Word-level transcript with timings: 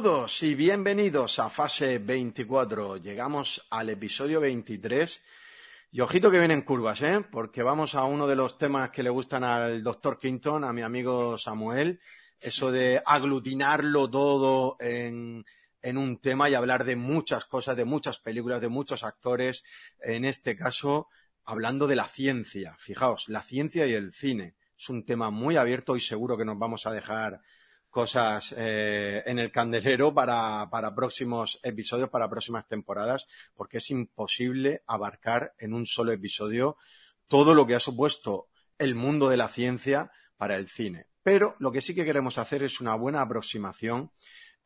Saludos 0.00 0.42
y 0.44 0.54
bienvenidos 0.54 1.38
a 1.40 1.50
fase 1.50 1.98
24. 1.98 2.96
Llegamos 2.96 3.66
al 3.68 3.90
episodio 3.90 4.40
23. 4.40 5.22
Y 5.92 6.00
ojito 6.00 6.30
que 6.30 6.38
vienen 6.38 6.62
curvas, 6.62 7.02
¿eh? 7.02 7.22
Porque 7.30 7.62
vamos 7.62 7.94
a 7.94 8.04
uno 8.04 8.26
de 8.26 8.34
los 8.34 8.56
temas 8.56 8.88
que 8.88 9.02
le 9.02 9.10
gustan 9.10 9.44
al 9.44 9.82
doctor 9.82 10.18
Quinton, 10.18 10.64
a 10.64 10.72
mi 10.72 10.80
amigo 10.80 11.36
Samuel. 11.36 12.00
Eso 12.40 12.72
de 12.72 13.02
aglutinarlo 13.04 14.08
todo 14.08 14.78
en, 14.80 15.44
en 15.82 15.98
un 15.98 16.18
tema 16.18 16.48
y 16.48 16.54
hablar 16.54 16.84
de 16.84 16.96
muchas 16.96 17.44
cosas, 17.44 17.76
de 17.76 17.84
muchas 17.84 18.16
películas, 18.20 18.62
de 18.62 18.68
muchos 18.68 19.04
actores. 19.04 19.64
En 20.00 20.24
este 20.24 20.56
caso, 20.56 21.08
hablando 21.44 21.86
de 21.86 21.96
la 21.96 22.06
ciencia. 22.06 22.74
Fijaos, 22.78 23.28
la 23.28 23.42
ciencia 23.42 23.86
y 23.86 23.92
el 23.92 24.14
cine. 24.14 24.54
Es 24.78 24.88
un 24.88 25.04
tema 25.04 25.28
muy 25.28 25.58
abierto 25.58 25.94
y 25.94 26.00
seguro 26.00 26.38
que 26.38 26.46
nos 26.46 26.58
vamos 26.58 26.86
a 26.86 26.90
dejar 26.90 27.42
cosas 27.90 28.54
eh, 28.56 29.22
en 29.26 29.38
el 29.38 29.50
candelero 29.52 30.14
para, 30.14 30.68
para 30.70 30.94
próximos 30.94 31.60
episodios, 31.62 32.08
para 32.08 32.30
próximas 32.30 32.66
temporadas, 32.66 33.26
porque 33.54 33.78
es 33.78 33.90
imposible 33.90 34.82
abarcar 34.86 35.52
en 35.58 35.74
un 35.74 35.84
solo 35.84 36.12
episodio 36.12 36.76
todo 37.28 37.54
lo 37.54 37.66
que 37.66 37.74
ha 37.74 37.80
supuesto 37.80 38.48
el 38.78 38.94
mundo 38.94 39.28
de 39.28 39.36
la 39.36 39.48
ciencia 39.48 40.10
para 40.36 40.56
el 40.56 40.68
cine. 40.68 41.06
Pero 41.22 41.56
lo 41.58 41.70
que 41.70 41.80
sí 41.80 41.94
que 41.94 42.04
queremos 42.04 42.38
hacer 42.38 42.62
es 42.62 42.80
una 42.80 42.94
buena 42.94 43.20
aproximación, 43.20 44.10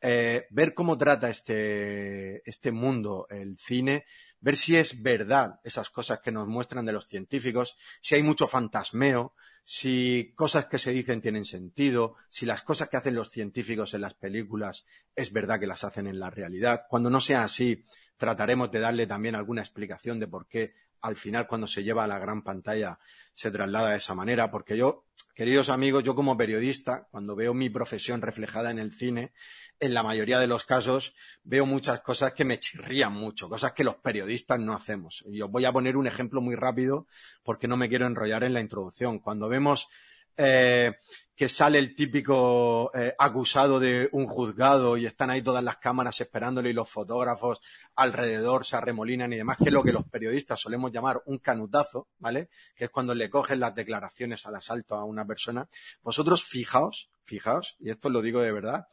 eh, 0.01 0.45
ver 0.51 0.73
cómo 0.73 0.97
trata 0.97 1.29
este, 1.29 2.47
este 2.49 2.71
mundo 2.71 3.27
el 3.29 3.57
cine, 3.57 4.05
ver 4.39 4.55
si 4.55 4.75
es 4.75 5.01
verdad 5.01 5.59
esas 5.63 5.89
cosas 5.89 6.19
que 6.19 6.31
nos 6.31 6.47
muestran 6.47 6.85
de 6.85 6.93
los 6.93 7.07
científicos, 7.07 7.75
si 7.99 8.15
hay 8.15 8.23
mucho 8.23 8.47
fantasmeo, 8.47 9.33
si 9.67 10.31
cosas 10.35 10.67
que 10.67 10.77
se 10.77 10.91
dicen 10.91 11.21
tienen 11.21 11.43
sentido, 11.43 12.15
si 12.29 12.45
las 12.45 12.61
cosas 12.61 12.87
que 12.87 12.97
hacen 12.97 13.15
los 13.15 13.31
científicos 13.31 13.95
en 13.95 14.01
las 14.01 14.13
películas 14.13 14.85
es 15.15 15.33
verdad 15.33 15.59
que 15.59 15.65
las 15.65 15.83
hacen 15.83 16.05
en 16.05 16.19
la 16.19 16.29
realidad. 16.29 16.85
Cuando 16.87 17.09
no 17.09 17.19
sea 17.19 17.43
así, 17.43 17.83
trataremos 18.15 18.71
de 18.71 18.79
darle 18.79 19.07
también 19.07 19.33
alguna 19.33 19.63
explicación 19.63 20.19
de 20.19 20.27
por 20.27 20.47
qué 20.47 20.75
al 21.01 21.15
final 21.15 21.47
cuando 21.47 21.65
se 21.65 21.83
lleva 21.83 22.03
a 22.03 22.07
la 22.07 22.19
gran 22.19 22.43
pantalla 22.43 22.99
se 23.33 23.49
traslada 23.49 23.89
de 23.89 23.97
esa 23.97 24.13
manera, 24.13 24.51
porque 24.51 24.77
yo, 24.77 25.05
queridos 25.33 25.69
amigos, 25.69 26.03
yo 26.03 26.13
como 26.13 26.37
periodista, 26.37 27.07
cuando 27.09 27.35
veo 27.35 27.55
mi 27.55 27.69
profesión 27.71 28.21
reflejada 28.21 28.69
en 28.69 28.77
el 28.77 28.91
cine, 28.91 29.33
en 29.79 29.93
la 29.93 30.03
mayoría 30.03 30.39
de 30.39 30.47
los 30.47 30.65
casos 30.65 31.13
veo 31.43 31.65
muchas 31.65 32.01
cosas 32.01 32.33
que 32.33 32.45
me 32.45 32.59
chirrían 32.59 33.13
mucho, 33.13 33.49
cosas 33.49 33.73
que 33.73 33.83
los 33.83 33.95
periodistas 33.95 34.59
no 34.59 34.73
hacemos. 34.73 35.23
Y 35.27 35.41
os 35.41 35.51
voy 35.51 35.65
a 35.65 35.73
poner 35.73 35.97
un 35.97 36.07
ejemplo 36.07 36.41
muy 36.41 36.55
rápido 36.55 37.07
porque 37.43 37.67
no 37.67 37.77
me 37.77 37.89
quiero 37.89 38.07
enrollar 38.07 38.43
en 38.43 38.53
la 38.53 38.61
introducción. 38.61 39.19
Cuando 39.19 39.49
vemos 39.49 39.89
eh, 40.37 40.93
que 41.35 41.49
sale 41.49 41.79
el 41.79 41.95
típico 41.95 42.91
eh, 42.93 43.13
acusado 43.19 43.79
de 43.79 44.07
un 44.13 44.25
juzgado 44.25 44.95
y 44.95 45.05
están 45.05 45.29
ahí 45.29 45.41
todas 45.41 45.63
las 45.63 45.77
cámaras 45.77 46.21
esperándole 46.21 46.69
y 46.69 46.73
los 46.73 46.89
fotógrafos 46.89 47.59
alrededor 47.95 48.63
se 48.63 48.77
arremolinan 48.77 49.33
y 49.33 49.37
demás, 49.37 49.57
que 49.57 49.65
es 49.65 49.73
lo 49.73 49.83
que 49.83 49.91
los 49.91 50.05
periodistas 50.05 50.61
solemos 50.61 50.93
llamar 50.93 51.21
un 51.25 51.39
canutazo, 51.39 52.07
¿vale? 52.19 52.49
Que 52.73 52.85
es 52.85 52.89
cuando 52.89 53.13
le 53.13 53.29
cogen 53.29 53.59
las 53.59 53.75
declaraciones 53.75 54.45
al 54.45 54.55
asalto 54.55 54.95
a 54.95 55.03
una 55.03 55.25
persona. 55.25 55.67
Vosotros 56.03 56.43
fijaos, 56.45 57.09
fijaos, 57.25 57.75
y 57.79 57.89
esto 57.89 58.09
lo 58.09 58.21
digo 58.21 58.39
de 58.39 58.53
verdad, 58.53 58.87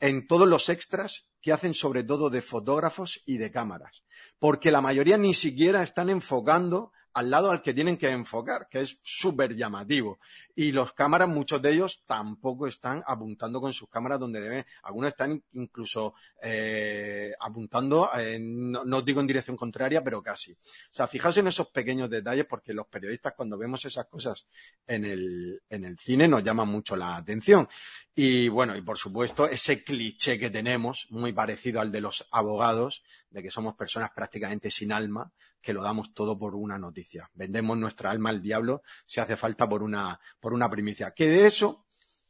en 0.00 0.26
todos 0.26 0.48
los 0.48 0.68
extras 0.68 1.32
que 1.40 1.52
hacen 1.52 1.74
sobre 1.74 2.04
todo 2.04 2.30
de 2.30 2.42
fotógrafos 2.42 3.22
y 3.26 3.38
de 3.38 3.50
cámaras, 3.50 4.04
porque 4.38 4.70
la 4.70 4.80
mayoría 4.80 5.16
ni 5.16 5.34
siquiera 5.34 5.82
están 5.82 6.10
enfocando 6.10 6.92
al 7.16 7.30
lado 7.30 7.50
al 7.50 7.62
que 7.62 7.72
tienen 7.72 7.96
que 7.96 8.10
enfocar, 8.10 8.68
que 8.68 8.80
es 8.80 8.98
súper 9.02 9.56
llamativo. 9.56 10.18
Y 10.54 10.70
los 10.70 10.92
cámaras, 10.92 11.26
muchos 11.26 11.62
de 11.62 11.72
ellos 11.72 12.02
tampoco 12.04 12.66
están 12.66 13.02
apuntando 13.06 13.58
con 13.58 13.72
sus 13.72 13.88
cámaras 13.88 14.20
donde 14.20 14.38
deben. 14.38 14.66
Algunos 14.82 15.08
están 15.08 15.42
incluso 15.54 16.12
eh, 16.42 17.32
apuntando, 17.40 18.10
no, 18.38 18.84
no, 18.84 19.00
digo 19.00 19.22
en 19.22 19.26
dirección 19.26 19.56
contraria, 19.56 20.04
pero 20.04 20.22
casi. 20.22 20.52
O 20.52 20.56
sea, 20.90 21.06
fijaos 21.06 21.38
en 21.38 21.46
esos 21.46 21.68
pequeños 21.68 22.10
detalles 22.10 22.44
porque 22.44 22.74
los 22.74 22.86
periodistas 22.86 23.32
cuando 23.32 23.56
vemos 23.56 23.82
esas 23.86 24.04
cosas 24.08 24.46
en 24.86 25.06
el, 25.06 25.62
en 25.70 25.86
el 25.86 25.98
cine 25.98 26.28
nos 26.28 26.44
llaman 26.44 26.68
mucho 26.68 26.96
la 26.96 27.16
atención. 27.16 27.66
Y 28.14 28.48
bueno, 28.48 28.76
y 28.76 28.82
por 28.82 28.98
supuesto, 28.98 29.46
ese 29.46 29.84
cliché 29.84 30.38
que 30.38 30.50
tenemos, 30.50 31.06
muy 31.10 31.32
parecido 31.32 31.80
al 31.80 31.92
de 31.92 32.00
los 32.00 32.26
abogados, 32.30 33.02
de 33.36 33.42
que 33.42 33.50
somos 33.50 33.74
personas 33.74 34.12
prácticamente 34.16 34.70
sin 34.70 34.90
alma, 34.92 35.30
que 35.60 35.74
lo 35.74 35.82
damos 35.82 36.14
todo 36.14 36.38
por 36.38 36.54
una 36.54 36.78
noticia. 36.78 37.30
Vendemos 37.34 37.76
nuestra 37.76 38.10
alma 38.10 38.30
al 38.30 38.40
diablo 38.40 38.82
si 39.04 39.20
hace 39.20 39.36
falta 39.36 39.68
por 39.68 39.82
una, 39.82 40.18
por 40.40 40.54
una 40.54 40.70
primicia. 40.70 41.10
Que 41.10 41.28
de 41.28 41.46
eso 41.46 41.84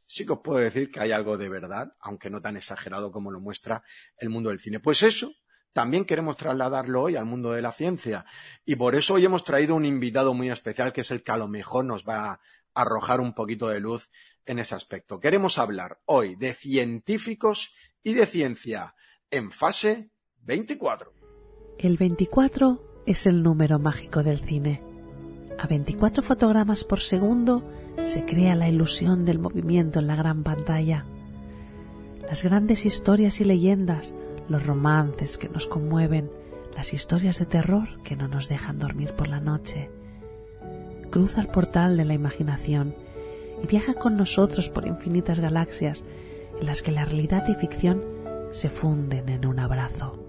sí 0.05 0.25
que 0.25 0.33
os 0.33 0.39
puedo 0.43 0.59
decir 0.59 0.91
que 0.91 0.99
hay 0.99 1.13
algo 1.13 1.37
de 1.37 1.47
verdad, 1.47 1.95
aunque 2.01 2.29
no 2.29 2.41
tan 2.41 2.57
exagerado 2.57 3.09
como 3.13 3.31
lo 3.31 3.39
muestra 3.39 3.83
el 4.17 4.27
mundo 4.27 4.49
del 4.49 4.59
cine. 4.59 4.81
Pues 4.81 5.01
eso 5.01 5.31
también 5.71 6.03
queremos 6.03 6.35
trasladarlo 6.35 7.03
hoy 7.03 7.15
al 7.15 7.23
mundo 7.23 7.53
de 7.53 7.61
la 7.61 7.71
ciencia. 7.71 8.25
Y 8.65 8.75
por 8.75 8.93
eso 8.93 9.13
hoy 9.13 9.23
hemos 9.23 9.45
traído 9.45 9.75
un 9.75 9.85
invitado 9.85 10.33
muy 10.33 10.49
especial, 10.49 10.91
que 10.91 11.01
es 11.01 11.11
el 11.11 11.23
que 11.23 11.31
a 11.31 11.37
lo 11.37 11.47
mejor 11.47 11.85
nos 11.85 12.03
va 12.03 12.31
a 12.31 12.41
arrojar 12.73 13.21
un 13.21 13.33
poquito 13.33 13.69
de 13.69 13.79
luz 13.79 14.09
en 14.45 14.59
ese 14.59 14.75
aspecto. 14.75 15.21
Queremos 15.21 15.57
hablar 15.57 16.01
hoy 16.03 16.35
de 16.35 16.53
científicos 16.53 17.73
y 18.03 18.13
de 18.13 18.25
ciencia 18.25 18.93
en 19.31 19.51
fase 19.51 20.11
24. 20.47 21.11
El 21.77 21.97
24 21.97 23.03
es 23.05 23.27
el 23.27 23.43
número 23.43 23.79
mágico 23.79 24.23
del 24.23 24.39
cine. 24.39 24.81
A 25.59 25.67
24 25.67 26.23
fotogramas 26.23 26.85
por 26.85 27.01
segundo 27.01 27.69
se 28.03 28.23
crea 28.23 28.55
la 28.55 28.69
ilusión 28.69 29.25
del 29.25 29.39
movimiento 29.39 29.99
en 29.99 30.07
la 30.07 30.15
gran 30.15 30.43
pantalla. 30.43 31.05
Las 32.21 32.43
grandes 32.43 32.85
historias 32.85 33.41
y 33.41 33.43
leyendas, 33.43 34.13
los 34.47 34.65
romances 34.65 35.37
que 35.37 35.49
nos 35.49 35.67
conmueven, 35.67 36.31
las 36.77 36.93
historias 36.93 37.39
de 37.39 37.45
terror 37.45 38.01
que 38.03 38.15
no 38.15 38.29
nos 38.29 38.47
dejan 38.47 38.79
dormir 38.79 39.15
por 39.15 39.27
la 39.27 39.41
noche. 39.41 39.91
Cruza 41.09 41.41
el 41.41 41.47
portal 41.47 41.97
de 41.97 42.05
la 42.05 42.13
imaginación 42.13 42.95
y 43.61 43.67
viaja 43.67 43.95
con 43.95 44.15
nosotros 44.15 44.69
por 44.69 44.87
infinitas 44.87 45.41
galaxias 45.41 46.05
en 46.57 46.67
las 46.67 46.81
que 46.81 46.93
la 46.93 47.03
realidad 47.03 47.45
y 47.49 47.55
ficción 47.55 48.01
se 48.51 48.69
funden 48.69 49.27
en 49.27 49.45
un 49.45 49.59
abrazo. 49.59 50.26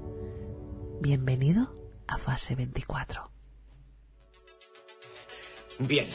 Bienvenido 1.00 1.76
a 2.08 2.18
fase 2.18 2.56
24. 2.56 3.30
Bien, 5.78 6.08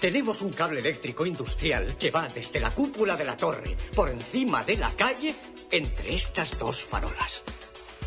tenemos 0.00 0.40
un 0.42 0.52
cable 0.52 0.78
eléctrico 0.78 1.26
industrial 1.26 1.96
que 1.98 2.12
va 2.12 2.28
desde 2.28 2.60
la 2.60 2.70
cúpula 2.70 3.16
de 3.16 3.24
la 3.24 3.36
torre 3.36 3.76
por 3.92 4.08
encima 4.08 4.62
de 4.62 4.76
la 4.76 4.92
calle 4.92 5.34
entre 5.72 6.14
estas 6.14 6.56
dos 6.56 6.84
farolas. 6.84 7.42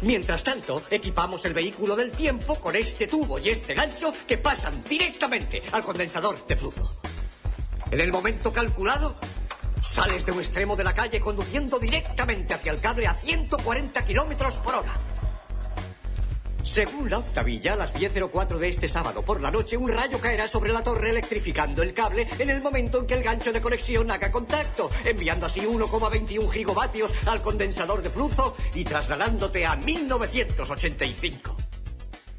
Mientras 0.02 0.46
tanto, 0.46 0.82
equipamos 0.90 1.44
el 1.44 1.54
vehículo 1.54 1.98
del 1.98 2.12
tiempo 2.12 2.56
con 2.56 2.78
este 2.78 3.06
tubo 3.06 3.38
y 3.38 3.50
este 3.50 3.74
gancho 3.74 4.14
que 4.26 4.38
pasan 4.38 4.82
directamente 4.86 5.62
al 5.74 5.84
condensador 5.84 6.48
de 6.48 6.56
flujo. 6.56 6.90
En 7.92 8.00
el 8.00 8.14
momento 8.14 8.54
calculado, 8.54 9.14
sales 9.84 10.26
de 10.26 10.32
un 10.32 10.40
extremo 10.40 10.78
de 10.78 10.86
la 10.86 10.94
calle 10.94 11.20
conduciendo 11.20 11.80
directamente 11.80 12.54
hacia 12.54 12.72
el 12.72 12.80
cable 12.80 13.08
a 13.08 13.14
140 13.14 14.06
kilómetros 14.06 14.56
por 14.60 14.76
hora. 14.76 14.94
Según 16.64 17.10
la 17.10 17.18
octavilla, 17.18 17.74
a 17.74 17.76
las 17.76 17.94
10.04 17.94 18.58
de 18.58 18.70
este 18.70 18.88
sábado 18.88 19.22
por 19.22 19.42
la 19.42 19.52
noche, 19.52 19.76
un 19.76 19.90
rayo 19.90 20.18
caerá 20.20 20.48
sobre 20.48 20.72
la 20.72 20.82
torre 20.82 21.10
electrificando 21.10 21.84
el 21.84 21.94
cable 21.94 22.26
en 22.40 22.50
el 22.50 22.62
momento 22.62 23.00
en 23.00 23.06
que 23.06 23.16
el 23.16 23.24
gancho 23.24 23.52
de 23.52 23.62
conexión 23.62 24.10
haga 24.10 24.32
contacto, 24.32 24.90
enviando 25.04 25.46
así 25.46 25.60
1,21 25.60 26.50
gigavatios 26.50 27.14
al 27.28 27.42
condensador 27.42 28.02
de 28.02 28.10
flujo 28.10 28.56
y 28.74 28.86
trasladándote 28.86 29.66
a 29.66 29.76
1985. 29.76 31.58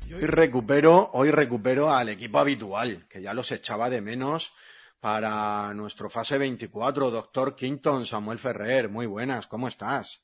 Y 0.08 0.14
hoy 0.14 0.26
recupero, 0.26 1.10
hoy 1.12 1.30
recupero 1.30 1.92
al 1.92 2.08
equipo 2.08 2.38
habitual, 2.38 3.06
que 3.10 3.20
ya 3.20 3.34
los 3.34 3.52
echaba 3.52 3.90
de 3.90 4.00
menos 4.00 4.54
para 5.00 5.74
nuestro 5.74 6.08
fase 6.08 6.38
24, 6.38 7.10
doctor 7.10 7.54
Quinton, 7.54 8.06
Samuel 8.06 8.38
Ferrer. 8.38 8.88
Muy 8.88 9.04
buenas, 9.04 9.46
¿cómo 9.46 9.68
estás? 9.68 10.23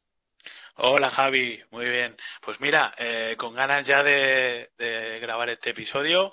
Hola 0.82 1.10
Javi, 1.10 1.62
muy 1.72 1.86
bien. 1.86 2.16
Pues 2.40 2.58
mira, 2.60 2.94
eh, 2.96 3.34
con 3.36 3.54
ganas 3.54 3.86
ya 3.86 4.02
de, 4.02 4.70
grabar 5.20 5.50
este 5.50 5.70
episodio, 5.70 6.32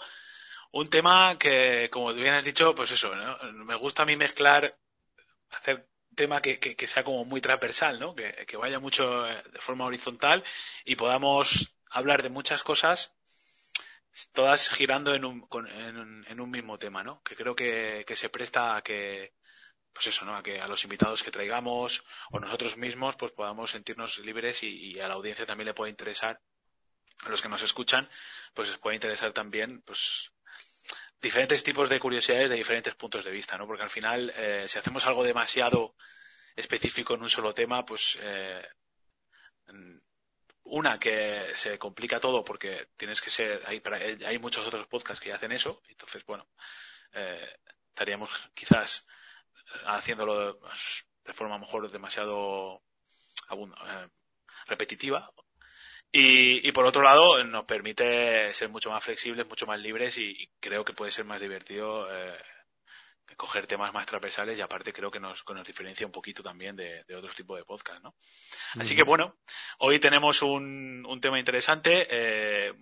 un 0.71 0.89
tema 0.89 1.37
que, 1.37 1.89
como 1.91 2.13
bien 2.13 2.33
has 2.33 2.45
dicho, 2.45 2.73
pues 2.73 2.91
eso, 2.91 3.13
¿no? 3.13 3.37
me 3.65 3.75
gusta 3.75 4.03
a 4.03 4.05
mí 4.05 4.15
mezclar, 4.15 4.77
hacer 5.51 5.89
tema 6.15 6.41
que, 6.41 6.59
que, 6.59 6.87
sea 6.87 7.03
como 7.03 7.25
muy 7.25 7.41
transversal, 7.41 7.99
¿no? 7.99 8.15
Que, 8.15 8.45
que, 8.47 8.55
vaya 8.57 8.79
mucho 8.79 9.27
eh, 9.27 9.43
de 9.51 9.59
forma 9.59 9.85
horizontal 9.85 10.43
y 10.85 10.95
podamos 10.95 11.75
hablar 11.89 12.23
de 12.23 12.29
muchas 12.29 12.63
cosas, 12.63 13.17
todas 14.31 14.69
girando 14.69 15.13
en 15.13 15.25
un, 15.25 15.45
en 15.67 16.25
en 16.25 16.39
un 16.39 16.49
mismo 16.49 16.79
tema, 16.79 17.03
¿no? 17.03 17.21
Que 17.23 17.35
creo 17.35 17.53
que, 17.55 18.05
que 18.07 18.15
se 18.15 18.29
presta 18.29 18.77
a 18.77 18.81
que, 18.81 19.33
pues 19.97 20.05
eso, 20.05 20.25
¿no? 20.25 20.35
A 20.35 20.43
que 20.43 20.61
a 20.61 20.67
los 20.67 20.83
invitados 20.83 21.23
que 21.23 21.31
traigamos 21.31 22.03
o 22.29 22.39
nosotros 22.39 22.77
mismos 22.77 23.15
pues 23.15 23.31
podamos 23.31 23.71
sentirnos 23.71 24.19
libres 24.19 24.61
y, 24.61 24.99
a 24.99 25.07
la 25.07 25.15
audiencia 25.15 25.43
también 25.43 25.65
le 25.65 25.73
puede 25.73 25.89
interesar, 25.89 26.39
a 27.23 27.29
los 27.29 27.41
que 27.41 27.49
nos 27.49 27.63
escuchan, 27.63 28.07
pues 28.53 28.69
les 28.69 28.79
puede 28.79 28.95
interesar 28.95 29.33
también, 29.33 29.81
pues 29.81 30.31
diferentes 31.19 31.63
tipos 31.63 31.89
de 31.89 31.99
curiosidades 31.99 32.51
de 32.51 32.57
diferentes 32.57 32.93
puntos 32.93 33.25
de 33.25 33.31
vista, 33.31 33.57
¿no? 33.57 33.65
Porque 33.65 33.81
al 33.81 33.89
final, 33.89 34.31
eh, 34.35 34.67
si 34.67 34.77
hacemos 34.77 35.03
algo 35.07 35.23
demasiado 35.23 35.95
específico 36.55 37.15
en 37.15 37.23
un 37.23 37.29
solo 37.29 37.55
tema, 37.55 37.83
pues 37.83 38.19
eh, 38.21 38.67
una 40.65 40.99
que 40.99 41.53
se 41.55 41.79
complica 41.79 42.19
todo 42.19 42.43
porque 42.43 42.89
tienes 42.97 43.19
que 43.19 43.31
ser 43.31 43.63
hay, 43.65 43.81
hay 44.27 44.37
muchos 44.37 44.67
otros 44.67 44.85
podcasts 44.85 45.23
que 45.23 45.33
hacen 45.33 45.51
eso 45.51 45.81
entonces 45.87 46.23
bueno 46.25 46.47
eh, 47.13 47.55
estaríamos 47.89 48.29
quizás 48.53 49.07
haciéndolo 49.85 50.59
de 51.25 51.33
forma 51.33 51.55
a 51.55 51.57
lo 51.57 51.65
mejor 51.65 51.91
demasiado 51.91 52.81
eh, 53.49 54.07
repetitiva. 54.67 55.31
Y, 56.09 56.71
por 56.71 56.85
otro 56.85 57.01
lado 57.01 57.43
nos 57.43 57.65
permite 57.65 58.53
ser 58.53 58.69
mucho 58.69 58.89
más 58.89 59.03
flexibles 59.03 59.45
mucho 59.45 59.67
más 59.67 59.79
libres 59.79 60.17
y, 60.17 60.49
creo 60.59 60.85
que 60.85 60.93
puede 60.93 61.11
ser 61.11 61.25
más 61.25 61.41
divertido 61.41 62.07
eh, 62.09 62.37
coger 63.35 63.67
temas 63.67 63.93
más 63.93 64.05
transversales 64.05 64.57
y 64.57 64.61
aparte 64.61 64.93
creo 64.93 65.11
que 65.11 65.19
nos, 65.19 65.43
nos 65.53 65.67
diferencia 65.67 66.05
un 66.05 66.11
poquito 66.11 66.41
también 66.41 66.75
de, 66.75 67.03
de 67.03 67.15
otros 67.15 67.35
tipos 67.35 67.57
de 67.57 67.65
podcast, 67.65 68.01
¿no? 68.03 68.15
Así 68.79 68.95
que 68.95 69.03
bueno, 69.03 69.35
hoy 69.79 69.99
tenemos 69.99 70.41
un, 70.41 71.05
un 71.05 71.21
tema 71.21 71.39
interesante, 71.39 72.07
eh, 72.09 72.73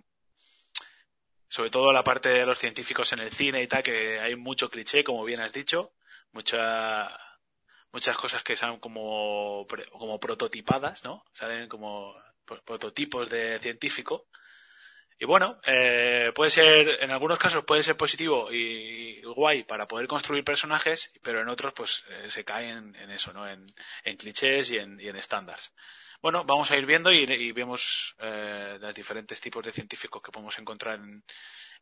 sobre 1.49 1.69
todo 1.69 1.91
la 1.91 2.03
parte 2.03 2.29
de 2.29 2.45
los 2.45 2.59
científicos 2.59 3.11
en 3.13 3.19
el 3.19 3.31
cine 3.31 3.63
y 3.63 3.67
tal, 3.67 3.83
que 3.83 4.19
hay 4.19 4.35
mucho 4.35 4.69
cliché, 4.69 5.03
como 5.03 5.25
bien 5.25 5.41
has 5.41 5.51
dicho, 5.51 5.93
mucha, 6.31 7.09
muchas 7.91 8.17
cosas 8.17 8.43
que 8.43 8.55
son 8.55 8.79
como, 8.79 9.65
como 9.91 10.19
prototipadas, 10.19 11.03
¿no? 11.03 11.23
Salen 11.31 11.67
como 11.69 12.15
prototipos 12.65 13.29
de 13.29 13.59
científico 13.59 14.27
y 15.17 15.25
bueno, 15.25 15.59
eh, 15.65 16.31
puede 16.35 16.49
ser, 16.49 17.01
en 17.01 17.09
algunos 17.11 17.39
casos 17.39 17.63
puede 17.65 17.83
ser 17.83 17.95
positivo 17.95 18.51
y, 18.51 19.21
guay 19.23 19.63
para 19.63 19.87
poder 19.87 20.07
construir 20.07 20.43
personajes, 20.43 21.11
pero 21.23 21.41
en 21.41 21.47
otros 21.47 21.73
pues 21.73 22.05
eh, 22.09 22.29
se 22.29 22.43
caen 22.43 22.95
en 22.95 23.11
eso, 23.11 23.31
¿no? 23.31 23.47
En, 23.47 23.65
clichés 24.17 24.71
y 24.71 24.77
en, 24.77 24.99
y 24.99 25.07
en 25.07 25.15
estándares. 25.15 25.73
Bueno, 26.21 26.43
vamos 26.43 26.69
a 26.71 26.77
ir 26.77 26.85
viendo 26.85 27.11
y, 27.11 27.51
vemos 27.53 28.15
eh, 28.19 28.77
los 28.79 28.93
diferentes 28.93 29.39
tipos 29.39 29.63
de 29.63 29.71
científicos 29.71 30.21
que 30.21 30.31
podemos 30.31 30.57
encontrar 30.59 30.95
en, 30.95 31.23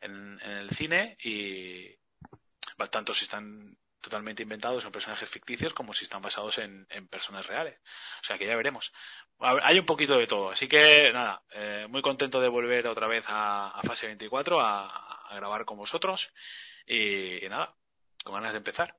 en, 0.02 0.40
en 0.42 0.52
el 0.52 0.70
cine 0.72 1.18
y 1.24 1.90
tanto 2.92 3.14
si 3.14 3.24
están 3.24 3.78
totalmente 4.04 4.44
inventados, 4.44 4.84
son 4.84 4.92
personajes 4.92 5.30
ficticios, 5.30 5.74
como 5.74 5.94
si 5.94 6.04
están 6.04 6.22
basados 6.22 6.60
en, 6.60 6.86
personas 7.10 7.48
reales. 7.48 7.80
O 8.22 8.26
sea 8.26 8.38
que 8.38 8.46
ya 8.46 8.56
veremos. 8.56 8.94
Hay 9.40 9.80
un 9.80 9.86
poquito 9.86 10.18
de 10.18 10.28
todo. 10.28 10.52
Así 10.52 10.68
que 10.68 11.12
nada, 11.12 11.42
eh, 11.52 11.88
muy 11.90 12.02
contento 12.02 12.40
de 12.40 12.50
volver 12.50 12.86
otra 12.88 13.08
vez 13.08 13.24
a, 13.28 13.80
fase 13.84 14.08
24 14.08 14.62
a, 14.62 15.30
grabar 15.36 15.66
con 15.66 15.78
vosotros. 15.78 16.32
Y, 16.86 17.48
nada, 17.50 17.74
con 18.24 18.36
ganas 18.36 18.52
de 18.52 18.58
empezar. 18.58 18.96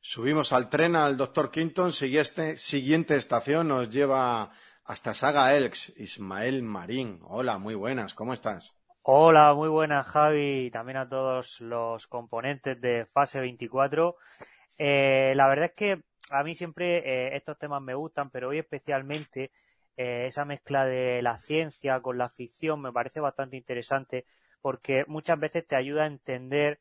Subimos 0.00 0.52
al 0.52 0.70
tren 0.70 0.96
al 0.96 1.16
Dr. 1.16 1.50
Quinton. 1.50 1.92
Siguiente, 1.92 2.56
siguiente 2.56 3.16
estación 3.16 3.68
nos 3.68 3.90
lleva 3.90 4.50
hasta 4.84 5.12
Saga 5.12 5.54
Elks. 5.54 5.92
Ismael 5.98 6.62
Marín. 6.62 7.20
Hola, 7.24 7.58
muy 7.58 7.74
buenas. 7.74 8.14
¿Cómo 8.14 8.32
estás? 8.32 8.79
Hola, 9.12 9.54
muy 9.54 9.68
buenas 9.68 10.06
Javi 10.06 10.66
y 10.66 10.70
también 10.70 10.96
a 10.96 11.08
todos 11.08 11.60
los 11.60 12.06
componentes 12.06 12.80
de 12.80 13.06
fase 13.06 13.40
24. 13.40 14.14
Eh, 14.78 15.32
la 15.34 15.48
verdad 15.48 15.64
es 15.66 15.72
que 15.72 16.04
a 16.30 16.44
mí 16.44 16.54
siempre 16.54 16.98
eh, 16.98 17.36
estos 17.36 17.58
temas 17.58 17.82
me 17.82 17.94
gustan, 17.94 18.30
pero 18.30 18.50
hoy 18.50 18.58
especialmente 18.60 19.50
eh, 19.96 20.26
esa 20.26 20.44
mezcla 20.44 20.84
de 20.84 21.22
la 21.22 21.40
ciencia 21.40 22.00
con 22.00 22.18
la 22.18 22.28
ficción 22.28 22.80
me 22.80 22.92
parece 22.92 23.18
bastante 23.18 23.56
interesante 23.56 24.26
porque 24.62 25.04
muchas 25.08 25.40
veces 25.40 25.66
te 25.66 25.74
ayuda 25.74 26.04
a 26.04 26.06
entender, 26.06 26.78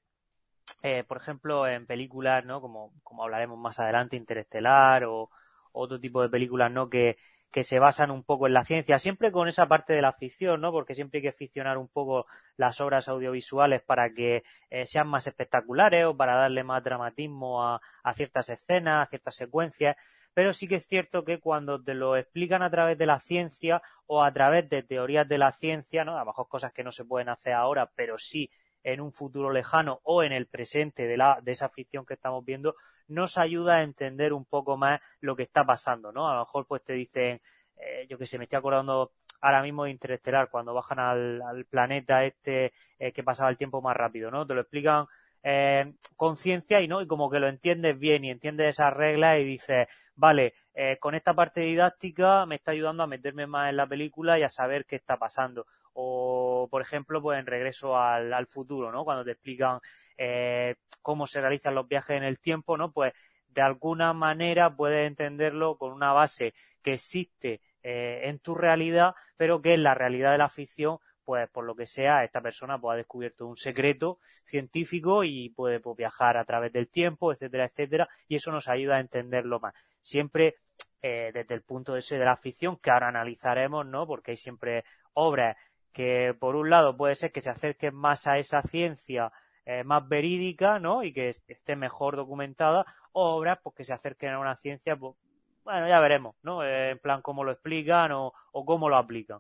por 1.08 1.18
ejemplo, 1.18 1.68
en 1.68 1.88
películas, 1.88 2.46
¿no? 2.46 2.62
Como, 2.62 2.94
como 3.04 3.24
hablaremos 3.24 3.58
más 3.58 3.80
adelante, 3.80 4.18
Interestelar 4.18 5.04
o 5.06 5.32
otro 5.72 6.00
tipo 6.00 6.22
de 6.22 6.30
películas, 6.30 6.72
¿no? 6.72 6.92
Que, 6.92 7.18
que 7.52 7.64
se 7.64 7.80
basan 7.80 8.12
un 8.12 8.24
poco 8.24 8.48
en 8.48 8.54
la 8.54 8.64
ciencia, 8.64 9.00
siempre 9.00 9.32
con 9.32 9.48
esa 9.48 9.68
parte 9.68 9.94
de 9.94 10.02
la 10.02 10.14
ficción, 10.14 10.62
¿no? 10.62 10.72
Porque 10.72 10.96
siempre 10.96 11.18
hay 11.18 11.24
que 11.24 11.32
ficcionar 11.32 11.78
un 11.78 11.88
poco 11.88 12.28
las 12.58 12.80
obras 12.82 13.10
audiovisuales 13.10 13.82
para 13.82 14.14
que 14.14 14.44
eh, 14.70 14.86
sean 14.86 15.08
más 15.08 15.26
espectaculares 15.26 16.06
o 16.06 16.16
para 16.16 16.36
darle 16.36 16.64
más 16.64 16.84
dramatismo 16.84 17.64
a, 17.64 17.82
ciertas 18.16 18.50
escenas, 18.50 19.08
a 19.08 19.10
ciertas 19.10 19.36
secuencias. 19.36 19.96
Pero 20.34 20.54
sí 20.54 20.68
que 20.68 20.76
es 20.76 20.86
cierto 20.88 21.26
que 21.26 21.40
cuando 21.40 21.84
te 21.84 21.96
lo 21.96 22.16
explican 22.16 22.62
a 22.62 22.70
través 22.70 22.98
de 22.98 23.08
la 23.08 23.20
ciencia 23.20 23.82
o 24.06 24.24
a 24.24 24.32
través 24.32 24.70
de 24.70 24.84
teorías 24.84 25.28
de 25.28 25.40
la 25.40 25.52
ciencia, 25.52 26.06
¿no? 26.06 26.18
A 26.18 26.20
lo 26.20 26.28
mejor 26.28 26.48
cosas 26.48 26.72
que 26.72 26.84
no 26.84 26.92
se 26.92 27.04
pueden 27.04 27.30
hacer 27.30 27.54
ahora, 27.54 27.92
pero 27.96 28.18
sí 28.18 28.52
en 28.84 29.02
un 29.02 29.12
futuro 29.12 29.52
lejano 29.52 30.00
o 30.04 30.24
en 30.24 30.32
el 30.32 30.48
presente 30.48 31.08
de, 31.08 31.18
la, 31.18 31.40
de 31.42 31.52
esa 31.52 31.70
ficción 31.70 32.06
que 32.06 32.14
estamos 32.14 32.46
viendo, 32.46 32.76
nos 33.10 33.38
ayuda 33.38 33.78
a 33.78 33.84
entender 33.84 34.34
un 34.34 34.46
poco 34.46 34.78
más 34.78 35.02
lo 35.22 35.36
que 35.36 35.44
está 35.44 35.66
pasando, 35.66 36.12
¿no? 36.12 36.30
A 36.30 36.34
lo 36.36 36.40
mejor 36.42 36.66
pues 36.68 36.84
te 36.84 36.94
dicen, 36.94 37.42
eh, 37.76 38.08
yo 38.10 38.18
que 38.18 38.26
sé, 38.26 38.38
me 38.38 38.46
estoy 38.46 38.58
acordando 38.58 39.12
ahora 39.42 39.62
mismo 39.62 39.86
de 39.86 39.92
Interestelar, 39.92 40.50
cuando 40.50 40.74
bajan 40.74 41.00
al, 41.00 41.66
planeta 41.70 42.26
este 42.26 42.74
eh, 42.98 43.12
que 43.12 43.24
pasaba 43.24 43.50
el 43.50 43.58
tiempo 43.58 43.82
más 43.82 43.96
rápido, 43.96 44.32
¿no? 44.32 44.46
Te 44.46 44.54
lo 44.54 44.62
explican 44.62 45.06
eh, 45.44 45.94
con 46.16 46.38
ciencia 46.38 46.82
y 46.82 46.88
no, 46.88 47.02
y 47.02 47.08
como 47.08 47.30
que 47.30 47.40
lo 47.40 47.48
entiendes 47.48 47.98
bien 47.98 48.26
y 48.26 48.32
entiendes 48.32 48.70
esas 48.70 48.94
reglas 48.94 49.40
y 49.40 49.44
dices, 49.46 49.88
vale, 50.16 50.54
eh, 50.74 50.98
con 51.00 51.16
esta 51.16 51.34
parte 51.34 51.62
didáctica 51.62 52.46
me 52.46 52.56
está 52.56 52.72
ayudando 52.72 53.04
a 53.04 53.08
meterme 53.08 53.48
más 53.48 53.70
en 53.70 53.78
la 53.78 53.88
película 53.88 54.38
y 54.40 54.44
a 54.44 54.50
saber 54.50 54.86
qué 54.86 54.96
está 54.98 55.18
pasando. 55.18 55.66
O, 55.94 56.68
por 56.70 56.82
ejemplo, 56.82 57.22
pues 57.22 57.40
en 57.40 57.46
Regreso 57.46 57.98
al, 57.98 58.34
al 58.34 58.48
futuro, 58.48 58.92
¿no? 58.92 59.04
Cuando 59.04 59.26
te 59.26 59.32
explican 59.32 59.80
eh, 60.22 60.76
cómo 61.02 61.28
se 61.28 61.40
realizan 61.40 61.76
los 61.76 61.88
viajes 61.88 62.18
en 62.18 62.24
el 62.24 62.40
tiempo, 62.40 62.78
¿no? 62.78 62.92
Pues 62.92 63.14
de 63.48 63.62
alguna 63.62 64.12
manera 64.12 64.76
puedes 64.76 65.08
entenderlo 65.08 65.78
con 65.78 65.94
una 65.94 66.12
base 66.12 66.54
que 66.84 66.94
existe 66.94 67.62
eh, 67.84 68.22
en 68.26 68.40
tu 68.40 68.54
realidad, 68.54 69.16
pero 69.38 69.62
que 69.62 69.74
en 69.74 69.84
la 69.84 69.94
realidad 69.94 70.34
de 70.34 70.38
la 70.38 70.50
ficción, 70.50 70.98
pues 71.24 71.50
por 71.50 71.64
lo 71.64 71.74
que 71.74 71.86
sea, 71.86 72.26
esta 72.26 72.42
persona 72.42 72.78
pues, 72.78 72.96
ha 72.96 72.98
descubierto 72.98 73.48
un 73.48 73.56
secreto 73.56 74.20
científico 74.44 75.24
y 75.24 75.52
puede 75.52 75.80
pues, 75.80 75.96
viajar 75.96 76.36
a 76.36 76.44
través 76.44 76.74
del 76.74 76.90
tiempo, 76.90 77.32
etcétera, 77.32 77.66
etcétera, 77.66 78.10
y 78.28 78.36
eso 78.36 78.52
nos 78.52 78.68
ayuda 78.68 78.98
a 78.98 79.00
entenderlo 79.00 79.62
más. 79.62 79.74
Siempre 80.02 80.58
eh, 81.02 81.32
desde 81.34 81.56
el 81.56 81.62
punto 81.62 81.94
de, 81.94 82.00
ese 82.00 82.18
de 82.18 82.26
la 82.26 82.36
ficción, 82.36 82.76
que 82.76 82.92
ahora 82.92 83.08
analizaremos, 83.08 83.86
¿no? 83.86 84.06
Porque 84.06 84.32
hay 84.32 84.38
siempre 84.38 84.84
obras 85.14 85.56
que, 85.94 86.36
por 86.38 86.58
un 86.58 86.70
lado, 86.70 86.98
puede 86.98 87.16
ser 87.16 87.32
que 87.32 87.40
se 87.40 87.50
acerquen 87.50 87.96
más 87.96 88.28
a 88.28 88.38
esa 88.38 88.62
ciencia 88.64 89.32
eh, 89.66 89.84
más 89.84 90.08
verídica, 90.08 90.80
¿no? 90.80 91.04
Y 91.04 91.14
que 91.14 91.30
esté 91.48 91.76
mejor 91.76 92.16
documentada, 92.16 92.86
o 93.12 93.36
obras 93.36 93.60
pues, 93.64 93.76
que 93.76 93.84
se 93.84 93.94
acerquen 93.94 94.34
a 94.34 94.40
una 94.40 94.56
ciencia, 94.56 94.96
pues, 94.96 95.16
bueno, 95.64 95.88
ya 95.88 96.00
veremos, 96.00 96.36
¿no? 96.42 96.64
Eh, 96.64 96.92
en 96.92 97.00
plan 97.00 97.22
cómo 97.22 97.44
lo 97.44 97.52
explican 97.52 98.12
o, 98.12 98.34
cómo 98.52 98.90
lo 98.90 98.98
aplican. 98.98 99.40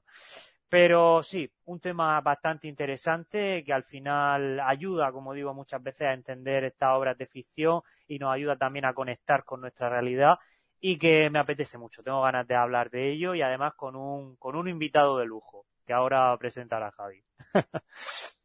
Pero 0.69 1.23
sí, 1.23 1.51
un 1.65 1.79
tema 1.79 2.21
bastante 2.21 2.67
interesante 2.67 3.63
que 3.65 3.73
al 3.73 3.83
final 3.83 4.59
ayuda, 4.59 5.11
como 5.11 5.33
digo 5.33 5.53
muchas 5.53 5.81
veces, 5.81 6.07
a 6.07 6.13
entender 6.13 6.63
estas 6.63 6.95
obras 6.95 7.17
de 7.17 7.25
ficción 7.25 7.81
y 8.07 8.19
nos 8.19 8.31
ayuda 8.31 8.55
también 8.55 8.85
a 8.85 8.93
conectar 8.93 9.43
con 9.45 9.61
nuestra 9.61 9.89
realidad 9.89 10.37
y 10.79 10.97
que 10.99 11.29
me 11.31 11.39
apetece 11.39 11.77
mucho. 11.77 12.03
Tengo 12.03 12.21
ganas 12.21 12.47
de 12.47 12.55
hablar 12.55 12.91
de 12.91 13.09
ello 13.09 13.33
y 13.33 13.41
además 13.41 13.73
con 13.75 13.95
un, 13.95 14.35
con 14.35 14.55
un 14.55 14.67
invitado 14.67 15.17
de 15.17 15.25
lujo 15.25 15.65
que 15.85 15.93
ahora 15.93 16.37
presentará 16.37 16.91
Javi. 16.91 17.23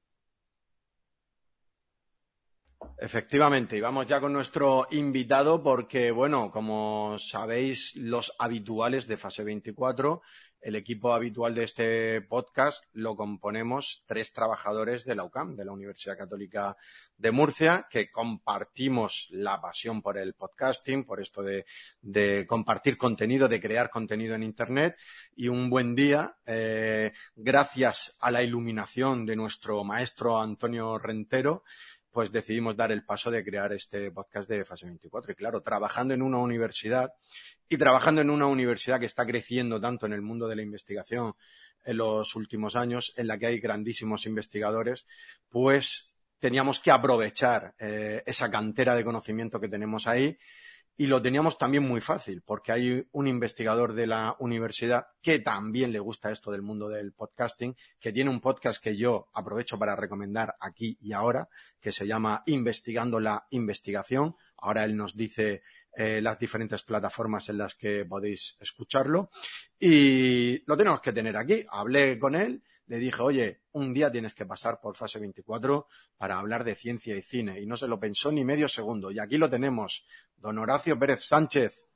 Efectivamente, 2.99 3.77
y 3.77 3.81
vamos 3.81 4.07
ya 4.07 4.21
con 4.21 4.33
nuestro 4.33 4.87
invitado 4.91 5.63
porque, 5.63 6.11
bueno, 6.11 6.51
como 6.51 7.17
sabéis, 7.19 7.95
los 7.97 8.35
habituales 8.39 9.07
de 9.07 9.17
fase 9.17 9.45
24, 9.45 10.23
el 10.65 10.77
equipo 10.77 11.13
habitual 11.13 11.55
de 11.55 11.65
este 11.65 12.23
podcast 12.23 12.85
lo 12.95 13.17
componemos 13.17 14.03
tres 14.07 14.33
trabajadores 14.33 15.05
de 15.05 15.15
la 15.15 15.25
UCAM, 15.25 15.57
de 15.57 15.65
la 15.67 15.73
Universidad 15.73 16.17
Católica 16.17 16.75
de 17.19 17.31
Murcia, 17.33 17.87
que 17.91 18.11
compartimos 18.11 19.29
la 19.31 19.61
pasión 19.61 20.01
por 20.01 20.17
el 20.17 20.33
podcasting, 20.33 21.05
por 21.05 21.21
esto 21.21 21.43
de, 21.43 22.47
compartir 22.47 22.97
contenido, 22.97 23.47
de 23.47 23.61
crear 23.61 23.91
contenido 23.91 24.35
en 24.35 24.43
Internet. 24.43 24.97
Y 25.37 25.49
un 25.49 25.69
buen 25.69 25.95
día, 25.95 26.39
eh, 26.47 27.13
gracias 27.37 28.17
a 28.19 28.31
la 28.31 28.43
iluminación 28.43 29.27
de 29.27 29.37
nuestro 29.37 29.85
maestro 29.85 30.41
Antonio 30.41 30.97
Rentero, 30.97 31.65
pues 32.15 32.31
decidimos 32.31 32.77
dar 32.77 32.93
el 32.93 33.05
paso 33.05 33.29
de 33.29 33.43
crear 33.45 33.73
este 33.73 34.13
podcast 34.13 34.49
de 34.49 34.65
Fase 34.65 34.87
24. 34.87 35.33
Y 35.33 35.35
claro, 35.35 35.63
trabajando 35.63 36.15
en 36.15 36.23
una 36.23 36.39
universidad 36.39 37.13
y 37.69 37.77
trabajando 37.77 38.21
en 38.21 38.31
una 38.31 38.47
universidad 38.47 39.01
que 39.01 39.07
está 39.07 39.27
creciendo 39.27 39.81
tanto 39.81 40.07
en 40.07 40.13
el 40.13 40.23
mundo 40.23 40.47
de 40.47 40.55
la 40.55 40.63
investigación 40.63 41.35
en 41.83 41.97
los 41.97 42.37
últimos 42.37 42.77
años, 42.77 43.13
en 43.17 43.27
la 43.27 43.37
que 43.37 43.47
hay 43.47 43.59
grandísimos 43.59 44.27
investigadores, 44.27 45.09
pues 45.49 46.15
teníamos 46.39 46.79
que 46.79 46.93
aprovechar 46.93 47.75
eh, 47.81 48.23
esa 48.27 48.49
cantera 48.49 48.95
de 48.95 49.05
conocimiento 49.05 49.61
que 49.61 49.69
tenemos 49.69 50.07
ahí 50.07 50.39
y 50.97 51.07
lo 51.07 51.21
teníamos 51.21 51.59
también 51.59 51.83
muy 51.83 52.01
fácil, 52.01 52.43
porque 52.43 52.71
hay 52.71 53.09
un 53.11 53.27
investigador 53.27 53.95
de 53.95 54.07
la 54.07 54.37
universidad 54.39 55.09
que 55.21 55.41
también 55.41 55.93
le 55.93 55.99
gusta 55.99 56.31
esto 56.31 56.53
del 56.53 56.63
mundo 56.63 56.89
del 56.89 57.13
podcasting, 57.13 57.77
que 57.99 58.13
tiene 58.13 58.31
un 58.31 58.41
podcast 58.41 58.83
que 58.83 58.97
yo 58.97 59.29
aprovecho 59.35 59.79
para 59.79 59.97
recomendar 59.97 60.55
aquí 60.61 60.97
y 61.01 61.13
ahora, 61.13 61.49
que 61.81 61.91
se 61.91 62.07
llama 62.07 62.43
Investigando 62.47 63.19
la 63.19 63.47
Investigación. 63.51 64.37
Ahora 64.57 64.85
él 64.85 64.97
nos 64.97 65.17
dice 65.17 65.63
eh, 65.97 66.21
las 66.21 66.39
diferentes 66.39 66.83
plataformas 66.83 67.49
en 67.49 67.59
las 67.59 67.75
que 67.75 68.05
podéis 68.05 68.57
escucharlo. 68.61 69.31
Y 69.79 70.63
lo 70.67 70.77
tenemos 70.77 71.01
que 71.01 71.13
tener 71.13 71.37
aquí. 71.37 71.65
Hablé 71.69 72.19
con 72.19 72.37
él, 72.37 72.63
le 72.87 72.99
dije, 72.99 73.23
oye, 73.23 73.61
un 73.73 73.95
día 73.95 74.11
tienes 74.11 74.35
que 74.35 74.47
pasar 74.47 74.81
por 74.81 74.97
fase 74.97 75.19
24 75.19 75.87
para 76.17 76.39
hablar 76.39 76.65
de 76.65 76.75
ciencia 76.75 77.17
y 77.17 77.23
cine. 77.23 77.61
Y 77.61 77.67
no 77.67 77.77
se 77.77 77.89
lo 77.89 77.99
pensó 77.99 78.31
ni 78.31 78.45
medio 78.45 78.69
segundo. 78.69 79.11
Y 79.11 79.19
aquí 79.19 79.39
lo 79.39 79.49
tenemos. 79.49 80.07
Don 80.37 80.59
Horacio 80.59 80.99
Pérez 80.99 81.25
Sánchez. 81.25 81.87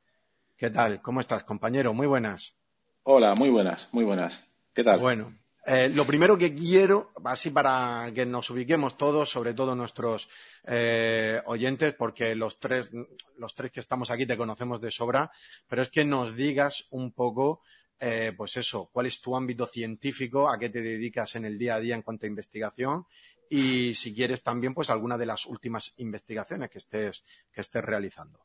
¿Qué 0.57 0.71
tal? 0.71 1.01
¿Cómo 1.03 1.21
estás, 1.21 1.45
compañero? 1.45 1.93
Muy 1.93 2.07
buenas. 2.07 2.57
Hola, 3.03 3.35
muy 3.39 3.51
buenas, 3.51 3.89
muy 3.93 4.05
buenas. 4.05 4.49
¿Qué 4.75 4.83
tal? 4.83 4.99
Bueno, 4.99 5.35
eh, 5.71 5.91
lo 5.91 6.07
primero 6.07 6.39
que 6.39 6.55
quiero, 6.55 7.11
así 7.25 7.51
para 7.51 8.11
que 8.15 8.25
nos 8.25 8.49
ubiquemos 8.49 8.97
todos, 8.97 9.29
sobre 9.29 9.53
todo 9.53 9.75
nuestros 9.75 10.29
eh, 10.65 11.43
oyentes, 11.45 11.93
porque 11.93 12.35
los 12.35 12.59
tres, 12.59 12.89
los 13.37 13.55
tres 13.55 13.71
que 13.71 13.81
estamos 13.81 14.11
aquí 14.11 14.25
te 14.25 14.39
conocemos 14.39 14.81
de 14.81 14.91
sobra, 14.91 15.31
pero 15.69 15.83
es 15.83 15.91
que 15.91 16.07
nos 16.07 16.35
digas 16.35 16.87
un 16.91 17.13
poco, 17.13 17.61
eh, 18.01 18.33
pues 18.37 18.57
eso, 18.57 18.89
cuál 18.93 19.07
es 19.07 19.21
tu 19.21 19.37
ámbito 19.37 19.67
científico, 19.67 20.49
a 20.49 20.59
qué 20.59 20.69
te 20.69 20.83
dedicas 20.83 21.37
en 21.37 21.45
el 21.45 21.59
día 21.59 21.77
a 21.77 21.81
día 21.81 21.95
en 21.95 22.03
cuanto 22.03 22.27
a 22.27 22.29
investigación 22.29 23.07
y 23.51 23.95
si 23.95 24.15
quieres 24.15 24.43
también, 24.43 24.75
pues 24.75 24.91
alguna 24.91 25.17
de 25.17 25.27
las 25.27 25.47
últimas 25.47 25.95
investigaciones 25.99 26.71
que 26.71 26.79
estés, 26.79 27.25
que 27.53 27.61
estés 27.61 27.85
realizando. 27.85 28.41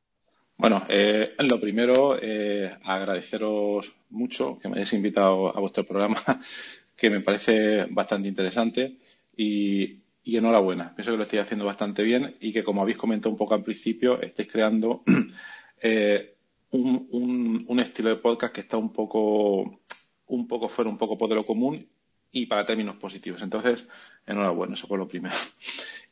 Bueno, 0.57 0.83
eh, 0.87 1.33
lo 1.39 1.59
primero, 1.59 2.17
eh, 2.21 2.77
agradeceros 2.83 3.95
mucho 4.11 4.59
que 4.59 4.69
me 4.69 4.75
hayáis 4.75 4.93
invitado 4.93 5.55
a 5.55 5.59
vuestro 5.59 5.83
programa 5.83 6.21
que 6.95 7.09
me 7.09 7.21
parece 7.21 7.85
bastante 7.89 8.27
interesante 8.27 8.97
y, 9.35 9.99
enhorabuena. 10.25 10.95
Pienso 10.95 11.11
que 11.11 11.17
lo 11.17 11.23
estoy 11.23 11.39
haciendo 11.39 11.65
bastante 11.65 12.01
bien 12.01 12.37
y 12.39 12.53
que, 12.53 12.63
como 12.63 12.81
habéis 12.81 12.97
comentado 12.97 13.31
un 13.31 13.37
poco 13.37 13.55
al 13.55 13.63
principio, 13.63 14.21
estáis 14.21 14.49
creando 14.49 15.03
eh, 15.81 16.35
un, 16.73 17.79
estilo 17.81 18.09
de 18.09 18.15
podcast 18.17 18.53
que 18.53 18.61
está 18.61 18.77
un 18.77 18.91
poco, 18.91 19.81
un 20.27 20.47
poco 20.47 20.69
fuera, 20.69 20.89
un 20.89 20.97
poco 20.97 21.17
por 21.17 21.29
de 21.29 21.35
lo 21.35 21.45
común 21.45 21.87
y 22.31 22.45
para 22.47 22.65
términos 22.65 22.95
positivos. 22.97 23.41
Entonces, 23.41 23.87
enhorabuena, 24.25 24.73
eso 24.73 24.87
por 24.87 24.99
lo 24.99 25.07
primero. 25.07 25.35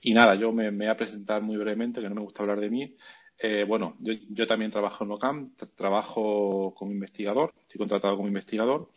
Y 0.03 0.13
nada, 0.13 0.36
yo 0.36 0.51
me, 0.51 0.72
voy 0.72 0.88
a 0.88 0.98
presentar 0.98 1.41
muy 1.41 1.58
brevemente, 1.58 2.01
que 2.01 2.10
no 2.10 2.15
me 2.15 2.22
gusta 2.22 2.41
hablar 2.41 2.60
de 2.60 2.70
mí. 2.70 2.96
Eh, 3.38 3.65
bueno, 3.68 3.98
yo, 4.00 4.48
también 4.48 4.72
trabajo 4.72 5.03
en 5.03 5.12
OCAM, 5.12 5.56
trabajo 5.75 6.74
como 6.75 6.91
investigador, 6.91 7.53
estoy 7.62 7.80
contratado 7.80 8.15
como 8.15 8.27
investigador 8.27 8.91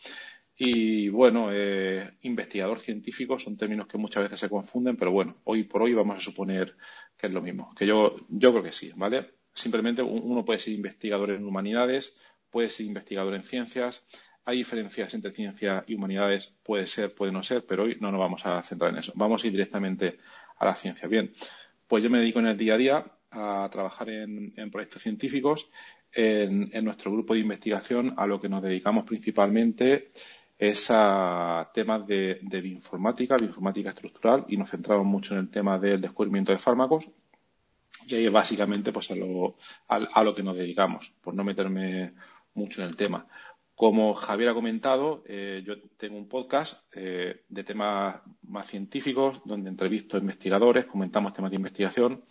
y 0.56 1.08
bueno, 1.08 1.48
eh, 1.50 2.18
investigador 2.22 2.80
científico 2.80 3.38
son 3.38 3.56
términos 3.56 3.86
que 3.86 3.98
muchas 3.98 4.22
veces 4.22 4.40
se 4.40 4.48
confunden, 4.48 4.96
pero 4.96 5.12
bueno, 5.12 5.36
hoy 5.44 5.64
por 5.64 5.82
hoy 5.82 5.94
vamos 5.94 6.16
a 6.16 6.20
suponer 6.20 6.76
que 7.16 7.26
es 7.26 7.32
lo 7.32 7.42
mismo. 7.42 7.74
Que 7.74 7.86
yo, 7.86 8.16
yo 8.28 8.50
creo 8.52 8.62
que 8.62 8.72
sí, 8.72 8.92
¿vale? 8.96 9.30
Simplemente 9.54 10.02
uno 10.02 10.44
puede 10.44 10.58
ser 10.58 10.74
investigador 10.74 11.30
en 11.30 11.44
humanidades, 11.44 12.18
puede 12.50 12.68
ser 12.70 12.86
investigador 12.86 13.34
en 13.34 13.44
ciencias. 13.44 14.06
Hay 14.44 14.58
diferencias 14.58 15.14
entre 15.14 15.32
ciencia 15.32 15.84
y 15.86 15.94
humanidades, 15.94 16.52
puede 16.62 16.86
ser, 16.86 17.14
puede 17.14 17.32
no 17.32 17.42
ser, 17.42 17.64
pero 17.66 17.84
hoy 17.84 17.96
no 18.00 18.10
nos 18.10 18.20
vamos 18.20 18.44
a 18.46 18.62
centrar 18.62 18.90
en 18.90 18.98
eso. 18.98 19.12
Vamos 19.14 19.42
a 19.42 19.46
ir 19.46 19.52
directamente 19.52 20.18
a 20.58 20.66
la 20.66 20.74
ciencia. 20.74 21.08
Bien, 21.08 21.32
pues 21.86 22.02
yo 22.02 22.10
me 22.10 22.18
dedico 22.18 22.40
en 22.40 22.46
el 22.46 22.56
día 22.56 22.74
a 22.74 22.78
día 22.78 23.04
a 23.30 23.68
trabajar 23.70 24.10
en, 24.10 24.70
proyectos 24.70 25.02
científicos. 25.02 25.70
En, 26.12 26.70
en, 26.72 26.84
nuestro 26.84 27.10
grupo 27.10 27.34
de 27.34 27.40
investigación 27.40 28.14
a 28.16 28.26
lo 28.26 28.40
que 28.40 28.48
nos 28.48 28.62
dedicamos 28.62 29.04
principalmente 29.04 30.12
es 30.58 30.86
a 30.90 31.70
temas 31.74 32.06
de, 32.06 32.38
bioinformática, 32.42 33.36
bioinformática 33.36 33.90
estructural, 33.90 34.44
y 34.48 34.56
nos 34.56 34.70
centramos 34.70 35.06
mucho 35.06 35.34
en 35.34 35.40
el 35.40 35.50
tema 35.50 35.78
del 35.78 36.00
descubrimiento 36.00 36.52
de 36.52 36.58
fármacos. 36.58 37.08
Y 38.08 38.28
básicamente 38.28 38.92
pues, 38.92 39.10
a, 39.10 39.14
lo, 39.14 39.56
a, 39.88 40.22
lo 40.22 40.34
que 40.34 40.42
nos 40.42 40.56
dedicamos, 40.56 41.14
por 41.20 41.34
no 41.34 41.44
meterme 41.44 42.14
mucho 42.54 42.82
en 42.82 42.88
el 42.88 42.96
tema. 42.96 43.26
Como 43.74 44.14
Javier 44.14 44.50
ha 44.50 44.54
comentado, 44.54 45.24
eh, 45.26 45.62
yo 45.66 45.74
tengo 45.96 46.16
un 46.16 46.28
podcast 46.28 46.84
eh, 46.94 47.42
de 47.48 47.64
temas 47.64 48.20
más 48.42 48.68
científicos, 48.68 49.42
donde 49.44 49.68
entrevisto 49.68 50.16
a 50.16 50.20
investigadores, 50.20 50.86
comentamos 50.86 51.32
temas 51.32 51.50
de 51.50 51.56
investigación. 51.56 52.24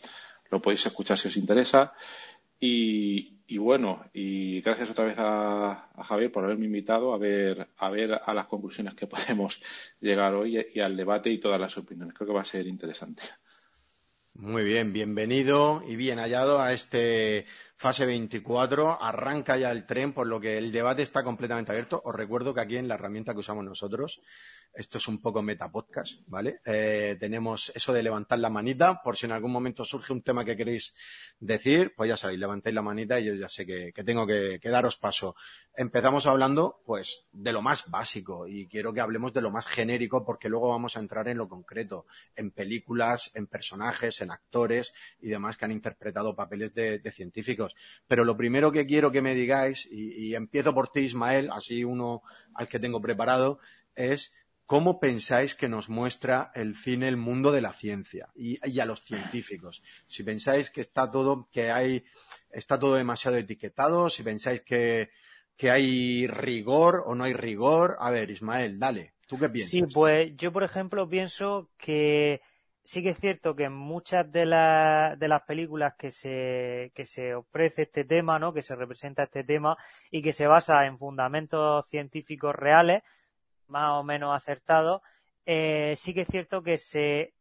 Lo 0.49 0.61
podéis 0.61 0.85
escuchar 0.85 1.17
si 1.17 1.27
os 1.27 1.35
interesa. 1.35 1.93
Y, 2.65 3.57
bueno, 3.57 4.05
y 4.13 4.61
gracias 4.61 4.89
otra 4.89 5.03
vez 5.03 5.17
a, 5.19 5.89
Javier 6.01 6.31
por 6.31 6.45
haberme 6.45 6.65
invitado 6.65 7.13
a 7.13 7.17
ver, 7.17 7.67
a 7.75 7.89
ver 7.89 8.13
a 8.13 8.33
las 8.33 8.47
conclusiones 8.47 8.93
que 8.93 9.05
podemos 9.07 9.61
llegar 9.99 10.33
hoy 10.33 10.65
y 10.73 10.79
al 10.79 10.95
debate 10.95 11.29
y 11.29 11.39
todas 11.39 11.59
las 11.59 11.77
opiniones. 11.77 12.13
Creo 12.13 12.27
que 12.27 12.33
va 12.33 12.41
a 12.41 12.45
ser 12.45 12.65
interesante. 12.67 13.23
Muy 14.35 14.63
bien, 14.63 14.93
bienvenido 14.93 15.83
y 15.87 15.95
bien 15.95 16.17
hallado 16.17 16.59
a 16.59 16.73
este 16.73 17.45
fase 17.77 18.07
24. 18.07 19.01
Arranca 19.01 19.57
ya 19.57 19.69
el 19.71 19.85
tren, 19.85 20.11
por 20.11 20.25
lo 20.25 20.39
que 20.39 20.57
el 20.57 20.71
debate 20.71 21.03
está 21.03 21.23
completamente 21.23 21.71
abierto. 21.71 22.01
Os 22.03 22.15
recuerdo 22.15 22.51
que 22.51 22.61
aquí 22.61 22.77
en 22.77 22.87
la 22.87 22.95
herramienta 22.95 23.33
que 23.33 23.41
usamos 23.41 23.63
nosotros 23.63 24.21
esto 24.73 24.97
es 24.97 25.07
un 25.07 25.21
poco 25.21 25.41
metapodcast, 25.41 26.21
¿vale? 26.27 26.59
Eh, 26.65 27.15
tenemos 27.19 27.71
eso 27.75 27.93
de 27.93 28.01
levantar 28.01 28.39
la 28.39 28.49
manita, 28.49 29.01
por 29.03 29.15
si 29.15 29.27
en 29.27 29.31
algún 29.31 29.51
momento 29.51 29.85
surge 29.85 30.13
un 30.13 30.23
tema 30.23 30.43
que 30.43 30.57
queréis 30.57 30.95
decir, 31.39 31.93
pues 31.95 32.09
ya 32.09 32.17
sabéis, 32.17 32.39
levantáis 32.39 32.73
la 32.73 32.81
manita 32.81 33.19
y 33.19 33.25
yo 33.25 33.35
ya 33.35 33.49
sé 33.49 33.65
que, 33.65 33.91
tengo 34.03 34.25
que, 34.25 34.59
daros 34.63 34.97
paso. 34.97 35.35
Empezamos 35.75 36.25
hablando, 36.25 36.81
pues, 36.85 37.27
de 37.31 37.51
lo 37.51 37.61
más 37.61 37.89
básico 37.89 38.47
y 38.47 38.67
quiero 38.67 38.93
que 38.93 39.01
hablemos 39.01 39.33
de 39.33 39.41
lo 39.41 39.51
más 39.51 39.67
genérico 39.67 40.25
porque 40.25 40.49
luego 40.49 40.69
vamos 40.69 40.97
a 40.97 40.99
entrar 40.99 41.27
en 41.27 41.37
lo 41.37 41.47
concreto, 41.47 42.07
en 42.35 42.49
películas, 42.49 43.31
en 43.35 43.45
personajes, 43.45 44.21
en 44.21 44.31
actores 44.31 44.93
y 45.21 45.29
demás 45.29 45.57
que 45.57 45.65
han 45.65 45.71
interpretado 45.71 46.35
papeles 46.35 46.73
de, 46.73 46.99
científicos. 47.11 47.75
Pero 48.07 48.25
lo 48.25 48.35
primero 48.35 48.71
que 48.71 48.87
quiero 48.87 49.11
que 49.11 49.21
me 49.21 49.35
digáis, 49.35 49.87
y, 49.91 50.29
y 50.29 50.35
empiezo 50.35 50.73
por 50.73 50.87
ti, 50.87 51.01
Ismael, 51.01 51.51
así 51.51 51.83
uno 51.83 52.23
al 52.55 52.67
que 52.67 52.79
tengo 52.79 52.99
preparado, 53.01 53.59
es 53.95 54.33
¿Cómo 54.65 54.99
pensáis 54.99 55.55
que 55.55 55.67
nos 55.67 55.89
muestra 55.89 56.51
el 56.55 56.75
cine 56.75 57.09
el 57.09 57.17
mundo 57.17 57.51
de 57.51 57.61
la 57.61 57.73
ciencia 57.73 58.29
y, 58.33 58.79
a 58.79 58.85
los 58.85 59.03
científicos? 59.03 59.83
Si 60.07 60.23
pensáis 60.23 60.69
que 60.69 60.79
está 60.79 61.11
todo, 61.11 61.49
que 61.51 61.69
hay, 61.69 62.05
está 62.49 62.79
todo 62.79 62.95
demasiado 62.95 63.37
etiquetado, 63.37 64.09
si 64.09 64.23
pensáis 64.23 64.61
que, 64.61 65.09
hay 65.69 66.27
rigor 66.27 67.03
o 67.05 67.13
no 67.13 67.25
hay 67.25 67.33
rigor. 67.33 67.97
A 67.99 68.09
ver, 68.09 68.31
Ismael, 68.31 68.79
dale. 68.79 69.13
¿Tú 69.27 69.37
qué 69.37 69.49
piensas? 69.49 69.71
Sí, 69.71 69.81
pues 69.93 70.31
yo, 70.37 70.51
por 70.53 70.63
ejemplo, 70.63 71.07
pienso 71.09 71.69
que 71.77 72.41
sí 72.83 73.01
que 73.01 73.09
es 73.09 73.19
cierto 73.19 73.55
que 73.55 73.65
en 73.65 73.73
muchas 73.73 74.31
de, 74.31 74.41
de 74.41 75.27
las 75.27 75.41
películas 75.43 75.93
que 75.97 76.11
se, 76.11 76.91
que 76.93 77.05
se 77.05 77.35
ofrece 77.35 77.83
este 77.83 78.05
tema, 78.05 78.39
¿no? 78.39 78.53
Que 78.53 78.61
se 78.61 78.75
representa 78.75 79.23
este 79.23 79.43
tema 79.43 79.77
y 80.09 80.21
que 80.21 80.33
se 80.33 80.47
basa 80.47 80.85
en 80.85 80.97
fundamentos 80.97 81.85
científicos 81.87 82.55
reales, 82.55 83.03
más 83.67 83.91
o 83.91 84.03
menos 84.03 84.35
acertado, 84.35 85.01
eh, 85.45 85.95
sí 85.97 86.13
que 86.13 86.21
es 86.21 86.27
cierto 86.27 86.63
que 86.63 86.77
se, 86.77 87.33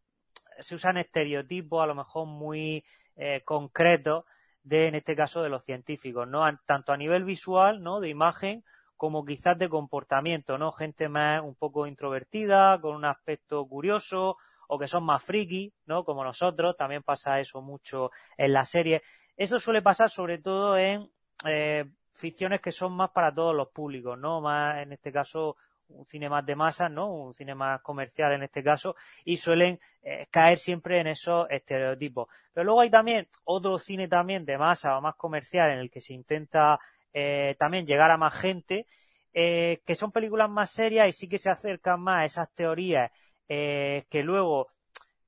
se 0.59 0.75
usan 0.75 0.97
estereotipos 0.97 1.83
a 1.83 1.87
lo 1.87 1.95
mejor 1.95 2.27
muy 2.27 2.85
eh, 3.17 3.43
concretos 3.45 4.25
de, 4.63 4.87
en 4.87 4.95
este 4.95 5.17
caso, 5.17 5.43
de 5.43 5.49
los 5.49 5.65
científicos, 5.65 6.29
¿no? 6.29 6.45
Tanto 6.67 6.93
a 6.93 6.97
nivel 6.97 7.25
visual, 7.25 7.83
¿no? 7.83 8.01
De 8.01 8.09
imagen, 8.09 8.65
como 8.97 9.25
quizás 9.25 9.59
de 9.59 9.69
comportamiento, 9.69 10.59
¿no? 10.59 10.73
Gente 10.73 11.09
más 11.09 11.43
un 11.43 11.57
poco 11.57 11.87
introvertida, 11.87 12.81
con 12.81 12.95
un 12.95 13.05
aspecto 13.05 13.67
curioso, 13.67 14.37
o 14.69 14.79
que 14.79 14.89
son 14.89 15.05
más 15.05 15.23
friki, 15.23 15.75
¿no? 15.87 16.05
Como 16.05 16.25
nosotros, 16.25 16.77
también 16.77 17.03
pasa 17.03 17.41
eso 17.41 17.61
mucho 17.61 18.11
en 18.37 18.53
la 18.53 18.65
serie. 18.65 19.03
Eso 19.37 19.59
suele 19.59 19.83
pasar 19.83 20.09
sobre 20.09 20.39
todo 20.39 20.79
en 20.79 21.11
eh, 21.45 21.85
ficciones 22.13 22.61
que 22.61 22.73
son 22.73 22.93
más 22.93 23.11
para 23.11 23.35
todos 23.35 23.55
los 23.55 23.69
públicos, 23.69 24.19
¿no? 24.19 24.41
Más, 24.41 24.79
en 24.79 24.93
este 24.93 25.13
caso, 25.13 25.57
un 25.95 26.07
cine 26.07 26.29
más 26.29 26.45
de 26.45 26.57
masa, 26.57 26.89
¿no? 26.89 27.13
Un 27.13 27.35
cine 27.35 27.55
más 27.55 27.81
comercial 27.83 28.33
en 28.33 28.43
este 28.43 28.63
caso, 28.63 28.97
y 29.25 29.37
suelen 29.37 29.79
eh, 30.03 30.27
caer 30.31 30.59
siempre 30.59 30.99
en 30.99 31.07
esos 31.07 31.47
estereotipos. 31.51 32.29
Pero 32.53 32.65
luego 32.65 32.81
hay 32.81 32.91
también 32.91 33.29
otro 33.45 33.79
cine 33.79 34.09
también 34.09 34.45
de 34.45 34.59
masa 34.59 34.99
o 34.99 35.01
más 35.01 35.15
comercial 35.17 35.71
en 35.71 35.79
el 35.79 35.91
que 35.91 36.01
se 36.01 36.15
intenta 36.15 36.79
eh, 37.13 37.57
también 37.59 37.87
llegar 37.87 38.11
a 38.11 38.17
más 38.17 38.35
gente, 38.35 38.87
eh, 39.35 39.81
que 39.87 39.95
son 39.95 40.13
películas 40.13 40.51
más 40.51 40.71
serias 40.71 41.09
y 41.09 41.13
sí 41.13 41.29
que 41.29 41.39
se 41.39 41.51
acercan 41.51 42.01
más 42.01 42.21
a 42.21 42.25
esas 42.25 42.55
teorías 42.55 43.11
que 43.49 44.23
luego, 44.25 44.69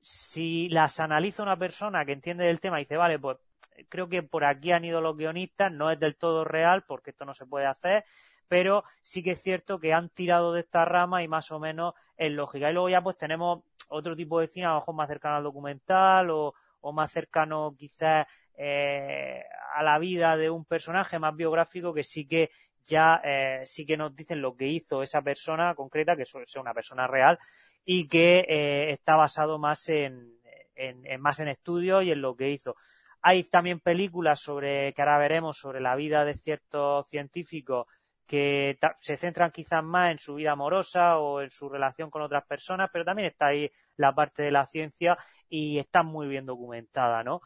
si 0.01 0.67
las 0.69 0.99
analiza 0.99 1.43
una 1.43 1.57
persona 1.57 2.03
que 2.05 2.13
entiende 2.13 2.45
del 2.45 2.59
tema 2.59 2.79
y 2.79 2.85
dice, 2.85 2.97
vale, 2.97 3.19
pues 3.19 3.37
creo 3.89 4.09
que 4.09 4.23
por 4.23 4.45
aquí 4.45 4.71
han 4.71 4.85
ido 4.85 5.01
los 5.01 5.15
guionistas, 5.15 5.71
no 5.71 5.91
es 5.91 5.99
del 5.99 6.15
todo 6.15 6.43
real 6.43 6.83
porque 6.87 7.11
esto 7.11 7.25
no 7.25 7.33
se 7.33 7.45
puede 7.45 7.65
hacer, 7.65 8.03
pero 8.47 8.83
sí 9.01 9.23
que 9.23 9.31
es 9.31 9.41
cierto 9.41 9.79
que 9.79 9.93
han 9.93 10.09
tirado 10.09 10.53
de 10.53 10.61
esta 10.61 10.85
rama 10.85 11.23
y 11.23 11.27
más 11.27 11.51
o 11.51 11.59
menos 11.59 11.93
es 12.17 12.31
lógica. 12.31 12.69
Y 12.69 12.73
luego 12.73 12.89
ya 12.89 13.01
pues 13.01 13.17
tenemos 13.17 13.63
otro 13.89 14.15
tipo 14.15 14.39
de 14.39 14.47
cine, 14.47 14.65
a 14.65 14.69
lo 14.69 14.79
mejor 14.79 14.95
más 14.95 15.07
cercano 15.07 15.35
al 15.35 15.43
documental 15.43 16.29
o, 16.31 16.53
más 16.93 17.11
cercano 17.11 17.73
quizás 17.75 18.27
eh, 18.55 19.43
a 19.73 19.81
la 19.81 19.97
vida 19.97 20.37
de 20.37 20.51
un 20.51 20.65
personaje 20.65 21.17
más 21.17 21.35
biográfico 21.35 21.95
que 21.95 22.03
sí 22.03 22.27
que 22.27 22.51
ya 22.85 23.19
eh, 23.23 23.61
sí 23.65 23.87
que 23.87 23.97
nos 23.97 24.15
dicen 24.15 24.39
lo 24.39 24.55
que 24.55 24.67
hizo 24.67 25.01
esa 25.01 25.23
persona 25.23 25.73
concreta, 25.73 26.15
que 26.15 26.25
suele 26.25 26.45
ser 26.45 26.61
una 26.61 26.75
persona 26.75 27.07
real, 27.07 27.39
y 27.83 28.07
que 28.07 28.45
eh, 28.47 28.91
está 28.91 29.15
basado 29.15 29.57
más 29.57 29.89
en, 29.89 30.35
en, 30.75 31.21
más 31.21 31.39
en 31.39 31.47
estudios 31.47 32.03
y 32.03 32.11
en 32.11 32.21
lo 32.21 32.35
que 32.35 32.51
hizo. 32.51 32.75
hay 33.21 33.45
también 33.45 33.79
películas 33.79 34.39
sobre, 34.39 34.93
que 34.93 35.01
ahora 35.01 35.17
veremos, 35.17 35.57
sobre 35.57 35.81
la 35.81 35.95
vida 35.95 36.25
de 36.25 36.35
ciertos 36.35 37.07
científicos 37.07 37.87
que 38.25 38.77
se 38.97 39.17
centran 39.17 39.51
quizás 39.51 39.83
más 39.83 40.11
en 40.11 40.17
su 40.17 40.35
vida 40.35 40.51
amorosa 40.51 41.19
o 41.19 41.41
en 41.41 41.51
su 41.51 41.69
relación 41.69 42.09
con 42.09 42.21
otras 42.21 42.45
personas, 42.45 42.89
pero 42.91 43.05
también 43.05 43.27
está 43.27 43.47
ahí 43.47 43.69
la 43.97 44.13
parte 44.13 44.43
de 44.43 44.51
la 44.51 44.65
ciencia 44.65 45.17
y 45.47 45.77
está 45.77 46.03
muy 46.03 46.27
bien 46.27 46.45
documentada, 46.45 47.23
¿no? 47.23 47.41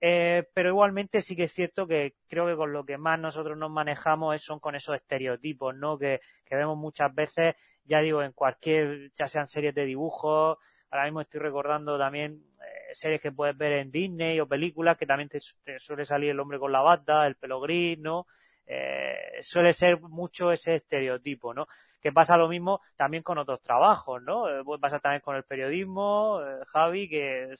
Eh, 0.00 0.44
pero 0.54 0.68
igualmente 0.68 1.22
sí 1.22 1.34
que 1.34 1.44
es 1.44 1.52
cierto 1.52 1.86
que 1.86 2.14
creo 2.28 2.46
que 2.46 2.56
con 2.56 2.72
lo 2.72 2.84
que 2.84 2.98
más 2.98 3.18
nosotros 3.18 3.56
nos 3.58 3.70
manejamos 3.70 4.34
es, 4.34 4.42
son 4.42 4.60
con 4.60 4.74
esos 4.74 4.94
estereotipos, 4.96 5.74
¿no? 5.74 5.98
Que, 5.98 6.20
que 6.44 6.56
vemos 6.56 6.76
muchas 6.76 7.14
veces, 7.14 7.54
ya 7.84 8.00
digo, 8.00 8.22
en 8.22 8.32
cualquier, 8.32 9.12
ya 9.14 9.26
sean 9.26 9.48
series 9.48 9.74
de 9.74 9.86
dibujos, 9.86 10.58
ahora 10.90 11.04
mismo 11.04 11.20
estoy 11.20 11.40
recordando 11.40 11.98
también 11.98 12.42
eh, 12.60 12.94
series 12.94 13.20
que 13.20 13.32
puedes 13.32 13.56
ver 13.56 13.72
en 13.72 13.90
Disney 13.90 14.40
o 14.40 14.48
películas 14.48 14.96
que 14.96 15.06
también 15.06 15.28
te, 15.28 15.40
suele 15.78 16.04
salir 16.04 16.30
el 16.30 16.40
hombre 16.40 16.58
con 16.58 16.72
la 16.72 16.80
bata, 16.80 17.26
el 17.26 17.36
pelo 17.36 17.60
gris, 17.60 17.98
¿no? 17.98 18.26
Eh, 18.70 19.38
suele 19.40 19.72
ser 19.72 19.98
mucho 20.00 20.52
ese 20.52 20.74
estereotipo, 20.76 21.54
¿no? 21.54 21.66
Que 22.00 22.12
pasa 22.12 22.36
lo 22.36 22.48
mismo 22.48 22.80
también 22.96 23.22
con 23.22 23.38
otros 23.38 23.62
trabajos, 23.62 24.22
¿no? 24.22 24.48
Eh, 24.48 24.62
pasar 24.80 25.00
también 25.00 25.22
con 25.22 25.36
el 25.36 25.44
periodismo, 25.44 26.40
eh, 26.44 26.64
Javi, 26.66 27.08
que 27.08 27.54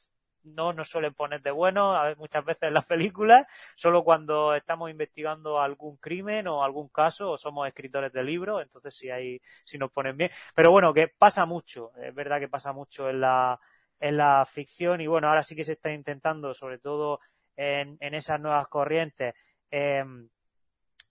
no 0.44 0.72
nos 0.72 0.88
suelen 0.88 1.14
poner 1.14 1.42
de 1.42 1.50
bueno 1.50 1.94
a 1.96 2.14
muchas 2.16 2.44
veces 2.44 2.64
en 2.68 2.74
las 2.74 2.84
películas, 2.86 3.46
solo 3.76 4.04
cuando 4.04 4.54
estamos 4.54 4.90
investigando 4.90 5.60
algún 5.60 5.96
crimen 5.96 6.46
o 6.46 6.62
algún 6.64 6.88
caso 6.88 7.32
o 7.32 7.38
somos 7.38 7.66
escritores 7.68 8.12
de 8.12 8.22
libros, 8.24 8.62
entonces 8.62 8.94
sí 8.94 9.10
hay, 9.10 9.40
si 9.64 9.78
nos 9.78 9.90
ponen 9.92 10.16
bien. 10.16 10.30
Pero 10.54 10.70
bueno, 10.70 10.94
que 10.94 11.08
pasa 11.08 11.44
mucho, 11.46 11.92
es 11.96 12.14
verdad 12.14 12.38
que 12.40 12.48
pasa 12.48 12.72
mucho 12.72 13.08
en 13.10 13.20
la, 13.20 13.58
en 14.00 14.16
la 14.16 14.44
ficción 14.46 15.00
y 15.00 15.06
bueno, 15.06 15.28
ahora 15.28 15.42
sí 15.42 15.56
que 15.56 15.64
se 15.64 15.72
está 15.72 15.92
intentando, 15.92 16.54
sobre 16.54 16.78
todo 16.78 17.20
en, 17.56 17.96
en 18.00 18.14
esas 18.14 18.40
nuevas 18.40 18.68
corrientes, 18.68 19.34
eh, 19.70 20.04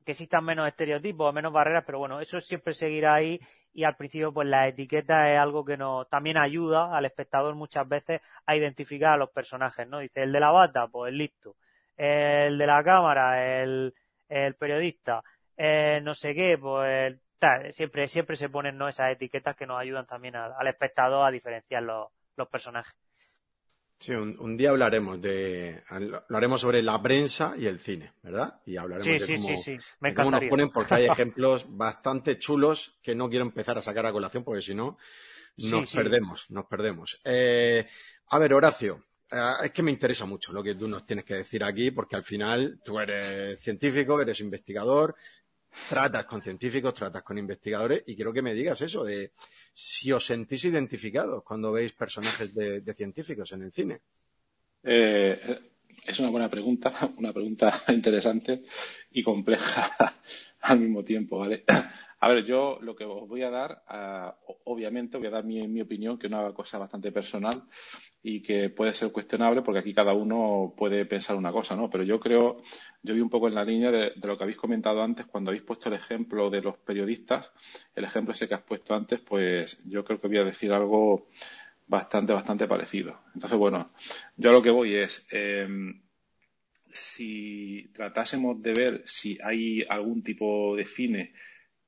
que 0.08 0.12
existan 0.14 0.46
menos 0.46 0.66
estereotipos, 0.66 1.34
menos 1.34 1.52
barreras, 1.52 1.84
pero 1.86 2.00
bueno, 2.00 2.22
eso 2.22 2.40
siempre 2.40 2.74
seguirá 2.74 3.16
ahí 3.16 3.42
y 3.74 3.84
al 3.84 3.98
principio 3.98 4.34
pues 4.34 4.48
la 4.48 4.66
etiqueta 4.66 5.30
es 5.34 5.38
algo 5.38 5.66
que 5.66 5.76
nos 5.76 6.08
también 6.08 6.38
ayuda 6.38 6.96
al 6.96 7.04
espectador 7.04 7.56
muchas 7.56 7.86
veces 7.90 8.22
a 8.46 8.56
identificar 8.56 9.12
a 9.12 9.18
los 9.18 9.32
personajes, 9.32 9.86
¿no? 9.86 10.00
Dice, 10.00 10.24
el 10.24 10.32
de 10.32 10.40
la 10.40 10.52
bata, 10.52 10.88
pues 10.88 11.14
listo. 11.14 11.58
El 11.98 12.58
de 12.58 12.68
la 12.68 12.82
cámara, 12.86 13.62
el, 13.62 13.94
el 14.30 14.56
periodista, 14.56 15.22
no 16.02 16.14
sé 16.14 16.34
qué, 16.34 16.58
pues 16.58 17.18
siempre, 17.72 18.08
siempre 18.08 18.38
se 18.38 18.48
ponen 18.48 18.78
¿no? 18.78 18.88
esas 18.88 19.12
etiquetas 19.12 19.58
que 19.58 19.68
nos 19.68 19.78
ayudan 19.78 20.06
también 20.06 20.38
al, 20.38 20.68
espectador 20.68 21.28
a 21.28 21.32
diferenciar 21.32 21.84
los 21.84 22.48
personajes. 22.50 22.96
Sí, 24.00 24.14
un, 24.14 24.58
día 24.58 24.70
hablaremos 24.70 25.20
de 25.20 25.82
lo 26.00 26.38
haremos 26.38 26.62
sobre 26.62 26.84
la 26.84 27.02
prensa 27.02 27.56
y 27.58 27.66
el 27.66 27.80
cine, 27.80 28.14
¿verdad? 28.22 28.62
Y 28.66 28.78
hablaremos 28.78 29.28
de, 29.28 29.36
cómo, 29.36 29.58
sí, 29.58 29.78
Me 30.00 30.12
nos 30.12 30.44
ponen 30.44 30.70
porque 30.70 30.94
hay 30.94 31.06
ejemplos 31.12 31.66
bastante 31.68 32.38
chulos 32.38 33.00
que 33.02 33.16
no 33.16 33.28
quiero 33.28 33.44
empezar 33.44 33.78
a 33.78 33.82
sacar 33.82 34.06
a 34.06 34.12
colación 34.12 34.44
porque 34.44 34.62
si 34.62 34.76
no 34.76 34.98
nos 35.58 35.92
perdemos, 35.92 36.46
nos 36.50 36.66
perdemos. 36.66 37.20
Eh, 37.24 37.88
a 38.28 38.40
ver, 38.40 38.54
Horacio, 38.54 39.06
eh, 39.32 39.54
es 39.64 39.72
que 39.72 39.82
me 39.82 39.92
interesa 39.92 40.26
mucho 40.26 40.54
lo 40.54 40.62
que 40.62 40.76
tú 40.76 40.88
nos 40.88 41.06
tienes 41.06 41.26
que 41.26 41.34
decir 41.34 41.64
aquí 41.64 41.90
porque 41.90 42.16
al 42.16 42.24
final 42.24 42.80
tú 42.84 43.00
eres 43.00 43.60
científico, 43.60 44.22
eres 44.22 44.40
investigador, 44.42 45.16
tratas 45.90 46.26
con 46.26 46.42
científicos, 46.42 46.94
tratas 46.94 47.24
con 47.24 47.38
investigadores 47.38 48.04
y 48.08 48.16
quiero 48.16 48.34
que 48.34 48.42
me 48.42 48.54
digas 48.54 48.82
eso 48.82 49.04
de 49.04 49.32
si 49.74 50.12
os 50.12 50.26
sentís 50.26 50.66
identificados 50.66 51.44
cuando 51.44 51.72
veis 51.72 51.94
personajes 51.94 52.54
de, 52.54 52.94
científicos 52.94 53.52
en 53.52 53.64
el 53.64 53.72
cine. 53.72 54.00
Eh, 54.84 55.60
es 56.06 56.20
una 56.20 56.30
buena 56.30 56.50
pregunta, 56.50 56.92
una 57.18 57.34
pregunta 57.34 57.82
interesante 57.90 58.64
y 59.12 59.24
compleja 59.24 60.16
al 60.62 60.80
mismo 60.80 61.04
tiempo, 61.04 61.40
¿vale? 61.40 61.64
A 62.20 62.30
ver, 62.30 62.46
yo 62.46 62.80
lo 62.82 62.96
que 62.96 63.04
os 63.04 63.28
voy 63.28 63.44
a 63.44 63.52
dar, 63.52 63.84
obviamente 64.64 65.20
voy 65.20 65.28
a 65.28 65.30
dar 65.30 65.44
mi, 65.44 65.68
mi, 65.68 65.82
opinión, 65.82 66.18
que 66.18 66.26
es 66.26 66.34
una 66.34 66.52
cosa 66.52 66.80
bastante 66.80 67.12
personal 67.12 67.62
y 68.30 68.42
que 68.42 68.70
puede 68.70 68.94
ser 68.94 69.14
cuestionable 69.14 69.62
porque 69.62 69.80
aquí 69.80 69.94
cada 69.94 70.14
uno 70.14 70.74
puede 70.76 71.06
pensar 71.06 71.38
una 71.38 71.54
cosa, 71.54 71.78
¿no? 71.78 71.90
Pero 71.90 72.04
yo 72.04 72.20
creo, 72.20 72.62
yo 73.02 73.16
vi 73.16 73.22
un 73.22 73.30
poco 73.30 73.48
en 73.48 73.56
la 73.56 73.64
línea 73.64 73.90
de, 73.90 74.12
lo 74.22 74.38
que 74.38 74.44
habéis 74.44 74.58
comentado 74.58 75.02
antes 75.02 75.28
cuando 75.28 75.50
habéis 75.50 75.64
puesto 75.64 75.88
el 75.88 75.96
ejemplo 75.96 76.50
de 76.50 76.62
los 76.62 76.78
periodistas, 76.78 77.50
el 77.96 78.04
ejemplo 78.04 78.34
ese 78.34 78.50
que 78.50 78.56
has 78.56 78.64
puesto 78.64 78.94
antes, 78.94 79.22
pues 79.22 79.82
yo 79.86 80.04
creo 80.04 80.20
que 80.20 80.28
voy 80.28 80.40
a 80.40 80.44
decir 80.44 80.74
algo 80.74 81.30
bastante, 81.88 82.34
bastante 82.34 82.68
parecido. 82.68 83.18
Entonces, 83.34 83.58
bueno, 83.58 83.88
yo 84.36 84.50
a 84.50 84.54
lo 84.54 84.62
que 84.62 84.72
voy 84.72 84.96
es, 84.96 85.26
em, 85.32 86.02
si 86.90 87.90
tratásemos 87.94 88.62
de 88.62 88.74
ver 88.74 89.04
si 89.06 89.38
hay 89.42 89.86
algún 89.88 90.22
tipo 90.22 90.76
de 90.76 90.86
cine 90.86 91.34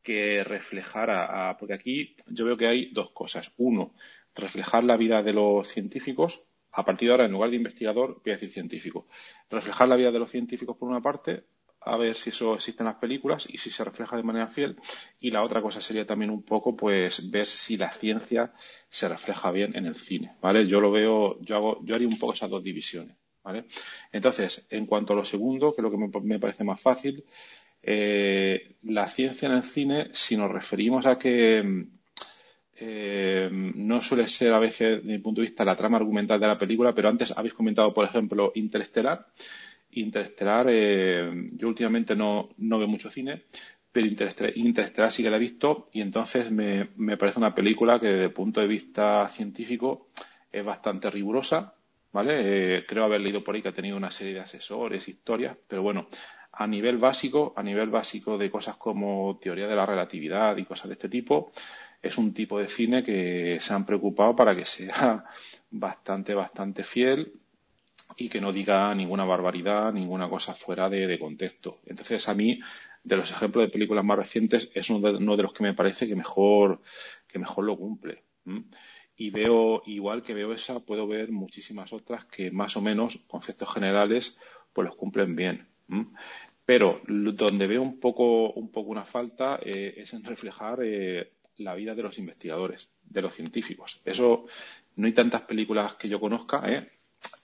que 0.01 0.45
reflejara, 0.45 1.57
porque 1.59 1.73
aquí 1.73 2.15
yo 2.27 2.45
veo 2.45 2.55
que 2.55 2.67
hay 2.67 2.91
dos 2.93 3.11
cosas. 3.11 3.51
Uno, 3.57 3.93
reflejar 4.39 4.83
la 4.83 4.97
vida 4.97 5.21
de 5.21 5.33
los 5.33 5.67
científicos. 5.67 6.47
A 6.71 6.85
partir 6.85 7.07
de 7.07 7.13
ahora, 7.13 7.25
en 7.25 7.31
lugar 7.31 7.49
de 7.49 7.55
investigador, 7.55 8.21
voy 8.23 8.31
a 8.31 8.35
decir 8.35 8.49
científico. 8.49 9.07
Reflejar 9.49 9.87
la 9.87 9.95
vida 9.95 10.11
de 10.11 10.19
los 10.19 10.31
científicos 10.31 10.77
por 10.77 10.89
una 10.89 11.01
parte, 11.01 11.43
a 11.81 11.97
ver 11.97 12.15
si 12.15 12.29
eso 12.29 12.55
existe 12.55 12.83
en 12.83 12.87
las 12.87 12.97
películas 12.97 13.47
y 13.49 13.57
si 13.57 13.71
se 13.71 13.83
refleja 13.83 14.17
de 14.17 14.23
manera 14.23 14.47
fiel. 14.47 14.75
Y 15.19 15.31
la 15.31 15.43
otra 15.43 15.61
cosa 15.61 15.81
sería 15.81 16.05
también 16.05 16.31
un 16.31 16.43
poco, 16.43 16.75
pues, 16.75 17.29
ver 17.31 17.45
si 17.45 17.77
la 17.77 17.91
ciencia 17.91 18.53
se 18.89 19.07
refleja 19.07 19.51
bien 19.51 19.75
en 19.75 19.85
el 19.85 19.95
cine, 19.95 20.35
¿vale? 20.41 20.67
Yo 20.67 20.79
lo 20.79 20.91
veo, 20.91 21.39
yo 21.41 21.55
hago, 21.55 21.85
yo 21.85 21.95
haría 21.95 22.07
un 22.07 22.19
poco 22.19 22.33
esas 22.33 22.49
dos 22.49 22.63
divisiones, 22.63 23.15
¿vale? 23.43 23.65
Entonces, 24.11 24.65
en 24.69 24.85
cuanto 24.85 25.13
a 25.13 25.15
lo 25.15 25.23
segundo, 25.23 25.73
que 25.73 25.81
es 25.81 25.83
lo 25.83 25.91
que 25.91 26.19
me 26.21 26.39
parece 26.39 26.63
más 26.63 26.81
fácil, 26.81 27.23
eh, 27.81 28.75
la 28.83 29.07
ciencia 29.07 29.47
en 29.47 29.55
el 29.55 29.63
cine, 29.63 30.09
si 30.11 30.35
nos 30.35 30.51
referimos 30.51 31.05
a 31.05 31.17
que 31.17 31.63
eh, 32.81 33.49
no 33.51 34.01
suele 34.01 34.25
ser 34.27 34.53
a 34.53 34.59
veces, 34.59 35.01
desde 35.01 35.11
mi 35.11 35.19
punto 35.19 35.41
de 35.41 35.47
vista, 35.47 35.65
la 35.65 35.75
trama 35.75 35.97
argumental 35.97 36.39
de 36.39 36.47
la 36.47 36.57
película, 36.57 36.93
pero 36.95 37.09
antes 37.09 37.33
habéis 37.35 37.53
comentado, 37.53 37.93
por 37.93 38.05
ejemplo, 38.05 38.53
Interestelar. 38.55 39.27
Interestelar, 39.91 40.67
eh, 40.69 41.49
yo 41.53 41.67
últimamente 41.67 42.15
no, 42.15 42.49
veo 42.57 42.87
mucho 42.87 43.09
cine, 43.09 43.43
pero 43.91 44.07
Interestelar, 44.07 45.11
sí 45.11 45.23
que 45.23 45.29
la 45.29 45.35
he 45.35 45.39
visto 45.39 45.89
y 45.91 45.99
entonces 46.01 46.51
me, 46.51 46.89
me 46.95 47.17
parece 47.17 47.39
una 47.39 47.53
película 47.53 47.99
que 47.99 48.07
desde 48.07 48.25
el 48.25 48.33
punto 48.33 48.61
de 48.61 48.67
vista 48.67 49.27
científico 49.27 50.07
es 50.49 50.63
bastante 50.63 51.09
rigurosa, 51.09 51.73
¿vale? 52.13 52.85
creo 52.87 53.03
haber 53.03 53.21
leído 53.21 53.43
por 53.43 53.55
ahí 53.55 53.61
que 53.61 53.69
ha 53.69 53.73
tenido 53.73 53.97
una 53.97 54.11
serie 54.11 54.35
de 54.35 54.39
asesores, 54.39 55.07
historias, 55.09 55.57
pero 55.67 55.81
bueno, 55.81 56.07
a 56.53 56.67
nivel 56.67 56.97
básico, 56.97 57.53
a 57.55 57.63
nivel 57.63 57.89
básico 57.89 58.37
de 58.37 58.49
cosas 58.49 58.77
como 58.77 59.37
teoría 59.41 59.67
de 59.67 59.75
la 59.75 59.85
relatividad 59.85 60.57
y 60.57 60.65
cosas 60.65 60.89
de 60.89 60.93
este 60.93 61.09
tipo, 61.09 61.51
es 62.01 62.17
un 62.17 62.33
tipo 62.33 62.59
de 62.59 62.67
cine 62.67 63.03
que 63.03 63.57
se 63.59 63.73
han 63.73 63.85
preocupado 63.85 64.35
para 64.35 64.55
que 64.55 64.65
sea 64.65 65.25
bastante, 65.71 66.33
bastante 66.33 66.83
fiel 66.83 67.33
y 68.17 68.29
que 68.29 68.41
no 68.41 68.51
diga 68.51 68.93
ninguna 68.95 69.25
barbaridad, 69.25 69.93
ninguna 69.93 70.29
cosa 70.29 70.53
fuera 70.53 70.89
de, 70.89 71.19
contexto. 71.19 71.79
Entonces, 71.85 72.27
a 72.27 72.33
mí, 72.33 72.59
de 73.03 73.17
los 73.17 73.31
ejemplos 73.31 73.65
de 73.65 73.71
películas 73.71 74.03
más 74.03 74.17
recientes, 74.17 74.71
es 74.73 74.89
uno 74.89 75.35
de, 75.35 75.43
los 75.43 75.53
que 75.53 75.63
me 75.63 75.73
parece 75.73 76.07
que 76.07 76.15
mejor, 76.15 76.81
que 77.27 77.39
mejor 77.39 77.65
lo 77.65 77.77
cumple. 77.77 78.23
Y 79.15 79.29
veo, 79.29 79.83
igual 79.85 80.23
que 80.23 80.33
veo 80.33 80.53
esa, 80.53 80.79
puedo 80.79 81.07
ver 81.07 81.31
muchísimas 81.31 81.93
otras 81.93 82.25
que 82.25 82.51
más 82.51 82.75
o 82.77 82.81
menos, 82.81 83.17
conceptos 83.27 83.71
generales, 83.71 84.39
pues 84.73 84.87
los 84.87 84.95
cumplen 84.95 85.35
bien. 85.35 85.67
Pero 86.65 87.01
donde 87.05 87.67
veo 87.67 87.81
un 87.81 87.99
poco, 87.99 88.51
un 88.51 88.71
poco 88.71 88.91
una 88.91 89.05
falta 89.05 89.59
eh, 89.61 89.95
es 89.97 90.13
en 90.13 90.23
reflejar 90.23 90.79
eh, 90.83 91.31
la 91.59 91.75
vida 91.75 91.95
de 91.95 92.03
los 92.03 92.17
investigadores, 92.17 92.91
de 93.03 93.21
los 93.21 93.33
científicos. 93.33 94.01
Eso 94.05 94.45
no 94.95 95.07
hay 95.07 95.13
tantas 95.13 95.43
películas 95.43 95.95
que 95.95 96.09
yo 96.09 96.19
conozca, 96.19 96.61
¿eh? 96.69 96.89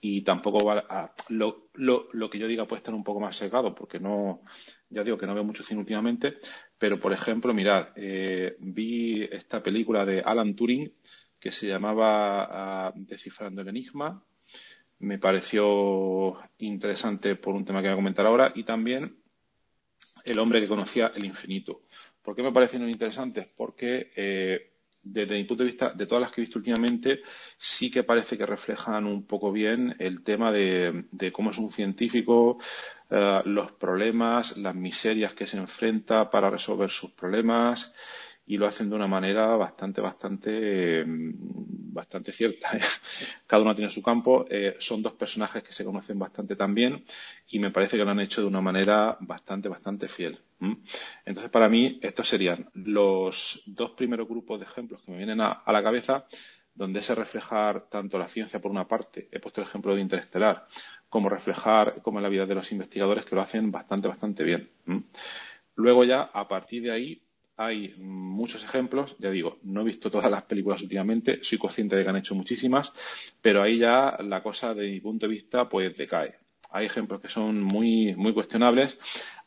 y 0.00 0.22
tampoco 0.22 0.70
a, 0.70 1.14
lo, 1.28 1.68
lo, 1.74 2.30
que 2.30 2.38
yo 2.38 2.46
diga 2.46 2.66
puede 2.66 2.78
estar 2.78 2.94
un 2.94 3.04
poco 3.04 3.20
más 3.20 3.36
secado, 3.36 3.74
porque 3.74 4.00
no, 4.00 4.42
ya 4.88 5.04
digo 5.04 5.18
que 5.18 5.26
no 5.26 5.34
veo 5.34 5.44
mucho 5.44 5.62
cine 5.62 5.80
últimamente, 5.80 6.38
pero 6.78 6.98
por 6.98 7.12
ejemplo, 7.12 7.52
mirad, 7.52 7.88
vi 8.58 9.24
esta 9.24 9.62
película 9.62 10.04
de 10.04 10.20
Alan 10.20 10.54
Turing 10.54 10.92
que 11.38 11.52
se 11.52 11.68
llamaba 11.68 12.86
ah, 12.88 12.92
Descifrando 12.94 13.60
el 13.60 13.68
Enigma, 13.68 14.24
me 14.98 15.18
pareció 15.18 16.36
interesante 16.58 17.36
por 17.36 17.54
un 17.54 17.64
tema 17.64 17.80
que 17.80 17.88
voy 17.88 17.92
a 17.92 17.96
comentar 17.96 18.26
ahora 18.26 18.52
y 18.54 18.64
también 18.64 19.18
el 20.24 20.38
hombre 20.38 20.60
que 20.60 20.68
conocía 20.68 21.12
el 21.14 21.24
infinito. 21.24 21.82
¿Por 22.26 22.34
qué 22.34 22.42
me 22.42 22.50
parecieron 22.50 22.90
interesantes? 22.90 23.46
Porque 23.56 24.10
eh, 24.16 24.72
desde 25.00 25.36
mi 25.36 25.44
punto 25.44 25.62
de 25.62 25.68
vista, 25.68 25.92
de 25.94 26.06
todas 26.06 26.22
las 26.22 26.32
que 26.32 26.40
he 26.40 26.42
visto 26.42 26.58
últimamente, 26.58 27.20
sí 27.56 27.88
que 27.88 28.02
parece 28.02 28.36
que 28.36 28.44
reflejan 28.44 29.06
un 29.06 29.28
poco 29.28 29.52
bien 29.52 29.94
el 30.00 30.24
tema 30.24 30.50
de, 30.50 31.04
cómo 31.32 31.50
es 31.50 31.58
un 31.58 31.70
científico, 31.70 32.58
eh, 33.10 33.42
los 33.44 33.70
problemas, 33.70 34.56
las 34.56 34.74
miserias 34.74 35.34
que 35.34 35.46
se 35.46 35.56
enfrenta 35.56 36.28
para 36.28 36.50
resolver 36.50 36.90
sus 36.90 37.12
problemas 37.12 37.94
y 38.46 38.56
lo 38.56 38.66
hacen 38.66 38.88
de 38.88 38.94
una 38.94 39.08
manera 39.08 39.56
bastante, 39.56 40.00
bastante, 40.00 41.04
mm, 41.04 41.92
bastante 41.92 42.30
cierta. 42.30 42.70
Cada 43.46 43.62
uno 43.62 43.74
tiene 43.74 43.90
su 43.90 44.02
campo. 44.02 44.46
Eh, 44.48 44.76
son 44.78 45.02
dos 45.02 45.14
personajes 45.14 45.64
que 45.64 45.72
se 45.72 45.84
conocen 45.84 46.18
bastante 46.18 46.54
también 46.54 47.04
y 47.48 47.58
me 47.58 47.70
parece 47.70 47.98
que 47.98 48.04
lo 48.04 48.10
han 48.12 48.20
hecho 48.20 48.42
de 48.42 48.46
una 48.46 48.60
manera 48.60 49.16
bastante, 49.20 49.68
bastante 49.68 50.06
fiel. 50.08 50.38
Entonces, 51.24 51.50
para 51.50 51.68
mí, 51.68 51.98
estos 52.00 52.28
serían 52.28 52.70
los 52.74 53.62
dos 53.66 53.90
primeros 53.90 54.28
grupos 54.28 54.60
de 54.60 54.64
ejemplos 54.64 55.02
que 55.02 55.10
me 55.10 55.18
vienen 55.18 55.40
a, 55.40 55.62
la 55.66 55.82
cabeza 55.82 56.26
donde 56.74 57.02
se 57.02 57.14
reflejar 57.14 57.88
tanto 57.88 58.18
la 58.18 58.28
ciencia 58.28 58.60
por 58.60 58.70
una 58.70 58.86
parte, 58.86 59.28
he 59.32 59.40
puesto 59.40 59.62
el 59.62 59.66
ejemplo 59.66 59.94
de 59.94 60.02
Interestelar, 60.02 60.66
como 61.08 61.30
reflejar 61.30 62.02
como 62.02 62.20
la 62.20 62.28
vida 62.28 62.44
de 62.44 62.54
los 62.54 62.70
investigadores 62.70 63.24
que 63.24 63.34
lo 63.34 63.40
hacen 63.40 63.70
bastante, 63.70 64.08
bastante 64.08 64.44
bien. 64.44 64.70
Luego 65.74 66.04
ya, 66.04 66.22
a 66.22 66.46
partir 66.48 66.82
de 66.82 66.92
ahí, 66.92 67.25
hay 67.56 67.94
muchos 67.98 68.62
ejemplos, 68.64 69.16
ya 69.18 69.30
digo, 69.30 69.58
no 69.62 69.80
he 69.80 69.84
visto 69.84 70.10
todas 70.10 70.30
las 70.30 70.42
películas 70.42 70.82
últimamente, 70.82 71.38
soy 71.42 71.58
consciente 71.58 71.96
de 71.96 72.04
que 72.04 72.10
han 72.10 72.16
hecho 72.16 72.34
muchísimas, 72.34 72.92
pero 73.40 73.62
ahí 73.62 73.78
ya 73.78 74.16
la 74.20 74.42
cosa, 74.42 74.74
de 74.74 74.88
mi 74.90 75.00
punto 75.00 75.26
de 75.26 75.32
vista, 75.32 75.68
pues 75.68 75.96
decae. 75.96 76.34
Hay 76.70 76.86
ejemplos 76.86 77.20
que 77.20 77.28
son 77.28 77.62
muy, 77.62 78.14
muy 78.16 78.34
cuestionables. 78.34 78.98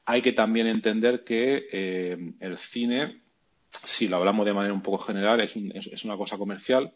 Hay 0.05 0.21
que 0.21 0.31
también 0.31 0.67
entender 0.67 1.23
que 1.23 1.67
eh, 1.71 2.17
el 2.39 2.57
cine, 2.57 3.21
si 3.69 4.07
lo 4.07 4.17
hablamos 4.17 4.45
de 4.45 4.53
manera 4.53 4.73
un 4.73 4.81
poco 4.81 4.97
general, 4.99 5.41
es, 5.41 5.55
es, 5.55 6.05
una 6.05 6.17
cosa 6.17 6.37
comercial. 6.37 6.93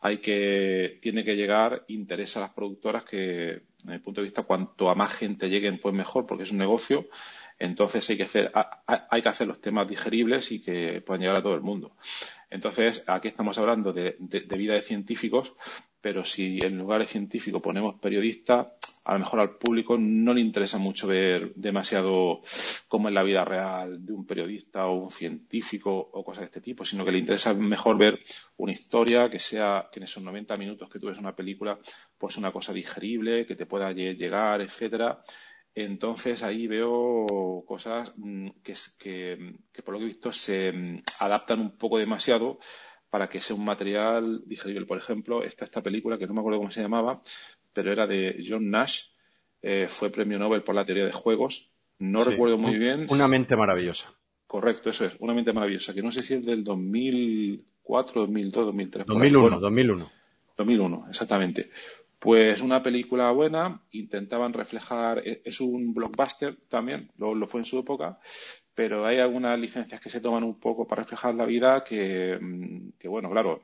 Hay 0.00 0.18
que, 0.18 0.98
tiene 1.02 1.24
que 1.24 1.36
llegar, 1.36 1.84
interesa 1.88 2.38
a 2.38 2.42
las 2.42 2.54
productoras 2.54 3.04
que, 3.04 3.16
desde 3.18 3.92
mi 3.92 3.98
punto 3.98 4.20
de 4.20 4.26
vista, 4.26 4.44
cuanto 4.44 4.88
a 4.88 4.94
más 4.94 5.12
gente 5.14 5.48
lleguen, 5.48 5.78
pues 5.78 5.94
mejor, 5.94 6.26
porque 6.26 6.44
es 6.44 6.52
un 6.52 6.58
negocio 6.58 7.08
entonces 7.58 8.08
hay 8.10 8.16
que 8.16 8.24
hacer, 8.24 8.52
hay 8.86 9.22
que 9.22 9.28
hacer 9.28 9.46
los 9.46 9.60
temas 9.60 9.88
digeribles 9.88 10.52
y 10.52 10.60
que 10.60 11.02
puedan 11.04 11.22
llegar 11.22 11.38
a 11.38 11.42
todo 11.42 11.54
el 11.54 11.62
mundo. 11.62 11.96
Entonces, 12.50 13.02
aquí 13.06 13.28
estamos 13.28 13.58
hablando 13.58 13.92
de, 13.92 14.16
vida 14.20 14.74
de 14.74 14.82
científicos, 14.82 15.54
pero 16.00 16.24
si 16.24 16.60
en 16.60 16.78
lugar 16.78 17.00
de 17.00 17.06
científico 17.06 17.60
ponemos 17.60 17.98
periodista, 17.98 18.74
a 19.04 19.12
lo 19.14 19.18
mejor 19.20 19.40
al 19.40 19.56
público 19.56 19.96
no 19.98 20.34
le 20.34 20.40
interesa 20.40 20.78
mucho 20.78 21.08
ver 21.08 21.52
demasiado 21.54 22.42
cómo 22.88 23.08
es 23.08 23.14
la 23.14 23.24
vida 23.24 23.44
real 23.44 24.04
de 24.04 24.12
un 24.12 24.26
periodista 24.26 24.86
o 24.86 25.04
un 25.04 25.10
científico 25.10 25.90
o 25.90 26.22
cosas 26.22 26.42
de 26.42 26.46
este 26.46 26.60
tipo, 26.60 26.84
sino 26.84 27.04
que 27.04 27.12
le 27.12 27.18
interesa 27.18 27.54
mejor 27.54 27.98
ver 27.98 28.20
una 28.58 28.72
historia 28.72 29.28
que 29.28 29.38
sea, 29.38 29.88
que 29.90 29.98
en 29.98 30.04
esos 30.04 30.22
90 30.22 30.54
minutos 30.56 30.88
que 30.88 31.00
tú 31.00 31.06
ves 31.08 31.18
una 31.18 31.34
película, 31.34 31.78
pues 32.18 32.36
una 32.36 32.52
cosa 32.52 32.72
digerible, 32.72 33.46
que 33.46 33.56
te 33.56 33.66
pueda 33.66 33.90
llegar, 33.92 34.60
etcétera 34.60 35.22
entonces 35.76 36.42
ahí 36.42 36.66
veo 36.66 37.26
cosas 37.66 38.12
mm, 38.16 38.48
que, 38.62 38.74
que, 38.98 39.82
por 39.82 39.92
lo 39.92 39.98
que 39.98 40.06
he 40.06 40.08
visto 40.08 40.32
se 40.32 40.72
mm, 40.72 41.02
adaptan 41.20 41.60
un 41.60 41.76
poco 41.76 41.98
demasiado 41.98 42.58
para 43.10 43.28
que 43.28 43.42
sea 43.42 43.54
un 43.54 43.64
material 43.64 44.42
digerible. 44.46 44.86
Por 44.86 44.96
ejemplo, 44.96 45.42
está 45.42 45.66
esta 45.66 45.82
película 45.82 46.16
que 46.16 46.26
no 46.26 46.32
me 46.32 46.40
acuerdo 46.40 46.58
cómo 46.58 46.70
se 46.70 46.80
llamaba, 46.80 47.22
pero 47.74 47.92
era 47.92 48.06
de 48.06 48.42
John 48.46 48.70
Nash, 48.70 49.08
eh, 49.60 49.86
fue 49.88 50.08
premio 50.08 50.38
Nobel 50.38 50.62
por 50.62 50.74
la 50.74 50.84
teoría 50.84 51.04
de 51.04 51.12
juegos. 51.12 51.70
No 51.98 52.24
recuerdo 52.24 52.56
muy 52.56 52.78
bien. 52.78 53.06
Una 53.10 53.28
mente 53.28 53.54
maravillosa. 53.54 54.12
Correcto, 54.46 54.88
eso 54.88 55.04
es, 55.04 55.16
una 55.20 55.34
mente 55.34 55.52
maravillosa, 55.52 55.92
que 55.92 56.02
no 56.02 56.10
sé 56.10 56.22
si 56.22 56.34
es 56.34 56.46
del 56.46 56.64
2004, 56.64 58.22
2002, 58.22 58.66
2003. 58.66 59.06
2001, 59.06 59.60
2001. 59.60 60.10
2001, 60.56 61.06
exactamente. 61.10 61.70
Pues 62.18 62.62
una 62.62 62.82
película 62.82 63.30
buena, 63.30 63.82
intentaban 63.90 64.52
reflejar, 64.52 65.18
e, 65.26 65.42
es 65.44 65.60
un 65.60 65.92
blockbuster 65.92 66.56
también, 66.68 67.10
lo, 67.18 67.46
fue 67.46 67.60
en 67.60 67.66
su 67.66 67.78
época, 67.78 68.18
pero 68.74 69.06
hay 69.06 69.18
algunas 69.18 69.58
licencias 69.58 70.00
que 70.00 70.10
se 70.10 70.20
toman 70.20 70.44
un 70.44 70.58
poco 70.58 70.86
para 70.86 71.02
reflejar 71.02 71.34
la 71.34 71.44
vida 71.44 71.84
que, 71.84 72.38
mm, 72.40 73.08
bueno, 73.08 73.30
claro, 73.30 73.62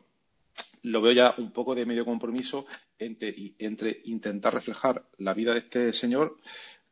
lo 0.82 1.00
veo 1.00 1.12
ya 1.12 1.34
un 1.38 1.52
poco 1.52 1.74
de 1.74 1.86
medio 1.86 2.04
compromiso 2.04 2.66
entre, 2.98 3.34
entre 3.58 4.00
intentar 4.04 4.52
reflejar 4.52 5.06
la 5.18 5.34
vida 5.34 5.52
de 5.52 5.58
este 5.60 5.92
señor, 5.92 6.38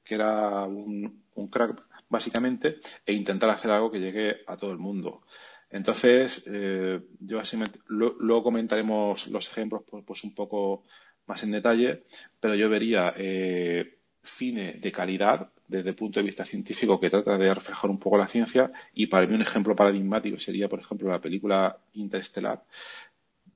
que 0.04 0.14
era 0.14 0.64
un, 0.64 1.24
crack 1.50 1.82
básicamente, 2.08 2.80
e 3.06 3.12
intentar 3.12 3.50
hacer 3.50 3.70
algo 3.70 3.90
que 3.90 4.00
llegue 4.00 4.38
a 4.46 4.56
todo 4.56 4.72
el 4.72 4.78
mundo. 4.78 5.22
Entonces, 5.70 6.44
eh, 6.46 7.00
yo 7.20 7.38
así 7.38 7.56
luego 7.86 8.42
comentaremos 8.42 9.28
los 9.28 9.48
ejemplos 9.48 9.82
pues, 9.88 10.04
pues 10.04 10.24
un 10.24 10.34
poco 10.34 10.84
más 11.30 11.42
en 11.44 11.52
detalle, 11.52 12.02
pero 12.40 12.54
yo 12.54 12.68
vería 12.68 13.14
eh, 13.16 13.98
cine 14.22 14.74
de 14.74 14.92
calidad 14.92 15.50
desde 15.66 15.90
el 15.90 15.94
punto 15.94 16.18
de 16.18 16.26
vista 16.26 16.44
científico 16.44 16.98
que 16.98 17.08
trata 17.08 17.38
de 17.38 17.54
reflejar 17.54 17.88
un 17.88 17.98
poco 17.98 18.18
la 18.18 18.26
ciencia. 18.26 18.72
Y 18.92 19.06
para 19.06 19.26
mí 19.26 19.34
un 19.34 19.42
ejemplo 19.42 19.76
paradigmático 19.76 20.38
sería, 20.38 20.68
por 20.68 20.80
ejemplo, 20.80 21.08
la 21.08 21.20
película 21.20 21.78
Interestelar, 21.94 22.64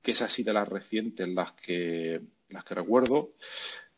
que 0.01 0.11
es 0.11 0.21
así 0.21 0.43
de 0.43 0.53
las 0.53 0.67
recientes 0.67 1.27
las 1.27 1.51
que, 1.51 2.21
las 2.49 2.63
que 2.63 2.75
recuerdo. 2.75 3.33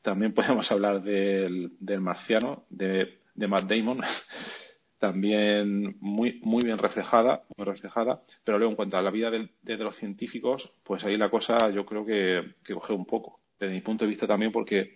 También 0.01 0.33
podemos 0.33 0.71
hablar 0.71 1.01
del, 1.01 1.73
del 1.79 2.01
marciano, 2.01 2.65
de, 2.69 3.19
de 3.35 3.47
Matt 3.47 3.69
Damon, 3.69 4.01
también 4.97 5.97
muy, 5.99 6.39
muy 6.41 6.63
bien 6.63 6.79
reflejada, 6.79 7.43
muy 7.55 7.65
reflejada, 7.65 8.23
pero 8.43 8.57
luego 8.57 8.71
en 8.71 8.77
cuanto 8.77 8.97
a 8.97 9.03
la 9.03 9.11
vida 9.11 9.29
de, 9.29 9.49
de, 9.61 9.77
los 9.77 9.95
científicos, 9.95 10.71
pues 10.83 11.05
ahí 11.05 11.17
la 11.17 11.29
cosa 11.29 11.69
yo 11.69 11.85
creo 11.85 12.03
que, 12.03 12.55
que 12.63 12.73
coge 12.73 12.93
un 12.93 13.05
poco 13.05 13.39
desde 13.59 13.73
mi 13.73 13.81
punto 13.81 14.05
de 14.05 14.09
vista 14.09 14.27
también 14.27 14.51
porque 14.51 14.93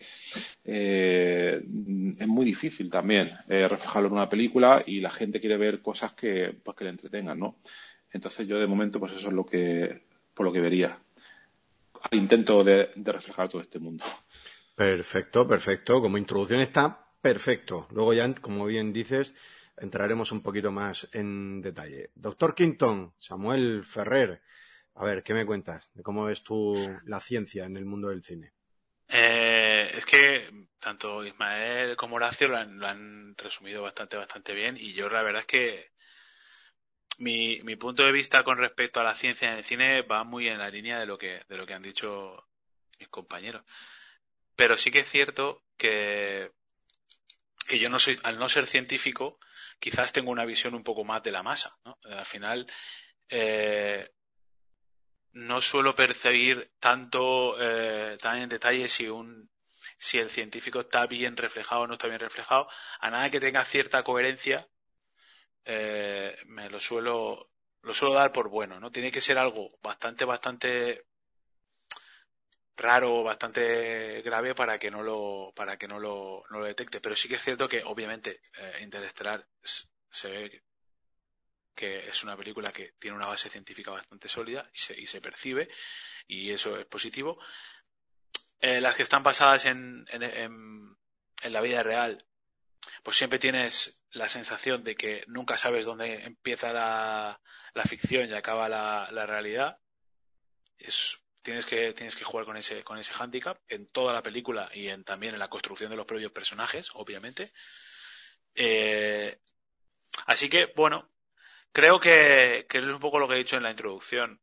eh, 0.64 1.62
es 2.20 2.28
muy 2.28 2.46
difícil 2.46 2.90
también 2.90 3.32
eh, 3.50 3.68
reflejarlo 3.68 4.08
en 4.08 4.14
una 4.14 4.30
película 4.30 4.84
y 4.86 5.00
la 5.00 5.10
gente 5.10 5.40
quiere 5.40 5.58
ver 5.58 5.82
cosas 5.82 6.14
que, 6.14 6.56
pues, 6.64 6.78
que 6.78 6.84
le 6.84 6.92
entretengan, 6.92 7.40
¿no? 7.40 7.58
Entonces 8.12 8.48
yo 8.48 8.60
de 8.60 8.68
momento 8.68 9.00
pues 9.00 9.14
eso 9.14 9.30
es 9.30 9.34
lo 9.34 9.46
que, 9.46 10.04
por 10.34 10.46
lo 10.46 10.54
que 10.54 10.62
vería. 10.62 11.00
Al 12.10 12.18
intento 12.18 12.64
de, 12.64 12.90
de 12.96 13.12
reflejar 13.12 13.48
todo 13.48 13.62
este 13.62 13.80
mundo. 13.80 14.04
Perfecto, 14.76 15.48
perfecto. 15.48 16.02
Como 16.02 16.18
introducción 16.18 16.60
está 16.60 17.06
perfecto. 17.22 17.88
Luego 17.92 18.14
ya, 18.14 18.34
como 18.34 18.66
bien 18.66 18.92
dices, 18.92 19.36
entraremos 19.78 20.32
un 20.32 20.42
poquito 20.42 20.72
más 20.72 21.08
en 21.14 21.62
detalle. 21.62 22.10
Doctor 22.16 22.56
Quinton, 22.56 23.14
Samuel 23.18 23.84
Ferrer, 23.84 24.42
a 24.96 25.06
ver, 25.06 25.24
¿qué 25.24 25.34
me 25.34 25.46
cuentas 25.46 25.90
de 25.94 26.04
cómo 26.04 26.26
ves 26.26 26.44
tú 26.44 26.74
la 27.06 27.20
ciencia 27.20 27.66
en 27.66 27.78
el 27.78 27.86
mundo 27.86 28.10
del 28.10 28.24
cine? 28.24 28.54
Eh, 29.08 29.92
es 29.98 30.06
que 30.06 30.50
tanto 30.80 31.26
Ismael 31.26 31.98
como 31.98 32.16
Horacio 32.16 32.48
lo 32.48 32.58
han, 32.58 33.36
resumido 33.38 33.82
bastante, 33.82 34.16
bastante 34.18 34.54
bien 34.54 34.78
y 34.78 34.94
yo 34.94 35.10
la 35.10 35.22
verdad 35.22 35.42
es 35.42 35.48
que 35.48 35.92
mi, 37.18 37.62
mi 37.64 37.76
punto 37.76 38.04
de 38.04 38.12
vista 38.12 38.44
con 38.44 38.58
respecto 38.58 39.00
a 39.00 39.04
la 39.04 39.16
ciencia 39.16 39.52
en 39.52 39.58
el 39.58 39.64
cine 39.64 40.02
va 40.04 40.24
muy 40.24 40.48
en 40.48 40.60
la 40.60 40.70
línea 40.70 41.00
de 41.00 41.06
lo 41.06 41.18
que, 41.18 41.44
han 41.74 41.82
dicho 41.82 42.48
mis 43.00 43.10
compañeros. 43.10 43.64
Pero 44.56 44.78
sí 44.78 44.92
que 44.92 45.00
es 45.00 45.10
cierto 45.10 45.64
que, 45.78 46.52
que 47.68 47.80
yo 47.80 47.90
no 47.90 48.00
soy, 48.00 48.18
al 48.24 48.40
no 48.40 48.48
ser 48.48 48.66
científico, 48.66 49.40
quizás 49.80 50.14
tengo 50.14 50.32
una 50.32 50.46
visión 50.46 50.74
un 50.74 50.84
poco 50.84 51.04
más 51.04 51.22
de 51.22 51.32
la 51.32 51.44
masa, 51.44 51.78
¿no? 51.86 51.98
Al 52.04 52.26
final, 52.26 52.66
eh, 53.30 54.10
no 55.34 55.62
suelo 55.62 55.96
percibir 55.96 56.72
tanto 56.80 57.56
eh, 57.62 58.18
tan 58.22 58.38
en 58.38 58.50
detalle 58.50 58.88
si 58.88 59.08
un 59.08 59.50
si 59.98 60.18
el 60.18 60.30
científico 60.30 60.80
está 60.82 61.06
bien 61.06 61.38
reflejado 61.38 61.82
o 61.84 61.88
no 61.88 61.94
está 61.94 62.08
bien 62.08 62.20
reflejado. 62.20 62.68
A 63.00 63.10
nada 63.10 63.30
que 63.30 63.40
tenga 63.40 63.64
cierta 63.66 64.04
coherencia 64.04 64.68
eh, 65.66 66.36
me 66.46 66.70
lo 66.70 66.80
suelo 66.80 67.50
lo 67.84 67.94
suelo 67.94 68.16
dar 68.16 68.32
por 68.32 68.50
bueno 68.50 68.80
no 68.80 68.92
tiene 68.92 69.12
que 69.12 69.22
ser 69.22 69.38
algo 69.38 69.70
bastante 69.82 70.26
bastante 70.26 71.06
raro 72.82 73.24
bastante 73.24 74.22
grave 74.24 74.56
para 74.56 74.80
que 74.80 74.92
no 74.92 75.04
lo 75.04 75.54
para 75.56 75.78
que 75.78 75.88
no 75.88 76.00
lo, 76.00 76.44
no 76.50 76.60
lo 76.60 76.66
detecte. 76.66 77.00
Pero 77.02 77.16
sí 77.16 77.28
que 77.30 77.36
es 77.36 77.44
cierto 77.44 77.68
que 77.70 77.84
obviamente 77.84 78.40
eh, 78.58 78.80
Interestelar 78.82 79.46
se 79.64 80.30
ve 80.30 80.64
que 81.76 82.10
es 82.10 82.24
una 82.24 82.38
película 82.38 82.72
que 82.72 82.94
tiene 83.00 83.18
una 83.18 83.28
base 83.28 83.50
científica 83.50 83.92
bastante 83.92 84.28
sólida 84.28 84.70
y 84.74 84.78
se, 84.78 85.00
y 85.00 85.08
se 85.08 85.22
percibe, 85.22 85.70
y 86.28 86.52
eso 86.52 86.78
es 86.78 86.86
positivo. 86.86 87.40
Eh, 88.60 88.80
las 88.80 88.96
que 88.96 89.04
están 89.04 89.24
basadas 89.24 89.66
en, 89.66 90.06
en, 90.12 90.24
en, 90.24 91.54
la 91.54 91.62
vida 91.62 91.82
real, 91.82 92.24
pues 93.04 93.18
siempre 93.18 93.40
tienes 93.40 94.04
la 94.12 94.28
sensación 94.28 94.84
de 94.84 94.96
que 94.96 95.24
nunca 95.28 95.58
sabes 95.58 95.86
dónde 95.86 96.26
empieza 96.26 96.72
la, 96.72 97.42
la 97.74 97.84
ficción 97.84 98.30
y 98.30 98.34
acaba 98.34 98.70
la, 98.70 99.10
la 99.12 99.26
realidad. 99.26 99.80
Es, 100.78 101.18
tienes 101.42 101.66
que 101.66 101.94
tienes 101.94 102.16
que 102.16 102.24
jugar 102.24 102.46
con 102.46 102.58
ese 102.58 102.84
con 102.84 102.98
ese 102.98 103.14
handicap 103.18 103.58
en 103.68 103.88
toda 103.88 104.14
la 104.14 104.22
película 104.22 104.70
y 104.74 104.88
en 104.88 105.04
también 105.04 105.34
en 105.34 105.40
la 105.40 105.50
construcción 105.50 105.90
de 105.90 105.96
los 105.96 106.06
propios 106.06 106.32
personajes 106.32 106.90
obviamente 106.94 107.52
eh, 108.54 109.40
así 110.28 110.50
que 110.50 110.72
bueno 110.76 111.10
Creo 111.74 112.00
que, 112.00 112.68
es 112.70 112.86
un 112.86 113.00
poco 113.00 113.20
lo 113.20 113.28
que 113.28 113.36
he 113.36 113.38
dicho 113.38 113.56
en 113.56 113.64
la 113.64 113.72
introducción. 113.72 114.40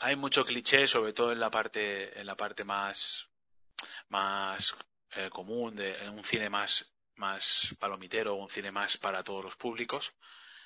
Hay 0.00 0.16
mucho 0.16 0.44
cliché, 0.44 0.86
sobre 0.86 1.12
todo 1.14 1.32
en 1.32 1.40
la 1.40 1.50
parte, 1.50 2.18
en 2.18 2.26
la 2.26 2.36
parte 2.36 2.64
más, 2.64 3.28
más 4.08 4.76
eh, 5.12 5.30
común, 5.30 5.74
de 5.76 5.96
en 6.04 6.10
un 6.10 6.22
cine 6.22 6.50
más, 6.50 6.92
más 7.14 7.74
palomitero, 7.78 8.34
un 8.34 8.50
cine 8.50 8.70
más 8.70 8.98
para 8.98 9.24
todos 9.24 9.44
los 9.44 9.56
públicos. 9.56 10.14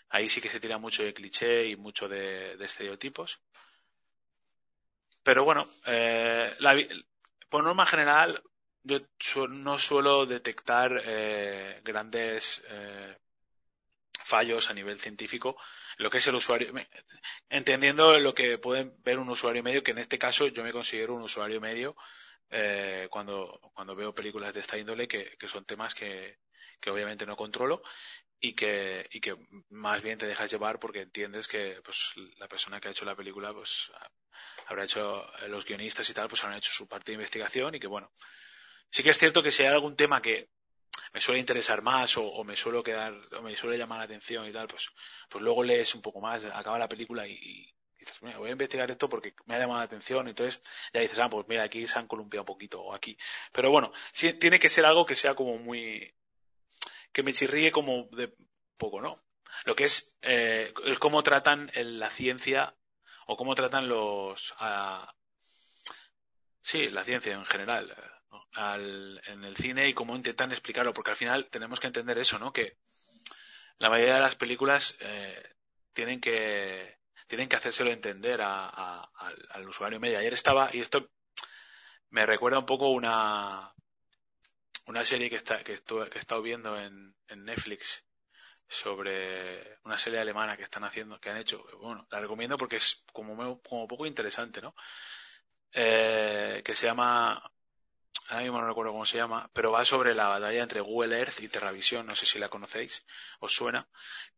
Ahí 0.09 0.29
sí 0.29 0.41
que 0.41 0.49
se 0.49 0.59
tira 0.59 0.79
mucho 0.79 1.05
de 1.05 1.15
cliché 1.15 1.67
y 1.69 1.77
mucho 1.77 2.09
de, 2.09 2.55
estereotipos. 2.65 3.41
Pero 5.23 5.45
bueno, 5.45 5.69
eh, 5.87 6.57
por 7.49 7.63
norma 7.63 7.87
general, 7.87 8.43
yo 8.83 9.47
no 9.47 9.79
suelo 9.79 10.27
detectar 10.27 11.01
eh, 11.05 11.81
grandes 11.85 12.63
eh, 12.69 13.17
fallos 14.31 14.71
a 14.71 14.75
nivel 14.75 15.01
científico 15.01 15.57
lo 15.99 16.09
que 16.09 16.19
es 16.19 16.27
el 16.29 16.37
usuario, 16.37 16.73
entendiendo 17.49 18.19
lo 18.19 18.33
que 18.33 18.59
pueden 18.59 18.95
ver 19.03 19.19
un 19.19 19.29
usuario 19.29 19.63
medio, 19.63 19.83
que 19.83 19.91
en 19.91 19.99
este 19.99 20.19
caso 20.19 20.47
yo 20.47 20.63
me 20.63 20.73
considero 20.73 21.15
un 21.15 21.23
usuario 21.23 21.61
medio 21.61 21.97
eh, 22.49 23.09
cuando, 23.11 23.61
cuando 23.75 23.95
veo 23.95 24.15
películas 24.15 24.55
de 24.55 24.61
esta 24.61 24.79
índole, 24.79 25.07
que, 25.07 25.37
que 25.39 25.49
son 25.49 25.65
temas 25.65 25.95
que, 25.95 26.39
que 26.81 26.91
obviamente 26.91 27.27
no 27.27 27.37
controlo 27.37 27.83
y 28.41 28.55
que, 28.55 29.07
y 29.13 29.21
que 29.21 29.37
más 29.69 30.03
bien 30.03 30.19
te 30.19 30.27
dejas 30.27 30.51
llevar 30.51 30.79
porque 30.79 31.03
entiendes 31.03 31.47
que 31.47 31.81
pues, 31.85 32.13
la 32.39 32.49
persona 32.49 32.81
que 32.81 32.89
ha 32.89 32.93
hecho 32.93 33.05
la 33.05 33.15
película 33.15 33.53
pues 33.53 33.93
habrá 34.67 34.85
hecho 34.85 35.27
los 35.49 35.67
guionistas 35.67 36.09
y 36.09 36.15
tal 36.15 36.29
pues 36.29 36.43
habrán 36.43 36.59
hecho 36.59 36.73
su 36.73 36.89
parte 36.89 37.13
de 37.13 37.17
investigación 37.17 37.75
y 37.75 37.81
que 37.81 37.87
bueno 37.87 38.11
sí 38.89 39.03
que 39.03 39.11
es 39.11 39.19
cierto 39.19 39.43
que 39.43 39.53
si 39.53 39.63
hay 39.63 39.69
algún 39.69 39.95
tema 39.95 40.23
que 40.23 40.49
me 41.13 41.21
suele 41.21 41.41
interesar 41.41 41.83
más 41.83 42.17
o, 42.17 42.45
me 42.45 42.57
suelo 42.57 42.83
quedar 42.83 43.15
o 43.37 43.43
me 43.43 43.57
suele 43.57 43.79
llamar 43.79 43.99
la 43.99 44.05
atención 44.05 44.47
y 44.47 44.53
tal 44.53 44.69
pues 44.69 44.91
pues 45.29 45.43
luego 45.43 45.63
lees 45.63 45.95
un 45.95 46.03
poco 46.03 46.21
más 46.21 46.45
acaba 46.45 46.79
la 46.79 46.89
película 46.89 47.27
y, 47.27 47.73
dices 47.99 48.23
mira 48.23 48.39
voy 48.39 48.49
a 48.49 48.53
investigar 48.53 48.91
esto 48.91 49.09
porque 49.09 49.35
me 49.47 49.57
ha 49.57 49.59
llamado 49.59 49.81
la 49.81 49.85
atención 49.85 50.27
entonces 50.29 50.63
ya 50.93 51.01
dices 51.01 51.19
ah 51.19 51.29
pues 51.29 51.47
mira 51.49 51.65
aquí 51.65 51.87
se 51.87 51.99
han 51.99 52.07
columpiado 52.07 52.43
un 52.43 52.47
poquito 52.47 52.81
o 52.81 52.95
aquí 52.95 53.17
pero 53.53 53.71
bueno 53.71 53.93
tiene 54.39 54.59
que 54.59 54.69
ser 54.69 54.87
algo 54.87 55.05
que 55.05 55.17
sea 55.17 55.35
como 55.35 55.59
muy 55.59 56.15
que 57.13 57.23
me 57.23 57.33
chirríe 57.33 57.73
como 57.73 58.09
de 58.13 58.33
poco 58.79 59.01
no 59.01 59.23
lo 59.65 59.75
que 59.75 59.85
es 59.85 60.17
eh, 60.23 60.73
cómo 60.99 61.23
tratan 61.23 61.71
la 61.75 62.11
ciencia 62.11 62.75
o 63.27 63.37
cómo 63.37 63.55
tratan 63.55 63.89
los 63.89 64.55
sí 66.63 66.89
la 66.89 67.05
ciencia 67.05 67.35
en 67.35 67.45
general 67.45 67.95
al, 68.55 69.21
en 69.27 69.45
el 69.45 69.57
cine 69.57 69.89
y 69.89 69.95
cómo 69.95 70.17
intentan 70.17 70.53
explicarlo, 70.53 70.93
porque 70.93 71.11
al 71.11 71.17
final 71.17 71.49
tenemos 71.51 71.81
que 71.81 71.87
entender 71.87 72.19
eso, 72.19 72.39
¿no? 72.39 72.53
Que 72.53 72.77
la 73.79 73.91
mayoría 73.91 74.15
de 74.15 74.21
las 74.21 74.37
películas 74.37 74.97
eh, 75.01 75.55
tienen 75.93 76.21
que 76.21 76.99
tienen 77.27 77.49
que 77.49 77.57
hacérselo 77.57 77.91
entender 77.91 78.41
a, 78.43 79.09
al, 79.51 79.69
usuario 79.69 80.01
medio. 80.01 80.19
Ayer 80.19 80.35
estaba, 80.35 80.69
y 80.73 80.81
esto 80.81 81.09
me 82.11 82.27
recuerda 82.27 82.59
un 82.59 82.67
poco 82.67 82.89
una 82.91 83.73
una 84.87 85.05
serie 85.05 85.31
que 85.31 85.37
está 85.37 85.63
que, 85.63 85.77
que 85.77 86.17
he 86.17 86.19
estado 86.19 86.43
viendo 86.43 86.77
en, 86.77 87.15
en 87.29 87.45
Netflix 87.45 88.05
sobre 88.71 89.79
una 89.85 89.99
serie 89.99 90.21
alemana 90.21 90.57
que 90.57 90.63
están 90.63 90.85
haciendo, 90.85 91.19
que 91.21 91.31
han 91.31 91.37
hecho. 91.39 91.65
Bueno, 91.81 92.07
la 92.11 92.21
recomiendo 92.21 92.57
porque 92.57 92.77
es 92.77 93.05
como, 93.13 93.61
como 93.63 93.89
poco 93.89 94.07
interesante, 94.07 94.63
¿no? 94.63 94.75
Eh, 95.73 96.63
que 96.65 96.75
se 96.75 96.87
llama 96.87 97.43
ahora 98.31 98.43
mismo 98.43 98.61
no 98.61 98.69
recuerdo 98.69 98.93
cómo 98.93 99.07
se 99.07 99.19
llama, 99.19 99.51
pero 99.53 99.73
va 99.73 99.85
sobre 99.85 100.15
la 100.15 100.29
batalla 100.29 100.63
entre 100.63 100.81
Google 100.81 101.19
Earth 101.19 101.41
y 101.41 101.49
Terravisión, 101.49 102.07
no 102.07 102.15
sé 102.15 102.27
si 102.27 102.39
la 102.39 102.49
conocéis, 102.49 103.05
os 103.41 103.53
suena, 103.53 103.89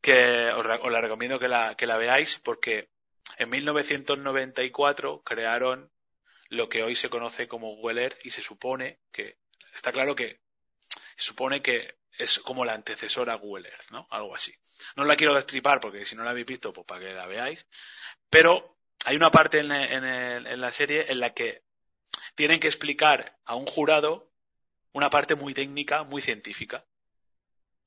que 0.00 0.50
os, 0.50 0.64
la 0.64 1.00
recomiendo 1.00 1.38
que 1.38 1.48
la, 1.48 1.74
que 1.76 1.86
la 1.86 1.98
veáis 1.98 2.38
porque 2.38 2.88
en 3.36 3.50
1994 3.50 5.22
crearon 5.22 5.90
lo 6.48 6.68
que 6.68 6.82
hoy 6.82 6.94
se 6.94 7.10
conoce 7.10 7.48
como 7.48 7.76
Google 7.76 8.02
Earth 8.02 8.24
y 8.24 8.30
se 8.30 8.42
supone 8.42 9.00
que, 9.12 9.36
está 9.74 9.92
claro 9.92 10.14
que 10.14 10.40
se 11.16 11.24
supone 11.24 11.62
que 11.62 11.96
es 12.18 12.38
como 12.40 12.64
la 12.64 12.74
antecesora 12.74 13.34
a 13.34 13.36
Google 13.36 13.68
Earth, 13.68 13.90
¿no? 13.90 14.06
Algo 14.10 14.34
así. 14.34 14.54
No 14.96 15.04
la 15.04 15.16
quiero 15.16 15.34
destripar 15.34 15.80
porque 15.80 16.04
si 16.04 16.14
no 16.14 16.24
la 16.24 16.30
habéis 16.30 16.46
visto, 16.46 16.72
pues 16.72 16.86
para 16.86 17.00
que 17.00 17.12
la 17.14 17.26
veáis. 17.26 17.66
Pero 18.28 18.76
hay 19.04 19.16
una 19.16 19.30
parte 19.30 19.60
en, 19.60 19.72
en 19.72 20.60
la 20.60 20.72
serie 20.72 21.10
en 21.10 21.20
la 21.20 21.32
que 21.32 21.62
tienen 22.34 22.60
que 22.60 22.68
explicar 22.68 23.38
a 23.44 23.54
un 23.54 23.66
jurado 23.66 24.30
una 24.92 25.10
parte 25.10 25.34
muy 25.34 25.54
técnica, 25.54 26.04
muy 26.04 26.22
científica. 26.22 26.84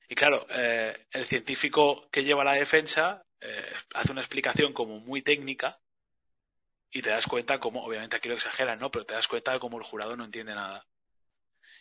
Y 0.08 0.16
claro, 0.16 0.46
eh, 0.50 1.08
el 1.12 1.26
científico 1.26 2.08
que 2.12 2.24
lleva 2.24 2.44
la 2.44 2.54
defensa 2.54 3.26
eh, 3.42 3.74
hace 3.94 4.12
una 4.12 4.22
explicación 4.22 4.74
como 4.74 5.00
muy 5.00 5.22
técnica 5.22 5.80
y 6.92 7.02
te 7.02 7.10
das 7.10 7.28
cuenta 7.28 7.60
como, 7.60 7.84
obviamente 7.84 8.16
aquí 8.16 8.30
lo 8.30 8.36
exageran, 8.36 8.80
¿no? 8.80 8.92
Pero 8.92 9.06
te 9.06 9.16
das 9.16 9.28
cuenta 9.28 9.52
de 9.54 9.60
cómo 9.60 9.78
el 9.78 9.84
jurado 9.84 10.16
no 10.16 10.26
entiende 10.26 10.54
nada. 10.54 10.88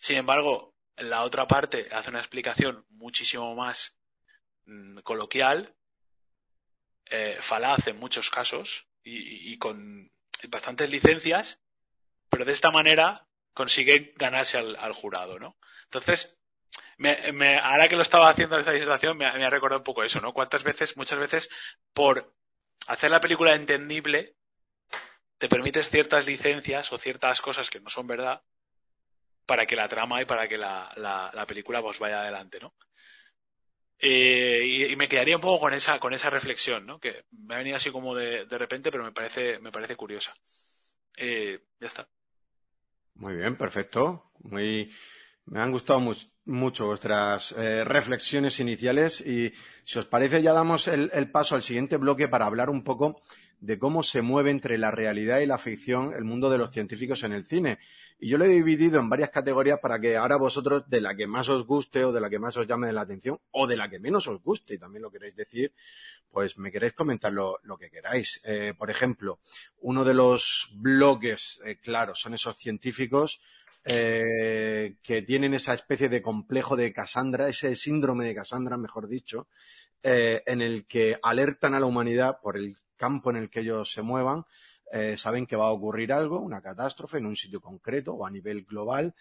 Sin 0.01 0.17
embargo, 0.17 0.75
la 0.97 1.23
otra 1.23 1.47
parte 1.47 1.89
hace 1.93 2.11
una 2.11 2.21
explicación 2.21 2.85
muchísimo 2.89 3.55
más 3.55 3.97
mm, 4.67 4.99
coloquial, 4.99 5.75
eh, 7.07 7.39
falaz 7.41 7.87
en 7.87 7.99
muchos 7.99 8.31
casos 8.31 8.87
y 9.07 9.59
con 9.59 10.11
bastantes 10.49 10.89
licencias 10.89 11.61
pero 12.35 12.45
de 12.45 12.53
esta 12.53 12.73
manera 12.73 13.25
consigue 13.53 14.13
ganarse 14.17 14.59
al, 14.59 14.93
jurado, 14.93 15.39
¿no? 15.39 15.57
Entonces, 15.85 16.37
me, 16.99 17.59
ahora 17.59 17.87
que 17.87 17.95
lo 17.95 18.03
estaba 18.03 18.29
haciendo 18.29 18.59
esta 18.59 18.73
disertación, 18.73 19.17
me, 19.17 19.27
ha 19.27 19.51
recordado 19.51 19.79
un 19.79 19.85
poco 19.85 20.03
eso, 20.03 20.21
¿no? 20.21 20.33
Cuántas 20.33 20.65
veces, 20.65 20.97
muchas 20.97 21.21
veces, 21.21 21.49
por 21.93 22.35
hacer 22.89 23.13
la 23.13 23.21
película 23.21 23.55
entendible, 23.55 24.35
te 25.39 25.49
permites 25.49 25.89
ciertas 25.89 26.27
licencias 26.27 26.93
o 26.93 26.99
ciertas 26.99 27.41
cosas 27.41 27.71
que 27.71 27.79
no 27.79 27.89
son 27.89 28.09
verdad 28.09 28.43
para 29.47 29.65
que 29.65 29.77
la 29.77 29.87
trama 29.87 30.21
y 30.21 30.25
para 30.25 30.49
que 30.49 30.59
la, 30.59 30.93
la, 30.97 31.47
película 31.47 31.83
pues 31.83 32.01
vaya 32.01 32.21
adelante, 32.21 32.59
¿no? 32.61 32.75
Eh, 34.01 34.91
y, 34.91 34.97
me 34.97 35.07
quedaría 35.07 35.37
un 35.37 35.43
poco 35.43 35.61
con 35.61 35.73
esa, 35.73 36.01
con 36.01 36.13
esa 36.13 36.31
reflexión, 36.31 36.85
¿no? 36.85 36.99
Que 36.99 37.27
me 37.31 37.55
ha 37.55 37.59
venido 37.59 37.77
así 37.77 37.93
como 37.93 38.13
de, 38.17 38.45
de 38.45 38.59
repente, 38.59 38.91
pero 38.91 39.05
me 39.05 39.13
parece, 39.13 39.61
me 39.61 39.71
parece 39.71 39.95
curiosa. 39.95 40.35
Eh, 41.17 41.61
ya 41.79 41.87
está. 41.87 42.09
Muy 43.17 43.37
bien, 43.37 43.57
perfecto. 43.57 44.31
Muy, 44.41 44.91
me 45.47 45.61
han 45.61 45.71
gustado 45.71 46.01
mucho 46.47 46.87
vuestras 46.87 47.53
eh, 47.53 47.85
reflexiones 47.85 48.61
iniciales 48.61 49.21
y 49.21 49.53
si 49.85 49.99
os 49.99 50.07
parece 50.07 50.43
ya 50.43 50.53
damos 50.53 50.89
el, 50.89 51.31
paso 51.31 51.55
al 51.55 51.63
siguiente 51.63 51.97
bloque 51.97 52.29
para 52.29 52.47
hablar 52.47 52.71
un 52.71 52.83
poco 52.83 53.21
de 53.61 53.79
cómo 53.79 54.03
se 54.03 54.23
mueve 54.23 54.51
entre 54.51 54.79
la 54.79 54.91
realidad 54.91 55.41
y 55.41 55.47
la 55.47 55.59
ficción 55.59 56.13
el 56.13 56.25
mundo 56.25 56.51
de 56.51 56.59
los 56.59 56.71
científicos 56.71 57.23
en 57.23 57.33
el 57.33 57.45
cine. 57.45 57.79
Y 58.19 58.29
yo 58.29 58.39
lo 58.39 58.45
he 58.45 58.49
dividido 58.49 59.01
en 59.01 59.09
varias 59.09 59.31
categorías 59.31 59.81
para 59.81 59.99
que 59.99 60.17
ahora 60.17 60.37
vosotros, 60.37 60.89
de 60.89 61.01
la 61.01 61.15
que 61.15 61.27
más 61.27 61.49
os 61.49 61.67
guste 61.67 62.05
o 62.05 62.13
de 62.13 62.21
la 62.21 62.31
que 62.31 62.39
más 62.39 62.57
os 62.57 62.67
llame 62.67 62.93
la 62.93 63.03
atención 63.03 63.41
o 63.51 63.67
de 63.67 63.77
la 63.77 63.89
que 63.91 63.99
menos 63.99 64.29
os 64.29 64.43
guste, 64.43 64.75
y 64.75 64.79
también 64.79 65.03
lo 65.03 65.11
queréis 65.11 65.35
decir, 65.35 65.73
pues 66.31 66.59
me 66.59 66.71
queréis 66.71 66.93
comentar 66.93 67.33
lo, 67.33 67.61
que 67.79 67.91
queráis. 67.91 68.41
Eh, 68.45 68.75
por 68.77 68.91
ejemplo, 68.91 69.41
uno 69.81 70.05
de 70.05 70.15
los 70.15 70.73
bloques, 70.75 71.61
eh, 71.65 71.77
claro, 71.77 72.15
son 72.15 72.35
esos 72.35 72.57
científicos 72.57 73.41
eh, 73.85 74.97
que 75.03 75.23
tienen 75.23 75.55
esa 75.55 75.75
especie 75.75 76.09
de 76.09 76.23
complejo 76.23 76.77
de 76.77 76.93
Cassandra, 76.93 77.49
ese 77.49 77.77
síndrome 77.77 78.27
de 78.27 78.35
Cassandra, 78.35 78.77
mejor 78.77 79.09
dicho, 79.09 79.49
en 80.07 80.61
el 80.61 80.87
que 80.87 81.19
alertan 81.23 81.73
a 81.73 81.81
la 81.81 81.87
humanidad 81.87 82.37
por 82.43 82.59
el 82.59 82.77
campo 83.05 83.31
en 83.31 83.37
el 83.37 83.51
que 83.51 83.61
ellos 83.61 83.93
se 83.93 84.03
muevan, 84.03 84.45
saben 85.17 85.47
que 85.47 85.57
va 85.57 85.67
a 85.67 85.73
ocurrir 85.73 86.13
algo, 86.13 86.39
una 86.39 86.61
catástrofe 86.61 87.19
en 87.19 87.27
un 87.27 87.35
sitio 87.35 87.61
concreto 87.61 88.15
o 88.15 88.25
a 88.25 88.31
nivel 88.31 88.65
global, 88.65 89.15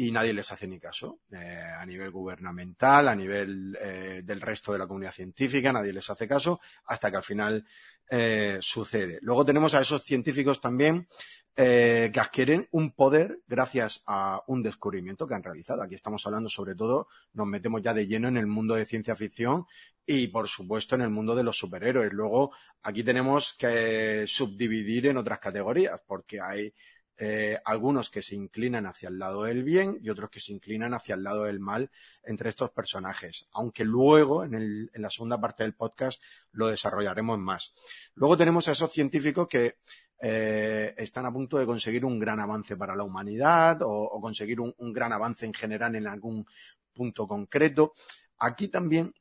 y 0.00 0.10
nadie 0.12 0.32
les 0.32 0.50
hace 0.50 0.66
ni 0.66 0.80
caso. 0.80 1.20
Eh, 1.30 1.62
a 1.78 1.84
nivel 1.84 2.10
gubernamental, 2.10 3.08
a 3.08 3.14
nivel 3.14 3.76
eh, 3.78 4.22
del 4.24 4.40
resto 4.40 4.72
de 4.72 4.78
la 4.78 4.86
comunidad 4.86 5.12
científica, 5.12 5.72
nadie 5.72 5.92
les 5.92 6.08
hace 6.08 6.26
caso 6.26 6.58
hasta 6.86 7.10
que 7.10 7.18
al 7.18 7.22
final 7.22 7.66
eh, 8.08 8.58
sucede. 8.60 9.18
Luego 9.20 9.44
tenemos 9.44 9.74
a 9.74 9.82
esos 9.82 10.02
científicos 10.02 10.58
también 10.58 11.06
que 11.54 12.20
adquieren 12.20 12.68
un 12.70 12.92
poder 12.92 13.40
gracias 13.46 14.02
a 14.06 14.42
un 14.46 14.62
descubrimiento 14.62 15.26
que 15.26 15.34
han 15.34 15.42
realizado. 15.42 15.82
Aquí 15.82 15.94
estamos 15.94 16.24
hablando 16.26 16.48
sobre 16.48 16.74
todo, 16.74 17.08
nos 17.34 17.46
metemos 17.46 17.82
ya 17.82 17.92
de 17.92 18.06
lleno 18.06 18.28
en 18.28 18.38
el 18.38 18.46
mundo 18.46 18.74
de 18.74 18.86
ciencia 18.86 19.14
ficción 19.14 19.66
y 20.06 20.28
por 20.28 20.48
supuesto 20.48 20.94
en 20.94 21.02
el 21.02 21.10
mundo 21.10 21.34
de 21.34 21.42
los 21.42 21.58
superhéroes. 21.58 22.12
Luego 22.12 22.52
aquí 22.82 23.04
tenemos 23.04 23.54
que 23.54 24.24
subdividir 24.26 25.06
en 25.06 25.18
otras 25.18 25.38
categorías 25.38 26.00
porque 26.06 26.40
hay 26.40 26.72
eh, 27.22 27.60
algunos 27.66 28.10
que 28.10 28.22
se 28.22 28.34
inclinan 28.34 28.86
hacia 28.86 29.10
el 29.10 29.18
lado 29.18 29.44
del 29.44 29.62
bien 29.62 29.98
y 30.02 30.08
otros 30.08 30.30
que 30.30 30.40
se 30.40 30.54
inclinan 30.54 30.94
hacia 30.94 31.16
el 31.16 31.22
lado 31.22 31.44
del 31.44 31.60
mal 31.60 31.90
entre 32.24 32.48
estos 32.48 32.70
personajes, 32.70 33.46
aunque 33.52 33.84
luego 33.84 34.42
en, 34.42 34.90
la 34.94 35.10
segunda 35.10 35.38
parte 35.38 35.62
del 35.62 35.74
podcast 35.74 36.22
lo 36.52 36.68
desarrollaremos 36.68 37.38
más. 37.38 37.74
Luego 38.14 38.38
tenemos 38.38 38.68
a 38.68 38.72
esos 38.72 38.90
científicos 38.90 39.48
que 39.48 39.76
eh, 40.22 40.94
están 40.98 41.24
a 41.24 41.32
punto 41.32 41.56
de 41.56 41.64
conseguir 41.64 42.04
un 42.04 42.18
gran 42.18 42.40
avance 42.40 42.76
para 42.76 42.94
la 42.94 43.04
humanidad 43.04 43.78
o, 43.82 44.20
conseguir 44.20 44.60
un, 44.60 44.74
gran 44.92 45.12
avance 45.14 45.46
en 45.46 45.54
general 45.54 45.96
en 45.96 46.06
algún 46.06 46.46
punto 46.92 47.26
concreto. 47.26 47.94
Aquí 48.38 48.68
también 48.68 49.14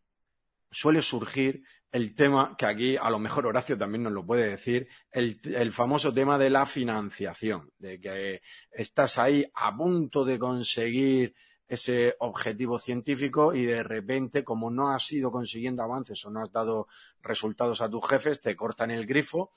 suele 0.70 1.02
surgir 1.02 1.64
el 1.92 2.14
tema, 2.14 2.56
que 2.58 2.66
aquí 2.66 2.98
a 2.98 3.10
lo 3.10 3.18
mejor 3.18 3.48
Horacio 3.48 3.78
también 3.78 4.04
nos 4.04 4.14
lo 4.14 4.26
puede 4.26 4.50
decir, 4.50 4.88
el, 5.12 5.72
famoso 5.72 6.14
tema 6.14 6.38
de 6.38 6.50
la 6.50 6.66
financiación, 6.66 7.72
de 7.80 8.00
que 8.00 8.42
estás 8.70 9.18
ahí 9.18 9.50
a 9.56 9.76
punto 9.76 10.26
de 10.26 10.38
conseguir 10.38 11.34
ese 11.68 12.16
objetivo 12.20 12.78
científico 12.78 13.56
y 13.56 13.64
de 13.64 13.84
repente, 13.84 14.44
como 14.44 14.70
no 14.70 14.90
has 14.90 15.12
ido 15.14 15.32
consiguiendo 15.32 15.82
avances 15.82 16.26
o 16.26 16.30
no 16.30 16.42
has 16.42 16.52
dado 16.52 16.88
resultados 17.22 17.82
a 17.82 17.90
tus 17.90 18.06
jefes, 18.06 18.42
te 18.42 18.56
cortan 18.56 18.92
el 18.92 19.06
grifo, 19.06 19.52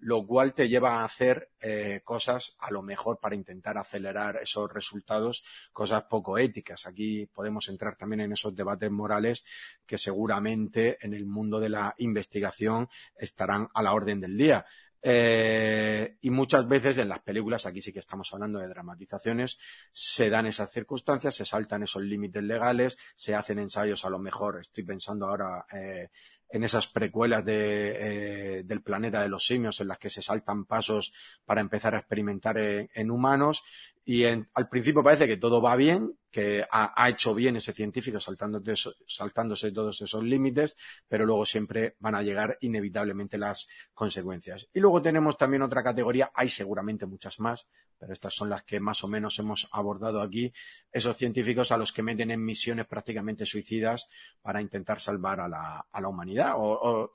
lo 0.00 0.26
cual 0.26 0.54
te 0.54 0.68
lleva 0.68 1.00
a 1.00 1.04
hacer 1.04 1.50
eh, 1.60 2.00
cosas 2.04 2.56
a 2.60 2.70
lo 2.70 2.82
mejor 2.82 3.18
para 3.18 3.34
intentar 3.34 3.78
acelerar 3.78 4.38
esos 4.40 4.72
resultados, 4.72 5.44
cosas 5.72 6.04
poco 6.04 6.38
éticas. 6.38 6.86
Aquí 6.86 7.26
podemos 7.26 7.68
entrar 7.68 7.96
también 7.96 8.20
en 8.20 8.32
esos 8.32 8.54
debates 8.54 8.90
morales 8.90 9.44
que 9.86 9.98
seguramente 9.98 10.98
en 11.04 11.14
el 11.14 11.26
mundo 11.26 11.58
de 11.60 11.70
la 11.70 11.94
investigación 11.98 12.88
estarán 13.16 13.68
a 13.74 13.82
la 13.82 13.92
orden 13.92 14.20
del 14.20 14.36
día. 14.36 14.66
Eh, 15.00 16.16
y 16.20 16.30
muchas 16.30 16.66
veces 16.66 16.98
en 16.98 17.08
las 17.08 17.20
películas, 17.20 17.66
aquí 17.66 17.80
sí 17.80 17.92
que 17.92 18.00
estamos 18.00 18.32
hablando 18.32 18.58
de 18.58 18.68
dramatizaciones, 18.68 19.58
se 19.92 20.28
dan 20.28 20.46
esas 20.46 20.72
circunstancias, 20.72 21.36
se 21.36 21.44
saltan 21.44 21.84
esos 21.84 22.02
límites 22.02 22.42
legales, 22.42 22.98
se 23.14 23.34
hacen 23.34 23.60
ensayos 23.60 24.04
a 24.04 24.10
lo 24.10 24.18
mejor, 24.18 24.60
estoy 24.60 24.84
pensando 24.84 25.26
ahora 25.26 25.64
eh, 25.72 26.08
en 26.50 26.64
esas 26.64 26.86
precuelas 26.86 27.44
de, 27.44 28.58
eh, 28.58 28.62
del 28.64 28.82
planeta 28.82 29.22
de 29.22 29.28
los 29.28 29.46
simios 29.46 29.80
en 29.80 29.88
las 29.88 29.98
que 29.98 30.10
se 30.10 30.22
saltan 30.22 30.64
pasos 30.64 31.12
para 31.44 31.60
empezar 31.60 31.94
a 31.94 31.98
experimentar 31.98 32.58
en, 32.58 33.10
humanos 33.10 33.64
y 34.10 34.24
al 34.24 34.68
principio 34.70 35.02
parece 35.02 35.26
que 35.26 35.36
todo 35.36 35.60
va 35.60 35.76
bien, 35.76 36.18
que 36.30 36.64
ha, 36.70 37.10
hecho 37.10 37.34
bien 37.34 37.56
ese 37.56 37.74
científico 37.74 38.18
saltándose, 38.18 38.92
saltándose 39.06 39.70
todos 39.70 40.00
esos 40.00 40.24
límites, 40.24 40.78
pero 41.06 41.26
luego 41.26 41.44
siempre 41.44 41.94
van 41.98 42.14
a 42.14 42.22
llegar 42.22 42.56
inevitablemente 42.62 43.36
las 43.36 43.68
consecuencias. 43.92 44.66
Y 44.72 44.80
luego 44.80 45.02
tenemos 45.02 45.36
también 45.36 45.60
otra 45.60 45.82
categoría, 45.82 46.30
hay 46.32 46.48
seguramente 46.48 47.04
muchas 47.04 47.38
más, 47.38 47.68
pero 47.98 48.14
estas 48.14 48.32
son 48.32 48.48
las 48.48 48.62
que 48.62 48.80
más 48.80 49.04
o 49.04 49.08
menos 49.08 49.38
hemos 49.40 49.68
abordado 49.72 50.22
aquí, 50.22 50.54
esos 50.90 51.14
científicos 51.14 51.70
a 51.70 51.76
los 51.76 51.92
que 51.92 52.02
meten 52.02 52.30
en 52.30 52.42
misiones 52.42 52.86
prácticamente 52.86 53.44
suicidas 53.44 54.08
para 54.40 54.62
intentar 54.62 55.00
salvar 55.00 55.40
a 55.40 55.48
la, 55.48 55.86
a 55.90 56.00
la 56.00 56.08
humanidad. 56.08 56.54
O, 56.56 56.62
o, 56.62 57.12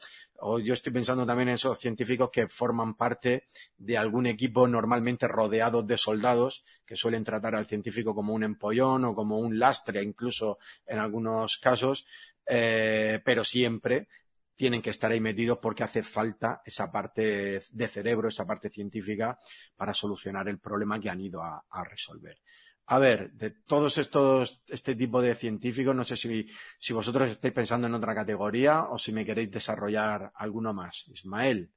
yo 0.63 0.73
estoy 0.73 0.91
pensando 0.91 1.25
también 1.25 1.49
en 1.49 1.55
esos 1.55 1.79
científicos 1.79 2.29
que 2.31 2.47
forman 2.47 2.95
parte 2.95 3.49
de 3.77 3.97
algún 3.97 4.25
equipo 4.27 4.67
normalmente 4.67 5.27
rodeados 5.27 5.85
de 5.87 5.97
soldados 5.97 6.65
que 6.85 6.95
suelen 6.95 7.23
tratar 7.23 7.55
al 7.55 7.65
científico 7.65 8.13
como 8.13 8.33
un 8.33 8.43
empollón 8.43 9.05
o 9.05 9.15
como 9.15 9.39
un 9.39 9.57
lastre, 9.57 10.01
incluso 10.03 10.57
en 10.85 10.99
algunos 10.99 11.57
casos, 11.57 12.05
eh, 12.45 13.21
pero 13.23 13.43
siempre 13.43 14.07
tienen 14.55 14.81
que 14.81 14.91
estar 14.91 15.11
ahí 15.11 15.19
metidos 15.19 15.57
porque 15.59 15.83
hace 15.83 16.03
falta 16.03 16.61
esa 16.65 16.91
parte 16.91 17.61
de 17.69 17.87
cerebro, 17.87 18.27
esa 18.27 18.45
parte 18.45 18.69
científica 18.69 19.39
para 19.75 19.93
solucionar 19.93 20.47
el 20.47 20.59
problema 20.59 20.99
que 20.99 21.09
han 21.09 21.21
ido 21.21 21.41
a, 21.41 21.63
resolver. 21.83 22.37
A 22.85 22.99
ver, 22.99 23.31
de 23.31 23.51
todos 23.51 23.97
estos, 23.97 24.61
este 24.67 24.95
tipo 24.95 25.21
de 25.21 25.35
científicos, 25.35 25.95
no 25.95 26.03
sé 26.03 26.17
si, 26.17 26.45
si 26.77 26.93
vosotros 26.93 27.29
estáis 27.29 27.53
pensando 27.53 27.87
en 27.87 27.93
otra 27.93 28.13
categoría 28.13 28.83
o 28.89 28.99
si 28.99 29.13
me 29.13 29.25
queréis 29.25 29.51
desarrollar 29.51 30.31
alguno 30.35 30.73
más. 30.73 31.07
Ismael, 31.07 31.71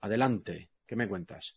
adelante, 0.00 0.70
¿qué 0.86 0.96
me 0.96 1.08
cuentas? 1.08 1.56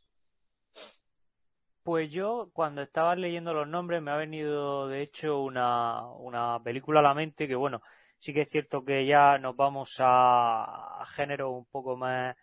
Pues 1.84 2.10
yo, 2.10 2.50
cuando 2.54 2.82
estaba 2.82 3.14
leyendo 3.16 3.54
los 3.54 3.68
nombres, 3.68 4.02
me 4.02 4.12
ha 4.12 4.16
venido, 4.16 4.88
de 4.88 5.02
hecho, 5.02 5.42
una, 5.42 6.08
una 6.08 6.64
película 6.64 7.02
a 7.02 7.04
la 7.04 7.14
mente 7.14 7.46
que, 7.46 7.56
bueno, 7.56 7.82
Sí 8.24 8.34
que 8.34 8.44
es 8.44 8.50
cierto 8.50 8.86
que 8.86 9.06
ya 9.06 9.38
nos 9.38 9.54
vamos 9.58 9.98
a, 10.00 11.04
géneros 11.14 11.52
un 11.52 11.66
poco 11.66 11.98
más 11.98 12.34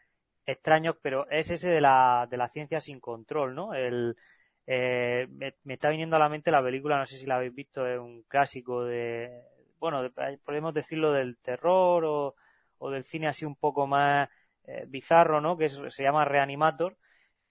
extraños, 0.45 0.97
pero 1.01 1.27
es 1.31 1.51
ese 1.51 1.71
de 1.71 1.81
la, 1.81 2.29
de 2.31 2.37
la 2.37 2.51
ciencia 2.51 2.81
sin 2.81 3.01
control, 3.01 3.55
¿no? 3.55 3.73
El, 3.73 4.15
eh, 4.73 5.27
me, 5.65 5.75
está 5.75 5.91
viniendo 5.91 6.15
a 6.15 6.21
la 6.21 6.29
mente 6.29 6.53
la 6.53 6.63
película, 6.63 6.97
no 6.97 7.05
sé 7.05 7.19
si 7.19 7.27
la 7.27 7.37
habéis 7.37 7.53
visto, 7.53 7.85
es 7.89 7.99
un 7.99 8.23
clásico 8.29 8.85
de, 8.85 9.43
bueno, 9.81 10.09
podemos 10.45 10.73
decirlo 10.73 11.13
del 11.13 11.39
terror 11.39 12.05
o, 12.79 12.91
del 12.91 13.05
cine 13.05 13.27
así 13.27 13.45
un 13.45 13.57
poco 13.57 13.89
más 13.89 14.29
eh, 14.65 14.85
bizarro, 14.87 15.41
¿no? 15.41 15.59
Que 15.59 15.69
se 15.69 16.03
llama 16.05 16.25
Reanimator, 16.25 16.97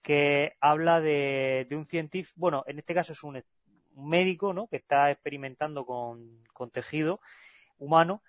que 0.00 0.56
habla 0.60 1.02
de, 1.02 1.66
de 1.68 1.76
un 1.76 1.86
científico, 1.86 2.34
bueno, 2.38 2.64
en 2.66 2.78
este 2.78 2.94
caso 2.94 3.12
es 3.12 3.22
un, 3.22 3.42
médico, 3.96 4.54
¿no? 4.54 4.66
Que 4.68 4.76
está 4.76 5.10
experimentando 5.10 5.84
con 5.84 6.70
tejido 6.72 7.20
humano 7.78 8.22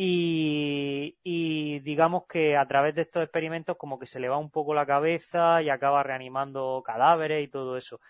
y, 0.00 1.80
digamos 1.80 2.26
que 2.28 2.56
a 2.56 2.66
través 2.68 2.94
de 2.94 3.02
estos 3.02 3.24
experimentos 3.24 3.76
como 3.76 3.98
que 3.98 4.06
se 4.06 4.20
le 4.20 4.28
va 4.28 4.38
un 4.38 4.50
poco 4.50 4.72
la 4.72 4.86
cabeza 4.86 5.60
y 5.60 5.70
acaba 5.70 6.04
reanimando 6.04 6.84
cadáveres 6.86 7.42
y 7.42 7.48
todo 7.48 7.76
eso. 7.76 8.00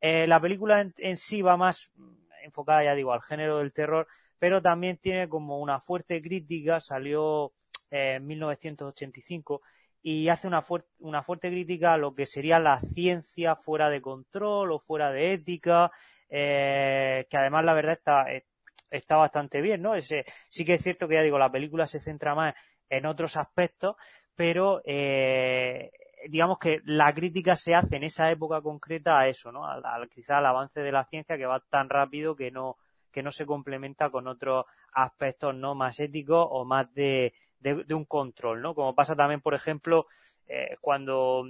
Eh, 0.00 0.26
la 0.26 0.40
película 0.40 0.80
en, 0.96 1.16
sí 1.16 1.42
va 1.42 1.56
más 1.56 1.90
enfocada, 2.42 2.84
ya 2.84 2.94
digo, 2.94 3.12
al 3.12 3.22
género 3.22 3.58
del 3.58 3.72
terror, 3.72 4.06
pero 4.38 4.62
también 4.62 4.96
tiene 4.98 5.28
como 5.28 5.58
una 5.58 5.80
fuerte 5.80 6.22
crítica, 6.22 6.80
salió 6.80 7.52
en 7.90 8.26
1985 8.26 9.62
y 10.02 10.28
hace 10.28 10.46
una, 10.46 10.64
una 11.00 11.22
fuerte 11.22 11.50
crítica 11.50 11.94
a 11.94 11.98
lo 11.98 12.14
que 12.14 12.26
sería 12.26 12.58
la 12.60 12.80
ciencia 12.80 13.56
fuera 13.56 13.90
de 13.90 14.00
control 14.00 14.72
o 14.72 14.78
fuera 14.78 15.10
de 15.10 15.32
ética, 15.32 15.90
eh, 16.28 17.26
que 17.28 17.36
además 17.36 17.64
la 17.64 17.74
verdad 17.74 17.94
está, 17.94 18.26
está 18.90 19.16
bastante 19.16 19.60
bien, 19.60 19.82
¿no? 19.82 19.94
Ese, 19.94 20.24
sí 20.50 20.64
que 20.64 20.74
es 20.74 20.82
cierto 20.82 21.08
que 21.08 21.14
ya 21.14 21.22
digo, 21.22 21.38
la 21.38 21.50
película 21.50 21.86
se 21.86 22.00
centra 22.00 22.34
más 22.34 22.54
en 22.88 23.06
otros 23.06 23.36
aspectos, 23.36 23.96
pero 24.34 24.80
eh, 24.84 25.90
digamos 26.28 26.58
que 26.58 26.80
la 26.84 27.12
crítica 27.14 27.56
se 27.56 27.74
hace 27.74 27.96
en 27.96 28.04
esa 28.04 28.30
época 28.30 28.60
concreta 28.60 29.18
a 29.18 29.28
eso, 29.28 29.52
¿no? 29.52 29.66
Al, 29.66 30.08
quizá 30.08 30.38
al 30.38 30.46
avance 30.46 30.80
de 30.80 30.92
la 30.92 31.04
ciencia 31.04 31.36
que 31.36 31.46
va 31.46 31.60
tan 31.60 31.88
rápido 31.88 32.34
que 32.36 32.50
no, 32.50 32.76
que 33.12 33.22
no 33.22 33.30
se 33.30 33.46
complementa 33.46 34.10
con 34.10 34.26
otros 34.26 34.66
aspectos 34.92 35.54
no 35.54 35.74
más 35.74 36.00
éticos 36.00 36.46
o 36.50 36.64
más 36.64 36.92
de, 36.94 37.32
de, 37.60 37.94
un 37.94 38.04
control, 38.04 38.62
¿no? 38.62 38.74
Como 38.74 38.94
pasa 38.94 39.16
también, 39.16 39.40
por 39.40 39.54
ejemplo, 39.54 40.06
eh, 40.46 40.76
cuando 40.80 41.44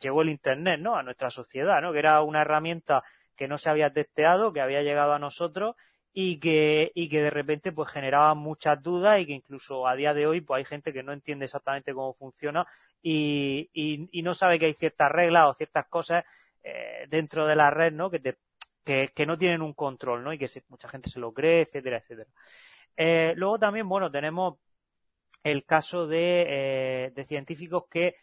llegó 0.00 0.22
el 0.22 0.30
Internet, 0.30 0.80
¿no? 0.80 0.96
A 0.96 1.02
nuestra 1.02 1.30
sociedad, 1.30 1.80
¿no? 1.82 1.92
Que 1.92 1.98
era 1.98 2.22
una 2.22 2.42
herramienta 2.42 3.02
que 3.36 3.48
no 3.48 3.58
se 3.58 3.70
había 3.70 3.92
testeado, 3.92 4.52
que 4.52 4.60
había 4.60 4.82
llegado 4.82 5.12
a 5.12 5.18
nosotros 5.18 5.74
y 6.12 6.38
que, 6.38 6.92
y 6.94 7.08
que 7.08 7.20
de 7.20 7.30
repente 7.30 7.72
pues 7.72 7.90
generaba 7.90 8.34
muchas 8.34 8.80
dudas 8.82 9.20
y 9.20 9.26
que 9.26 9.32
incluso 9.32 9.88
a 9.88 9.96
día 9.96 10.14
de 10.14 10.26
hoy 10.28 10.40
pues 10.40 10.58
hay 10.58 10.64
gente 10.64 10.92
que 10.92 11.02
no 11.02 11.12
entiende 11.12 11.46
exactamente 11.46 11.92
cómo 11.92 12.14
funciona 12.14 12.66
y, 13.06 14.08
y, 14.10 14.22
no 14.22 14.32
sabe 14.32 14.58
que 14.58 14.64
hay 14.64 14.72
ciertas 14.72 15.12
reglas 15.12 15.44
o 15.46 15.54
ciertas 15.54 15.86
cosas 15.88 16.24
eh, 16.62 17.06
dentro 17.10 17.46
de 17.46 17.54
la 17.54 17.70
red, 17.70 17.92
¿no? 17.92 18.10
Que, 18.10 18.18
te, 18.18 18.38
que, 18.82 19.26
no 19.26 19.36
tienen 19.36 19.60
un 19.60 19.74
control, 19.74 20.24
¿no? 20.24 20.32
Y 20.32 20.38
que 20.38 20.48
mucha 20.68 20.88
gente 20.88 21.10
se 21.10 21.20
lo 21.20 21.34
cree, 21.34 21.60
etcétera, 21.60 21.98
etcétera. 21.98 22.30
Eh, 22.96 23.34
luego 23.36 23.58
también, 23.58 23.86
bueno, 23.86 24.10
tenemos 24.10 24.54
el 25.42 25.66
caso 25.66 26.06
de, 26.06 26.46
eh, 26.48 27.12
de 27.14 27.24
científicos 27.24 27.84
que 27.90 28.16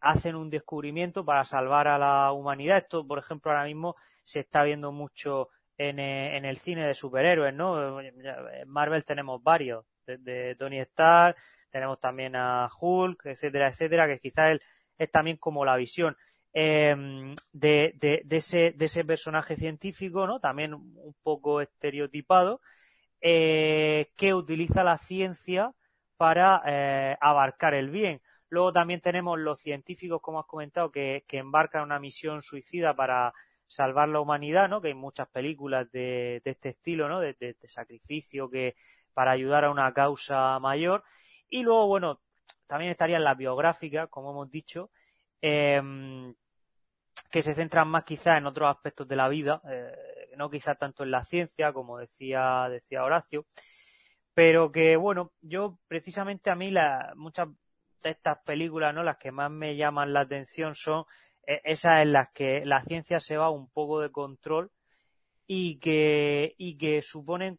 hacen 0.00 0.34
un 0.34 0.50
descubrimiento 0.50 1.24
para 1.24 1.44
salvar 1.44 1.86
a 1.86 1.96
la 1.96 2.32
humanidad. 2.32 2.78
Esto, 2.78 3.06
por 3.06 3.20
ejemplo, 3.20 3.52
ahora 3.52 3.64
mismo 3.64 3.94
se 4.24 4.40
está 4.40 4.64
viendo 4.64 4.90
mucho 4.90 5.50
en, 5.78 6.00
eh, 6.00 6.36
en 6.36 6.44
el 6.44 6.58
cine 6.58 6.84
de 6.84 6.94
superhéroes, 6.94 7.54
¿no? 7.54 8.00
En 8.00 8.68
Marvel 8.68 9.04
tenemos 9.04 9.40
varios, 9.44 9.84
de, 10.06 10.56
Tony 10.56 10.80
Stark, 10.80 11.36
tenemos 11.74 11.98
también 11.98 12.36
a 12.36 12.68
Hulk, 12.80 13.26
etcétera, 13.26 13.66
etcétera, 13.66 14.06
que 14.06 14.20
quizás 14.20 14.60
es 14.96 15.10
también 15.10 15.38
como 15.38 15.64
la 15.64 15.74
visión 15.74 16.16
em, 16.52 17.34
de, 17.52 18.22
ese, 18.30 19.04
personaje 19.04 19.56
científico, 19.56 20.24
¿no? 20.28 20.38
También 20.38 20.72
un 20.72 21.16
poco 21.24 21.60
estereotipado, 21.60 22.60
eh, 23.20 24.12
que 24.16 24.34
utiliza 24.34 24.84
la 24.84 24.98
ciencia 24.98 25.74
para 26.16 26.62
eh, 26.64 27.16
abarcar 27.20 27.74
el 27.74 27.90
bien. 27.90 28.22
Luego 28.50 28.72
también 28.72 29.00
tenemos 29.00 29.36
los 29.40 29.58
científicos, 29.58 30.20
como 30.22 30.38
has 30.38 30.46
comentado, 30.46 30.92
que, 30.92 31.24
embarcan 31.32 31.82
una 31.82 31.98
misión 31.98 32.40
suicida 32.40 32.94
para 32.94 33.32
salvar 33.66 34.08
la 34.10 34.20
humanidad, 34.20 34.68
¿no? 34.68 34.80
Que 34.80 34.88
hay 34.88 34.94
muchas 34.94 35.26
películas 35.26 35.90
de, 35.90 36.40
de 36.44 36.50
este 36.52 36.68
estilo, 36.68 37.08
¿no? 37.08 37.18
De, 37.18 37.34
de, 37.34 37.56
sacrificio 37.66 38.48
que 38.48 38.76
para 39.12 39.32
ayudar 39.32 39.64
a 39.64 39.72
una 39.72 39.92
causa 39.92 40.60
mayor. 40.60 41.02
Y 41.48 41.62
luego, 41.62 41.86
bueno, 41.86 42.20
también 42.66 42.90
estarían 42.90 43.24
las 43.24 43.36
biográficas, 43.36 44.08
como 44.08 44.30
hemos 44.30 44.50
dicho, 44.50 44.90
eh, 45.40 45.80
que 47.30 47.42
se 47.42 47.54
centran 47.54 47.88
más 47.88 48.04
quizás 48.04 48.38
en 48.38 48.46
otros 48.46 48.70
aspectos 48.70 49.08
de 49.08 49.16
la 49.16 49.28
vida, 49.28 49.60
eh, 49.68 50.32
no 50.36 50.50
quizás 50.50 50.78
tanto 50.78 51.02
en 51.02 51.10
la 51.10 51.24
ciencia, 51.24 51.72
como 51.72 51.98
decía, 51.98 52.68
decía 52.70 53.04
Horacio, 53.04 53.46
pero 54.34 54.72
que, 54.72 54.96
bueno, 54.96 55.32
yo 55.40 55.78
precisamente 55.86 56.50
a 56.50 56.54
mí 56.54 56.70
la, 56.70 57.12
muchas 57.16 57.48
de 58.02 58.10
estas 58.10 58.38
películas, 58.44 58.94
¿no? 58.94 59.02
Las 59.02 59.16
que 59.16 59.32
más 59.32 59.50
me 59.50 59.76
llaman 59.76 60.12
la 60.12 60.20
atención 60.20 60.74
son 60.74 61.04
e-, 61.46 61.60
esas 61.64 62.02
en 62.02 62.12
las 62.12 62.30
que 62.30 62.64
la 62.64 62.80
ciencia 62.82 63.20
se 63.20 63.36
va 63.36 63.50
un 63.50 63.68
poco 63.68 64.00
de 64.00 64.10
control 64.10 64.70
y 65.46 65.78
que, 65.78 66.54
y 66.58 66.76
que 66.76 67.02
suponen, 67.02 67.58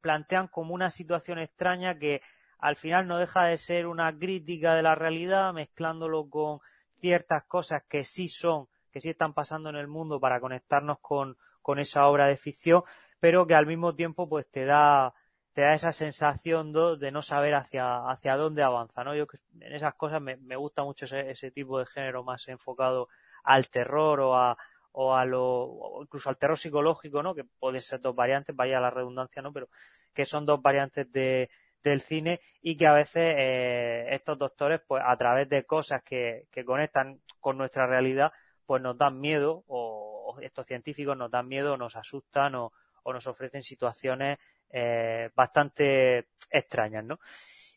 plantean 0.00 0.48
como 0.48 0.74
una 0.74 0.90
situación 0.90 1.38
extraña 1.38 1.98
que 1.98 2.22
al 2.60 2.76
final 2.76 3.06
no 3.06 3.18
deja 3.18 3.44
de 3.44 3.56
ser 3.56 3.86
una 3.86 4.16
crítica 4.16 4.74
de 4.74 4.82
la 4.82 4.94
realidad, 4.94 5.52
mezclándolo 5.52 6.28
con 6.28 6.60
ciertas 7.00 7.44
cosas 7.44 7.82
que 7.88 8.04
sí 8.04 8.28
son, 8.28 8.68
que 8.92 9.00
sí 9.00 9.10
están 9.10 9.32
pasando 9.32 9.70
en 9.70 9.76
el 9.76 9.88
mundo 9.88 10.20
para 10.20 10.40
conectarnos 10.40 10.98
con, 11.00 11.36
con 11.62 11.78
esa 11.78 12.06
obra 12.08 12.26
de 12.26 12.36
ficción, 12.36 12.82
pero 13.18 13.46
que 13.46 13.54
al 13.54 13.66
mismo 13.66 13.94
tiempo 13.94 14.28
pues 14.28 14.46
te 14.50 14.64
da 14.64 15.14
te 15.52 15.62
da 15.62 15.74
esa 15.74 15.92
sensación 15.92 16.72
de 16.72 17.10
no 17.10 17.22
saber 17.22 17.54
hacia, 17.54 18.08
hacia 18.08 18.36
dónde 18.36 18.62
avanza, 18.62 19.02
¿no? 19.02 19.16
Yo 19.16 19.26
en 19.60 19.72
esas 19.72 19.94
cosas 19.94 20.22
me, 20.22 20.36
me 20.36 20.54
gusta 20.54 20.84
mucho 20.84 21.06
ese, 21.06 21.28
ese, 21.30 21.50
tipo 21.50 21.78
de 21.78 21.86
género 21.86 22.22
más 22.22 22.46
enfocado 22.48 23.08
al 23.42 23.68
terror 23.68 24.20
o 24.20 24.36
a, 24.36 24.56
o 24.92 25.14
a 25.14 25.24
lo, 25.24 25.98
incluso 26.02 26.28
al 26.28 26.38
terror 26.38 26.56
psicológico, 26.56 27.22
¿no? 27.22 27.34
Que 27.34 27.44
pueden 27.44 27.80
ser 27.80 28.00
dos 28.00 28.14
variantes, 28.14 28.54
vaya 28.54 28.80
la 28.80 28.90
redundancia, 28.90 29.42
¿no? 29.42 29.52
Pero 29.52 29.68
que 30.14 30.24
son 30.24 30.46
dos 30.46 30.62
variantes 30.62 31.10
de, 31.10 31.50
del 31.82 32.00
cine 32.00 32.40
y 32.62 32.76
que 32.76 32.86
a 32.86 32.92
veces 32.92 33.34
eh, 33.36 34.06
estos 34.10 34.38
doctores, 34.38 34.80
pues 34.86 35.02
a 35.04 35.16
través 35.16 35.48
de 35.48 35.64
cosas 35.64 36.02
que, 36.02 36.46
que 36.50 36.64
conectan 36.64 37.20
con 37.40 37.56
nuestra 37.56 37.86
realidad, 37.86 38.32
pues 38.66 38.82
nos 38.82 38.96
dan 38.96 39.18
miedo 39.18 39.64
o, 39.66 40.36
estos 40.42 40.66
científicos 40.66 41.16
nos 41.16 41.30
dan 41.30 41.48
miedo, 41.48 41.76
nos 41.76 41.96
asustan 41.96 42.54
o, 42.54 42.72
o 43.02 43.12
nos 43.12 43.26
ofrecen 43.26 43.62
situaciones 43.62 44.38
eh, 44.70 45.30
bastante 45.34 46.28
extrañas, 46.50 47.04
¿no? 47.04 47.18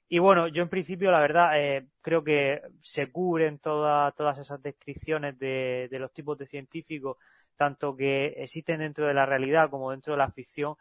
Y 0.07 0.19
bueno, 0.19 0.47
yo 0.47 0.61
en 0.61 0.69
principio, 0.69 1.09
la 1.11 1.21
verdad, 1.21 1.59
eh, 1.59 1.87
creo 2.01 2.23
que 2.23 2.61
se 2.79 3.11
cubren 3.11 3.57
todas 3.57 4.37
esas 4.37 4.61
descripciones 4.61 5.39
de, 5.39 5.87
de, 5.89 5.99
los 5.99 6.13
tipos 6.13 6.37
de 6.37 6.45
científicos, 6.45 7.17
tanto 7.55 7.95
que 7.95 8.27
existen 8.37 8.81
dentro 8.81 9.07
de 9.07 9.15
la 9.15 9.25
realidad 9.25 9.71
como 9.71 9.89
dentro 9.89 10.13
de 10.13 10.19
la 10.19 10.29
ficción, 10.29 10.75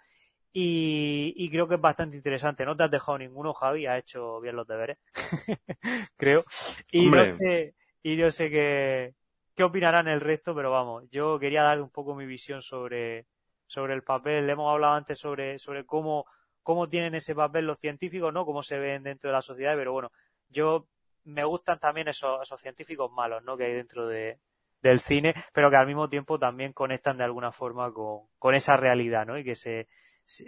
y, 0.52 1.32
y 1.36 1.50
creo 1.50 1.66
que 1.66 1.76
es 1.76 1.80
bastante 1.80 2.16
interesante. 2.16 2.64
No 2.64 2.76
te 2.76 2.84
has 2.84 2.90
dejado 2.90 3.18
ninguno, 3.18 3.54
Javi, 3.54 3.86
has 3.86 4.00
hecho 4.00 4.40
bien 4.40 4.56
los 4.56 4.66
deberes, 4.66 4.98
creo. 6.16 6.44
Y 6.90 7.08
no 7.08 7.24
sé, 7.38 7.74
y 8.02 8.16
no 8.16 8.30
sé 8.30 8.50
qué, 8.50 9.14
qué 9.54 9.64
opinarán 9.64 10.08
el 10.08 10.20
resto, 10.20 10.54
pero 10.54 10.70
vamos, 10.70 11.04
yo 11.10 11.38
quería 11.38 11.62
dar 11.62 11.80
un 11.80 11.90
poco 11.90 12.14
mi 12.14 12.26
visión 12.26 12.62
sobre, 12.62 13.26
sobre 13.66 13.94
el 13.94 14.02
papel. 14.02 14.48
Hemos 14.48 14.70
hablado 14.70 14.94
antes 14.94 15.18
sobre, 15.18 15.58
sobre 15.58 15.86
cómo, 15.86 16.26
cómo 16.62 16.88
tienen 16.88 17.14
ese 17.14 17.34
papel 17.34 17.66
los 17.66 17.78
científicos, 17.78 18.32
¿no? 18.32 18.44
Cómo 18.44 18.62
se 18.62 18.78
ven 18.78 19.02
dentro 19.02 19.30
de 19.30 19.34
la 19.34 19.42
sociedad, 19.42 19.74
pero 19.76 19.92
bueno, 19.92 20.12
yo 20.48 20.86
me 21.24 21.44
gustan 21.44 21.78
también 21.78 22.08
esos, 22.08 22.42
esos 22.42 22.60
científicos 22.60 23.10
malos, 23.10 23.42
¿no? 23.42 23.56
Que 23.56 23.64
hay 23.64 23.72
dentro 23.72 24.06
de, 24.06 24.38
del 24.82 25.00
cine, 25.00 25.34
pero 25.52 25.70
que 25.70 25.76
al 25.76 25.86
mismo 25.86 26.10
tiempo 26.10 26.38
también 26.38 26.72
conectan 26.72 27.16
de 27.16 27.24
alguna 27.24 27.52
forma 27.52 27.92
con, 27.92 28.26
con 28.38 28.54
esa 28.54 28.76
realidad, 28.76 29.24
¿no? 29.24 29.38
Y 29.38 29.44
que 29.44 29.56
se 29.56 29.88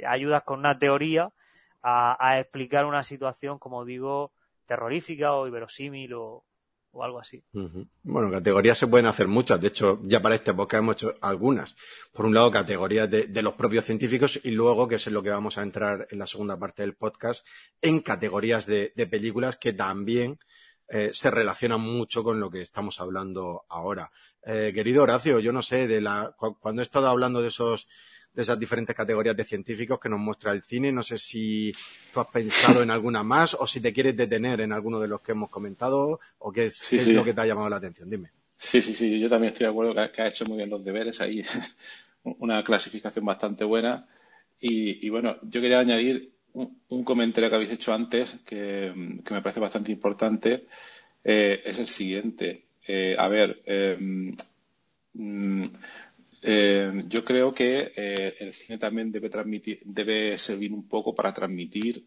ayudas 0.06 0.42
con 0.42 0.58
una 0.58 0.78
teoría 0.78 1.30
a, 1.82 2.38
explicar 2.40 2.86
una 2.86 3.02
situación, 3.02 3.58
como 3.58 3.84
digo, 3.84 4.32
terrorífica 4.66 5.34
o 5.34 5.46
inverosímil 5.46 6.14
o, 6.14 6.44
o 6.92 7.04
algo 7.04 7.18
así. 7.18 7.44
Bueno, 8.02 8.30
categorías 8.30 8.78
se 8.78 8.86
pueden 8.86 9.06
hacer 9.06 9.28
muchas. 9.28 9.60
De 9.60 9.68
hecho, 9.68 10.00
ya 10.04 10.22
para 10.22 10.34
este 10.34 10.54
podcast 10.54 10.82
hemos 10.82 10.96
hecho 10.96 11.14
algunas. 11.20 11.76
Por 12.12 12.24
un 12.24 12.32
lado, 12.32 12.50
categorías 12.50 13.10
de, 13.10 13.42
los 13.42 13.54
propios 13.54 13.84
científicos 13.84 14.40
y 14.42 14.50
luego, 14.52 14.88
que 14.88 14.94
es 14.94 15.06
en 15.06 15.14
lo 15.14 15.22
que 15.22 15.30
vamos 15.30 15.58
a 15.58 15.62
entrar 15.62 16.06
en 16.10 16.18
la 16.18 16.26
segunda 16.26 16.58
parte 16.58 16.82
del 16.82 16.94
podcast, 16.94 17.46
en 17.82 18.00
categorías 18.00 18.64
de, 18.64 18.92
de 18.96 19.06
películas 19.06 19.56
que 19.56 19.74
también 19.74 20.38
eh, 20.88 21.10
se 21.12 21.30
relacionan 21.30 21.80
mucho 21.80 22.22
con 22.22 22.40
lo 22.40 22.50
que 22.50 22.62
estamos 22.62 23.00
hablando 23.00 23.64
ahora. 23.68 24.10
Eh, 24.46 24.72
querido 24.74 25.02
Horacio, 25.02 25.40
yo 25.40 25.52
no 25.52 25.62
sé, 25.62 25.86
de 25.86 26.00
la, 26.00 26.34
cuando 26.60 26.82
he 26.82 26.84
estado 26.84 27.08
hablando 27.08 27.40
de 27.40 27.48
esos 27.48 27.88
de 28.34 28.42
esas 28.42 28.58
diferentes 28.58 28.94
categorías 28.94 29.36
de 29.36 29.44
científicos 29.44 30.00
que 30.00 30.08
nos 30.08 30.18
muestra 30.18 30.52
el 30.52 30.62
cine. 30.62 30.90
No 30.92 31.02
sé 31.02 31.18
si 31.18 31.72
tú 32.12 32.20
has 32.20 32.26
pensado 32.26 32.82
en 32.82 32.90
alguna 32.90 33.22
más 33.22 33.54
o 33.54 33.66
si 33.66 33.80
te 33.80 33.92
quieres 33.92 34.16
detener 34.16 34.60
en 34.60 34.72
alguno 34.72 34.98
de 35.00 35.08
los 35.08 35.20
que 35.20 35.32
hemos 35.32 35.50
comentado 35.50 36.20
o 36.38 36.52
qué 36.52 36.66
es, 36.66 36.76
sí, 36.76 36.96
qué 36.96 37.02
sí. 37.02 37.10
es 37.10 37.16
lo 37.16 37.24
que 37.24 37.32
te 37.32 37.40
ha 37.40 37.46
llamado 37.46 37.68
la 37.68 37.76
atención. 37.76 38.10
Dime. 38.10 38.30
Sí, 38.56 38.82
sí, 38.82 38.94
sí. 38.94 39.20
Yo 39.20 39.28
también 39.28 39.52
estoy 39.52 39.66
de 39.66 39.70
acuerdo 39.70 39.94
que, 39.94 40.12
que 40.12 40.22
ha 40.22 40.28
hecho 40.28 40.44
muy 40.46 40.56
bien 40.56 40.70
los 40.70 40.84
deberes 40.84 41.20
ahí. 41.20 41.44
Una 42.22 42.64
clasificación 42.64 43.24
bastante 43.24 43.64
buena. 43.64 44.08
Y, 44.60 45.06
y 45.06 45.10
bueno, 45.10 45.36
yo 45.42 45.60
quería 45.60 45.78
añadir 45.78 46.32
un, 46.54 46.80
un, 46.88 47.04
comentario 47.04 47.50
que 47.50 47.56
habéis 47.56 47.72
hecho 47.72 47.92
antes 47.92 48.36
que, 48.46 49.20
que 49.24 49.34
me 49.34 49.42
parece 49.42 49.60
bastante 49.60 49.92
importante. 49.92 50.66
Eh, 51.22 51.62
es 51.64 51.78
el 51.78 51.86
siguiente. 51.86 52.64
Eh, 52.86 53.16
a 53.18 53.28
ver, 53.28 53.62
eh, 53.64 53.96
mm, 55.14 55.66
eh, 56.46 57.04
yo 57.06 57.24
creo 57.24 57.54
que 57.54 57.92
eh, 57.96 58.34
el 58.38 58.52
cine 58.52 58.78
también 58.78 59.10
debe, 59.10 59.30
transmitir, 59.30 59.80
debe 59.84 60.36
servir 60.36 60.72
un 60.72 60.86
poco 60.86 61.14
para 61.14 61.32
transmitir 61.32 62.06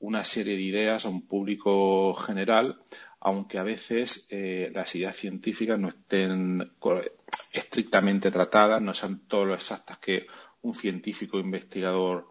una 0.00 0.24
serie 0.24 0.56
de 0.56 0.62
ideas 0.62 1.06
a 1.06 1.08
un 1.08 1.26
público 1.26 2.12
general, 2.14 2.80
aunque 3.20 3.58
a 3.58 3.62
veces 3.62 4.26
eh, 4.30 4.70
las 4.74 4.94
ideas 4.94 5.16
científicas 5.16 5.78
no 5.78 5.88
estén 5.88 6.72
estrictamente 7.52 8.30
tratadas, 8.30 8.82
no 8.82 8.92
sean 8.92 9.26
todo 9.26 9.44
lo 9.46 9.54
exactas 9.54 9.98
que 9.98 10.26
un 10.62 10.74
científico 10.74 11.38
investigador 11.38 12.28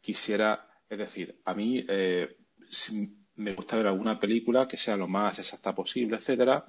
quisiera. 0.00 0.68
Es 0.88 0.98
decir, 0.98 1.40
a 1.44 1.54
mí 1.54 1.84
eh, 1.88 2.36
me 3.36 3.54
gusta 3.54 3.76
ver 3.76 3.86
alguna 3.86 4.18
película 4.18 4.66
que 4.66 4.76
sea 4.76 4.96
lo 4.96 5.08
más 5.08 5.38
exacta 5.38 5.74
posible, 5.74 6.16
etcétera, 6.16 6.66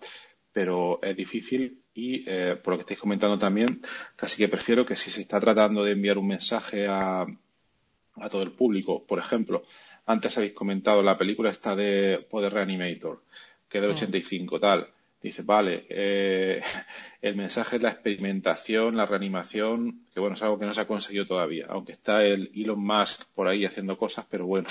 pero 0.51 0.99
es 1.01 1.15
difícil 1.15 1.81
y 1.93 2.23
eh, 2.27 2.55
por 2.55 2.73
lo 2.73 2.77
que 2.77 2.81
estáis 2.81 2.99
comentando 2.99 3.37
también, 3.37 3.81
casi 4.15 4.37
que 4.37 4.47
prefiero 4.47 4.85
que 4.85 4.95
si 4.95 5.11
se 5.11 5.21
está 5.21 5.39
tratando 5.39 5.83
de 5.83 5.91
enviar 5.91 6.17
un 6.17 6.27
mensaje 6.27 6.87
a, 6.87 7.21
a 7.21 8.29
todo 8.29 8.41
el 8.41 8.51
público, 8.51 9.05
por 9.05 9.19
ejemplo, 9.19 9.63
antes 10.05 10.37
habéis 10.37 10.53
comentado 10.53 11.03
la 11.03 11.17
película 11.17 11.51
esta 11.51 11.75
de 11.75 12.25
Poder 12.29 12.53
Reanimator, 12.53 13.21
que 13.67 13.77
es 13.77 13.81
del 13.81 13.91
85, 13.91 14.59
tal. 14.59 14.87
Dice, 15.21 15.43
vale, 15.43 15.85
eh, 15.89 16.61
el 17.21 17.35
mensaje 17.35 17.75
es 17.75 17.83
la 17.83 17.91
experimentación, 17.91 18.95
la 18.95 19.05
reanimación, 19.05 20.05
que 20.13 20.19
bueno, 20.19 20.35
es 20.35 20.43
algo 20.43 20.57
que 20.57 20.65
no 20.65 20.73
se 20.73 20.81
ha 20.81 20.87
conseguido 20.87 21.25
todavía, 21.25 21.67
aunque 21.69 21.91
está 21.91 22.23
el 22.23 22.51
Elon 22.55 22.79
Musk 22.79 23.25
por 23.35 23.47
ahí 23.47 23.65
haciendo 23.65 23.97
cosas, 23.97 24.25
pero 24.29 24.45
bueno, 24.45 24.69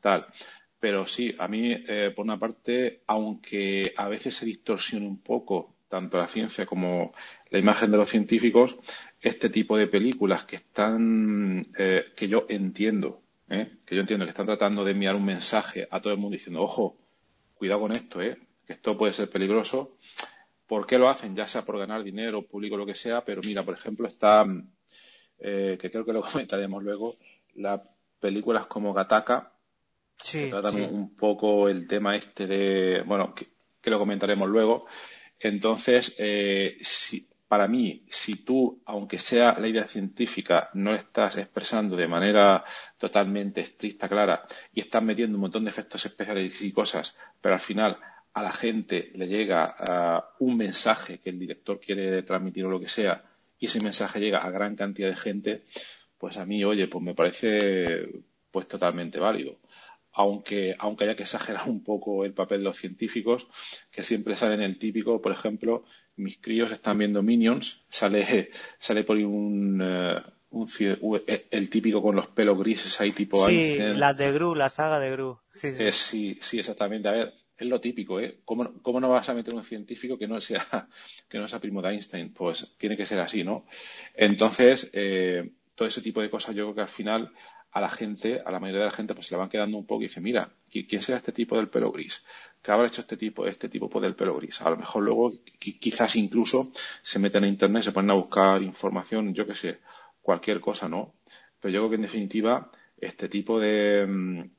tal. 0.00 0.26
Pero 0.84 1.06
sí, 1.06 1.34
a 1.38 1.48
mí, 1.48 1.72
eh, 1.72 2.12
por 2.14 2.26
una 2.26 2.38
parte, 2.38 3.00
aunque 3.06 3.94
a 3.96 4.06
veces 4.06 4.34
se 4.34 4.44
distorsione 4.44 5.06
un 5.06 5.22
poco 5.22 5.76
tanto 5.88 6.18
la 6.18 6.26
ciencia 6.26 6.66
como 6.66 7.14
la 7.48 7.58
imagen 7.58 7.90
de 7.90 7.96
los 7.96 8.10
científicos, 8.10 8.76
este 9.18 9.48
tipo 9.48 9.78
de 9.78 9.86
películas 9.86 10.44
que 10.44 10.56
están, 10.56 11.68
eh, 11.78 12.12
que 12.14 12.28
yo 12.28 12.44
entiendo, 12.50 13.22
¿eh? 13.48 13.78
que 13.86 13.94
yo 13.94 14.02
entiendo 14.02 14.26
que 14.26 14.32
están 14.32 14.44
tratando 14.44 14.84
de 14.84 14.90
enviar 14.90 15.14
un 15.14 15.24
mensaje 15.24 15.88
a 15.90 16.02
todo 16.02 16.12
el 16.12 16.18
mundo 16.18 16.34
diciendo, 16.34 16.60
ojo, 16.60 16.98
cuidado 17.54 17.80
con 17.80 17.92
esto, 17.92 18.20
¿eh? 18.20 18.36
que 18.66 18.74
esto 18.74 18.98
puede 18.98 19.14
ser 19.14 19.30
peligroso. 19.30 19.96
¿Por 20.66 20.86
qué 20.86 20.98
lo 20.98 21.08
hacen? 21.08 21.34
Ya 21.34 21.46
sea 21.46 21.62
por 21.64 21.78
ganar 21.78 22.02
dinero, 22.02 22.42
público, 22.42 22.76
lo 22.76 22.84
que 22.84 22.94
sea, 22.94 23.24
pero 23.24 23.40
mira, 23.42 23.62
por 23.62 23.72
ejemplo, 23.72 24.06
está, 24.06 24.44
que 25.38 25.78
creo 25.78 26.04
que 26.04 26.12
lo 26.12 26.20
comentaremos 26.30 26.82
luego, 26.82 27.16
las 27.54 27.80
películas 28.20 28.66
como 28.66 28.92
Gataka, 28.92 29.53
sí, 30.16 30.44
que 30.44 30.50
tratan 30.50 30.72
sí. 30.72 30.80
un 30.80 31.16
poco 31.16 31.68
el 31.68 31.86
tema 31.86 32.14
este 32.14 32.46
de, 32.46 33.02
bueno, 33.02 33.34
que, 33.34 33.46
que 33.80 33.90
lo 33.90 33.98
comentaremos 33.98 34.48
luego. 34.48 34.86
Entonces, 35.38 36.14
eh, 36.18 36.78
si, 36.80 37.28
para 37.46 37.68
mí, 37.68 38.04
si 38.08 38.44
tú, 38.44 38.82
aunque 38.86 39.18
sea 39.18 39.58
la 39.58 39.68
idea 39.68 39.86
científica, 39.86 40.70
no 40.74 40.94
estás 40.94 41.36
expresando 41.36 41.94
de 41.96 42.08
manera 42.08 42.64
totalmente 42.98 43.60
estricta, 43.60 44.08
clara, 44.08 44.46
y 44.72 44.80
estás 44.80 45.02
metiendo 45.02 45.36
un 45.36 45.42
montón 45.42 45.64
de 45.64 45.70
efectos 45.70 46.04
especiales 46.06 46.60
y 46.62 46.72
cosas, 46.72 47.18
pero 47.40 47.54
al 47.54 47.60
final 47.60 47.98
a 48.32 48.42
la 48.42 48.52
gente 48.52 49.12
le 49.14 49.28
llega 49.28 49.76
uh, 49.78 50.44
un 50.44 50.56
mensaje 50.56 51.18
que 51.18 51.30
el 51.30 51.38
director 51.38 51.78
quiere 51.78 52.22
transmitir 52.22 52.64
o 52.64 52.70
lo 52.70 52.80
que 52.80 52.88
sea, 52.88 53.22
y 53.58 53.66
ese 53.66 53.80
mensaje 53.80 54.18
llega 54.18 54.38
a 54.38 54.50
gran 54.50 54.74
cantidad 54.74 55.10
de 55.10 55.16
gente, 55.16 55.62
pues 56.18 56.38
a 56.38 56.46
mí, 56.46 56.64
oye, 56.64 56.88
pues 56.88 57.04
me 57.04 57.14
parece 57.14 58.08
pues 58.50 58.66
totalmente 58.66 59.18
válido 59.20 59.58
aunque, 60.14 60.76
aunque 60.78 61.04
haya 61.04 61.16
que 61.16 61.24
exagerar 61.24 61.68
un 61.68 61.82
poco 61.82 62.24
el 62.24 62.32
papel 62.32 62.58
de 62.58 62.64
los 62.64 62.76
científicos, 62.76 63.48
que 63.90 64.02
siempre 64.02 64.36
salen 64.36 64.62
el 64.62 64.78
típico, 64.78 65.20
por 65.20 65.32
ejemplo, 65.32 65.84
mis 66.16 66.38
críos 66.38 66.70
están 66.72 66.98
viendo 66.98 67.22
Minions, 67.22 67.84
sale, 67.88 68.50
sale 68.78 69.04
por 69.04 69.16
ahí 69.16 69.24
un, 69.24 69.82
uh, 69.82 70.20
un, 70.50 71.22
el 71.50 71.68
típico 71.68 72.00
con 72.00 72.14
los 72.14 72.28
pelos 72.28 72.58
grises 72.58 73.00
ahí 73.00 73.12
tipo 73.12 73.44
Sí, 73.46 73.56
Einstein. 73.56 73.98
la 73.98 74.12
de 74.12 74.32
Gru, 74.32 74.54
la 74.54 74.68
saga 74.68 75.00
de 75.00 75.10
Gru. 75.10 75.38
Sí, 75.50 75.74
sí. 75.74 75.82
Eh, 75.82 75.92
sí, 75.92 76.38
sí, 76.40 76.58
exactamente. 76.60 77.08
A 77.08 77.12
ver, 77.12 77.34
es 77.56 77.66
lo 77.66 77.80
típico, 77.80 78.20
¿eh? 78.20 78.38
¿Cómo, 78.44 78.80
¿Cómo, 78.82 79.00
no 79.00 79.08
vas 79.08 79.28
a 79.28 79.34
meter 79.34 79.52
un 79.54 79.64
científico 79.64 80.16
que 80.16 80.28
no 80.28 80.40
sea, 80.40 80.88
que 81.28 81.38
no 81.38 81.48
sea 81.48 81.60
primo 81.60 81.82
de 81.82 81.90
Einstein? 81.90 82.32
Pues 82.32 82.72
tiene 82.78 82.96
que 82.96 83.04
ser 83.04 83.18
así, 83.18 83.42
¿no? 83.42 83.66
Entonces, 84.14 84.90
eh, 84.92 85.50
todo 85.74 85.88
ese 85.88 86.02
tipo 86.02 86.22
de 86.22 86.30
cosas 86.30 86.54
yo 86.54 86.64
creo 86.64 86.74
que 86.74 86.80
al 86.82 86.88
final 86.88 87.32
a 87.74 87.80
la 87.80 87.90
gente, 87.90 88.40
a 88.40 88.52
la 88.52 88.60
mayoría 88.60 88.82
de 88.82 88.86
la 88.86 88.92
gente, 88.92 89.14
pues 89.14 89.26
se 89.26 89.34
le 89.34 89.40
van 89.40 89.48
quedando 89.48 89.76
un 89.76 89.84
poco 89.84 90.02
y 90.02 90.04
dice, 90.04 90.20
mira, 90.20 90.48
¿quién 90.70 91.02
será 91.02 91.18
este 91.18 91.32
tipo 91.32 91.56
del 91.56 91.68
pelo 91.68 91.90
gris? 91.90 92.24
¿Qué 92.62 92.70
habrá 92.70 92.86
hecho 92.86 93.00
este 93.00 93.16
tipo, 93.16 93.46
este 93.46 93.68
tipo 93.68 93.90
pues, 93.90 94.02
del 94.04 94.14
pelo 94.14 94.36
gris? 94.36 94.60
A 94.60 94.70
lo 94.70 94.76
mejor 94.76 95.02
luego, 95.02 95.32
quizás 95.58 96.14
incluso, 96.14 96.70
se 97.02 97.18
meten 97.18 97.42
en 97.42 97.50
internet, 97.50 97.82
se 97.82 97.90
ponen 97.90 98.12
a 98.12 98.14
buscar 98.14 98.62
información, 98.62 99.34
yo 99.34 99.44
qué 99.44 99.56
sé, 99.56 99.80
cualquier 100.22 100.60
cosa, 100.60 100.88
¿no? 100.88 101.14
Pero 101.58 101.74
yo 101.74 101.80
creo 101.80 101.90
que 101.90 101.96
en 101.96 102.02
definitiva, 102.02 102.70
este 102.96 103.28
tipo 103.28 103.58
de, 103.58 104.06
mm, 104.06 104.50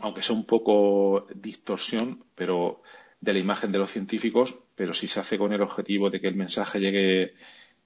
aunque 0.00 0.22
sea 0.22 0.36
un 0.36 0.44
poco 0.44 1.26
distorsión, 1.34 2.24
pero 2.34 2.82
de 3.22 3.32
la 3.32 3.38
imagen 3.38 3.72
de 3.72 3.78
los 3.78 3.90
científicos, 3.90 4.54
pero 4.74 4.92
si 4.92 5.08
se 5.08 5.18
hace 5.18 5.38
con 5.38 5.54
el 5.54 5.62
objetivo 5.62 6.10
de 6.10 6.20
que 6.20 6.28
el 6.28 6.34
mensaje 6.34 6.78
llegue, 6.78 7.34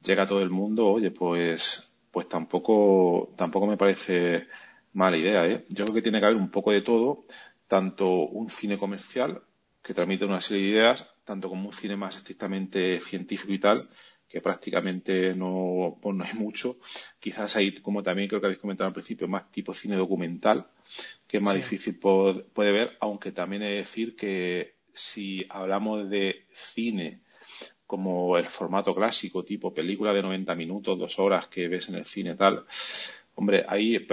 llegue 0.02 0.20
a 0.20 0.26
todo 0.26 0.42
el 0.42 0.50
mundo, 0.50 0.88
oye, 0.88 1.12
pues, 1.12 1.87
pues 2.18 2.28
tampoco, 2.28 3.32
tampoco 3.36 3.68
me 3.68 3.76
parece 3.76 4.48
mala 4.94 5.16
idea. 5.16 5.46
¿eh? 5.46 5.64
Yo 5.68 5.84
creo 5.84 5.94
que 5.94 6.02
tiene 6.02 6.18
que 6.18 6.26
haber 6.26 6.36
un 6.36 6.50
poco 6.50 6.72
de 6.72 6.80
todo, 6.80 7.26
tanto 7.68 8.08
un 8.08 8.50
cine 8.50 8.76
comercial 8.76 9.40
que 9.80 9.94
transmite 9.94 10.24
una 10.24 10.40
serie 10.40 10.64
de 10.64 10.70
ideas, 10.70 11.08
tanto 11.22 11.48
como 11.48 11.68
un 11.68 11.72
cine 11.72 11.96
más 11.96 12.16
estrictamente 12.16 12.98
científico 12.98 13.52
y 13.52 13.60
tal, 13.60 13.88
que 14.28 14.40
prácticamente 14.40 15.32
no, 15.32 15.96
pues 16.02 16.16
no 16.16 16.24
hay 16.24 16.32
mucho. 16.34 16.74
Quizás 17.20 17.54
hay, 17.54 17.80
como 17.80 18.02
también 18.02 18.26
creo 18.26 18.40
que 18.40 18.48
habéis 18.48 18.60
comentado 18.60 18.88
al 18.88 18.94
principio, 18.94 19.28
más 19.28 19.48
tipo 19.52 19.72
cine 19.72 19.94
documental, 19.94 20.66
que 21.28 21.36
es 21.36 21.42
más 21.44 21.54
difícil 21.54 22.00
puede 22.00 22.72
ver, 22.72 22.96
aunque 22.98 23.30
también 23.30 23.62
he 23.62 23.68
de 23.68 23.76
decir 23.76 24.16
que 24.16 24.74
si 24.92 25.46
hablamos 25.48 26.10
de 26.10 26.46
cine 26.50 27.20
como 27.88 28.36
el 28.36 28.44
formato 28.44 28.94
clásico, 28.94 29.42
tipo 29.42 29.72
película 29.72 30.12
de 30.12 30.20
90 30.20 30.54
minutos, 30.54 30.98
dos 30.98 31.18
horas 31.18 31.48
que 31.48 31.68
ves 31.68 31.88
en 31.88 31.94
el 31.94 32.04
cine 32.04 32.34
tal, 32.34 32.66
hombre, 33.34 33.64
hay 33.66 34.06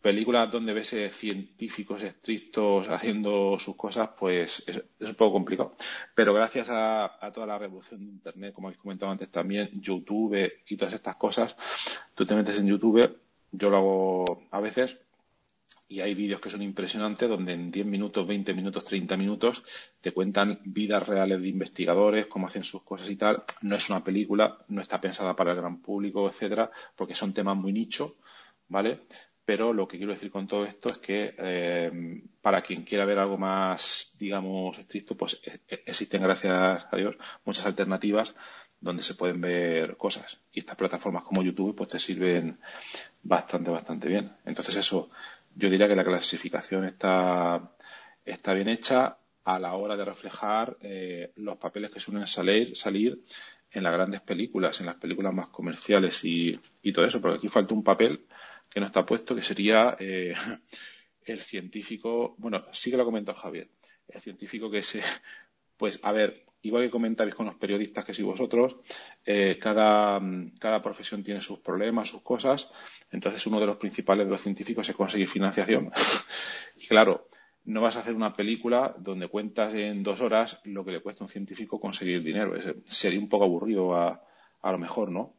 películas 0.00 0.48
donde 0.48 0.72
ves 0.72 0.94
científicos 1.10 2.04
estrictos 2.04 2.88
haciendo 2.88 3.58
sus 3.58 3.74
cosas, 3.74 4.10
pues 4.16 4.62
es, 4.64 4.80
un 5.00 5.14
poco 5.16 5.32
complicado. 5.32 5.74
Pero 6.14 6.32
gracias 6.32 6.68
a, 6.70 7.18
toda 7.34 7.48
la 7.48 7.58
revolución 7.58 7.98
de 7.98 8.12
Internet, 8.12 8.54
como 8.54 8.68
habéis 8.68 8.80
comentado 8.80 9.10
antes 9.10 9.28
también, 9.28 9.70
YouTube 9.80 10.52
y 10.68 10.76
todas 10.76 10.94
estas 10.94 11.16
cosas, 11.16 11.56
tú 12.14 12.24
te 12.24 12.36
metes 12.36 12.60
en 12.60 12.68
YouTube, 12.68 13.18
yo 13.50 13.70
lo 13.70 13.76
hago 13.76 14.42
a 14.52 14.60
veces, 14.60 15.00
y 15.90 16.00
hay 16.00 16.14
vídeos 16.14 16.40
que 16.40 16.48
son 16.48 16.62
impresionantes 16.62 17.28
donde 17.28 17.52
en 17.52 17.72
10 17.72 17.84
minutos, 17.84 18.24
20 18.24 18.54
minutos, 18.54 18.84
30 18.84 19.16
minutos 19.16 19.64
te 20.00 20.12
cuentan 20.12 20.60
vidas 20.64 21.06
reales 21.08 21.42
de 21.42 21.48
investigadores, 21.48 22.26
cómo 22.28 22.46
hacen 22.46 22.62
sus 22.62 22.82
cosas 22.82 23.10
y 23.10 23.16
tal. 23.16 23.42
No 23.62 23.74
es 23.74 23.90
una 23.90 24.02
película, 24.04 24.58
no 24.68 24.80
está 24.80 25.00
pensada 25.00 25.34
para 25.34 25.50
el 25.50 25.56
gran 25.56 25.82
público, 25.82 26.28
etcétera, 26.28 26.70
porque 26.94 27.16
son 27.16 27.34
temas 27.34 27.56
muy 27.56 27.72
nicho, 27.72 28.18
¿vale? 28.68 29.00
pero 29.44 29.72
lo 29.72 29.88
que 29.88 29.96
quiero 29.96 30.12
decir 30.12 30.30
con 30.30 30.46
todo 30.46 30.64
esto 30.64 30.90
es 30.90 30.98
que 30.98 31.34
eh, 31.36 32.22
para 32.40 32.62
quien 32.62 32.84
quiera 32.84 33.04
ver 33.04 33.18
algo 33.18 33.36
más, 33.36 34.14
digamos, 34.16 34.78
estricto, 34.78 35.16
pues 35.16 35.42
e, 35.44 35.62
e, 35.66 35.82
existen, 35.86 36.22
gracias 36.22 36.86
a 36.88 36.96
Dios, 36.96 37.16
muchas 37.44 37.66
alternativas 37.66 38.36
donde 38.80 39.02
se 39.02 39.14
pueden 39.14 39.40
ver 39.40 39.96
cosas. 39.96 40.40
Y 40.52 40.60
estas 40.60 40.76
plataformas 40.76 41.24
como 41.24 41.42
YouTube, 41.42 41.74
pues 41.74 41.88
te 41.88 41.98
sirven 41.98 42.60
bastante, 43.24 43.72
bastante 43.72 44.08
bien. 44.08 44.32
Entonces 44.44 44.76
eso, 44.76 45.10
yo 45.54 45.68
diría 45.68 45.88
que 45.88 45.96
la 45.96 46.04
clasificación 46.04 46.84
está, 46.84 47.74
está 48.24 48.52
bien 48.54 48.68
hecha 48.68 49.18
a 49.44 49.58
la 49.58 49.74
hora 49.74 49.96
de 49.96 50.04
reflejar 50.04 50.76
eh, 50.80 51.32
los 51.36 51.56
papeles 51.56 51.90
que 51.90 52.00
suelen 52.00 52.26
salir, 52.26 52.76
salir 52.76 53.22
en 53.70 53.82
las 53.82 53.92
grandes 53.92 54.20
películas, 54.20 54.80
en 54.80 54.86
las 54.86 54.96
películas 54.96 55.32
más 55.32 55.48
comerciales 55.48 56.24
y, 56.24 56.58
y 56.82 56.92
todo 56.92 57.04
eso, 57.04 57.20
porque 57.20 57.38
aquí 57.38 57.48
falta 57.48 57.74
un 57.74 57.84
papel 57.84 58.26
que 58.68 58.80
no 58.80 58.86
está 58.86 59.04
puesto, 59.04 59.34
que 59.34 59.42
sería 59.42 59.96
eh, 59.98 60.34
el 61.24 61.40
científico, 61.40 62.34
bueno, 62.38 62.64
sí 62.72 62.90
que 62.90 62.96
lo 62.96 63.08
ha 63.08 63.34
Javier, 63.34 63.68
el 64.08 64.20
científico 64.20 64.70
que 64.70 64.82
se, 64.82 65.02
pues 65.76 65.98
a 66.02 66.12
ver, 66.12 66.44
igual 66.62 66.84
que 66.84 66.90
comentáis 66.90 67.34
con 67.34 67.46
los 67.46 67.54
periodistas 67.56 68.04
que 68.04 68.14
si 68.14 68.22
vosotros, 68.22 68.76
eh, 69.24 69.58
cada, 69.60 70.20
cada 70.58 70.82
profesión 70.82 71.22
tiene 71.22 71.40
sus 71.40 71.60
problemas, 71.60 72.08
sus 72.08 72.22
cosas, 72.22 72.70
entonces 73.10 73.46
uno 73.46 73.60
de 73.60 73.66
los 73.66 73.76
principales 73.76 74.26
de 74.26 74.32
los 74.32 74.42
científicos 74.42 74.88
es 74.88 74.96
conseguir 74.96 75.28
financiación. 75.28 75.90
y 76.76 76.86
claro, 76.86 77.28
no 77.64 77.80
vas 77.80 77.96
a 77.96 78.00
hacer 78.00 78.14
una 78.14 78.34
película 78.34 78.94
donde 78.98 79.28
cuentas 79.28 79.74
en 79.74 80.02
dos 80.02 80.20
horas 80.20 80.60
lo 80.64 80.84
que 80.84 80.92
le 80.92 81.00
cuesta 81.00 81.24
a 81.24 81.26
un 81.26 81.30
científico 81.30 81.80
conseguir 81.80 82.22
dinero. 82.22 82.54
sería 82.86 83.20
un 83.20 83.28
poco 83.28 83.44
aburrido 83.44 83.94
a, 83.94 84.22
a 84.62 84.72
lo 84.72 84.78
mejor, 84.78 85.10
¿no? 85.10 85.34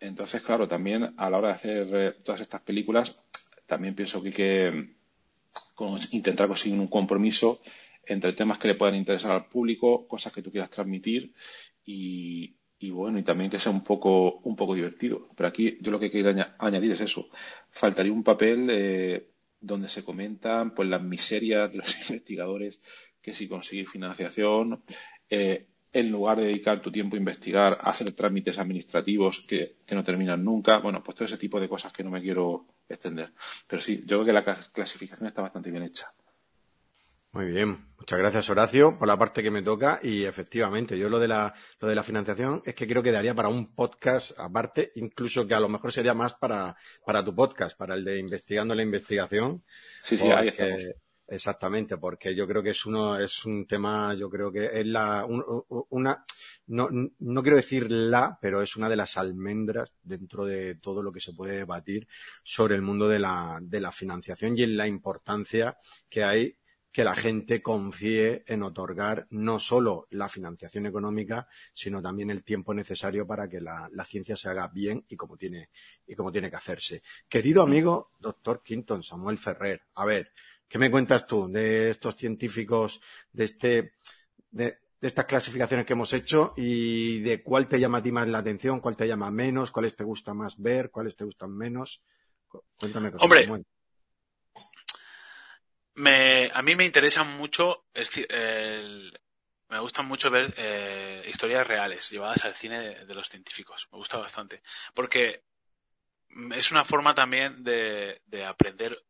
Entonces, 0.00 0.42
claro, 0.42 0.68
también 0.68 1.14
a 1.16 1.30
la 1.30 1.38
hora 1.38 1.48
de 1.48 1.54
hacer 1.54 1.88
eh, 1.92 2.14
todas 2.24 2.40
estas 2.40 2.62
películas, 2.62 3.20
también 3.66 3.94
pienso 3.94 4.22
que 4.22 4.28
hay 4.28 4.34
que 4.34 4.88
intentar 6.12 6.48
conseguir 6.48 6.78
un 6.78 6.88
compromiso 6.88 7.60
entre 8.08 8.32
temas 8.32 8.58
que 8.58 8.68
le 8.68 8.74
puedan 8.74 8.94
interesar 8.94 9.32
al 9.32 9.46
público, 9.46 10.06
cosas 10.08 10.32
que 10.32 10.42
tú 10.42 10.50
quieras 10.50 10.70
transmitir 10.70 11.32
y, 11.84 12.56
bueno, 12.90 13.18
y 13.18 13.22
también 13.22 13.50
que 13.50 13.58
sea 13.58 13.72
un 13.72 13.84
poco, 13.84 14.38
un 14.40 14.56
poco 14.56 14.74
divertido. 14.74 15.28
Pero 15.36 15.48
aquí 15.48 15.78
yo 15.80 15.92
lo 15.92 16.00
que 16.00 16.10
quiero 16.10 16.32
añadir 16.58 16.92
es 16.92 17.00
eso. 17.00 17.28
Faltaría 17.70 18.12
un 18.12 18.22
papel 18.22 18.68
eh, 18.70 19.28
donde 19.60 19.88
se 19.88 20.04
comentan 20.04 20.74
pues 20.74 20.88
las 20.88 21.02
miserias 21.02 21.70
de 21.70 21.78
los 21.78 21.98
investigadores, 22.10 22.80
que 23.20 23.34
si 23.34 23.48
conseguir 23.48 23.86
financiación, 23.88 24.82
eh, 25.28 25.66
en 25.92 26.10
lugar 26.10 26.38
de 26.38 26.46
dedicar 26.46 26.82
tu 26.82 26.90
tiempo 26.90 27.16
a 27.16 27.18
investigar, 27.18 27.78
hacer 27.82 28.12
trámites 28.12 28.58
administrativos 28.58 29.40
que, 29.40 29.76
no 29.90 30.04
terminan 30.04 30.44
nunca. 30.44 30.78
Bueno, 30.78 31.02
pues 31.02 31.16
todo 31.16 31.24
ese 31.24 31.38
tipo 31.38 31.58
de 31.60 31.68
cosas 31.68 31.92
que 31.92 32.04
no 32.04 32.10
me 32.10 32.20
quiero 32.20 32.66
extender. 32.88 33.32
Pero 33.66 33.80
sí, 33.82 34.02
yo 34.06 34.22
creo 34.22 34.24
que 34.26 34.32
la 34.32 34.70
clasificación 34.72 35.28
está 35.28 35.42
bastante 35.42 35.70
bien 35.70 35.84
hecha. 35.84 36.12
Muy 37.32 37.44
bien, 37.44 37.86
muchas 37.98 38.18
gracias 38.18 38.48
Horacio 38.48 38.98
por 38.98 39.06
la 39.06 39.18
parte 39.18 39.42
que 39.42 39.50
me 39.50 39.62
toca 39.62 40.00
y 40.02 40.24
efectivamente 40.24 40.98
yo 40.98 41.10
lo 41.10 41.18
de 41.18 41.28
la 41.28 41.54
lo 41.78 41.86
de 41.86 41.94
la 41.94 42.02
financiación 42.02 42.62
es 42.64 42.74
que 42.74 42.86
creo 42.86 43.02
que 43.02 43.12
daría 43.12 43.34
para 43.34 43.48
un 43.48 43.74
podcast 43.74 44.32
aparte, 44.38 44.92
incluso 44.94 45.46
que 45.46 45.54
a 45.54 45.60
lo 45.60 45.68
mejor 45.68 45.92
sería 45.92 46.14
más 46.14 46.32
para, 46.34 46.74
para 47.04 47.22
tu 47.22 47.34
podcast, 47.34 47.76
para 47.76 47.94
el 47.94 48.04
de 48.04 48.18
investigando 48.18 48.74
la 48.74 48.82
investigación. 48.82 49.62
Sí, 50.02 50.16
sí, 50.16 50.30
ahí 50.30 50.48
estamos. 50.48 50.82
Exactamente, 51.30 51.98
porque 51.98 52.34
yo 52.34 52.48
creo 52.48 52.62
que 52.62 52.70
es 52.70 52.86
uno, 52.86 53.18
es 53.18 53.44
un 53.44 53.66
tema, 53.66 54.14
yo 54.14 54.30
creo 54.30 54.50
que 54.50 54.64
es 54.80 54.86
la, 54.86 55.26
una, 55.26 56.24
no, 56.68 56.88
no 56.90 57.42
quiero 57.42 57.56
decir 57.58 57.92
la, 57.92 58.38
pero 58.40 58.62
es 58.62 58.74
una 58.76 58.88
de 58.88 58.96
las 58.96 59.18
almendras 59.18 59.92
dentro 60.02 60.46
de 60.46 60.76
todo 60.76 61.02
lo 61.02 61.12
que 61.12 61.20
se 61.20 61.34
puede 61.34 61.58
debatir 61.58 62.08
sobre 62.42 62.76
el 62.76 62.80
mundo 62.80 63.06
de 63.06 63.18
la, 63.18 63.58
de 63.60 63.78
la 63.82 63.92
financiación 63.92 64.56
y 64.56 64.62
en 64.62 64.78
la 64.78 64.86
importancia 64.86 65.76
que 66.08 66.24
hay 66.24 66.56
que 66.98 67.04
la 67.04 67.14
gente 67.14 67.62
confíe 67.62 68.42
en 68.48 68.64
otorgar 68.64 69.28
no 69.30 69.60
solo 69.60 70.08
la 70.10 70.28
financiación 70.28 70.84
económica, 70.84 71.46
sino 71.72 72.02
también 72.02 72.28
el 72.28 72.42
tiempo 72.42 72.74
necesario 72.74 73.24
para 73.24 73.48
que 73.48 73.60
la, 73.60 73.88
la, 73.92 74.04
ciencia 74.04 74.34
se 74.34 74.48
haga 74.48 74.66
bien 74.66 75.04
y 75.08 75.14
como 75.14 75.36
tiene, 75.36 75.70
y 76.08 76.16
como 76.16 76.32
tiene 76.32 76.50
que 76.50 76.56
hacerse. 76.56 77.04
Querido 77.28 77.62
amigo, 77.62 78.10
doctor 78.18 78.64
Quinton, 78.64 79.04
Samuel 79.04 79.38
Ferrer, 79.38 79.82
a 79.94 80.04
ver, 80.06 80.32
¿Qué 80.68 80.76
me 80.76 80.90
cuentas 80.90 81.24
tú 81.24 81.48
de 81.48 81.90
estos 81.90 82.16
científicos, 82.16 83.00
de 83.32 83.44
este, 83.44 83.92
de, 84.50 84.78
estas 85.00 85.24
clasificaciones 85.26 85.86
que 85.86 85.92
hemos 85.92 86.12
hecho 86.12 86.52
y 86.56 87.20
de 87.20 87.44
cuál 87.44 87.68
te 87.68 87.78
llama 87.78 87.98
a 87.98 88.02
ti 88.02 88.10
más 88.10 88.26
la 88.26 88.38
atención, 88.38 88.80
cuál 88.80 88.96
te 88.96 89.06
llama 89.06 89.30
menos, 89.30 89.70
cuáles 89.70 89.94
te 89.94 90.02
gusta 90.02 90.34
más 90.34 90.60
ver, 90.60 90.90
cuáles 90.90 91.14
te 91.14 91.24
gustan 91.24 91.56
menos? 91.56 92.02
Cuéntame 92.76 93.12
cosas. 93.12 93.24
Hombre, 93.24 93.64
me, 95.98 96.50
a 96.52 96.62
mí 96.62 96.76
me 96.76 96.84
interesa 96.84 97.24
mucho, 97.24 97.84
me 99.68 99.80
gusta 99.80 100.02
mucho 100.02 100.30
ver 100.30 100.54
eh, 100.56 101.24
historias 101.28 101.66
reales 101.66 102.08
llevadas 102.10 102.44
al 102.44 102.54
cine 102.54 103.04
de, 103.04 103.14
los 103.14 103.28
científicos. 103.28 103.88
Me 103.92 103.98
gusta 103.98 104.16
bastante. 104.16 104.62
Porque 104.94 105.42
es 106.54 106.70
una 106.70 106.84
forma 106.84 107.14
también 107.14 107.62
de, 107.64 108.22
de 108.26 108.44
aprender 108.44 109.02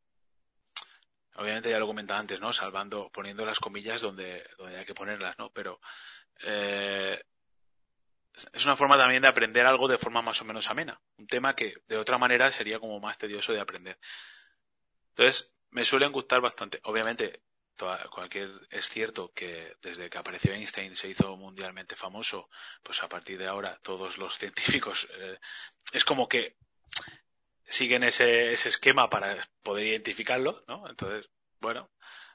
obviamente 1.36 1.70
ya 1.70 1.78
lo 1.78 1.86
comentaba 1.86 2.18
antes, 2.18 2.40
¿no? 2.40 2.52
Salvando, 2.52 3.10
poniendo 3.10 3.46
las 3.46 3.60
comillas 3.60 4.00
donde, 4.00 4.44
donde 4.56 4.78
hay 4.78 4.84
que 4.84 4.94
ponerlas, 4.94 5.38
¿no? 5.38 5.50
Pero 5.50 5.78
eh, 6.42 7.22
es 8.52 8.64
una 8.64 8.76
forma 8.76 8.98
también 8.98 9.22
de 9.22 9.28
aprender 9.28 9.64
algo 9.64 9.86
de 9.86 9.98
forma 9.98 10.20
más 10.20 10.40
o 10.42 10.44
menos 10.44 10.68
amena. 10.68 11.00
Un 11.16 11.28
tema 11.28 11.54
que 11.54 11.74
de 11.86 11.96
otra 11.96 12.18
manera 12.18 12.50
sería 12.50 12.80
como 12.80 12.98
más 12.98 13.18
tedioso 13.18 13.52
de 13.52 13.60
aprender. 13.60 13.98
Entonces, 15.10 15.52
me 15.70 15.84
suelen 15.84 16.12
gustar 16.12 16.40
bastante. 16.40 16.80
Obviamente, 16.84 17.40
cualquier 18.10 18.50
es 18.70 18.88
cierto 18.88 19.32
que 19.32 19.76
desde 19.80 20.10
que 20.10 20.18
apareció 20.18 20.52
Einstein 20.52 20.94
se 20.96 21.08
hizo 21.08 21.36
mundialmente 21.36 21.94
famoso, 21.94 22.48
pues 22.82 23.02
a 23.02 23.08
partir 23.08 23.38
de 23.38 23.46
ahora 23.46 23.78
todos 23.82 24.18
los 24.18 24.36
científicos 24.38 25.08
eh, 25.18 25.38
es 25.92 26.04
como 26.04 26.28
que 26.28 26.56
siguen 27.64 28.02
ese, 28.02 28.52
ese 28.52 28.68
esquema 28.68 29.08
para 29.08 29.36
poder 29.62 29.86
identificarlo, 29.86 30.64
¿no? 30.66 30.88
Entonces, 30.88 31.30
bueno, 31.60 31.90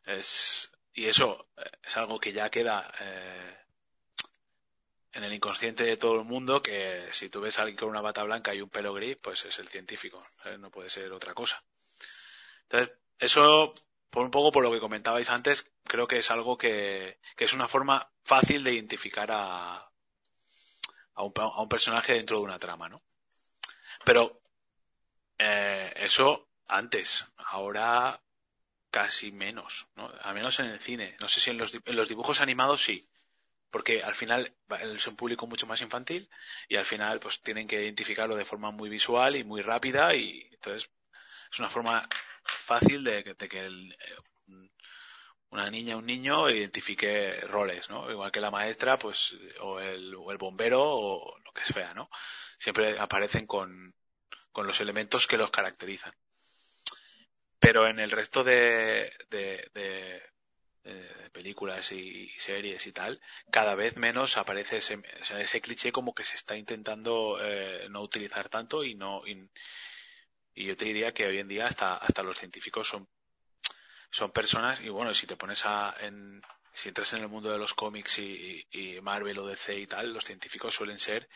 es, 0.06 0.72
y 0.94 1.08
eso 1.08 1.50
eh, 1.58 1.70
es 1.82 1.98
algo 1.98 2.20
que 2.20 2.32
ya 2.32 2.50
queda 2.50 2.92
eh, 3.00 3.58
en 5.14 5.24
el 5.24 5.34
inconsciente 5.34 5.84
de 5.84 5.98
todo 5.98 6.16
el 6.16 6.26
mundo, 6.26 6.62
que 6.62 7.08
si 7.12 7.30
tú 7.30 7.42
ves 7.42 7.60
a 7.60 7.64
alguien 7.64 7.78
con 7.78 7.90
una 7.90 8.02
bata 8.02 8.24
blanca 8.24 8.54
y 8.54 8.62
un 8.62 8.70
pelo 8.70 8.94
gris, 8.94 9.18
pues 9.22 9.46
es 9.46 9.60
el 9.60 9.68
científico, 9.68 10.22
no 10.60 10.72
puede 10.72 10.90
ser 10.90 11.12
otra 11.12 11.34
cosa. 11.34 11.64
Entonces, 12.64 12.98
eso, 13.20 13.74
por 14.10 14.26
un 14.26 14.32
poco 14.32 14.52
por 14.52 14.64
lo 14.64 14.72
que 14.72 14.80
comentabais 14.80 15.30
antes, 15.30 15.72
creo 15.84 16.08
que 16.08 16.18
es 16.18 16.32
algo 16.32 16.58
que, 16.58 17.20
que 17.36 17.46
es 17.46 17.54
una 17.54 17.68
forma 17.68 18.12
fácil 18.24 18.64
de 18.64 18.74
identificar 18.74 19.30
a, 19.32 19.76
a, 21.16 21.24
un, 21.24 21.34
a 21.36 21.62
un 21.62 21.70
personaje 21.70 22.14
dentro 22.14 22.38
de 22.38 22.44
una 22.44 22.60
trama, 22.60 22.90
¿no? 22.90 23.02
Pero 24.06 24.42
eh, 25.38 25.94
eso 25.98 26.50
antes, 26.68 27.26
ahora 27.38 28.22
casi 28.90 29.32
menos, 29.32 29.88
¿no? 29.96 30.12
Al 30.22 30.36
menos 30.36 30.60
en 30.60 30.68
el 30.68 30.80
cine. 30.80 31.18
No 31.20 31.28
sé 31.28 31.40
si 31.40 31.50
en 31.50 31.58
los, 31.58 31.74
en 31.74 31.96
los 31.96 32.10
dibujos 32.10 32.42
animados 32.42 32.84
sí, 32.84 33.10
porque 33.72 34.04
al 34.04 34.14
final 34.14 34.56
es 34.82 35.08
un 35.08 35.16
público 35.16 35.48
mucho 35.48 35.66
más 35.66 35.82
infantil 35.82 36.30
y 36.70 36.78
al 36.78 36.86
final 36.86 37.20
pues 37.20 37.42
tienen 37.42 37.68
que 37.68 37.82
identificarlo 37.82 38.36
de 38.36 38.46
forma 38.46 38.70
muy 38.70 38.90
visual 38.90 39.36
y 39.36 39.44
muy 39.44 39.64
rápida 39.64 40.14
y 40.14 40.48
entonces 40.54 40.92
es 41.52 41.60
una 41.60 41.72
forma 41.72 42.08
fácil 42.46 43.04
de, 43.04 43.24
que 43.24 43.60
el, 43.60 43.92
eh, 43.94 44.70
una 45.54 45.70
niña 45.70 45.96
o 45.96 46.00
un 46.00 46.06
niño 46.08 46.50
identifique 46.50 47.40
roles, 47.42 47.90
¿no? 47.90 48.10
Igual 48.12 48.32
que 48.32 48.42
la 48.42 48.52
maestra, 48.52 48.98
pues, 48.98 49.38
o 49.62 49.80
el, 49.80 50.16
o 50.16 50.32
el 50.32 50.38
bombero 50.38 50.82
o 50.84 51.38
lo 51.40 51.52
que 51.52 51.64
sea, 51.64 51.94
¿no? 51.94 52.10
Siempre 52.58 53.00
aparecen 53.00 53.46
con, 53.46 53.94
los 54.56 54.82
elementos 54.82 55.28
que 55.28 55.38
los 55.38 55.52
caracterizan. 55.52 56.14
Pero 57.60 57.88
en 57.88 58.00
el 58.00 58.12
resto 58.12 58.44
de, 58.44 59.14
de, 59.30 59.70
de, 59.74 60.22
películas 61.32 61.92
y, 61.92 62.30
series 62.38 62.86
y 62.88 62.92
tal, 62.92 63.22
cada 63.52 63.76
vez 63.76 63.96
menos 63.96 64.38
aparece 64.38 64.78
ese, 64.78 65.02
ese 65.38 65.62
cliché 65.62 65.92
como 65.92 66.14
que 66.14 66.24
se 66.24 66.36
está 66.36 66.56
intentando 66.56 67.38
eh, 67.42 67.88
no 67.90 68.02
utilizar 68.02 68.50
tanto 68.50 68.84
y 68.84 68.96
no 68.96 69.26
y, 69.26 69.50
y, 70.56 70.66
yo 70.66 70.76
te 70.76 70.86
diría 70.86 71.14
que 71.14 71.26
hoy 71.26 71.40
en 71.40 71.48
día 71.48 71.68
hasta 71.68 71.96
hasta 71.96 72.24
los 72.24 72.38
científicos 72.38 72.88
son 72.88 73.08
son 74.10 74.32
personas 74.32 74.82
y 74.82 74.90
bueno 74.90 75.14
si 75.14 75.28
te 75.28 75.36
pones 75.36 75.66
a 75.66 75.96
en, 76.00 76.42
si 76.74 76.90
entras 76.90 77.14
en 77.14 77.22
el 77.22 77.30
mundo 77.30 77.52
de 77.52 77.58
los 77.58 77.74
cómics 77.74 78.20
y, 78.20 78.66
Marvel 79.02 79.40
o 79.40 79.48
DC 79.48 79.78
y 79.80 79.88
tal 79.88 80.14
los 80.14 80.26
científicos 80.26 80.74
suelen 80.74 81.00
ser 81.00 81.30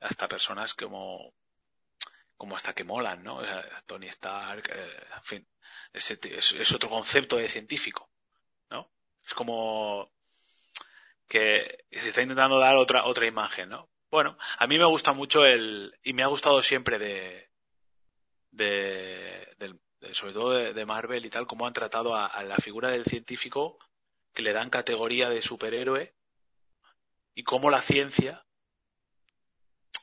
hasta 0.00 0.28
personas 0.28 0.74
como 0.74 1.34
como 2.36 2.56
hasta 2.56 2.74
que 2.74 2.82
molan, 2.82 3.22
¿no? 3.22 3.40
Tony 3.86 4.08
Stark, 4.08 4.68
eh, 4.74 5.06
en 5.16 5.22
fin, 5.22 5.48
es, 5.92 6.72
otro 6.72 6.88
concepto 6.88 7.36
de 7.36 7.48
científico, 7.48 8.10
¿no? 8.68 8.90
Es 9.24 9.32
como 9.32 10.10
que 11.28 11.84
se 11.92 12.08
está 12.08 12.20
intentando 12.20 12.58
dar 12.58 12.76
otra 12.76 13.04
otra 13.04 13.28
imagen, 13.28 13.68
¿no? 13.68 13.88
Bueno, 14.10 14.36
a 14.58 14.66
mí 14.66 14.76
me 14.76 14.86
gusta 14.86 15.12
mucho 15.12 15.44
el 15.44 15.96
y 16.02 16.14
me 16.14 16.24
ha 16.24 16.26
gustado 16.26 16.62
siempre 16.64 16.98
de 16.98 17.51
de, 18.52 19.48
sobre 20.12 20.32
todo 20.32 20.50
de, 20.50 20.86
Marvel 20.86 21.26
y 21.26 21.30
tal 21.30 21.46
cómo 21.46 21.66
han 21.66 21.72
tratado 21.72 22.14
a, 22.14 22.42
la 22.44 22.56
figura 22.56 22.90
del 22.90 23.04
científico 23.04 23.78
que 24.32 24.42
le 24.42 24.52
dan 24.52 24.70
categoría 24.70 25.28
de 25.28 25.42
superhéroe 25.42 26.14
y 27.34 27.42
cómo 27.42 27.70
la 27.70 27.82
ciencia 27.82 28.44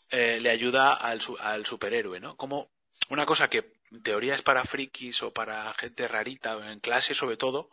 eh, 0.10 0.40
le 0.40 0.50
ayuda 0.50 0.94
al, 0.94 1.22
al 1.40 1.66
superhéroe, 1.66 2.20
¿no? 2.20 2.36
Como 2.36 2.72
una 3.10 3.26
cosa 3.26 3.50
que 3.50 3.74
en 3.92 4.04
teoría 4.04 4.36
es 4.36 4.42
para 4.42 4.66
frikis 4.66 5.22
o 5.24 5.32
para 5.32 5.74
gente 5.74 6.08
rarita, 6.08 6.72
en 6.72 6.80
clase 6.80 7.14
sobre 7.14 7.38
todo, 7.38 7.70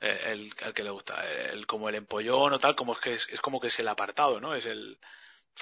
eh, 0.00 0.20
el, 0.26 0.50
el, 0.62 0.74
que 0.74 0.82
le 0.82 0.90
gusta, 0.90 1.26
el, 1.26 1.66
como 1.66 1.88
el 1.88 1.94
empollón 1.94 2.52
o 2.52 2.58
tal, 2.58 2.74
como 2.74 2.94
es 2.94 2.98
que 3.00 3.14
es, 3.14 3.40
como 3.40 3.60
que 3.60 3.68
es 3.68 3.78
el 3.78 3.88
apartado, 3.88 4.40
¿no? 4.40 4.54
Es 4.54 4.66
el, 4.66 4.98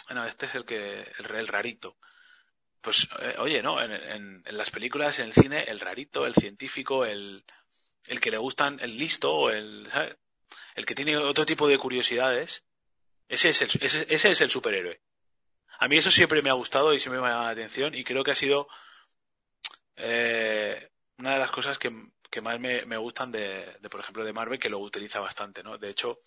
bueno, 0.09 0.25
este 0.25 0.47
es 0.47 0.55
el 0.55 0.65
que, 0.65 1.01
el, 1.03 1.35
el 1.35 1.49
rarito. 1.49 1.97
Pues, 2.85 3.09
eh, 3.19 3.35
oye, 3.39 3.63
¿no? 3.63 3.83
En, 3.83 3.91
en, 3.91 4.43
en, 4.45 4.57
las 4.57 4.71
películas, 4.71 5.19
en 5.19 5.27
el 5.27 5.33
cine, 5.33 5.65
el 5.65 5.81
rarito, 5.81 6.27
el 6.27 6.35
científico, 6.35 7.05
el, 7.05 7.43
el 8.07 8.21
que 8.21 8.31
le 8.31 8.37
gustan, 8.39 8.79
el 8.81 8.97
listo, 8.97 9.51
el, 9.51 9.89
¿sabes? 9.91 10.17
el 10.75 10.87
que 10.87 10.95
tiene 10.95 11.17
otro 11.17 11.47
tipo 11.47 11.67
de 11.67 11.79
curiosidades, 11.79 12.65
ese 13.27 13.49
es 13.49 13.63
el, 13.63 13.71
ese, 13.81 14.07
ese 14.09 14.31
es 14.31 14.41
el 14.41 14.51
superhéroe. 14.51 15.01
A 15.79 15.89
mí 15.89 15.97
eso 15.97 16.11
siempre 16.11 16.43
me 16.43 16.51
ha 16.51 16.55
gustado 16.55 16.93
y 16.93 16.99
siempre 16.99 17.21
me 17.21 17.27
ha 17.27 17.31
llamado 17.31 17.47
la 17.47 17.53
atención 17.53 17.95
y 17.95 18.05
creo 18.05 18.23
que 18.23 18.33
ha 18.33 18.37
sido 18.37 18.69
eh, 19.97 20.91
una 21.19 21.35
de 21.35 21.39
las 21.39 21.51
cosas 21.51 21.79
que, 21.79 21.91
más 22.41 22.61
me, 22.61 22.97
gustan 22.97 23.31
de, 23.31 23.79
por 23.91 24.01
ejemplo, 24.01 24.25
de 24.25 24.33
Marvel, 24.33 24.59
que 24.59 24.69
lo 24.69 24.79
utiliza 24.79 25.21
bastante, 25.21 25.63
¿no? 25.63 25.79
De 25.79 25.89
hecho, 25.89 26.19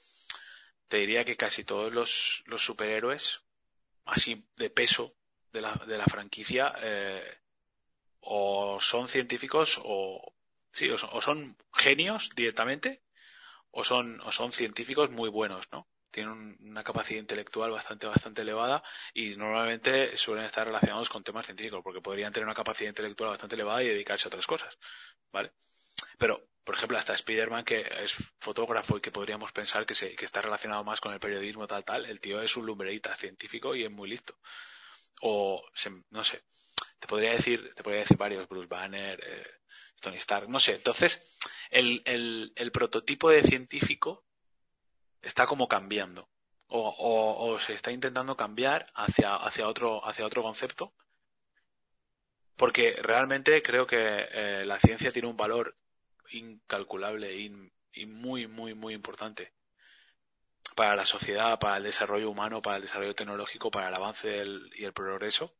te 0.87 0.97
diría 0.97 1.25
que 1.25 1.35
casi 1.35 1.63
todos 1.63 1.91
los, 1.93 2.43
superhéroes, 2.57 3.41
así 4.05 4.45
de 4.55 4.69
peso 4.69 5.13
de 5.57 5.61
la, 5.61 5.73
de 5.87 5.97
la 5.97 6.05
franquicia, 6.05 6.73
eh, 6.81 7.37
o 8.21 8.79
son 8.79 9.07
científicos 9.07 9.79
o, 9.83 10.33
sí, 10.71 10.89
o 10.89 11.21
son, 11.21 11.57
genios 11.73 12.29
directamente, 12.35 13.01
o 13.71 13.83
son, 13.83 14.21
o 14.21 14.31
son 14.31 14.51
científicos 14.51 15.09
muy 15.09 15.29
buenos, 15.29 15.67
¿no? 15.71 15.87
tienen 16.09 16.57
una 16.61 16.83
capacidad 16.83 17.19
intelectual 17.19 17.69
bastante, 17.69 18.07
bastante 18.07 18.41
elevada 18.41 18.81
y 19.13 19.35
normalmente 19.35 20.15
suelen 20.17 20.45
estar 20.45 20.65
relacionados 20.65 21.09
con 21.09 21.23
temas 21.23 21.45
científicos, 21.45 21.81
porque 21.83 22.01
podrían 22.01 22.31
tener 22.31 22.45
una 22.45 22.55
capacidad 22.55 22.89
intelectual 22.89 23.31
bastante 23.31 23.55
elevada 23.55 23.83
y 23.83 23.89
dedicarse 23.89 24.27
a 24.27 24.29
otras 24.29 24.47
cosas, 24.47 24.77
¿vale? 25.31 25.51
Pero, 26.17 26.47
por 26.63 26.75
ejemplo, 26.75 26.97
hasta 26.97 27.13
Spider-Man, 27.13 27.65
que 27.65 27.81
es 28.03 28.13
fotógrafo 28.39 28.97
y 28.97 29.01
que 29.01 29.11
podríamos 29.11 29.51
pensar 29.51 29.85
que, 29.85 29.93
se, 29.93 30.15
que 30.15 30.25
está 30.25 30.41
relacionado 30.41 30.83
más 30.83 31.01
con 31.01 31.13
el 31.13 31.19
periodismo, 31.19 31.67
tal, 31.67 31.83
tal, 31.83 32.05
el 32.05 32.19
tío 32.19 32.41
es 32.41 32.55
un 32.57 32.65
lumbrerita 32.65 33.15
científico 33.15 33.75
y 33.75 33.83
es 33.83 33.91
muy 33.91 34.09
listo. 34.09 34.37
O, 35.21 35.63
no 36.11 36.23
sé, 36.23 36.43
te 36.99 37.07
podría 37.07 37.31
decir, 37.31 37.73
te 37.75 37.83
podría 37.83 38.01
decir 38.01 38.17
varios, 38.17 38.47
Bruce 38.47 38.67
Banner, 38.67 39.19
eh, 39.23 39.47
Tony 40.01 40.17
Stark, 40.17 40.47
no 40.49 40.59
sé. 40.59 40.75
Entonces, 40.75 41.37
el, 41.69 42.01
el, 42.05 42.53
el 42.55 42.71
prototipo 42.71 43.29
de 43.29 43.43
científico 43.43 44.23
está 45.21 45.45
como 45.45 45.67
cambiando 45.67 46.29
o, 46.69 47.57
se 47.59 47.73
está 47.73 47.91
intentando 47.91 48.35
cambiar 48.35 48.87
hacia, 48.93 49.35
hacia, 49.35 49.67
otro, 49.67 50.05
hacia 50.05 50.25
otro 50.25 50.43
concepto 50.43 50.93
porque 52.55 52.95
realmente 53.01 53.61
creo 53.61 53.85
que 53.85 53.97
eh, 53.99 54.65
la 54.65 54.79
ciencia 54.79 55.11
tiene 55.11 55.27
un 55.27 55.37
valor 55.37 55.77
incalculable 56.31 57.35
y, 57.35 58.05
muy, 58.05 58.47
muy, 58.47 58.73
muy 58.73 58.93
importante 58.93 59.53
para 60.77 60.95
la 60.95 61.05
sociedad, 61.05 61.57
para 61.57 61.77
el 61.77 61.83
desarrollo 61.83 62.29
humano, 62.29 62.61
para 62.61 62.75
el 62.75 62.83
desarrollo 62.83 63.15
tecnológico, 63.15 63.71
para 63.71 63.89
el 63.89 63.95
avance 63.95 64.29
y 64.75 64.85
el 64.85 64.93
progreso. 64.93 65.57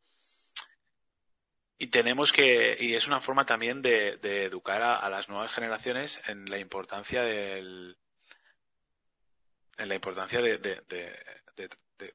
Y 1.80 1.88
tenemos 1.88 2.32
que, 2.32 2.78
y 2.80 2.94
es 2.94 3.08
una 3.08 3.20
forma 3.20 3.44
también 3.44 3.82
de, 3.82 4.20
educar 4.46 4.84
a, 4.84 5.10
las 5.10 5.28
nuevas 5.28 5.52
generaciones 5.52 6.22
en 6.28 6.46
la 6.46 6.60
importancia 6.60 7.24
del, 7.24 7.98
en 9.78 9.90
la 9.90 9.96
importancia 9.96 10.40
de, 10.40 10.60
de, 10.60 10.84
de, 10.88 11.70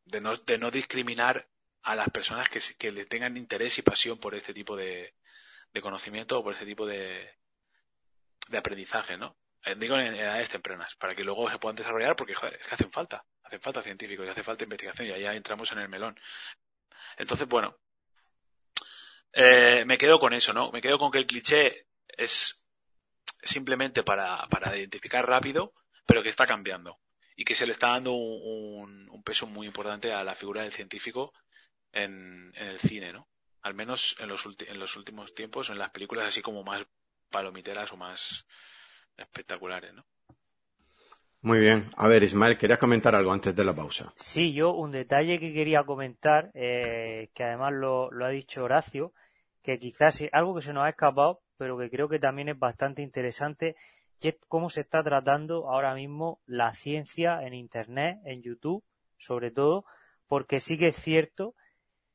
de, 0.04 0.20
no, 0.20 0.36
de 0.36 0.58
no 0.58 0.70
discriminar 0.70 1.48
a 1.82 1.96
las 1.96 2.08
personas 2.10 2.48
que, 2.48 2.60
que 2.78 2.92
le 2.92 3.06
tengan 3.06 3.36
interés 3.36 3.78
y 3.78 3.82
pasión 3.82 4.20
por 4.20 4.36
este 4.36 4.54
tipo 4.54 4.76
de, 4.76 5.16
de 5.74 5.80
conocimiento 5.80 6.38
o 6.38 6.44
por 6.44 6.52
este 6.52 6.66
tipo 6.66 6.86
de, 6.86 7.34
de 8.48 8.58
aprendizaje, 8.58 9.16
¿no? 9.16 9.36
Eh, 9.64 9.76
digo 9.76 9.96
en 9.96 10.14
edades 10.14 10.48
tempranas, 10.48 10.94
para 10.96 11.14
que 11.14 11.22
luego 11.22 11.48
se 11.50 11.58
puedan 11.58 11.76
desarrollar, 11.76 12.16
porque 12.16 12.34
joder, 12.34 12.54
es 12.54 12.66
que 12.66 12.74
hacen 12.74 12.90
falta, 12.90 13.24
hacen 13.44 13.60
falta 13.60 13.82
científicos 13.82 14.26
y 14.26 14.30
hace 14.30 14.42
falta 14.42 14.64
investigación 14.64 15.08
y 15.08 15.12
allá 15.12 15.34
entramos 15.34 15.70
en 15.72 15.78
el 15.78 15.88
melón. 15.88 16.18
Entonces, 17.16 17.46
bueno, 17.46 17.76
eh, 19.32 19.84
me 19.86 19.98
quedo 19.98 20.18
con 20.18 20.34
eso, 20.34 20.52
¿no? 20.52 20.70
Me 20.72 20.80
quedo 20.80 20.98
con 20.98 21.10
que 21.10 21.18
el 21.18 21.26
cliché 21.26 21.86
es 22.08 22.64
simplemente 23.42 24.02
para, 24.02 24.46
para 24.48 24.76
identificar 24.76 25.26
rápido, 25.26 25.72
pero 26.06 26.22
que 26.22 26.28
está 26.28 26.46
cambiando 26.46 26.98
y 27.36 27.44
que 27.44 27.54
se 27.54 27.66
le 27.66 27.72
está 27.72 27.88
dando 27.88 28.12
un, 28.12 29.22
peso 29.24 29.46
muy 29.46 29.68
importante 29.68 30.12
a 30.12 30.24
la 30.24 30.34
figura 30.34 30.62
del 30.62 30.72
científico 30.72 31.32
en, 31.92 32.52
en 32.56 32.66
el 32.66 32.80
cine, 32.80 33.12
¿no? 33.12 33.28
Al 33.62 33.72
menos 33.72 34.16
en 34.18 34.28
los, 34.28 34.44
en 34.66 34.80
los 34.80 34.96
últimos 34.96 35.32
tiempos, 35.32 35.70
en 35.70 35.78
las 35.78 35.90
películas 35.90 36.26
así 36.26 36.42
como 36.42 36.64
más 36.64 36.84
palomiteras 37.30 37.92
o 37.92 37.96
más 37.96 38.44
espectaculares, 39.16 39.92
¿no? 39.94 40.04
Muy 41.42 41.58
bien. 41.58 41.90
A 41.96 42.06
ver, 42.06 42.22
Ismael, 42.22 42.56
querías 42.56 42.78
comentar 42.78 43.14
algo 43.16 43.32
antes 43.32 43.54
de 43.54 43.64
la 43.64 43.74
pausa. 43.74 44.12
Sí, 44.14 44.52
yo 44.52 44.74
un 44.74 44.92
detalle 44.92 45.40
que 45.40 45.52
quería 45.52 45.82
comentar, 45.82 46.52
eh, 46.54 47.30
que 47.34 47.42
además 47.42 47.72
lo, 47.72 48.10
lo, 48.12 48.26
ha 48.26 48.28
dicho 48.28 48.62
Horacio, 48.62 49.12
que 49.60 49.78
quizás 49.78 50.20
es 50.20 50.30
algo 50.32 50.54
que 50.54 50.62
se 50.62 50.72
nos 50.72 50.84
ha 50.84 50.90
escapado, 50.90 51.40
pero 51.56 51.76
que 51.76 51.90
creo 51.90 52.08
que 52.08 52.20
también 52.20 52.48
es 52.48 52.58
bastante 52.58 53.02
interesante, 53.02 53.74
cómo 54.48 54.70
se 54.70 54.82
está 54.82 55.02
tratando 55.02 55.68
ahora 55.68 55.94
mismo 55.94 56.40
la 56.46 56.72
ciencia 56.72 57.42
en 57.42 57.54
Internet, 57.54 58.18
en 58.24 58.42
YouTube, 58.42 58.84
sobre 59.18 59.50
todo, 59.50 59.84
porque 60.28 60.60
sí 60.60 60.78
que 60.78 60.88
es 60.88 60.96
cierto 60.96 61.54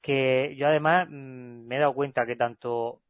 que 0.01 0.55
yo 0.57 0.67
además 0.67 1.07
mm, 1.09 1.67
me 1.67 1.75
he 1.75 1.79
dado 1.79 1.93
cuenta 1.93 2.25
que 2.25 2.35
tanto 2.35 3.01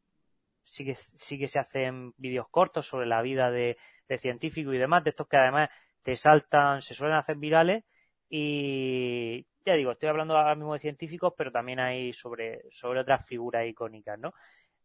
sí 0.68 0.86
que, 0.86 0.96
sí 0.96 1.40
que 1.40 1.48
se 1.48 1.60
hacen 1.60 2.14
vídeos 2.18 2.48
cortos 2.50 2.88
sobre 2.88 3.08
la 3.08 3.22
vida 3.22 3.50
de, 3.52 3.78
de 4.08 4.18
científicos 4.18 4.76
y 4.76 4.78
demás, 4.78 5.04
de 5.04 5.12
estos 5.12 5.28
que 5.28 5.38
además 5.38 5.70
te 6.04 6.16
saltan, 6.16 6.82
se 6.82 6.94
suelen 6.94 7.16
hacer 7.16 7.38
virales 7.38 7.84
y 8.30 9.48
ya 9.66 9.76
digo, 9.76 9.92
estoy 9.92 10.10
hablando 10.10 10.38
ahora 10.38 10.56
mismo 10.56 10.74
de 10.74 10.80
científicos, 10.80 11.34
pero 11.38 11.52
también 11.52 11.80
hay 11.80 12.14
sobre, 12.14 12.62
sobre 12.70 13.00
otras 13.02 13.26
figuras 13.26 13.66
icónicas, 13.66 14.20
¿no? 14.20 14.34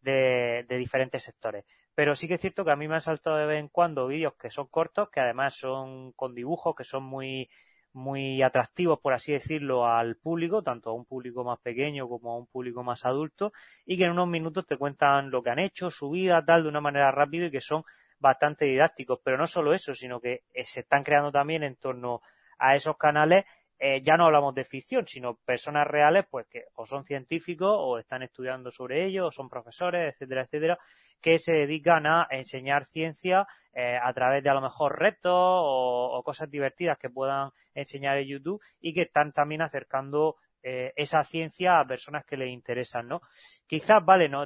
De, 0.00 0.64
de 0.68 0.76
diferentes 0.78 1.22
sectores. 1.22 1.64
Pero 1.94 2.14
sí 2.14 2.26
que 2.28 2.34
es 2.34 2.40
cierto 2.40 2.64
que 2.64 2.72
a 2.72 2.76
mí 2.76 2.88
me 2.88 2.94
han 2.94 3.00
saltado 3.00 3.36
de 3.36 3.46
vez 3.46 3.60
en 3.60 3.68
cuando 3.68 4.06
vídeos 4.06 4.34
que 4.34 4.50
son 4.50 4.66
cortos, 4.68 5.10
que 5.10 5.20
además 5.20 5.54
son 5.54 6.12
con 6.12 6.34
dibujos, 6.34 6.74
que 6.76 6.84
son 6.84 7.04
muy, 7.04 7.48
muy 7.92 8.42
atractivos, 8.42 8.98
por 9.00 9.12
así 9.12 9.32
decirlo, 9.32 9.86
al 9.86 10.16
público, 10.16 10.62
tanto 10.62 10.90
a 10.90 10.94
un 10.94 11.04
público 11.04 11.44
más 11.44 11.58
pequeño 11.60 12.08
como 12.08 12.32
a 12.32 12.38
un 12.38 12.46
público 12.46 12.82
más 12.82 13.04
adulto, 13.04 13.52
y 13.84 13.98
que 13.98 14.04
en 14.04 14.12
unos 14.12 14.28
minutos 14.28 14.66
te 14.66 14.76
cuentan 14.76 15.30
lo 15.30 15.42
que 15.42 15.50
han 15.50 15.58
hecho, 15.58 15.90
su 15.90 16.10
vida, 16.10 16.44
tal, 16.44 16.62
de 16.62 16.68
una 16.68 16.80
manera 16.80 17.10
rápida 17.10 17.46
y 17.46 17.50
que 17.50 17.60
son 17.60 17.82
bastante 18.18 18.64
didácticos. 18.64 19.20
Pero 19.24 19.36
no 19.36 19.46
solo 19.46 19.74
eso, 19.74 19.94
sino 19.94 20.20
que 20.20 20.44
eh, 20.52 20.64
se 20.64 20.80
están 20.80 21.02
creando 21.04 21.32
también 21.32 21.62
en 21.62 21.76
torno 21.76 22.20
a 22.58 22.74
esos 22.74 22.96
canales 22.96 23.44
eh, 23.84 24.00
ya 24.00 24.16
no 24.16 24.26
hablamos 24.26 24.54
de 24.54 24.62
ficción, 24.62 25.08
sino 25.08 25.34
personas 25.44 25.88
reales, 25.88 26.24
pues 26.30 26.46
que 26.46 26.66
o 26.76 26.86
son 26.86 27.04
científicos 27.04 27.74
o 27.76 27.98
están 27.98 28.22
estudiando 28.22 28.70
sobre 28.70 29.04
ello, 29.04 29.26
o 29.26 29.32
son 29.32 29.48
profesores, 29.48 30.14
etcétera, 30.14 30.42
etcétera, 30.42 30.78
que 31.22 31.38
se 31.38 31.52
dedican 31.52 32.06
a 32.06 32.26
enseñar 32.30 32.84
ciencia 32.84 33.46
eh, 33.72 33.96
a 34.00 34.12
través 34.12 34.42
de 34.42 34.50
a 34.50 34.54
lo 34.54 34.60
mejor 34.60 34.98
retos 34.98 35.32
o, 35.34 36.22
cosas 36.24 36.50
divertidas 36.50 36.98
que 36.98 37.08
puedan 37.08 37.50
enseñar 37.74 38.18
en 38.18 38.28
YouTube 38.28 38.60
y 38.80 38.92
que 38.92 39.02
están 39.02 39.32
también 39.32 39.62
acercando 39.62 40.36
eh, 40.62 40.92
esa 40.96 41.24
ciencia 41.24 41.80
a 41.80 41.86
personas 41.86 42.26
que 42.26 42.36
les 42.36 42.50
interesan, 42.50 43.08
¿no? 43.08 43.22
Quizás, 43.66 44.04
vale, 44.04 44.28
no, 44.28 44.44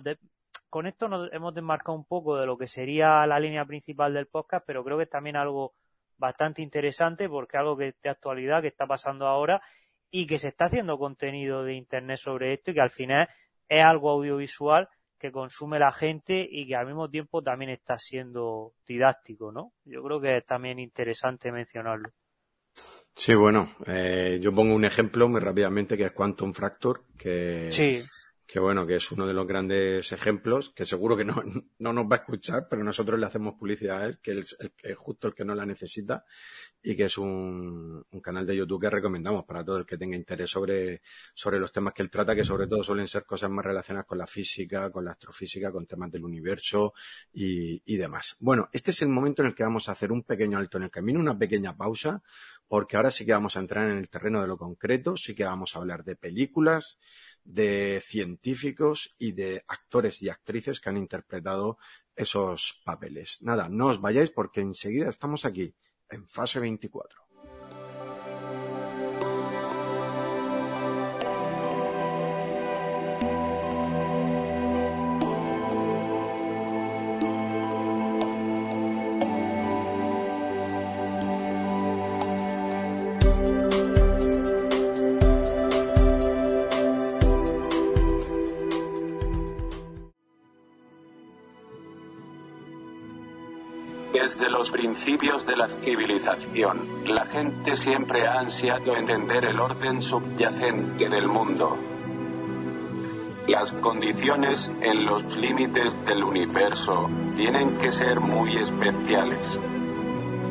con 0.70 0.87
esto 0.87 1.09
nos 1.09 1.33
hemos 1.33 1.55
desmarcado 1.55 1.97
un 1.97 2.05
poco 2.05 2.37
de 2.37 2.47
lo 2.47 2.57
que 2.57 2.68
sería 2.68 3.27
la 3.27 3.41
línea 3.41 3.64
principal 3.64 4.14
del 4.14 4.29
podcast, 4.29 4.64
pero 4.64 4.85
creo 4.85 4.97
que 4.97 5.05
es 5.05 5.11
también 5.11 5.37
algo 5.37 5.74
bastante 6.18 6.62
interesante 6.62 7.29
porque 7.29 7.57
algo 7.57 7.77
que 7.77 7.95
de 8.03 8.11
actualidad 8.11 8.62
que 8.62 8.68
está 8.68 8.87
pasando 8.87 9.27
ahora 9.27 9.61
y 10.11 10.27
que 10.27 10.39
se 10.39 10.49
está 10.49 10.66
haciendo 10.66 10.99
contenido 10.99 11.64
de 11.64 11.74
internet 11.74 12.18
sobre 12.18 12.55
esto 12.55 12.70
y 12.70 12.74
que 12.74 12.81
al 12.81 12.91
final 12.91 13.29
es 13.68 13.85
algo 13.85 14.11
audiovisual 14.11 14.89
que 15.27 15.33
consume 15.33 15.79
la 15.79 15.93
gente 15.93 16.47
y 16.51 16.66
que 16.66 16.77
al 16.77 16.87
mismo 16.87 17.09
tiempo 17.09 17.43
también 17.43 17.70
está 17.70 17.99
siendo 17.99 18.72
didáctico, 18.87 19.53
¿no? 19.53 19.72
Yo 19.85 20.03
creo 20.03 20.20
que 20.20 20.37
es 20.39 20.47
también 20.47 20.79
interesante 20.79 21.53
mencionarlo. 21.53 22.11
Sí, 23.14 23.35
bueno, 23.35 23.74
eh, 23.87 24.39
yo 24.43 24.53
pongo 24.53 24.74
un 24.74 24.85
ejemplo 24.85 25.29
muy 25.29 25.41
rápidamente 25.41 25.97
que 25.97 26.05
es 26.05 26.12
Quantum 26.12 26.53
Fracture, 26.53 27.01
que, 27.16 27.68
sí 27.70 28.05
que 28.47 28.61
bueno, 28.61 28.87
que 28.87 28.97
es 28.97 29.11
uno 29.11 29.27
de 29.27 29.35
los 29.35 29.47
grandes 29.47 30.13
ejemplos, 30.13 30.73
que 30.75 30.85
seguro 30.85 31.17
que 31.17 31.25
no, 31.25 31.35
no 31.79 31.93
nos 31.93 32.05
va 32.07 32.17
a 32.17 32.19
escuchar, 32.21 32.69
pero 32.71 32.85
nosotros 32.85 33.19
le 33.19 33.27
hacemos 33.27 33.55
publicidad 33.55 34.03
a 34.03 34.07
él, 34.07 34.19
que 34.21 34.39
es 34.39 34.57
justo 34.97 35.29
el 35.29 35.35
que 35.35 35.45
no 35.45 35.55
la 35.55 35.67
necesita, 35.67 36.25
y 36.83 36.95
que 36.95 37.07
es 37.07 37.19
un, 37.19 38.05
un, 38.09 38.21
canal 38.21 38.47
de 38.47 38.57
YouTube 38.57 38.83
que 38.83 38.91
recomendamos 38.91 39.45
para 39.45 39.65
todo 39.65 39.79
el 39.79 39.87
que 39.87 39.99
tenga 39.99 40.15
interés 40.15 40.49
sobre, 40.49 41.03
sobre 41.35 41.59
los 41.59 41.73
temas 41.73 41.93
que 41.93 42.03
él 42.03 42.11
trata, 42.11 42.37
que 42.37 42.45
sobre 42.45 42.69
todo 42.69 42.85
suelen 42.85 43.09
ser 43.09 43.25
cosas 43.25 43.51
más 43.51 43.65
relacionadas 43.65 44.07
con 44.07 44.19
la 44.19 44.27
física, 44.27 44.91
con 44.93 45.05
la 45.05 45.11
astrofísica, 45.11 45.73
con 45.73 45.87
temas 45.87 46.13
del 46.13 46.25
universo 46.25 46.95
y, 47.33 47.83
y 47.85 47.97
demás. 47.97 48.37
Bueno, 48.39 48.69
este 48.73 48.93
es 48.93 49.03
el 49.03 49.09
momento 49.09 49.43
en 49.43 49.49
el 49.49 49.55
que 49.57 49.65
vamos 49.65 49.89
a 49.89 49.93
hacer 49.93 50.13
un 50.13 50.23
pequeño 50.23 50.59
alto 50.59 50.77
en 50.77 50.85
el 50.85 50.91
camino, 50.91 51.19
una 51.19 51.37
pequeña 51.37 51.77
pausa, 51.77 52.23
porque 52.69 52.97
ahora 52.97 53.11
sí 53.11 53.27
que 53.27 53.33
vamos 53.33 53.57
a 53.57 53.61
entrar 53.61 53.91
en 53.91 53.99
el 53.99 54.09
terreno 54.09 54.41
de 54.41 54.47
lo 54.47 54.57
concreto, 54.57 55.17
sí 55.17 55.35
que 55.35 55.45
vamos 55.45 55.75
a 55.75 55.81
hablar 55.81 56.05
de 56.05 56.15
películas, 56.15 56.99
de 57.47 58.03
científicos 58.05 59.15
y 59.19 59.33
de 59.33 59.65
actores 59.69 60.21
y 60.23 60.29
actrices 60.29 60.81
que 60.81 60.89
han 60.89 60.97
interpretado 60.97 61.79
esos 62.15 62.83
papeles. 62.85 63.39
Nada, 63.43 63.69
no 63.69 63.87
os 63.87 64.01
vayáis 64.01 64.31
porque 64.31 64.61
enseguida 64.61 65.09
estamos 65.09 65.45
aquí, 65.45 65.75
en 66.11 66.27
fase 66.27 66.59
24. 66.59 67.26
Los 94.67 94.73
principios 94.73 95.47
de 95.47 95.55
la 95.55 95.69
civilización, 95.69 96.81
la 97.05 97.25
gente 97.25 97.77
siempre 97.77 98.27
ha 98.27 98.41
ansiado 98.41 98.97
entender 98.97 99.45
el 99.45 99.61
orden 99.61 100.03
subyacente 100.03 101.09
del 101.09 101.29
mundo. 101.29 101.77
Las 103.47 103.71
condiciones 103.71 104.69
en 104.81 105.05
los 105.05 105.37
límites 105.37 105.97
del 106.05 106.25
universo 106.25 107.09
tienen 107.37 107.77
que 107.79 107.93
ser 107.93 108.19
muy 108.19 108.57
especiales. 108.57 109.39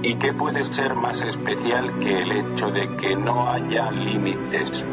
¿Y 0.02 0.16
qué 0.16 0.32
puede 0.32 0.64
ser 0.64 0.96
más 0.96 1.22
especial 1.22 2.00
que 2.00 2.22
el 2.22 2.32
hecho 2.32 2.68
de 2.68 2.88
que 2.96 3.18
no 3.18 3.50
haya 3.50 3.92
límites? 3.92 4.86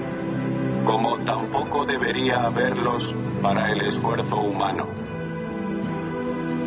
Como 0.84 1.16
tampoco 1.18 1.84
debería 1.84 2.42
haberlos 2.42 3.14
para 3.40 3.70
el 3.70 3.82
esfuerzo 3.86 4.36
humano. 4.36 4.88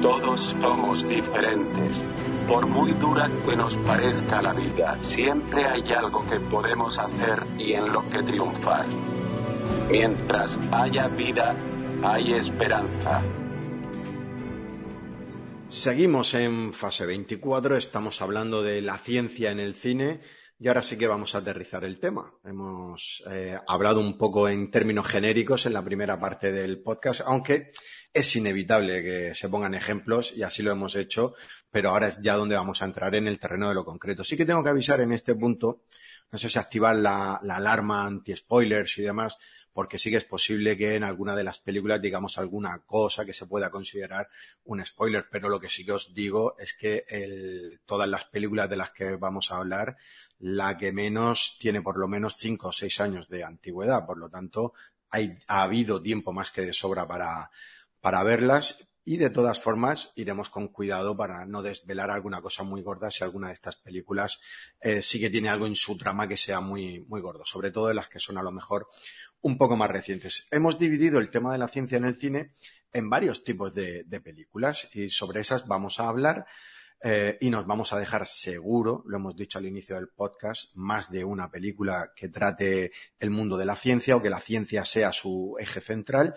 Todos 0.01 0.55
somos 0.61 1.05
diferentes. 1.05 2.01
Por 2.47 2.67
muy 2.67 2.91
dura 2.93 3.29
que 3.47 3.55
nos 3.55 3.75
parezca 3.77 4.39
la 4.39 4.53
vida, 4.53 4.99
siempre 5.03 5.65
hay 5.65 5.91
algo 5.93 6.23
que 6.29 6.39
podemos 6.39 6.99
hacer 6.99 7.43
y 7.57 7.73
en 7.73 7.91
lo 7.91 8.07
que 8.09 8.21
triunfar. 8.21 8.85
Mientras 9.89 10.59
haya 10.71 11.07
vida, 11.07 11.55
hay 12.03 12.33
esperanza. 12.33 13.21
Seguimos 15.69 16.35
en 16.35 16.71
fase 16.71 17.07
24, 17.07 17.77
estamos 17.77 18.21
hablando 18.21 18.61
de 18.61 18.83
la 18.83 18.99
ciencia 18.99 19.49
en 19.49 19.59
el 19.59 19.73
cine 19.73 20.21
y 20.59 20.67
ahora 20.67 20.83
sí 20.83 20.97
que 20.97 21.07
vamos 21.07 21.33
a 21.33 21.39
aterrizar 21.39 21.83
el 21.83 21.99
tema. 21.99 22.31
Hemos 22.43 23.23
eh, 23.29 23.57
hablado 23.67 23.99
un 23.99 24.19
poco 24.19 24.47
en 24.47 24.69
términos 24.69 25.07
genéricos 25.07 25.65
en 25.65 25.73
la 25.73 25.83
primera 25.83 26.19
parte 26.19 26.51
del 26.51 26.83
podcast, 26.83 27.21
aunque 27.25 27.71
es 28.15 28.33
inevitable 28.37 29.03
que 29.03 29.35
se 29.35 29.49
pongan 29.49 29.73
ejemplos 29.73 30.31
y 30.33 30.41
así 30.41 30.63
lo 30.63 30.71
hemos 30.71 30.95
hecho, 30.95 31.35
pero 31.69 31.89
ahora 31.89 32.07
es 32.07 32.21
ya 32.21 32.35
donde 32.35 32.55
vamos 32.55 32.81
a 32.81 32.85
entrar 32.85 33.13
en 33.13 33.27
el 33.27 33.37
terreno 33.37 33.67
de 33.67 33.75
lo 33.75 33.83
concreto. 33.83 34.23
Sí 34.23 34.37
que 34.37 34.45
tengo 34.45 34.63
que 34.63 34.69
avisar 34.69 35.01
en 35.01 35.11
este 35.11 35.35
punto, 35.35 35.81
no 36.31 36.37
sé 36.37 36.49
si 36.49 36.57
activar 36.57 36.95
la, 36.95 37.41
la 37.43 37.57
alarma 37.57 38.05
anti-spoilers 38.05 38.97
y 38.99 39.01
demás, 39.01 39.37
porque 39.73 39.97
sí 39.97 40.09
que 40.09 40.15
es 40.15 40.23
posible 40.23 40.77
que 40.77 40.95
en 40.95 41.03
alguna 41.03 41.35
de 41.35 41.43
las 41.43 41.59
películas 41.59 42.01
digamos 42.01 42.37
alguna 42.37 42.85
cosa 42.85 43.25
que 43.25 43.33
se 43.33 43.47
pueda 43.47 43.69
considerar 43.69 44.29
un 44.63 44.83
spoiler, 44.85 45.25
pero 45.29 45.49
lo 45.49 45.59
que 45.59 45.67
sí 45.67 45.85
que 45.85 45.91
os 45.91 46.13
digo 46.13 46.55
es 46.57 46.73
que 46.73 47.03
el, 47.09 47.81
todas 47.85 48.07
las 48.07 48.23
películas 48.23 48.69
de 48.69 48.77
las 48.77 48.91
que 48.91 49.17
vamos 49.17 49.51
a 49.51 49.57
hablar, 49.57 49.97
la 50.39 50.77
que 50.77 50.93
menos 50.93 51.57
tiene 51.59 51.81
por 51.81 51.97
lo 51.97 52.07
menos 52.07 52.37
cinco 52.37 52.69
o 52.69 52.71
seis 52.71 53.01
años 53.01 53.27
de 53.27 53.43
antigüedad, 53.43 54.05
por 54.05 54.17
lo 54.17 54.29
tanto 54.29 54.73
hay, 55.09 55.37
ha 55.47 55.63
habido 55.63 56.01
tiempo 56.01 56.31
más 56.31 56.51
que 56.51 56.61
de 56.61 56.71
sobra 56.71 57.05
para, 57.05 57.51
para 58.05 58.23
verlas 58.23 58.87
y 59.03 59.17
de 59.17 59.31
todas 59.31 59.59
formas 59.59 60.13
iremos 60.15 60.51
con 60.51 60.67
cuidado 60.67 61.17
para 61.17 61.43
no 61.47 61.63
desvelar 61.63 62.11
alguna 62.11 62.39
cosa 62.39 62.61
muy 62.61 62.83
gorda 62.83 63.09
si 63.09 63.23
alguna 63.23 63.47
de 63.47 63.53
estas 63.55 63.77
películas 63.77 64.41
eh, 64.79 65.01
sí 65.01 65.19
que 65.19 65.31
tiene 65.31 65.49
algo 65.49 65.65
en 65.65 65.73
su 65.73 65.97
trama 65.97 66.27
que 66.27 66.37
sea 66.37 66.59
muy, 66.59 66.99
muy 67.07 67.19
gordo, 67.19 67.43
sobre 67.45 67.71
todo 67.71 67.87
de 67.87 67.95
las 67.95 68.07
que 68.07 68.19
son 68.19 68.37
a 68.37 68.43
lo 68.43 68.51
mejor 68.51 68.89
un 69.41 69.57
poco 69.57 69.75
más 69.75 69.89
recientes. 69.89 70.47
Hemos 70.51 70.77
dividido 70.77 71.17
el 71.17 71.31
tema 71.31 71.51
de 71.51 71.57
la 71.57 71.67
ciencia 71.67 71.97
en 71.97 72.05
el 72.05 72.19
cine 72.19 72.51
en 72.93 73.09
varios 73.09 73.43
tipos 73.43 73.73
de, 73.73 74.05
películas 74.23 74.87
y 74.93 75.09
sobre 75.09 75.41
esas 75.41 75.65
vamos 75.65 75.99
a 75.99 76.07
hablar 76.07 76.45
eh, 77.01 77.39
y 77.41 77.49
nos 77.49 77.65
vamos 77.65 77.91
a 77.91 77.97
dejar 77.97 78.27
seguro, 78.27 79.01
lo 79.07 79.17
hemos 79.17 79.35
dicho 79.35 79.57
al 79.57 79.65
inicio 79.65 79.95
del 79.95 80.09
podcast, 80.09 80.75
más 80.75 81.09
de 81.09 81.23
una 81.23 81.49
película 81.49 82.11
que 82.15 82.29
trate 82.29 82.91
el 83.17 83.31
mundo 83.31 83.57
de 83.57 83.65
la 83.65 83.75
ciencia 83.75 84.15
o 84.15 84.21
que 84.21 84.29
la 84.29 84.41
ciencia 84.41 84.85
sea 84.85 85.11
su 85.11 85.55
eje 85.59 85.81
central 85.81 86.35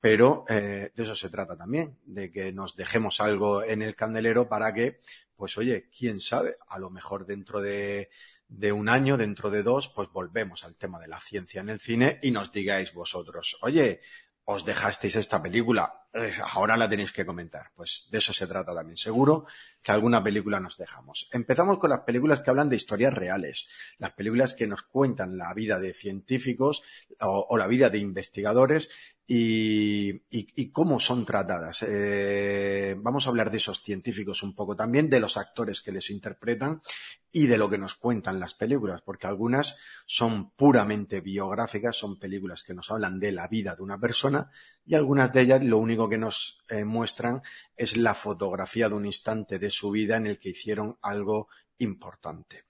pero 0.00 0.44
eh, 0.48 0.92
de 0.94 1.02
eso 1.02 1.14
se 1.14 1.30
trata 1.30 1.56
también, 1.56 1.98
de 2.04 2.30
que 2.30 2.52
nos 2.52 2.76
dejemos 2.76 3.20
algo 3.20 3.62
en 3.64 3.82
el 3.82 3.96
candelero 3.96 4.48
para 4.48 4.72
que, 4.72 5.00
pues 5.36 5.56
oye, 5.58 5.88
quién 5.96 6.20
sabe, 6.20 6.56
a 6.68 6.78
lo 6.78 6.90
mejor 6.90 7.26
dentro 7.26 7.60
de, 7.60 8.10
de 8.48 8.72
un 8.72 8.88
año, 8.88 9.16
dentro 9.16 9.50
de 9.50 9.62
dos, 9.62 9.88
pues 9.88 10.08
volvemos 10.10 10.64
al 10.64 10.76
tema 10.76 11.00
de 11.00 11.08
la 11.08 11.20
ciencia 11.20 11.60
en 11.60 11.70
el 11.70 11.80
cine 11.80 12.18
y 12.22 12.30
nos 12.30 12.52
digáis 12.52 12.92
vosotros, 12.92 13.58
oye, 13.62 14.00
os 14.48 14.64
dejasteis 14.64 15.16
esta 15.16 15.42
película, 15.42 16.06
eh, 16.12 16.32
ahora 16.52 16.76
la 16.76 16.88
tenéis 16.88 17.10
que 17.10 17.26
comentar. 17.26 17.72
Pues 17.74 18.06
de 18.10 18.18
eso 18.18 18.32
se 18.32 18.46
trata 18.46 18.72
también. 18.72 18.96
Seguro 18.96 19.46
que 19.86 19.92
alguna 19.92 20.20
película 20.20 20.58
nos 20.58 20.78
dejamos. 20.78 21.28
Empezamos 21.30 21.78
con 21.78 21.90
las 21.90 22.00
películas 22.00 22.40
que 22.40 22.50
hablan 22.50 22.68
de 22.68 22.74
historias 22.74 23.14
reales, 23.14 23.68
las 23.98 24.14
películas 24.14 24.52
que 24.52 24.66
nos 24.66 24.82
cuentan 24.82 25.38
la 25.38 25.54
vida 25.54 25.78
de 25.78 25.94
científicos 25.94 26.82
o, 27.20 27.56
la 27.56 27.68
vida 27.68 27.88
de 27.88 27.98
investigadores 27.98 28.88
y, 29.28 30.70
cómo 30.70 30.98
son 30.98 31.24
tratadas. 31.24 31.84
Eh, 31.86 32.96
vamos 32.98 33.26
a 33.26 33.30
hablar 33.30 33.52
de 33.52 33.58
esos 33.58 33.80
científicos 33.80 34.42
un 34.42 34.56
poco 34.56 34.74
también, 34.74 35.08
de 35.08 35.20
los 35.20 35.36
actores 35.36 35.80
que 35.82 35.92
les 35.92 36.10
interpretan 36.10 36.82
y 37.30 37.46
de 37.46 37.58
lo 37.58 37.68
que 37.68 37.76
nos 37.76 37.96
cuentan 37.96 38.40
las 38.40 38.54
películas, 38.54 39.02
porque 39.02 39.26
algunas 39.26 39.76
son 40.06 40.52
puramente 40.52 41.20
biográficas, 41.20 41.94
son 41.94 42.18
películas 42.18 42.62
que 42.62 42.72
nos 42.74 42.90
hablan 42.90 43.20
de 43.20 43.30
la 43.30 43.46
vida 43.46 43.76
de 43.76 43.82
una 43.82 43.98
persona 44.00 44.50
y 44.86 44.94
algunas 44.94 45.32
de 45.32 45.42
ellas 45.42 45.62
lo 45.62 45.78
único 45.78 46.08
que 46.08 46.16
nos 46.16 46.64
eh, 46.70 46.84
muestran 46.84 47.42
es 47.76 47.96
la 47.96 48.14
fotografía 48.14 48.88
de 48.88 48.94
un 48.94 49.04
instante 49.04 49.58
de 49.58 49.68
su 49.76 49.90
vida 49.90 50.16
en 50.16 50.26
el 50.26 50.38
que 50.38 50.50
hicieron 50.50 50.96
algo 51.02 51.48
importante. 51.78 52.64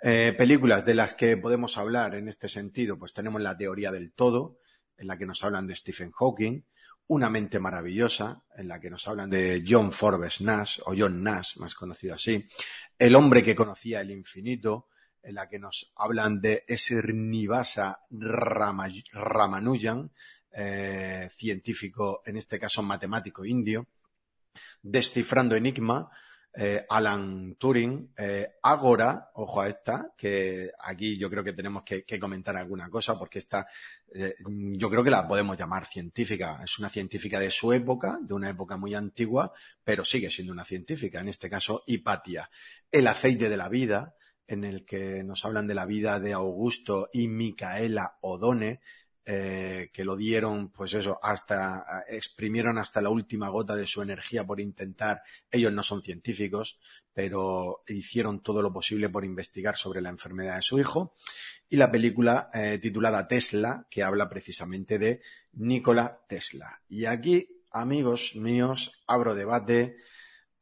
Eh, 0.00 0.34
películas 0.36 0.84
de 0.84 0.94
las 0.94 1.14
que 1.14 1.36
podemos 1.36 1.78
hablar 1.78 2.14
en 2.14 2.28
este 2.28 2.48
sentido, 2.48 2.98
pues 2.98 3.12
tenemos 3.12 3.40
la 3.40 3.56
teoría 3.56 3.90
del 3.90 4.12
todo, 4.12 4.58
en 4.96 5.06
la 5.06 5.18
que 5.18 5.26
nos 5.26 5.42
hablan 5.44 5.66
de 5.66 5.76
Stephen 5.76 6.10
Hawking, 6.12 6.62
Una 7.08 7.30
mente 7.30 7.60
maravillosa, 7.60 8.42
en 8.56 8.66
la 8.66 8.80
que 8.80 8.90
nos 8.90 9.06
hablan 9.06 9.30
de 9.30 9.64
John 9.66 9.92
Forbes 9.92 10.40
Nash, 10.40 10.80
o 10.84 10.94
John 10.96 11.22
Nash, 11.22 11.56
más 11.58 11.74
conocido 11.74 12.14
así, 12.14 12.44
El 12.98 13.14
hombre 13.14 13.44
que 13.44 13.54
conocía 13.54 14.00
el 14.00 14.10
infinito, 14.10 14.88
en 15.22 15.34
la 15.36 15.48
que 15.48 15.58
nos 15.58 15.92
hablan 15.96 16.40
de 16.40 16.64
Srinivasa 16.68 18.00
Ramanujan, 19.12 20.10
eh, 20.52 21.28
científico, 21.36 22.22
en 22.24 22.38
este 22.38 22.58
caso 22.58 22.82
matemático 22.82 23.44
indio, 23.44 23.86
descifrando 24.82 25.54
Enigma, 25.54 26.10
eh, 26.58 26.86
Alan 26.88 27.56
Turing, 27.58 28.14
eh, 28.16 28.48
Agora, 28.62 29.30
ojo 29.34 29.60
a 29.60 29.68
esta, 29.68 30.12
que 30.16 30.70
aquí 30.80 31.18
yo 31.18 31.28
creo 31.28 31.44
que 31.44 31.52
tenemos 31.52 31.82
que, 31.82 32.04
comentar 32.18 32.56
alguna 32.56 32.88
cosa 32.88 33.18
porque 33.18 33.40
esta, 33.40 33.66
eh, 34.14 34.34
yo 34.42 34.88
creo 34.88 35.04
que 35.04 35.10
la 35.10 35.28
podemos 35.28 35.58
llamar 35.58 35.84
científica. 35.84 36.60
Es 36.64 36.78
una 36.78 36.88
científica 36.88 37.38
de 37.38 37.50
su 37.50 37.74
época, 37.74 38.18
de 38.22 38.32
una 38.32 38.48
época 38.48 38.78
muy 38.78 38.94
antigua, 38.94 39.52
pero 39.84 40.02
sigue 40.02 40.30
siendo 40.30 40.52
una 40.52 40.64
científica, 40.64 41.20
en 41.20 41.28
este 41.28 41.50
caso 41.50 41.82
Hipatia. 41.86 42.48
El 42.90 43.06
aceite 43.06 43.50
de 43.50 43.56
la 43.58 43.68
vida, 43.68 44.14
en 44.46 44.64
el 44.64 44.86
que 44.86 45.22
nos 45.24 45.44
hablan 45.44 45.66
de 45.66 45.74
la 45.74 45.84
vida 45.84 46.20
de 46.20 46.32
Augusto 46.32 47.10
y 47.12 47.28
Micaela 47.28 48.16
Odone, 48.22 48.80
eh, 49.28 49.90
que 49.92 50.04
lo 50.04 50.14
dieron, 50.14 50.68
pues 50.68 50.94
eso, 50.94 51.18
hasta, 51.20 52.04
exprimieron 52.06 52.78
hasta 52.78 53.02
la 53.02 53.10
última 53.10 53.48
gota 53.48 53.74
de 53.74 53.84
su 53.84 54.00
energía 54.00 54.46
por 54.46 54.60
intentar, 54.60 55.24
ellos 55.50 55.72
no 55.72 55.82
son 55.82 56.00
científicos, 56.00 56.78
pero 57.12 57.82
hicieron 57.88 58.40
todo 58.40 58.62
lo 58.62 58.72
posible 58.72 59.08
por 59.08 59.24
investigar 59.24 59.76
sobre 59.76 60.00
la 60.00 60.10
enfermedad 60.10 60.54
de 60.54 60.62
su 60.62 60.78
hijo. 60.78 61.16
Y 61.68 61.74
la 61.74 61.90
película 61.90 62.50
eh, 62.54 62.78
titulada 62.80 63.26
Tesla, 63.26 63.88
que 63.90 64.04
habla 64.04 64.28
precisamente 64.28 64.96
de 64.96 65.20
Nikola 65.54 66.20
Tesla. 66.28 66.80
Y 66.88 67.06
aquí, 67.06 67.64
amigos 67.72 68.36
míos, 68.36 68.92
abro 69.08 69.34
debate, 69.34 69.96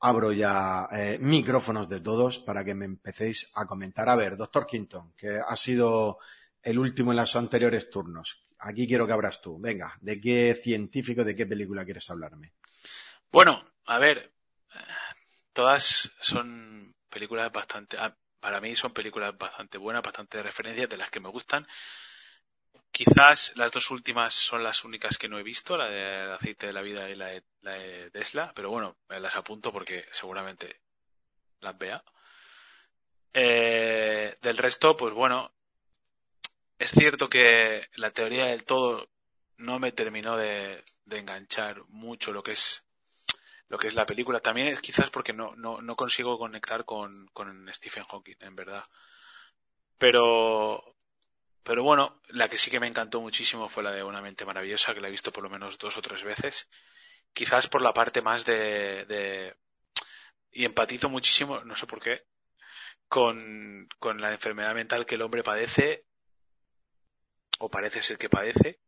abro 0.01 0.33
ya 0.33 0.89
eh, 0.91 1.19
micrófonos 1.21 1.91
de 1.91 2.01
todos 2.01 2.39
para 2.39 2.65
que 2.65 2.75
me 2.75 2.87
empecéis 2.87 3.51
a 3.53 3.67
comentar. 3.67 4.09
A 4.09 4.17
ver, 4.17 4.39
doctor 4.39 4.67
Quinton, 4.67 5.12
que 5.19 5.39
ha 5.39 5.57
sido 5.57 6.17
el 6.62 6.79
último 6.79 7.12
en 7.12 7.19
los 7.19 7.37
anteriores 7.37 7.91
turnos 7.91 8.43
aquí 8.65 8.87
quiero 8.87 9.07
que 9.07 9.12
abras 9.12 9.41
tú. 9.41 9.59
Venga, 9.61 9.97
¿de 10.01 10.21
qué 10.21 10.59
científico, 10.61 11.25
de 11.25 11.37
qué 11.37 11.47
película 11.47 11.85
quieres 11.85 12.09
hablarme? 12.11 12.53
Bueno, 13.31 13.65
a 13.87 13.99
ver, 13.99 14.33
todas 15.53 16.11
son 16.21 16.95
películas 17.09 17.53
bastante, 17.53 17.97
ah, 17.99 18.17
para 18.41 18.61
mí 18.61 18.75
son 18.75 18.93
películas 18.93 19.37
bastante 19.37 19.79
buenas, 19.79 20.03
bastante 20.03 20.43
referencias, 20.43 20.89
de 20.89 20.97
las 20.97 21.11
que 21.11 21.21
me 21.21 21.29
gustan. 21.29 21.67
Quizás 22.91 23.53
las 23.57 23.73
dos 23.73 23.91
últimas 23.91 24.35
son 24.35 24.62
las 24.62 24.85
únicas 24.85 25.19
que 25.19 25.29
no 25.29 25.39
he 25.39 25.43
visto, 25.43 25.77
la 25.77 25.89
de 25.89 26.33
Aceite 26.33 26.69
de 26.69 26.73
la 26.73 26.83
Vida 26.83 27.09
y 27.09 27.17
la 27.17 27.27
de, 27.27 28.11
Tesla, 28.12 28.53
pero 28.55 28.71
bueno, 28.71 28.97
las 29.09 29.35
apunto 29.35 29.73
porque 29.73 30.05
seguramente 30.12 30.81
las 31.61 31.77
vea. 31.77 32.05
Eh, 33.33 34.37
del 34.41 34.57
resto, 34.57 34.97
pues 34.97 35.12
bueno, 35.12 35.53
es 36.85 36.91
cierto 36.91 37.28
que 37.28 37.89
la 37.95 38.11
teoría 38.11 38.47
del 38.47 38.64
todo 38.64 39.09
no 39.57 39.78
me 39.78 39.93
terminó 39.93 40.37
de, 40.37 40.85
enganchar 41.11 41.76
mucho 41.89 42.32
lo 42.32 42.43
que 42.43 42.53
es 42.53 42.85
lo 43.68 43.78
que 43.78 43.89
es 43.89 43.95
la 43.95 44.05
película. 44.05 44.41
También 44.41 44.68
es 44.68 44.82
quizás 44.82 45.09
porque 45.09 45.32
no, 45.32 45.57
no, 45.57 45.80
no 45.80 45.97
consigo 45.97 46.39
conectar 46.39 46.85
con, 46.85 47.26
con 47.28 47.72
Stephen 47.72 48.05
Hawking, 48.05 48.37
en 48.41 48.55
verdad. 48.55 48.85
Pero, 49.97 50.95
pero 51.62 51.82
bueno, 51.82 52.20
la 52.28 52.49
que 52.49 52.59
sí 52.59 52.70
que 52.70 52.80
me 52.80 52.87
encantó 52.87 53.22
muchísimo 53.22 53.70
fue 53.70 53.82
la 53.82 53.93
de 53.93 54.03
Una 54.03 54.20
mente 54.20 54.45
maravillosa, 54.45 54.93
que 54.93 55.01
la 55.01 55.09
he 55.09 55.12
visto 55.12 55.32
por 55.32 55.43
lo 55.43 55.49
menos 55.51 55.78
dos 55.78 55.97
o 55.97 56.03
tres 56.03 56.22
veces. 56.22 56.68
Quizás 57.32 57.66
por 57.68 57.80
la 57.80 57.95
parte 57.95 58.20
más 58.20 58.45
de, 58.45 59.07
de 59.07 59.57
y 60.53 60.66
empatizo 60.66 61.09
muchísimo, 61.09 61.61
no 61.64 61.76
sé 61.76 61.87
por 61.87 62.01
qué, 62.01 62.24
con, 63.09 63.89
con 63.99 64.20
la 64.20 64.32
enfermedad 64.32 64.74
mental 64.74 65.07
que 65.07 65.14
el 65.14 65.22
hombre 65.22 65.43
padece 65.43 66.05
o 67.59 67.70
parece 67.70 68.02
ser 68.02 68.18
que 68.18 68.28
padece, 68.28 68.80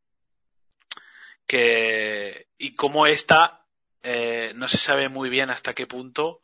que, 1.47 2.49
y 2.59 2.75
cómo 2.75 3.07
esta 3.07 3.67
eh, 4.03 4.53
no 4.55 4.69
se 4.69 4.79
sabe 4.79 5.09
muy 5.09 5.31
bien 5.31 5.51
hasta 5.51 5.75
qué 5.75 5.87
punto 5.87 6.41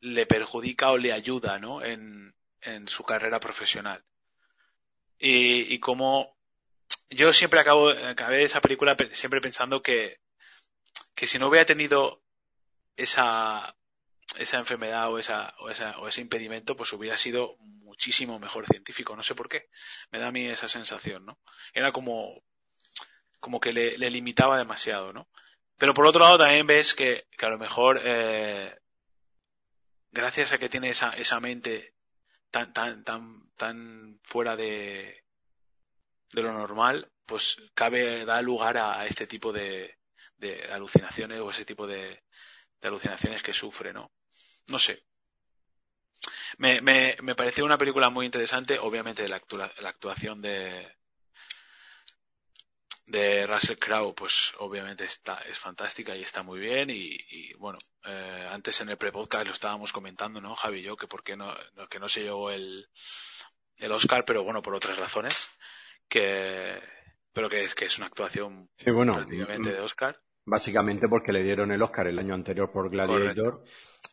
le 0.00 0.26
perjudica 0.26 0.90
o 0.90 0.98
le 0.98 1.12
ayuda, 1.12 1.58
¿no? 1.58 1.84
En, 1.84 2.34
en 2.60 2.88
su 2.88 3.04
carrera 3.04 3.38
profesional. 3.40 4.04
Y, 5.18 5.72
y 5.72 5.78
cómo 5.78 6.36
yo 7.10 7.32
siempre 7.32 7.60
acabo, 7.60 7.90
acabé 7.90 8.44
esa 8.44 8.60
película 8.60 8.96
siempre 9.12 9.40
pensando 9.40 9.82
que, 9.82 10.18
que 11.14 11.26
si 11.26 11.38
no 11.38 11.48
hubiera 11.48 11.66
tenido 11.66 12.22
esa, 12.96 13.76
esa 14.38 14.58
enfermedad 14.58 15.10
o, 15.10 15.18
esa, 15.18 15.54
o, 15.58 15.70
esa, 15.70 15.98
o 15.98 16.08
ese 16.08 16.20
impedimento, 16.20 16.76
pues 16.76 16.92
hubiera 16.92 17.16
sido 17.16 17.56
muchísimo 17.58 18.38
mejor 18.38 18.66
científico. 18.66 19.14
No 19.14 19.22
sé 19.22 19.34
por 19.34 19.48
qué. 19.48 19.68
Me 20.10 20.18
da 20.18 20.28
a 20.28 20.32
mí 20.32 20.46
esa 20.48 20.68
sensación, 20.68 21.26
¿no? 21.26 21.38
Era 21.74 21.92
como, 21.92 22.42
como 23.40 23.60
que 23.60 23.72
le, 23.72 24.10
limitaba 24.10 24.58
demasiado, 24.58 25.12
¿no? 25.12 25.28
Pero 25.76 25.94
por 25.94 26.06
otro 26.06 26.20
lado 26.20 26.38
también 26.38 26.66
ves 26.66 26.94
que, 26.94 27.26
que 27.36 27.46
a 27.46 27.50
lo 27.50 27.58
mejor, 27.58 28.00
eh, 28.04 28.78
gracias 30.10 30.52
a 30.52 30.58
que 30.58 30.68
tiene 30.68 30.90
esa, 30.90 31.10
esa 31.10 31.40
mente 31.40 31.94
tan, 32.50 32.72
tan, 32.72 33.04
tan, 33.04 33.50
tan 33.56 34.20
fuera 34.22 34.56
de, 34.56 35.24
de 36.32 36.42
lo 36.42 36.52
normal, 36.52 37.10
pues 37.26 37.56
cabe, 37.74 38.24
da 38.24 38.40
lugar 38.42 38.76
a, 38.78 39.06
este 39.06 39.26
tipo 39.26 39.52
de, 39.52 39.98
de 40.36 40.64
alucinaciones 40.72 41.40
o 41.40 41.50
ese 41.50 41.64
tipo 41.64 41.86
de, 41.86 42.22
de 42.80 42.88
alucinaciones 42.88 43.42
que 43.42 43.52
sufre, 43.52 43.92
¿no? 43.92 44.12
No 44.68 44.78
sé. 44.78 45.02
Me, 46.58 46.80
me, 46.80 47.16
me 47.22 47.34
pareció 47.34 47.64
una 47.64 47.78
película 47.78 48.10
muy 48.10 48.26
interesante, 48.26 48.78
obviamente 48.78 49.26
la, 49.28 49.40
la 49.80 49.88
actuación 49.88 50.40
de 50.40 50.86
de 53.06 53.46
Russell 53.46 53.78
Crowe, 53.78 54.14
pues 54.14 54.54
obviamente 54.58 55.04
está, 55.04 55.38
es 55.42 55.58
fantástica 55.58 56.16
y 56.16 56.22
está 56.22 56.42
muy 56.42 56.60
bien 56.60 56.88
y, 56.90 57.52
bueno, 57.58 57.78
eh, 58.04 58.48
antes 58.50 58.80
en 58.80 58.88
el 58.88 58.96
pre-podcast 58.96 59.46
lo 59.46 59.52
estábamos 59.52 59.92
comentando, 59.92 60.40
¿no, 60.40 60.54
Javi 60.54 60.78
y 60.78 60.82
yo, 60.82 60.96
que 60.96 61.06
por 61.06 61.22
qué 61.22 61.36
no, 61.36 61.52
que 61.90 61.98
no 61.98 62.08
se 62.08 62.22
llevó 62.22 62.50
el, 62.50 62.88
el 63.76 63.92
Oscar, 63.92 64.24
pero 64.24 64.44
bueno, 64.44 64.62
por 64.62 64.74
otras 64.74 64.98
razones, 64.98 65.50
que, 66.08 66.80
pero 67.32 67.50
que 67.50 67.64
es 67.64 67.74
que 67.74 67.86
es 67.86 67.98
una 67.98 68.06
actuación 68.06 68.70
prácticamente 68.78 69.70
mm, 69.70 69.72
de 69.74 69.80
Oscar. 69.80 70.20
Básicamente 70.44 71.06
porque 71.08 71.32
le 71.32 71.42
dieron 71.42 71.70
el 71.70 71.82
Oscar 71.82 72.06
el 72.06 72.18
año 72.18 72.34
anterior 72.34 72.72
por 72.72 72.88
Gladiator 72.90 73.64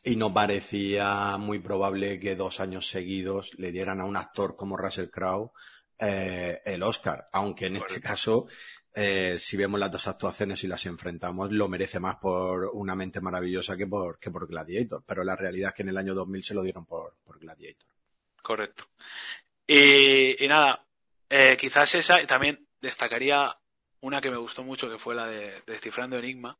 y 0.03 0.15
no 0.15 0.33
parecía 0.33 1.37
muy 1.37 1.59
probable 1.59 2.19
que 2.19 2.35
dos 2.35 2.59
años 2.59 2.89
seguidos 2.89 3.53
le 3.57 3.71
dieran 3.71 3.99
a 3.99 4.05
un 4.05 4.15
actor 4.15 4.55
como 4.55 4.77
Russell 4.77 5.09
Crowe 5.09 5.51
eh, 6.01 6.61
el 6.63 6.81
Oscar, 6.83 7.25
aunque 7.33 7.65
en 7.65 7.75
este 7.75 7.99
caso, 7.99 8.47
eh, 8.93 9.37
si 9.37 9.57
vemos 9.57 9.79
las 9.79 9.91
dos 9.91 10.07
actuaciones 10.07 10.63
y 10.63 10.67
las 10.67 10.85
enfrentamos, 10.85 11.51
lo 11.51 11.67
merece 11.67 11.99
más 11.99 12.15
por 12.15 12.71
Una 12.73 12.95
mente 12.95 13.19
maravillosa 13.19 13.75
que 13.75 13.85
por, 13.85 14.17
que 14.17 14.31
por 14.31 14.47
Gladiator, 14.47 15.03
pero 15.05 15.25
la 15.25 15.35
realidad 15.35 15.69
es 15.69 15.75
que 15.75 15.81
en 15.81 15.89
el 15.89 15.97
año 15.97 16.15
2000 16.15 16.43
se 16.43 16.53
lo 16.53 16.63
dieron 16.63 16.85
por, 16.85 17.17
por 17.23 17.37
Gladiator. 17.37 17.89
Correcto. 18.41 18.85
Y, 19.67 20.47
nada, 20.47 20.85
eh, 21.29 21.57
quizás 21.59 21.93
esa, 21.95 22.25
también 22.25 22.65
destacaría 22.81 23.55
una 23.99 24.21
que 24.21 24.31
me 24.31 24.37
gustó 24.37 24.63
mucho, 24.63 24.89
que 24.89 24.97
fue 24.97 25.13
la 25.15 25.27
de 25.27 25.61
Descifrando 25.67 26.17
Enigma, 26.17 26.57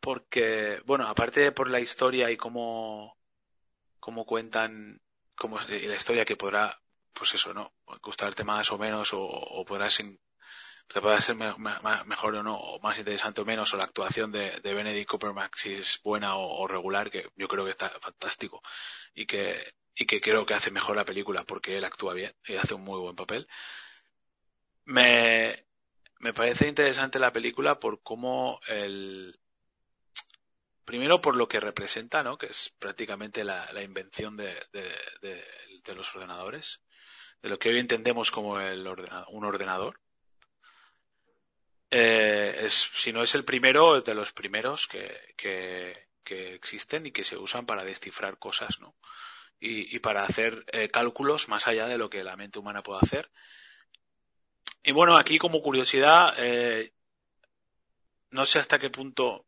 porque, 0.00 0.80
bueno, 0.86 1.06
aparte 1.08 1.52
por 1.52 1.70
la 1.70 1.80
historia 1.80 2.30
y 2.30 2.36
cómo, 2.36 3.16
cómo 4.00 4.24
cuentan, 4.26 5.00
cómo 5.34 5.58
la 5.60 5.96
historia 5.96 6.24
que 6.24 6.36
podrá, 6.36 6.80
pues 7.12 7.34
eso, 7.34 7.52
¿no? 7.54 7.72
Gustarte 8.02 8.44
más 8.44 8.70
o 8.72 8.78
menos, 8.78 9.12
o, 9.14 9.20
o 9.20 9.64
podrás 9.64 10.00
te 10.88 11.02
pueda 11.02 11.20
ser 11.20 11.36
mejor 11.36 12.34
o 12.34 12.42
no, 12.42 12.56
o 12.56 12.80
más 12.80 12.98
interesante 12.98 13.42
o 13.42 13.44
menos, 13.44 13.72
o 13.74 13.76
la 13.76 13.84
actuación 13.84 14.32
de, 14.32 14.58
de 14.62 14.74
Benedict 14.74 15.10
Cumberbatch 15.10 15.56
si 15.56 15.74
es 15.74 16.00
buena 16.02 16.36
o, 16.36 16.66
regular, 16.66 17.10
que 17.10 17.28
yo 17.36 17.46
creo 17.46 17.64
que 17.64 17.72
está 17.72 17.90
fantástico 18.00 18.62
y 19.14 19.26
que, 19.26 19.74
y 19.94 20.06
que 20.06 20.20
creo 20.20 20.46
que 20.46 20.54
hace 20.54 20.70
mejor 20.70 20.96
la 20.96 21.04
película 21.04 21.44
porque 21.44 21.76
él 21.76 21.84
actúa 21.84 22.14
bien 22.14 22.34
y 22.46 22.56
hace 22.56 22.74
un 22.74 22.82
muy 22.82 22.98
buen 22.98 23.16
papel. 23.16 23.46
Me, 24.86 25.66
me 26.20 26.32
parece 26.32 26.66
interesante 26.66 27.18
la 27.18 27.32
película 27.32 27.78
por 27.78 28.02
cómo 28.02 28.58
el, 28.66 29.38
primero 30.88 31.20
por 31.20 31.36
lo 31.36 31.46
que 31.46 31.60
representa, 31.60 32.22
¿no? 32.22 32.38
Que 32.38 32.46
es 32.46 32.74
prácticamente 32.78 33.44
la, 33.44 33.82
invención 33.82 34.38
de, 34.38 34.56
los 35.94 36.14
ordenadores, 36.14 36.80
de 37.42 37.50
lo 37.50 37.58
que 37.58 37.68
hoy 37.68 37.78
entendemos 37.78 38.30
como 38.30 38.58
el 38.58 38.88
un 39.28 39.44
ordenador. 39.44 40.00
Eh, 41.90 42.60
es, 42.62 42.72
si 42.72 43.12
no 43.12 43.22
es 43.22 43.34
el 43.34 43.44
primero, 43.44 44.00
de 44.00 44.14
los 44.14 44.32
primeros 44.32 44.86
que, 44.86 45.34
que, 45.36 46.08
existen 46.54 47.04
y 47.04 47.12
que 47.12 47.24
se 47.24 47.36
usan 47.36 47.66
para 47.66 47.84
descifrar 47.84 48.38
cosas, 48.38 48.80
¿no? 48.80 48.94
Y, 49.60 49.98
para 49.98 50.24
hacer 50.24 50.64
eh, 50.72 50.88
cálculos 50.88 51.48
más 51.48 51.68
allá 51.68 51.86
de 51.86 51.98
lo 51.98 52.08
que 52.08 52.24
la 52.24 52.36
mente 52.36 52.58
humana 52.58 52.82
puede 52.82 53.00
hacer 53.02 53.30
y 54.82 54.92
bueno, 54.92 55.18
aquí 55.18 55.36
como 55.36 55.60
curiosidad, 55.60 56.32
eh, 56.38 56.94
no 58.30 58.46
sé 58.46 58.60
hasta 58.60 58.78
qué 58.78 58.88
punto 58.88 59.47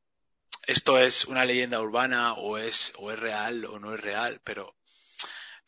esto 0.73 0.99
es 0.99 1.25
una 1.27 1.45
leyenda 1.45 1.81
urbana 1.81 2.35
o 2.35 2.59
es, 2.59 2.93
o 2.97 3.11
es 3.13 3.19
real 3.19 3.65
o 3.67 3.79
no 3.79 3.95
es 3.95 4.01
real, 4.01 4.41
pero 4.45 4.77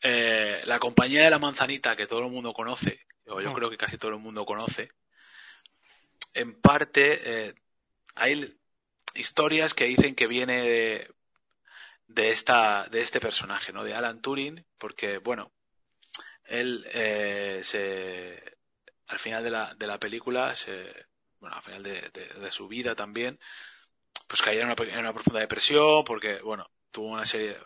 eh, 0.01 0.61
la 0.65 0.79
compañía 0.79 1.23
de 1.23 1.29
la 1.31 1.39
manzanita 1.39 1.95
que 1.95 2.07
todo 2.07 2.19
el 2.19 2.31
mundo 2.31 2.53
conoce, 2.53 2.99
o 3.27 3.41
yo 3.41 3.53
creo 3.53 3.69
que 3.69 3.77
casi 3.77 3.97
todo 3.97 4.11
el 4.11 4.19
mundo 4.19 4.45
conoce, 4.45 4.89
en 6.33 6.59
parte 6.61 7.47
eh, 7.49 7.55
hay 8.15 8.57
historias 9.15 9.73
que 9.73 9.85
dicen 9.85 10.15
que 10.15 10.27
viene 10.27 10.63
de, 10.63 11.11
de 12.07 12.29
esta 12.31 12.87
de 12.89 13.01
este 13.01 13.19
personaje, 13.19 13.73
¿no? 13.73 13.83
De 13.83 13.93
Alan 13.95 14.21
Turing, 14.21 14.65
porque 14.77 15.19
bueno, 15.19 15.51
él 16.45 16.85
eh, 16.93 17.59
se 17.63 18.57
al 19.07 19.19
final 19.19 19.43
de 19.43 19.51
la, 19.51 19.75
de 19.75 19.87
la 19.87 19.99
película 19.99 20.55
se 20.55 20.93
bueno, 21.39 21.57
al 21.57 21.63
final 21.63 21.83
de, 21.83 22.09
de- 22.13 22.29
de 22.39 22.51
su 22.51 22.67
vida 22.67 22.95
también, 22.95 23.39
pues 24.27 24.41
caía 24.41 24.61
en 24.61 24.67
una, 24.71 24.75
en 24.79 24.99
una 24.99 25.13
profunda 25.13 25.39
depresión 25.39 26.03
porque, 26.05 26.39
bueno, 26.41 26.67
tuvo 26.91 27.07
una 27.09 27.25
serie 27.25 27.57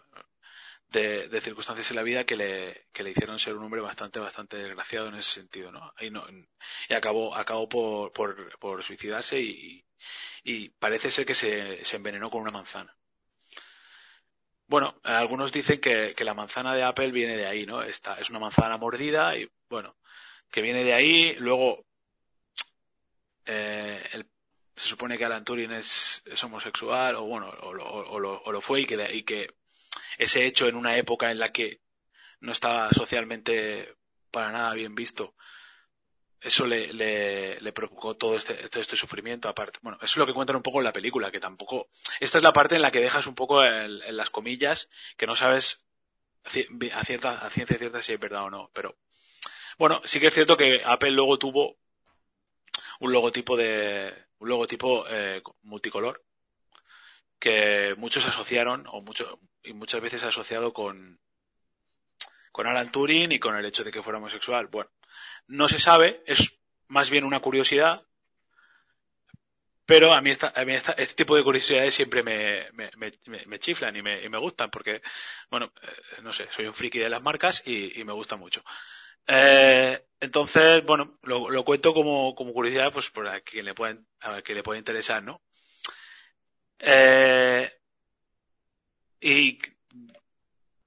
de, 0.89 1.28
de 1.30 1.41
circunstancias 1.41 1.89
en 1.91 1.98
la 1.98 2.04
vida 2.04 2.26
que 2.26 2.36
le, 2.36 2.88
que 2.93 3.04
le 3.04 3.12
hicieron 3.12 3.39
ser 3.39 3.56
un 3.56 3.64
hombre 3.64 3.82
bastante, 3.82 4.20
bastante 4.20 4.58
desgraciado 4.58 5.08
en 5.08 5.16
ese 5.16 5.32
sentido, 5.34 5.72
¿no? 5.72 5.93
Y, 6.00 6.10
no, 6.10 6.26
y 6.89 6.93
acabó, 6.93 7.36
acabó 7.36 7.68
por, 7.70 8.12
por, 8.14 8.58
por 8.60 8.84
suicidarse 8.84 9.39
y, 9.39 9.86
y 10.43 10.70
parece 10.72 11.12
ser 11.12 11.26
que 11.26 11.36
se, 11.36 11.84
se 11.86 11.98
envenenó 11.98 12.30
con 12.30 12.41
una 12.41 12.52
manzana. 12.52 12.95
Bueno, 14.68 14.95
algunos 15.04 15.52
dicen 15.52 15.80
que, 15.80 16.14
que 16.16 16.24
la 16.26 16.34
manzana 16.34 16.74
de 16.76 16.84
Apple 16.84 17.12
viene 17.12 17.36
de 17.38 17.45
ahí, 17.45 17.66
¿no? 17.66 17.82
Esta 17.84 18.16
es 18.20 18.30
una 18.30 18.39
manzana 18.39 18.78
mordida 18.78 19.38
y, 19.38 19.50
bueno, 19.70 19.95
que 20.52 20.62
viene 20.62 20.84
de 20.84 20.93
ahí. 20.93 21.36
Luego, 21.36 21.86
eh, 23.45 24.02
el- 24.14 24.30
se 24.78 24.88
supone 24.89 25.17
que 25.17 25.25
Alan 25.25 25.43
Turing 25.45 25.71
es, 25.73 26.23
homosexual, 26.43 27.15
o 27.17 27.23
bueno, 27.25 27.49
o 27.61 27.73
lo, 27.73 27.86
o 27.86 28.19
lo- 28.19 28.61
fue, 28.61 28.82
y 28.82 28.86
que, 28.86 28.95
y 29.13 29.23
que 29.23 29.55
ese 30.17 30.45
hecho 30.45 30.67
en 30.67 30.75
una 30.75 30.97
época 30.97 31.32
en 31.32 31.39
la 31.39 31.51
que 31.51 31.82
no 32.41 32.51
estaba 32.53 32.89
socialmente 32.91 33.95
para 34.32 34.51
nada 34.51 34.73
bien 34.75 34.95
visto, 34.95 35.36
eso 36.39 36.67
le, 36.67 36.93
le, 36.93 37.59
le 37.59 37.71
provocó 37.73 38.15
todo 38.15 38.36
este, 38.38 38.53
todo 38.69 38.82
este 38.82 38.95
sufrimiento 38.95 39.49
aparte. 39.49 39.80
Bueno, 39.82 39.97
eso 39.97 40.05
es 40.13 40.17
lo 40.17 40.25
que 40.28 40.34
cuentan 40.34 40.55
un 40.55 40.61
poco 40.63 40.80
en 40.80 40.86
la 40.86 40.93
película, 40.93 41.32
que 41.32 41.39
tampoco... 41.39 41.88
Esta 42.19 42.38
es 42.38 42.43
la 42.43 42.53
parte 42.53 42.75
en 42.75 42.84
la 42.84 42.91
que 42.91 42.99
dejas 43.01 43.25
un 43.28 43.36
poco 43.36 43.63
en 43.63 44.15
las 44.15 44.30
comillas, 44.30 44.89
que 45.17 45.25
no 45.28 45.36
sabes 45.36 45.86
a, 46.45 47.03
cierta, 47.05 47.39
a 47.45 47.49
ciencia 47.49 47.78
cierta 47.78 48.01
si 48.01 48.13
es 48.13 48.19
verdad 48.19 48.43
o 48.43 48.49
no, 48.49 48.71
pero... 48.73 48.97
Bueno, 49.80 50.01
sí 50.05 50.19
que 50.19 50.28
es 50.28 50.34
cierto 50.36 50.57
que 50.57 50.82
Apple 50.86 51.11
luego 51.11 51.39
tuvo 51.39 51.78
un 52.99 53.11
logotipo 53.11 53.55
de 53.57 54.26
un 54.39 54.49
logotipo 54.49 55.05
eh, 55.09 55.41
multicolor 55.63 56.21
que 57.39 57.95
muchos 57.97 58.25
asociaron 58.27 58.85
o 58.88 59.01
mucho 59.01 59.39
y 59.63 59.73
muchas 59.73 60.01
veces 60.01 60.23
asociado 60.23 60.73
con 60.73 61.19
con 62.51 62.67
Alan 62.67 62.91
Turing 62.91 63.31
y 63.31 63.39
con 63.39 63.55
el 63.55 63.65
hecho 63.65 63.83
de 63.83 63.91
que 63.91 64.01
fuera 64.03 64.19
homosexual. 64.19 64.67
Bueno, 64.67 64.89
no 65.47 65.67
se 65.67 65.79
sabe, 65.79 66.23
es 66.25 66.59
más 66.88 67.09
bien 67.09 67.23
una 67.25 67.39
curiosidad, 67.39 68.03
pero 69.85 70.11
a 70.13 70.21
mí, 70.21 70.29
esta, 70.31 70.51
a 70.55 70.65
mí 70.65 70.73
esta- 70.73 70.91
este 70.93 71.15
tipo 71.15 71.35
de 71.35 71.43
curiosidades 71.43 71.93
siempre 71.93 72.21
me, 72.21 72.69
me, 72.73 72.89
me, 72.97 73.45
me- 73.45 73.59
chiflan 73.59 73.95
y 73.95 74.01
me, 74.01 74.21
y 74.23 74.27
me 74.29 74.38
gustan 74.38 74.69
porque, 74.69 75.01
bueno, 75.49 75.71
eh, 75.81 76.21
no 76.21 76.33
sé, 76.33 76.47
soy 76.51 76.65
un 76.67 76.73
friki 76.73 76.99
de 76.99 77.09
las 77.09 77.21
marcas 77.21 77.63
y, 77.65 77.99
y 77.99 78.03
me 78.03 78.11
gusta 78.13 78.35
mucho. 78.35 78.63
Eh, 79.28 80.05
entonces, 80.19 80.84
bueno, 80.86 81.19
lo, 81.23 81.63
cuento 81.63 81.93
como, 81.93 82.34
curiosidad, 82.36 82.91
pues 82.91 83.09
por 83.09 83.28
a 83.28 83.41
quien 83.41 83.65
le 83.65 83.73
pueda, 83.73 83.97
a 84.21 84.41
quien 84.41 84.57
le 84.57 84.63
pueda 84.63 84.80
interesar, 84.80 85.23
¿no? 85.23 85.41
Eh, 86.80 87.71
y 89.19 89.59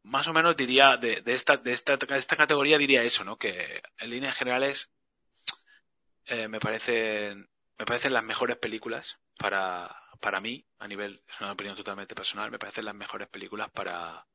más 0.02 0.26
o 0.28 0.32
menos 0.32 0.56
diría, 0.56 0.96
de, 0.96 1.20
de 1.20 1.34
esta, 1.34 1.56
de 1.56 1.72
esta 1.72 2.36
categoría 2.36 2.78
diría 2.78 3.02
eso, 3.02 3.24
¿no? 3.24 3.36
Que 3.36 3.82
en 3.98 4.10
líneas 4.10 4.36
generales, 4.36 4.90
eh, 6.26 6.48
me 6.48 6.60
parecen, 6.60 7.48
me 7.78 7.84
parecen 7.84 8.12
las 8.12 8.24
mejores 8.24 8.56
películas 8.56 9.18
para, 9.38 9.94
para 10.20 10.40
mí, 10.40 10.64
a 10.78 10.88
nivel, 10.88 11.22
es 11.28 11.40
una 11.40 11.52
opinión 11.52 11.76
totalmente 11.76 12.14
personal, 12.14 12.50
me 12.50 12.58
parecen 12.58 12.84
las 12.84 12.94
mejores 12.94 13.28
películas 13.28 13.70
para, 13.70 14.26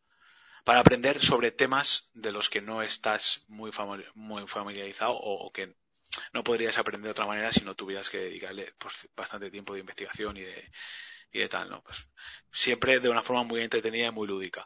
para 0.65 0.79
aprender 0.79 1.21
sobre 1.21 1.51
temas 1.51 2.09
de 2.13 2.31
los 2.31 2.49
que 2.49 2.59
no 2.59 2.81
estás 2.81 3.45
muy, 3.47 3.71
muy 4.15 4.47
familiarizado 4.47 5.13
o, 5.13 5.45
o 5.45 5.51
que 5.51 5.75
no 6.33 6.43
podrías 6.43 6.77
aprender 6.77 7.03
de 7.03 7.11
otra 7.11 7.27
manera 7.27 7.51
si 7.51 7.63
no 7.63 7.75
tuvieras 7.75 8.09
que 8.09 8.17
dedicarle 8.17 8.73
pues, 8.77 9.07
bastante 9.15 9.51
tiempo 9.51 9.73
de 9.73 9.81
investigación 9.81 10.37
y 10.37 10.41
de, 10.41 10.71
y 11.31 11.39
de 11.39 11.47
tal, 11.47 11.69
¿no? 11.69 11.83
Pues 11.83 12.07
siempre 12.51 12.99
de 12.99 13.09
una 13.09 13.21
forma 13.21 13.43
muy 13.43 13.61
entretenida 13.61 14.07
y 14.07 14.11
muy 14.11 14.27
lúdica. 14.27 14.65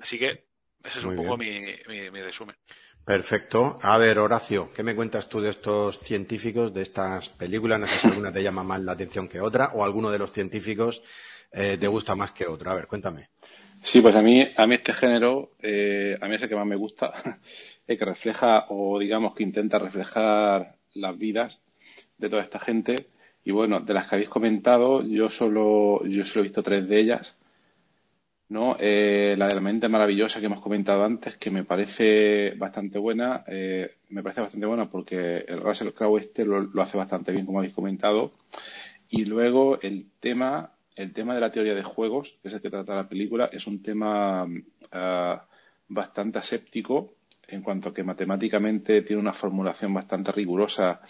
Así 0.00 0.18
que 0.18 0.46
ese 0.84 0.98
es 0.98 1.04
Muy 1.04 1.16
un 1.16 1.16
poco 1.16 1.36
mi, 1.36 1.60
mi, 1.88 2.10
mi 2.10 2.22
resumen. 2.22 2.56
Perfecto. 3.04 3.78
A 3.82 3.98
ver, 3.98 4.18
Horacio, 4.18 4.72
¿qué 4.72 4.82
me 4.82 4.94
cuentas 4.94 5.28
tú 5.28 5.40
de 5.40 5.50
estos 5.50 5.98
científicos, 5.98 6.72
de 6.72 6.82
estas 6.82 7.28
películas? 7.30 7.80
No 7.80 7.86
sé 7.86 7.96
si 7.98 8.06
alguna 8.08 8.32
te 8.32 8.42
llama 8.42 8.62
más 8.62 8.80
la 8.80 8.92
atención 8.92 9.28
que 9.28 9.40
otra 9.40 9.70
o 9.74 9.84
alguno 9.84 10.10
de 10.10 10.18
los 10.18 10.32
científicos 10.32 11.02
eh, 11.52 11.76
te 11.80 11.88
gusta 11.88 12.14
más 12.14 12.32
que 12.32 12.46
otro. 12.46 12.70
A 12.70 12.74
ver, 12.74 12.86
cuéntame. 12.86 13.30
Sí, 13.82 14.00
pues 14.00 14.14
a 14.14 14.22
mí, 14.22 14.46
a 14.56 14.66
mí 14.66 14.74
este 14.74 14.92
género, 14.92 15.52
eh, 15.60 16.16
a 16.20 16.28
mí 16.28 16.34
es 16.34 16.42
el 16.42 16.48
que 16.48 16.56
más 16.56 16.66
me 16.66 16.76
gusta, 16.76 17.12
el 17.86 17.98
que 17.98 18.04
refleja 18.04 18.66
o 18.68 18.98
digamos 18.98 19.34
que 19.34 19.42
intenta 19.42 19.78
reflejar 19.78 20.76
las 20.94 21.18
vidas 21.18 21.60
de 22.18 22.28
toda 22.28 22.42
esta 22.42 22.60
gente. 22.60 23.08
Y 23.44 23.52
bueno, 23.52 23.80
de 23.80 23.94
las 23.94 24.06
que 24.06 24.16
habéis 24.16 24.28
comentado, 24.28 25.02
yo 25.02 25.30
solo, 25.30 26.04
yo 26.06 26.24
solo 26.24 26.40
he 26.42 26.48
visto 26.48 26.62
tres 26.62 26.88
de 26.88 27.00
ellas. 27.00 27.36
¿no? 28.50 28.76
Eh, 28.80 29.34
la 29.38 29.46
de 29.46 29.54
la 29.54 29.60
mente 29.60 29.88
maravillosa 29.88 30.40
que 30.40 30.46
hemos 30.46 30.60
comentado 30.60 31.04
antes, 31.04 31.36
que 31.36 31.50
me 31.52 31.64
parece 31.64 32.52
bastante 32.56 32.98
buena, 32.98 33.44
eh, 33.46 33.96
me 34.08 34.22
parece 34.22 34.40
bastante 34.40 34.66
buena 34.66 34.90
porque 34.90 35.44
el 35.46 35.60
Russell 35.60 35.92
Crowe 35.92 36.18
este 36.18 36.44
lo, 36.44 36.60
lo 36.60 36.82
hace 36.82 36.98
bastante 36.98 37.32
bien, 37.32 37.46
como 37.46 37.58
habéis 37.60 37.74
comentado. 37.74 38.32
Y 39.08 39.24
luego 39.24 39.80
el 39.80 40.06
tema, 40.20 40.72
el 41.00 41.14
tema 41.14 41.34
de 41.34 41.40
la 41.40 41.50
teoría 41.50 41.74
de 41.74 41.82
juegos, 41.82 42.38
que 42.42 42.48
es 42.48 42.54
el 42.54 42.60
que 42.60 42.68
trata 42.68 42.94
la 42.94 43.08
película, 43.08 43.48
es 43.50 43.66
un 43.66 43.82
tema 43.82 44.46
ah, 44.92 45.46
bastante 45.88 46.38
aséptico 46.38 47.14
en 47.48 47.62
cuanto 47.62 47.88
a 47.88 47.94
que 47.94 48.04
matemáticamente 48.04 49.00
tiene 49.02 49.22
una 49.22 49.32
formulación 49.32 49.94
bastante 49.94 50.30
rigurosa 50.30 51.00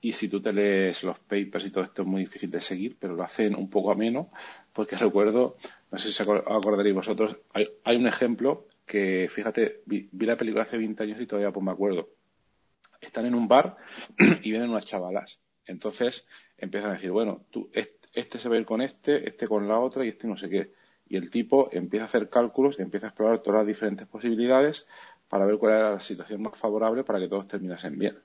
y 0.00 0.12
si 0.12 0.28
tú 0.28 0.40
te 0.42 0.52
lees 0.52 1.02
los 1.02 1.18
papers 1.18 1.64
y 1.64 1.70
todo 1.70 1.82
esto 1.82 2.02
es 2.02 2.08
muy 2.08 2.20
difícil 2.20 2.50
de 2.50 2.60
seguir, 2.60 2.96
pero 3.00 3.16
lo 3.16 3.22
hacen 3.22 3.54
un 3.54 3.70
poco 3.70 3.90
ameno, 3.90 4.30
porque 4.72 4.96
recuerdo, 4.96 5.56
no 5.90 5.98
sé 5.98 6.12
si 6.12 6.22
acordaréis 6.22 6.94
vosotros, 6.94 7.38
hay, 7.54 7.68
hay 7.84 7.96
un 7.96 8.06
ejemplo 8.06 8.68
que, 8.84 9.28
fíjate, 9.30 9.80
vi, 9.86 10.08
vi, 10.12 10.26
la 10.26 10.36
película 10.36 10.64
hace 10.64 10.76
20 10.76 11.02
años 11.02 11.20
y 11.20 11.26
todavía 11.26 11.50
pues 11.52 11.64
me 11.64 11.72
acuerdo. 11.72 12.10
Están 13.00 13.24
en 13.24 13.34
un 13.34 13.48
bar 13.48 13.76
y 14.42 14.50
vienen 14.50 14.70
unas 14.70 14.84
chavalas. 14.84 15.40
Entonces 15.66 16.26
empiezan 16.58 16.90
a 16.90 16.94
decir, 16.94 17.10
bueno, 17.10 17.46
tú, 17.50 17.70
este 17.72 18.38
se 18.38 18.48
va 18.48 18.56
a 18.56 18.58
ir 18.58 18.66
con 18.66 18.82
este, 18.82 19.28
este 19.28 19.46
con 19.48 19.66
la 19.66 19.78
otra 19.78 20.04
y 20.04 20.08
este 20.08 20.26
no 20.26 20.36
sé 20.36 20.48
qué. 20.48 20.72
Y 21.08 21.16
el 21.16 21.30
tipo 21.30 21.70
empieza 21.72 22.04
a 22.04 22.06
hacer 22.06 22.28
cálculos, 22.28 22.78
empieza 22.78 23.06
a 23.06 23.10
explorar 23.10 23.38
todas 23.38 23.60
las 23.60 23.66
diferentes 23.66 24.06
posibilidades 24.06 24.86
para 25.28 25.46
ver 25.46 25.56
cuál 25.56 25.72
era 25.74 25.92
la 25.92 26.00
situación 26.00 26.42
más 26.42 26.58
favorable 26.58 27.04
para 27.04 27.18
que 27.18 27.28
todos 27.28 27.46
terminasen 27.48 27.98
bien 27.98 28.18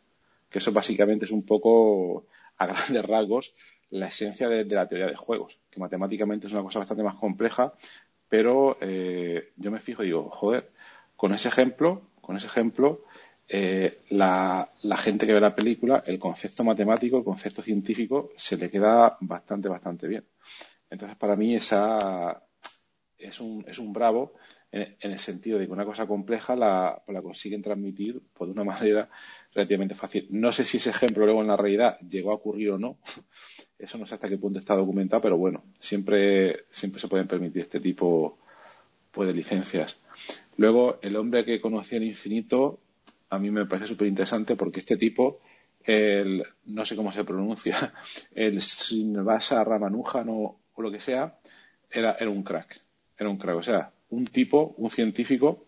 que 0.53 0.59
eso 0.59 0.71
básicamente 0.71 1.25
es 1.25 1.31
un 1.31 1.43
poco, 1.43 2.27
a 2.57 2.67
grandes 2.67 3.05
rasgos, 3.05 3.55
la 3.89 4.07
esencia 4.07 4.47
de, 4.47 4.63
de 4.63 4.75
la 4.75 4.87
teoría 4.87 5.07
de 5.07 5.15
juegos, 5.15 5.59
que 5.69 5.79
matemáticamente 5.79 6.47
es 6.47 6.53
una 6.53 6.61
cosa 6.61 6.79
bastante 6.79 7.03
más 7.03 7.15
compleja, 7.15 7.73
pero 8.29 8.77
eh, 8.79 9.51
yo 9.57 9.71
me 9.71 9.79
fijo 9.79 10.03
y 10.03 10.07
digo, 10.07 10.29
joder, 10.29 10.71
con 11.17 11.33
ese 11.33 11.49
ejemplo, 11.49 12.03
con 12.21 12.37
ese 12.37 12.47
ejemplo, 12.47 13.03
eh, 13.47 14.03
la, 14.09 14.69
gente 14.97 15.25
que 15.25 15.33
ve 15.33 15.41
la 15.41 15.55
película, 15.55 16.03
el 16.05 16.19
concepto 16.19 16.63
matemático, 16.63 17.17
el 17.17 17.23
concepto 17.23 17.61
científico, 17.61 18.31
se 18.37 18.57
le 18.57 18.69
queda 18.69 19.17
bastante, 19.21 19.69
bastante 19.69 20.07
bien. 20.07 20.25
Entonces, 20.89 21.17
para 21.17 21.35
mí, 21.35 21.55
esa 21.55 22.41
es 23.17 23.39
un, 23.39 23.65
es 23.67 23.79
un 23.79 23.93
bravo 23.93 24.33
en, 24.73 25.11
el 25.11 25.19
sentido 25.19 25.59
de 25.59 25.67
que 25.67 25.71
una 25.71 25.85
cosa 25.85 26.07
compleja 26.07 26.55
la, 26.55 27.03
consiguen 27.21 27.61
transmitir 27.61 28.21
de 28.21 28.45
una 28.45 28.63
manera 28.63 29.09
relativamente 29.53 29.95
fácil. 29.95 30.27
No 30.31 30.51
sé 30.51 30.65
si 30.65 30.77
ese 30.77 30.89
ejemplo 30.89 31.25
luego 31.25 31.41
en 31.41 31.47
la 31.47 31.57
realidad 31.57 31.99
llegó 31.99 32.31
a 32.31 32.35
ocurrir 32.35 32.71
o 32.71 32.79
no. 32.79 32.97
Eso 33.77 33.97
no 33.97 34.05
sé 34.05 34.15
hasta 34.15 34.29
qué 34.29 34.37
punto 34.37 34.59
está 34.59 34.75
documentado, 34.75 35.21
pero 35.21 35.37
bueno, 35.37 35.63
siempre, 35.77 36.65
siempre 36.69 36.99
se 36.99 37.07
pueden 37.07 37.27
permitir 37.27 37.61
este 37.61 37.79
tipo 37.79 38.39
pues, 39.11 39.27
de 39.27 39.33
licencias. 39.33 39.99
Luego, 40.57 40.99
el 41.01 41.15
hombre 41.15 41.45
que 41.45 41.59
conocí 41.59 41.95
en 41.95 42.03
infinito, 42.03 42.79
a 43.33 43.39
mí 43.39 43.49
me 43.49 43.65
parece 43.65 43.87
súper 43.87 44.07
interesante 44.07 44.55
porque 44.55 44.79
este 44.79 44.97
tipo, 44.97 45.41
el, 45.83 46.43
no 46.65 46.85
sé 46.85 46.95
cómo 46.95 47.11
se 47.11 47.23
pronuncia, 47.23 47.93
el 48.31 48.61
Srinivasa 48.61 49.63
Ramanujan 49.63 50.27
o, 50.29 50.59
o 50.73 50.81
lo 50.81 50.91
que 50.91 50.99
sea, 50.99 51.39
era, 51.89 52.13
era 52.19 52.29
un 52.29 52.43
crack. 52.43 52.79
Era 53.17 53.29
un 53.29 53.37
crack. 53.37 53.57
O 53.57 53.63
sea, 53.63 53.91
un 54.09 54.25
tipo, 54.25 54.75
un 54.77 54.89
científico. 54.89 55.67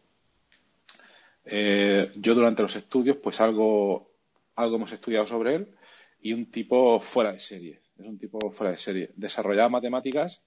Eh, 1.44 2.12
yo 2.16 2.34
durante 2.34 2.62
los 2.62 2.76
estudios, 2.76 3.18
pues 3.18 3.42
algo, 3.42 4.12
algo 4.56 4.76
hemos 4.76 4.92
estudiado 4.92 5.28
sobre 5.28 5.56
él 5.56 5.76
y 6.22 6.34
un 6.34 6.52
tipo 6.52 7.00
fuera 7.00 7.32
de 7.32 7.40
serie. 7.40 7.82
Es 7.98 8.06
un 8.06 8.18
tipo 8.18 8.52
fuera 8.52 8.72
de 8.72 8.78
serie. 8.78 9.12
Desarrollaba 9.16 9.70
matemáticas 9.70 10.44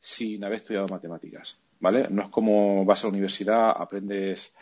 sin 0.00 0.44
haber 0.44 0.58
estudiado 0.58 0.86
matemáticas, 0.88 1.60
¿vale? 1.80 2.08
No 2.10 2.22
es 2.22 2.28
como 2.28 2.84
vas 2.84 3.02
a 3.02 3.06
la 3.06 3.12
universidad, 3.12 3.70
aprendes 3.76 4.54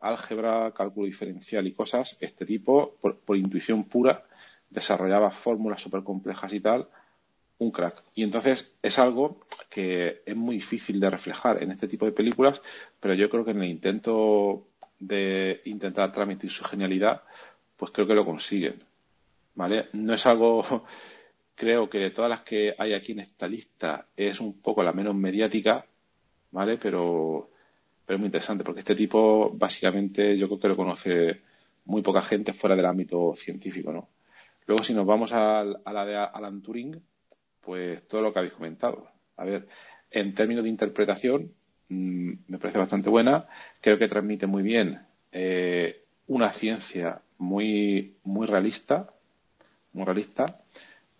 álgebra, 0.00 0.72
cálculo 0.72 1.06
diferencial 1.06 1.66
y 1.66 1.72
cosas, 1.72 2.16
este 2.20 2.46
tipo, 2.46 2.96
por, 3.00 3.36
intuición 3.36 3.84
pura, 3.84 4.24
desarrollaba 4.68 5.30
fórmulas 5.30 5.82
súper 5.82 6.02
complejas 6.02 6.52
y 6.52 6.60
tal, 6.60 6.88
un 7.58 7.70
crack. 7.70 8.02
Y 8.14 8.22
entonces 8.22 8.74
es 8.82 8.98
algo 8.98 9.40
que 9.68 10.22
es 10.24 10.36
muy 10.36 10.56
difícil 10.56 10.98
de 10.98 11.10
reflejar 11.10 11.62
en 11.62 11.70
este 11.70 11.88
tipo 11.88 12.06
de 12.06 12.12
películas, 12.12 12.62
pero 12.98 13.14
yo 13.14 13.28
creo 13.28 13.44
que 13.44 13.50
en 13.50 13.62
el 13.62 13.70
intento 13.70 14.66
de 14.98 15.60
intentar 15.64 16.12
transmitir 16.12 16.50
su 16.50 16.64
genialidad, 16.64 17.22
pues 17.76 17.92
creo 17.92 18.06
que 18.06 18.14
lo 18.14 18.24
consiguen. 18.24 18.82
¿Vale? 19.54 19.88
No 19.92 20.14
es 20.14 20.26
algo, 20.26 20.62
creo 21.54 21.90
que 21.90 21.98
de 21.98 22.10
todas 22.10 22.30
las 22.30 22.40
que 22.40 22.74
hay 22.78 22.94
aquí 22.94 23.12
en 23.12 23.20
esta 23.20 23.46
lista 23.46 24.06
es 24.16 24.40
un 24.40 24.60
poco 24.60 24.82
la 24.82 24.92
menos 24.92 25.14
mediática, 25.14 25.84
¿vale? 26.52 26.78
Pero 26.78 27.50
pero 28.10 28.16
es 28.16 28.22
muy 28.22 28.26
interesante 28.26 28.64
porque 28.64 28.80
este 28.80 28.96
tipo 28.96 29.52
básicamente 29.54 30.36
yo 30.36 30.48
creo 30.48 30.58
que 30.58 30.66
lo 30.66 30.76
conoce 30.76 31.42
muy 31.84 32.02
poca 32.02 32.20
gente 32.20 32.52
fuera 32.52 32.74
del 32.74 32.86
ámbito 32.86 33.36
científico, 33.36 33.92
¿no? 33.92 34.08
Luego 34.66 34.82
si 34.82 34.92
nos 34.94 35.06
vamos 35.06 35.32
a, 35.32 35.62
la 35.62 36.04
de 36.04 36.16
Alan 36.16 36.60
Turing, 36.60 37.00
pues 37.60 38.08
todo 38.08 38.20
lo 38.20 38.32
que 38.32 38.40
habéis 38.40 38.54
comentado. 38.54 39.06
A 39.36 39.44
ver, 39.44 39.68
en 40.10 40.34
términos 40.34 40.64
de 40.64 40.70
interpretación 40.70 41.52
mm, 41.88 42.32
me 42.48 42.58
parece 42.58 42.80
bastante 42.80 43.08
buena, 43.08 43.46
creo 43.80 43.96
que 43.96 44.08
transmite 44.08 44.48
muy 44.48 44.64
bien 44.64 45.06
eh, 45.30 46.02
una 46.26 46.50
ciencia 46.50 47.22
muy, 47.38 48.16
muy 48.24 48.48
realista, 48.48 49.08
muy 49.92 50.04
realista. 50.04 50.62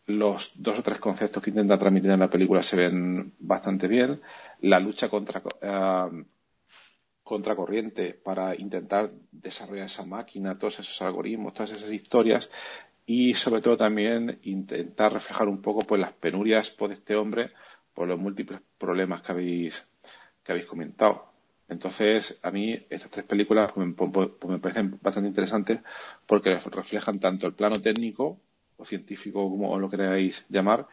Los 0.07 0.61
dos 0.61 0.81
o 0.81 0.83
tres 0.83 0.99
conceptos 0.99 1.41
que 1.41 1.51
intenta 1.51 1.79
transmitir 1.79 2.11
en 2.11 2.19
la 2.19 2.29
película 2.29 2.65
se 2.65 2.75
ven 2.75 3.33
bastante 3.39 3.87
bien. 3.87 4.21
La 4.63 4.81
lucha 4.81 5.09
contra, 5.09 5.41
eh, 5.63 6.25
contracorriente 7.31 8.13
para 8.13 8.57
intentar 8.57 9.13
desarrollar 9.31 9.87
esa 9.87 10.05
máquina, 10.05 10.59
todos 10.59 10.81
esos 10.81 11.01
algoritmos, 11.01 11.55
todas 11.55 11.71
esas 11.71 11.93
historias 11.93 12.51
y 13.07 13.35
sobre 13.35 13.63
todo 13.63 13.77
también 13.77 14.41
intentar 14.43 15.13
reflejar 15.13 15.47
un 15.47 15.63
poco 15.63 15.83
pues 15.87 16.01
las 16.01 16.13
penurias 16.13 16.73
por 16.73 16.91
este 16.91 17.15
hombre 17.15 17.53
por 17.95 18.09
los 18.09 18.19
múltiples 18.19 18.61
problemas 18.77 19.23
que 19.23 19.31
habéis 19.31 19.89
que 20.43 20.51
habéis 20.51 20.67
comentado. 20.67 21.31
Entonces, 21.69 22.41
a 22.43 22.51
mí 22.51 22.85
estas 22.91 23.13
tres 23.13 23.27
películas 23.27 23.71
pues, 23.73 23.87
pues, 23.97 24.11
pues, 24.41 24.51
me 24.51 24.59
parecen 24.59 24.99
bastante 25.01 25.29
interesantes 25.29 25.79
porque 26.27 26.59
reflejan 26.59 27.21
tanto 27.21 27.47
el 27.47 27.55
plano 27.55 27.81
técnico 27.81 28.41
o 28.77 28.85
científico 28.85 29.49
como 29.49 29.79
lo 29.79 29.89
queráis 29.89 30.45
llamar 30.49 30.89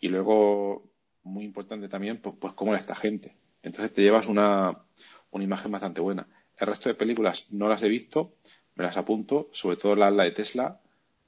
y 0.00 0.08
luego 0.08 0.82
muy 1.22 1.44
importante 1.44 1.88
también 1.88 2.20
pues, 2.20 2.34
pues 2.38 2.52
cómo 2.52 2.72
era 2.72 2.80
esta 2.80 2.94
gente. 2.94 3.34
Entonces 3.62 3.92
te 3.92 4.02
llevas 4.02 4.28
una, 4.28 4.84
una 5.30 5.44
imagen 5.44 5.72
bastante 5.72 6.00
buena. 6.00 6.26
El 6.56 6.66
resto 6.66 6.88
de 6.88 6.94
películas 6.94 7.46
no 7.50 7.68
las 7.68 7.82
he 7.82 7.88
visto, 7.88 8.34
me 8.74 8.84
las 8.84 8.96
apunto, 8.96 9.48
sobre 9.52 9.76
todo 9.76 9.94
la, 9.96 10.10
de 10.10 10.30
Tesla, 10.32 10.80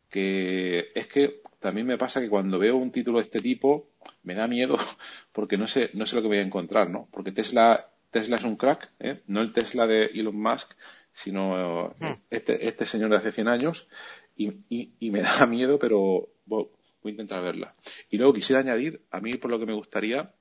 que 0.08 0.90
es 0.94 1.06
que 1.06 1.40
también 1.58 1.86
me 1.86 1.98
pasa 1.98 2.20
que 2.20 2.28
cuando 2.28 2.58
veo 2.58 2.76
un 2.76 2.90
título 2.90 3.18
de 3.18 3.22
este 3.22 3.40
tipo 3.40 3.90
me 4.22 4.34
da 4.34 4.46
miedo 4.46 4.76
porque 5.32 5.56
no 5.56 5.66
sé, 5.66 5.90
no 5.94 6.06
sé 6.06 6.16
lo 6.16 6.22
que 6.22 6.28
voy 6.28 6.38
a 6.38 6.42
encontrar, 6.42 6.90
¿no? 6.90 7.08
Porque 7.12 7.32
Tesla, 7.32 7.90
Tesla 8.10 8.36
es 8.36 8.44
un 8.44 8.56
crack, 8.56 8.92
¿eh? 8.98 9.22
no 9.26 9.40
el 9.40 9.52
Tesla 9.52 9.86
de 9.86 10.06
Elon 10.06 10.40
Musk, 10.40 10.72
sino 11.12 11.94
hmm. 11.98 12.22
este, 12.30 12.66
este 12.66 12.86
señor 12.86 13.10
de 13.10 13.16
hace 13.16 13.32
100 13.32 13.48
años 13.48 13.88
y, 14.36 14.52
y, 14.98 15.10
me 15.10 15.22
da 15.22 15.46
miedo, 15.46 15.78
pero 15.78 16.28
voy 16.46 16.68
a 17.04 17.10
intentar 17.10 17.42
verla. 17.42 17.74
Y 18.10 18.16
luego 18.16 18.32
quisiera 18.32 18.60
añadir, 18.60 19.02
a 19.10 19.20
mí 19.20 19.32
por 19.34 19.50
lo 19.50 19.58
que 19.58 19.66
me 19.66 19.74
gustaría, 19.74 20.32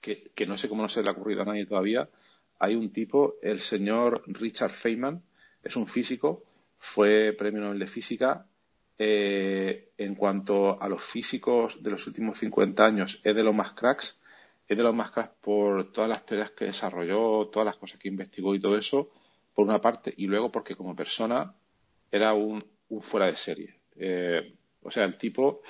que, 0.00 0.30
que 0.34 0.46
no 0.46 0.56
sé 0.56 0.68
cómo 0.68 0.82
no 0.82 0.88
se 0.88 1.02
le 1.02 1.10
ha 1.10 1.12
ocurrido 1.12 1.42
a 1.42 1.44
nadie 1.44 1.66
todavía, 1.66 2.08
hay 2.58 2.74
un 2.74 2.90
tipo, 2.90 3.36
el 3.42 3.58
señor 3.58 4.22
Richard 4.26 4.72
Feynman, 4.72 5.22
es 5.62 5.76
un 5.76 5.86
físico, 5.86 6.44
fue 6.78 7.34
premio 7.36 7.60
Nobel 7.60 7.78
de 7.78 7.86
Física. 7.86 8.46
Eh, 8.98 9.90
en 9.98 10.14
cuanto 10.14 10.80
a 10.80 10.88
los 10.88 11.02
físicos 11.02 11.82
de 11.82 11.90
los 11.90 12.06
últimos 12.06 12.38
50 12.38 12.84
años, 12.84 13.20
es 13.22 13.34
de 13.34 13.42
los 13.42 13.54
más 13.54 13.72
cracks. 13.72 14.18
Es 14.66 14.76
de 14.76 14.82
los 14.82 14.94
más 14.94 15.10
cracks 15.10 15.34
por 15.40 15.92
todas 15.92 16.08
las 16.08 16.24
teorías 16.24 16.50
que 16.52 16.66
desarrolló, 16.66 17.48
todas 17.48 17.66
las 17.66 17.76
cosas 17.76 18.00
que 18.00 18.08
investigó 18.08 18.54
y 18.54 18.60
todo 18.60 18.76
eso, 18.76 19.10
por 19.54 19.66
una 19.66 19.80
parte, 19.80 20.12
y 20.16 20.26
luego 20.26 20.50
porque 20.50 20.74
como 20.74 20.96
persona 20.96 21.54
era 22.10 22.34
un, 22.34 22.64
fuera 23.00 23.26
de 23.26 23.36
serie. 23.36 23.74
Eh, 23.96 24.54
o 24.82 24.90
sea, 24.90 25.04
el 25.04 25.16
tipo, 25.18 25.62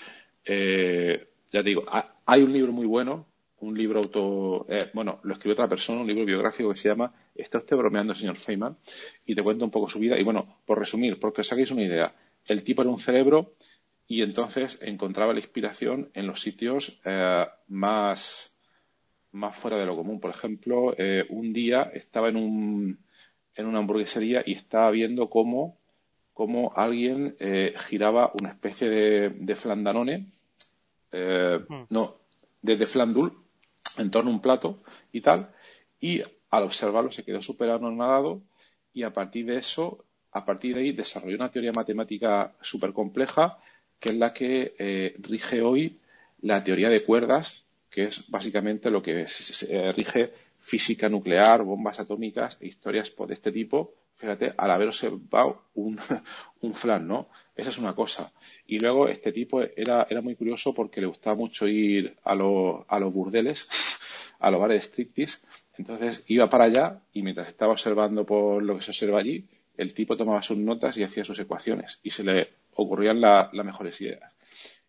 eh, 0.44 1.28
ya 1.50 1.62
te 1.62 1.68
digo, 1.68 1.84
hay 2.24 2.42
un 2.42 2.52
libro 2.52 2.72
muy 2.72 2.86
bueno 2.86 3.26
un 3.60 3.76
libro 3.76 4.00
auto, 4.00 4.66
eh, 4.68 4.90
bueno, 4.92 5.20
lo 5.22 5.34
escribió 5.34 5.52
otra 5.54 5.68
persona, 5.68 6.00
un 6.00 6.06
libro 6.06 6.24
biográfico 6.24 6.70
que 6.70 6.76
se 6.76 6.88
llama 6.88 7.12
Está 7.34 7.58
usted 7.58 7.76
bromeando, 7.76 8.14
señor 8.14 8.36
Feynman, 8.36 8.76
y 9.24 9.34
te 9.34 9.42
cuento 9.42 9.64
un 9.64 9.70
poco 9.70 9.88
su 9.88 9.98
vida. 9.98 10.18
Y 10.18 10.22
bueno, 10.22 10.60
por 10.66 10.78
resumir, 10.78 11.18
porque 11.18 11.40
os 11.40 11.52
hagáis 11.52 11.70
una 11.70 11.82
idea, 11.82 12.14
el 12.44 12.62
tipo 12.62 12.82
era 12.82 12.90
un 12.90 12.98
cerebro 12.98 13.54
y 14.06 14.22
entonces 14.22 14.78
encontraba 14.82 15.32
la 15.32 15.40
inspiración 15.40 16.10
en 16.14 16.26
los 16.26 16.40
sitios 16.40 17.00
eh, 17.04 17.46
más, 17.68 18.54
más 19.32 19.56
fuera 19.56 19.78
de 19.78 19.86
lo 19.86 19.96
común. 19.96 20.20
Por 20.20 20.30
ejemplo, 20.30 20.94
eh, 20.96 21.24
un 21.30 21.52
día 21.52 21.90
estaba 21.94 22.28
en, 22.28 22.36
un, 22.36 22.98
en 23.54 23.66
una 23.66 23.78
hamburguesería 23.78 24.42
y 24.44 24.52
estaba 24.52 24.90
viendo 24.90 25.30
cómo, 25.30 25.78
cómo 26.34 26.72
alguien 26.76 27.36
giraba 27.78 28.30
una 28.38 28.50
especie 28.50 28.88
de, 28.88 29.30
de 29.30 29.56
flandanone, 29.56 30.26
hmm. 31.10 31.86
no, 31.88 32.18
de, 32.60 32.76
de 32.76 32.86
flandul, 32.86 33.45
en 33.98 34.10
torno 34.10 34.30
a 34.30 34.34
un 34.34 34.40
plato 34.40 34.80
y 35.12 35.20
tal, 35.20 35.50
y 36.00 36.22
al 36.50 36.64
observarlo 36.64 37.10
se 37.10 37.24
quedó 37.24 37.42
súper 37.42 37.70
anonadado 37.70 38.42
y 38.92 39.02
a 39.02 39.12
partir 39.12 39.46
de 39.46 39.58
eso, 39.58 40.04
a 40.32 40.44
partir 40.44 40.74
de 40.74 40.82
ahí 40.82 40.92
desarrolló 40.92 41.36
una 41.36 41.50
teoría 41.50 41.72
matemática 41.74 42.54
súper 42.60 42.92
compleja 42.92 43.58
que 43.98 44.10
es 44.10 44.14
la 44.16 44.32
que 44.32 44.74
eh, 44.78 45.14
rige 45.18 45.62
hoy 45.62 45.98
la 46.42 46.62
teoría 46.62 46.90
de 46.90 47.04
cuerdas, 47.04 47.64
que 47.90 48.04
es 48.04 48.28
básicamente 48.28 48.90
lo 48.90 49.02
que 49.02 49.26
rige 49.96 50.32
física 50.60 51.08
nuclear, 51.08 51.62
bombas 51.62 52.00
atómicas 52.00 52.58
e 52.60 52.66
historias 52.66 53.14
de 53.16 53.34
este 53.34 53.52
tipo, 53.52 53.94
fíjate, 54.16 54.54
al 54.56 54.70
haber 54.70 54.88
observado 54.88 55.62
un, 55.74 55.98
un 56.60 56.74
flan, 56.74 57.06
¿no? 57.06 57.28
Esa 57.54 57.70
es 57.70 57.78
una 57.78 57.94
cosa. 57.94 58.32
Y 58.66 58.78
luego 58.78 59.08
este 59.08 59.32
tipo 59.32 59.62
era, 59.62 60.06
era 60.08 60.20
muy 60.20 60.34
curioso 60.34 60.74
porque 60.74 61.00
le 61.00 61.06
gustaba 61.06 61.36
mucho 61.36 61.66
ir 61.66 62.16
a, 62.24 62.32
a 62.32 62.98
los 62.98 63.14
burdeles, 63.14 63.68
a 64.40 64.50
los 64.50 64.60
bares 64.60 64.90
de. 64.90 65.44
Entonces 65.78 66.24
iba 66.26 66.48
para 66.48 66.64
allá 66.64 67.00
y 67.12 67.22
mientras 67.22 67.48
estaba 67.48 67.72
observando 67.72 68.24
por 68.24 68.62
lo 68.62 68.76
que 68.76 68.82
se 68.82 68.90
observa 68.90 69.20
allí, 69.20 69.46
el 69.76 69.92
tipo 69.92 70.16
tomaba 70.16 70.42
sus 70.42 70.56
notas 70.58 70.96
y 70.96 71.02
hacía 71.02 71.24
sus 71.24 71.38
ecuaciones 71.38 72.00
y 72.02 72.10
se 72.10 72.24
le 72.24 72.48
ocurrían 72.74 73.20
las 73.20 73.52
mejores 73.52 74.00
ideas. 74.00 74.34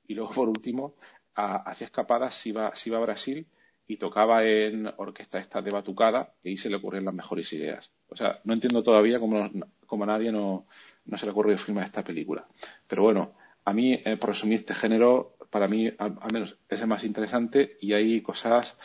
Y 0.08 0.14
luego, 0.14 0.32
por 0.32 0.48
último, 0.48 0.96
hacía 1.36 1.86
escapadas, 1.86 2.36
se 2.36 2.50
iba, 2.50 2.74
se 2.74 2.90
iba 2.90 2.98
a 2.98 3.02
Brasil 3.02 3.46
y 3.88 3.98
tocaba 3.98 4.46
en 4.46 4.92
orquesta 4.98 5.40
esta 5.40 5.62
de 5.62 5.72
batucada 5.72 6.34
y 6.44 6.50
ahí 6.50 6.58
se 6.58 6.70
le 6.70 6.76
ocurrían 6.76 7.06
las 7.06 7.14
mejores 7.14 7.52
ideas. 7.54 7.92
O 8.10 8.16
sea, 8.16 8.40
no 8.44 8.54
entiendo 8.54 8.84
todavía 8.84 9.20
cómo, 9.20 9.50
cómo 9.86 10.04
a 10.04 10.08
nadie 10.08 10.32
no, 10.32 10.68
no 11.06 11.18
se 11.18 11.26
le 11.26 11.32
ocurrió 11.32 11.58
filmar 11.58 11.86
esta 11.86 12.04
película. 12.04 12.46
Pero 12.88 13.04
bueno, 13.04 13.34
a 13.64 13.74
mí, 13.74 13.94
eh, 13.94 14.18
por 14.18 14.30
resumir 14.30 14.60
este 14.60 14.74
género, 14.74 15.38
para 15.50 15.68
mí 15.68 15.92
al, 15.98 16.18
menos 16.32 16.58
es 16.68 16.82
el 16.82 16.88
más 16.88 17.04
interesante 17.04 17.78
y 17.82 17.94
hay 17.94 18.22
cosas 18.22 18.78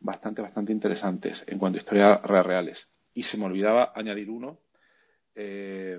bastante, 0.00 0.42
bastante 0.42 0.72
interesantes 0.72 1.44
en 1.46 1.58
cuanto 1.58 1.78
a 1.78 1.80
historias 1.80 2.22
reales. 2.22 2.88
Y 3.14 3.22
se 3.22 3.38
me 3.38 3.46
olvidaba 3.46 3.92
añadir 3.94 4.30
uno. 4.30 4.58
Eh, 5.34 5.98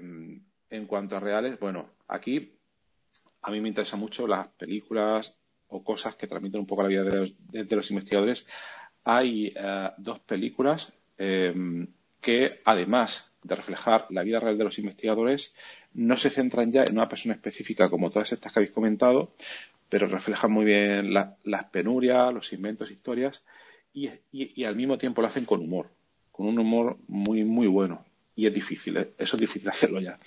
en 0.69 0.88
cuanto 0.88 1.15
a 1.15 1.19
reales, 1.19 1.59
bueno, 1.59 1.91
aquí 2.07 2.57
a 3.43 3.51
mí 3.51 3.61
me 3.61 3.67
interesan 3.67 3.99
mucho 3.99 4.27
las 4.27 4.47
películas 4.47 5.38
o 5.74 5.84
cosas 5.84 6.16
que 6.16 6.28
transmiten 6.28 6.62
un 6.62 6.68
poco 6.68 6.84
la 6.84 6.90
vida 6.90 7.04
de 7.04 7.76
los, 7.76 7.91
investigadores. 7.91 8.45
Hay 9.04 9.54
eh, 9.56 9.90
dos 9.98 10.20
películas 10.20 10.94
que, 11.18 12.62
además 12.66 13.34
de 13.44 13.56
reflejar 13.56 14.08
la 14.10 14.24
vida 14.24 14.40
real 14.40 14.58
de 14.58 14.64
los 14.64 14.80
investigadores, 14.80 15.56
no 15.94 16.16
se 16.18 16.30
centran 16.30 16.72
ya 16.72 16.84
en 16.84 16.94
una 16.94 17.10
persona 17.10 17.36
específica 17.36 17.90
como 17.90 18.10
todas 18.10 18.32
estas 18.32 18.52
que 18.52 18.60
habéis 18.60 18.72
comentado, 18.72 19.34
pero 19.90 20.08
reflejan 20.08 20.52
muy 20.52 20.66
bien 20.66 21.14
las 21.14 21.66
penurias, 21.72 22.34
los 22.34 22.52
inventos, 22.54 22.91
historias, 22.91 23.44
y, 23.94 24.64
al 24.64 24.76
mismo 24.76 24.98
tiempo 24.98 25.22
lo 25.22 25.28
hacen 25.28 25.45
con 25.45 25.62
humor, 25.62 25.91
con 26.32 26.48
un 26.48 26.58
humor 26.58 26.98
muy, 27.08 27.44
muy 27.44 27.68
bueno. 27.68 28.06
Y 28.36 28.48
es 28.48 28.54
difícil, 28.54 28.98
¿eh? 28.98 29.14
eso 29.18 29.36
es 29.36 29.41
difícil 29.41 29.70
hacerlo 29.70 30.00
ya. 30.00 30.18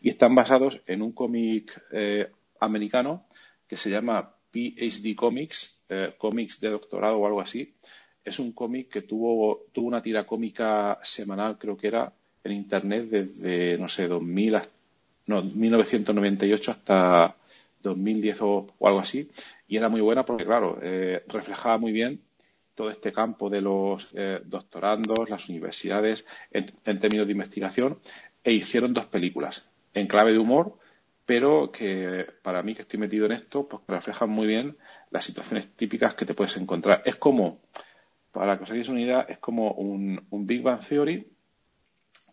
Y 0.00 0.08
están 0.08 0.34
basados 0.34 0.80
en 0.86 1.02
un 1.02 1.12
cómic 1.12 1.82
eh, 1.92 2.30
americano 2.60 3.26
que 3.66 3.76
se 3.76 3.90
llama 3.90 4.34
PhD 4.50 5.14
Comics, 5.14 5.82
eh, 5.88 6.14
cómics 6.18 6.60
de 6.60 6.70
doctorado 6.70 7.18
o 7.18 7.26
algo 7.26 7.40
así. 7.40 7.74
Es 8.24 8.38
un 8.38 8.52
cómic 8.52 8.88
que 8.88 9.02
tuvo, 9.02 9.66
tuvo 9.72 9.88
una 9.88 10.02
tira 10.02 10.26
cómica 10.26 10.98
semanal, 11.02 11.58
creo 11.58 11.76
que 11.76 11.88
era, 11.88 12.12
en 12.44 12.52
Internet 12.52 13.08
desde, 13.10 13.78
no 13.78 13.88
sé, 13.88 14.08
2000 14.08 14.60
no, 15.26 15.42
1998 15.42 16.70
hasta 16.70 17.36
2010 17.82 18.42
o, 18.42 18.66
algo 18.82 19.00
así. 19.00 19.30
Y 19.68 19.76
era 19.76 19.88
muy 19.88 20.00
buena 20.00 20.24
porque, 20.24 20.44
claro, 20.44 20.78
eh, 20.82 21.22
reflejaba 21.28 21.78
muy 21.78 21.92
bien 21.92 22.20
todo 22.74 22.90
este 22.90 23.12
campo 23.12 23.50
de 23.50 23.60
los 23.60 24.10
eh, 24.14 24.40
doctorandos, 24.44 25.28
las 25.28 25.48
universidades, 25.48 26.26
en, 26.50 26.98
términos 26.98 27.26
de 27.26 27.32
investigación, 27.32 27.98
e 28.42 28.52
hicieron 28.52 28.94
dos 28.94 29.06
películas 29.06 29.68
en 29.92 30.06
clave 30.06 30.32
de 30.32 30.38
humor, 30.38 30.78
pero 31.30 31.70
que 31.70 32.26
para 32.42 32.60
mí 32.60 32.74
que 32.74 32.82
estoy 32.82 32.98
metido 32.98 33.24
en 33.26 33.30
esto, 33.30 33.68
pues 33.68 33.84
reflejan 33.86 34.30
muy 34.30 34.48
bien 34.48 34.76
las 35.12 35.24
situaciones 35.24 35.76
típicas 35.76 36.16
que 36.16 36.26
te 36.26 36.34
puedes 36.34 36.56
encontrar. 36.56 37.02
Es 37.04 37.14
como, 37.14 37.60
para 38.32 38.56
que 38.56 38.64
os 38.64 38.70
hagáis 38.72 38.88
una 38.88 39.00
idea, 39.00 39.20
es 39.28 39.38
como 39.38 39.74
un, 39.74 40.26
Big 40.28 40.60
Bang 40.60 40.80
Theory, 40.80 41.24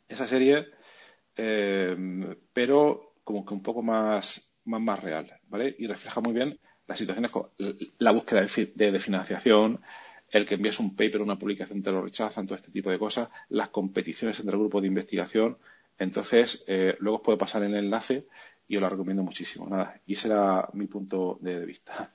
esa 0.08 0.26
serie, 0.26 0.70
eh, 1.36 1.96
pero 2.52 3.14
como 3.24 3.46
que 3.46 3.54
un 3.54 3.62
poco 3.62 3.84
más, 3.84 4.52
más, 4.66 4.82
más 4.82 5.00
real, 5.04 5.32
¿vale? 5.48 5.76
Y 5.78 5.86
refleja 5.86 6.20
muy 6.20 6.34
bien 6.34 6.60
las 6.88 6.98
situaciones, 6.98 7.30
la 8.00 8.12
búsqueda 8.12 8.48
de, 8.74 9.00
financiación, 9.00 9.80
el 10.32 10.48
que 10.48 10.56
envíes 10.56 10.80
un 10.80 10.96
paper, 10.96 11.22
una 11.22 11.38
publicación 11.38 11.84
te 11.84 11.92
lo 11.92 12.02
rechazan, 12.02 12.48
todo 12.48 12.56
este 12.56 12.72
tipo 12.72 12.90
de 12.90 12.98
cosas, 12.98 13.30
las 13.50 13.70
competiciones 13.70 14.40
entre 14.40 14.58
grupos 14.58 14.82
de 14.82 14.88
investigación. 14.88 15.60
Entonces, 16.00 16.64
eh, 16.68 16.96
luego 17.00 17.18
os 17.18 17.24
puedo 17.24 17.38
pasar 17.38 17.64
el 17.64 17.76
enlace 17.76 18.28
y 18.68 18.76
os 18.76 18.82
lo 18.82 18.90
recomiendo 18.90 19.24
muchísimo. 19.24 19.68
Nada, 19.68 20.00
y 20.06 20.14
ese 20.14 20.28
era 20.28 20.68
mi 20.74 20.88
punto 20.88 21.38
de, 21.42 21.66
vista. 21.66 22.12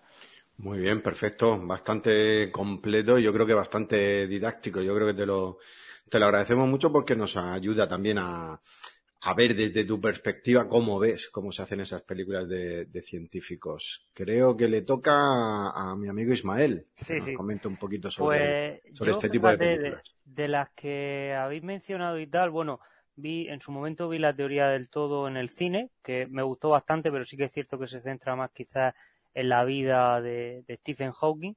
Muy 0.59 0.79
bien, 0.79 1.03
perfecto. 1.03 1.59
Bastante 1.59 2.51
completo 2.51 3.19
y 3.19 3.23
yo 3.23 3.33
creo 3.33 3.47
que 3.47 3.55
bastante 3.55 4.27
didáctico. 4.27 4.81
Yo 4.81 4.95
creo 4.95 5.09
que 5.09 5.15
te 5.15 5.27
lo, 5.27 5.59
te 6.09 6.19
lo 6.19 6.27
agradecemos 6.27 6.69
mucho 6.69 6.93
porque 6.93 7.17
nos 7.17 7.37
ayuda 7.37 7.89
también 7.89 8.19
a, 8.19 8.61
a 9.25 9.35
ver 9.35 9.55
desde 9.55 9.85
tu 9.85 10.01
perspectiva 10.01 10.69
cómo 10.69 10.99
ves 10.99 11.29
cómo 11.29 11.53
se 11.53 11.63
hacen 11.63 11.81
esas 11.81 12.03
películas 12.03 12.49
de, 12.49 13.03
científicos. 13.03 14.09
Creo 14.13 14.57
que 14.57 14.69
le 14.69 14.83
toca 14.83 15.71
a, 15.71 15.95
mi 15.97 16.09
amigo 16.09 16.33
Ismael. 16.33 16.85
Sí, 16.97 17.21
sí. 17.21 17.33
Comente 17.33 17.69
un 17.69 17.77
poquito 17.77 18.11
sobre, 18.11 18.81
pues 18.83 18.99
sobre 18.99 19.11
este 19.13 19.29
tipo 19.29 19.49
de 19.49 19.59
películas. 19.59 20.17
De, 20.25 20.49
las 20.49 20.71
que 20.71 21.35
habéis 21.39 21.63
mencionado 21.63 22.19
y 22.19 22.27
tal, 22.27 22.51
bueno, 22.51 22.81
vi 23.17 23.49
en 23.49 23.61
su 23.61 23.73
momento 23.73 24.09
vi 24.09 24.19
la 24.19 24.35
teoría 24.35 24.69
del 24.69 24.89
todo 24.89 25.29
en 25.29 25.37
el 25.37 25.49
cine, 25.49 25.91
que 26.03 26.27
me 26.29 26.43
gustó 26.43 26.71
bastante, 26.71 27.11
pero 27.11 27.25
sí 27.25 27.37
que 27.37 27.45
es 27.45 27.53
cierto 27.53 27.79
que 27.79 27.87
se 27.87 28.01
centra 28.01 28.37
más 28.37 28.51
quizás 28.53 28.95
en 29.35 29.49
la 29.49 29.65
vida 29.65 30.21
de, 30.21 30.65
Stephen 30.81 31.13
Hawking. 31.13 31.55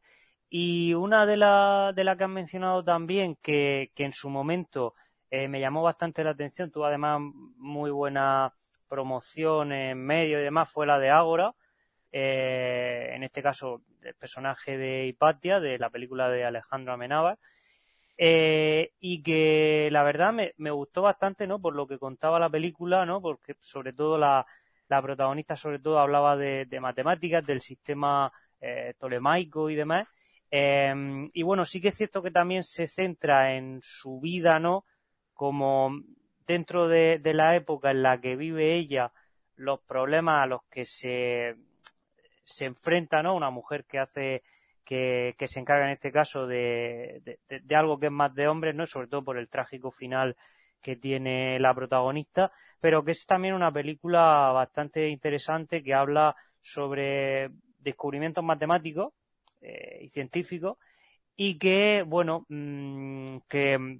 Y 0.50 0.94
una 0.94 1.26
de 1.26 1.38
las 1.38 1.96
de 1.96 2.16
que 2.18 2.24
han 2.24 2.34
mencionado 2.34 2.84
también, 2.84 3.36
que, 3.42 3.92
que 3.96 4.06
en 4.06 4.14
su 4.14 4.30
momento 4.30 4.94
eh, 5.32 5.48
me 5.48 5.60
llamó 5.60 5.82
bastante 5.84 6.24
la 6.24 6.32
atención, 6.32 6.72
tuvo 6.72 6.86
además 6.86 7.20
muy 7.58 7.92
buena 7.92 8.54
promoción 8.88 9.72
en 9.72 9.98
medio 9.98 10.40
y 10.40 10.44
demás, 10.44 10.72
fue 10.72 10.86
la 10.88 11.00
de 11.00 11.10
Ágora, 11.10 11.56
eh, 12.12 13.12
en 13.14 13.24
este 13.24 13.44
caso 13.44 13.82
el 14.02 14.16
personaje 14.16 14.78
de 14.78 15.08
Hipatia, 15.08 15.60
de 15.60 15.78
la 15.80 15.90
película 15.90 16.30
de 16.30 16.46
Alejandro 16.46 16.94
Amenábar, 16.94 17.38
eh, 18.18 18.92
y 19.00 19.22
que 19.24 19.90
la 19.92 20.04
verdad 20.04 20.34
me, 20.34 20.72
gustó 20.72 21.02
bastante, 21.02 21.48
¿no? 21.48 21.60
Por 21.60 21.76
lo 21.76 21.88
que 21.88 22.00
contaba 22.00 22.40
la 22.40 22.50
película, 22.50 23.06
¿no? 23.06 23.22
Porque 23.22 23.56
sobre 23.60 23.94
todo 23.94 24.18
la, 24.18 24.46
la 24.88 25.02
protagonista 25.02 25.56
sobre 25.56 25.80
todo 25.80 26.00
hablaba 26.00 26.38
de, 26.38 26.66
de 26.66 26.80
matemáticas, 26.80 27.46
del 27.46 27.62
sistema 27.62 28.32
eh, 28.62 28.94
tolemaico 29.00 29.70
y 29.70 29.76
demás. 29.76 30.08
Eh, 30.52 31.30
y 31.34 31.44
bueno, 31.44 31.66
sí 31.66 31.82
que 31.82 31.90
es 31.90 31.96
cierto 31.96 32.22
que 32.22 32.32
también 32.32 32.64
se 32.64 32.88
centra 32.88 33.56
en 33.56 33.80
su 33.82 34.20
vida, 34.20 34.60
¿no? 34.60 34.86
como 35.36 35.92
dentro 36.48 36.88
de, 36.88 37.22
la 37.24 37.56
época 37.56 37.92
en 37.92 38.02
la 38.02 38.20
que 38.20 38.36
vive 38.36 38.74
ella, 38.74 39.12
los 39.56 39.80
problemas 39.82 40.44
a 40.44 40.48
los 40.48 40.64
que 40.72 40.86
se, 40.86 41.56
se 42.44 42.66
enfrenta, 42.66 43.22
¿no? 43.22 43.36
Una 43.36 43.52
mujer 43.52 43.86
que 43.86 44.00
hace, 44.00 44.44
que, 44.86 45.36
que 45.38 45.48
se 45.48 45.60
encarga 45.60 45.86
en 45.86 45.92
este 45.92 46.12
caso 46.12 46.48
de, 46.48 47.40
de, 47.50 47.76
algo 47.76 48.00
que 48.00 48.06
es 48.08 48.12
más 48.12 48.34
de 48.36 48.48
hombres, 48.48 48.76
¿no? 48.76 48.86
Sobre 48.88 49.08
todo 49.08 49.24
por 49.24 49.38
el 49.38 49.50
trágico 49.50 49.92
final 49.92 50.38
que 50.82 50.96
tiene 50.96 51.60
la 51.60 51.74
protagonista, 51.74 52.52
pero 52.80 53.04
que 53.04 53.12
es 53.12 53.26
también 53.26 53.56
una 53.56 53.72
película 53.74 54.52
bastante 54.54 55.10
interesante 55.10 55.84
que 55.84 55.96
habla 55.96 56.36
sobre 56.62 57.50
descubrimientos 57.80 58.44
matemáticos 58.44 59.14
eh, 59.62 60.00
y 60.04 60.10
científicos 60.10 60.78
y 61.36 61.58
que, 61.58 62.04
bueno, 62.06 62.46
mm, 62.50 63.38
que 63.50 64.00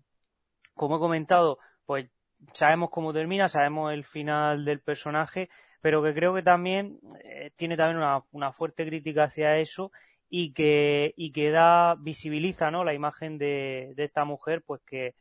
como 0.76 0.98
he 0.98 1.00
comentado, 1.00 1.60
pues 1.86 2.08
sabemos 2.54 2.90
cómo 2.92 3.14
termina, 3.14 3.50
sabemos 3.50 3.94
el 3.94 4.04
final 4.04 4.66
del 4.66 4.82
personaje, 4.82 5.50
pero 5.82 6.04
que 6.04 6.14
creo 6.14 6.34
que 6.36 6.44
también 6.44 7.00
eh, 7.24 7.52
tiene 7.56 7.78
también 7.78 7.98
una, 7.98 8.24
una, 8.32 8.52
fuerte 8.52 8.86
crítica 8.86 9.26
hacia 9.26 9.58
eso 9.58 9.92
y 10.38 10.52
que, 10.52 11.14
y 11.16 11.32
que 11.32 11.50
da, 11.50 11.96
visibiliza, 11.96 12.70
¿no? 12.70 12.84
La 12.84 12.94
imagen 12.94 13.38
de, 13.38 13.94
de 13.96 14.04
esta 14.04 14.26
mujer, 14.26 14.64
pues 14.64 14.82
que, 14.86 15.16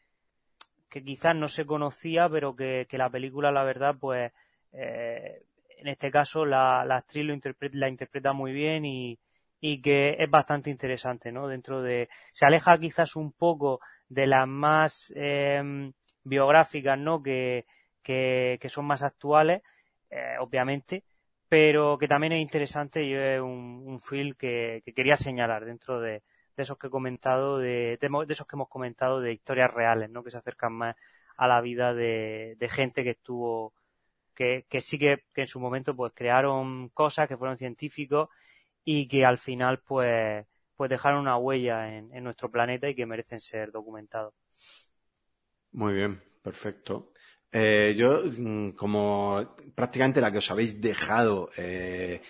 que 0.90 1.04
quizás 1.04 1.36
no 1.36 1.46
se 1.46 1.66
conocía, 1.66 2.28
pero 2.28 2.56
que, 2.56 2.88
que 2.90 2.98
la 2.98 3.08
película, 3.10 3.52
la 3.52 3.62
verdad, 3.62 3.94
pues, 4.00 4.32
eh, 4.72 5.44
en 5.78 5.86
este 5.86 6.10
caso 6.10 6.44
la, 6.44 6.84
la 6.84 6.96
actriz 6.96 7.24
lo 7.24 7.32
interpreta, 7.32 7.78
la 7.78 7.88
interpreta 7.88 8.32
muy 8.32 8.50
bien 8.52 8.84
y, 8.84 9.20
y 9.60 9.80
que 9.80 10.16
es 10.18 10.28
bastante 10.28 10.70
interesante, 10.70 11.30
¿no? 11.30 11.46
Dentro 11.46 11.80
de, 11.80 12.08
se 12.32 12.46
aleja 12.46 12.76
quizás 12.78 13.14
un 13.14 13.30
poco 13.30 13.78
de 14.08 14.26
las 14.26 14.48
más 14.48 15.12
em, 15.14 15.92
biográficas, 16.24 16.98
¿no? 16.98 17.22
Que, 17.22 17.66
que, 18.02 18.58
son 18.68 18.86
más 18.86 19.04
actuales, 19.04 19.62
eh, 20.10 20.34
obviamente, 20.40 21.04
pero 21.54 21.98
que 21.98 22.08
también 22.08 22.32
es 22.32 22.40
interesante 22.42 23.04
y 23.04 23.14
es 23.14 23.40
un, 23.40 23.84
un 23.86 24.00
film 24.00 24.34
que, 24.34 24.82
quería 24.92 25.16
señalar 25.16 25.64
dentro 25.64 26.00
de, 26.00 26.24
esos 26.56 26.76
que 26.76 26.88
he 26.88 26.90
comentado, 26.90 27.60
de, 27.60 27.96
de, 27.96 28.26
esos 28.32 28.48
que 28.48 28.56
hemos 28.56 28.68
comentado 28.68 29.20
de 29.20 29.32
historias 29.32 29.72
reales, 29.72 30.10
¿no? 30.10 30.24
Que 30.24 30.32
se 30.32 30.38
acercan 30.38 30.72
más 30.72 30.96
a 31.36 31.46
la 31.46 31.60
vida 31.60 31.94
de, 31.94 32.56
gente 32.72 33.04
que 33.04 33.10
estuvo, 33.10 33.72
que, 34.34 34.66
que 34.68 34.80
sí 34.80 34.98
que, 34.98 35.22
que 35.32 35.42
en 35.42 35.46
su 35.46 35.60
momento 35.60 35.94
pues 35.94 36.12
crearon 36.12 36.88
cosas, 36.88 37.28
que 37.28 37.36
fueron 37.36 37.56
científicos 37.56 38.30
y 38.82 39.06
que 39.06 39.24
al 39.24 39.38
final 39.38 39.78
pues 39.78 40.44
pues 40.74 40.90
dejaron 40.90 41.20
una 41.20 41.36
huella 41.36 41.96
en, 41.96 42.24
nuestro 42.24 42.50
planeta 42.50 42.88
y 42.88 42.96
que 42.96 43.06
merecen 43.06 43.40
ser 43.40 43.70
documentados. 43.70 44.34
Muy 45.70 45.94
bien, 45.94 46.20
perfecto. 46.42 47.12
Eh, 47.56 47.94
yo, 47.96 48.24
mm, 48.24 48.70
como 48.72 49.54
prácticamente 49.76 50.20
la 50.20 50.32
que 50.32 50.38
os 50.38 50.50
habéis 50.50 50.80
dejado 50.80 51.50
eh, 51.56 52.20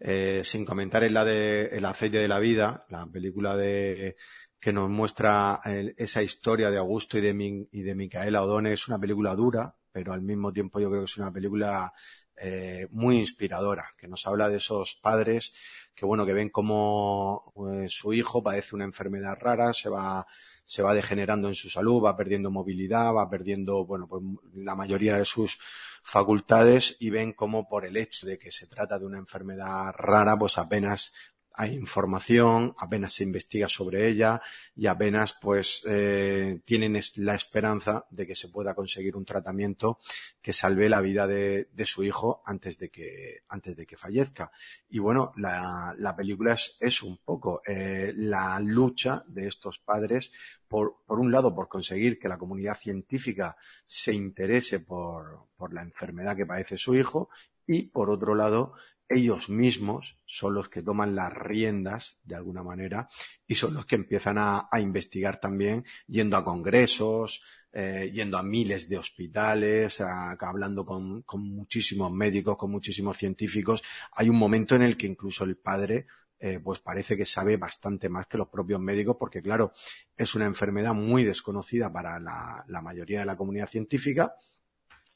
eh, 0.00 0.40
sin 0.42 0.64
comentar 0.64 1.04
es 1.04 1.12
la 1.12 1.24
de 1.24 1.66
El 1.66 1.84
aceite 1.84 2.18
de 2.18 2.26
la 2.26 2.40
vida, 2.40 2.84
la 2.88 3.06
película 3.06 3.56
de 3.56 4.16
que 4.58 4.72
nos 4.72 4.90
muestra 4.90 5.60
esa 5.96 6.22
historia 6.22 6.70
de 6.70 6.78
Augusto 6.78 7.18
y 7.18 7.20
de, 7.20 7.66
y 7.70 7.82
de 7.82 7.94
Micaela 7.94 8.42
O'Donnell. 8.42 8.72
Es 8.72 8.88
una 8.88 8.98
película 8.98 9.36
dura, 9.36 9.76
pero 9.92 10.12
al 10.12 10.22
mismo 10.22 10.52
tiempo 10.52 10.80
yo 10.80 10.88
creo 10.90 11.02
que 11.02 11.10
es 11.10 11.18
una 11.18 11.32
película 11.32 11.92
eh, 12.36 12.88
muy 12.90 13.18
inspiradora, 13.18 13.90
que 13.96 14.08
nos 14.08 14.26
habla 14.26 14.48
de 14.48 14.56
esos 14.56 14.98
padres 15.00 15.52
que 15.94 16.04
bueno, 16.04 16.26
que 16.26 16.32
ven 16.32 16.50
cómo 16.50 17.52
pues, 17.54 17.92
su 17.92 18.12
hijo 18.12 18.42
padece 18.42 18.74
una 18.74 18.84
enfermedad 18.84 19.38
rara, 19.40 19.72
se 19.72 19.88
va, 19.88 20.26
se 20.64 20.82
va 20.82 20.94
degenerando 20.94 21.48
en 21.48 21.54
su 21.54 21.68
salud, 21.68 22.02
va 22.02 22.16
perdiendo 22.16 22.50
movilidad, 22.50 23.14
va 23.14 23.28
perdiendo, 23.28 23.84
bueno, 23.84 24.08
pues 24.08 24.22
la 24.54 24.74
mayoría 24.74 25.18
de 25.18 25.24
sus 25.24 25.58
facultades 26.02 26.96
y 27.00 27.10
ven 27.10 27.32
cómo 27.32 27.68
por 27.68 27.84
el 27.84 27.96
hecho 27.96 28.26
de 28.26 28.38
que 28.38 28.50
se 28.50 28.66
trata 28.66 28.98
de 28.98 29.06
una 29.06 29.18
enfermedad 29.18 29.92
rara, 29.96 30.38
pues 30.38 30.58
apenas 30.58 31.12
hay 31.56 31.74
información, 31.74 32.74
apenas 32.78 33.14
se 33.14 33.22
investiga 33.22 33.68
sobre 33.68 34.08
ella 34.08 34.42
y 34.74 34.86
apenas 34.86 35.36
pues 35.40 35.82
eh, 35.86 36.60
tienen 36.64 37.00
la 37.16 37.34
esperanza 37.36 38.06
de 38.10 38.26
que 38.26 38.34
se 38.34 38.48
pueda 38.48 38.74
conseguir 38.74 39.16
un 39.16 39.24
tratamiento 39.24 39.98
que 40.42 40.52
salve 40.52 40.88
la 40.88 41.00
vida 41.00 41.28
de, 41.28 41.68
su 41.84 42.02
hijo 42.02 42.42
antes 42.44 42.76
de 42.78 42.90
que 42.90 43.42
antes 43.48 43.76
de 43.76 43.86
que 43.86 43.96
fallezca. 43.96 44.50
Y 44.88 44.98
bueno, 44.98 45.32
la, 45.36 45.94
la 45.96 46.16
película 46.16 46.54
es, 46.54 46.76
es, 46.80 47.02
un 47.02 47.18
poco 47.18 47.62
eh, 47.66 48.12
la 48.16 48.58
lucha 48.58 49.22
de 49.28 49.46
estos 49.46 49.78
padres 49.78 50.32
por, 50.66 51.04
por 51.06 51.20
un 51.20 51.30
lado 51.30 51.54
por 51.54 51.68
conseguir 51.68 52.18
que 52.18 52.28
la 52.28 52.38
comunidad 52.38 52.76
científica 52.76 53.56
se 53.86 54.12
interese 54.12 54.80
por, 54.80 55.46
por 55.56 55.72
la 55.72 55.82
enfermedad 55.82 56.36
que 56.36 56.46
padece 56.46 56.78
su 56.78 56.96
hijo 56.96 57.28
y 57.66 57.82
por 57.82 58.10
otro 58.10 58.34
lado 58.34 58.74
ellos 59.14 59.48
mismos 59.48 60.18
son 60.26 60.54
los 60.54 60.68
que 60.68 60.82
toman 60.82 61.14
las 61.14 61.32
riendas, 61.32 62.18
de 62.24 62.34
alguna 62.34 62.62
manera, 62.62 63.08
y 63.46 63.54
son 63.54 63.74
los 63.74 63.86
que 63.86 63.94
empiezan 63.94 64.36
a, 64.38 64.68
investigar 64.80 65.40
también, 65.40 65.84
yendo 66.06 66.36
a 66.36 66.44
congresos, 66.44 67.42
eh, 67.72 68.10
yendo 68.12 68.36
a 68.36 68.42
miles 68.42 68.88
de 68.88 68.98
hospitales, 68.98 70.00
hablando 70.00 70.84
con, 70.84 71.24
muchísimos 71.38 72.12
médicos, 72.12 72.56
con 72.56 72.70
muchísimos 72.70 73.16
científicos. 73.16 73.82
Hay 74.12 74.28
un 74.28 74.36
momento 74.36 74.74
en 74.74 74.82
el 74.82 74.96
que 74.96 75.06
incluso 75.06 75.44
el 75.44 75.56
padre 75.56 76.06
eh, 76.40 76.60
pues 76.62 76.80
parece 76.80 77.16
que 77.16 77.24
sabe 77.24 77.56
bastante 77.56 78.08
más 78.08 78.26
que 78.26 78.36
los 78.36 78.48
propios 78.48 78.80
médicos, 78.80 79.16
porque 79.18 79.40
claro, 79.40 79.72
es 80.16 80.34
una 80.34 80.46
enfermedad 80.46 80.92
muy 80.92 81.24
desconocida 81.24 81.92
para 81.92 82.18
la 82.20 82.82
mayoría 82.82 83.20
de 83.20 83.26
la 83.26 83.36
comunidad 83.36 83.68
científica 83.68 84.34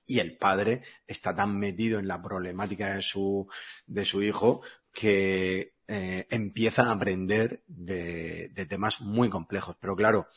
y 0.08 0.18
el 0.18 0.36
padre 0.36 0.82
está 1.06 1.36
tan 1.36 1.56
metido 1.58 2.00
en 2.00 2.08
la 2.08 2.20
problemática 2.20 2.94
de 2.94 3.02
su, 3.02 3.46
de 3.86 4.04
su 4.04 4.22
hijo 4.22 4.62
que 4.92 5.74
eh, 5.86 6.26
empieza 6.30 6.84
a 6.84 6.92
aprender 6.92 7.62
de, 7.66 8.48
de 8.48 8.66
temas 8.66 9.02
muy 9.02 9.28
complejos. 9.28 9.76
Pero 9.78 9.94
claro, 9.94 10.28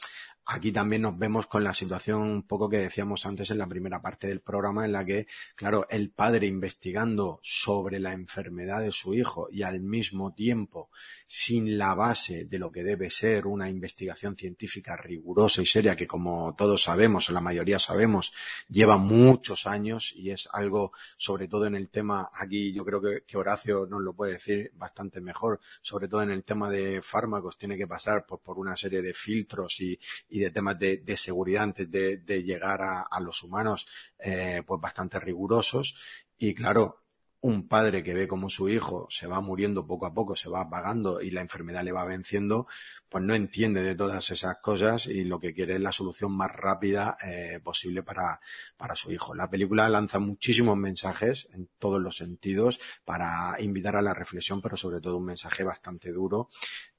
Aquí 0.45 0.71
también 0.71 1.03
nos 1.03 1.17
vemos 1.17 1.45
con 1.45 1.63
la 1.63 1.73
situación 1.73 2.21
un 2.23 2.43
poco 2.47 2.67
que 2.67 2.79
decíamos 2.79 3.25
antes 3.25 3.51
en 3.51 3.59
la 3.59 3.67
primera 3.67 4.01
parte 4.01 4.27
del 4.27 4.41
programa, 4.41 4.85
en 4.85 4.91
la 4.91 5.05
que, 5.05 5.27
claro, 5.55 5.85
el 5.89 6.09
padre 6.09 6.47
investigando 6.47 7.39
sobre 7.43 7.99
la 7.99 8.13
enfermedad 8.13 8.81
de 8.81 8.91
su 8.91 9.13
hijo 9.13 9.47
y 9.51 9.61
al 9.61 9.81
mismo 9.81 10.33
tiempo 10.33 10.89
sin 11.27 11.77
la 11.77 11.93
base 11.95 12.45
de 12.45 12.59
lo 12.59 12.71
que 12.71 12.83
debe 12.83 13.09
ser 13.09 13.47
una 13.47 13.69
investigación 13.69 14.35
científica 14.35 14.97
rigurosa 14.97 15.61
y 15.61 15.65
seria, 15.65 15.95
que 15.95 16.07
como 16.07 16.55
todos 16.57 16.83
sabemos, 16.83 17.29
o 17.29 17.33
la 17.33 17.39
mayoría 17.39 17.79
sabemos, 17.79 18.33
lleva 18.67 18.97
muchos 18.97 19.67
años 19.67 20.11
y 20.15 20.31
es 20.31 20.49
algo, 20.51 20.91
sobre 21.17 21.47
todo 21.47 21.67
en 21.67 21.75
el 21.75 21.89
tema, 21.89 22.29
aquí 22.33 22.73
yo 22.73 22.83
creo 22.83 23.01
que, 23.01 23.37
Horacio 23.37 23.85
nos 23.85 24.01
lo 24.01 24.13
puede 24.13 24.33
decir 24.33 24.71
bastante 24.75 25.21
mejor, 25.21 25.61
sobre 25.81 26.07
todo 26.07 26.21
en 26.21 26.31
el 26.31 26.43
tema 26.43 26.69
de 26.69 27.01
fármacos, 27.01 27.57
tiene 27.57 27.77
que 27.77 27.87
pasar 27.87 28.25
por, 28.25 28.41
por 28.41 28.59
una 28.59 28.75
serie 28.75 29.01
de 29.01 29.13
filtros 29.13 29.79
y, 29.79 29.97
y 30.29 30.40
de 30.41 30.51
temas 30.51 30.77
de, 30.79 31.17
seguridad 31.17 31.63
antes 31.63 31.89
de, 31.89 32.43
llegar 32.43 32.81
a, 32.81 33.01
a, 33.01 33.19
los 33.19 33.43
humanos, 33.43 33.87
eh, 34.19 34.63
pues 34.65 34.81
bastante 34.81 35.19
rigurosos. 35.19 35.95
Y 36.37 36.53
claro, 36.53 37.01
un 37.41 37.67
padre 37.67 38.03
que 38.03 38.13
ve 38.13 38.27
como 38.27 38.49
su 38.49 38.69
hijo 38.69 39.07
se 39.09 39.25
va 39.25 39.41
muriendo 39.41 39.87
poco 39.87 40.05
a 40.05 40.13
poco, 40.13 40.35
se 40.35 40.47
va 40.47 40.61
apagando 40.61 41.21
y 41.21 41.31
la 41.31 41.41
enfermedad 41.41 41.83
le 41.83 41.91
va 41.91 42.05
venciendo, 42.05 42.67
pues 43.09 43.23
no 43.23 43.33
entiende 43.33 43.81
de 43.81 43.95
todas 43.95 44.29
esas 44.29 44.57
cosas 44.61 45.07
y 45.07 45.23
lo 45.23 45.39
que 45.39 45.53
quiere 45.53 45.73
es 45.73 45.81
la 45.81 45.91
solución 45.91 46.37
más 46.37 46.51
rápida 46.51 47.17
eh, 47.25 47.59
posible 47.63 48.03
para, 48.03 48.39
para 48.77 48.95
su 48.95 49.11
hijo. 49.11 49.33
La 49.33 49.49
película 49.49 49.89
lanza 49.89 50.19
muchísimos 50.19 50.77
mensajes 50.77 51.47
en 51.51 51.67
todos 51.79 51.99
los 51.99 52.17
sentidos 52.17 52.79
para 53.05 53.59
invitar 53.59 53.95
a 53.95 54.03
la 54.03 54.13
reflexión, 54.13 54.61
pero 54.61 54.77
sobre 54.77 55.01
todo 55.01 55.17
un 55.17 55.25
mensaje 55.25 55.63
bastante 55.63 56.11
duro 56.11 56.49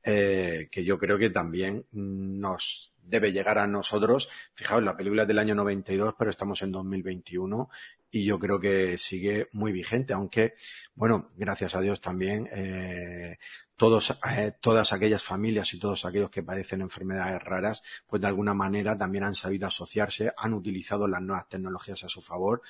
eh, 0.03 0.69
que 0.73 0.83
yo 0.83 0.99
creo 0.99 1.19
que 1.19 1.31
también 1.31 1.87
nos 1.93 2.92
debe 3.03 3.33
llegar 3.33 3.59
a 3.59 3.67
nosotros. 3.67 4.29
Fijaos, 4.55 4.83
la 4.83 4.97
película 4.97 5.23
es 5.23 5.29
del 5.29 5.39
año 5.39 5.55
92, 5.55 6.15
pero 6.19 6.31
estamos 6.31 6.63
en 6.63 6.73
2021 6.73 7.69
y 8.11 8.25
yo 8.25 8.39
creo 8.39 8.61
que 8.61 8.99
sigue 8.99 9.49
muy 9.53 9.73
vigente, 9.73 10.13
aunque, 10.13 10.55
bueno, 10.95 11.31
gracias 11.37 11.75
a 11.75 11.81
Dios 11.81 12.01
también, 12.01 12.47
eh, 12.53 13.39
todos, 13.75 14.17
eh, 14.31 14.53
todas 14.61 14.93
aquellas 14.93 15.25
familias 15.25 15.73
y 15.73 15.79
todos 15.79 16.05
aquellos 16.05 16.31
que 16.31 16.43
padecen 16.43 16.83
enfermedades 16.83 17.43
raras, 17.43 17.83
pues 18.07 18.21
de 18.21 18.29
alguna 18.29 18.53
manera 18.55 18.97
también 18.99 19.25
han 19.25 19.35
sabido 19.35 19.67
asociarse, 19.67 20.31
han 20.37 20.53
utilizado 20.53 21.09
las 21.09 21.23
nuevas 21.23 21.49
tecnologías 21.49 22.05
a 22.05 22.09
su 22.09 22.21
favor, 22.21 22.63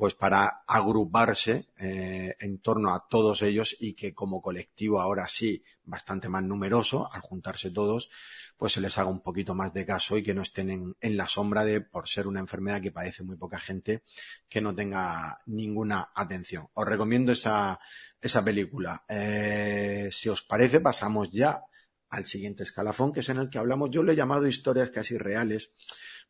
pues 0.00 0.14
para 0.14 0.62
agruparse 0.66 1.66
eh, 1.76 2.34
en 2.40 2.62
torno 2.62 2.94
a 2.94 3.06
todos 3.06 3.42
ellos 3.42 3.76
y 3.78 3.92
que 3.92 4.14
como 4.14 4.40
colectivo 4.40 4.98
ahora 4.98 5.28
sí, 5.28 5.62
bastante 5.84 6.30
más 6.30 6.42
numeroso, 6.42 7.12
al 7.12 7.20
juntarse 7.20 7.70
todos, 7.70 8.08
pues 8.56 8.72
se 8.72 8.80
les 8.80 8.96
haga 8.96 9.10
un 9.10 9.20
poquito 9.20 9.54
más 9.54 9.74
de 9.74 9.84
caso 9.84 10.16
y 10.16 10.22
que 10.22 10.32
no 10.32 10.40
estén 10.40 10.70
en, 10.70 10.96
en, 11.02 11.18
la 11.18 11.28
sombra 11.28 11.66
de, 11.66 11.82
por 11.82 12.08
ser 12.08 12.26
una 12.26 12.40
enfermedad 12.40 12.80
que 12.80 12.92
padece 12.92 13.24
muy 13.24 13.36
poca 13.36 13.60
gente, 13.60 14.02
que 14.48 14.62
no 14.62 14.74
tenga 14.74 15.42
ninguna 15.44 16.12
atención. 16.14 16.68
Os 16.72 16.86
recomiendo 16.86 17.32
esa, 17.32 17.78
esa 18.22 18.42
película. 18.42 19.04
Eh, 19.06 20.08
si 20.10 20.30
os 20.30 20.40
parece, 20.40 20.80
pasamos 20.80 21.30
ya 21.30 21.62
al 22.08 22.26
siguiente 22.26 22.62
escalafón, 22.62 23.12
que 23.12 23.20
es 23.20 23.28
en 23.28 23.36
el 23.36 23.50
que 23.50 23.58
hablamos. 23.58 23.90
Yo 23.90 24.02
lo 24.02 24.12
he 24.12 24.16
llamado 24.16 24.46
historias 24.46 24.88
casi 24.88 25.18
reales, 25.18 25.74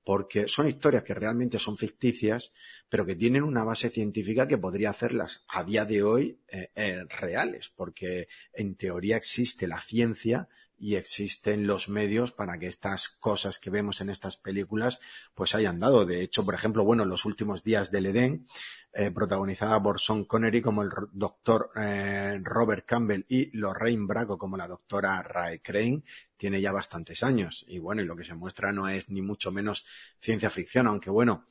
porque 0.04 0.48
son 0.48 0.68
historias 0.68 1.04
que 1.04 1.14
realmente 1.14 1.58
son 1.58 1.76
ficticias, 1.76 2.52
pero 2.88 3.06
que 3.06 3.16
tienen 3.16 3.42
una 3.42 3.64
base 3.64 3.90
científica 3.90 4.48
que 4.48 4.58
podría 4.58 4.90
hacerlas 4.90 5.44
a 5.48 5.64
día 5.64 5.84
de 5.84 6.02
hoy 6.02 6.40
eh, 6.48 6.70
eh, 6.74 7.04
reales, 7.08 7.72
porque 7.74 8.28
en 8.52 8.74
teoría 8.76 9.16
existe 9.16 9.66
la 9.66 9.80
ciencia 9.80 10.48
y 10.80 10.96
existen 10.96 11.66
los 11.66 11.90
medios 11.90 12.32
para 12.32 12.58
que 12.58 12.66
estas 12.66 13.10
cosas 13.10 13.58
que 13.58 13.68
vemos 13.68 14.00
en 14.00 14.08
estas 14.08 14.38
películas 14.38 14.98
pues 15.34 15.54
hayan 15.54 15.78
dado. 15.78 16.06
De 16.06 16.22
hecho, 16.22 16.44
por 16.44 16.54
ejemplo, 16.54 16.84
bueno, 16.84 17.04
los 17.04 17.26
últimos 17.26 17.62
días 17.62 17.90
del 17.90 18.06
Edén, 18.06 18.46
eh, 18.92 19.10
protagonizada 19.12 19.80
por 19.80 20.00
Sean 20.00 20.24
Connery 20.24 20.60
como 20.60 20.82
el 20.82 20.90
doctor 21.12 21.70
eh, 21.76 22.40
Robert 22.42 22.84
Campbell 22.84 23.24
y 23.28 23.56
Lorraine 23.56 24.06
Bracco 24.06 24.36
como 24.36 24.56
la 24.56 24.66
doctora 24.66 25.22
Rae 25.22 25.60
Crane, 25.62 26.02
tiene 26.36 26.60
ya 26.60 26.72
bastantes 26.72 27.22
años. 27.22 27.64
Y 27.68 27.78
bueno, 27.78 28.02
y 28.02 28.06
lo 28.06 28.16
que 28.16 28.24
se 28.24 28.34
muestra 28.34 28.72
no 28.72 28.88
es 28.88 29.08
ni 29.08 29.22
mucho 29.22 29.52
menos 29.52 29.86
ciencia 30.18 30.50
ficción, 30.50 30.86
aunque 30.88 31.10
bueno, 31.10 31.46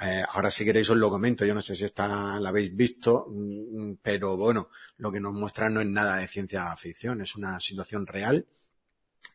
eh, 0.00 0.22
ahora 0.28 0.50
si 0.50 0.64
queréis 0.64 0.88
os 0.90 0.96
lo 0.96 1.10
comento, 1.10 1.44
yo 1.44 1.54
no 1.54 1.60
sé 1.60 1.74
si 1.74 1.84
esta 1.84 2.38
la 2.40 2.48
habéis 2.48 2.74
visto, 2.74 3.26
mm, 3.28 3.94
pero 4.00 4.36
bueno, 4.36 4.70
lo 4.96 5.10
que 5.12 5.20
nos 5.20 5.34
muestra 5.34 5.68
no 5.68 5.80
es 5.80 5.88
nada 5.88 6.16
de 6.16 6.28
ciencia 6.28 6.74
ficción, 6.76 7.20
es 7.20 7.34
una 7.36 7.58
situación 7.60 8.06
real 8.06 8.46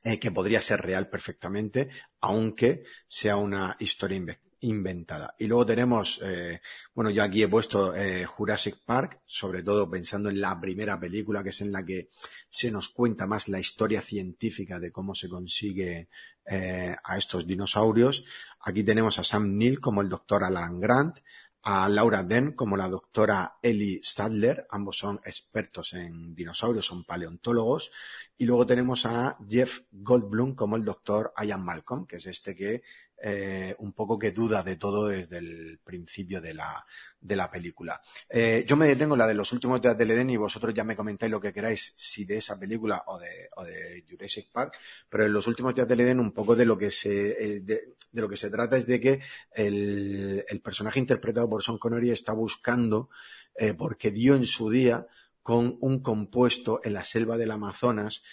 eh, 0.04 0.20
que 0.20 0.32
podría 0.32 0.62
ser 0.62 0.82
real 0.82 1.10
perfectamente, 1.10 1.90
aunque 2.22 2.84
sea 3.08 3.36
una 3.38 3.76
historia 3.80 4.18
inventada. 4.64 5.36
Y 5.38 5.48
luego 5.48 5.66
tenemos, 5.66 6.20
eh, 6.24 6.62
bueno, 6.94 7.10
yo 7.10 7.24
aquí 7.24 7.44
he 7.44 7.48
puesto 7.48 7.96
eh, 7.96 8.26
Jurassic 8.26 8.78
Park, 8.86 9.22
sobre 9.26 9.62
todo 9.64 9.90
pensando 9.90 10.30
en 10.30 10.42
la 10.42 10.60
primera 10.60 11.00
película, 11.00 11.44
que 11.44 11.50
es 11.50 11.62
en 11.62 11.72
la 11.72 11.86
que 11.86 12.10
se 12.50 12.72
nos 12.72 12.90
cuenta 12.90 13.28
más 13.28 13.48
la 13.50 13.60
historia 13.60 14.02
científica 14.02 14.80
de 14.80 14.92
cómo 14.92 15.16
se 15.16 15.30
consigue 15.30 16.08
eh, 16.46 16.96
a 17.04 17.18
estos 17.18 17.46
dinosaurios. 17.46 18.26
Aquí 18.62 18.84
tenemos 18.84 19.20
a 19.20 19.24
Sam 19.24 19.58
Neill 19.58 19.80
como 19.80 20.02
el 20.02 20.10
doctor 20.10 20.44
Alan 20.44 20.80
Grant, 20.80 21.20
a 21.64 21.88
Laura 21.88 22.24
Den 22.24 22.52
como 22.52 22.76
la 22.76 22.90
doctora 22.90 23.58
Ellie 23.62 24.02
Sadler, 24.04 24.68
ambos 24.70 24.98
son 24.98 25.22
expertos 25.24 25.94
en 25.94 26.36
dinosaurios, 26.36 26.86
son 26.86 27.06
paleontólogos, 27.06 27.92
y 28.38 28.46
luego 28.46 28.66
tenemos 28.66 29.06
a 29.06 29.38
Jeff 29.48 29.82
Goldblum 29.92 30.56
como 30.56 30.76
el 30.76 30.84
doctor 30.84 31.34
Ian 31.42 31.64
Malcolm, 31.64 32.06
que 32.06 32.18
es 32.18 32.26
este 32.26 32.54
que 32.54 32.84
eh, 33.26 33.74
un 33.80 33.94
poco 33.94 34.20
que 34.20 34.32
duda 34.32 34.64
de 34.64 34.76
todo 34.76 35.08
desde 35.08 35.38
el 35.38 35.80
principio 35.82 36.42
de 36.42 36.54
la, 36.54 36.86
de 37.22 37.38
la 37.38 37.50
película. 37.50 38.02
Eh, 38.28 38.66
yo 38.68 38.76
me 38.76 38.86
detengo 38.86 39.16
en 39.16 39.20
la 39.20 39.28
de 39.28 39.34
los 39.34 39.54
últimos 39.54 39.82
días 39.82 39.98
del 39.98 40.12
Edén 40.12 40.30
y 40.30 40.36
vosotros 40.36 40.74
ya 40.74 40.84
me 40.84 40.98
comentáis 40.98 41.32
lo 41.32 41.40
que 41.40 41.54
queráis, 41.54 41.94
si 41.96 42.26
de 42.26 42.36
esa 42.36 42.60
película 42.60 43.02
o 43.08 43.18
de, 43.18 43.48
o 43.56 43.64
de 43.64 44.04
Jurassic 44.10 44.52
Park, 44.52 44.74
pero 45.08 45.26
en 45.26 45.32
los 45.32 45.48
últimos 45.48 45.74
días 45.74 45.88
del 45.88 46.02
Edén 46.02 46.20
un 46.20 46.34
poco 46.34 46.54
de 46.54 46.66
lo 46.66 46.78
que 46.78 46.92
se, 46.92 47.56
eh, 47.56 47.60
de, 47.62 47.94
lo 48.12 48.28
que 48.28 48.36
se 48.36 48.50
trata 48.50 48.76
es 48.76 48.86
de 48.86 49.00
que 49.00 49.22
el, 49.54 50.44
el 50.46 50.60
personaje 50.60 51.00
interpretado 51.00 51.50
por 51.50 51.64
Sean 51.64 51.78
Connery 51.78 52.12
está 52.12 52.34
buscando, 52.34 53.10
porque 53.78 54.10
dio 54.10 54.36
en 54.36 54.48
su 54.48 54.72
día 54.72 55.06
con 55.44 55.78
un 55.82 56.02
compuesto 56.02 56.80
en 56.84 56.94
la 56.94 57.04
selva 57.04 57.38
del 57.38 57.52
Amazonas 57.52 58.24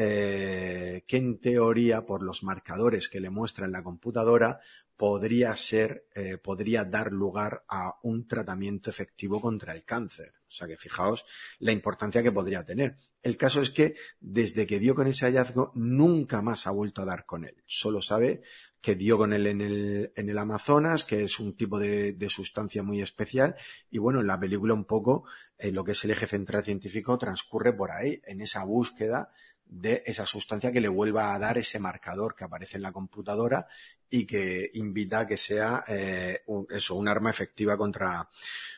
eh, 0.00 1.02
que 1.08 1.16
en 1.16 1.40
teoría, 1.40 2.06
por 2.06 2.22
los 2.22 2.44
marcadores 2.44 3.08
que 3.08 3.18
le 3.18 3.30
muestra 3.30 3.66
en 3.66 3.72
la 3.72 3.82
computadora, 3.82 4.60
podría 4.96 5.56
ser, 5.56 6.06
eh, 6.14 6.38
podría 6.38 6.84
dar 6.84 7.10
lugar 7.10 7.64
a 7.68 7.98
un 8.04 8.28
tratamiento 8.28 8.90
efectivo 8.90 9.40
contra 9.40 9.74
el 9.74 9.82
cáncer. 9.82 10.34
O 10.46 10.50
sea 10.52 10.68
que 10.68 10.76
fijaos 10.76 11.24
la 11.58 11.72
importancia 11.72 12.22
que 12.22 12.30
podría 12.30 12.64
tener. 12.64 12.96
El 13.24 13.36
caso 13.36 13.60
es 13.60 13.70
que 13.70 13.96
desde 14.20 14.68
que 14.68 14.78
dio 14.78 14.94
con 14.94 15.08
ese 15.08 15.26
hallazgo 15.26 15.72
nunca 15.74 16.42
más 16.42 16.68
ha 16.68 16.70
vuelto 16.70 17.02
a 17.02 17.04
dar 17.04 17.26
con 17.26 17.44
él. 17.44 17.56
Solo 17.66 18.00
sabe 18.00 18.42
que 18.80 18.94
dio 18.94 19.18
con 19.18 19.32
él 19.32 19.48
en 19.48 19.60
el, 19.60 20.12
en 20.14 20.28
el 20.28 20.38
Amazonas, 20.38 21.04
que 21.04 21.24
es 21.24 21.40
un 21.40 21.56
tipo 21.56 21.80
de, 21.80 22.12
de 22.12 22.30
sustancia 22.30 22.84
muy 22.84 23.02
especial. 23.02 23.56
Y 23.90 23.98
bueno, 23.98 24.20
en 24.20 24.28
la 24.28 24.38
película 24.38 24.74
un 24.74 24.84
poco 24.84 25.24
eh, 25.58 25.72
lo 25.72 25.82
que 25.82 25.92
es 25.92 26.04
el 26.04 26.12
eje 26.12 26.28
central 26.28 26.64
científico 26.64 27.18
transcurre 27.18 27.72
por 27.72 27.90
ahí, 27.90 28.20
en 28.24 28.40
esa 28.40 28.64
búsqueda 28.64 29.32
de 29.68 30.02
esa 30.06 30.26
sustancia 30.26 30.72
que 30.72 30.80
le 30.80 30.88
vuelva 30.88 31.34
a 31.34 31.38
dar 31.38 31.58
ese 31.58 31.78
marcador 31.78 32.34
que 32.34 32.44
aparece 32.44 32.76
en 32.76 32.82
la 32.82 32.92
computadora 32.92 33.66
y 34.10 34.26
que 34.26 34.70
invita 34.74 35.20
a 35.20 35.26
que 35.26 35.36
sea 35.36 35.84
eh, 35.86 36.40
un, 36.46 36.66
eso, 36.70 36.94
un 36.94 37.08
arma 37.08 37.30
efectiva 37.30 37.76
contra, 37.76 38.28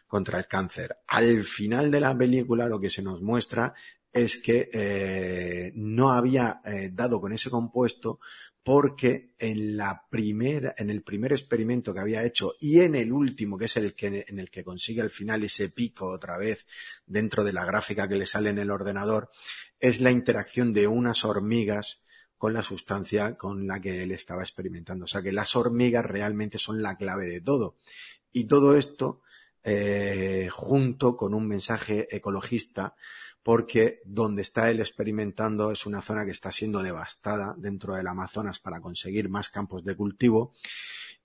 contra 0.07 0.39
el 0.39 0.47
cáncer. 0.47 0.99
Al 1.07 1.45
final 1.45 1.91
de 1.91 2.01
la 2.01 2.17
película 2.17 2.69
lo 2.69 2.81
que 2.81 2.91
se 2.91 3.03
nos 3.03 3.23
muestra 3.23 3.75
es 4.13 4.39
que 4.39 4.69
eh, 4.73 5.73
no 5.77 6.11
había 6.11 6.61
eh, 6.65 6.91
dado 6.93 7.21
con 7.21 7.33
ese 7.33 7.49
compuesto 7.49 8.19
porque 8.63 9.33
en 9.39 9.77
la 9.77 10.07
primera, 10.11 10.75
en 10.77 10.91
el 10.91 11.03
primer 11.03 11.33
experimento 11.33 11.95
que 11.95 12.01
había 12.01 12.25
hecho 12.25 12.55
y 12.61 12.81
en 12.81 12.95
el 12.95 13.13
último, 13.13 13.57
que 13.57 13.65
es 13.65 13.77
el 13.77 13.95
que, 13.95 14.25
en 14.29 14.39
el 14.39 14.51
que 14.51 14.65
consigue 14.65 15.01
al 15.01 15.11
final 15.11 15.43
ese 15.45 15.71
pico 15.71 16.09
otra 16.09 16.37
vez 16.37 16.67
dentro 17.07 17.43
de 17.43 17.55
la 17.55 17.65
gráfica 17.65 18.07
que 18.07 18.17
le 18.17 18.27
sale 18.27 18.51
en 18.51 18.59
el 18.59 18.71
ordenador, 18.71 19.31
es 19.81 20.01
la 20.01 20.11
interacción 20.11 20.73
de 20.73 20.87
unas 20.87 21.25
hormigas 21.25 22.03
con 22.39 22.53
la 22.53 22.63
sustancia 22.63 23.37
con 23.37 23.67
la 23.67 23.81
que 23.81 24.03
él 24.03 24.13
estaba 24.13 24.43
experimentando. 24.43 25.05
O 25.05 25.09
sea 25.09 25.23
que 25.23 25.33
las 25.33 25.57
hormigas 25.57 26.07
realmente 26.07 26.59
son 26.59 26.83
la 26.83 26.97
clave 26.97 27.27
de 27.27 27.41
todo. 27.41 27.77
Y 28.33 28.45
todo 28.45 28.77
esto 28.77 29.23
eh, 29.63 30.49
junto 30.51 31.17
con 31.17 31.35
un 31.35 31.47
mensaje 31.47 32.15
ecologista 32.15 32.95
porque 33.43 34.01
donde 34.05 34.43
está 34.43 34.71
él 34.71 34.81
experimentando 34.81 35.71
es 35.71 35.87
una 35.87 36.03
zona 36.03 36.25
que 36.25 36.31
está 36.31 36.53
siendo 36.53 36.83
devastada 36.83 37.55
dentro 37.59 37.95
del 37.95 38.07
Amazonas 38.07 38.59
para 38.59 38.81
conseguir 38.81 39.29
más 39.29 39.49
campos 39.51 39.85
de 39.85 39.97
cultivo 39.97 40.55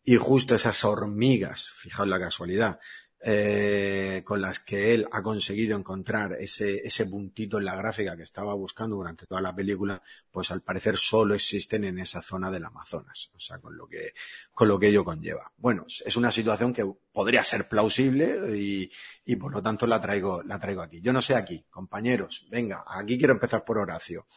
y 0.03 0.17
justo 0.17 0.53
esas 0.53 0.83
hormigas, 0.85 1.73
fijaos 1.77 2.07
la 2.07 2.19
casualidad, 2.19 2.79
eh, 3.27 4.21
con 4.23 4.39
las 4.39 4.59
que 4.59 4.93
él 4.93 5.07
ha 5.11 5.23
conseguido 5.23 5.75
encontrar 5.75 6.33
ese, 6.33 6.85
ese 6.85 7.07
puntito 7.07 7.57
en 7.57 7.65
la 7.65 7.75
gráfica 7.75 8.15
que 8.15 8.21
estaba 8.21 8.53
buscando 8.53 8.97
durante 8.97 9.25
toda 9.25 9.41
la 9.41 9.55
película, 9.55 9.99
pues 10.29 10.51
al 10.51 10.61
parecer 10.61 10.95
solo 10.97 11.33
existen 11.33 11.85
en 11.85 11.97
esa 11.97 12.21
zona 12.21 12.51
del 12.51 12.65
Amazonas, 12.65 13.31
o 13.33 13.39
sea, 13.39 13.57
con 13.57 13.75
lo 13.75 13.87
que, 13.87 14.13
con 14.53 14.67
lo 14.67 14.77
que 14.77 14.89
ello 14.89 15.03
conlleva. 15.03 15.51
Bueno, 15.57 15.87
es 15.87 16.15
una 16.15 16.31
situación 16.31 16.71
que 16.71 16.85
podría 17.11 17.43
ser 17.43 17.67
plausible 17.67 18.55
y, 18.55 18.91
y 19.25 19.35
por 19.37 19.51
lo 19.51 19.63
tanto 19.63 19.87
la 19.87 19.99
traigo, 19.99 20.43
la 20.43 20.59
traigo 20.59 20.83
aquí. 20.83 21.01
Yo 21.01 21.11
no 21.11 21.23
sé 21.23 21.33
aquí, 21.33 21.65
compañeros, 21.71 22.45
venga, 22.51 22.83
aquí 22.85 23.17
quiero 23.17 23.33
empezar 23.33 23.65
por 23.65 23.79
Horacio. 23.79 24.27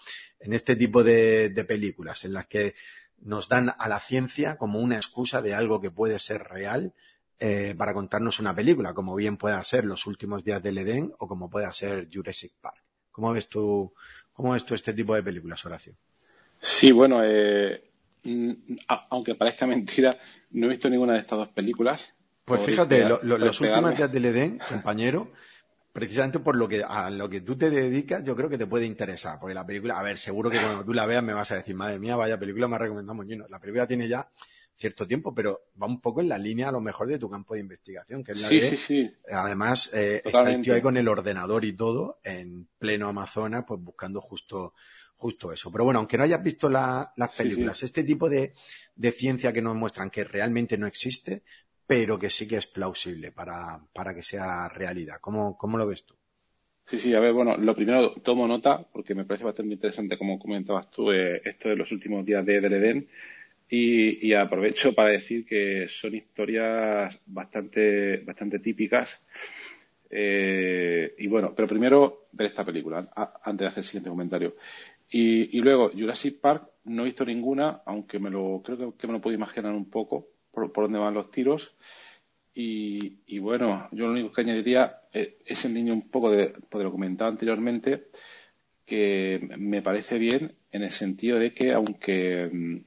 En 0.41 0.55
este 0.55 0.77
tipo 0.77 1.05
de, 1.05 1.51
de 1.51 1.65
películas 1.65 2.25
en 2.25 2.33
las 2.33 2.47
que 2.47 2.75
nos 3.19 3.51
dan 3.51 3.75
a 3.79 3.87
la 3.87 4.01
ciencia 4.01 4.57
como 4.57 4.79
una 4.79 4.97
excusa 4.97 5.43
de 5.43 5.53
algo 5.53 5.79
que 5.79 5.91
puede 5.91 6.19
ser 6.19 6.45
real, 6.45 6.95
eh, 7.41 7.75
para 7.79 7.95
contarnos 7.95 8.41
una 8.41 8.55
película, 8.55 8.93
como 8.93 9.15
bien 9.15 9.37
pueda 9.37 9.63
ser 9.63 9.85
Los 9.85 10.07
últimos 10.07 10.45
días 10.45 10.63
del 10.63 10.79
Edén 10.79 11.13
o 11.19 11.29
como 11.29 11.49
pueda 11.49 11.73
ser 11.73 12.09
Jurassic 12.13 12.53
Park. 12.61 12.83
¿Cómo 13.13 13.33
ves 13.33 13.49
tú, 13.49 13.93
cómo 14.33 14.53
ves 14.53 14.65
tú 14.65 14.75
este 14.75 14.93
tipo 14.93 15.15
de 15.15 15.23
películas, 15.23 15.65
Horacio? 15.65 15.95
Sí, 16.61 16.91
bueno, 16.91 17.21
eh, 17.23 17.83
aunque 19.11 19.35
parezca 19.35 19.67
mentira, 19.69 20.17
no 20.51 20.67
he 20.67 20.71
visto 20.71 20.91
ninguna 20.91 21.15
de 21.15 21.21
estas 21.21 21.39
dos 21.39 21.49
películas. 21.49 22.13
Pues 22.45 22.63
fíjate, 22.63 23.05
los 23.05 23.61
últimos 23.61 23.97
días 23.97 24.11
del 24.11 24.25
Edén, 24.25 24.59
compañero, 24.69 25.33
precisamente 25.93 26.39
por 26.39 26.57
lo 26.57 26.67
que 26.67 26.83
a 26.83 27.11
lo 27.11 27.29
que 27.29 27.43
tú 27.43 27.57
te 27.57 27.69
dedicas, 27.71 28.25
yo 28.25 28.35
creo 28.35 28.49
que 28.49 28.57
te 28.57 28.67
puede 28.67 28.87
interesar, 28.87 29.39
porque 29.39 29.55
la 29.55 29.67
película, 29.67 29.99
a 29.99 30.03
ver, 30.03 30.17
seguro 30.17 30.49
que 30.49 30.59
cuando 30.59 30.85
tú 30.85 30.95
la 30.95 31.07
veas 31.07 31.23
me 31.23 31.35
vas 31.35 31.53
a 31.53 31.57
decir, 31.57 31.75
madre 31.75 31.99
mía, 31.99 32.17
vaya 32.17 32.39
película 32.39 32.67
me 32.67 32.77
ha 32.77 32.79
recomendado 32.79 33.15
Moñino. 33.15 33.47
La 33.49 33.61
película 33.61 33.87
tiene 33.87 34.09
ya 34.09 34.29
cierto 34.79 35.07
tiempo, 35.07 35.35
pero 35.35 35.65
va 35.81 35.87
un 35.87 36.01
poco 36.01 36.21
en 36.21 36.29
la 36.29 36.39
línea 36.39 36.69
a 36.69 36.73
lo 36.73 36.81
mejor 36.81 37.09
de 37.09 37.19
tu 37.19 37.29
campo 37.29 37.55
de 37.55 37.61
investigación, 37.61 38.23
que 38.23 38.33
es 38.33 38.41
la 38.41 38.49
sí, 38.49 38.61
de, 38.61 38.63
sí, 38.63 38.77
sí. 38.77 39.13
además, 39.31 39.91
eh, 39.93 40.23
está 40.25 40.51
el 40.51 40.63
tío 40.63 40.75
ahí 40.75 40.81
con 40.81 40.97
el 40.97 41.09
ordenador 41.09 41.65
y 41.65 41.75
todo, 41.75 42.21
en 42.23 42.69
pleno 42.79 43.09
Amazonas, 43.09 43.65
pues 43.67 43.81
buscando 43.81 44.21
justo, 44.21 44.75
justo 45.17 45.53
eso. 45.53 45.73
Pero 45.73 45.85
bueno, 45.85 45.99
aunque 45.99 46.17
no 46.17 46.25
hayas 46.25 46.43
visto 46.43 46.71
la, 46.71 47.13
las 47.17 47.37
películas, 47.37 47.83
este 47.83 48.05
tipo 48.05 48.29
de, 48.29 48.55
de 48.95 49.13
ciencia 49.13 49.53
que 49.53 49.63
nos 49.63 49.77
muestran 49.77 50.11
que 50.11 50.23
realmente 50.23 50.79
no 50.79 50.87
existe, 50.87 51.43
pero 51.87 52.19
que 52.19 52.31
sí 52.31 52.47
que 52.47 52.59
es 52.59 52.67
plausible 52.67 53.33
para, 53.33 53.81
para 53.93 54.15
que 54.15 54.23
sea 54.23 54.69
realidad. 54.69 55.17
¿Cómo, 55.21 55.59
¿Cómo 55.59 55.77
lo 55.77 55.87
ves 55.87 56.05
tú? 56.05 56.15
Sí, 56.85 56.99
sí, 56.99 57.15
a 57.15 57.21
ver, 57.21 57.35
bueno, 57.35 57.57
lo 57.59 57.75
primero 57.75 58.15
tomo 58.23 58.47
nota, 58.49 58.83
porque 58.91 59.15
me 59.15 59.27
parece 59.27 59.45
bastante 59.45 59.75
interesante, 59.75 60.17
como 60.17 60.39
comentabas 60.39 60.91
tú, 60.91 61.11
eh, 61.13 61.43
esto 61.45 61.69
de 61.69 61.77
los 61.77 61.93
últimos 61.93 62.25
días 62.25 62.47
de 62.47 62.57
Edén. 62.57 63.09
Y, 63.71 64.27
y, 64.27 64.33
aprovecho 64.33 64.95
para 64.95 65.11
decir 65.11 65.45
que 65.45 65.89
son 65.89 66.15
historias 66.15 67.21
bastante, 67.27 68.19
bastante 68.19 68.61
típicas. 68.61 69.23
Eh, 70.11 71.15
y 71.19 71.27
bueno, 71.27 71.53
pero 71.55 71.69
primero 71.69 72.29
ver 72.33 72.47
esta 72.47 72.65
película, 72.65 73.07
antes 73.43 73.59
de 73.59 73.67
hacer 73.67 73.81
el 73.83 73.85
siguiente 73.85 74.11
comentario. 74.11 74.57
Y, 75.11 75.57
y, 75.59 75.61
luego, 75.61 75.91
Jurassic 75.91 76.41
Park, 76.41 76.71
no 76.85 77.03
he 77.03 77.07
visto 77.07 77.25
ninguna, 77.25 77.83
aunque 77.85 78.19
me 78.19 78.31
lo, 78.31 78.63
creo 78.65 78.97
que, 78.97 79.07
me 79.07 79.15
lo 79.15 79.21
puedo 79.21 79.37
imaginar 79.37 79.73
un 79.73 79.91
poco 79.91 80.29
por, 80.51 80.73
por 80.73 80.85
dónde 80.85 80.99
van 80.99 81.15
los 81.15 81.31
tiros. 81.31 81.77
Y, 82.55 83.19
y, 83.27 83.39
bueno, 83.39 83.89
yo 83.93 84.07
lo 84.07 84.13
único 84.13 84.33
que 84.33 84.41
añadiría 84.41 85.03
eh, 85.13 85.39
es 85.45 85.65
el 85.65 85.75
niño 85.75 85.93
un 85.93 86.09
poco 86.11 86.31
de, 86.31 86.49
de 86.49 86.85
lo 86.85 86.91
comentado 86.91 87.31
anteriormente, 87.31 88.09
que 88.85 89.49
me 89.59 89.83
parece 89.83 90.19
bien 90.19 90.57
en 90.73 90.83
el 90.83 90.91
sentido 90.91 91.39
de 91.39 91.53
que 91.53 91.73
aunque 91.73 92.83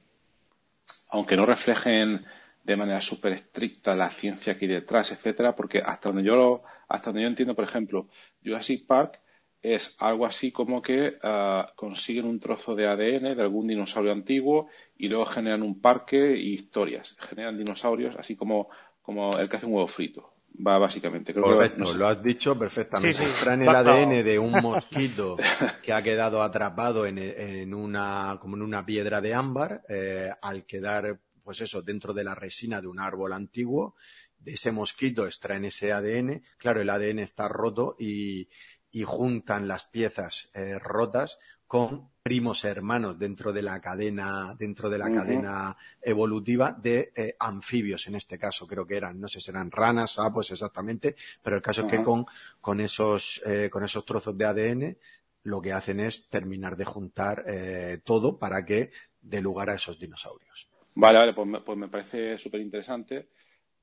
aunque 1.12 1.36
no 1.36 1.44
reflejen 1.44 2.24
de 2.64 2.76
manera 2.76 3.00
súper 3.00 3.32
estricta 3.32 3.94
la 3.94 4.08
ciencia 4.08 4.56
que 4.56 4.64
hay 4.64 4.72
detrás, 4.72 5.12
etcétera, 5.12 5.54
porque 5.54 5.82
hasta 5.84 6.08
donde 6.08 6.24
yo 6.24 6.62
hasta 6.88 7.10
donde 7.10 7.22
yo 7.22 7.28
entiendo, 7.28 7.54
por 7.54 7.64
ejemplo, 7.64 8.08
Jurassic 8.42 8.86
Park 8.86 9.20
es 9.60 9.94
algo 9.98 10.24
así 10.24 10.50
como 10.52 10.80
que 10.80 11.18
uh, 11.22 11.76
consiguen 11.76 12.26
un 12.26 12.40
trozo 12.40 12.74
de 12.74 12.86
ADN 12.86 13.36
de 13.36 13.42
algún 13.42 13.68
dinosaurio 13.68 14.10
antiguo 14.10 14.68
y 14.96 15.08
luego 15.08 15.26
generan 15.26 15.62
un 15.62 15.80
parque 15.80 16.36
y 16.36 16.54
historias. 16.54 17.14
Generan 17.20 17.58
dinosaurios 17.58 18.16
así 18.16 18.34
como, 18.34 18.70
como 19.02 19.36
el 19.38 19.48
que 19.48 19.56
hace 19.56 19.66
un 19.66 19.74
huevo 19.74 19.88
frito. 19.88 20.32
Va 20.66 20.78
básicamente. 20.78 21.32
Creo 21.32 21.44
Correcto, 21.44 21.76
que, 21.76 21.80
no 21.80 21.86
sé. 21.86 21.98
lo 21.98 22.06
has 22.06 22.22
dicho 22.22 22.58
perfectamente. 22.58 23.14
Sí, 23.14 23.24
el 23.44 23.68
ADN 23.68 24.24
de 24.24 24.38
un 24.38 24.52
mosquito 24.52 25.36
que 25.82 25.92
ha 25.92 26.02
quedado 26.02 26.42
atrapado 26.42 27.06
en, 27.06 27.18
en, 27.18 27.74
una, 27.74 28.38
como 28.40 28.56
en 28.56 28.62
una 28.62 28.84
piedra 28.84 29.20
de 29.20 29.34
ámbar, 29.34 29.82
eh, 29.88 30.30
al 30.40 30.64
quedar, 30.64 31.20
pues 31.42 31.60
eso, 31.60 31.82
dentro 31.82 32.12
de 32.12 32.24
la 32.24 32.34
resina 32.34 32.80
de 32.80 32.88
un 32.88 33.00
árbol 33.00 33.32
antiguo. 33.32 33.94
De 34.38 34.52
ese 34.52 34.72
mosquito 34.72 35.24
extraen 35.26 35.64
ese 35.64 35.92
ADN. 35.92 36.42
Claro, 36.58 36.80
el 36.80 36.90
ADN 36.90 37.20
está 37.20 37.48
roto 37.48 37.96
y, 37.98 38.48
y 38.90 39.04
juntan 39.04 39.66
las 39.66 39.86
piezas 39.86 40.50
eh, 40.54 40.78
rotas 40.78 41.38
con 41.72 42.10
primos 42.22 42.66
hermanos 42.66 43.18
dentro 43.18 43.50
de 43.50 43.62
la 43.62 43.80
cadena, 43.80 44.54
dentro 44.58 44.90
de 44.90 44.98
la 44.98 45.06
uh 45.06 45.08
-huh. 45.08 45.14
cadena 45.14 45.76
evolutiva 46.02 46.76
de 46.78 47.12
eh, 47.16 47.34
anfibios 47.38 48.06
en 48.08 48.16
este 48.16 48.36
caso, 48.36 48.66
creo 48.66 48.86
que 48.86 48.98
eran, 48.98 49.18
no 49.18 49.26
sé 49.26 49.40
si 49.40 49.50
eran 49.50 49.70
ranas, 49.70 50.10
sapos 50.12 50.50
exactamente, 50.50 51.14
pero 51.42 51.56
el 51.56 51.62
caso 51.62 51.80
uh 51.80 51.84
-huh. 51.84 51.90
es 51.90 51.98
que 51.98 52.04
con, 52.04 52.26
con 52.60 52.78
esos, 52.82 53.40
eh, 53.46 53.70
con 53.70 53.82
esos 53.84 54.04
trozos 54.04 54.36
de 54.36 54.44
ADN 54.44 54.98
lo 55.44 55.62
que 55.62 55.72
hacen 55.72 56.00
es 56.00 56.28
terminar 56.28 56.76
de 56.76 56.84
juntar 56.84 57.42
eh, 57.46 58.02
todo 58.04 58.38
para 58.38 58.66
que 58.66 58.90
dé 59.22 59.40
lugar 59.40 59.70
a 59.70 59.76
esos 59.76 59.98
dinosaurios. 59.98 60.68
Vale, 60.94 61.18
vale, 61.20 61.32
pues 61.32 61.48
me, 61.48 61.60
pues 61.62 61.78
me 61.78 61.88
parece 61.88 62.36
súper 62.36 62.60
interesante 62.60 63.30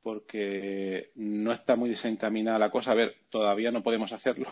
porque 0.04 1.12
no 1.16 1.52
está 1.52 1.76
muy 1.76 1.90
desencaminada 1.90 2.60
la 2.60 2.70
cosa. 2.70 2.92
A 2.92 2.96
ver, 2.96 3.16
todavía 3.30 3.72
no 3.72 3.82
podemos 3.82 4.14
hacerlo, 4.14 4.48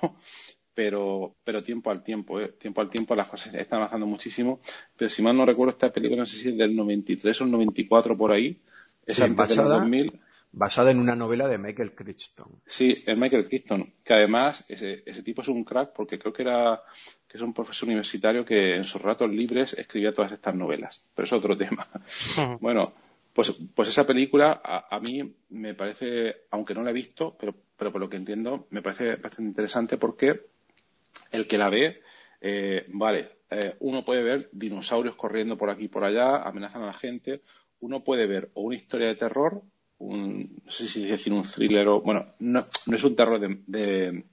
pero, 0.78 1.38
pero 1.44 1.64
tiempo 1.64 1.90
al 1.90 2.04
tiempo, 2.04 2.40
¿eh? 2.40 2.50
tiempo 2.50 2.82
al 2.82 2.90
tiempo 2.92 3.16
las 3.16 3.28
cosas 3.28 3.52
están 3.56 3.80
avanzando 3.80 4.06
muchísimo. 4.06 4.60
Pero 4.96 5.10
si 5.10 5.24
mal 5.24 5.36
no 5.36 5.44
recuerdo, 5.44 5.72
esta 5.72 5.92
película, 5.92 6.22
no 6.22 6.28
sé 6.28 6.38
si 6.38 6.50
es 6.50 6.56
del 6.56 6.76
93 6.76 7.42
o 7.42 7.46
el 7.46 7.50
94 7.50 8.16
por 8.16 8.32
ahí, 8.32 8.62
es 9.04 9.16
sí, 9.16 9.24
antes 9.24 9.38
basada, 9.38 9.80
del 9.80 9.80
2000. 9.80 10.20
Basada 10.52 10.92
en 10.92 11.00
una 11.00 11.16
novela 11.16 11.48
de 11.48 11.58
Michael 11.58 11.96
Crichton. 11.96 12.62
Sí, 12.68 13.04
el 13.08 13.18
Michael 13.18 13.48
Crichton, 13.48 13.92
que 14.04 14.14
además 14.14 14.66
ese, 14.68 15.02
ese 15.04 15.24
tipo 15.24 15.42
es 15.42 15.48
un 15.48 15.64
crack 15.64 15.94
porque 15.94 16.20
creo 16.20 16.32
que 16.32 16.44
era 16.44 16.84
que 17.28 17.38
es 17.38 17.42
un 17.42 17.56
profesor 17.56 17.88
universitario 17.88 18.46
que 18.46 18.76
en 18.76 18.84
sus 18.84 19.02
ratos 19.02 19.32
libres 19.32 19.74
escribía 19.74 20.14
todas 20.14 20.32
estas 20.32 20.54
novelas. 20.54 21.04
Pero 21.16 21.26
es 21.26 21.34
otro 21.34 21.58
tema. 21.58 21.88
Bueno, 22.60 22.94
pues, 23.34 23.52
pues 23.74 23.90
esa 23.90 24.06
película 24.06 24.62
a, 24.64 24.96
a, 24.96 25.00
mí 25.00 25.24
me 25.50 25.74
parece, 25.74 26.36
aunque 26.52 26.76
no 26.76 26.84
la 26.84 26.92
he 26.92 26.94
visto, 26.94 27.36
pero, 27.40 27.56
pero 27.76 27.92
por 27.92 28.00
lo 28.00 28.08
que 28.08 28.18
entiendo, 28.18 28.68
me 28.70 28.84
parece 28.84 29.16
bastante 29.16 29.50
interesante 29.50 29.98
porque 29.98 30.57
el 31.32 31.48
que 31.48 31.58
la 31.58 31.70
ve, 31.70 32.02
eh, 32.42 32.86
vale, 32.90 33.38
eh, 33.50 33.76
uno 33.80 34.04
puede 34.04 34.24
ver 34.24 34.50
dinosaurios 34.52 35.16
corriendo 35.16 35.58
por 35.58 35.70
aquí 35.70 35.86
y 35.86 35.90
por 35.90 36.04
allá, 36.04 36.44
amenazan 36.44 36.84
a 36.84 36.88
la 36.88 36.94
gente, 36.94 37.42
uno 37.80 38.04
puede 38.04 38.26
ver 38.28 38.50
o 38.54 38.62
una 38.62 38.76
historia 38.76 39.08
de 39.08 39.16
terror, 39.16 39.62
un, 40.00 40.62
no 40.64 40.72
sé 40.72 40.88
si 40.88 41.06
decir 41.06 41.34
un 41.34 41.44
thriller 41.44 41.88
o, 41.88 42.02
bueno, 42.02 42.34
no, 42.40 42.68
es 42.92 43.04
un 43.04 43.16
terror 43.16 43.40
de, 43.40 43.62
de, 43.66 44.26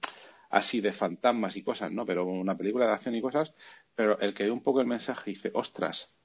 así 0.49 0.81
de 0.81 0.91
fantasmas 0.91 1.55
y 1.57 1.63
cosas, 1.63 1.91
¿no? 1.91 2.05
Pero 2.05 2.25
una 2.25 2.55
película 2.55 2.85
de 2.85 2.93
acción 2.93 3.15
y 3.15 3.21
cosas, 3.21 3.53
pero 3.95 4.19
el 4.19 4.33
que 4.33 4.43
ve 4.43 4.51
un 4.51 4.61
poco 4.61 4.81
el 4.81 4.87
mensaje 4.87 5.31
dice, 5.31 5.51
ostras, 5.53 6.15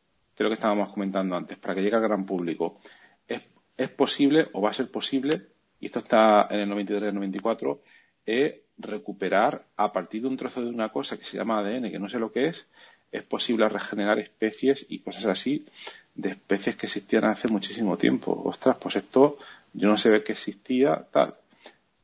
lo 0.43 0.49
que 0.49 0.55
estábamos 0.55 0.93
comentando 0.93 1.37
antes, 1.37 1.59
para 1.59 1.75
que 1.75 1.83
llegue 1.83 1.97
al 1.97 2.03
gran 2.03 2.25
público, 2.25 2.81
es, 3.29 3.43
es 3.77 3.91
posible 3.91 4.49
o 4.53 4.63
va 4.63 4.71
a 4.71 4.75
ser 4.75 4.91
posible, 4.91 5.49
y 5.79 5.87
esto 5.87 6.01
está 6.01 6.47
en 6.51 6.61
el 6.61 6.71
93-94, 6.71 7.81
eh, 8.27 8.63
recuperar 8.79 9.65
a 9.77 9.93
partir 9.93 10.23
de 10.23 10.29
un 10.29 10.37
trozo 10.37 10.63
de 10.63 10.69
una 10.69 10.91
cosa 10.91 11.19
que 11.19 11.25
se 11.25 11.37
llama 11.37 11.59
ADN, 11.59 11.91
que 11.91 11.99
no 11.99 12.09
sé 12.09 12.19
lo 12.19 12.33
que 12.33 12.49
es, 12.49 12.67
es 13.13 13.23
posible 13.25 13.69
regenerar 13.69 14.19
especies 14.19 14.87
y 14.89 15.01
cosas 15.01 15.27
así 15.27 15.67
de 16.15 16.31
especies 16.31 16.77
que 16.77 16.87
existían 16.87 17.25
hace 17.25 17.49
muchísimo 17.49 17.97
tiempo. 17.97 18.41
Ostras, 18.45 18.77
pues 18.81 18.97
esto 18.97 19.39
yo 19.73 19.89
no 19.89 19.99
sé 19.99 20.23
que 20.23 20.33
existía, 20.33 21.07
tal. 21.11 21.35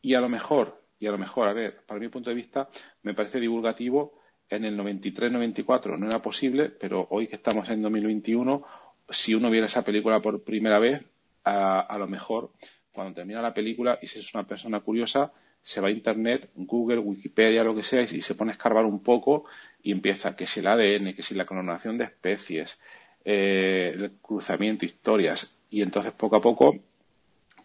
Y 0.03 0.15
a 0.15 0.21
lo 0.21 0.29
mejor, 0.29 0.81
y 0.99 1.07
a 1.07 1.11
lo 1.11 1.19
mejor, 1.19 1.49
a 1.49 1.53
ver, 1.53 1.83
para 1.87 2.01
mi 2.01 2.09
punto 2.09 2.31
de 2.31 2.37
vista, 2.37 2.69
me 3.03 3.15
parece 3.15 3.41
divulgativo 3.41 4.21
en 4.49 4.65
el 4.65 4.79
93-94 4.79 5.99
no 5.99 6.07
era 6.07 6.23
posible, 6.23 6.71
pero 6.71 7.07
hoy 7.11 7.27
que 7.27 7.35
estamos 7.35 7.69
en 7.69 7.83
2021, 7.83 8.65
si 9.11 9.35
uno 9.35 9.51
viera 9.51 9.67
esa 9.67 9.85
película 9.85 10.21
por 10.21 10.43
primera 10.45 10.79
vez, 10.79 11.03
a 11.43 11.97
lo 11.99 12.09
mejor 12.09 12.51
cuando 12.93 13.15
termina 13.15 13.43
la 13.43 13.55
película 13.55 13.99
y 14.01 14.07
si 14.07 14.19
es 14.19 14.35
una 14.35 14.45
persona 14.45 14.81
curiosa, 14.81 15.33
se 15.67 15.81
va 15.81 15.89
a 15.89 15.91
Internet, 15.91 16.51
Google, 16.55 17.01
Wikipedia, 17.01 17.65
lo 17.65 17.75
que 17.75 17.83
sea, 17.83 18.01
y 18.03 18.23
se 18.23 18.37
pone 18.37 18.53
a 18.53 18.55
escarbar 18.55 18.85
un 18.85 19.03
poco 19.03 19.47
y 19.83 19.91
empieza 19.91 20.37
que 20.37 20.47
si 20.47 20.61
el 20.61 20.69
ADN, 20.69 21.13
que 21.13 21.25
si 21.25 21.35
la 21.35 21.45
clonación 21.45 21.99
de 21.99 22.05
especies, 22.05 22.79
eh, 23.25 23.91
el 23.93 24.13
cruzamiento, 24.23 24.85
historias. 24.85 25.57
Y 25.69 25.83
entonces 25.83 26.13
poco 26.13 26.37
a 26.37 26.41
poco, 26.41 26.77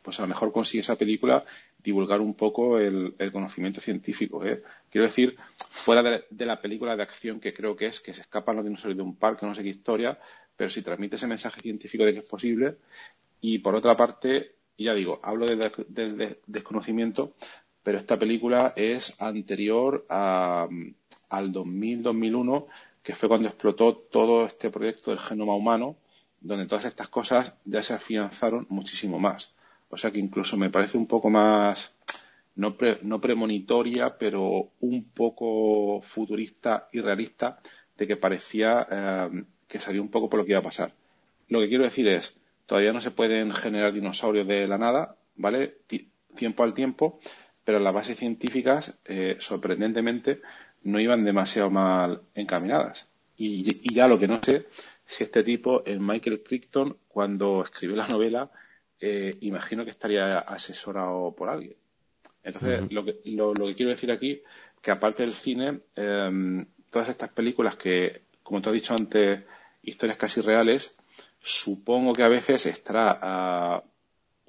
pues 0.01 0.17
a 0.19 0.23
lo 0.23 0.29
mejor 0.29 0.51
consigue 0.51 0.81
esa 0.81 0.95
película 0.95 1.45
divulgar 1.77 2.21
un 2.21 2.33
poco 2.33 2.79
el, 2.79 3.13
conocimiento 3.31 3.79
científico. 3.79 4.43
¿eh? 4.43 4.63
Quiero 4.89 5.05
decir, 5.05 5.37
fuera 5.69 6.01
de, 6.01 6.23
de, 6.27 6.45
la 6.47 6.59
película 6.59 6.95
de 6.95 7.03
acción 7.03 7.39
que 7.39 7.53
creo 7.53 7.75
que 7.75 7.85
es 7.85 7.99
que 7.99 8.15
se 8.15 8.21
escapan 8.21 8.55
los 8.55 8.65
dinosaurios 8.65 8.97
de 8.97 9.03
un 9.03 9.15
parque, 9.15 9.45
no 9.45 9.53
sé 9.53 9.61
qué 9.61 9.69
historia, 9.69 10.17
pero 10.57 10.71
si 10.71 10.81
transmite 10.81 11.17
ese 11.17 11.27
mensaje 11.27 11.61
científico 11.61 12.03
de 12.03 12.13
que 12.13 12.19
es 12.19 12.25
posible. 12.25 12.77
Y 13.41 13.59
por 13.59 13.75
otra 13.75 13.95
parte, 13.95 14.55
ya 14.83 14.93
digo, 14.93 15.19
hablo 15.23 15.45
del 15.45 16.37
desconocimiento, 16.47 17.35
pero 17.83 17.97
esta 17.97 18.17
película 18.17 18.73
es 18.75 19.19
anterior 19.21 20.05
a, 20.09 20.67
al 21.29 21.51
2000-2001, 21.51 22.65
que 23.01 23.15
fue 23.15 23.29
cuando 23.29 23.47
explotó 23.47 23.95
todo 23.95 24.45
este 24.45 24.69
proyecto 24.69 25.11
del 25.11 25.19
genoma 25.19 25.55
humano, 25.55 25.97
donde 26.39 26.65
todas 26.65 26.85
estas 26.85 27.09
cosas 27.09 27.53
ya 27.65 27.81
se 27.81 27.93
afianzaron 27.93 28.67
muchísimo 28.69 29.19
más. 29.19 29.53
O 29.89 29.97
sea 29.97 30.11
que 30.11 30.19
incluso 30.19 30.57
me 30.57 30.69
parece 30.69 30.97
un 30.97 31.07
poco 31.07 31.29
más, 31.29 31.95
no, 32.55 32.75
no 33.01 33.21
premonitoria, 33.21 34.17
pero 34.17 34.69
un 34.79 35.03
poco 35.13 36.01
futurista 36.01 36.87
y 36.91 37.01
realista 37.01 37.59
de 37.97 38.07
que 38.07 38.17
parecía 38.17 38.87
eh, 38.89 39.43
que 39.67 39.79
sabía 39.79 40.01
un 40.01 40.09
poco 40.09 40.29
por 40.29 40.39
lo 40.39 40.45
que 40.45 40.51
iba 40.51 40.59
a 40.59 40.63
pasar. 40.63 40.91
Lo 41.47 41.59
que 41.59 41.69
quiero 41.69 41.83
decir 41.83 42.07
es, 42.07 42.37
todavía 42.65 42.93
no 42.93 43.01
se 43.01 43.11
pueden 43.11 43.53
generar 43.53 43.93
dinosaurios 43.93 44.47
de 44.47 44.67
la 44.67 44.77
nada, 44.77 45.15
¿vale? 45.35 45.77
tiempo 46.35 46.63
al 46.63 46.73
tiempo, 46.73 47.19
pero 47.63 47.79
las 47.79 47.93
bases 47.93 48.17
científicas, 48.17 48.99
eh, 49.05 49.37
sorprendentemente, 49.39 50.41
no 50.83 50.99
iban 50.99 51.23
demasiado 51.23 51.69
mal 51.69 52.21
encaminadas. 52.33 53.09
Y, 53.37 53.93
ya 53.93 54.07
lo 54.07 54.19
que 54.19 54.27
no 54.27 54.39
sé, 54.43 54.67
si 55.05 55.23
este 55.23 55.43
tipo, 55.43 55.83
el 55.85 55.99
Michael 55.99 56.43
Crichton, 56.43 56.97
cuando 57.07 57.63
escribió 57.63 57.95
la 57.95 58.07
novela, 58.07 58.51
eh, 58.99 59.35
imagino 59.41 59.83
que 59.83 59.89
estaría 59.89 60.39
asesorado 60.39 61.33
por 61.35 61.49
alguien. 61.49 61.75
Entonces, 62.43 62.91
lo, 62.91 63.05
que, 63.05 63.19
lo, 63.25 63.53
que 63.53 63.75
quiero 63.75 63.91
decir 63.91 64.11
aquí, 64.11 64.41
que 64.81 64.91
aparte 64.91 65.23
del 65.23 65.33
cine, 65.33 65.81
em, 65.95 66.65
todas 66.89 67.09
estas 67.09 67.29
películas 67.29 67.75
que, 67.75 68.21
como 68.43 68.61
te 68.61 68.69
he 68.69 68.73
dicho 68.73 68.93
antes, 68.93 69.43
historias 69.83 70.17
casi 70.17 70.41
reales, 70.41 70.97
supongo 71.39 72.13
que 72.13 72.23
a 72.23 72.27
veces 72.27 72.65
estará 72.65 73.83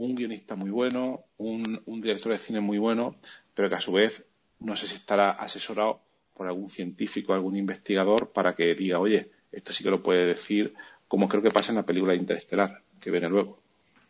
un 0.04 0.14
guionista 0.14 0.54
muy 0.54 0.70
bueno, 0.70 1.24
un, 1.38 1.80
un, 1.86 2.00
director 2.00 2.32
de 2.32 2.38
cine 2.38 2.60
muy 2.60 2.78
bueno, 2.78 3.16
pero 3.54 3.68
que 3.68 3.76
a 3.76 3.80
su 3.80 3.92
vez 3.92 4.26
no 4.60 4.76
sé 4.76 4.86
si 4.86 4.96
estará 4.96 5.30
asesorado 5.30 6.00
por 6.34 6.46
algún 6.46 6.68
científico, 6.68 7.34
algún 7.34 7.56
investigador 7.56 8.32
para 8.32 8.54
que 8.54 8.74
diga, 8.74 8.98
oye, 8.98 9.30
esto 9.50 9.72
sí 9.72 9.84
que 9.84 9.90
lo 9.90 10.02
puede 10.02 10.26
decir, 10.26 10.74
como 11.08 11.28
creo 11.28 11.42
que 11.42 11.50
pasa 11.50 11.72
en 11.72 11.76
la 11.76 11.86
película 11.86 12.14
Interestelar, 12.14 12.82
que 13.00 13.10
viene 13.10 13.28
luego. 13.28 13.60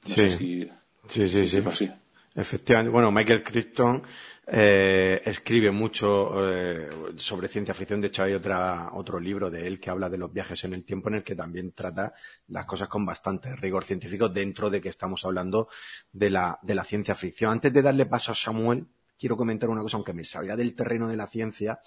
sí. 0.04 0.68
sí, 1.08 1.28
sí, 1.28 1.60
sí. 1.70 1.90
Efectivamente. 2.34 2.90
Bueno, 2.90 3.12
Michael 3.12 3.42
Crichton 3.42 4.02
eh, 4.46 5.20
escribe 5.24 5.70
mucho 5.70 6.50
eh, 6.50 6.88
sobre 7.16 7.48
ciencia 7.48 7.74
ficción. 7.74 8.00
De 8.00 8.08
hecho, 8.08 8.22
hay 8.22 8.32
otra, 8.32 8.90
otro 8.94 9.20
libro 9.20 9.50
de 9.50 9.66
él 9.66 9.78
que 9.78 9.90
habla 9.90 10.08
de 10.08 10.18
los 10.18 10.32
viajes 10.32 10.64
en 10.64 10.72
el 10.72 10.84
tiempo 10.84 11.08
en 11.08 11.16
el 11.16 11.24
que 11.24 11.36
también 11.36 11.72
trata 11.72 12.14
las 12.48 12.64
cosas 12.64 12.88
con 12.88 13.04
bastante 13.04 13.54
rigor 13.56 13.84
científico 13.84 14.28
dentro 14.28 14.70
de 14.70 14.80
que 14.80 14.88
estamos 14.88 15.24
hablando 15.24 15.68
de 16.10 16.30
la, 16.30 16.58
de 16.62 16.74
la 16.74 16.84
ciencia 16.84 17.14
ficción. 17.14 17.52
Antes 17.52 17.72
de 17.72 17.82
darle 17.82 18.06
paso 18.06 18.32
a 18.32 18.34
Samuel, 18.34 18.86
quiero 19.18 19.36
comentar 19.36 19.68
una 19.68 19.82
cosa, 19.82 19.98
aunque 19.98 20.14
me 20.14 20.24
salga 20.24 20.56
del 20.56 20.74
terreno 20.74 21.08
de 21.08 21.16
la 21.16 21.26
ciencia, 21.26 21.80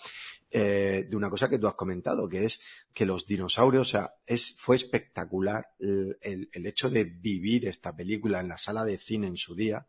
eh, 0.52 1.08
de 1.10 1.18
una 1.18 1.30
cosa 1.30 1.50
que 1.50 1.58
tú 1.60 1.68
has 1.68 1.74
comentado, 1.74 2.30
que 2.30 2.46
es 2.46 2.62
que 2.94 3.06
los 3.06 3.26
dinosaurios, 3.26 3.88
o 3.88 3.92
sea, 3.92 4.14
es, 4.26 4.56
fue 4.58 4.76
espectacular 4.76 5.70
el, 5.80 6.50
el 6.54 6.66
hecho 6.66 6.90
de 6.90 7.04
vivir 7.04 7.68
esta 7.68 7.96
película 7.96 8.40
en 8.40 8.48
la 8.48 8.58
sala 8.58 8.86
de 8.86 8.98
cine 8.98 9.28
en 9.28 9.38
su 9.38 9.56
día, 9.56 9.86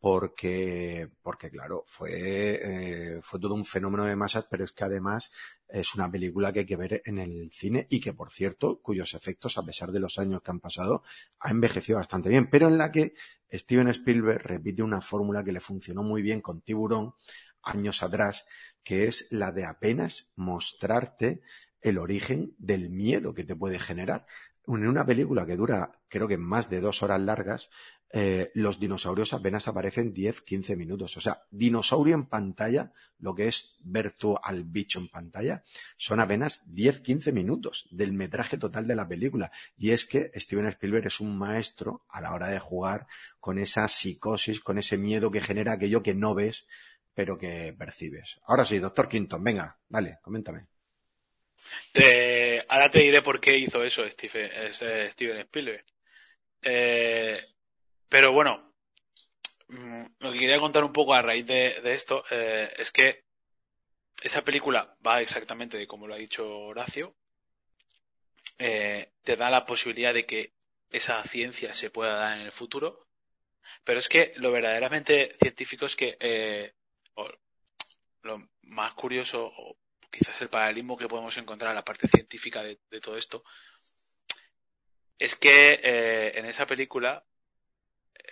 porque, 0.00 1.10
porque 1.22 1.50
claro, 1.50 1.84
fue, 1.86 2.60
eh, 2.62 3.20
fue 3.22 3.40
todo 3.40 3.54
un 3.54 3.64
fenómeno 3.64 4.04
de 4.04 4.14
masas, 4.14 4.46
pero 4.48 4.64
es 4.64 4.72
que 4.72 4.84
además 4.84 5.30
es 5.68 5.94
una 5.94 6.10
película 6.10 6.52
que 6.52 6.60
hay 6.60 6.66
que 6.66 6.76
ver 6.76 7.02
en 7.04 7.18
el 7.18 7.50
cine 7.50 7.86
y 7.90 8.00
que, 8.00 8.12
por 8.12 8.32
cierto, 8.32 8.80
cuyos 8.80 9.14
efectos, 9.14 9.58
a 9.58 9.64
pesar 9.64 9.90
de 9.90 10.00
los 10.00 10.18
años 10.18 10.42
que 10.42 10.50
han 10.50 10.60
pasado, 10.60 11.02
ha 11.40 11.50
envejecido 11.50 11.98
bastante 11.98 12.28
bien, 12.28 12.48
pero 12.48 12.68
en 12.68 12.78
la 12.78 12.92
que 12.92 13.14
Steven 13.52 13.88
Spielberg 13.88 14.42
repite 14.42 14.82
una 14.82 15.00
fórmula 15.00 15.42
que 15.42 15.52
le 15.52 15.60
funcionó 15.60 16.02
muy 16.02 16.22
bien 16.22 16.40
con 16.40 16.60
Tiburón 16.60 17.14
años 17.62 18.02
atrás, 18.02 18.46
que 18.84 19.06
es 19.06 19.26
la 19.30 19.52
de 19.52 19.64
apenas 19.64 20.30
mostrarte 20.36 21.42
el 21.80 21.98
origen 21.98 22.54
del 22.58 22.90
miedo 22.90 23.34
que 23.34 23.44
te 23.44 23.56
puede 23.56 23.78
generar. 23.78 24.26
En 24.68 24.86
una 24.86 25.06
película 25.06 25.46
que 25.46 25.56
dura, 25.56 25.92
creo 26.08 26.28
que 26.28 26.36
más 26.36 26.68
de 26.68 26.80
dos 26.80 27.02
horas 27.02 27.20
largas, 27.20 27.70
eh, 28.10 28.50
los 28.54 28.78
dinosaurios 28.78 29.32
apenas 29.32 29.66
aparecen 29.66 30.14
10-15 30.14 30.76
minutos. 30.76 31.16
O 31.16 31.20
sea, 31.20 31.42
dinosaurio 31.50 32.14
en 32.14 32.26
pantalla, 32.26 32.92
lo 33.18 33.34
que 33.34 33.48
es 33.48 33.78
ver 33.80 34.12
tú 34.12 34.36
al 34.42 34.64
bicho 34.64 34.98
en 34.98 35.08
pantalla, 35.08 35.64
son 35.96 36.20
apenas 36.20 36.66
10-15 36.68 37.32
minutos 37.32 37.88
del 37.90 38.12
metraje 38.12 38.58
total 38.58 38.86
de 38.86 38.96
la 38.96 39.08
película. 39.08 39.50
Y 39.76 39.90
es 39.90 40.04
que 40.04 40.30
Steven 40.34 40.66
Spielberg 40.66 41.06
es 41.06 41.20
un 41.20 41.38
maestro 41.38 42.04
a 42.08 42.20
la 42.20 42.34
hora 42.34 42.48
de 42.48 42.58
jugar 42.58 43.06
con 43.40 43.58
esa 43.58 43.88
psicosis, 43.88 44.60
con 44.60 44.78
ese 44.78 44.98
miedo 44.98 45.30
que 45.30 45.40
genera 45.40 45.72
aquello 45.72 46.02
que 46.02 46.14
no 46.14 46.34
ves, 46.34 46.66
pero 47.14 47.38
que 47.38 47.74
percibes. 47.76 48.38
Ahora 48.44 48.64
sí, 48.64 48.78
doctor 48.78 49.08
Quinton, 49.08 49.42
venga, 49.42 49.78
dale, 49.88 50.18
coméntame. 50.22 50.66
Ahora 52.68 52.90
te 52.90 53.00
diré 53.00 53.22
por 53.22 53.40
qué 53.40 53.56
hizo 53.56 53.82
eso 53.82 54.08
Steven, 54.08 54.72
Steven 54.72 55.38
Spielberg. 55.38 55.84
Eh, 56.62 57.38
pero 58.08 58.32
bueno, 58.32 58.74
mm, 59.68 60.04
lo 60.18 60.32
que 60.32 60.38
quería 60.38 60.60
contar 60.60 60.84
un 60.84 60.92
poco 60.92 61.14
a 61.14 61.22
raíz 61.22 61.46
de, 61.46 61.80
esto 61.84 62.24
eh, 62.30 62.72
es 62.78 62.90
que 62.92 63.24
esa 64.22 64.42
película 64.42 64.96
va 65.06 65.20
exactamente 65.20 65.86
como 65.86 66.06
lo 66.06 66.14
ha 66.14 66.18
dicho 66.18 66.46
Horacio. 66.48 67.14
Eh, 68.58 69.12
te 69.22 69.36
da 69.36 69.50
la 69.50 69.64
posibilidad 69.66 70.12
de 70.14 70.26
que 70.26 70.52
esa 70.90 71.22
ciencia 71.24 71.74
se 71.74 71.90
pueda 71.90 72.14
dar 72.14 72.38
en 72.38 72.46
el 72.46 72.52
futuro. 72.52 73.06
Pero 73.84 73.98
es 74.00 74.08
que 74.08 74.32
lo 74.36 74.50
verdaderamente 74.50 75.36
científico 75.38 75.86
es 75.86 75.96
que 75.96 76.72
lo 78.22 78.48
más 78.62 78.94
curioso, 78.94 79.52
o 79.54 79.76
quizás 80.10 80.40
el 80.40 80.48
paralelismo 80.48 80.96
que 80.96 81.08
podemos 81.08 81.36
encontrar 81.36 81.70
en 81.70 81.76
la 81.76 81.84
parte 81.84 82.08
científica 82.08 82.62
de, 82.62 82.78
todo 83.00 83.16
esto, 83.16 83.44
es 85.18 85.34
que 85.36 85.80
en 86.34 86.46
esa 86.46 86.66
película 86.66 87.24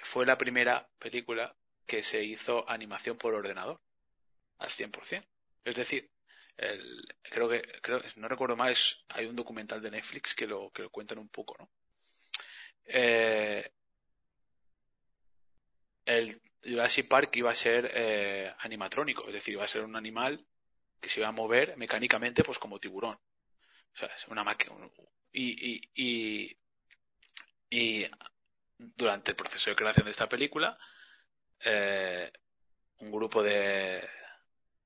fue 0.03 0.27
la 0.27 0.39
primera 0.39 0.89
película 0.99 1.57
que 1.87 2.03
se 2.03 2.23
hizo 2.23 2.69
animación 2.69 3.17
por 3.19 3.35
ordenador 3.35 3.81
al 4.59 4.71
100%. 4.71 5.25
Es 5.65 5.75
decir, 5.75 6.11
creo 7.23 7.49
que 7.49 7.63
creo 7.83 8.01
no 8.17 8.29
recuerdo 8.29 8.57
mal 8.57 8.75
hay 9.09 9.27
un 9.27 9.37
documental 9.37 9.83
de 9.83 9.91
Netflix 9.91 10.35
que 10.35 10.47
lo 10.47 10.71
que 10.71 10.89
cuentan 10.89 11.19
un 11.19 11.29
poco, 11.29 11.57
¿no? 11.59 11.69
Eh, 12.85 13.73
el 16.05 16.41
Jurassic 16.63 17.09
Park 17.09 17.37
iba 17.37 17.51
a 17.51 17.55
ser 17.55 17.91
eh, 17.93 18.53
animatrónico, 18.61 19.27
es 19.27 19.35
decir, 19.35 19.55
iba 19.55 19.65
a 19.65 19.69
ser 19.69 19.83
un 19.83 19.97
animal 19.97 20.45
que 21.01 21.09
se 21.09 21.21
iba 21.21 21.29
a 21.29 21.33
mover 21.33 21.77
mecánicamente, 21.77 22.43
pues 22.43 22.59
como 22.59 22.79
tiburón. 22.79 23.15
O 23.15 23.97
sea, 23.97 24.09
es 24.09 24.27
una 24.29 24.45
máquina. 24.45 24.75
Y, 25.33 25.75
y, 25.75 25.91
y, 25.95 26.59
y 27.71 28.07
durante 28.79 29.33
el 29.33 29.37
proceso 29.37 29.71
de 29.71 29.77
creación 29.77 30.05
de 30.05 30.11
esta 30.11 30.29
película, 30.29 30.79
eh, 31.61 32.31
un 32.99 33.11
grupo 33.11 33.43
de 33.43 34.09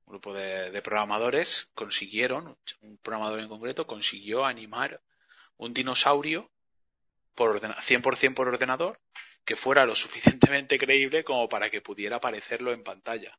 un 0.06 0.14
grupo 0.14 0.34
de, 0.34 0.82
programadores 0.82 1.70
consiguieron, 1.74 2.56
un 2.80 2.98
programador 2.98 3.40
en 3.40 3.48
concreto 3.48 3.86
consiguió 3.86 4.44
animar 4.44 5.00
un 5.56 5.72
dinosaurio 5.72 6.50
por 7.34 7.60
100% 7.60 8.34
por 8.34 8.48
ordenador 8.48 9.00
que 9.44 9.56
fuera 9.56 9.86
lo 9.86 9.94
suficientemente 9.94 10.78
creíble 10.78 11.22
como 11.22 11.48
para 11.48 11.70
que 11.70 11.80
pudiera 11.80 12.16
aparecerlo 12.16 12.72
en 12.72 12.82
pantalla. 12.82 13.38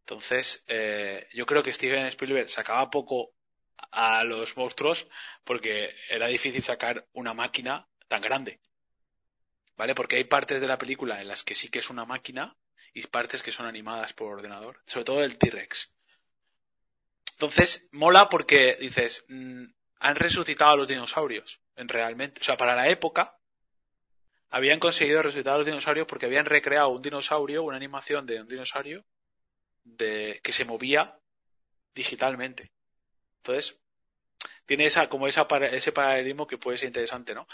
Entonces, 0.00 0.64
eh, 0.66 1.28
yo 1.32 1.46
creo 1.46 1.62
que 1.62 1.72
Steven 1.72 2.06
Spielberg 2.06 2.48
sacaba 2.48 2.90
poco 2.90 3.32
a 3.92 4.24
los 4.24 4.56
monstruos 4.56 5.08
porque 5.44 5.94
era 6.08 6.26
difícil 6.26 6.62
sacar 6.62 7.06
una 7.12 7.34
máquina 7.34 7.88
tan 8.08 8.20
grande. 8.20 8.60
¿vale? 9.80 9.94
Porque 9.94 10.16
hay 10.16 10.24
partes 10.24 10.60
de 10.60 10.66
la 10.66 10.76
película 10.76 11.22
en 11.22 11.28
las 11.28 11.42
que 11.42 11.54
sí 11.54 11.70
que 11.70 11.78
es 11.78 11.88
una 11.88 12.04
máquina 12.04 12.54
y 12.92 13.06
partes 13.06 13.42
que 13.42 13.50
son 13.50 13.64
animadas 13.64 14.12
por 14.12 14.30
ordenador, 14.30 14.82
sobre 14.84 15.06
todo 15.06 15.24
el 15.24 15.38
T-Rex. 15.38 15.96
Entonces, 17.32 17.88
mola 17.90 18.28
porque 18.28 18.76
dices, 18.78 19.24
mm, 19.28 19.64
han 20.00 20.16
resucitado 20.16 20.72
a 20.72 20.76
los 20.76 20.86
dinosaurios, 20.86 21.62
en 21.76 21.88
realmente, 21.88 22.42
o 22.42 22.44
sea, 22.44 22.58
para 22.58 22.76
la 22.76 22.90
época, 22.90 23.38
habían 24.50 24.80
conseguido 24.80 25.22
resucitar 25.22 25.54
a 25.54 25.58
los 25.58 25.66
dinosaurios 25.66 26.06
porque 26.06 26.26
habían 26.26 26.44
recreado 26.44 26.90
un 26.90 27.00
dinosaurio, 27.00 27.62
una 27.62 27.78
animación 27.78 28.26
de 28.26 28.42
un 28.42 28.48
dinosaurio 28.48 29.06
de, 29.84 30.40
que 30.42 30.52
se 30.52 30.64
movía 30.64 31.18
digitalmente. 31.94 32.70
Entonces, 33.38 33.80
tiene 34.66 34.86
esa, 34.86 35.08
como 35.08 35.26
esa, 35.26 35.46
ese 35.72 35.92
paralelismo 35.92 36.46
que 36.46 36.58
puede 36.58 36.78
ser 36.78 36.88
interesante, 36.88 37.34
¿no? 37.34 37.46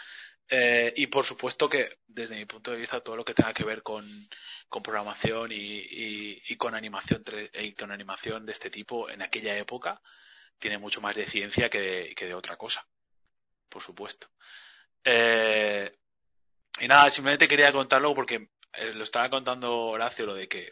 Eh, 0.48 0.92
y 0.96 1.08
por 1.08 1.24
supuesto 1.24 1.68
que, 1.68 1.98
desde 2.06 2.36
mi 2.36 2.44
punto 2.44 2.70
de 2.70 2.76
vista, 2.76 3.00
todo 3.00 3.16
lo 3.16 3.24
que 3.24 3.34
tenga 3.34 3.52
que 3.52 3.64
ver 3.64 3.82
con, 3.82 4.06
con 4.68 4.82
programación 4.82 5.50
y, 5.52 5.82
y, 6.46 6.56
con 6.56 6.74
animación 6.74 7.24
y 7.54 7.72
con 7.72 7.90
animación 7.90 8.46
de 8.46 8.52
este 8.52 8.70
tipo 8.70 9.10
en 9.10 9.22
aquella 9.22 9.56
época 9.56 10.00
tiene 10.58 10.78
mucho 10.78 11.00
más 11.00 11.16
de 11.16 11.26
ciencia 11.26 11.68
que 11.68 11.80
de, 11.80 12.14
que 12.14 12.26
de 12.26 12.34
otra 12.34 12.56
cosa. 12.56 12.86
Por 13.68 13.82
supuesto. 13.82 14.28
Eh, 15.04 15.96
y 16.80 16.88
nada, 16.88 17.10
simplemente 17.10 17.48
quería 17.48 17.72
contarlo 17.72 18.14
porque 18.14 18.48
eh, 18.72 18.92
lo 18.92 19.04
estaba 19.04 19.30
contando 19.30 19.74
Horacio 19.74 20.26
lo 20.26 20.34
de 20.34 20.48
que 20.48 20.70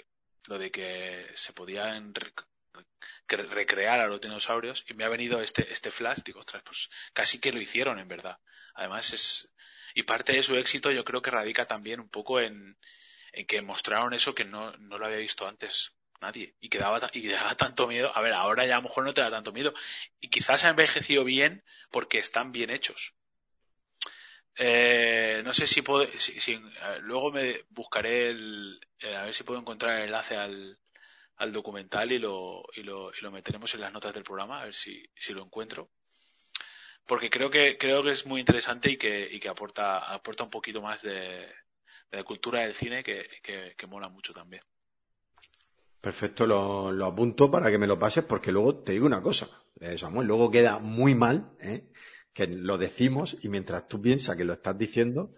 lo 0.49 0.59
de 0.59 0.71
que 0.71 1.27
se 1.35 1.53
podían 1.53 2.13
recrear 3.27 4.01
a 4.01 4.07
los 4.07 4.21
dinosaurios 4.21 4.85
y 4.89 4.95
me 4.95 5.05
ha 5.05 5.09
venido 5.09 5.41
este 5.41 5.73
este 5.73 5.91
flash 5.91 6.19
digo 6.25 6.41
ostras 6.41 6.63
pues 6.65 6.91
casi 7.13 7.41
que 7.41 7.53
lo 7.53 7.61
hicieron 7.61 7.99
en 7.99 8.09
verdad 8.09 8.39
además 8.75 9.13
es 9.13 9.51
y 9.95 10.03
parte 10.03 10.33
de 10.33 10.43
su 10.43 10.57
éxito 10.57 10.91
yo 10.91 11.05
creo 11.05 11.23
que 11.23 11.31
radica 11.31 11.67
también 11.67 12.01
un 12.01 12.09
poco 12.09 12.41
en, 12.41 12.77
en 13.33 13.47
que 13.47 13.63
mostraron 13.63 14.13
eso 14.13 14.35
que 14.35 14.45
no, 14.45 14.73
no 14.79 14.99
lo 14.99 15.07
había 15.07 15.19
visto 15.19 15.47
antes 15.47 15.95
nadie 16.21 16.55
y 16.61 16.69
que 16.69 16.79
daba, 16.79 17.11
y 17.13 17.29
daba 17.29 17.55
tanto 17.57 17.87
miedo. 17.87 18.11
A 18.15 18.21
ver 18.21 18.33
ahora 18.33 18.67
ya 18.67 18.75
a 18.75 18.79
lo 18.79 18.89
mejor 18.89 19.05
no 19.05 19.15
te 19.15 19.21
da 19.21 19.31
tanto 19.31 19.53
miedo 19.53 19.73
y 20.21 20.29
quizás 20.29 20.65
ha 20.65 20.71
envejecido 20.71 21.25
bien 21.25 21.63
porque 21.91 22.19
están 22.19 22.53
bien 22.53 22.71
hechos 22.71 23.15
eh, 24.57 25.43
no 25.45 25.53
sé 25.53 25.67
si 25.67 25.83
puedo. 25.83 26.07
Si, 26.17 26.57
luego 27.01 27.33
me 27.33 27.65
buscaré 27.71 28.31
el. 28.31 28.81
Eh, 29.01 29.17
a 29.17 29.25
ver 29.25 29.35
si 29.35 29.43
puedo 29.43 29.61
encontrar 29.61 29.99
el 29.99 30.05
enlace 30.05 30.37
al, 30.37 30.79
al 31.37 31.53
documental 31.53 32.13
y 32.13 32.19
lo, 32.19 32.63
meteremos 33.33 33.75
en 33.75 33.81
las 33.81 33.93
notas 33.93 34.15
del 34.15 34.23
programa, 34.23 34.61
a 34.61 34.65
ver 34.67 34.75
si, 34.75 35.03
lo 35.31 35.43
encuentro. 35.43 35.91
Porque 37.07 37.29
creo 37.29 37.51
que, 37.51 37.77
creo 37.77 38.03
que 38.03 38.13
es 38.13 38.25
muy 38.25 38.41
interesante 38.41 38.91
y 38.91 38.97
que, 38.97 39.49
aporta, 39.49 40.13
aporta 40.13 40.45
un 40.45 40.51
poquito 40.51 40.81
más 40.81 41.03
de, 41.03 41.47
cultura 42.25 42.63
del 42.63 42.75
cine 42.75 43.03
que, 43.03 43.87
mola 43.89 44.09
mucho 44.09 44.33
también. 44.33 44.63
Perfecto, 46.01 46.47
lo, 46.47 46.93
lo, 46.93 47.07
apunto 47.07 47.51
para 47.51 47.71
que 47.71 47.79
me 47.79 47.87
lo 47.87 47.99
pases 47.99 48.25
porque 48.25 48.53
luego 48.53 48.83
te 48.83 48.93
digo 48.93 49.07
una 49.07 49.23
cosa, 49.23 49.49
eh, 49.81 49.97
Samuel, 49.97 50.27
luego 50.27 50.51
queda 50.51 50.79
muy 50.79 51.15
mal, 51.15 51.57
¿eh? 51.61 51.91
Que 52.35 52.47
lo 52.49 52.77
decimos 52.77 53.39
y 53.43 53.49
mientras 53.49 53.87
tú 53.89 54.03
piensas 54.03 54.37
que 54.37 54.45
lo 54.45 54.53
estás 54.55 54.77
diciendo, 54.77 55.31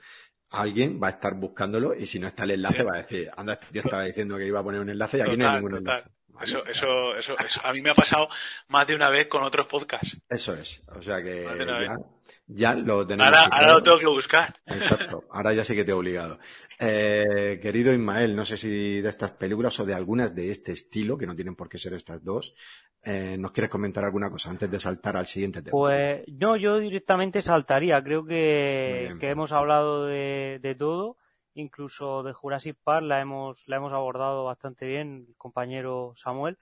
alguien 0.50 0.98
va 1.00 1.08
a 1.08 1.10
estar 1.10 1.34
buscándolo 1.34 1.94
y 1.94 2.06
si 2.06 2.18
no 2.18 2.26
está 2.26 2.44
el 2.44 2.52
enlace 2.52 2.82
va 2.82 2.94
a 2.94 3.02
decir, 3.02 3.30
anda, 3.36 3.52
este 3.52 3.66
tío 3.70 3.82
estaba 3.82 4.04
diciendo 4.04 4.36
que 4.38 4.46
iba 4.46 4.60
a 4.60 4.64
poner 4.64 4.80
un 4.80 4.88
enlace 4.88 5.18
y 5.18 5.20
aquí 5.20 5.36
no 5.36 5.48
hay 5.48 5.56
ningún 5.56 5.76
enlace. 5.76 6.08
Eso, 6.42 6.64
eso, 6.66 7.16
eso, 7.16 7.34
eso, 7.38 7.60
a 7.64 7.72
mí 7.72 7.80
me 7.80 7.90
ha 7.90 7.94
pasado 7.94 8.28
más 8.68 8.86
de 8.86 8.94
una 8.94 9.08
vez 9.08 9.26
con 9.28 9.42
otros 9.42 9.66
podcasts. 9.66 10.16
Eso 10.28 10.54
es, 10.54 10.82
o 10.88 11.02
sea 11.02 11.22
que 11.22 11.44
ya, 11.44 11.96
ya, 12.46 12.74
lo 12.74 13.06
tenemos. 13.06 13.26
Ahora, 13.26 13.48
ahora, 13.50 13.72
lo 13.74 13.82
tengo 13.82 13.98
que 13.98 14.06
buscar. 14.06 14.54
Exacto, 14.66 15.24
ahora 15.30 15.52
ya 15.54 15.64
sí 15.64 15.74
que 15.74 15.84
te 15.84 15.90
he 15.90 15.94
obligado. 15.94 16.38
Eh, 16.78 17.58
querido 17.62 17.92
Ismael, 17.92 18.36
no 18.36 18.44
sé 18.44 18.56
si 18.56 19.00
de 19.00 19.08
estas 19.08 19.30
películas 19.32 19.78
o 19.80 19.86
de 19.86 19.94
algunas 19.94 20.34
de 20.34 20.50
este 20.50 20.72
estilo, 20.72 21.16
que 21.16 21.26
no 21.26 21.34
tienen 21.34 21.56
por 21.56 21.68
qué 21.68 21.78
ser 21.78 21.94
estas 21.94 22.22
dos, 22.22 22.54
eh, 23.08 23.36
¿nos 23.38 23.52
quieres 23.52 23.70
comentar 23.70 24.04
alguna 24.04 24.30
cosa 24.30 24.50
antes 24.50 24.68
de 24.68 24.80
saltar 24.80 25.16
al 25.16 25.26
siguiente 25.26 25.62
tema? 25.62 25.70
Pues 25.70 26.24
no, 26.26 26.56
yo 26.56 26.78
directamente 26.78 27.40
saltaría. 27.40 28.02
Creo 28.02 28.24
que, 28.24 29.14
que 29.20 29.30
hemos 29.30 29.52
hablado 29.52 30.06
de, 30.06 30.58
de, 30.60 30.74
todo, 30.74 31.16
incluso 31.56 32.22
de 32.22 32.32
Jurassic 32.32 32.76
Park 32.82 33.04
la 33.04 33.20
hemos, 33.20 33.66
la 33.66 33.76
hemos 33.76 33.92
abordado 33.92 34.44
bastante 34.44 34.86
bien, 34.86 35.26
el 35.28 35.36
compañero 35.36 36.12
Samuel. 36.16 36.58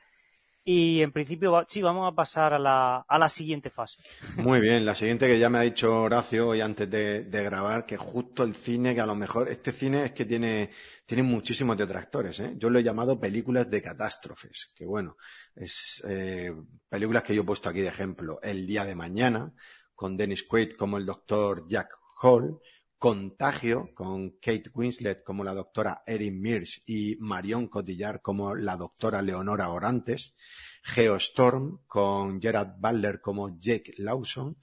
Y 0.67 1.03
en 1.03 1.13
principio, 1.13 1.67
sí, 1.69 1.83
vamos 1.83 2.11
a 2.11 2.15
pasar 2.15 2.55
a 2.55 2.59
la, 2.59 3.05
a 3.07 3.19
la 3.19 3.29
siguiente 3.29 3.69
fase. 3.69 4.03
Muy 4.39 4.61
bien, 4.61 4.87
la 4.87 4.95
siguiente 4.95 5.27
que 5.27 5.39
ya 5.39 5.51
me 5.51 5.59
ha 5.59 5.63
dicho 5.63 6.03
Horacio 6.03 6.49
hoy 6.49 6.63
antes 6.63 6.89
de, 6.91 7.25
de, 7.25 7.43
grabar, 7.43 7.85
que 7.85 7.99
justo 7.99 8.43
el 8.45 8.55
cine, 8.55 8.95
que 8.95 9.03
a 9.03 9.07
lo 9.07 9.15
mejor 9.15 9.51
este 9.51 9.73
cine 9.73 10.07
es 10.07 10.13
que 10.13 10.25
tiene, 10.25 10.71
tiene 11.05 11.23
muchísimos 11.23 11.77
detractores. 11.77 12.41
¿eh? 12.41 12.55
Yo 12.57 12.71
lo 12.71 12.79
he 12.79 12.83
llamado 12.83 13.21
películas 13.21 13.71
de 13.71 13.83
catástrofes, 13.83 14.73
que 14.75 14.87
bueno, 14.87 15.19
es 15.55 16.03
eh, 16.09 16.51
películas 16.89 17.25
que 17.25 17.35
yo 17.35 17.43
he 17.43 17.47
puesto 17.47 17.69
aquí 17.69 17.83
de 17.83 17.89
ejemplo. 17.89 18.39
El 18.43 18.67
día 18.67 18.87
de 18.87 18.95
mañana, 18.95 19.53
con 19.95 20.17
Dennis 20.17 20.45
Quaid 20.45 20.73
como 20.79 20.97
el 20.97 21.05
doctor 21.05 21.69
Jack 21.69 21.91
Hall, 22.23 22.59
Contagio, 23.05 23.91
con 23.93 24.39
Kate 24.41 24.71
Winslet 24.73 25.23
como 25.23 25.45
la 25.45 25.53
doctora 25.53 26.03
Erin 26.07 26.41
Mears 26.41 26.81
y 26.87 27.19
Marion 27.21 27.69
Cotillard 27.69 28.23
como 28.23 28.55
la 28.55 28.79
doctora 28.79 29.21
Leonora 29.21 29.69
Orantes, 29.69 30.35
Geostorm, 30.83 31.81
con 31.87 32.41
Gerard 32.41 32.79
Butler 32.79 33.21
como 33.21 33.61
Jake 33.61 33.93
Lawson, 33.99 34.57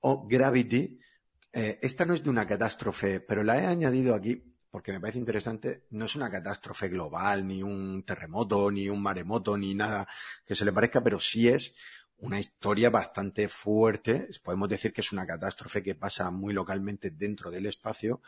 o 0.00 0.28
Gravity. 0.28 1.00
Eh, 1.50 1.78
esta 1.80 2.04
no 2.04 2.12
es 2.12 2.22
de 2.22 2.28
una 2.28 2.46
catástrofe, 2.46 3.20
pero 3.20 3.42
la 3.42 3.58
he 3.58 3.64
añadido 3.64 4.14
aquí 4.14 4.44
porque 4.70 4.92
me 4.92 5.00
parece 5.00 5.18
interesante. 5.18 5.86
No 5.88 6.04
es 6.04 6.14
una 6.14 6.30
catástrofe 6.30 6.90
global, 6.90 7.46
ni 7.46 7.62
un 7.62 8.04
terremoto, 8.04 8.70
ni 8.70 8.90
un 8.90 9.02
maremoto, 9.02 9.56
ni 9.56 9.74
nada 9.74 10.06
que 10.44 10.54
se 10.54 10.66
le 10.66 10.72
parezca, 10.72 11.02
pero 11.02 11.18
sí 11.18 11.48
es 11.48 11.74
una 12.18 12.38
historia 12.38 12.90
bastante 12.90 13.48
fuerte. 13.48 14.28
Podemos 14.42 14.68
decir 14.68 14.92
que 14.92 15.00
es 15.00 15.12
una 15.12 15.26
catástrofe 15.26 15.82
que 15.82 15.94
pasa 15.94 16.30
muy 16.30 16.52
localmente 16.52 17.10
dentro 17.10 17.50
del 17.50 17.66
espacio, 17.66 18.22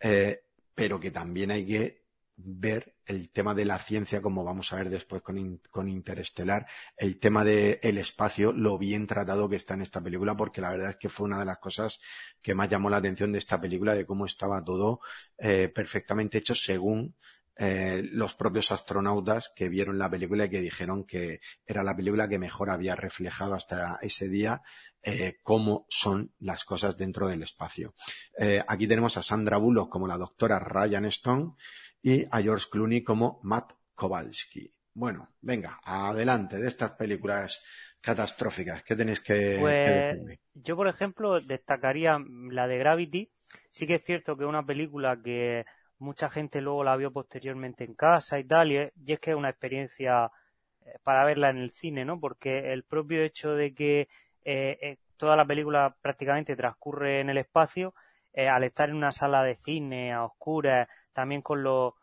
eh, 0.00 0.42
pero 0.74 1.00
que 1.00 1.10
también 1.10 1.50
hay 1.50 1.66
que 1.66 2.06
ver 2.38 2.94
el 3.06 3.30
tema 3.30 3.54
de 3.54 3.64
la 3.64 3.78
ciencia, 3.78 4.20
como 4.20 4.44
vamos 4.44 4.72
a 4.72 4.76
ver 4.76 4.90
después 4.90 5.22
con, 5.22 5.60
con 5.70 5.88
Interestelar, 5.88 6.66
el 6.96 7.18
tema 7.18 7.44
del 7.44 7.78
el 7.82 7.96
espacio, 7.96 8.52
lo 8.52 8.76
bien 8.76 9.06
tratado 9.06 9.48
que 9.48 9.56
está 9.56 9.74
en 9.74 9.82
esta 9.82 10.02
película, 10.02 10.36
porque 10.36 10.60
la 10.60 10.70
verdad 10.70 10.90
es 10.90 10.96
que 10.96 11.08
fue 11.08 11.26
una 11.26 11.38
de 11.38 11.46
las 11.46 11.58
cosas 11.58 11.98
que 12.42 12.54
más 12.54 12.68
llamó 12.68 12.90
la 12.90 12.98
atención 12.98 13.32
de 13.32 13.38
esta 13.38 13.58
película, 13.58 13.94
de 13.94 14.04
cómo 14.04 14.26
estaba 14.26 14.62
todo 14.62 15.00
eh, 15.38 15.68
perfectamente 15.74 16.38
hecho 16.38 16.54
según 16.54 17.14
eh, 17.58 18.02
los 18.12 18.34
propios 18.34 18.70
astronautas 18.70 19.50
que 19.56 19.70
vieron 19.70 19.98
la 19.98 20.10
película 20.10 20.44
y 20.44 20.50
que 20.50 20.60
dijeron 20.60 21.04
que 21.04 21.40
era 21.64 21.82
la 21.82 21.96
película 21.96 22.28
que 22.28 22.38
mejor 22.38 22.68
había 22.68 22.94
reflejado 22.94 23.54
hasta 23.54 23.98
ese 24.02 24.28
día 24.28 24.60
eh, 25.02 25.38
cómo 25.42 25.86
son 25.88 26.34
las 26.38 26.64
cosas 26.64 26.98
dentro 26.98 27.28
del 27.28 27.42
espacio. 27.42 27.94
Eh, 28.38 28.62
aquí 28.66 28.86
tenemos 28.86 29.16
a 29.16 29.22
Sandra 29.22 29.56
Bullock 29.56 29.90
como 29.90 30.06
la 30.06 30.18
doctora 30.18 30.58
Ryan 30.58 31.06
Stone 31.06 31.52
y 32.02 32.26
a 32.30 32.42
George 32.42 32.66
Clooney 32.70 33.02
como 33.02 33.40
Matt 33.42 33.72
Kowalski. 33.94 34.70
Bueno, 34.92 35.30
venga, 35.40 35.80
adelante 35.82 36.58
de 36.58 36.68
estas 36.68 36.90
películas 36.92 37.64
catastróficas. 38.02 38.82
¿Qué 38.82 38.96
tenéis 38.96 39.20
que, 39.20 39.56
pues, 39.60 40.38
Yo, 40.54 40.76
por 40.76 40.88
ejemplo, 40.88 41.40
destacaría 41.40 42.18
la 42.50 42.68
de 42.68 42.78
Gravity. 42.78 43.32
Sí 43.70 43.86
que 43.86 43.94
es 43.94 44.04
cierto 44.04 44.36
que 44.36 44.44
es 44.44 44.48
una 44.48 44.66
película 44.66 45.20
que 45.22 45.64
mucha 45.98 46.28
gente 46.28 46.60
luego 46.60 46.84
la 46.84 46.96
vio 46.96 47.12
posteriormente 47.12 47.84
en 47.84 47.94
casa 47.94 48.38
y 48.38 48.44
tal, 48.44 48.72
y 48.72 48.76
es, 48.76 49.20
que 49.20 49.30
es 49.30 49.36
una 49.36 49.50
experiencia 49.50 50.30
eh, 50.82 50.98
para 51.02 51.24
verla 51.24 51.50
en 51.50 51.58
el 51.58 51.70
cine, 51.70 52.04
¿no? 52.04 52.20
Porque 52.20 52.72
el 52.72 52.84
propio 52.84 53.22
hecho 53.22 53.54
de 53.54 53.74
que 53.74 54.08
eh, 54.44 54.78
eh, 54.80 54.98
toda 55.16 55.36
la 55.36 55.46
película 55.46 55.96
prácticamente 56.00 56.56
transcurre 56.56 57.20
en 57.20 57.30
el 57.30 57.38
espacio, 57.38 57.94
al 58.36 58.64
estar 58.64 58.90
en 58.90 58.96
una 58.96 59.12
sala 59.12 59.42
de 59.42 59.54
cine 59.54 60.12
a 60.12 60.22
oscuras, 60.22 60.86
también 61.14 61.40
con 61.40 61.62
lo, 61.62 61.94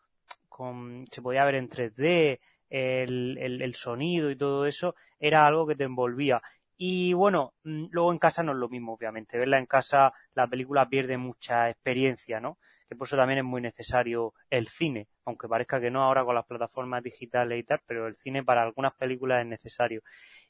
con, 0.50 1.06
se 1.12 1.22
podía 1.22 1.46
ver 1.46 1.54
en 1.54 1.70
3D, 1.70 2.40
el, 2.72 3.38
el, 3.40 3.62
el, 3.62 3.76
sonido 3.76 4.32
y 4.32 4.36
todo 4.36 4.66
eso, 4.66 4.96
era 5.20 5.46
algo 5.46 5.68
que 5.68 5.76
te 5.76 5.84
envolvía. 5.84 6.42
Y 6.76 7.14
bueno, 7.14 7.54
mm, 7.64 7.86
luego 7.92 8.12
en 8.12 8.20
casa 8.20 8.44
no 8.44 8.54
es 8.54 8.58
lo 8.58 8.70
mismo, 8.70 8.94
obviamente. 8.94 9.38
Verla 9.38 9.60
en 9.60 9.68
casa, 9.68 10.14
la 10.34 10.48
película 10.48 10.90
pierde 10.90 11.18
mucha 11.18 11.70
experiencia, 11.70 12.40
¿no? 12.40 12.58
Por 12.90 13.08
eso 13.08 13.18
también 13.18 13.40
es 13.40 13.46
muy 13.46 13.62
necesario 13.62 14.34
el 14.50 14.68
cine, 14.68 15.08
aunque 15.26 15.48
parezca 15.48 15.82
que 15.82 15.92
no 15.92 16.04
ahora 16.04 16.24
con 16.26 16.36
las 16.36 16.46
plataformas 16.46 17.04
digitales 17.04 17.60
y 17.60 17.64
tal, 17.64 17.82
pero 17.86 18.08
el 18.08 18.16
cine 18.16 18.44
para 18.44 18.64
algunas 18.64 18.94
películas 18.94 19.42
es 19.42 19.48
necesario. 19.48 20.02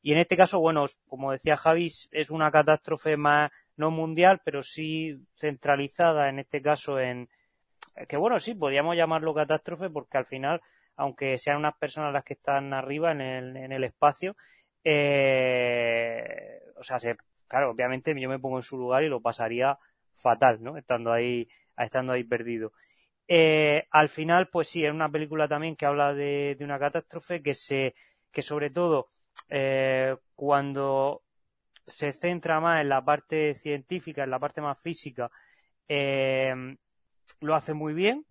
Y 0.01 0.11
en 0.11 0.19
este 0.19 0.35
caso, 0.35 0.59
bueno, 0.59 0.85
como 1.07 1.31
decía 1.31 1.57
Javi, 1.57 1.87
es 2.11 2.29
una 2.29 2.51
catástrofe 2.51 3.17
más 3.17 3.51
no 3.75 3.91
mundial, 3.91 4.41
pero 4.43 4.61
sí 4.61 5.17
centralizada 5.37 6.29
en 6.29 6.39
este 6.39 6.61
caso 6.61 6.99
en 6.99 7.29
que 8.07 8.17
bueno, 8.17 8.39
sí, 8.39 8.55
podríamos 8.55 8.95
llamarlo 8.95 9.33
catástrofe 9.33 9.89
porque 9.89 10.17
al 10.17 10.25
final, 10.25 10.61
aunque 10.95 11.37
sean 11.37 11.57
unas 11.57 11.75
personas 11.77 12.11
las 12.13 12.23
que 12.23 12.33
están 12.33 12.73
arriba 12.73 13.11
en 13.11 13.21
el, 13.21 13.57
en 13.57 13.71
el 13.71 13.83
espacio, 13.83 14.35
eh, 14.83 16.59
o 16.75 16.83
sea, 16.83 16.99
se, 16.99 17.15
claro, 17.47 17.71
obviamente 17.71 18.19
yo 18.19 18.29
me 18.29 18.39
pongo 18.39 18.57
en 18.57 18.63
su 18.63 18.77
lugar 18.77 19.03
y 19.03 19.09
lo 19.09 19.21
pasaría 19.21 19.77
fatal, 20.15 20.61
¿no? 20.61 20.77
Estando 20.77 21.11
ahí 21.11 21.47
estando 21.77 22.13
ahí 22.13 22.23
perdido. 22.23 22.73
Eh, 23.27 23.87
al 23.91 24.09
final, 24.09 24.49
pues 24.49 24.67
sí, 24.69 24.85
es 24.85 24.91
una 24.91 25.09
película 25.11 25.47
también 25.47 25.75
que 25.75 25.85
habla 25.85 26.13
de, 26.13 26.57
una 26.61 26.79
catástrofe 26.79 27.41
que 27.41 27.53
se, 27.53 27.95
que 28.31 28.41
sobre 28.41 28.69
todo 28.69 29.09
eh, 29.49 30.15
cuando 30.35 31.23
se 31.85 32.13
centra 32.13 32.59
más 32.59 32.81
en 32.81 32.89
la 32.89 33.03
parte 33.03 33.55
científica, 33.55 34.23
en 34.23 34.31
la 34.31 34.39
parte 34.39 34.61
más 34.61 34.79
física, 34.81 35.31
eh, 35.87 36.53
lo 37.41 37.55
hace 37.55 37.73
muy 37.73 37.93
bien, 37.93 38.25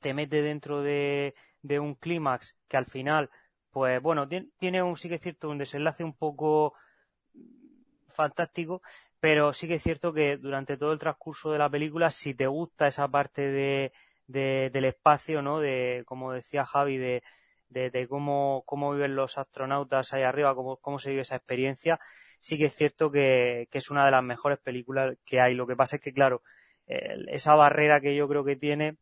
te 0.00 0.14
mete 0.14 0.42
dentro 0.42 0.82
de, 0.82 1.34
un 1.80 1.94
clímax 1.94 2.56
que 2.68 2.76
al 2.76 2.86
final, 2.86 3.30
pues 3.70 4.00
bueno, 4.02 4.28
tiene, 4.28 4.48
tiene 4.58 4.82
un, 4.82 4.96
sí 4.96 5.08
que 5.08 5.16
es 5.16 5.22
cierto, 5.22 5.50
un 5.50 5.58
desenlace 5.58 6.04
un 6.04 6.14
poco 6.16 6.74
fantástico, 8.08 8.82
pero 9.20 9.52
sí 9.52 9.68
que 9.68 9.76
es 9.76 9.82
cierto 9.82 10.12
que 10.12 10.36
durante 10.36 10.76
todo 10.76 10.92
el 10.92 10.98
transcurso 10.98 11.52
de 11.52 11.58
la 11.58 11.70
película, 11.70 12.10
si 12.10 12.34
te 12.34 12.46
gusta 12.46 12.86
esa 12.86 13.08
parte 13.08 13.42
de, 13.50 13.92
del 14.26 14.84
espacio, 14.84 15.42
¿no? 15.42 15.60
De, 15.60 16.02
como 16.06 16.32
decía 16.32 16.64
Javi, 16.66 16.96
de, 16.98 17.22
de, 17.68 18.08
cómo, 18.08 18.62
cómo 18.66 18.92
viven 18.92 19.16
los 19.16 19.38
astronautas 19.38 20.12
ahí 20.12 20.22
arriba, 20.22 20.54
cómo, 20.54 20.76
cómo 20.78 20.98
se 20.98 21.10
vive 21.10 21.22
esa 21.22 21.36
experiencia, 21.36 21.98
sí 22.40 22.58
que 22.58 22.66
es 22.66 22.74
cierto 22.74 23.10
que, 23.10 23.68
que, 23.70 23.78
es 23.78 23.90
una 23.90 24.04
de 24.04 24.10
las 24.12 24.22
mejores 24.22 24.58
películas 24.58 25.16
que 25.24 25.40
hay. 25.40 25.54
Lo 25.54 25.66
que 25.66 25.76
pasa 25.76 25.96
es 25.96 26.02
que, 26.02 26.12
claro, 26.12 26.42
esa 26.86 27.54
barrera 27.54 28.00
que 28.00 28.14
yo 28.14 28.28
creo 28.28 28.44
que 28.44 28.56
tiene 28.56 28.98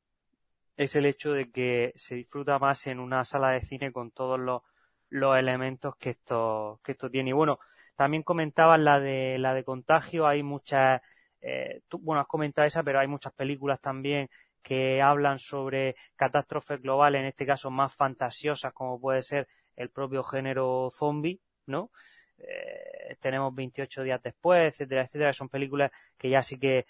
es 0.76 0.96
el 0.96 1.06
hecho 1.06 1.32
de 1.32 1.50
que 1.50 1.92
se 1.96 2.14
disfruta 2.14 2.58
más 2.58 2.86
en 2.86 3.00
una 3.00 3.24
sala 3.24 3.50
de 3.50 3.60
cine 3.60 3.92
con 3.92 4.10
todos 4.10 4.38
los, 4.40 4.62
los 5.08 5.36
elementos 5.36 5.96
que 5.96 6.10
esto, 6.10 6.80
que 6.82 6.92
esto 6.92 7.10
tiene. 7.10 7.30
Y 7.30 7.34
bueno, 7.34 7.58
también 8.02 8.24
comentabas 8.24 8.80
la 8.80 8.98
de, 8.98 9.38
la 9.38 9.54
de 9.54 9.62
contagio, 9.62 10.26
hay 10.26 10.42
muchas, 10.42 11.00
eh, 11.40 11.82
bueno, 12.00 12.20
has 12.20 12.26
comentado 12.26 12.66
esa, 12.66 12.82
pero 12.82 12.98
hay 12.98 13.06
muchas 13.06 13.32
películas 13.32 13.80
también 13.80 14.28
que 14.60 15.00
hablan 15.00 15.38
sobre 15.38 15.94
catástrofes 16.16 16.82
globales, 16.82 17.20
en 17.20 17.26
este 17.28 17.46
caso 17.46 17.70
más 17.70 17.94
fantasiosas, 17.94 18.72
como 18.72 19.00
puede 19.00 19.22
ser 19.22 19.46
el 19.76 19.90
propio 19.90 20.24
género 20.24 20.90
zombie, 20.92 21.38
¿no? 21.66 21.92
Eh, 22.38 23.16
tenemos 23.20 23.54
28 23.54 24.02
días 24.02 24.20
después, 24.20 24.72
etcétera, 24.72 25.02
etcétera. 25.02 25.32
Son 25.32 25.48
películas 25.48 25.92
que 26.18 26.28
ya 26.28 26.42
sí 26.42 26.58
que 26.58 26.86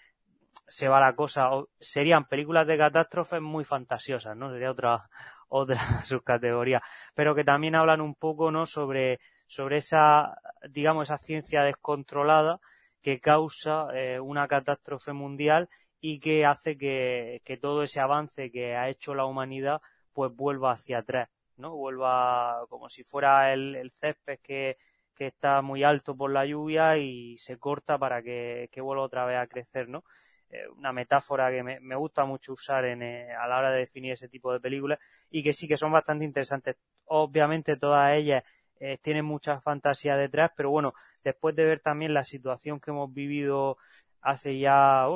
se 0.67 0.87
va 0.87 0.99
la 0.99 1.15
cosa. 1.15 1.51
serían 1.79 2.25
películas 2.25 2.65
de 2.65 2.79
catástrofes 2.79 3.39
muy 3.39 3.65
fantasiosas, 3.65 4.35
¿no? 4.35 4.51
Sería 4.51 4.71
otra, 4.71 4.99
otra 5.47 5.77
subcategoría. 6.05 6.81
Pero 7.13 7.35
que 7.35 7.43
también 7.43 7.75
hablan 7.75 8.01
un 8.01 8.15
poco, 8.15 8.49
¿no? 8.51 8.65
Sobre, 8.65 9.19
sobre 9.47 9.77
esa, 9.77 10.37
digamos, 10.69 11.09
esa 11.09 11.17
ciencia 11.17 11.63
descontrolada 11.63 12.59
que 13.01 13.19
causa 13.19 13.87
eh, 13.93 14.19
una 14.19 14.47
catástrofe 14.47 15.13
mundial 15.13 15.69
y 15.99 16.19
que 16.19 16.45
hace 16.45 16.77
que, 16.77 17.41
que 17.45 17.57
todo 17.57 17.83
ese 17.83 17.99
avance 17.99 18.51
que 18.51 18.75
ha 18.75 18.89
hecho 18.89 19.15
la 19.15 19.25
humanidad 19.25 19.81
pues 20.13 20.33
vuelva 20.35 20.71
hacia 20.71 20.99
atrás, 20.99 21.29
¿no? 21.57 21.75
Vuelva 21.75 22.65
como 22.69 22.89
si 22.89 23.03
fuera 23.03 23.53
el, 23.53 23.75
el 23.75 23.91
césped 23.91 24.39
que, 24.41 24.77
que 25.15 25.27
está 25.27 25.61
muy 25.61 25.83
alto 25.83 26.15
por 26.15 26.31
la 26.31 26.45
lluvia 26.45 26.97
y 26.97 27.37
se 27.37 27.57
corta 27.57 27.97
para 27.97 28.21
que, 28.21 28.69
que 28.71 28.81
vuelva 28.81 29.03
otra 29.03 29.25
vez 29.25 29.37
a 29.37 29.47
crecer, 29.47 29.89
¿no? 29.89 30.03
Eh, 30.49 30.67
una 30.77 30.93
metáfora 30.93 31.49
que 31.51 31.63
me, 31.63 31.79
me, 31.79 31.95
gusta 31.95 32.25
mucho 32.25 32.53
usar 32.53 32.85
en, 32.85 33.01
eh, 33.01 33.33
a 33.33 33.47
la 33.47 33.57
hora 33.57 33.71
de 33.71 33.79
definir 33.79 34.13
ese 34.13 34.29
tipo 34.29 34.53
de 34.53 34.59
películas 34.59 34.99
y 35.31 35.41
que 35.41 35.53
sí 35.53 35.67
que 35.67 35.77
son 35.77 35.91
bastante 35.91 36.25
interesantes. 36.25 36.75
Obviamente 37.05 37.75
todas 37.77 38.15
ellas 38.15 38.43
eh, 38.85 38.97
tienen 39.01 39.23
mucha 39.23 39.61
fantasía 39.61 40.17
detrás, 40.17 40.51
pero 40.57 40.69
bueno, 40.69 40.93
después 41.23 41.55
de 41.55 41.63
ver 41.63 41.79
también 41.79 42.13
la 42.13 42.25
situación 42.25 42.81
que 42.81 42.91
hemos 42.91 43.13
vivido 43.13 43.77
hace 44.19 44.59
ya, 44.59 45.07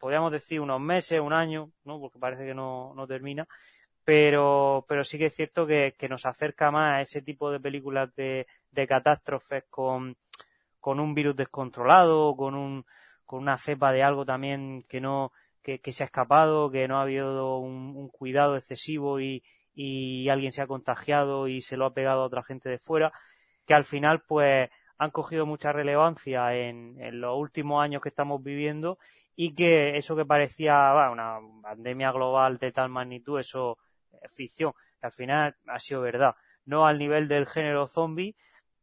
podríamos 0.00 0.32
decir 0.32 0.60
unos 0.60 0.80
meses, 0.80 1.20
un 1.20 1.32
año, 1.32 1.70
¿no? 1.84 2.00
Porque 2.00 2.18
parece 2.18 2.44
que 2.44 2.54
no, 2.54 2.92
no 2.96 3.06
termina, 3.06 3.46
pero, 4.04 4.84
pero 4.88 5.04
sí 5.04 5.18
que 5.18 5.26
es 5.26 5.34
cierto 5.36 5.68
que, 5.68 5.94
que 5.96 6.08
nos 6.08 6.26
acerca 6.26 6.72
más 6.72 6.94
a 6.94 7.02
ese 7.02 7.22
tipo 7.22 7.52
de 7.52 7.60
películas 7.60 8.12
de, 8.16 8.48
de 8.72 8.86
catástrofes 8.88 9.62
con, 9.70 10.16
con 10.80 10.98
un 10.98 11.14
virus 11.14 11.36
descontrolado, 11.36 12.34
con 12.36 12.56
un, 12.56 12.84
con 13.24 13.38
una 13.38 13.56
cepa 13.56 13.92
de 13.92 14.02
algo 14.02 14.26
también 14.26 14.84
que 14.88 15.00
no 15.00 15.30
que, 15.62 15.92
se 15.92 16.02
ha 16.02 16.06
escapado, 16.06 16.72
que 16.72 16.88
no 16.88 16.98
ha 16.98 17.02
habido 17.02 17.58
un, 17.58 18.08
cuidado 18.08 18.56
excesivo 18.56 19.20
y, 19.20 19.44
y, 19.74 20.28
alguien 20.28 20.52
se 20.52 20.62
ha 20.62 20.66
contagiado 20.66 21.48
y 21.48 21.62
se 21.62 21.76
lo 21.76 21.86
ha 21.86 21.94
pegado 21.94 22.22
a 22.22 22.26
otra 22.26 22.42
gente 22.42 22.68
de 22.68 22.78
fuera, 22.78 23.12
que 23.66 23.74
al 23.74 23.84
final 23.84 24.22
pues 24.22 24.70
han 24.98 25.10
cogido 25.10 25.46
mucha 25.46 25.72
relevancia 25.72 26.54
en, 26.56 27.20
los 27.20 27.36
últimos 27.38 27.82
años 27.82 28.02
que 28.02 28.08
estamos 28.10 28.42
viviendo 28.42 28.98
y 29.34 29.54
que 29.54 29.96
eso 29.96 30.14
que 30.16 30.26
parecía 30.26 30.92
una 31.10 31.38
pandemia 31.62 32.12
global 32.12 32.58
de 32.58 32.72
tal 32.72 32.90
magnitud, 32.90 33.40
eso 33.40 33.78
es 34.22 34.32
ficción, 34.32 34.72
que 35.00 35.06
al 35.06 35.12
final 35.12 35.56
ha 35.66 35.78
sido 35.78 36.02
verdad. 36.02 36.34
No 36.64 36.86
al 36.86 36.98
nivel 36.98 37.28
del 37.28 37.46
género 37.46 37.88
zombie, 37.88 38.36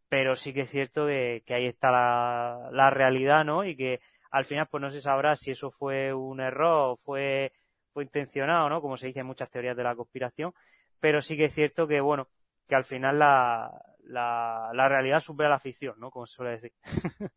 pero 0.10 0.36
sí 0.36 0.54
que 0.54 0.62
es 0.62 0.72
cierto 0.72 1.06
que, 1.06 1.44
que 1.46 1.54
ahí 1.54 1.68
está 1.68 1.92
la, 1.92 2.90
realidad, 2.90 3.46
¿no? 3.46 3.64
Y 3.64 3.76
que 3.76 4.02
al 4.32 4.46
final 4.46 4.68
pues 4.70 4.82
no 4.82 4.92
se 4.92 5.02
sabrá 5.02 5.36
si 5.36 5.52
eso 5.52 5.72
fue 5.72 6.14
un 6.14 6.42
error 6.42 6.98
fue, 7.04 7.54
fue 7.94 8.04
intencionado, 8.04 8.70
¿no? 8.70 8.82
Como 8.82 8.98
se 8.98 9.08
dice 9.08 9.22
en 9.22 9.28
muchas 9.28 9.50
teorías 9.50 9.78
de 9.78 9.84
la 9.84 9.96
conspiración, 9.96 10.54
pero 11.00 11.22
sí 11.22 11.38
que 11.38 11.46
es 11.46 11.54
cierto 11.54 11.88
que, 11.88 12.02
bueno, 12.02 12.30
que 12.68 12.76
al 12.76 12.86
final 12.86 13.20
la, 13.20 13.72
la, 14.04 14.72
la 14.74 14.90
realidad 14.90 15.20
supera 15.20 15.50
la 15.50 15.60
ficción, 15.60 15.96
¿no? 16.00 16.12
Como 16.12 16.26
se 16.26 16.36
suele 16.36 16.52
decir. 16.52 16.74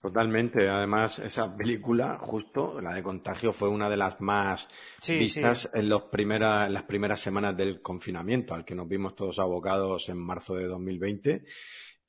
Totalmente. 0.00 0.66
Además, 0.68 1.18
esa 1.18 1.54
película, 1.54 2.16
justo, 2.18 2.80
la 2.80 2.94
de 2.94 3.02
Contagio, 3.02 3.52
fue 3.52 3.68
una 3.68 3.90
de 3.90 3.98
las 3.98 4.18
más 4.20 4.66
vistas 5.06 5.70
En, 5.74 5.90
los 5.90 6.04
primera, 6.04 6.66
en 6.66 6.72
las 6.72 6.84
primeras 6.84 7.20
semanas 7.20 7.54
del 7.54 7.82
confinamiento, 7.82 8.54
al 8.54 8.64
que 8.64 8.74
nos 8.74 8.88
vimos 8.88 9.14
todos 9.14 9.38
abocados 9.38 10.08
en 10.08 10.16
marzo 10.16 10.54
de 10.54 10.66
2020. 10.66 11.44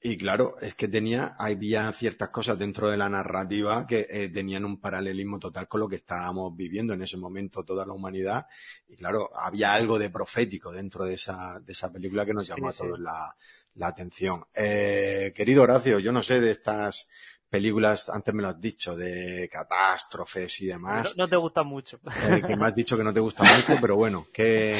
Y 0.03 0.17
claro, 0.17 0.55
es 0.59 0.73
que 0.73 0.87
tenía, 0.87 1.35
había 1.37 1.91
ciertas 1.93 2.29
cosas 2.29 2.57
dentro 2.57 2.89
de 2.89 2.97
la 2.97 3.07
narrativa 3.07 3.85
que 3.85 4.07
eh, 4.09 4.29
tenían 4.29 4.65
un 4.65 4.79
paralelismo 4.79 5.37
total 5.37 5.67
con 5.67 5.81
lo 5.81 5.87
que 5.87 5.97
estábamos 5.97 6.55
viviendo 6.55 6.95
en 6.95 7.03
ese 7.03 7.17
momento 7.17 7.63
toda 7.63 7.85
la 7.85 7.93
humanidad. 7.93 8.47
Y 8.87 8.95
claro, 8.95 9.29
había 9.35 9.73
algo 9.73 9.99
de 9.99 10.09
profético 10.09 10.71
dentro 10.71 11.05
de 11.05 11.13
esa, 11.13 11.59
de 11.59 11.71
esa 11.71 11.91
película 11.91 12.25
que 12.25 12.33
nos 12.33 12.47
llamó 12.47 12.69
a 12.69 12.73
todos 12.73 12.99
la, 12.99 13.35
la 13.75 13.87
atención. 13.87 14.43
Eh, 14.55 15.33
querido 15.35 15.61
Horacio, 15.61 15.99
yo 15.99 16.11
no 16.11 16.23
sé 16.23 16.41
de 16.41 16.49
estas 16.49 17.07
películas, 17.47 18.09
antes 18.09 18.33
me 18.33 18.41
lo 18.41 18.49
has 18.49 18.59
dicho, 18.59 18.95
de 18.95 19.47
catástrofes 19.51 20.61
y 20.61 20.67
demás. 20.67 21.15
No, 21.15 21.27
te 21.27 21.35
gustan 21.35 21.67
mucho. 21.67 21.99
Eh, 22.27 22.41
que 22.47 22.55
me 22.55 22.65
has 22.65 22.73
dicho 22.73 22.97
que 22.97 23.03
no 23.03 23.13
te 23.13 23.19
gusta 23.19 23.43
mucho, 23.43 23.79
pero 23.79 23.95
bueno, 23.97 24.25
¿qué, 24.33 24.75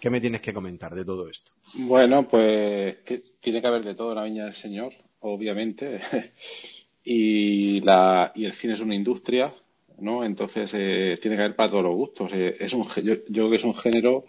¿Qué 0.00 0.10
me 0.10 0.20
tienes 0.20 0.40
que 0.40 0.54
comentar 0.54 0.94
de 0.94 1.04
todo 1.04 1.28
esto? 1.28 1.52
Bueno, 1.74 2.26
pues 2.26 2.96
que 3.04 3.22
tiene 3.40 3.60
que 3.60 3.66
haber 3.66 3.84
de 3.84 3.94
todo 3.94 4.14
la 4.14 4.24
Viña 4.24 4.44
del 4.44 4.54
Señor, 4.54 4.94
obviamente. 5.20 6.00
y, 7.04 7.80
la, 7.82 8.32
y 8.34 8.46
el 8.46 8.52
cine 8.52 8.72
es 8.72 8.80
una 8.80 8.94
industria, 8.94 9.52
¿no? 9.98 10.24
Entonces 10.24 10.72
eh, 10.74 11.18
tiene 11.20 11.36
que 11.36 11.42
haber 11.42 11.56
para 11.56 11.70
todos 11.70 11.84
los 11.84 11.94
gustos. 11.94 12.32
Eh, 12.32 12.56
es 12.58 12.72
un, 12.72 12.88
yo, 12.88 13.14
yo, 13.14 13.22
creo 13.28 13.50
que 13.50 13.56
es 13.56 13.64
un 13.64 13.74
género 13.74 14.24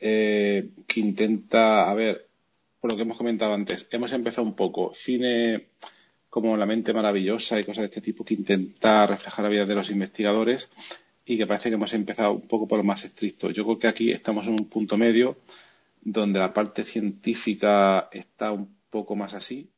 eh, 0.00 0.70
que 0.86 1.00
intenta, 1.00 1.88
a 1.88 1.94
ver, 1.94 2.26
por 2.80 2.90
lo 2.90 2.96
que 2.96 3.02
hemos 3.02 3.16
comentado 3.16 3.54
antes, 3.54 3.86
hemos 3.90 4.12
empezado 4.12 4.46
un 4.46 4.54
poco 4.54 4.92
cine 4.94 5.68
como 6.28 6.56
La 6.56 6.66
mente 6.66 6.92
maravillosa 6.92 7.58
y 7.58 7.64
cosas 7.64 7.82
de 7.82 7.86
este 7.86 8.00
tipo 8.02 8.22
que 8.22 8.34
intenta 8.34 9.06
reflejar 9.06 9.44
la 9.44 9.48
vida 9.48 9.64
de 9.64 9.74
los 9.74 9.88
investigadores 9.90 10.68
y 11.26 11.36
que 11.36 11.46
parece 11.46 11.68
que 11.68 11.74
hemos 11.74 11.92
empezado 11.92 12.32
un 12.32 12.46
poco 12.46 12.68
por 12.68 12.78
lo 12.78 12.84
más 12.84 13.04
estricto. 13.04 13.50
Yo 13.50 13.64
creo 13.64 13.78
que 13.78 13.88
aquí 13.88 14.12
estamos 14.12 14.46
en 14.46 14.52
un 14.52 14.68
punto 14.68 14.96
medio 14.96 15.38
donde 16.00 16.38
la 16.38 16.54
parte 16.54 16.84
científica 16.84 18.08
está 18.12 18.52
un 18.52 18.76
poco 18.90 19.16
más 19.16 19.34
así, 19.34 19.68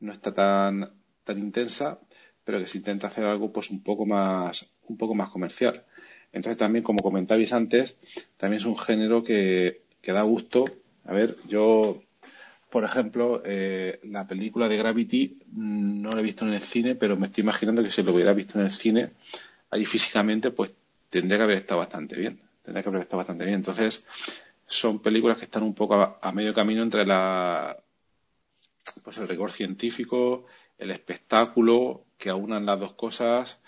no 0.00 0.12
está 0.12 0.32
tan, 0.32 0.92
tan 1.24 1.38
intensa, 1.38 1.98
pero 2.44 2.60
que 2.60 2.68
se 2.68 2.78
intenta 2.78 3.06
hacer 3.06 3.24
algo 3.24 3.50
pues 3.50 3.70
un 3.70 3.82
poco 3.82 4.04
más, 4.04 4.70
un 4.86 4.98
poco 4.98 5.14
más 5.14 5.30
comercial. 5.30 5.84
Entonces 6.32 6.58
también, 6.58 6.84
como 6.84 6.98
comentabais 6.98 7.52
antes, 7.54 7.96
también 8.36 8.60
es 8.60 8.66
un 8.66 8.76
género 8.76 9.24
que, 9.24 9.84
que 10.02 10.12
da 10.12 10.22
gusto. 10.22 10.64
A 11.04 11.14
ver, 11.14 11.38
yo, 11.48 12.02
por 12.68 12.84
ejemplo, 12.84 13.40
eh, 13.46 14.00
la 14.02 14.26
película 14.26 14.68
de 14.68 14.76
Gravity 14.76 15.38
mm, 15.46 16.02
no 16.02 16.10
la 16.10 16.20
he 16.20 16.24
visto 16.24 16.46
en 16.46 16.52
el 16.52 16.60
cine, 16.60 16.94
pero 16.94 17.16
me 17.16 17.26
estoy 17.26 17.42
imaginando 17.42 17.82
que 17.82 17.90
si 17.90 18.02
lo 18.02 18.12
hubiera 18.12 18.34
visto 18.34 18.58
en 18.58 18.66
el 18.66 18.70
cine, 18.70 19.12
allí 19.70 19.84
físicamente, 19.84 20.50
pues 20.50 20.74
tendría 21.10 21.38
que 21.38 21.44
haber 21.44 21.56
estado 21.58 21.78
bastante 21.78 22.16
bien. 22.16 22.42
Tendría 22.62 22.82
que 22.82 22.88
haber 22.88 23.02
estado 23.02 23.18
bastante 23.18 23.44
bien. 23.44 23.56
Entonces, 23.56 24.06
son 24.66 25.00
películas 25.00 25.38
que 25.38 25.44
están 25.44 25.62
un 25.62 25.74
poco 25.74 26.18
a, 26.20 26.32
medio 26.32 26.54
camino 26.54 26.82
entre 26.82 27.06
la 27.06 27.76
pues 29.02 29.18
el 29.18 29.28
rigor 29.28 29.52
científico, 29.52 30.46
el 30.78 30.90
espectáculo, 30.90 32.06
que 32.18 32.30
aunan 32.30 32.66
las 32.66 32.80
dos 32.80 32.94
cosas, 32.94 33.60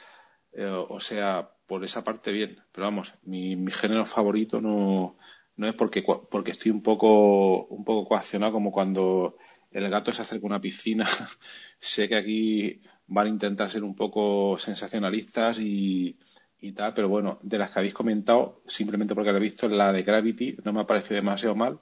eh, 0.53 0.67
o 0.67 1.01
sea, 1.01 1.51
por 1.67 1.85
esa 1.85 2.05
parte 2.05 2.33
bien. 2.33 2.63
Pero 2.73 2.87
vamos, 2.87 3.15
mi, 3.25 3.57
mi 3.57 3.73
género 3.73 4.05
favorito 4.07 4.61
no, 4.61 5.17
no 5.57 5.69
es 5.69 5.75
porque, 5.75 6.03
porque 6.31 6.51
estoy 6.51 6.71
un 6.71 6.83
poco, 6.83 7.67
un 7.67 7.85
poco 7.85 8.09
coaccionado 8.09 8.53
como 8.53 8.73
cuando 8.73 9.37
el 9.71 9.91
gato 9.91 10.11
se 10.11 10.23
acerca 10.23 10.45
a 10.45 10.49
una 10.49 10.61
piscina. 10.61 11.07
sé 11.79 12.09
que 12.09 12.17
aquí 12.17 12.83
van 13.09 13.27
a 13.27 13.31
intentar 13.31 13.71
ser 13.71 13.85
un 13.85 13.95
poco 13.95 14.59
sensacionalistas 14.59 15.61
y, 15.61 16.19
y 16.61 16.73
tal, 16.73 16.95
pero 16.95 17.09
bueno, 17.09 17.39
de 17.43 17.59
las 17.59 17.71
que 17.71 17.79
habéis 17.79 17.95
comentado, 17.95 18.63
simplemente 18.67 19.15
porque 19.15 19.33
la 19.33 19.39
he 19.39 19.43
visto, 19.43 19.69
la 19.69 19.93
de 19.93 20.03
Gravity 20.03 20.57
no 20.65 20.73
me 20.73 20.81
ha 20.81 20.87
parecido 20.87 21.17
demasiado 21.17 21.55
mal. 21.55 21.79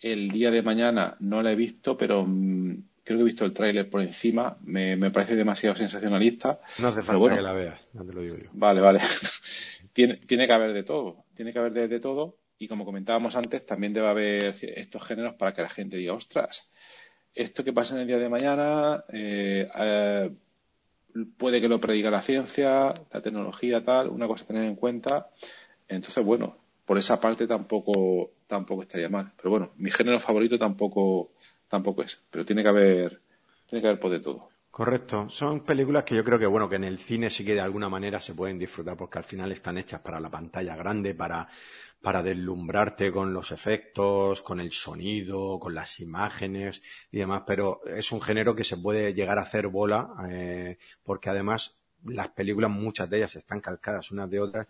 El 0.00 0.30
día 0.30 0.50
de 0.50 0.62
mañana 0.62 1.16
no 1.20 1.42
la 1.42 1.52
he 1.52 1.56
visto, 1.56 1.96
pero 1.96 2.24
mm, 2.26 2.82
creo 3.04 3.18
que 3.18 3.22
he 3.22 3.26
visto 3.26 3.44
el 3.44 3.54
tráiler 3.54 3.88
por 3.88 4.02
encima, 4.02 4.56
me, 4.62 4.96
me, 4.96 5.10
parece 5.10 5.36
demasiado 5.36 5.76
sensacionalista. 5.76 6.60
No 6.78 6.88
hace 6.88 7.02
falta 7.02 7.36
que 7.36 7.42
la 7.42 7.52
veas, 7.52 7.88
no 7.92 8.04
te 8.04 8.12
lo 8.12 8.22
digo 8.22 8.36
yo. 8.36 8.50
Vale, 8.52 8.80
vale. 8.80 9.00
tiene, 9.92 10.16
tiene 10.18 10.46
que 10.46 10.52
haber 10.52 10.72
de 10.72 10.84
todo, 10.84 11.24
tiene 11.34 11.52
que 11.52 11.58
haber 11.58 11.72
de, 11.72 11.88
de 11.88 12.00
todo, 12.00 12.38
y 12.58 12.68
como 12.68 12.84
comentábamos 12.84 13.34
antes, 13.36 13.66
también 13.66 13.92
debe 13.92 14.08
haber 14.08 14.54
estos 14.62 15.02
géneros 15.04 15.34
para 15.34 15.52
que 15.52 15.62
la 15.62 15.68
gente 15.68 15.96
diga, 15.96 16.14
ostras, 16.14 16.70
esto 17.34 17.64
que 17.64 17.72
pasa 17.72 17.94
en 17.94 18.02
el 18.02 18.06
día 18.06 18.18
de 18.18 18.28
mañana 18.28 19.04
eh, 19.12 19.68
eh, 19.74 20.30
puede 21.36 21.60
que 21.60 21.68
lo 21.68 21.80
prediga 21.80 22.10
la 22.10 22.22
ciencia, 22.22 22.94
la 23.12 23.20
tecnología, 23.22 23.84
tal, 23.84 24.08
una 24.08 24.26
cosa 24.26 24.44
a 24.44 24.46
tener 24.48 24.64
en 24.64 24.76
cuenta. 24.76 25.30
Entonces, 25.88 26.24
bueno, 26.24 26.56
por 26.84 26.98
esa 26.98 27.20
parte 27.20 27.46
tampoco, 27.46 28.30
tampoco 28.46 28.82
estaría 28.82 29.08
mal. 29.08 29.32
Pero 29.36 29.50
bueno, 29.50 29.70
mi 29.76 29.90
género 29.90 30.20
favorito 30.20 30.58
tampoco, 30.58 31.32
tampoco 31.68 32.02
es. 32.02 32.22
Pero 32.30 32.44
tiene 32.44 32.62
que 32.62 32.68
haber, 32.68 33.20
tiene 33.68 33.82
que 33.82 33.88
haber 33.88 34.00
por 34.00 34.10
de 34.10 34.20
todo. 34.20 34.51
Correcto. 34.72 35.28
Son 35.28 35.60
películas 35.66 36.02
que 36.02 36.14
yo 36.16 36.24
creo 36.24 36.38
que, 36.38 36.46
bueno, 36.46 36.66
que 36.66 36.76
en 36.76 36.84
el 36.84 36.98
cine 36.98 37.28
sí 37.28 37.44
que 37.44 37.52
de 37.52 37.60
alguna 37.60 37.90
manera 37.90 38.22
se 38.22 38.34
pueden 38.34 38.58
disfrutar 38.58 38.96
porque 38.96 39.18
al 39.18 39.24
final 39.24 39.52
están 39.52 39.76
hechas 39.76 40.00
para 40.00 40.18
la 40.18 40.30
pantalla 40.30 40.74
grande, 40.74 41.14
para, 41.14 41.46
para 42.00 42.22
deslumbrarte 42.22 43.12
con 43.12 43.34
los 43.34 43.52
efectos, 43.52 44.40
con 44.40 44.60
el 44.60 44.72
sonido, 44.72 45.58
con 45.60 45.74
las 45.74 46.00
imágenes 46.00 46.80
y 47.10 47.18
demás, 47.18 47.42
pero 47.46 47.82
es 47.84 48.12
un 48.12 48.22
género 48.22 48.56
que 48.56 48.64
se 48.64 48.78
puede 48.78 49.12
llegar 49.12 49.38
a 49.38 49.42
hacer 49.42 49.68
bola 49.68 50.08
eh, 50.30 50.78
porque 51.02 51.28
además 51.28 51.76
las 52.04 52.28
películas, 52.28 52.70
muchas 52.70 53.08
de 53.08 53.18
ellas 53.18 53.36
están 53.36 53.60
calcadas 53.60 54.10
unas 54.10 54.28
de 54.30 54.40
otras. 54.40 54.66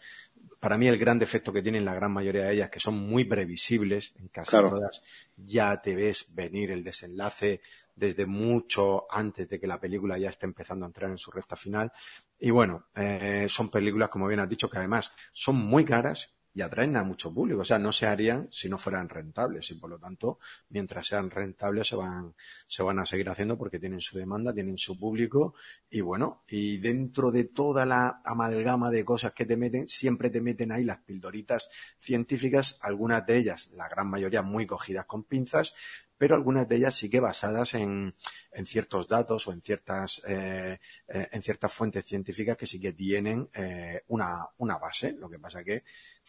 Para 0.60 0.78
mí 0.78 0.86
el 0.86 0.98
gran 0.98 1.18
defecto 1.18 1.52
que 1.52 1.62
tienen 1.62 1.84
la 1.84 1.94
gran 1.94 2.12
mayoría 2.12 2.44
de 2.44 2.54
ellas, 2.54 2.70
que 2.70 2.80
son 2.80 2.94
muy 2.94 3.24
previsibles, 3.24 4.14
en 4.18 4.28
casi 4.28 4.52
todas 4.52 5.02
ya 5.36 5.80
te 5.80 5.94
ves 5.94 6.34
venir 6.34 6.70
el 6.70 6.84
desenlace 6.84 7.60
desde 7.94 8.26
mucho 8.26 9.06
antes 9.10 9.48
de 9.48 9.60
que 9.60 9.66
la 9.66 9.80
película 9.80 10.18
ya 10.18 10.30
esté 10.30 10.46
empezando 10.46 10.86
a 10.86 10.88
entrar 10.88 11.10
en 11.10 11.18
su 11.18 11.30
recta 11.30 11.56
final. 11.56 11.92
Y 12.38 12.50
bueno, 12.50 12.86
eh, 12.94 13.46
son 13.48 13.70
películas, 13.70 14.08
como 14.08 14.26
bien 14.28 14.40
has 14.40 14.48
dicho, 14.48 14.68
que 14.70 14.78
además 14.78 15.12
son 15.32 15.56
muy 15.56 15.84
caras 15.84 16.34
y 16.54 16.60
atraen 16.60 16.96
a 16.96 17.02
mucho 17.02 17.32
público. 17.32 17.60
O 17.60 17.64
sea, 17.64 17.78
no 17.78 17.92
se 17.92 18.06
harían 18.06 18.48
si 18.50 18.68
no 18.68 18.78
fueran 18.78 19.08
rentables 19.08 19.70
y 19.70 19.74
por 19.74 19.90
lo 19.90 19.98
tanto, 19.98 20.38
mientras 20.68 21.06
sean 21.06 21.30
rentables 21.30 21.88
se 21.88 21.96
van, 21.96 22.34
se 22.66 22.82
van 22.82 22.98
a 22.98 23.06
seguir 23.06 23.28
haciendo 23.28 23.56
porque 23.56 23.78
tienen 23.78 24.00
su 24.00 24.18
demanda, 24.18 24.52
tienen 24.52 24.78
su 24.78 24.98
público 24.98 25.54
y 25.90 26.00
bueno, 26.00 26.42
y 26.48 26.78
dentro 26.78 27.30
de 27.30 27.44
toda 27.44 27.86
la 27.86 28.20
amalgama 28.24 28.90
de 28.90 29.04
cosas 29.04 29.32
que 29.32 29.46
te 29.46 29.56
meten, 29.56 29.88
siempre 29.88 30.30
te 30.30 30.40
meten 30.40 30.72
ahí 30.72 30.84
las 30.84 30.98
pildoritas 30.98 31.70
científicas, 31.98 32.78
algunas 32.80 33.26
de 33.26 33.38
ellas, 33.38 33.70
la 33.74 33.88
gran 33.88 34.08
mayoría 34.08 34.42
muy 34.42 34.66
cogidas 34.66 35.06
con 35.06 35.24
pinzas, 35.24 35.74
pero 36.22 36.36
algunas 36.36 36.68
de 36.68 36.76
ellas 36.76 36.94
sí 36.94 37.10
que 37.10 37.18
basadas 37.18 37.74
en, 37.74 38.14
en 38.52 38.64
ciertos 38.64 39.08
datos 39.08 39.48
o 39.48 39.52
en 39.52 39.60
ciertas, 39.60 40.22
eh, 40.24 40.78
eh, 41.08 41.28
en 41.32 41.42
ciertas 41.42 41.72
fuentes 41.72 42.04
científicas 42.04 42.56
que 42.56 42.64
sí 42.64 42.80
que 42.80 42.92
tienen 42.92 43.48
eh, 43.52 44.04
una, 44.06 44.46
una 44.58 44.78
base. 44.78 45.16
Lo 45.18 45.28
que 45.28 45.40
pasa 45.40 45.64
que 45.64 45.82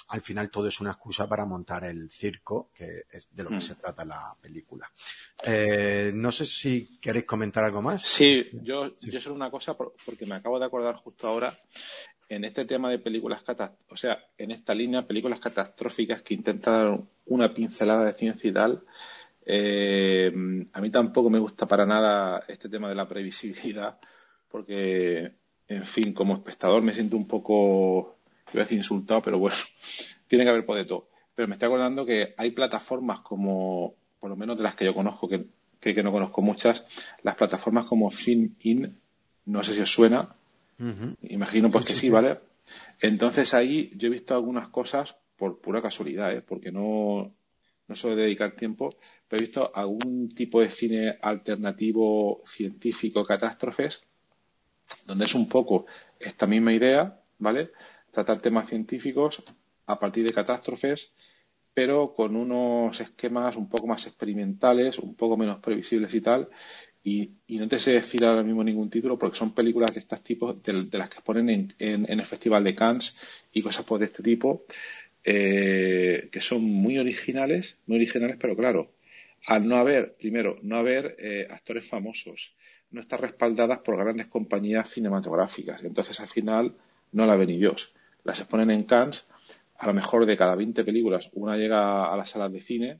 al 0.07 0.21
final 0.21 0.49
todo 0.49 0.67
es 0.67 0.81
una 0.81 0.93
excusa 0.93 1.29
para 1.29 1.45
montar 1.45 1.83
el 1.83 2.09
circo, 2.09 2.71
que 2.73 3.03
es 3.11 3.35
de 3.35 3.43
lo 3.43 3.49
que 3.49 3.57
mm. 3.57 3.61
se 3.61 3.75
trata 3.75 4.03
la 4.03 4.35
película. 4.41 4.91
no 6.11 6.31
sé 6.31 6.47
si 6.47 6.97
queréis 6.99 7.25
comentar 7.25 7.63
algo 7.63 7.83
más. 7.83 8.01
Sí, 8.01 8.49
yo, 8.63 8.95
yo 8.99 9.21
solo 9.21 9.35
una 9.35 9.51
cosa, 9.51 9.77
porque 9.77 10.25
me 10.25 10.37
acabo 10.37 10.57
de 10.57 10.65
acordar 10.65 10.95
justo 10.95 11.27
ahora 11.27 11.55
en 12.29 12.45
este 12.45 12.65
tema 12.65 12.89
de 12.89 12.97
películas 12.97 13.43
catastróficas, 13.43 13.93
o 13.93 13.97
sea, 13.97 14.17
en 14.39 14.49
esta 14.49 14.73
línea, 14.73 15.05
películas 15.05 15.39
catastróficas 15.39 16.23
que 16.23 16.33
intentan 16.33 17.07
una 17.27 17.53
pincelada 17.53 18.05
de 18.05 18.13
ciencia 18.13 18.49
y 18.49 18.53
tal, 18.53 18.83
eh, 19.45 20.31
a 20.71 20.81
mí 20.81 20.89
tampoco 20.89 21.29
me 21.29 21.39
gusta 21.39 21.67
para 21.67 21.85
nada 21.85 22.43
este 22.47 22.69
tema 22.69 22.89
de 22.89 22.95
la 22.95 23.07
previsibilidad, 23.07 23.99
porque, 24.49 25.31
en 25.67 25.85
fin, 25.85 26.13
como 26.13 26.35
espectador 26.35 26.81
me 26.81 26.93
siento 26.93 27.17
un 27.17 27.27
poco, 27.27 28.17
voy 28.51 28.59
a 28.59 28.63
decir 28.63 28.77
insultado, 28.77 29.21
pero 29.21 29.39
bueno, 29.39 29.57
tiene 30.27 30.45
que 30.45 30.49
haber 30.49 30.65
por 30.65 30.77
de 30.77 30.85
todo. 30.85 31.09
Pero 31.35 31.47
me 31.47 31.55
estoy 31.55 31.67
acordando 31.67 32.05
que 32.05 32.33
hay 32.37 32.51
plataformas 32.51 33.21
como, 33.21 33.95
por 34.19 34.29
lo 34.29 34.35
menos 34.35 34.57
de 34.57 34.63
las 34.63 34.75
que 34.75 34.85
yo 34.85 34.93
conozco, 34.93 35.27
que, 35.27 35.45
que, 35.79 36.03
no 36.03 36.11
conozco 36.11 36.41
muchas, 36.41 36.85
las 37.23 37.35
plataformas 37.35 37.85
como 37.85 38.09
FilmIn, 38.09 38.99
no 39.45 39.63
sé 39.63 39.73
si 39.73 39.81
os 39.81 39.91
suena, 39.91 40.35
imagino 41.23 41.69
pues 41.69 41.85
que 41.85 41.95
sí, 41.95 42.09
¿vale? 42.09 42.39
Entonces 43.01 43.53
ahí 43.53 43.91
yo 43.95 44.07
he 44.07 44.11
visto 44.11 44.33
algunas 44.33 44.69
cosas 44.69 45.15
por 45.35 45.59
pura 45.59 45.81
casualidad, 45.81 46.31
¿eh? 46.31 46.41
porque 46.41 46.71
no, 46.71 47.33
no 47.87 47.95
suelo 47.95 48.15
dedicar 48.15 48.55
tiempo, 48.55 48.95
pero 49.33 49.41
he 49.41 49.47
visto 49.47 49.71
algún 49.73 50.29
tipo 50.29 50.61
de 50.61 50.69
cine 50.69 51.17
alternativo 51.19 52.43
científico, 52.45 53.25
catástrofes, 53.25 54.03
donde 55.07 55.25
es 55.25 55.33
un 55.33 55.49
poco 55.49 55.87
esta 56.19 56.45
misma 56.45 56.71
idea, 56.71 57.19
¿vale? 57.39 57.71
Tratar 58.11 58.39
temas 58.41 58.67
científicos 58.67 59.41
a 59.87 59.97
partir 59.97 60.27
de 60.27 60.35
catástrofes, 60.35 61.13
pero 61.73 62.13
con 62.13 62.35
unos 62.35 62.99
esquemas 63.01 63.55
un 63.55 63.67
poco 63.67 63.87
más 63.87 64.05
experimentales, 64.05 64.99
un 64.99 65.15
poco 65.15 65.35
menos 65.35 65.57
previsibles 65.61 66.13
y 66.13 66.21
tal. 66.21 66.47
Y, 67.03 67.31
no 67.47 67.67
te 67.67 67.79
sé 67.79 67.93
decir 67.93 68.23
ahora 68.23 68.43
mismo 68.43 68.63
ningún 68.63 68.91
título 68.91 69.17
porque 69.17 69.39
son 69.39 69.55
películas 69.55 69.95
de 69.95 70.01
estos 70.01 70.23
tipos, 70.23 70.61
de, 70.61 70.95
las 70.95 71.09
que 71.09 71.21
ponen 71.21 71.49
en, 71.49 71.73
en, 71.79 72.19
el 72.19 72.25
Festival 72.27 72.63
de 72.63 72.75
Cannes 72.75 73.17
y 73.51 73.63
cosas 73.63 73.83
pues 73.83 73.99
de 74.01 74.05
este 74.05 74.21
tipo. 74.21 74.65
Eh, 75.25 76.27
que 76.31 76.41
son 76.41 76.63
muy 76.63 76.99
originales, 76.99 77.77
muy 77.87 77.95
originales, 77.95 78.35
pero 78.39 78.57
claro, 78.57 78.91
al 79.45 79.67
no 79.67 79.77
haber, 79.77 80.15
primero, 80.15 80.57
no 80.61 80.77
haber 80.77 81.15
eh, 81.19 81.47
actores 81.49 81.87
famosos, 81.87 82.55
no 82.91 83.01
estar 83.01 83.19
respaldadas 83.19 83.79
por 83.79 83.97
grandes 83.97 84.27
compañías 84.27 84.89
cinematográficas. 84.89 85.83
Entonces, 85.83 86.19
al 86.19 86.27
final, 86.27 86.75
no 87.11 87.25
la 87.25 87.35
ven 87.35 87.47
Dios. 87.47 87.93
Las 88.23 88.39
exponen 88.39 88.71
en 88.71 88.83
Cannes, 88.83 89.29
a 89.77 89.87
lo 89.87 89.93
mejor 89.93 90.25
de 90.25 90.37
cada 90.37 90.55
20 90.55 90.83
películas, 90.83 91.29
una 91.33 91.57
llega 91.57 92.11
a 92.11 92.15
las 92.15 92.29
salas 92.29 92.53
de 92.53 92.61
cine, 92.61 92.99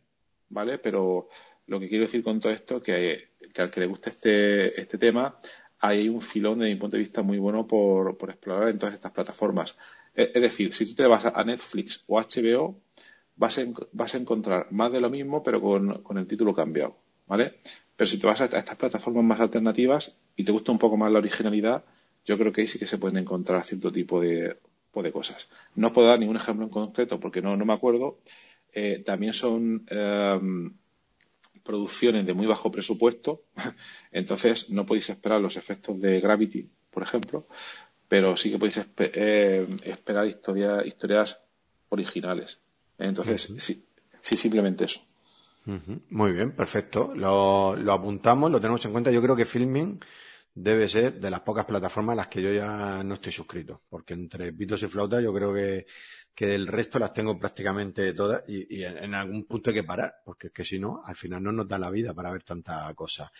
¿vale? 0.50 0.80
Pero 0.80 1.30
lo 1.68 1.80
que 1.80 1.88
quiero 1.88 2.06
decir 2.06 2.24
con 2.24 2.40
todo 2.40 2.52
esto 2.52 2.82
que, 2.82 3.30
que 3.54 3.62
al 3.62 3.72
que 3.72 3.80
le 3.80 3.86
guste 3.86 4.10
este, 4.10 4.80
este 4.80 4.98
tema, 4.98 5.40
hay 5.80 6.10
un 6.10 6.22
filón, 6.22 6.60
de 6.60 6.70
mi 6.70 6.76
punto 6.76 6.98
de 6.98 7.04
vista, 7.04 7.24
muy 7.24 7.38
bueno 7.38 7.68
por, 7.68 8.18
por 8.18 8.30
explorar 8.30 8.70
en 8.70 8.78
todas 8.78 8.96
estas 8.96 9.12
plataformas. 9.12 9.78
Es 10.14 10.42
decir, 10.42 10.74
si 10.74 10.86
tú 10.86 10.94
te 10.94 11.08
vas 11.08 11.26
a 11.26 11.44
Netflix 11.44 12.04
o 12.08 12.20
HBO, 12.20 12.80
vas 13.36 13.58
a, 13.60 13.64
vas 13.92 14.16
a 14.16 14.18
encontrar 14.18 14.72
más 14.72 14.92
de 14.92 15.02
lo 15.02 15.10
mismo, 15.10 15.44
pero 15.44 15.62
con, 15.62 16.18
el 16.18 16.28
título 16.28 16.54
cambiado, 16.54 16.96
¿vale? 17.28 17.60
Pero 17.96 18.08
si 18.08 18.20
te 18.20 18.28
vas 18.28 18.42
a, 18.42 18.46
estas 18.46 18.76
plataformas 18.76 19.24
más 19.24 19.40
alternativas 19.40 20.18
y 20.36 20.44
te 20.44 20.52
gusta 20.52 20.72
un 20.72 20.80
poco 20.80 20.98
más 20.98 21.12
la 21.12 21.20
originalidad, 21.20 21.84
yo 22.26 22.38
creo 22.38 22.52
que 22.52 22.62
ahí 22.62 22.68
sí 22.68 22.80
que 22.80 22.88
se 22.88 22.98
pueden 22.98 23.18
encontrar 23.18 23.64
cierto 23.64 23.92
tipo 23.92 24.22
de, 24.22 24.58
de 25.02 25.12
cosas. 25.12 25.50
No 25.76 25.88
os 25.88 25.94
puedo 25.94 26.08
dar 26.08 26.20
ningún 26.20 26.38
ejemplo 26.38 26.66
en 26.66 26.72
concreto 26.72 27.20
porque 27.20 27.42
no, 27.42 27.58
no 27.58 27.66
me 27.66 27.74
acuerdo. 27.74 28.20
Eh, 28.72 29.04
también 29.06 29.34
son 29.34 29.86
em, 29.88 30.74
producciones 31.64 32.26
de 32.26 32.34
muy 32.34 32.48
bajo 32.48 32.72
presupuesto, 32.72 33.44
entonces 34.12 34.70
no 34.70 34.86
podéis 34.86 35.10
esperar 35.10 35.42
los 35.42 35.58
efectos 35.58 36.00
de 36.00 36.20
Gravity, 36.20 36.70
por 36.90 37.04
ejemplo, 37.04 37.46
pero 38.08 38.36
sí 38.36 38.52
que 38.52 38.58
podéis 38.58 38.82
eh, 38.98 39.68
esperar 39.84 40.28
historias 40.28 41.40
originales. 41.90 42.60
Entonces, 43.04 43.54
sí, 43.58 43.86
sí, 44.22 44.38
simplemente 44.38 44.86
eso. 44.86 45.02
Muy 46.10 46.32
bien, 46.32 46.56
perfecto. 46.56 47.14
Lo, 47.16 47.76
lo, 47.76 47.94
apuntamos, 47.94 48.52
lo 48.52 48.60
tenemos 48.60 48.84
en 48.86 48.92
cuenta. 48.92 49.12
Yo 49.12 49.22
creo 49.22 49.36
que 49.36 49.46
Filming 49.46 50.00
debe 50.56 50.88
ser 50.88 51.20
de 51.20 51.30
las 51.32 51.42
pocas 51.42 51.66
plataformas 51.66 52.14
a 52.14 52.18
las 52.18 52.28
que 52.28 52.42
yo 52.42 52.54
ya 52.54 53.04
no 53.04 53.16
estoy 53.16 53.32
suscrito, 53.32 53.82
porque 53.90 54.14
entre 54.14 54.52
Beatles 54.52 54.84
y 54.84 54.88
Flauta 54.88 55.20
yo 55.20 55.34
creo 55.34 55.54
que, 55.54 55.86
que 56.36 56.54
el 56.54 56.68
resto 56.68 57.00
las 57.00 57.14
tengo 57.14 57.38
prácticamente 57.40 58.14
todas 58.14 58.44
y, 58.48 58.78
y 58.78 58.84
en, 58.84 59.16
algún 59.16 59.46
punto 59.46 59.70
hay 59.70 59.78
que 59.78 59.84
parar, 59.84 60.16
porque 60.24 60.48
es 60.48 60.54
que 60.54 60.64
si 60.64 60.80
no, 60.80 61.02
al 61.04 61.16
final 61.16 61.42
no 61.42 61.52
nos 61.52 61.68
da 61.68 61.80
la 61.80 61.90
vida 61.90 62.14
para 62.14 62.32
ver 62.32 62.44
tanta 62.44 62.94
cosa. 62.94 63.32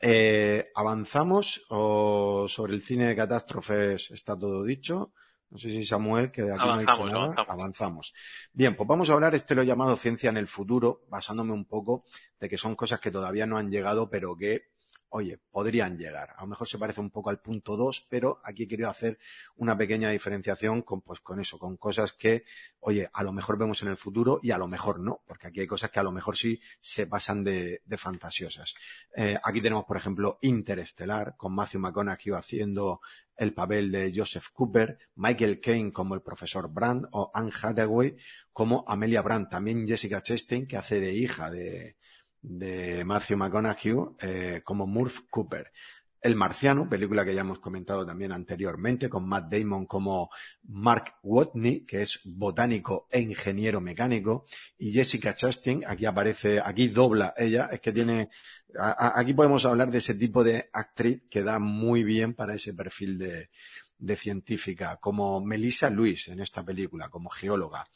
Eh, 0.00 0.70
¿Avanzamos 0.74 1.64
o 1.68 2.46
sobre 2.48 2.74
el 2.74 2.82
cine 2.82 3.06
de 3.06 3.16
catástrofes 3.16 4.10
está 4.10 4.36
todo 4.36 4.64
dicho? 4.64 5.12
No 5.52 5.58
sé 5.58 5.68
si 5.68 5.84
Samuel, 5.84 6.32
que 6.32 6.42
de 6.42 6.54
aquí 6.54 6.64
no 6.64 6.72
ha 6.72 6.78
dicho 6.78 7.06
nada. 7.06 7.44
Avanzamos. 7.46 8.14
Bien, 8.54 8.74
pues 8.74 8.88
vamos 8.88 9.10
a 9.10 9.12
hablar, 9.12 9.34
este 9.34 9.54
lo 9.54 9.60
he 9.60 9.66
llamado 9.66 9.96
ciencia 9.96 10.30
en 10.30 10.38
el 10.38 10.48
futuro, 10.48 11.04
basándome 11.10 11.52
un 11.52 11.66
poco 11.66 12.04
de 12.40 12.48
que 12.48 12.56
son 12.56 12.74
cosas 12.74 13.00
que 13.00 13.10
todavía 13.10 13.44
no 13.44 13.58
han 13.58 13.70
llegado, 13.70 14.08
pero 14.08 14.34
que 14.34 14.71
oye, 15.12 15.38
podrían 15.50 15.98
llegar. 15.98 16.30
A 16.36 16.42
lo 16.42 16.48
mejor 16.48 16.66
se 16.66 16.78
parece 16.78 17.00
un 17.00 17.10
poco 17.10 17.28
al 17.28 17.40
punto 17.40 17.76
2, 17.76 18.06
pero 18.08 18.40
aquí 18.44 18.64
he 18.64 18.68
querido 18.68 18.88
hacer 18.88 19.18
una 19.56 19.76
pequeña 19.76 20.10
diferenciación 20.10 20.82
con, 20.82 21.02
pues, 21.02 21.20
con 21.20 21.38
eso, 21.38 21.58
con 21.58 21.76
cosas 21.76 22.14
que, 22.14 22.44
oye, 22.80 23.10
a 23.12 23.22
lo 23.22 23.32
mejor 23.32 23.58
vemos 23.58 23.82
en 23.82 23.88
el 23.88 23.98
futuro 23.98 24.40
y 24.42 24.52
a 24.52 24.58
lo 24.58 24.68
mejor 24.68 25.00
no, 25.00 25.22
porque 25.26 25.48
aquí 25.48 25.60
hay 25.60 25.66
cosas 25.66 25.90
que 25.90 26.00
a 26.00 26.02
lo 26.02 26.12
mejor 26.12 26.36
sí 26.36 26.58
se 26.80 27.06
pasan 27.06 27.44
de, 27.44 27.82
de 27.84 27.96
fantasiosas. 27.98 28.74
Eh, 29.14 29.38
aquí 29.44 29.60
tenemos, 29.60 29.84
por 29.84 29.98
ejemplo, 29.98 30.38
Interestelar, 30.40 31.36
con 31.36 31.54
Matthew 31.54 31.80
McConaughey 31.80 32.32
haciendo 32.32 33.00
el 33.36 33.52
papel 33.52 33.92
de 33.92 34.12
Joseph 34.14 34.46
Cooper, 34.52 34.98
Michael 35.16 35.60
Caine 35.60 35.92
como 35.92 36.14
el 36.14 36.22
profesor 36.22 36.72
Brandt 36.72 37.08
o 37.12 37.30
Anne 37.34 37.52
Hathaway 37.60 38.16
como 38.52 38.84
Amelia 38.86 39.20
Brandt, 39.20 39.50
también 39.50 39.86
Jessica 39.86 40.22
Chastain 40.22 40.66
que 40.66 40.76
hace 40.76 41.00
de 41.00 41.12
hija 41.12 41.50
de, 41.50 41.96
de 42.42 43.04
Matthew 43.04 43.36
McConaughey 43.38 43.94
eh, 44.20 44.60
como 44.64 44.86
Murph 44.86 45.20
Cooper. 45.30 45.72
El 46.20 46.36
Marciano, 46.36 46.88
película 46.88 47.24
que 47.24 47.34
ya 47.34 47.40
hemos 47.40 47.58
comentado 47.58 48.06
también 48.06 48.30
anteriormente, 48.30 49.08
con 49.08 49.28
Matt 49.28 49.52
Damon 49.52 49.86
como 49.86 50.30
Mark 50.68 51.14
Watney, 51.24 51.84
que 51.84 52.02
es 52.02 52.20
botánico 52.24 53.08
e 53.10 53.20
ingeniero 53.20 53.80
mecánico, 53.80 54.44
y 54.78 54.92
Jessica 54.92 55.34
Chastain, 55.34 55.82
aquí 55.84 56.06
aparece, 56.06 56.60
aquí 56.64 56.88
dobla 56.88 57.34
ella, 57.36 57.68
es 57.72 57.80
que 57.80 57.92
tiene, 57.92 58.30
aquí 58.78 59.34
podemos 59.34 59.64
hablar 59.64 59.90
de 59.90 59.98
ese 59.98 60.14
tipo 60.14 60.44
de 60.44 60.70
actriz 60.72 61.24
que 61.28 61.42
da 61.42 61.58
muy 61.58 62.04
bien 62.04 62.34
para 62.34 62.54
ese 62.54 62.72
perfil 62.72 63.18
de, 63.18 63.50
de 63.98 64.16
científica, 64.16 64.98
como 64.98 65.40
Melissa 65.40 65.90
Lewis 65.90 66.28
en 66.28 66.40
esta 66.40 66.64
película, 66.64 67.08
como 67.08 67.30
geóloga. 67.30 67.88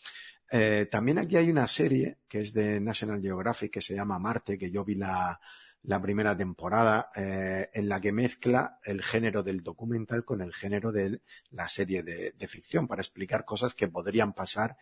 Eh, 0.50 0.86
también 0.90 1.18
aquí 1.18 1.36
hay 1.36 1.50
una 1.50 1.66
serie 1.66 2.18
que 2.28 2.40
es 2.40 2.52
de 2.52 2.80
National 2.80 3.20
Geographic 3.20 3.72
que 3.72 3.80
se 3.80 3.94
llama 3.94 4.18
Marte, 4.18 4.58
que 4.58 4.70
yo 4.70 4.84
vi 4.84 4.94
la, 4.94 5.40
primera 6.02 6.36
temporada, 6.36 7.10
eh, 7.14 7.68
en 7.72 7.88
la 7.88 8.00
que 8.00 8.12
mezcla 8.12 8.78
el 8.84 9.02
género 9.02 9.42
del 9.42 9.62
documental 9.62 10.24
con 10.24 10.40
el 10.40 10.52
género 10.52 10.92
de 10.92 11.20
la 11.50 11.68
serie 11.68 12.02
de 12.02 12.48
ficción 12.48 12.86
para 12.86 13.02
explicar 13.02 13.44
cosas 13.44 13.74
que 13.74 13.88
podrían 13.88 14.32
pasar 14.32 14.76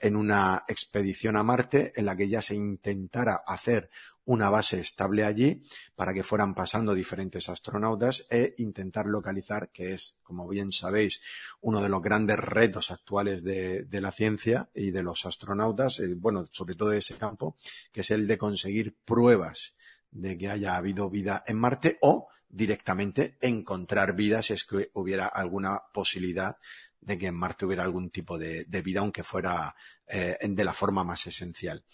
en 0.00 0.16
una 0.16 0.64
expedición 0.66 1.36
a 1.36 1.42
Marte 1.42 1.92
en 1.94 2.06
la 2.06 2.16
que 2.16 2.28
ya 2.28 2.40
se 2.40 2.54
intentara 2.54 3.42
hacer 3.46 3.90
una 4.24 4.50
base 4.50 4.80
estable 4.80 5.24
allí 5.24 5.62
para 5.94 6.14
que 6.14 6.22
fueran 6.22 6.54
pasando 6.54 6.94
diferentes 6.94 7.48
astronautas 7.48 8.26
e 8.30 8.54
intentar 8.58 9.06
localizar, 9.06 9.70
que 9.72 9.92
es, 9.94 10.16
como 10.22 10.46
bien 10.48 10.72
sabéis, 10.72 11.20
uno 11.60 11.82
de 11.82 11.88
los 11.88 12.02
grandes 12.02 12.38
retos 12.38 12.90
actuales 12.90 13.42
de, 13.42 13.86
la 13.90 14.12
ciencia 14.12 14.70
y 14.74 14.90
de 14.90 15.02
los 15.02 15.26
astronautas, 15.26 16.00
eh, 16.00 16.14
bueno, 16.16 16.46
sobre 16.50 16.74
todo 16.74 16.90
de 16.90 16.98
ese 16.98 17.16
campo, 17.16 17.56
que 17.92 18.02
es 18.02 18.10
el 18.10 18.26
de 18.26 18.38
conseguir 18.38 18.96
pruebas 19.04 19.74
de 20.10 20.36
que 20.36 20.48
haya 20.48 20.76
habido 20.76 21.10
vida 21.10 21.44
en 21.46 21.56
Marte 21.56 21.98
o 22.00 22.28
directamente 22.48 23.36
encontrar 23.40 24.14
vida 24.14 24.42
si 24.42 24.54
es 24.54 24.64
que 24.64 24.90
hubiera 24.94 25.26
alguna 25.26 25.82
posibilidad 25.92 26.56
de 27.00 27.16
que 27.16 27.26
en 27.26 27.34
Marte 27.34 27.64
hubiera 27.64 27.84
algún 27.84 28.10
tipo 28.10 28.38
de, 28.38 28.64
de 28.64 28.82
vida, 28.82 29.00
aunque 29.00 29.22
fuera 29.22 29.74
eh, 30.06 30.36
de 30.40 30.64
la 30.64 30.72
forma 30.72 31.04
más 31.04 31.26
esencial. 31.26 31.84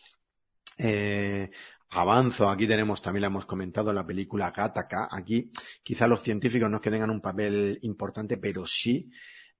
Eh, 0.78 1.50
avanzo, 1.90 2.48
aquí 2.48 2.66
tenemos, 2.66 3.00
también 3.00 3.22
la 3.22 3.28
hemos 3.28 3.46
comentado, 3.46 3.92
la 3.92 4.06
película 4.06 4.50
Gattaca. 4.50 5.08
Aquí 5.10 5.50
quizá 5.82 6.06
los 6.06 6.22
científicos 6.22 6.70
no 6.70 6.76
es 6.76 6.82
que 6.82 6.90
tengan 6.90 7.10
un 7.10 7.20
papel 7.20 7.78
importante, 7.82 8.36
pero 8.36 8.66
sí 8.66 9.10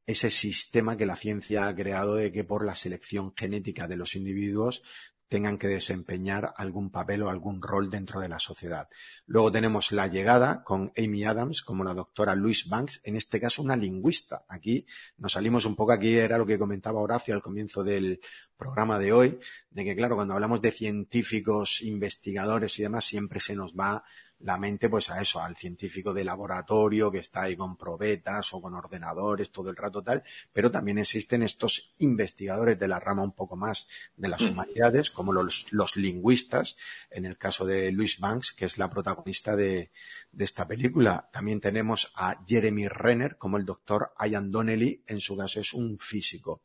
ese 0.07 0.31
sistema 0.31 0.97
que 0.97 1.07
la 1.07 1.17
ciencia 1.17 1.67
ha 1.67 1.75
creado 1.75 2.15
de 2.15 2.31
que 2.31 2.45
por 2.45 2.65
la 2.65 2.77
selección 2.77 3.35
genética 3.37 3.89
de 3.89 3.97
los 3.97 4.15
individuos 4.15 4.83
tengan 5.29 5.59
que 5.59 5.69
desempeñar 5.69 6.53
algún 6.57 6.91
papel 6.91 7.23
o 7.23 7.31
algún 7.31 7.61
rol 7.61 7.91
dentro 7.91 8.21
de 8.21 8.29
la 8.29 8.39
sociedad. 8.39 8.89
Luego 9.27 9.51
tenemos 9.51 9.93
la 9.93 10.07
llegada 10.07 10.63
con 10.63 10.93
Amy 10.97 11.25
Adams 11.25 11.63
como 11.63 11.85
la 11.85 11.95
doctora 11.95 12.35
Louise 12.35 12.69
Banks, 12.69 13.01
en 13.05 13.17
este 13.17 13.41
caso 13.41 13.63
una 13.63 13.77
lingüista. 13.77 14.45
Aquí 14.49 14.87
nos 15.19 15.33
salimos 15.33 15.65
un 15.65 15.75
poco, 15.75 15.93
aquí 15.93 16.17
era 16.17 16.39
lo 16.39 16.47
que 16.47 16.59
comentaba 16.59 17.01
Horacio 17.01 17.35
al 17.35 17.43
comienzo 17.43 17.83
del 17.83 18.21
programa 18.57 18.99
de 18.99 19.13
hoy, 19.13 19.39
de 19.71 19.85
que 19.85 19.97
claro, 19.97 20.17
cuando 20.17 20.35
hablamos 20.35 20.63
de 20.63 20.73
científicos, 20.73 21.83
investigadores 21.83 22.79
y 22.79 22.83
demás, 22.83 23.05
siempre 23.05 23.41
se 23.41 23.55
nos 23.55 23.75
va 23.75 24.05
la 24.41 24.59
mente 24.59 24.89
pues 24.89 25.11
a 25.11 25.21
eso, 25.21 25.41
al 25.41 25.57
científico 25.57 26.13
de 26.13 26.25
laboratorio 26.25 27.11
que 27.11 27.19
está 27.19 27.43
ahí 27.43 27.57
con 27.57 27.77
probetas 27.77 28.53
o 28.53 28.61
con 28.61 28.75
ordenadores 28.75 29.51
todo 29.51 29.71
el 29.71 29.77
rato 29.77 30.03
tal, 30.03 30.23
pero 30.53 30.71
también 30.71 30.99
existen 30.99 31.43
estos 31.43 31.95
investigadores 31.99 32.79
de 32.79 32.89
la 32.89 33.01
rama 33.01 33.23
un 33.23 33.33
poco 33.33 33.57
más 33.57 33.89
de 34.17 34.29
las 34.29 34.43
humanidades, 34.43 35.11
como 35.11 35.33
los, 35.33 35.67
los 35.71 35.97
lingüistas, 35.97 36.77
en 37.11 37.25
el 37.25 37.39
caso 37.39 37.65
de 37.65 37.91
Louise 37.93 38.19
Banks, 38.21 38.53
que 38.53 38.67
es 38.67 38.79
la 38.79 38.91
protagonista 38.91 39.57
de, 39.57 39.91
de 40.33 40.45
esta 40.45 40.67
película. 40.67 41.29
También 41.33 41.61
tenemos 41.61 42.13
a 42.15 42.43
Jeremy 42.47 42.89
Renner 42.89 43.37
como 43.37 43.57
el 43.57 43.65
doctor 43.65 44.13
Ian 44.21 44.51
Donnelly, 44.51 45.03
en 45.07 45.21
su 45.21 45.37
caso 45.37 45.61
es 45.61 45.73
un 45.73 45.99
físico. 45.99 46.63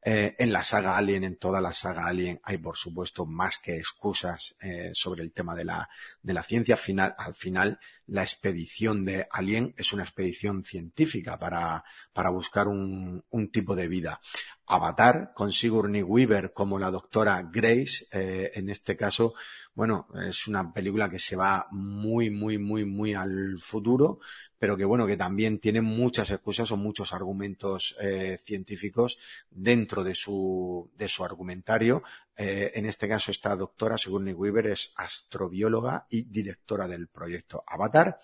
Eh, 0.00 0.36
en 0.38 0.52
la 0.52 0.62
saga 0.62 0.96
Alien, 0.96 1.24
en 1.24 1.36
toda 1.36 1.60
la 1.60 1.72
saga 1.72 2.06
Alien, 2.06 2.40
hay 2.44 2.58
por 2.58 2.76
supuesto 2.76 3.26
más 3.26 3.58
que 3.58 3.76
excusas 3.76 4.56
eh, 4.62 4.90
sobre 4.92 5.24
el 5.24 5.32
tema 5.32 5.56
de 5.56 5.64
la, 5.64 5.88
de 6.22 6.32
la 6.32 6.44
ciencia. 6.44 6.76
Final, 6.76 7.14
al 7.18 7.34
final, 7.34 7.80
la 8.06 8.22
expedición 8.22 9.04
de 9.04 9.26
Alien 9.30 9.74
es 9.76 9.92
una 9.92 10.04
expedición 10.04 10.64
científica 10.64 11.38
para, 11.38 11.82
buscar 12.30 12.68
un, 12.68 13.24
un 13.30 13.50
tipo 13.50 13.74
de 13.74 13.88
vida. 13.88 14.20
Avatar, 14.66 15.32
con 15.34 15.50
Sigourney 15.50 16.02
Weaver 16.02 16.52
como 16.52 16.78
la 16.78 16.90
doctora 16.90 17.42
Grace, 17.50 18.06
eh, 18.12 18.50
en 18.54 18.68
este 18.68 18.96
caso, 18.96 19.34
bueno, 19.74 20.08
es 20.26 20.46
una 20.46 20.72
película 20.72 21.08
que 21.08 21.18
se 21.18 21.36
va 21.36 21.66
muy, 21.70 22.30
muy, 22.30 22.58
muy, 22.58 22.84
muy 22.84 23.14
al 23.14 23.58
futuro, 23.58 24.20
pero 24.58 24.76
que 24.76 24.84
bueno, 24.84 25.06
que 25.06 25.16
también 25.16 25.58
tiene 25.58 25.80
muchas 25.80 26.30
excusas 26.30 26.70
o 26.72 26.76
muchos 26.76 27.12
argumentos 27.12 27.96
eh, 28.00 28.38
científicos 28.44 29.18
dentro 29.50 30.02
de 30.02 30.14
su, 30.14 30.90
de 30.96 31.08
su 31.08 31.24
argumentario. 31.24 32.02
Eh, 32.36 32.72
en 32.74 32.86
este 32.86 33.08
caso, 33.08 33.30
esta 33.30 33.54
doctora, 33.56 33.98
Sigourney 33.98 34.34
Weaver, 34.34 34.68
es 34.68 34.92
astrobióloga 34.96 36.06
y 36.10 36.22
directora 36.22 36.88
del 36.88 37.08
proyecto 37.08 37.62
Avatar. 37.66 38.18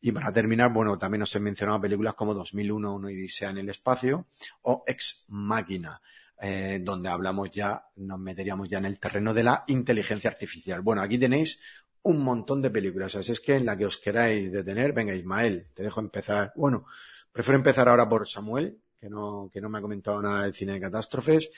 Y 0.00 0.12
para 0.12 0.32
terminar, 0.32 0.72
bueno, 0.72 0.98
también 0.98 1.22
os 1.22 1.34
he 1.34 1.40
mencionado 1.40 1.80
películas 1.80 2.14
como 2.14 2.34
2001, 2.34 2.94
Una 2.94 3.08
Odisea 3.08 3.50
en 3.50 3.58
el 3.58 3.68
Espacio 3.68 4.26
o 4.62 4.84
Ex 4.86 5.24
Máquina. 5.28 6.00
Eh, 6.42 6.80
donde 6.82 7.10
hablamos 7.10 7.50
ya, 7.50 7.84
nos 7.96 8.18
meteríamos 8.18 8.66
ya 8.66 8.78
en 8.78 8.86
el 8.86 8.98
terreno 8.98 9.34
de 9.34 9.42
la 9.42 9.64
inteligencia 9.66 10.30
artificial. 10.30 10.80
Bueno, 10.80 11.02
aquí 11.02 11.18
tenéis 11.18 11.60
un 12.02 12.22
montón 12.22 12.62
de 12.62 12.70
películas. 12.70 13.14
Así 13.14 13.32
es 13.32 13.40
que 13.40 13.56
en 13.56 13.66
la 13.66 13.76
que 13.76 13.86
os 13.86 13.98
queráis 13.98 14.50
detener, 14.50 14.92
venga 14.92 15.14
Ismael, 15.14 15.68
te 15.74 15.82
dejo 15.82 16.00
empezar. 16.00 16.52
Bueno, 16.56 16.86
prefiero 17.32 17.58
empezar 17.58 17.88
ahora 17.88 18.08
por 18.08 18.26
Samuel, 18.26 18.80
que 18.98 19.08
no, 19.08 19.50
que 19.52 19.60
no 19.60 19.68
me 19.68 19.78
ha 19.78 19.82
comentado 19.82 20.20
nada 20.22 20.44
del 20.44 20.54
cine 20.54 20.74
de 20.74 20.80
catástrofes. 20.80 21.50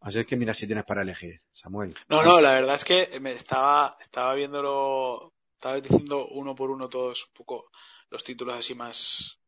Así 0.00 0.18
es 0.18 0.26
que 0.26 0.36
mira 0.36 0.54
si 0.54 0.66
tienes 0.66 0.84
para 0.84 1.02
elegir, 1.02 1.40
Samuel. 1.52 1.94
No, 2.08 2.22
no, 2.22 2.40
la 2.40 2.52
verdad 2.52 2.74
es 2.74 2.84
que 2.84 3.18
me 3.20 3.32
estaba, 3.32 3.96
estaba 4.00 4.34
viéndolo, 4.34 5.32
estaba 5.54 5.80
diciendo 5.80 6.28
uno 6.28 6.54
por 6.54 6.70
uno 6.70 6.88
todos 6.88 7.26
un 7.26 7.32
poco 7.32 7.70
los 8.10 8.22
títulos 8.22 8.56
así 8.56 8.74
más, 8.74 9.40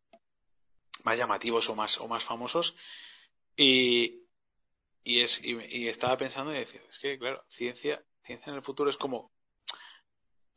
más 1.04 1.18
llamativos 1.18 1.68
o 1.68 1.74
más, 1.74 2.00
o 2.00 2.08
más 2.08 2.24
famosos. 2.24 2.74
Y, 3.56 4.22
y 5.04 5.20
es, 5.20 5.40
y, 5.44 5.58
y 5.68 5.88
estaba 5.88 6.16
pensando 6.16 6.54
y 6.54 6.58
decía, 6.58 6.80
es 6.88 6.98
que 6.98 7.18
claro, 7.18 7.44
ciencia, 7.48 8.02
ciencia 8.22 8.50
en 8.50 8.56
el 8.56 8.62
futuro 8.62 8.88
es 8.88 8.96
como 8.96 9.30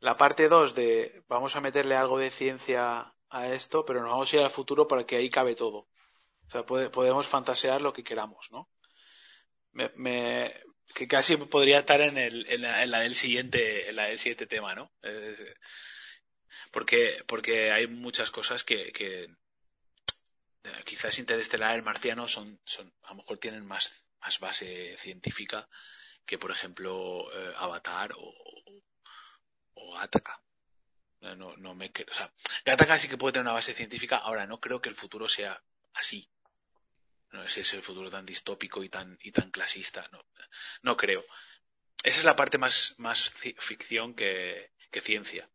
la 0.02 0.16
parte 0.16 0.48
2 0.48 0.74
de 0.74 1.22
vamos 1.28 1.54
a 1.54 1.60
meterle 1.60 1.94
algo 1.94 2.18
de 2.18 2.32
ciencia 2.32 3.14
a 3.30 3.48
esto, 3.48 3.84
pero 3.84 4.00
nos 4.02 4.10
vamos 4.10 4.32
a 4.32 4.36
ir 4.36 4.42
al 4.42 4.50
futuro 4.50 4.88
para 4.88 5.06
que 5.06 5.14
ahí 5.14 5.30
cabe 5.30 5.54
todo. 5.54 5.78
O 6.46 6.50
sea, 6.50 6.66
puede, 6.66 6.90
podemos 6.90 7.28
fantasear 7.28 7.80
lo 7.80 7.92
que 7.92 8.02
queramos, 8.02 8.50
¿no? 8.50 8.68
Me, 9.70 9.92
me, 9.94 10.52
que 10.92 11.06
casi 11.06 11.36
podría 11.36 11.78
estar 11.78 12.00
en, 12.00 12.18
el, 12.18 12.44
en, 12.50 12.62
la, 12.62 12.82
en 12.82 12.90
la 12.90 12.98
del 12.98 13.14
siguiente, 13.14 13.88
en 13.88 13.94
la 13.94 14.08
del 14.08 14.18
siguiente 14.18 14.48
tema, 14.48 14.74
¿no? 14.74 14.90
Porque, 16.72 17.22
porque 17.28 17.70
hay 17.70 17.86
muchas 17.86 18.32
cosas 18.32 18.64
que, 18.64 18.90
que 18.90 19.28
quizás 20.84 21.16
Interestelar, 21.20 21.76
el 21.76 21.84
marciano, 21.84 22.26
son, 22.26 22.60
son, 22.64 22.92
a 23.04 23.10
lo 23.10 23.18
mejor 23.18 23.38
tienen 23.38 23.64
más, 23.64 23.92
más 24.20 24.40
base 24.40 24.96
científica 24.98 25.68
que, 26.26 26.38
por 26.38 26.50
ejemplo, 26.50 27.32
eh, 27.32 27.52
Avatar 27.56 28.14
o, 28.16 28.34
o 29.74 29.94
Gattaca. 29.94 30.40
No, 31.20 31.56
no 31.56 31.74
me, 31.74 31.86
o 31.86 32.14
sea, 32.14 32.32
Gattaca 32.64 32.98
sí 32.98 33.08
que 33.08 33.16
puede 33.16 33.34
tener 33.34 33.44
una 33.44 33.52
base 33.52 33.74
científica, 33.74 34.16
ahora 34.16 34.46
no 34.46 34.60
creo 34.60 34.80
que 34.80 34.88
el 34.88 34.96
futuro 34.96 35.28
sea 35.28 35.62
así. 35.94 36.28
No 37.30 37.48
si 37.48 37.60
es 37.60 37.72
el 37.72 37.82
futuro 37.82 38.10
tan 38.10 38.26
distópico 38.26 38.82
y 38.82 38.88
tan, 38.88 39.16
y 39.22 39.32
tan 39.32 39.50
clasista, 39.50 40.06
no, 40.12 40.24
no 40.82 40.96
creo. 40.96 41.24
Esa 42.02 42.18
es 42.18 42.24
la 42.24 42.36
parte 42.36 42.58
más, 42.58 42.94
más 42.98 43.30
ficción 43.30 44.14
que, 44.14 44.72
que 44.90 45.00
ciencia. 45.00 45.48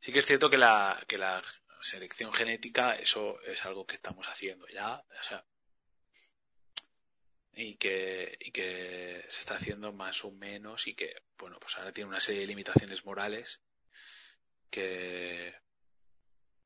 Sí 0.00 0.12
que 0.12 0.20
es 0.20 0.26
cierto 0.26 0.50
que 0.50 0.58
la, 0.58 1.02
que 1.08 1.18
la 1.18 1.42
selección 1.80 2.32
genética, 2.32 2.94
eso 2.94 3.40
es 3.42 3.64
algo 3.64 3.86
que 3.86 3.94
estamos 3.94 4.26
haciendo 4.28 4.66
ya, 4.68 4.96
o 4.96 5.22
sea, 5.22 5.44
y 7.54 7.76
que, 7.76 8.36
y 8.40 8.52
que 8.52 9.24
se 9.28 9.40
está 9.40 9.56
haciendo 9.56 9.92
más 9.92 10.24
o 10.24 10.30
menos 10.30 10.86
y 10.86 10.94
que, 10.94 11.14
bueno, 11.38 11.58
pues 11.60 11.76
ahora 11.76 11.92
tiene 11.92 12.10
una 12.10 12.20
serie 12.20 12.42
de 12.42 12.46
limitaciones 12.46 13.04
morales 13.04 13.60
que, 14.70 15.54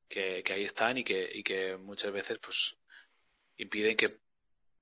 que, 0.08 0.42
que 0.42 0.52
ahí 0.52 0.64
están 0.64 0.98
y 0.98 1.04
que, 1.04 1.30
y 1.32 1.42
que 1.42 1.76
muchas 1.76 2.12
veces 2.12 2.38
pues 2.38 2.76
impiden 3.56 3.96
que, 3.96 4.18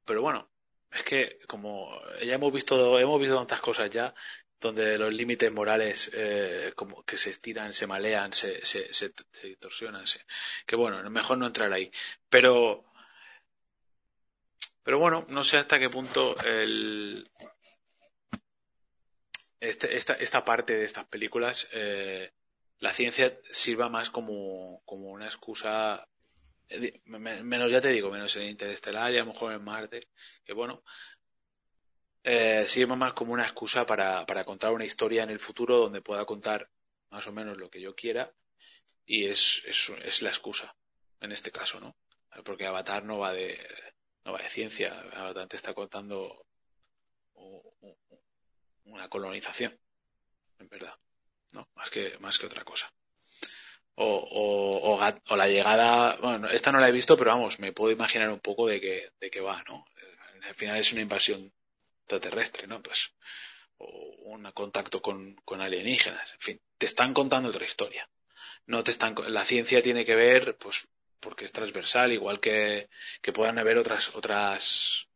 pero 0.05 0.23
bueno, 0.23 0.51
es 0.91 1.05
que 1.05 1.39
como 1.47 2.01
ya 2.23 2.35
hemos 2.35 2.53
visto, 2.53 2.99
hemos 2.99 3.21
visto 3.21 3.37
tantas 3.37 3.61
cosas 3.61 3.91
ya 3.91 4.15
donde 4.61 4.99
los 4.99 5.13
límites 5.13 5.51
morales 5.51 6.11
eh, 6.13 6.73
como 6.77 7.03
que 7.05 7.17
se 7.17 7.31
estiran, 7.31 7.73
se 7.73 7.87
malean, 7.87 8.33
se, 8.33 8.65
se, 8.65 8.93
se, 8.93 9.13
se 9.33 9.47
distorsionan, 9.47 10.07
se, 10.07 10.21
que 10.67 10.77
bueno, 10.77 11.09
mejor 11.11 11.39
no 11.39 11.47
entrar 11.47 11.73
ahí. 11.73 11.91
Pero 12.29 12.90
pero 14.83 14.99
bueno, 14.99 15.27
no 15.29 15.43
sé 15.43 15.59
hasta 15.59 15.79
qué 15.79 15.91
punto 15.91 16.37
el, 16.43 17.31
este, 19.61 19.95
esta, 19.97 20.15
esta 20.15 20.45
parte 20.45 20.75
de 20.75 20.85
estas 20.85 21.07
películas, 21.07 21.69
eh, 21.73 22.33
la 22.79 22.93
ciencia 22.95 23.39
sirva 23.51 23.91
más 23.91 24.09
como, 24.09 24.83
una 24.87 25.27
excusa, 25.27 26.09
eh, 26.69 27.01
menos 27.05 27.71
ya 27.71 27.81
te 27.81 27.89
digo, 27.89 28.11
menos 28.11 28.35
en 28.37 28.45
Interestelar 28.45 29.13
y 29.13 29.19
a 29.19 29.21
lo 29.21 29.33
mejor 29.33 29.53
en 29.53 29.63
Marte, 29.63 30.09
que 30.45 30.55
bueno, 30.55 30.83
eh, 32.25 32.65
sirva 32.67 32.97
más 32.97 33.13
como 33.13 33.35
una 33.35 33.45
excusa 33.45 33.85
para, 33.85 34.25
para 34.25 34.45
contar 34.45 34.73
una 34.73 34.85
historia 34.87 35.23
en 35.23 35.31
el 35.31 35.41
futuro 35.41 35.77
donde 35.77 36.01
pueda 36.01 36.25
contar 36.25 36.71
más 37.11 37.27
o 37.27 37.33
menos 37.33 37.59
lo 37.59 37.71
que 37.71 37.81
yo 37.83 37.95
quiera 37.95 38.33
y 39.05 39.27
es, 39.27 39.63
es, 39.67 39.93
es 40.05 40.23
la 40.23 40.31
excusa 40.31 40.75
en 41.21 41.33
este 41.33 41.51
caso, 41.51 41.81
¿no? 41.81 41.97
Porque 42.45 42.67
Avatar 42.67 43.05
no 43.05 43.19
va 43.19 43.33
de 43.33 43.59
no 44.31 44.37
va 44.37 44.43
de 44.43 44.51
ciencia, 44.51 44.93
Avatar 45.15 45.49
te 45.49 45.57
está 45.57 45.75
contando 45.75 46.47
una 48.85 49.09
colonización, 49.09 49.77
en 50.59 50.69
verdad. 50.69 50.95
¿no? 51.53 51.69
Más 51.75 51.91
que, 51.91 52.17
más 52.21 52.39
que 52.39 52.47
otra 52.47 52.65
cosa. 52.65 52.93
O, 53.97 54.07
o, 54.07 54.99
o, 55.29 55.37
la 55.37 55.49
llegada, 55.49 56.17
bueno, 56.21 56.49
esta 56.49 56.71
no 56.71 56.79
la 56.79 56.89
he 56.89 56.93
visto, 56.93 57.17
pero 57.17 57.33
vamos, 57.33 57.59
me 57.59 57.73
puedo 57.73 57.91
imaginar 57.91 58.31
un 58.31 58.41
poco 58.41 58.67
de 58.69 58.81
qué 58.81 59.11
de 59.21 59.31
que 59.31 59.41
va, 59.41 59.63
¿no? 59.65 59.85
Al 60.47 60.55
final 60.55 60.79
es 60.79 60.93
una 60.93 61.03
invasión 61.03 61.53
extraterrestre, 62.03 62.67
¿no? 62.67 62.83
Pues, 62.83 63.13
o 63.79 63.87
un 64.25 64.51
contacto 64.53 65.03
con, 65.03 65.35
con 65.45 65.61
alienígenas, 65.61 66.33
en 66.35 66.41
fin, 66.41 66.61
te 66.79 66.87
están 66.87 67.13
contando 67.13 67.51
otra 67.51 67.67
historia. 67.67 68.09
No 68.67 68.85
te 68.85 68.93
están, 68.93 69.15
la 69.29 69.45
ciencia 69.45 69.83
tiene 69.83 70.05
que 70.05 70.15
ver, 70.15 70.57
pues, 70.57 70.87
porque 71.21 71.45
es 71.45 71.53
transversal, 71.53 72.13
igual 72.13 72.41
que, 72.41 72.89
que 73.21 73.33
puedan 73.33 73.59
haber 73.59 73.79
otras, 73.79 74.15
otras, 74.15 75.09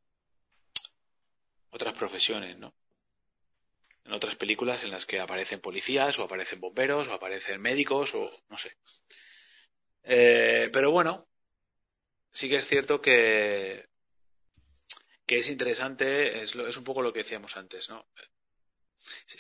otras 1.70 1.94
profesiones, 1.94 2.56
¿no? 2.59 2.74
En 4.05 4.12
otras 4.12 4.36
películas 4.36 4.85
en 4.85 4.90
las 4.90 5.06
que 5.06 5.18
aparecen 5.18 5.60
policías, 5.60 6.18
o 6.18 6.24
aparecen 6.24 6.60
bomberos, 6.60 7.09
o 7.09 7.14
aparecen 7.14 7.60
médicos, 7.60 8.14
o 8.14 8.31
no 8.51 8.59
sé. 8.59 8.76
Eh, 10.02 10.68
pero 10.72 10.90
bueno, 10.90 11.26
sí 12.31 12.48
que 12.48 12.56
es 12.56 12.66
cierto 12.66 13.01
que, 13.01 13.89
que 15.26 15.39
es 15.39 15.48
interesante, 15.48 16.43
es, 16.43 16.55
es 16.55 16.76
un 16.76 16.85
poco 16.85 17.01
lo 17.01 17.12
que 17.12 17.20
decíamos 17.20 17.56
antes, 17.56 17.89
¿no? 17.89 18.06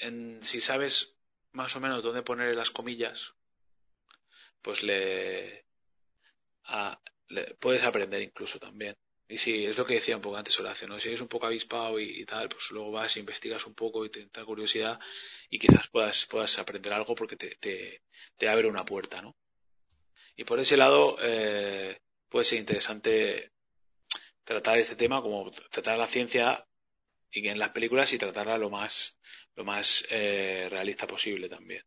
En, 0.00 0.42
si 0.42 0.60
sabes 0.60 1.14
más 1.52 1.76
o 1.76 1.80
menos 1.80 2.02
dónde 2.02 2.22
poner 2.22 2.54
las 2.54 2.70
comillas, 2.70 3.34
pues 4.62 4.82
le, 4.82 5.66
puedes 7.58 7.84
aprender 7.84 8.22
incluso 8.22 8.58
también. 8.58 8.96
Y 9.26 9.38
sí, 9.38 9.64
es 9.64 9.78
lo 9.78 9.86
que 9.86 9.94
decía 9.94 10.16
un 10.16 10.22
poco 10.22 10.36
antes 10.36 10.58
Horacio, 10.60 10.86
¿no? 10.86 11.00
Si 11.00 11.08
eres 11.08 11.20
un 11.20 11.28
poco 11.28 11.46
avispado 11.46 11.98
y, 11.98 12.24
tal, 12.26 12.48
pues 12.48 12.70
luego 12.72 12.90
vas, 12.90 13.16
investigas 13.16 13.66
un 13.66 13.74
poco 13.74 14.04
y 14.04 14.10
te 14.10 14.20
entra 14.20 14.44
curiosidad 14.44 15.00
y 15.48 15.58
quizás 15.58 15.88
puedas, 15.88 16.26
puedas 16.26 16.58
aprender 16.58 16.92
algo 16.92 17.14
porque 17.14 17.36
te, 17.36 17.56
te, 17.56 18.02
te 18.36 18.48
abre 18.48 18.68
una 18.68 18.84
puerta, 18.84 19.22
¿no? 19.22 19.34
Y 20.36 20.44
por 20.44 20.58
ese 20.60 20.76
lado, 20.76 21.16
eh, 21.22 21.98
puede 22.28 22.44
ser 22.44 22.58
interesante 22.58 23.52
tratar 24.42 24.78
este 24.78 24.96
tema 24.96 25.22
como 25.22 25.50
tratar 25.70 25.96
la 25.96 26.06
ciencia 26.06 26.66
y 27.30 27.48
en 27.48 27.58
las 27.58 27.70
películas 27.70 28.12
y 28.12 28.18
tratarla 28.18 28.58
lo 28.58 28.70
más, 28.70 29.18
lo 29.54 29.64
más 29.64 30.04
eh, 30.10 30.68
realista 30.70 31.06
posible 31.06 31.48
también. 31.48 31.82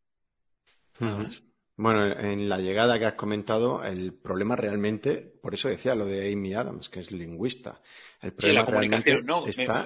Bueno, 1.80 2.08
en 2.08 2.50
la 2.50 2.58
llegada 2.58 2.98
que 2.98 3.06
has 3.06 3.14
comentado, 3.14 3.84
el 3.84 4.12
problema 4.12 4.56
realmente, 4.56 5.18
por 5.18 5.54
eso 5.54 5.70
decía 5.70 5.94
lo 5.94 6.08
de 6.08 6.34
Amy 6.34 6.56
Adams, 6.56 6.90
que 6.90 7.00
es 7.00 7.12
lingüista. 7.12 7.80
El 8.20 8.34
problema 8.34 8.66
realmente 8.66 9.24
está 9.46 9.86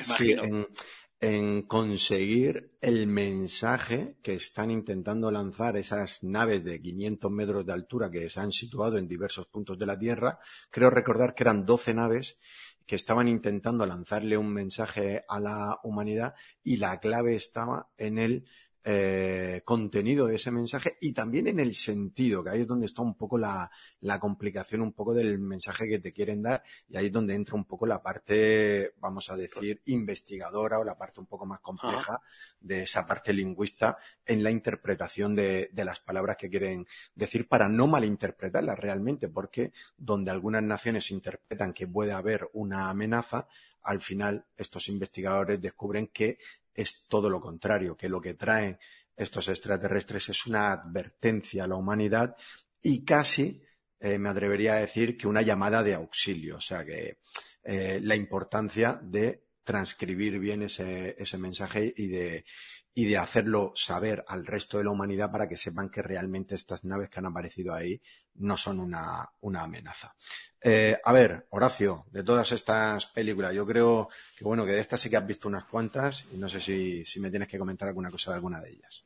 en, 1.19 1.63
conseguir 1.63 2.71
el 2.79 3.07
mensaje 3.07 4.15
que 4.23 4.35
están 4.35 4.71
intentando 4.71 5.29
lanzar 5.31 5.75
esas 5.75 6.23
naves 6.23 6.63
de 6.63 6.81
500 6.81 7.29
metros 7.29 7.65
de 7.65 7.73
altura 7.73 8.09
que 8.09 8.29
se 8.29 8.39
han 8.39 8.53
situado 8.53 8.97
en 8.97 9.09
diversos 9.09 9.47
puntos 9.47 9.77
de 9.77 9.85
la 9.85 9.99
Tierra. 9.99 10.39
Creo 10.69 10.89
recordar 10.89 11.35
que 11.35 11.43
eran 11.43 11.65
12 11.65 11.93
naves 11.93 12.37
que 12.85 12.95
estaban 12.95 13.27
intentando 13.27 13.85
lanzarle 13.85 14.37
un 14.37 14.51
mensaje 14.51 15.25
a 15.27 15.41
la 15.41 15.77
humanidad 15.83 16.35
y 16.63 16.77
la 16.77 17.01
clave 17.01 17.35
estaba 17.35 17.89
en 17.97 18.17
el 18.17 18.45
eh, 18.83 19.61
contenido 19.63 20.25
de 20.25 20.37
ese 20.37 20.49
mensaje 20.49 20.97
y 21.01 21.13
también 21.13 21.47
en 21.47 21.59
el 21.59 21.75
sentido, 21.75 22.43
que 22.43 22.49
ahí 22.49 22.61
es 22.61 22.67
donde 22.67 22.87
está 22.87 23.03
un 23.03 23.15
poco 23.15 23.37
la, 23.37 23.69
la, 23.99 24.19
complicación 24.19 24.81
un 24.81 24.93
poco 24.93 25.13
del 25.13 25.37
mensaje 25.37 25.87
que 25.87 25.99
te 25.99 26.11
quieren 26.11 26.41
dar 26.41 26.63
y 26.89 26.97
ahí 26.97 27.05
es 27.05 27.11
donde 27.11 27.35
entra 27.35 27.55
un 27.55 27.65
poco 27.65 27.85
la 27.85 28.01
parte, 28.01 28.93
vamos 28.99 29.29
a 29.29 29.37
decir, 29.37 29.81
investigadora 29.85 30.79
o 30.79 30.83
la 30.83 30.97
parte 30.97 31.19
un 31.19 31.27
poco 31.27 31.45
más 31.45 31.59
compleja 31.59 32.21
de 32.59 32.83
esa 32.83 33.05
parte 33.05 33.33
lingüista 33.33 33.97
en 34.25 34.43
la 34.43 34.49
interpretación 34.49 35.35
de, 35.35 35.69
de 35.71 35.85
las 35.85 35.99
palabras 35.99 36.37
que 36.37 36.49
quieren 36.49 36.87
decir 37.13 37.47
para 37.47 37.69
no 37.69 37.85
malinterpretarlas 37.85 38.79
realmente, 38.79 39.27
porque 39.27 39.73
donde 39.95 40.31
algunas 40.31 40.63
naciones 40.63 41.11
interpretan 41.11 41.73
que 41.73 41.87
puede 41.87 42.13
haber 42.13 42.49
una 42.53 42.89
amenaza, 42.89 43.47
al 43.83 44.01
final 44.01 44.45
estos 44.57 44.87
investigadores 44.89 45.61
descubren 45.61 46.07
que 46.07 46.37
es 46.73 47.05
todo 47.07 47.29
lo 47.29 47.39
contrario, 47.39 47.95
que 47.95 48.09
lo 48.09 48.21
que 48.21 48.33
traen 48.33 48.77
estos 49.15 49.49
extraterrestres 49.49 50.29
es 50.29 50.45
una 50.47 50.71
advertencia 50.71 51.63
a 51.63 51.67
la 51.67 51.75
humanidad 51.75 52.35
y 52.81 53.03
casi 53.03 53.61
eh, 53.99 54.17
me 54.17 54.29
atrevería 54.29 54.73
a 54.73 54.79
decir 54.79 55.17
que 55.17 55.27
una 55.27 55.41
llamada 55.41 55.83
de 55.83 55.93
auxilio, 55.93 56.57
o 56.57 56.61
sea 56.61 56.83
que 56.83 57.19
eh, 57.63 57.99
la 58.01 58.15
importancia 58.15 58.99
de 59.01 59.45
transcribir 59.63 60.39
bien 60.39 60.63
ese, 60.63 61.15
mensaje 61.37 61.93
y 61.95 62.07
de, 62.07 63.17
hacerlo 63.17 63.73
saber 63.75 64.25
al 64.27 64.45
resto 64.45 64.79
de 64.79 64.85
la 64.85 64.89
humanidad 64.89 65.31
para 65.31 65.47
que 65.47 65.55
sepan 65.55 65.89
que 65.89 66.01
realmente 66.01 66.55
estas 66.55 66.83
naves 66.83 67.09
que 67.09 67.19
han 67.19 67.27
aparecido 67.27 67.73
ahí 67.73 68.01
no 68.35 68.57
son 68.57 68.79
una 68.79 69.63
amenaza. 69.63 70.15
Eh, 70.63 70.95
a 71.03 71.11
ver, 71.11 71.45
Horacio, 71.49 72.05
de 72.11 72.23
todas 72.23 72.51
estas 72.51 73.07
películas, 73.07 73.53
yo 73.53 73.65
creo 73.65 74.09
que 74.37 74.43
bueno, 74.43 74.63
que 74.63 74.73
de 74.73 74.79
estas 74.79 75.01
sí 75.01 75.09
que 75.09 75.17
has 75.17 75.25
visto 75.25 75.47
unas 75.47 75.63
cuantas 75.63 76.25
y 76.31 76.37
no 76.37 76.47
sé 76.47 76.61
si, 76.61 77.03
si 77.03 77.19
me 77.19 77.31
tienes 77.31 77.47
que 77.47 77.57
comentar 77.57 77.87
alguna 77.87 78.11
cosa 78.11 78.31
de 78.31 78.35
alguna 78.35 78.61
de 78.61 78.69
ellas. 78.69 79.03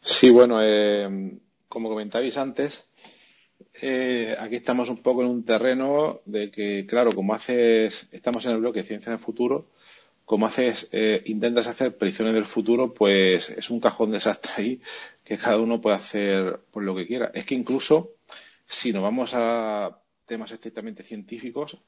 Sí, 0.00 0.30
bueno, 0.30 0.58
eh, 0.62 1.38
como 1.68 1.90
comentabais 1.90 2.36
antes, 2.38 2.88
eh, 3.74 4.34
aquí 4.38 4.56
estamos 4.56 4.88
un 4.88 5.02
poco 5.02 5.20
en 5.20 5.28
un 5.28 5.44
terreno 5.44 6.22
de 6.24 6.50
que, 6.50 6.86
claro, 6.86 7.12
como 7.12 7.34
haces, 7.34 8.08
estamos 8.10 8.46
en 8.46 8.52
el 8.52 8.60
bloque 8.60 8.80
de 8.80 8.86
ciencia 8.86 9.10
en 9.10 9.18
el 9.18 9.24
futuro, 9.24 9.66
como 10.24 10.46
haces, 10.46 10.88
intentas 11.26 11.66
hacer 11.66 11.98
predicciones 11.98 12.32
del 12.32 12.46
futuro, 12.46 12.94
pues 12.94 13.50
es 13.50 13.68
un 13.68 13.80
cajón 13.80 14.12
desastre 14.12 14.52
ahí 14.56 14.80
que 15.24 15.36
cada 15.36 15.58
uno 15.58 15.80
puede 15.80 15.96
hacer 15.96 16.60
por 16.70 16.84
lo 16.84 16.94
que 16.94 17.06
quiera. 17.06 17.30
Es 17.34 17.44
que 17.44 17.54
incluso 17.54 18.12
si 18.66 18.92
nos 18.92 19.02
vamos 19.02 19.32
a 19.34 20.01
temas 20.32 20.50
estrictamente 20.50 21.02
científicos, 21.02 21.78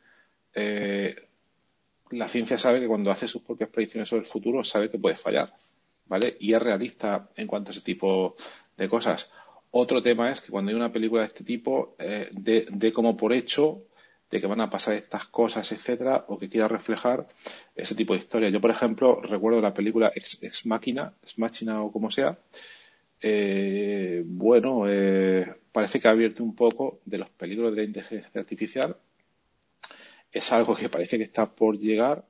eh, 0.52 1.16
la 2.10 2.28
ciencia 2.28 2.58
sabe 2.58 2.78
que 2.78 2.86
cuando 2.86 3.10
hace 3.10 3.26
sus 3.26 3.40
propias 3.40 3.70
predicciones 3.70 4.06
sobre 4.06 4.24
el 4.24 4.28
futuro 4.28 4.62
sabe 4.62 4.90
que 4.90 4.98
puede 4.98 5.16
fallar, 5.16 5.54
¿vale? 6.04 6.36
Y 6.38 6.52
es 6.52 6.62
realista 6.62 7.30
en 7.36 7.46
cuanto 7.46 7.70
a 7.70 7.72
ese 7.72 7.80
tipo 7.80 8.36
de 8.76 8.86
cosas. 8.86 9.30
Otro 9.70 10.02
tema 10.02 10.30
es 10.30 10.42
que 10.42 10.52
cuando 10.52 10.70
hay 10.70 10.76
una 10.76 10.92
película 10.92 11.22
de 11.22 11.28
este 11.28 11.42
tipo, 11.42 11.96
eh, 11.98 12.28
de, 12.32 12.92
como 12.92 13.16
por 13.16 13.32
hecho 13.32 13.84
de 14.30 14.40
que 14.42 14.46
van 14.46 14.60
a 14.60 14.68
pasar 14.68 14.94
estas 14.94 15.26
cosas, 15.28 15.72
etcétera, 15.72 16.26
o 16.28 16.38
que 16.38 16.50
quiera 16.50 16.68
reflejar 16.68 17.26
ese 17.74 17.94
tipo 17.94 18.12
de 18.12 18.18
historia. 18.18 18.50
Yo, 18.50 18.60
por 18.60 18.70
ejemplo, 18.70 19.22
recuerdo 19.22 19.62
la 19.62 19.72
película 19.72 20.12
Ex, 20.14 20.42
Ex 20.42 20.66
Máquina, 20.66 21.14
Ex 21.22 21.38
Máquina 21.38 21.82
o 21.82 21.90
como 21.90 22.10
sea, 22.10 22.36
eh, 23.26 24.22
bueno, 24.22 24.84
eh, 24.86 25.46
parece 25.72 25.98
que 25.98 26.08
ha 26.08 26.10
abierto 26.10 26.44
un 26.44 26.54
poco 26.54 27.00
de 27.06 27.16
los 27.16 27.30
peligros 27.30 27.74
de 27.74 27.80
la 27.80 27.86
inteligencia 27.86 28.30
artificial. 28.38 28.98
Es 30.30 30.52
algo 30.52 30.76
que 30.76 30.90
parece 30.90 31.16
que 31.16 31.24
está 31.24 31.50
por 31.50 31.78
llegar, 31.78 32.26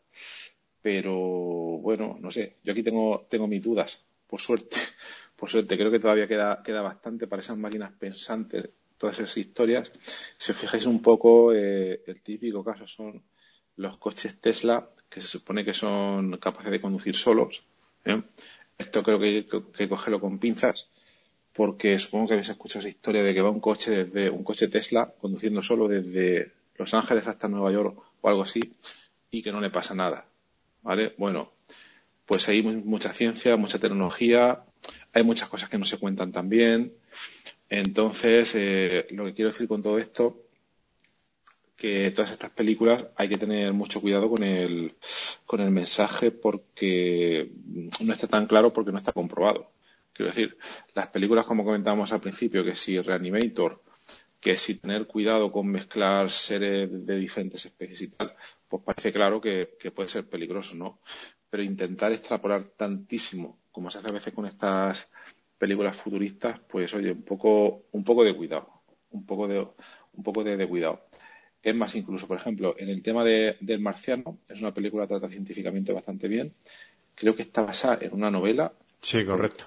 pero 0.80 1.12
bueno, 1.16 2.16
no 2.20 2.30
sé. 2.30 2.58
Yo 2.62 2.70
aquí 2.70 2.84
tengo, 2.84 3.26
tengo 3.28 3.48
mis 3.48 3.64
dudas, 3.64 4.04
por 4.28 4.40
suerte. 4.40 4.76
Por 5.36 5.50
suerte, 5.50 5.76
creo 5.76 5.90
que 5.90 5.98
todavía 5.98 6.28
queda, 6.28 6.62
queda 6.62 6.80
bastante 6.80 7.26
para 7.26 7.42
esas 7.42 7.58
máquinas 7.58 7.92
pensantes 7.98 8.70
todas 8.96 9.18
esas 9.18 9.36
historias. 9.36 9.92
Si 10.38 10.52
os 10.52 10.56
fijáis 10.56 10.86
un 10.86 11.02
poco, 11.02 11.52
eh, 11.52 12.02
el 12.06 12.22
típico 12.22 12.62
caso 12.62 12.86
son 12.86 13.20
los 13.76 13.98
coches 13.98 14.40
Tesla, 14.40 14.88
que 15.10 15.20
se 15.20 15.26
supone 15.26 15.64
que 15.64 15.74
son 15.74 16.38
capaces 16.38 16.70
de 16.70 16.80
conducir 16.80 17.16
solos. 17.16 17.66
¿eh? 18.04 18.22
Esto 18.78 19.02
creo 19.02 19.18
que 19.18 19.26
hay 19.26 19.44
que 19.44 19.88
cogerlo 19.88 20.20
con 20.20 20.38
pinzas, 20.38 20.88
porque 21.52 21.98
supongo 21.98 22.28
que 22.28 22.34
habéis 22.34 22.48
escuchado 22.48 22.80
esa 22.80 22.88
historia 22.88 23.22
de 23.22 23.32
que 23.32 23.40
va 23.40 23.51
un 23.51 23.60
coche 23.60 24.05
desde 24.05 24.30
un 24.30 24.42
coche 24.42 24.68
Tesla 24.68 25.12
conduciendo 25.20 25.62
solo 25.62 25.88
desde 25.88 26.52
Los 26.76 26.92
Ángeles 26.94 27.26
hasta 27.26 27.48
Nueva 27.48 27.70
York 27.72 27.96
o 28.20 28.28
algo 28.28 28.42
así 28.42 28.74
y 29.30 29.42
que 29.42 29.52
no 29.52 29.60
le 29.60 29.70
pasa 29.70 29.94
nada. 29.94 30.26
¿Vale? 30.82 31.14
Bueno, 31.16 31.52
pues 32.26 32.48
hay 32.48 32.62
mucha 32.62 33.12
ciencia, 33.12 33.56
mucha 33.56 33.78
tecnología, 33.78 34.64
hay 35.12 35.22
muchas 35.22 35.48
cosas 35.48 35.68
que 35.68 35.78
no 35.78 35.84
se 35.84 35.98
cuentan 35.98 36.32
tan 36.32 36.48
bien. 36.48 36.94
Entonces, 37.68 38.55
eh, 38.55 39.06
lo 39.10 39.24
que 39.24 39.34
quiero 39.34 39.51
decir 39.51 39.68
con 39.68 39.82
todo 39.82 39.98
esto, 39.98 40.42
que 41.76 42.10
todas 42.12 42.30
estas 42.30 42.51
películas 42.51 43.06
hay 43.16 43.28
que 43.28 43.38
tener 43.38 43.72
mucho 43.72 44.01
cuidado 44.01 44.30
con 44.30 44.42
el, 44.42 44.94
con 45.46 45.60
el 45.60 45.70
mensaje 45.70 46.30
porque 46.30 47.51
no 48.01 48.12
está 48.12 48.28
tan 48.28 48.46
claro 48.46 48.72
porque 48.72 48.92
no 48.92 48.98
está 48.98 49.12
comprobado. 49.12 49.70
Quiero 50.12 50.30
decir, 50.30 50.56
las 50.94 51.09
películas, 51.09 51.44
como 51.44 51.64
comentábamos 51.64 52.12
al 52.12 52.20
principio, 52.20 52.64
que 52.64 52.76
si 52.76 53.01
Reanimator, 53.01 53.82
que 54.40 54.56
si 54.56 54.78
tener 54.78 55.06
cuidado 55.06 55.51
con 55.51 55.66
mezclar 55.66 56.30
seres 56.30 57.06
de 57.06 57.16
diferentes 57.16 57.64
especies 57.64 58.02
y 58.02 58.09
tal, 58.09 58.34
pues 58.68 58.82
parece 58.84 59.10
claro 59.10 59.40
que, 59.40 59.66
puede 59.94 60.09
ser 60.09 60.28
peligroso, 60.28 60.76
¿no? 60.76 61.01
Pero 61.48 61.62
intentar 61.62 62.12
extrapolar 62.12 62.62
tantísimo, 62.64 63.59
como 63.72 63.90
se 63.90 63.98
hace 63.98 64.09
a 64.10 64.12
veces 64.12 64.34
con 64.34 64.44
estas 64.46 65.10
películas 65.56 65.96
futuristas, 65.96 66.60
pues 66.68 66.92
oye, 66.94 67.12
un 67.12 67.22
poco, 67.22 67.84
un 67.92 68.05
poco 68.05 68.22
de 68.22 68.36
cuidado, 68.36 68.68
un 69.12 69.24
poco 69.24 69.48
de, 69.48 69.60
un 69.60 70.22
poco 70.22 70.44
de, 70.44 70.68
cuidado. 70.68 71.06
Es 71.64 71.74
más, 71.74 71.96
incluso, 71.96 72.28
por 72.28 72.36
ejemplo, 72.36 72.74
en 72.78 72.90
el 72.90 73.02
tema 73.02 73.24
de, 73.24 73.56
del 73.60 73.80
marciano, 73.80 74.38
es 74.48 74.60
una 74.60 74.72
película 74.74 75.04
que 75.04 75.14
trata 75.14 75.28
científicamente 75.30 75.92
bastante 75.92 76.28
bien. 76.28 76.52
Creo 77.14 77.34
que 77.34 77.42
está 77.42 77.62
basada 77.62 77.98
en 78.02 78.12
una 78.12 78.30
novela. 78.30 78.72
Sí, 79.00 79.24
correcto. 79.24 79.64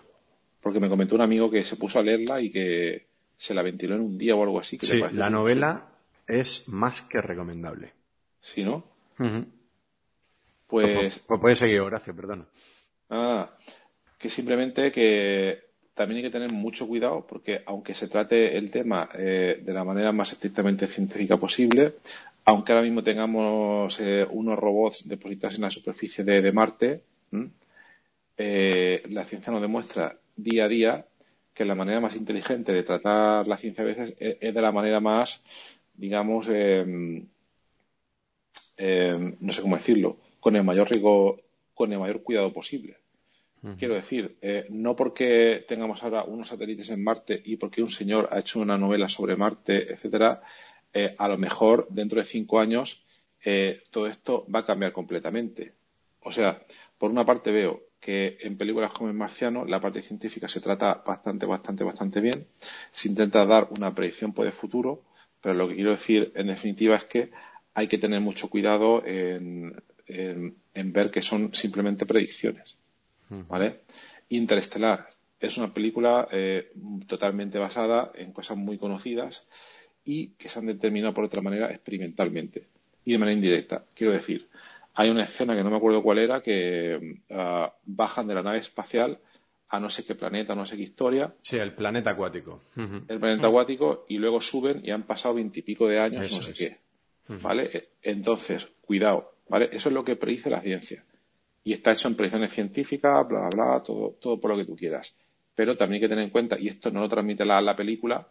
porque 0.61 0.79
me 0.79 0.89
comentó 0.89 1.15
un 1.15 1.21
amigo 1.21 1.49
que 1.49 1.63
se 1.63 1.75
puso 1.75 1.97
a 1.99 2.03
leerla 2.03 2.39
y 2.41 2.51
que 2.51 3.07
se 3.35 3.53
la 3.53 3.61
ventiló 3.63 3.95
en 3.95 4.01
un 4.01 4.17
día 4.17 4.35
o 4.35 4.43
algo 4.43 4.59
así. 4.59 4.77
Que 4.77 4.85
sí, 4.85 5.01
la 5.11 5.29
novela 5.29 5.87
es 6.27 6.67
más 6.67 7.01
que 7.03 7.19
recomendable. 7.21 7.93
¿Sí, 8.41 8.63
no? 8.63 8.83
Pues, 9.17 9.47
Pues, 10.67 11.19
pues 11.19 11.39
puede 11.41 11.55
seguir, 11.55 11.79
Horacio, 11.79 12.15
perdona. 12.15 12.45
ah, 13.09 13.55
que 14.17 14.29
simplemente 14.29 14.91
que 14.91 15.66
también 15.97 16.17
hay 16.17 16.23
que 16.25 16.37
tener 16.37 16.53
mucho 16.53 16.87
cuidado 16.87 17.25
porque 17.27 17.63
aunque 17.65 17.95
se 17.95 18.07
trate 18.07 18.55
el 18.55 18.69
tema 18.69 19.09
eh, 19.15 19.59
de 19.61 19.73
la 19.73 19.83
manera 19.83 20.11
más 20.11 20.31
estrictamente 20.31 20.85
científica 20.85 21.37
posible, 21.37 21.95
aunque 22.45 22.71
ahora 22.71 22.83
mismo 22.83 23.01
tengamos 23.01 23.99
eh, 23.99 24.25
unos 24.29 24.59
robots 24.59 25.09
depositados 25.09 25.55
en 25.55 25.63
la 25.63 25.71
superficie 25.71 26.23
de, 26.23 26.51
Marte, 26.51 27.01
eh, 28.37 29.01
la 29.09 29.25
ciencia 29.25 29.51
nos 29.51 29.61
demuestra 29.61 30.15
día 30.35 30.65
a 30.65 30.67
día 30.67 31.05
que 31.51 31.65
la 31.65 31.73
manera 31.73 31.99
más 31.99 32.15
inteligente 32.15 32.71
de 32.71 32.83
tratar 32.83 33.47
la 33.47 33.57
ciencia 33.57 33.83
a 33.83 33.87
veces 33.87 34.15
es, 34.19 34.37
es 34.39 34.53
de 34.53 34.61
la 34.61 34.71
manera 34.71 34.99
más, 34.99 35.43
digamos, 35.95 36.47
no 36.47 36.53
sé 39.51 39.61
cómo 39.63 39.75
decirlo, 39.75 40.17
con 40.39 40.55
el 40.55 40.63
mayor 40.63 40.91
rigor, 40.91 41.41
con 41.73 41.91
el 41.91 41.97
mayor 41.97 42.21
cuidado 42.21 42.53
posible. 42.53 42.97
Quiero 43.77 43.95
decir, 43.95 44.37
eh, 44.41 44.65
no 44.69 44.95
porque 44.95 45.65
tengamos 45.67 46.03
ahora 46.03 46.23
unos 46.23 46.47
satélites 46.49 46.89
en 46.89 47.03
Marte 47.03 47.41
y 47.43 47.57
porque 47.57 47.81
un 47.81 47.89
señor 47.89 48.29
ha 48.31 48.39
hecho 48.39 48.59
una 48.59 48.77
novela 48.77 49.09
sobre 49.09 49.35
Marte, 49.35 49.91
etcétera, 49.91 50.41
eh, 50.93 51.15
a 51.17 51.27
lo 51.27 51.37
mejor 51.37 51.87
dentro 51.89 52.19
de 52.19 52.23
cinco 52.23 52.59
años 52.59 53.03
eh, 53.43 53.83
todo 53.91 54.07
esto 54.07 54.45
va 54.53 54.59
a 54.59 54.65
cambiar 54.65 54.91
completamente. 54.93 55.73
O 56.21 56.31
sea, 56.31 56.61
por 56.97 57.11
una 57.11 57.25
parte 57.25 57.51
veo 57.51 57.81
que 57.99 58.37
en 58.41 58.57
películas 58.57 58.91
como 58.91 59.09
El 59.09 59.15
Marciano 59.15 59.65
la 59.65 59.79
parte 59.79 60.01
científica 60.01 60.47
se 60.47 60.61
trata 60.61 61.01
bastante, 61.05 61.45
bastante, 61.45 61.83
bastante 61.83 62.21
bien. 62.21 62.47
Se 62.91 63.07
intenta 63.07 63.45
dar 63.45 63.69
una 63.77 63.93
predicción 63.93 64.33
por 64.33 64.45
el 64.45 64.51
futuro, 64.51 65.03
pero 65.41 65.55
lo 65.55 65.67
que 65.67 65.75
quiero 65.75 65.91
decir 65.91 66.31
en 66.35 66.47
definitiva 66.47 66.95
es 66.95 67.05
que 67.05 67.31
hay 67.73 67.87
que 67.87 67.97
tener 67.97 68.21
mucho 68.21 68.49
cuidado 68.49 69.05
en, 69.05 69.81
ver 70.73 71.11
que 71.11 71.21
son 71.21 71.53
simplemente 71.53 72.05
predicciones. 72.05 72.77
¿Vale? 73.29 73.81
Interestelar 74.29 75.07
es 75.39 75.57
una 75.57 75.73
película 75.73 76.27
eh, 76.31 76.71
totalmente 77.07 77.59
basada 77.59 78.11
en 78.15 78.31
cosas 78.31 78.57
muy 78.57 78.77
conocidas 78.77 79.47
y 80.03 80.29
que 80.29 80.49
se 80.49 80.59
han 80.59 80.65
determinado 80.65 81.13
por 81.13 81.25
otra 81.25 81.41
manera 81.41 81.69
experimentalmente 81.69 82.67
y 83.05 83.11
de 83.11 83.17
manera 83.17 83.35
indirecta. 83.35 83.85
Quiero 83.93 84.13
decir, 84.13 84.47
hay 84.95 85.09
una 85.09 85.23
escena 85.23 85.55
que 85.55 85.63
no 85.63 85.69
me 85.69 85.77
acuerdo 85.77 86.01
cuál 86.01 86.19
era 86.19 86.41
que 86.41 87.19
uh, 87.29 87.67
bajan 87.85 88.27
de 88.27 88.33
la 88.35 88.41
nave 88.41 88.59
espacial 88.59 89.19
a 89.69 89.79
no 89.79 89.89
sé 89.89 90.05
qué 90.05 90.15
planeta, 90.15 90.55
no 90.55 90.65
sé 90.65 90.77
qué 90.77 90.83
historia. 90.83 91.33
Sí, 91.41 91.57
el 91.57 91.73
planeta 91.73 92.11
acuático. 92.11 92.63
El 92.75 93.19
planeta 93.19 93.47
acuático 93.47 94.05
y 94.07 94.17
luego 94.17 94.39
suben 94.39 94.81
y 94.83 94.91
han 94.91 95.03
pasado 95.03 95.35
veintipico 95.35 95.87
de 95.87 95.99
años, 95.99 96.25
Eso 96.25 96.37
no 96.37 96.41
sé 96.41 96.51
es. 96.51 96.57
qué. 96.57 96.77
¿Vale? 97.41 97.89
Entonces, 98.01 98.71
cuidado, 98.81 99.33
¿vale? 99.49 99.69
Eso 99.73 99.89
es 99.89 99.93
lo 99.93 100.05
que 100.05 100.15
predice 100.15 100.49
la 100.49 100.61
ciencia. 100.61 101.03
Y 101.67 101.73
está 101.73 101.91
hecho 101.91 102.07
en 102.07 102.15
predicciones 102.15 102.53
científicas, 102.53 103.27
bla, 103.27 103.49
bla, 103.49 103.49
bla, 103.49 103.83
todo, 103.83 104.15
todo 104.21 104.39
por 104.39 104.51
lo 104.51 104.55
que 104.55 104.63
tú 104.63 104.73
quieras. 104.73 105.13
Pero 105.53 105.75
también 105.75 105.95
hay 105.95 106.07
que 106.07 106.07
tener 106.07 106.23
en 106.23 106.29
cuenta, 106.29 106.57
y 106.57 106.69
esto 106.69 106.91
no 106.91 107.01
lo 107.01 107.09
transmite 107.09 107.43
la, 107.43 107.59
la 107.59 107.75
película, 107.75 108.25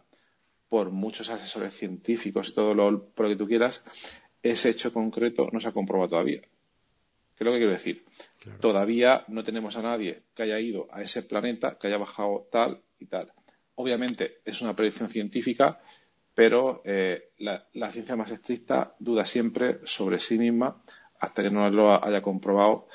por 0.67 0.89
muchos 0.89 1.29
asesores 1.29 1.75
científicos 1.75 2.49
y 2.49 2.53
todo 2.55 2.73
lo, 2.73 3.09
por 3.09 3.27
lo 3.27 3.29
que 3.29 3.37
tú 3.37 3.45
quieras, 3.45 3.85
ese 4.41 4.71
hecho 4.71 4.91
concreto 4.91 5.49
no 5.51 5.59
se 5.59 5.67
ha 5.67 5.71
comprobado 5.71 6.09
todavía. 6.09 6.41
¿Qué 6.41 7.43
es 7.43 7.45
lo 7.45 7.51
que 7.51 7.59
quiero 7.59 7.73
decir? 7.73 8.05
Claro. 8.39 8.59
Todavía 8.59 9.23
no 9.27 9.43
tenemos 9.43 9.77
a 9.77 9.83
nadie 9.83 10.23
que 10.33 10.41
haya 10.41 10.59
ido 10.59 10.87
a 10.91 11.03
ese 11.03 11.21
planeta, 11.21 11.77
que 11.79 11.85
haya 11.85 11.97
bajado 11.99 12.47
tal 12.51 12.81
y 12.97 13.05
tal. 13.05 13.31
Obviamente 13.75 14.37
es 14.45 14.63
una 14.63 14.75
predicción 14.75 15.09
científica, 15.09 15.79
pero 16.33 16.81
eh, 16.85 17.33
la, 17.37 17.67
la, 17.73 17.91
ciencia 17.91 18.15
más 18.15 18.31
estricta 18.31 18.95
duda 18.97 19.27
siempre 19.27 19.81
sobre 19.83 20.19
sí 20.19 20.39
misma 20.39 20.81
hasta 21.19 21.43
que 21.43 21.51
no 21.51 21.69
lo 21.69 22.03
haya 22.03 22.23
comprobado 22.23 22.87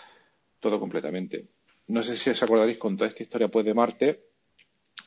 todo 0.63 0.81
completamente. 0.81 1.49
No 1.89 2.03
sé 2.03 2.17
si 2.17 2.31
os 2.31 2.43
acordaréis 2.43 2.79
con 2.79 2.97
toda 2.97 3.09
esta 3.09 3.25
historia 3.25 3.49
pues 3.49 3.67
de 3.67 3.75
Marte, 3.75 4.23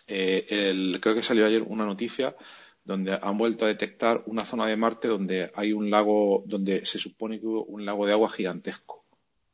eh, 0.06 0.46
el, 0.50 1.00
creo 1.02 1.16
que 1.16 1.24
salió 1.24 1.48
ayer 1.48 1.64
una 1.64 1.86
noticia 1.86 2.36
donde 2.84 3.18
han 3.20 3.38
vuelto 3.38 3.66
a 3.66 3.70
detectar 3.70 4.22
una 4.28 4.46
zona 4.46 4.68
de 4.68 4.76
Marte 4.76 5.08
donde 5.08 5.52
hay 5.56 5.74
un 5.74 5.90
lago, 5.90 6.44
donde 6.46 6.86
se 6.86 7.00
supone 7.00 7.40
que 7.40 7.48
hubo 7.48 7.64
un 7.64 7.86
lago 7.86 8.06
de 8.06 8.12
agua 8.12 8.30
gigantesco, 8.30 9.06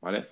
¿vale? 0.02 0.26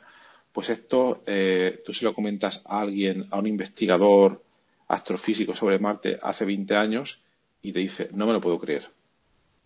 Pues 0.51 0.69
esto, 0.71 1.23
eh, 1.25 1.81
tú 1.85 1.93
se 1.93 2.03
lo 2.03 2.13
comentas 2.13 2.61
a 2.65 2.81
alguien, 2.81 3.27
a 3.29 3.37
un 3.37 3.47
investigador 3.47 4.43
astrofísico 4.87 5.55
sobre 5.55 5.79
Marte 5.79 6.19
hace 6.21 6.43
20 6.45 6.75
años 6.75 7.23
y 7.61 7.71
te 7.71 7.79
dice, 7.79 8.09
no 8.11 8.25
me 8.25 8.33
lo 8.33 8.41
puedo 8.41 8.59
creer, 8.59 8.89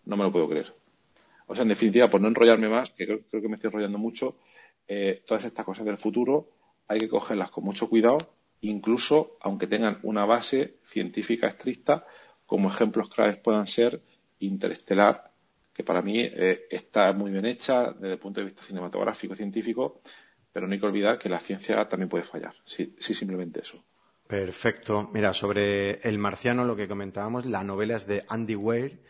no 0.04 0.16
me 0.16 0.22
lo 0.22 0.30
puedo 0.30 0.48
creer. 0.48 0.72
O 1.46 1.54
sea, 1.54 1.62
en 1.62 1.70
definitiva, 1.70 2.08
por 2.10 2.20
no 2.20 2.28
enrollarme 2.28 2.68
más, 2.68 2.90
que 2.90 3.06
creo, 3.06 3.20
creo 3.30 3.42
que 3.42 3.48
me 3.48 3.56
estoy 3.56 3.68
enrollando 3.68 3.98
mucho, 3.98 4.36
eh, 4.88 5.22
todas 5.26 5.44
estas 5.44 5.64
cosas 5.64 5.84
del 5.84 5.96
futuro 5.96 6.50
hay 6.86 6.98
que 6.98 7.08
cogerlas 7.08 7.50
con 7.50 7.64
mucho 7.64 7.88
cuidado, 7.88 8.18
incluso 8.60 9.36
aunque 9.40 9.66
tengan 9.66 9.98
una 10.02 10.24
base 10.24 10.76
científica 10.82 11.46
estricta, 11.46 12.06
como 12.46 12.68
ejemplos 12.68 13.08
claves 13.08 13.38
puedan 13.38 13.66
ser 13.66 14.02
Interestelar, 14.40 15.32
que 15.72 15.84
para 15.84 16.02
mí 16.02 16.20
eh, 16.20 16.66
está 16.70 17.12
muy 17.12 17.30
bien 17.30 17.46
hecha 17.46 17.92
desde 17.92 18.12
el 18.12 18.18
punto 18.18 18.40
de 18.40 18.46
vista 18.46 18.62
cinematográfico, 18.62 19.34
científico, 19.34 20.00
pero 20.52 20.66
no 20.66 20.72
hay 20.74 20.80
que 20.80 20.86
olvidar 20.86 21.18
que 21.18 21.28
la 21.28 21.40
ciencia 21.40 21.88
también 21.88 22.08
puede 22.08 22.24
fallar. 22.24 22.54
Sí, 22.64 22.94
sí 22.98 23.14
simplemente 23.14 23.60
eso. 23.60 23.82
Perfecto. 24.26 25.10
Mira, 25.12 25.34
sobre 25.34 26.00
El 26.08 26.18
Marciano, 26.18 26.64
lo 26.64 26.76
que 26.76 26.88
comentábamos, 26.88 27.44
la 27.46 27.64
novela 27.64 27.96
es 27.96 28.06
de 28.06 28.24
Andy 28.28 28.54
Weir, 28.54 29.00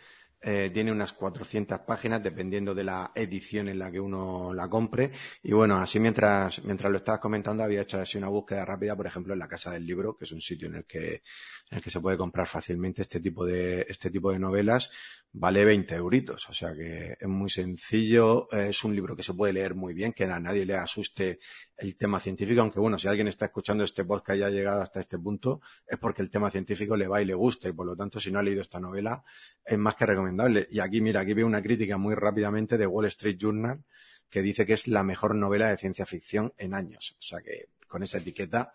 eh, 0.47 0.71
tiene 0.75 0.93
unas 0.93 1.15
400 1.15 1.81
páginas 1.81 2.23
dependiendo 2.23 2.75
de 2.75 2.85
la 2.85 3.13
edición 3.15 3.69
en 3.69 3.79
la 3.79 3.91
que 3.91 3.99
uno 3.99 4.53
la 4.53 4.69
compre. 4.69 5.11
Y 5.43 5.53
bueno, 5.53 5.77
así 5.77 5.99
mientras, 5.99 6.63
mientras 6.65 6.93
lo 6.93 6.99
estabas 6.99 7.21
comentando 7.21 7.65
había 7.65 7.81
hecho 7.81 7.99
así 7.99 8.19
una 8.19 8.29
búsqueda 8.29 8.65
rápida, 8.65 8.95
por 8.95 9.07
ejemplo, 9.07 9.33
en 9.33 9.39
la 9.39 9.49
Casa 9.49 9.73
del 9.73 9.87
Libro, 9.87 10.17
que 10.17 10.27
es 10.27 10.33
un 10.33 10.43
sitio 10.43 10.69
en 10.69 10.75
el 10.75 10.85
que, 10.85 11.23
en 11.71 11.79
el 11.79 11.83
que 11.83 11.91
se 11.91 12.01
puede 12.01 12.19
comprar 12.19 12.47
fácilmente 12.47 13.01
este 13.01 13.21
tipo 13.21 13.47
de, 13.47 13.87
este 13.89 14.11
tipo 14.11 14.33
de 14.33 14.39
novelas. 14.39 14.91
Vale 15.37 15.65
20 15.65 15.97
euritos, 15.97 16.49
o 16.49 16.55
sea 16.55 16.73
que 16.75 17.17
es 17.19 17.29
muy 17.29 17.51
sencillo, 17.51 18.49
es 18.53 18.85
un 18.85 18.95
libro 18.95 19.17
que 19.17 19.25
se 19.25 19.35
puede 19.35 19.53
leer 19.53 19.75
muy 19.75 19.93
bien, 19.93 20.13
que 20.13 20.23
a 20.23 20.39
nadie 20.39 20.65
le 20.65 20.77
asuste 20.77 21.41
el 21.77 21.97
tema 21.97 22.21
científico, 22.21 22.61
aunque 22.61 22.79
bueno, 22.79 23.01
si 23.01 23.09
alguien 23.09 23.27
está 23.27 23.47
escuchando 23.47 23.83
este 23.83 24.05
podcast 24.05 24.39
y 24.39 24.43
ha 24.45 24.51
llegado 24.51 24.81
hasta 24.81 25.01
este 25.01 25.19
punto, 25.19 25.61
es 25.89 25.99
porque 25.99 26.23
el 26.23 26.31
tema 26.31 26.53
científico 26.53 26.97
le 26.97 27.09
va 27.09 27.21
y 27.21 27.25
le 27.25 27.35
gusta, 27.35 27.69
y 27.69 27.73
por 27.73 27.85
lo 27.85 27.97
tanto, 27.97 28.21
si 28.21 28.31
no 28.31 28.39
ha 28.39 28.45
leído 28.45 28.61
esta 28.61 28.79
novela, 28.79 29.25
es 29.65 29.77
más 29.77 29.97
que 29.97 30.07
recomendable. 30.07 30.69
Y 30.71 30.79
aquí, 30.79 31.01
mira, 31.01 31.23
aquí 31.23 31.35
veo 31.35 31.49
una 31.49 31.61
crítica 31.61 31.99
muy 31.99 32.15
rápidamente 32.15 32.79
de 32.79 32.87
Wall 32.87 33.07
Street 33.07 33.37
Journal 33.37 33.83
que 34.31 34.41
dice 34.41 34.65
que 34.65 34.75
es 34.75 34.87
la 34.87 35.03
mejor 35.03 35.35
novela 35.35 35.69
de 35.69 35.79
ciencia 35.79 36.07
ficción 36.07 36.53
en 36.59 36.75
años. 36.75 37.17
O 37.19 37.23
sea 37.23 37.41
que 37.41 37.71
con 37.89 38.05
esa 38.05 38.19
etiqueta 38.19 38.73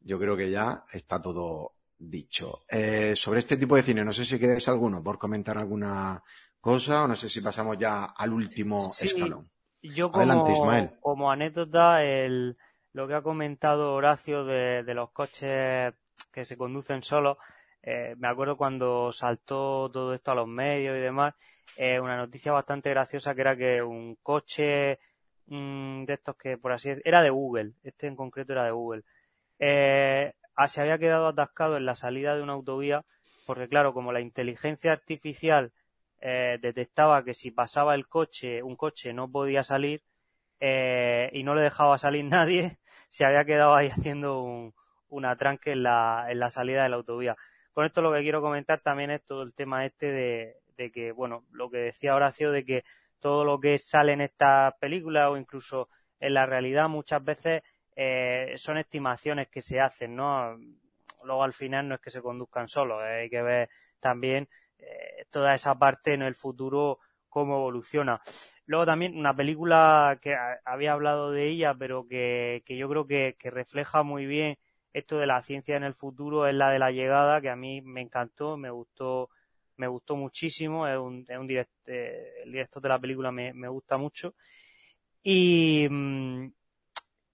yo 0.00 0.18
creo 0.18 0.38
que 0.38 0.50
ya 0.50 0.84
está 0.90 1.20
todo 1.20 1.74
dicho. 1.98 2.64
Eh, 2.68 3.14
sobre 3.16 3.40
este 3.40 3.56
tipo 3.56 3.76
de 3.76 3.82
cine, 3.82 4.04
no 4.04 4.12
sé 4.12 4.24
si 4.24 4.38
queréis 4.38 4.68
alguno 4.68 5.02
por 5.02 5.18
comentar 5.18 5.58
alguna 5.58 6.22
cosa 6.60 7.04
o 7.04 7.08
no 7.08 7.16
sé 7.16 7.28
si 7.28 7.40
pasamos 7.40 7.76
ya 7.78 8.04
al 8.04 8.32
último 8.32 8.80
sí, 8.80 9.06
escalón. 9.06 9.50
Yo 9.82 10.10
como, 10.10 10.22
Adelante, 10.22 10.52
Ismael. 10.52 10.90
como 11.00 11.30
anécdota, 11.30 12.04
el, 12.04 12.56
lo 12.92 13.06
que 13.06 13.14
ha 13.14 13.22
comentado 13.22 13.94
Horacio 13.94 14.44
de, 14.44 14.82
de 14.82 14.94
los 14.94 15.10
coches 15.10 15.94
que 16.32 16.44
se 16.44 16.56
conducen 16.56 17.02
solos, 17.02 17.38
eh, 17.82 18.14
me 18.18 18.28
acuerdo 18.28 18.56
cuando 18.56 19.12
saltó 19.12 19.90
todo 19.90 20.14
esto 20.14 20.32
a 20.32 20.34
los 20.34 20.48
medios 20.48 20.96
y 20.96 21.00
demás, 21.00 21.34
eh, 21.76 22.00
una 22.00 22.16
noticia 22.16 22.52
bastante 22.52 22.90
graciosa 22.90 23.34
que 23.34 23.40
era 23.40 23.56
que 23.56 23.82
un 23.82 24.16
coche 24.16 24.98
mmm, 25.46 26.04
de 26.04 26.14
estos 26.14 26.36
que 26.36 26.58
por 26.58 26.72
así 26.72 26.90
era 27.04 27.22
de 27.22 27.30
Google, 27.30 27.72
este 27.84 28.08
en 28.08 28.16
concreto 28.16 28.52
era 28.52 28.64
de 28.64 28.72
Google, 28.72 29.04
eh, 29.60 30.32
se 30.66 30.80
había 30.80 30.98
quedado 30.98 31.28
atascado 31.28 31.76
en 31.76 31.86
la 31.86 31.94
salida 31.94 32.34
de 32.34 32.42
una 32.42 32.54
autovía 32.54 33.04
porque 33.48 33.66
claro, 33.66 33.94
como 33.94 34.12
la 34.12 34.20
inteligencia 34.20 34.92
artificial 34.92 35.72
eh, 36.20 36.58
detectaba 36.60 37.24
que 37.24 37.32
si 37.32 37.50
pasaba 37.50 37.94
el 37.94 38.06
coche, 38.06 38.62
un 38.62 38.76
coche 38.76 39.14
no 39.14 39.32
podía 39.32 39.62
salir 39.62 40.02
eh, 40.60 41.30
y 41.32 41.44
no 41.44 41.54
le 41.54 41.62
dejaba 41.62 41.96
salir 41.96 42.24
nadie, 42.26 42.78
se 43.08 43.24
había 43.24 43.46
quedado 43.46 43.74
ahí 43.74 43.88
haciendo 43.88 44.42
un, 44.42 44.74
un 45.08 45.24
atranque 45.24 45.72
en 45.72 45.82
la, 45.82 46.26
en 46.28 46.40
la 46.40 46.50
salida 46.50 46.82
de 46.82 46.90
la 46.90 46.96
autovía. 46.96 47.36
Con 47.72 47.86
esto 47.86 48.02
lo 48.02 48.12
que 48.12 48.20
quiero 48.20 48.42
comentar 48.42 48.80
también 48.80 49.10
es 49.12 49.24
todo 49.24 49.42
el 49.42 49.54
tema 49.54 49.86
este 49.86 50.12
de, 50.12 50.56
de 50.76 50.92
que, 50.92 51.12
bueno, 51.12 51.46
lo 51.50 51.70
que 51.70 51.78
decía 51.78 52.14
Horacio 52.14 52.52
de 52.52 52.66
que 52.66 52.84
todo 53.18 53.46
lo 53.46 53.60
que 53.60 53.78
sale 53.78 54.12
en 54.12 54.20
estas 54.20 54.74
películas 54.74 55.28
o 55.30 55.38
incluso 55.38 55.88
en 56.20 56.34
la 56.34 56.44
realidad 56.44 56.90
muchas 56.90 57.24
veces 57.24 57.62
eh, 58.00 58.54
son 58.56 58.78
estimaciones 58.78 59.48
que 59.48 59.60
se 59.60 59.80
hacen, 59.80 60.14
¿no? 60.14 60.56
Luego 61.24 61.42
al 61.42 61.52
final 61.52 61.88
no 61.88 61.96
es 61.96 62.00
que 62.00 62.10
se 62.10 62.22
conduzcan 62.22 62.68
solos, 62.68 63.02
eh, 63.02 63.22
hay 63.22 63.28
que 63.28 63.42
ver 63.42 63.68
también 63.98 64.48
eh, 64.78 65.26
toda 65.30 65.52
esa 65.52 65.76
parte 65.76 66.14
en 66.14 66.22
el 66.22 66.36
futuro 66.36 67.00
cómo 67.28 67.56
evoluciona. 67.56 68.20
Luego 68.66 68.86
también 68.86 69.18
una 69.18 69.34
película 69.34 70.16
que 70.22 70.36
había 70.64 70.92
hablado 70.92 71.32
de 71.32 71.48
ella, 71.48 71.74
pero 71.74 72.06
que, 72.06 72.62
que 72.64 72.76
yo 72.76 72.88
creo 72.88 73.04
que, 73.08 73.34
refleja 73.50 74.04
muy 74.04 74.26
bien 74.26 74.58
esto 74.92 75.18
de 75.18 75.26
la 75.26 75.42
ciencia 75.42 75.76
en 75.76 75.82
el 75.82 75.94
futuro 75.94 76.46
es 76.46 76.54
la 76.54 76.70
de 76.70 76.78
la 76.78 76.92
llegada, 76.92 77.40
que 77.40 77.50
a 77.50 77.56
mí 77.56 77.82
me 77.82 78.00
encantó, 78.00 78.56
me 78.56 78.70
gustó, 78.70 79.28
me 79.76 79.88
gustó 79.88 80.14
muchísimo, 80.14 80.86
es 80.86 80.96
un, 80.98 81.26
es 81.28 81.36
un 81.36 81.50
eh, 81.50 81.66
el 82.44 82.52
director 82.52 82.80
de 82.80 82.88
la 82.90 83.00
película 83.00 83.32
me, 83.32 83.52
me 83.54 83.66
gusta 83.68 83.98
mucho. 83.98 84.34
Y, 85.22 85.88
mm, 85.90 86.48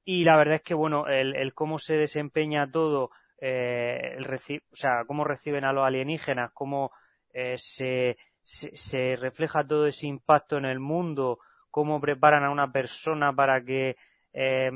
y 0.05 0.24
la 0.24 0.36
verdad 0.36 0.56
es 0.56 0.62
que, 0.62 0.74
bueno, 0.74 1.06
el, 1.09 1.35
el 1.36 1.55
cómo 1.55 1.78
se 1.78 1.97
desempeña 1.97 2.70
todo, 2.70 3.10
eh, 3.40 4.16
el 4.16 4.26
o 4.26 4.76
sea, 4.76 5.05
cómo 5.06 5.24
reciben 5.24 5.64
a 5.64 5.72
los 5.72 5.85
alienígenas, 5.85 6.51
cómo 6.52 6.93
eh, 7.32 7.56
se, 7.59 8.16
se, 8.43 9.16
refleja 9.16 9.66
todo 9.66 9.86
ese 9.86 10.06
impacto 10.06 10.56
en 10.56 10.66
el 10.66 10.81
mundo, 10.81 11.39
cómo 11.70 12.01
preparan 12.01 12.44
a 12.44 12.51
una 12.51 12.70
persona 12.70 13.35
para 13.35 13.64
que, 13.64 13.97
eh, 14.32 14.70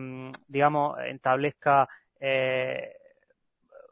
digamos, 0.49 0.99
establezca, 1.07 1.89
eh, 2.21 2.95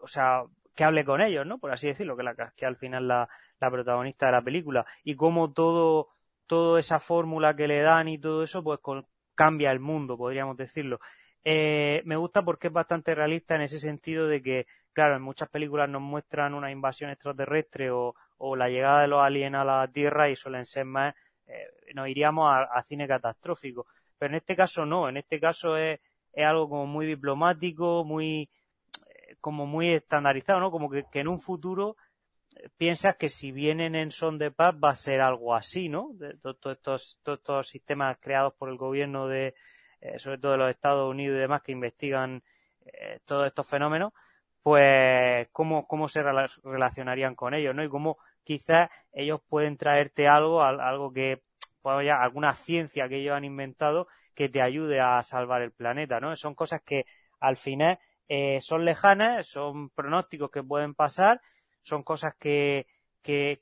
o 0.03 0.07
sea, 0.07 0.43
que 0.75 0.85
hable 0.85 1.05
con 1.05 1.21
ellos, 1.21 1.47
¿no? 1.47 1.59
Por 1.59 1.73
así 1.73 1.87
decirlo, 1.87 2.17
que, 2.17 2.23
la, 2.23 2.35
que 2.57 2.67
al 2.67 2.77
final 2.77 3.09
la, 3.09 3.29
la 3.61 3.71
protagonista 3.71 4.27
de 4.27 4.33
la 4.33 4.43
película, 4.43 4.87
y 5.05 5.17
cómo 5.17 5.53
todo, 5.53 6.09
toda 6.47 6.81
esa 6.81 7.01
fórmula 7.01 7.57
que 7.57 7.69
le 7.69 7.81
dan 7.81 8.09
y 8.09 8.19
todo 8.19 8.43
eso, 8.45 8.63
pues 8.65 8.81
cambia 9.35 9.71
el 9.71 9.81
mundo, 9.81 10.17
podríamos 10.17 10.57
decirlo. 10.57 11.01
Eh, 11.49 12.03
me 12.07 12.17
gusta 12.17 12.45
porque 12.45 12.67
es 12.67 12.73
bastante 12.73 13.15
realista 13.15 13.55
en 13.55 13.61
ese 13.61 13.79
sentido 13.79 14.27
de 14.27 14.43
que, 14.43 14.67
claro, 14.93 15.15
en 15.15 15.23
muchas 15.23 15.49
películas 15.49 15.89
nos 15.89 16.03
muestran 16.03 16.55
una 16.55 16.73
invasión 16.73 17.09
extraterrestre 17.09 17.93
o, 17.93 18.17
la 18.57 18.69
llegada 18.69 19.03
de 19.03 19.07
los 19.07 19.23
aliens 19.23 19.55
a 19.55 19.65
la 19.65 19.87
Tierra 19.87 20.29
y 20.29 20.35
suelen 20.35 20.67
ser 20.67 20.87
más, 20.87 21.15
eh, 21.47 21.69
nos 21.95 22.09
iríamos 22.09 22.51
a, 22.53 22.83
cine 22.83 23.07
catastrófico. 23.07 23.87
Pero 24.19 24.33
en 24.33 24.39
este 24.39 24.57
caso 24.57 24.85
no, 24.87 25.09
en 25.09 25.19
este 25.19 25.39
caso 25.39 25.77
es, 25.77 26.01
es 26.33 26.45
algo 26.45 26.69
como 26.69 26.87
muy 26.87 27.07
diplomático, 27.07 28.03
muy, 28.05 28.51
eh, 29.09 29.37
como 29.41 29.67
muy 29.67 29.91
estandarizado, 29.91 30.59
¿no? 30.59 30.73
Como 30.73 30.91
que, 30.91 31.05
en 31.13 31.29
un 31.29 31.39
futuro 31.39 31.97
eh, 32.57 32.71
piensas 32.77 33.15
que 33.19 33.29
si 33.29 33.53
vienen 33.53 33.95
en 33.95 34.11
son 34.11 34.37
de 34.39 34.51
paz 34.51 34.75
va 34.83 34.91
a 34.91 34.95
ser 34.97 35.21
algo 35.21 35.55
así, 35.55 35.89
¿no? 35.89 36.11
Todos 36.43 36.77
estos, 36.77 37.21
todos 37.23 37.39
estos 37.39 37.69
sistemas 37.69 38.19
creados 38.21 38.53
por 38.55 38.69
el 38.69 38.77
gobierno 38.77 39.29
de, 39.29 39.55
eh, 40.01 40.19
sobre 40.19 40.39
todo 40.39 40.53
de 40.53 40.59
los 40.59 40.71
Estados 40.71 41.11
Unidos 41.11 41.37
y 41.37 41.41
demás, 41.41 41.63
que 41.63 41.73
investigan 41.73 42.43
eh, 42.85 43.21
todos 43.25 43.47
estos 43.47 43.67
fenómenos, 43.67 44.13
pues 44.63 45.49
cómo, 45.53 45.87
cómo 45.87 46.09
se 46.09 46.23
relacionarían 46.23 47.35
con 47.35 47.55
ellos, 47.55 47.75
¿no? 47.75 47.85
Y 47.85 47.89
cómo 47.89 48.19
quizás 48.45 48.91
ellos 49.13 49.41
pueden 49.49 49.77
traerte 49.77 50.29
algo, 50.29 50.63
algo 50.63 51.13
que, 51.13 51.43
pues, 51.83 52.09
alguna 52.11 52.55
ciencia 52.55 53.09
que 53.09 53.17
ellos 53.17 53.37
han 53.37 53.45
inventado 53.45 54.09
que 54.35 54.49
te 54.49 54.63
ayude 54.63 55.01
a 55.01 55.23
salvar 55.23 55.63
el 55.63 55.73
planeta, 55.73 56.21
¿no? 56.21 56.35
Son 56.37 56.55
cosas 56.55 56.83
que 56.83 57.07
al 57.41 57.57
final 57.57 57.99
eh, 58.29 58.61
son 58.61 58.85
lejanas, 58.85 59.47
son 59.47 59.91
pronósticos 59.91 60.51
que 60.51 60.63
pueden 60.63 60.95
pasar, 60.95 61.41
son 61.83 62.03
cosas 62.03 62.35
que, 62.39 62.87
que 63.23 63.61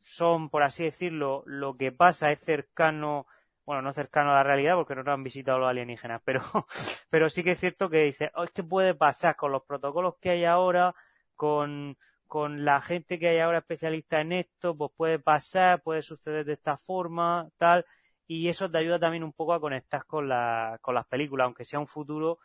son, 0.00 0.50
por 0.50 0.62
así 0.62 0.84
decirlo, 0.84 1.42
lo 1.46 1.76
que 1.76 1.90
pasa 1.92 2.30
es 2.30 2.40
cercano 2.40 3.26
bueno, 3.64 3.82
no 3.82 3.92
cercano 3.92 4.30
a 4.30 4.34
la 4.34 4.42
realidad 4.42 4.76
porque 4.76 4.94
no 4.94 5.02
nos 5.02 5.14
han 5.14 5.22
visitado 5.22 5.58
los 5.58 5.68
alienígenas, 5.68 6.20
pero, 6.24 6.40
pero 7.10 7.28
sí 7.30 7.42
que 7.42 7.52
es 7.52 7.60
cierto 7.60 7.88
que 7.88 8.04
dice, 8.04 8.30
oh, 8.34 8.44
es 8.44 8.50
que 8.50 8.62
puede 8.62 8.94
pasar 8.94 9.36
con 9.36 9.52
los 9.52 9.64
protocolos 9.64 10.16
que 10.20 10.30
hay 10.30 10.44
ahora, 10.44 10.94
con, 11.34 11.96
con 12.26 12.64
la 12.64 12.80
gente 12.80 13.18
que 13.18 13.28
hay 13.28 13.38
ahora 13.38 13.58
especialista 13.58 14.20
en 14.20 14.32
esto, 14.32 14.76
pues 14.76 14.90
puede 14.96 15.18
pasar, 15.18 15.82
puede 15.82 16.02
suceder 16.02 16.44
de 16.44 16.54
esta 16.54 16.76
forma, 16.76 17.48
tal, 17.56 17.86
y 18.26 18.48
eso 18.48 18.70
te 18.70 18.78
ayuda 18.78 18.98
también 18.98 19.24
un 19.24 19.32
poco 19.32 19.54
a 19.54 19.60
conectar 19.60 20.04
con, 20.06 20.28
la, 20.28 20.78
con 20.80 20.94
las 20.94 21.06
películas, 21.06 21.46
aunque 21.46 21.64
sea 21.64 21.78
un 21.78 21.86
futuro 21.86 22.38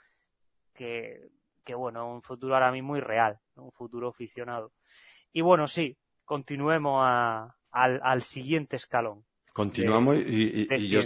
que, 0.74 1.30
que 1.64 1.76
bueno, 1.76 2.12
un 2.12 2.22
futuro 2.22 2.54
ahora 2.54 2.72
mismo 2.72 2.98
irreal, 2.98 3.40
un 3.56 3.72
futuro 3.72 4.12
ficcionado. 4.12 4.72
Y 5.32 5.42
bueno, 5.42 5.68
sí, 5.68 5.98
continuemos 6.26 7.02
a, 7.04 7.56
al, 7.72 8.00
al 8.04 8.22
siguiente 8.22 8.76
escalón. 8.76 9.26
Continuamos 9.60 10.16
y, 10.26 10.88
yo, 10.88 11.02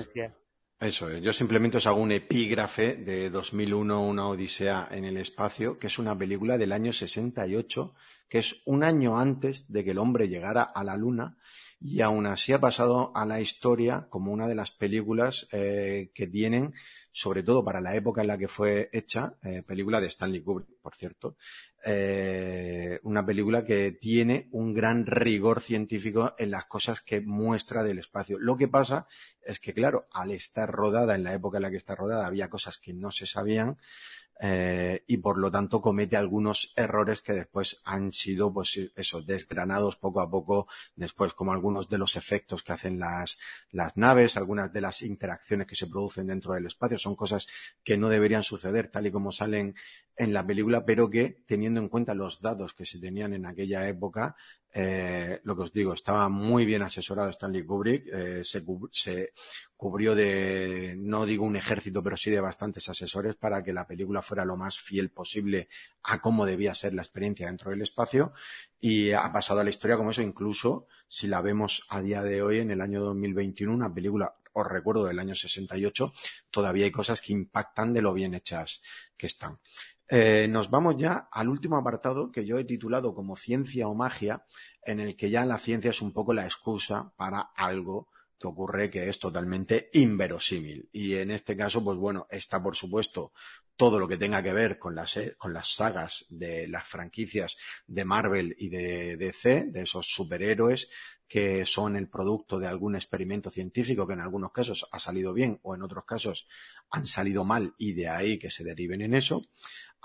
eso, 0.80 1.10
yo 1.18 1.34
simplemente 1.34 1.78
os 1.78 1.88
hago 1.88 2.00
un 2.00 2.12
epígrafe 2.12 2.94
de 2.98 3.32
2001, 3.32 4.06
Una 4.06 4.28
Odisea 4.28 4.90
en 4.92 5.06
el 5.06 5.18
Espacio, 5.18 5.80
que 5.80 5.88
es 5.88 5.98
una 5.98 6.16
película 6.16 6.56
del 6.60 6.72
año 6.72 6.94
68, 6.94 7.96
que 8.30 8.38
es 8.38 8.62
un 8.66 8.84
año 8.84 9.18
antes 9.18 9.72
de 9.72 9.84
que 9.84 9.90
el 9.90 9.98
hombre 9.98 10.30
llegara 10.30 10.62
a 10.62 10.84
la 10.84 10.96
Luna 10.96 11.36
y 11.84 12.00
aún 12.00 12.26
así 12.28 12.54
ha 12.54 12.62
pasado 12.62 13.12
a 13.14 13.26
la 13.26 13.42
historia 13.42 14.08
como 14.10 14.32
una 14.32 14.48
de 14.48 14.56
las 14.56 14.72
películas 14.72 15.48
eh, 15.52 16.12
que 16.16 16.28
tienen, 16.28 16.74
sobre 17.12 17.44
todo 17.44 17.66
para 17.66 17.82
la 17.82 17.94
época 17.94 18.22
en 18.22 18.28
la 18.28 18.38
que 18.38 18.48
fue 18.48 18.90
hecha, 18.94 19.34
eh, 19.44 19.64
película 19.68 20.00
de 20.00 20.08
Stanley 20.08 20.42
Kubrick, 20.42 20.70
por 20.82 20.96
cierto, 20.96 21.36
eh, 21.86 23.02
una 23.04 23.26
película 23.26 23.66
que 23.66 23.92
tiene 23.92 24.48
un 24.52 24.74
gran 24.74 25.06
rigor 25.06 25.60
científico 25.60 26.34
en 26.38 26.52
las 26.52 26.66
cosas 26.66 27.02
que 27.02 27.20
muestra 27.20 27.84
del 27.84 28.00
espacio. 28.00 28.40
Lo 28.40 28.56
que 28.56 28.70
pasa 28.70 29.06
es 29.46 29.60
que, 29.60 29.74
claro, 29.74 30.08
al 30.14 30.32
estar 30.32 30.72
rodada 30.72 31.16
en 31.16 31.26
la 31.26 31.34
época 31.34 31.58
en 31.58 31.64
la 31.64 31.70
que 31.70 31.78
está 31.78 31.96
rodada, 31.96 32.26
había 32.26 32.50
cosas 32.50 32.78
que 32.78 32.94
no 32.94 33.12
se 33.12 33.26
sabían, 33.26 33.78
eh, 34.40 35.04
y 35.08 35.18
por 35.18 35.38
lo 35.38 35.52
tanto 35.52 35.80
comete 35.82 36.18
algunos 36.18 36.74
errores 36.76 37.22
que 37.22 37.34
después 37.34 37.82
han 37.86 38.12
sido 38.12 38.52
pues 38.52 38.80
eso 38.96 39.22
desgranados 39.22 39.96
poco 39.96 40.22
a 40.22 40.30
poco 40.30 40.68
después 40.96 41.34
como 41.34 41.54
algunos 41.54 41.88
de 41.88 42.00
los 42.00 42.16
efectos 42.16 42.64
que 42.64 42.74
hacen 42.74 43.00
las, 43.00 43.40
las 43.72 43.96
naves 43.96 44.36
algunas 44.36 44.74
de 44.74 44.82
las 44.82 45.02
interacciones 45.04 45.68
que 45.68 45.76
se 45.76 45.88
producen 45.88 46.28
dentro 46.28 46.54
del 46.54 46.66
espacio. 46.66 46.98
Son 46.98 47.16
cosas 47.16 47.48
que 47.84 47.98
no 47.98 48.10
deberían 48.10 48.44
suceder 48.44 48.90
tal 48.90 49.08
y 49.08 49.12
como 49.12 49.32
salen 49.32 49.76
en 50.16 50.34
la 50.34 50.46
película 50.46 50.86
pero 50.86 51.10
que 51.10 51.44
teniendo 51.46 51.80
en 51.80 51.90
cuenta 51.90 52.14
los 52.14 52.42
datos 52.42 52.74
que 52.74 52.86
se 52.86 53.00
tenían 53.00 53.34
en 53.34 53.46
aquella 53.46 53.88
época 53.88 54.36
eh, 54.76 55.40
lo 55.44 55.56
que 55.56 55.62
os 55.62 55.72
digo, 55.72 55.94
estaba 55.94 56.30
muy 56.30 56.66
bien 56.66 56.82
asesorado 56.82 57.30
Stanley 57.30 57.64
Kubrick, 57.64 58.08
eh, 58.12 58.44
se, 58.44 58.64
se, 58.92 59.34
cubrió 59.84 60.16
de, 60.16 60.96
no 60.98 61.26
digo 61.26 61.46
un 61.46 61.58
ejército, 61.58 62.02
pero 62.02 62.16
sí 62.16 62.32
de 62.32 62.40
bastantes 62.40 62.88
asesores 62.88 63.36
para 63.36 63.62
que 63.66 63.74
la 63.74 63.86
película 63.86 64.22
fuera 64.22 64.46
lo 64.46 64.56
más 64.56 64.80
fiel 64.80 65.10
posible 65.12 65.68
a 66.04 66.22
cómo 66.22 66.46
debía 66.46 66.74
ser 66.74 66.94
la 66.94 67.02
experiencia 67.02 67.48
dentro 67.48 67.70
del 67.70 67.82
espacio 67.82 68.32
y 68.80 69.12
ha 69.12 69.30
pasado 69.34 69.60
a 69.60 69.64
la 69.66 69.72
historia 69.72 69.98
como 69.98 70.12
eso, 70.12 70.22
incluso 70.22 70.88
si 71.10 71.28
la 71.28 71.42
vemos 71.42 71.86
a 71.90 72.02
día 72.02 72.22
de 72.22 72.42
hoy 72.42 72.60
en 72.60 72.72
el 72.72 72.80
año 72.80 73.02
2021, 73.02 73.74
una 73.74 73.94
película 73.94 74.36
os 74.54 74.66
recuerdo 74.66 75.04
del 75.04 75.20
año 75.20 75.36
68, 75.36 76.14
todavía 76.50 76.86
hay 76.86 76.92
cosas 76.92 77.22
que 77.22 77.34
impactan 77.34 77.94
de 77.94 78.02
lo 78.02 78.14
bien 78.14 78.36
hechas 78.36 78.84
que 79.18 79.28
están. 79.28 79.60
Eh, 80.08 80.48
nos 80.50 80.70
vamos 80.70 80.96
ya 80.96 81.28
al 81.30 81.50
último 81.50 81.76
apartado 81.76 82.32
que 82.32 82.46
yo 82.46 82.58
he 82.58 82.64
titulado 82.64 83.14
como 83.14 83.36
ciencia 83.36 83.90
o 83.90 83.96
magia, 83.96 84.46
en 84.86 85.02
el 85.02 85.18
que 85.18 85.30
ya 85.30 85.46
la 85.46 85.60
ciencia 85.60 85.90
es 85.90 86.02
un 86.02 86.14
poco 86.14 86.34
la 86.34 86.46
excusa 86.46 87.12
para 87.18 87.52
algo 87.58 88.13
que 88.40 88.48
ocurre 88.48 88.90
que 88.90 89.10
es 89.10 89.20
totalmente 89.20 89.90
inverosímil. 89.94 90.90
Y 90.92 91.16
en 91.16 91.32
este 91.32 91.56
caso, 91.56 91.84
pues 91.84 91.98
bueno, 91.98 92.28
está 92.30 92.62
por 92.62 92.76
supuesto 92.76 93.32
todo 93.76 94.00
lo 94.00 94.08
que 94.08 94.18
tenga 94.18 94.44
que 94.44 94.54
ver 94.54 94.78
con 94.78 94.96
las, 94.96 95.18
eh, 95.18 95.36
con 95.38 95.54
las 95.54 95.74
sagas 95.76 96.26
de 96.30 96.68
las 96.68 96.86
franquicias 96.88 97.58
de 97.88 98.06
Marvel 98.06 98.56
y 98.58 98.70
de 98.70 99.18
DC, 99.18 99.66
de 99.66 99.82
esos 99.82 100.06
superhéroes 100.08 100.90
que 101.28 101.66
son 101.66 101.96
el 101.96 102.10
producto 102.10 102.60
de 102.60 102.68
algún 102.68 102.96
experimento 102.96 103.50
científico 103.50 104.06
que 104.06 104.14
en 104.14 104.20
algunos 104.20 104.52
casos 104.52 104.88
ha 104.92 105.00
salido 105.00 105.34
bien 105.34 105.60
o 105.64 105.74
en 105.74 105.82
otros 105.82 106.06
casos 106.06 106.48
han 106.92 107.08
salido 107.08 107.44
mal 107.44 107.74
y 107.80 107.94
de 107.94 108.08
ahí 108.08 108.38
que 108.38 108.52
se 108.52 108.64
deriven 108.64 109.02
en 109.02 109.16
eso. 109.16 109.42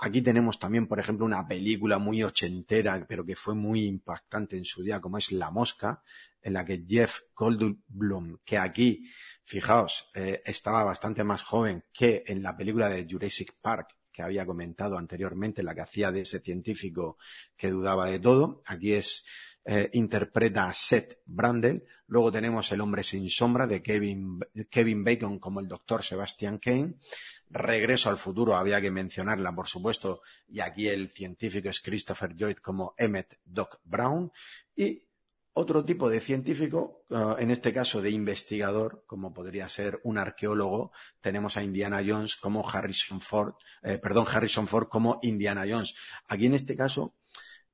Aquí 0.01 0.21
tenemos 0.21 0.57
también, 0.59 0.87
por 0.87 0.99
ejemplo, 0.99 1.25
una 1.25 1.45
película 1.47 1.97
muy 1.97 2.23
ochentera, 2.23 3.05
pero 3.07 3.25
que 3.25 3.35
fue 3.35 3.53
muy 3.53 3.85
impactante 3.85 4.55
en 4.55 4.63
su 4.63 4.81
día, 4.81 5.01
como 5.01 5.17
es 5.17 5.31
La 5.31 5.51
Mosca, 5.51 6.01
en 6.41 6.53
la 6.53 6.63
que 6.63 6.85
Jeff 6.87 7.19
Goldblum, 7.35 8.37
que 8.45 8.57
aquí, 8.57 9.09
fijaos, 9.43 10.09
eh, 10.15 10.41
estaba 10.45 10.85
bastante 10.85 11.23
más 11.25 11.43
joven 11.43 11.83
que 11.91 12.23
en 12.25 12.41
la 12.41 12.55
película 12.55 12.87
de 12.87 13.05
Jurassic 13.09 13.55
Park, 13.61 13.97
que 14.11 14.21
había 14.21 14.45
comentado 14.45 14.97
anteriormente, 14.97 15.63
la 15.63 15.75
que 15.75 15.81
hacía 15.81 16.11
de 16.11 16.21
ese 16.21 16.39
científico 16.39 17.17
que 17.57 17.69
dudaba 17.69 18.07
de 18.07 18.19
todo. 18.19 18.63
Aquí 18.65 18.93
es 18.93 19.25
eh, 19.65 19.89
interpreta 19.93 20.69
a 20.69 20.73
Seth 20.73 21.19
Brandel. 21.25 21.83
Luego 22.07 22.31
tenemos 22.31 22.71
El 22.71 22.81
hombre 22.81 23.03
sin 23.03 23.29
sombra 23.29 23.67
de 23.67 23.83
Kevin, 23.83 24.39
Kevin 24.69 25.03
Bacon 25.03 25.39
como 25.39 25.59
el 25.59 25.67
doctor 25.67 26.03
Sebastian 26.03 26.57
Kane. 26.57 26.95
Regreso 27.49 28.09
al 28.09 28.17
futuro, 28.17 28.55
había 28.55 28.79
que 28.79 28.91
mencionarla, 28.91 29.53
por 29.53 29.67
supuesto, 29.67 30.21
y 30.47 30.59
aquí 30.59 30.87
el 30.87 31.09
científico 31.09 31.69
es 31.69 31.81
Christopher 31.81 32.35
Lloyd 32.35 32.57
como 32.57 32.93
Emmett 32.97 33.39
Doc 33.43 33.79
Brown. 33.83 34.31
Y 34.75 35.03
otro 35.53 35.83
tipo 35.83 36.09
de 36.09 36.19
científico, 36.19 37.03
uh, 37.09 37.35
en 37.37 37.51
este 37.51 37.73
caso 37.73 38.01
de 38.01 38.11
investigador, 38.11 39.03
como 39.07 39.33
podría 39.33 39.67
ser 39.67 39.99
un 40.03 40.17
arqueólogo, 40.17 40.91
tenemos 41.21 41.57
a 41.57 41.63
Indiana 41.63 42.01
Jones 42.05 42.35
como 42.35 42.67
Harrison 42.67 43.19
Ford, 43.19 43.55
eh, 43.81 43.97
perdón, 43.97 44.25
Harrison 44.31 44.67
Ford 44.67 44.87
como 44.87 45.19
Indiana 45.23 45.65
Jones. 45.67 45.95
Aquí 46.27 46.45
en 46.45 46.53
este 46.53 46.75
caso, 46.75 47.15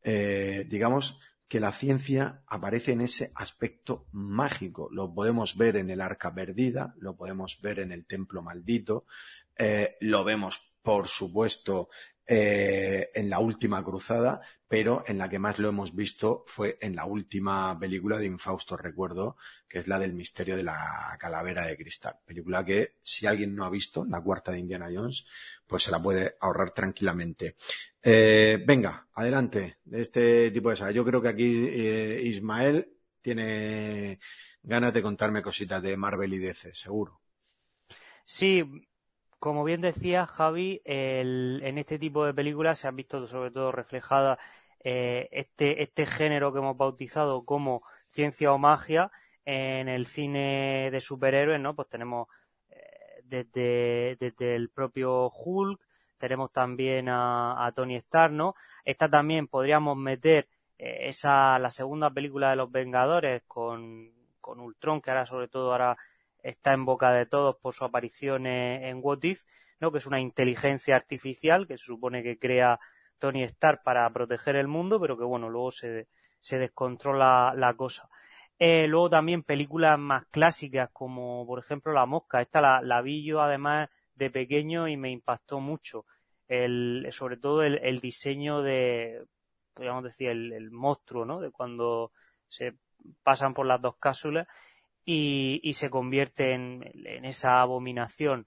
eh, 0.01 0.65
digamos 0.67 1.19
que 1.47 1.59
la 1.59 1.71
ciencia 1.71 2.41
aparece 2.47 2.93
en 2.93 3.01
ese 3.01 3.31
aspecto 3.35 4.07
mágico. 4.11 4.89
Lo 4.91 5.13
podemos 5.13 5.55
ver 5.55 5.77
en 5.77 5.89
el 5.89 6.01
arca 6.01 6.33
perdida, 6.33 6.95
lo 6.97 7.15
podemos 7.15 7.61
ver 7.61 7.79
en 7.79 7.91
el 7.91 8.05
templo 8.07 8.41
maldito, 8.41 9.05
eh, 9.57 9.97
lo 10.01 10.23
vemos, 10.23 10.61
por 10.81 11.07
supuesto, 11.07 11.89
eh, 12.27 13.11
en 13.13 13.29
la 13.29 13.37
última 13.37 13.83
cruzada, 13.83 14.41
pero 14.67 15.03
en 15.05 15.19
la 15.19 15.29
que 15.29 15.37
más 15.37 15.59
lo 15.59 15.69
hemos 15.69 15.93
visto 15.93 16.43
fue 16.47 16.75
en 16.81 16.95
la 16.95 17.05
última 17.05 17.77
película 17.79 18.17
de 18.17 18.25
Infausto 18.25 18.75
Recuerdo, 18.75 19.37
que 19.67 19.77
es 19.77 19.87
la 19.87 19.99
del 19.99 20.13
misterio 20.13 20.57
de 20.57 20.63
la 20.63 21.15
calavera 21.19 21.67
de 21.67 21.77
cristal. 21.77 22.15
Película 22.25 22.65
que, 22.65 22.95
si 23.03 23.27
alguien 23.27 23.55
no 23.55 23.63
ha 23.63 23.69
visto, 23.69 24.05
la 24.05 24.21
cuarta 24.21 24.51
de 24.51 24.57
Indiana 24.57 24.89
Jones, 24.91 25.27
pues 25.67 25.83
se 25.83 25.91
la 25.91 26.01
puede 26.01 26.35
ahorrar 26.39 26.71
tranquilamente. 26.71 27.57
Eh, 28.01 28.63
venga, 28.65 29.07
adelante, 29.13 29.77
de 29.85 30.01
este 30.01 30.49
tipo 30.49 30.71
de 30.71 30.77
saga. 30.77 30.91
Yo 30.91 31.05
creo 31.05 31.21
que 31.21 31.29
aquí 31.29 31.67
eh, 31.69 32.21
Ismael 32.23 32.91
tiene 33.21 34.19
ganas 34.63 34.95
de 34.95 35.03
contarme 35.03 35.43
cositas 35.43 35.81
de 35.83 35.95
Marvel 35.95 36.33
y 36.33 36.39
DC, 36.39 36.73
seguro. 36.73 37.21
Sí, 38.25 38.63
como 39.39 39.63
bien 39.63 39.81
decía 39.81 40.25
Javi, 40.25 40.81
en 40.85 41.77
este 41.77 41.99
tipo 41.99 42.25
de 42.25 42.33
películas 42.33 42.79
se 42.79 42.87
han 42.87 42.95
visto 42.95 43.27
sobre 43.27 43.51
todo 43.51 43.71
reflejadas 43.71 44.39
eh, 44.87 45.29
este, 45.31 45.81
este 45.81 46.05
género 46.05 46.53
que 46.53 46.59
hemos 46.59 46.77
bautizado 46.77 47.43
como 47.43 47.81
ciencia 48.11 48.53
o 48.53 48.59
magia 48.59 49.11
en 49.43 49.89
el 49.89 50.05
cine 50.05 50.89
de 50.91 51.01
superhéroes, 51.01 51.59
¿no? 51.59 51.75
Pues 51.75 51.89
tenemos 51.89 52.27
eh, 52.69 53.23
desde, 53.23 54.15
desde 54.19 54.55
el 54.55 54.69
propio 54.69 55.31
Hulk, 55.31 55.81
tenemos 56.19 56.51
también 56.51 57.07
a, 57.09 57.71
Tony 57.75 57.95
Stark, 57.95 58.31
¿no? 58.31 58.53
Esta 58.83 59.09
también 59.09 59.47
podríamos 59.47 59.97
meter 59.97 60.47
eh, 60.77 61.07
esa, 61.09 61.57
la 61.57 61.71
segunda 61.71 62.11
película 62.11 62.51
de 62.51 62.57
los 62.57 62.71
Vengadores 62.71 63.41
con, 63.47 64.13
con 64.39 64.59
Ultron, 64.59 65.01
que 65.01 65.09
ahora 65.09 65.25
sobre 65.25 65.47
todo 65.47 65.71
ahora 65.71 65.97
está 66.45 66.73
en 66.73 66.85
boca 66.85 67.11
de 67.11 67.25
todos 67.25 67.57
por 67.57 67.73
su 67.73 67.83
aparición 67.85 68.45
en, 68.45 68.99
What 69.01 69.23
If, 69.23 69.43
¿no? 69.79 69.91
que 69.91 69.97
es 69.97 70.05
una 70.05 70.19
inteligencia 70.19 70.95
artificial 70.95 71.67
que 71.67 71.77
se 71.77 71.85
supone 71.85 72.21
que 72.21 72.37
crea 72.37 72.79
Tony 73.17 73.43
Stark 73.43 73.81
para 73.83 74.07
proteger 74.13 74.55
el 74.55 74.67
mundo, 74.67 75.01
pero 75.01 75.17
que 75.17 75.23
bueno, 75.23 75.49
luego 75.49 75.71
se, 75.71 76.07
se 76.39 76.59
descontrola 76.59 77.53
la 77.55 77.73
cosa. 77.73 78.09
Eh, 78.59 78.87
luego 78.87 79.09
también 79.09 79.43
películas 79.43 79.97
más 79.99 80.25
clásicas 80.27 80.89
como 80.93 81.45
por 81.47 81.59
ejemplo 81.59 81.91
La 81.91 82.05
Mosca. 82.05 82.41
Esta 82.41 82.61
la, 82.61 82.81
la 82.81 83.01
vi 83.01 83.23
yo 83.23 83.41
además 83.41 83.89
de 84.13 84.29
pequeño 84.29 84.87
y 84.87 84.97
me 84.97 85.09
impactó 85.11 85.59
mucho. 85.59 86.05
El, 86.47 87.07
sobre 87.11 87.37
todo 87.37 87.63
el, 87.63 87.79
el 87.83 87.99
diseño 87.99 88.61
de, 88.61 89.25
podríamos 89.73 90.03
decir, 90.03 90.29
el, 90.29 90.53
el, 90.53 90.69
monstruo, 90.69 91.25
¿no? 91.25 91.41
De 91.41 91.49
cuando 91.49 92.11
se 92.47 92.75
pasan 93.23 93.55
por 93.55 93.65
las 93.65 93.81
dos 93.81 93.95
cápsulas 93.97 94.47
y, 95.05 95.73
se 95.73 95.89
convierte 95.89 96.53
en, 96.53 96.83
esa 97.25 97.61
abominación. 97.61 98.45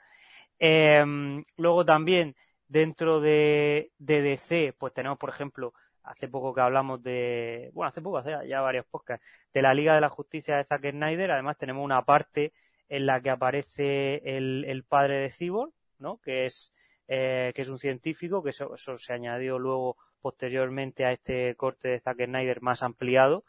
Em, 0.59 1.45
luego 1.57 1.85
también 1.85 2.35
dentro 2.67 3.21
de, 3.21 3.93
DC, 3.99 4.75
pues 4.79 4.93
tenemos, 4.93 5.19
por 5.19 5.31
ejemplo, 5.31 5.73
hace 6.03 6.29
poco 6.29 6.55
que 6.55 6.61
hablamos 6.61 7.03
de, 7.03 7.71
bueno, 7.75 7.89
hace 7.89 8.03
poco, 8.03 8.19
hace 8.19 8.37
ya 8.49 8.61
varios 8.61 8.87
podcasts, 8.87 9.25
de 9.53 9.63
la 9.63 9.75
Liga 9.75 9.95
de 9.95 10.01
la 10.01 10.09
Justicia 10.09 10.57
de 10.57 10.65
Zack 10.65 10.91
Snyder. 10.91 11.31
Además 11.31 11.57
tenemos 11.59 11.85
una 11.85 12.03
parte 12.03 12.53
en 12.89 13.07
la 13.07 13.21
que 13.21 13.31
aparece 13.31 14.23
el, 14.25 14.85
padre 14.89 15.19
de 15.19 15.31
Cyborg, 15.31 15.73
¿no? 15.99 16.19
Que 16.19 16.47
es, 16.47 16.75
eh, 17.07 17.53
que 17.55 17.63
es 17.63 17.69
un 17.69 17.79
científico, 17.79 18.43
que 18.43 18.51
eso, 18.51 18.75
eso, 18.75 18.97
se 18.97 19.13
añadió 19.13 19.59
luego 19.59 19.97
posteriormente 20.21 21.05
a 21.05 21.13
este 21.13 21.55
corte 21.55 21.89
de 21.89 22.01
Zack 22.01 22.25
Snyder 22.25 22.63
más 22.63 22.83
ampliado. 22.83 23.45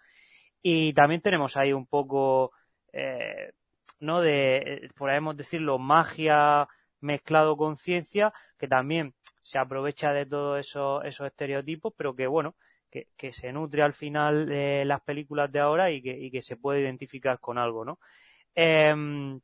Y 0.62 0.94
también 0.94 1.22
tenemos 1.22 1.58
ahí 1.58 1.74
un 1.74 1.88
poco 1.88 2.52
eh, 2.94 3.52
¿no? 4.00 4.22
De, 4.22 4.90
podríamos 4.96 5.38
decirlo, 5.38 5.78
magia 5.80 6.68
mezclado 7.02 7.58
con 7.58 7.78
ciencia, 7.78 8.34
que 8.58 8.68
también 8.68 9.14
se 9.44 9.58
aprovecha 9.58 10.14
de 10.14 10.26
todos 10.26 10.60
esos, 10.60 11.04
esos 11.06 11.28
estereotipos, 11.28 11.94
pero 11.96 12.16
que 12.16 12.28
bueno, 12.28 12.56
que, 12.90 13.08
que 13.18 13.34
se 13.34 13.52
nutre 13.54 13.82
al 13.84 13.94
final 13.94 14.46
de 14.48 14.84
las 14.86 15.02
películas 15.02 15.52
de 15.52 15.60
ahora 15.60 15.92
y 15.92 16.02
que, 16.02 16.18
y 16.18 16.32
que 16.32 16.42
se 16.42 16.58
puede 16.58 16.82
identificar 16.82 17.40
con 17.40 17.58
algo, 17.58 17.86
¿no? 17.86 18.00
Eh, 18.56 19.40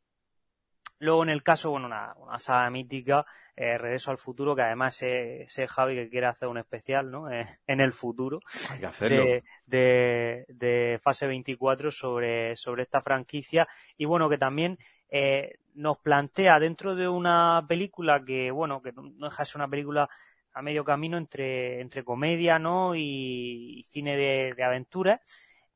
Luego 1.05 1.23
en 1.23 1.29
el 1.29 1.43
caso, 1.43 1.69
bueno, 1.69 1.85
una, 1.85 2.15
una 2.17 2.39
saga 2.39 2.69
mítica, 2.71 3.25
eh, 3.55 3.77
Regreso 3.77 4.11
al 4.11 4.17
futuro, 4.17 4.55
que 4.55 4.63
además 4.63 4.95
sé, 4.95 5.47
Javi 5.47 5.95
que 5.95 6.09
quiere 6.09 6.27
hacer 6.27 6.49
un 6.49 6.57
especial, 6.57 7.09
¿no? 7.09 7.29
Eh, 7.35 7.45
en 7.67 7.79
el 7.79 7.93
futuro. 7.93 8.39
Hay 8.69 8.79
que 8.79 8.85
hacerlo. 8.85 9.23
De, 9.65 10.45
de, 10.47 10.99
fase 11.01 11.27
24 11.27 11.91
sobre, 11.91 12.57
sobre 12.57 12.83
esta 12.83 13.01
franquicia. 13.01 13.67
Y 13.97 14.05
bueno, 14.05 14.29
que 14.29 14.37
también 14.37 14.77
eh, 15.09 15.59
nos 15.75 15.99
plantea 15.99 16.59
dentro 16.59 16.95
de 16.95 17.07
una 17.07 17.63
película 17.67 18.23
que, 18.25 18.51
bueno, 18.51 18.81
que 18.81 18.91
no 18.91 19.27
deja 19.27 19.43
de 19.43 19.45
ser 19.45 19.57
una 19.57 19.69
película 19.69 20.09
a 20.53 20.61
medio 20.61 20.83
camino 20.83 21.17
entre, 21.17 21.81
entre 21.81 22.03
comedia, 22.03 22.57
¿no? 22.57 22.95
Y, 22.95 23.85
cine 23.89 24.17
de, 24.17 24.53
de 24.55 24.63
aventura. 24.63 25.21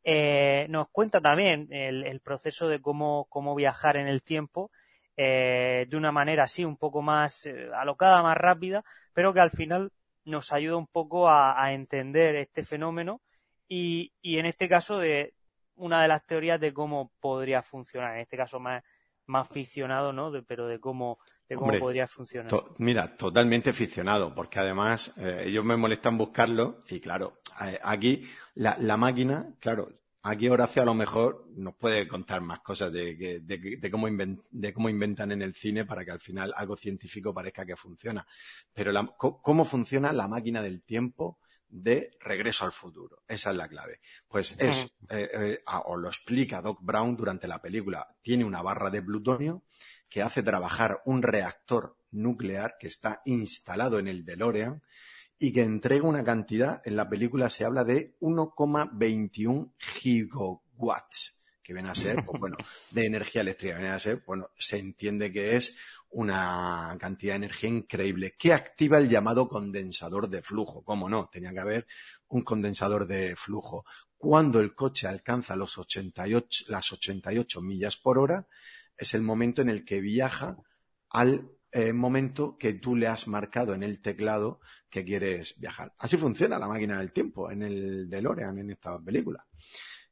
Eh, 0.03 0.65
nos 0.69 0.89
cuenta 0.89 1.21
también 1.21 1.67
el, 1.71 2.03
el 2.05 2.19
proceso 2.19 2.67
de 2.67 2.81
cómo, 2.81 3.27
cómo 3.29 3.53
viajar 3.53 3.95
en 3.95 4.07
el 4.07 4.23
tiempo 4.23 4.71
eh, 5.21 5.85
de 5.89 5.97
una 5.97 6.13
manera 6.13 6.43
así 6.43 6.63
un 6.63 6.77
poco 6.77 7.01
más 7.01 7.45
eh, 7.45 7.67
alocada, 7.75 8.23
más 8.23 8.37
rápida, 8.37 8.85
pero 9.11 9.33
que 9.33 9.41
al 9.41 9.51
final 9.51 9.91
nos 10.23 10.53
ayuda 10.53 10.77
un 10.77 10.87
poco 10.87 11.29
a, 11.29 11.73
entender 11.73 12.37
este 12.37 12.63
fenómeno 12.63 13.19
y, 13.67 14.13
y, 14.21 14.37
en 14.37 14.45
este 14.45 14.69
caso 14.69 14.97
de 14.97 15.33
una 15.75 16.01
de 16.01 16.07
las 16.07 16.25
teorías 16.25 16.61
de 16.61 16.73
cómo 16.73 17.11
podría 17.19 17.61
funcionar, 17.61 18.13
en 18.13 18.21
este 18.21 18.37
caso 18.37 18.61
más, 18.61 18.81
más 19.25 19.49
ficcionado, 19.49 20.13
¿no? 20.13 20.31
pero 20.47 20.67
de 20.67 20.79
cómo, 20.79 21.19
de 21.49 21.57
cómo 21.57 21.77
podría 21.77 22.07
funcionar. 22.07 22.49
mira, 22.77 23.17
totalmente 23.17 23.73
ficcionado, 23.73 24.33
porque 24.33 24.59
además 24.59 25.13
eh, 25.17 25.43
ellos 25.47 25.65
me 25.65 25.75
molestan 25.75 26.17
buscarlo 26.17 26.81
y 26.87 27.01
claro, 27.01 27.39
aquí 27.83 28.25
la, 28.55 28.77
la 28.79 28.95
máquina, 28.95 29.49
claro, 29.59 29.98
Aquí 30.21 30.49
Horacio 30.49 30.81
a 30.81 30.85
lo 30.85 30.93
mejor 30.93 31.45
nos 31.55 31.75
puede 31.75 32.07
contar 32.07 32.41
más 32.41 32.59
cosas 32.59 32.91
de, 32.91 33.41
cómo, 33.89 34.89
inventan 34.89 35.31
en 35.31 35.41
el 35.41 35.55
cine 35.55 35.85
para 35.85 36.03
que 36.03 36.11
al 36.11 36.19
final 36.19 36.53
algo 36.55 36.75
científico 36.75 37.33
parezca 37.33 37.65
que 37.65 37.77
funciona. 37.77 38.25
Pero 38.73 38.91
cómo 39.17 39.63
funciona 39.63 40.11
la 40.11 40.27
máquina 40.27 40.61
del 40.61 40.81
tiempo 40.81 41.39
de 41.69 42.11
regreso 42.19 42.65
al 42.65 42.71
futuro. 42.71 43.23
Esa 43.27 43.51
es 43.51 43.55
la 43.55 43.67
clave. 43.67 44.01
Pues 44.27 44.55
es, 44.59 44.91
eh, 45.09 45.29
eh, 45.33 45.63
o 45.85 45.95
lo 45.95 46.09
explica 46.09 46.61
Doc 46.61 46.79
Brown 46.81 47.15
durante 47.15 47.47
la 47.47 47.61
película, 47.61 48.07
tiene 48.21 48.43
una 48.43 48.61
barra 48.61 48.89
de 48.89 49.01
plutonio 49.01 49.63
que 50.09 50.21
hace 50.21 50.43
trabajar 50.43 51.01
un 51.05 51.21
reactor 51.21 51.95
nuclear 52.11 52.75
que 52.79 52.87
está 52.87 53.21
instalado 53.25 53.99
en 53.99 54.07
el 54.07 54.25
DeLorean 54.25 54.81
y 55.39 55.53
que 55.53 55.61
entrega 55.61 56.05
una 56.05 56.23
cantidad, 56.23 56.81
en 56.83 56.97
la 56.97 57.09
película 57.09 57.49
se 57.49 57.63
habla 57.63 57.85
de 57.85 58.17
1,21 58.19 59.71
gigawatts, 59.77 61.41
que 61.63 61.73
viene 61.73 61.89
a 61.89 61.95
ser, 61.95 62.25
pues 62.25 62.39
bueno, 62.39 62.57
de 62.91 63.05
energía 63.05 63.41
eléctrica, 63.41 63.77
viene 63.77 63.93
a 63.93 63.99
ser, 63.99 64.21
bueno, 64.27 64.49
se 64.57 64.77
entiende 64.77 65.31
que 65.31 65.55
es 65.55 65.77
una 66.11 66.97
cantidad 66.99 67.33
de 67.33 67.37
energía 67.37 67.69
increíble 67.69 68.35
que 68.37 68.51
activa 68.51 68.97
el 68.97 69.07
llamado 69.07 69.47
condensador 69.47 70.29
de 70.29 70.41
flujo. 70.41 70.83
¿Cómo 70.83 71.07
no? 71.07 71.29
Tenía 71.31 71.53
que 71.53 71.59
haber 71.59 71.87
un 72.27 72.41
condensador 72.41 73.07
de 73.07 73.35
flujo. 73.37 73.85
Cuando 74.17 74.59
el 74.59 74.75
coche 74.75 75.07
alcanza 75.07 75.55
los 75.55 75.77
88, 75.77 76.65
las 76.67 76.91
88 76.91 77.61
millas 77.61 77.95
por 77.95 78.19
hora, 78.19 78.47
es 78.97 79.13
el 79.13 79.21
momento 79.21 79.61
en 79.61 79.69
el 79.69 79.85
que 79.85 80.01
viaja 80.01 80.57
al 81.09 81.49
eh, 81.71 81.93
momento 81.93 82.57
que 82.57 82.73
tú 82.73 82.95
le 82.95 83.07
has 83.07 83.27
marcado 83.27 83.73
en 83.73 83.83
el 83.83 84.01
teclado 84.01 84.59
que 84.89 85.03
quieres 85.03 85.59
viajar. 85.59 85.93
Así 85.99 86.17
funciona 86.17 86.57
la 86.57 86.67
máquina 86.67 86.97
del 86.97 87.11
tiempo 87.11 87.51
en 87.51 87.61
el 87.61 88.09
DeLorean, 88.09 88.57
en 88.57 88.71
esta 88.71 88.99
película. 88.99 89.45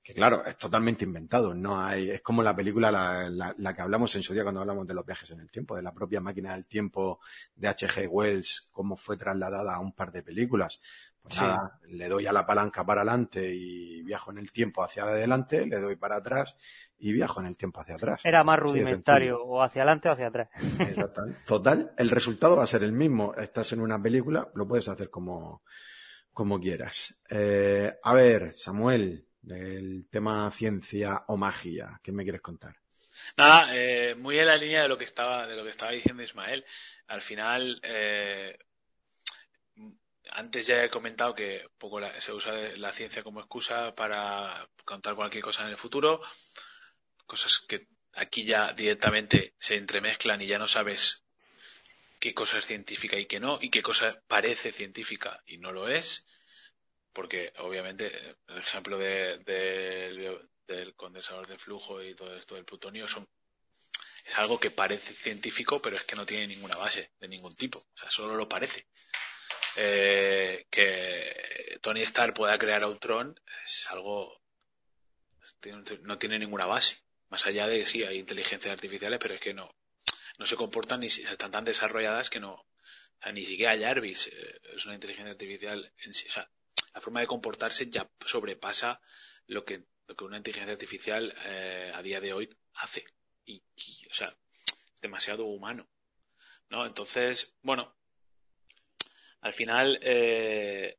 Que 0.04 0.14
claro, 0.14 0.46
es 0.46 0.56
totalmente 0.56 1.04
inventado. 1.04 1.54
No 1.54 1.82
hay, 1.82 2.12
es 2.12 2.22
como 2.22 2.42
la 2.42 2.56
película 2.56 2.92
la, 2.92 3.54
la, 3.58 3.74
que 3.74 3.82
hablamos 3.82 4.16
en 4.16 4.24
su 4.24 4.34
día 4.34 4.44
cuando 4.44 4.62
hablamos 4.62 4.88
de 4.88 4.94
los 4.94 5.06
viajes 5.06 5.32
en 5.32 5.42
el 5.42 5.52
tiempo, 5.52 5.76
de 5.76 5.82
la 5.82 5.94
propia 5.94 6.22
máquina 6.22 6.54
del 6.54 6.66
tiempo 6.66 7.20
de 7.56 7.68
H.G. 7.68 8.08
Wells, 8.08 8.70
cómo 8.72 8.96
fue 8.96 9.18
trasladada 9.18 9.76
a 9.76 9.80
un 9.80 9.94
par 9.94 10.12
de 10.12 10.24
películas. 10.24 10.80
Pues 11.22 11.42
nada, 11.42 11.78
le 11.90 12.08
doy 12.08 12.26
a 12.26 12.32
la 12.32 12.46
palanca 12.46 12.86
para 12.86 13.02
adelante 13.02 13.54
y 13.54 14.02
viajo 14.04 14.32
en 14.32 14.38
el 14.38 14.52
tiempo 14.54 14.82
hacia 14.82 15.04
adelante, 15.04 15.66
le 15.66 15.82
doy 15.82 15.98
para 15.98 16.18
atrás 16.18 16.56
y 16.99 17.14
viajo 17.14 17.40
en 17.40 17.48
el 17.48 17.57
tiempo 17.57 17.82
hacia 17.82 17.95
atrás. 17.95 18.22
Era 18.24 18.44
más 18.44 18.60
rudimentario, 18.60 19.44
o 19.44 19.61
hacia 19.61 19.84
adelante 19.84 20.10
o 20.10 20.11
hacia 20.11 20.28
atrás. 20.28 20.49
Exactamente. 20.80 21.40
Total, 21.45 21.91
el 21.98 22.10
resultado 22.10 22.57
va 22.57 22.64
a 22.64 22.68
ser 22.68 22.84
el 22.84 22.91
mismo. 22.91 23.34
Estás 23.36 23.74
en 23.74 23.82
una 23.82 24.02
película, 24.02 24.49
lo 24.56 24.68
puedes 24.68 24.88
hacer 24.88 25.10
como, 25.10 25.64
como 26.34 26.60
quieras. 26.60 27.19
Eh, 27.30 27.98
a 28.02 28.14
ver, 28.14 28.53
Samuel, 28.53 29.28
del 29.41 30.07
tema 30.10 30.49
ciencia 30.52 31.24
o 31.28 31.38
magia, 31.38 31.99
¿qué 32.03 32.11
me 32.11 32.24
quieres 32.24 32.41
contar? 32.41 32.76
Nada, 33.36 33.76
eh, 33.76 34.15
muy 34.15 34.38
en 34.40 34.48
la 34.48 34.57
línea 34.57 34.84
de 34.84 34.88
lo 34.88 34.98
que 34.98 35.06
estaba, 35.06 35.48
de 35.48 35.56
lo 35.56 35.64
que 35.64 35.72
estaba 35.72 35.91
diciendo 35.91 36.24
Ismael. 36.24 36.65
Al 37.07 37.22
final, 37.22 37.80
eh, 37.84 38.57
antes 40.32 40.68
ya 40.68 40.84
he 40.84 40.90
comentado 40.90 41.34
que 41.34 41.65
poco 41.78 41.99
se 42.19 42.32
usa 42.32 42.53
la 42.78 42.91
ciencia 42.91 43.24
como 43.24 43.40
excusa 43.40 43.95
para 43.95 44.68
contar 44.86 45.15
cualquier 45.15 45.44
cosa 45.44 45.64
en 45.64 45.69
el 45.69 45.78
futuro, 45.78 46.22
cosas 47.28 47.60
que 47.60 47.88
aquí 48.14 48.45
ya 48.45 48.74
directamente 48.74 49.54
se 49.60 49.76
entremezclan 49.76 50.41
y 50.41 50.48
ya 50.48 50.58
no 50.58 50.68
sabes 50.68 51.24
qué 52.20 52.34
cosa 52.34 52.58
es 52.58 52.66
científica 52.66 53.18
y 53.18 53.26
qué 53.26 53.40
no, 53.40 53.60
y 53.62 53.70
qué 53.70 53.82
cosa 53.82 54.22
parece 54.28 54.72
científica 54.72 55.41
y 55.45 55.58
no 55.58 55.72
lo 55.72 55.88
es, 55.88 56.26
porque 57.14 57.54
obviamente 57.60 58.12
el 58.48 58.58
ejemplo 58.58 58.98
de, 58.98 59.38
del 60.68 60.95
condensador 60.95 61.48
de 61.48 61.60
flujo 61.60 62.04
y 62.04 62.16
todo 62.16 62.36
esto 62.36 62.56
del 62.56 62.66
plutonio 62.66 63.08
son 63.08 63.28
es 64.26 64.38
algo 64.38 64.60
que 64.60 64.72
parece 64.72 65.14
científico, 65.14 65.82
pero 65.82 65.95
es 65.95 66.04
que 66.04 66.16
no 66.18 66.26
tiene 66.26 66.48
ninguna 66.48 66.76
base 66.76 67.12
de 67.18 67.30
ningún 67.30 67.56
tipo. 67.56 67.80
O 67.80 67.98
sea, 67.98 68.12
solo 68.12 68.36
lo 68.36 68.49
parece. 68.49 68.88
Eh, 69.78 70.66
que 70.70 71.80
Tony 71.82 72.02
Stark 72.02 72.34
pueda 72.34 72.58
crear 72.58 72.84
a 72.84 72.90
Ultron 72.90 73.40
es 73.64 73.88
algo. 73.90 74.41
no 76.02 76.18
tiene 76.18 76.40
ninguna 76.40 76.66
base. 76.66 76.98
Más 77.30 77.45
allá 77.45 77.68
de 77.68 77.80
que 77.80 77.86
sí, 77.86 78.04
hay 78.04 78.18
inteligencias 78.20 78.72
artificiales, 78.72 79.20
pero 79.20 79.34
es 79.34 79.40
que 79.40 79.54
no, 79.54 79.70
no 80.38 80.45
se 80.45 80.56
comportan 80.56 81.02
ni 81.02 81.08
están 81.08 81.52
tan 81.52 81.66
desarrolladas 81.66 82.30
que 82.30 82.40
no. 82.40 82.54
O 82.54 83.22
sea, 83.22 83.32
ni 83.32 83.45
siquiera 83.45 83.78
Jarvis 83.78 84.28
eh, 84.28 84.60
es 84.76 84.86
una 84.86 84.95
inteligencia 84.95 85.32
artificial 85.32 85.91
en 86.04 86.14
sí. 86.14 86.28
O 86.28 86.32
sea, 86.32 86.49
la 86.94 87.02
forma 87.02 87.20
de 87.20 87.28
comportarse 87.28 87.90
ya 87.90 88.10
sobrepasa 88.26 89.02
lo 89.48 89.66
que, 89.66 89.84
lo 90.08 90.16
que 90.16 90.24
una 90.24 90.38
inteligencia 90.38 90.74
artificial 90.74 91.34
eh, 91.45 91.91
a 91.94 92.02
día 92.02 92.22
de 92.22 92.34
hoy 92.34 92.49
hace 92.76 93.04
y, 93.45 93.62
o 94.10 94.14
sea, 94.14 94.36
es 94.94 95.02
demasiado 95.02 95.45
humano, 95.45 95.88
¿no? 96.70 96.86
Entonces, 96.86 97.56
bueno, 97.62 97.95
al 99.41 99.54
final 99.54 99.99
eh, 100.02 100.98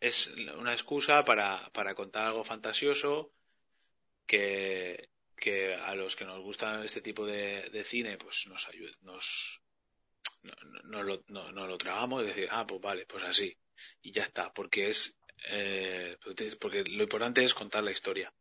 es 0.00 0.28
una 0.56 0.72
excusa 0.72 1.24
para, 1.24 1.70
para 1.72 1.94
contar 1.94 2.26
algo 2.26 2.44
fantasioso 2.44 3.32
que, 4.32 5.74
a 5.74 5.94
los 5.94 6.16
que 6.16 6.24
nos 6.24 6.40
gusta 6.40 6.84
este 6.84 7.00
tipo 7.00 7.26
de, 7.26 7.84
cine, 7.84 8.16
pues 8.16 8.46
nos 8.46 8.68
ayude, 8.68 8.92
nos 9.02 9.60
no, 10.42 10.52
no, 10.84 11.02
lo, 11.02 11.24
no, 11.28 11.66
lo 11.66 11.78
tragamos 11.78 12.22
y 12.22 12.26
decir, 12.26 12.48
ah, 12.50 12.66
pues 12.66 12.80
vale, 12.80 13.06
pues 13.06 13.22
así. 13.22 13.56
Y 14.02 14.12
ya 14.12 14.22
está, 14.24 14.52
porque 14.52 14.88
es, 14.88 15.16
eh, 15.48 16.16
porque 16.60 16.84
lo 16.84 17.04
importante 17.04 17.42
es 17.42 17.54
contar 17.54 17.84
la 17.84 17.92
historia. 17.92 18.32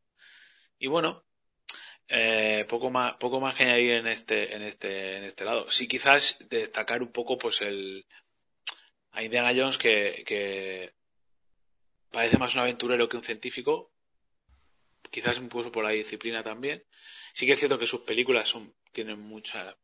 Y 0.80 0.88
bueno, 0.88 1.23
eh, 2.07 2.65
poco 2.68 2.89
más, 2.89 3.15
poco 3.18 3.39
más 3.39 3.55
que 3.55 3.63
añadir 3.63 3.91
en 3.91 4.07
este, 4.07 4.55
en 4.55 4.63
este, 4.63 5.18
en 5.18 5.23
este 5.26 5.45
lado. 5.45 5.69
Sí, 5.69 5.88
quizás 5.88 6.38
destacar 6.49 7.01
un 7.01 7.11
poco, 7.11 7.38
pues 7.38 7.61
el, 7.61 8.05
a 9.11 9.23
Indiana 9.23 9.53
Jones 9.55 9.77
que, 9.77 10.23
que 10.26 10.93
parece 12.11 12.38
más 12.38 12.55
un 12.55 12.61
aventurero 12.61 13.07
que 13.07 13.18
un 13.18 13.23
científico. 13.23 13.90
Quizás 15.11 15.38
incluso 15.38 15.71
por 15.71 15.83
la 15.83 15.91
disciplina 15.91 16.41
también. 16.41 16.83
Sí 17.33 17.45
que 17.45 17.53
es 17.53 17.59
cierto 17.59 17.77
que 17.77 17.85
sus 17.85 18.01
películas 18.01 18.49
son, 18.49 18.73
tienen 18.91 19.19
mucha, 19.19 19.75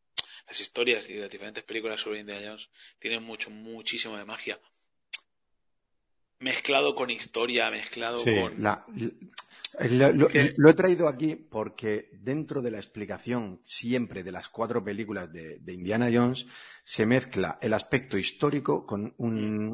las 0.48 0.62
historias 0.62 1.10
y 1.10 1.16
las 1.16 1.30
diferentes 1.30 1.64
películas 1.64 1.99
sobre 1.99 2.22
Indiana 2.22 2.48
Jones 2.48 2.70
tienen 2.98 3.24
mucho, 3.24 3.52
muchísimo 3.52 4.18
de 4.18 4.26
magia. 4.26 4.60
Mezclado 6.40 6.95
con 6.95 7.10
historia, 7.10 7.70
mezclado 7.70 8.24
con. 8.24 8.62
La, 8.62 8.86
lo, 9.90 10.30
he 10.30 10.74
traído 10.74 11.08
aquí 11.08 11.36
porque 11.36 12.10
dentro 12.14 12.62
de 12.62 12.72
la 12.72 12.78
explicación 12.78 13.60
siempre 13.64 14.24
de 14.24 14.32
las 14.32 14.48
cuatro 14.48 14.84
películas 14.84 15.34
de, 15.34 15.60
Indiana 15.68 16.10
Jones 16.14 16.45
se 16.84 17.06
mezcla 17.06 17.58
el 17.62 17.74
aspecto 17.74 18.18
histórico 18.18 18.86
con, 18.86 19.12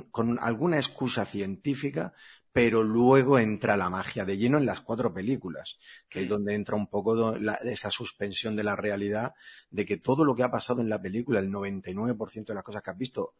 con 0.10 0.40
alguna 0.40 0.78
excusa 0.78 1.26
científica, 1.26 2.14
pero 2.54 2.84
luego 2.84 3.40
entra 3.40 3.76
la 3.76 3.90
magia 3.90 4.26
de 4.26 4.38
lleno 4.38 4.60
en 4.60 4.68
las 4.68 4.82
cuatro 4.82 5.12
películas, 5.12 5.80
que 6.08 6.22
es 6.22 6.30
donde 6.30 6.54
entra 6.54 6.76
un 6.76 6.88
poco 6.88 7.36
esa 7.64 7.90
suspensión 7.90 8.56
de 8.56 8.64
la 8.64 8.76
realidad, 8.76 9.34
de 9.72 9.86
que 9.86 9.98
todo 9.98 10.24
lo 10.24 10.36
que 10.36 10.44
ha 10.44 10.52
pasado 10.52 10.80
en 10.80 10.88
la 10.88 11.02
película, 11.02 11.40
el 11.40 11.50
99% 11.50 12.46
de 12.46 12.54
las 12.54 12.64
cosas 12.64 12.84
que 12.84 12.92
has 12.92 12.98
visto, 12.98 13.34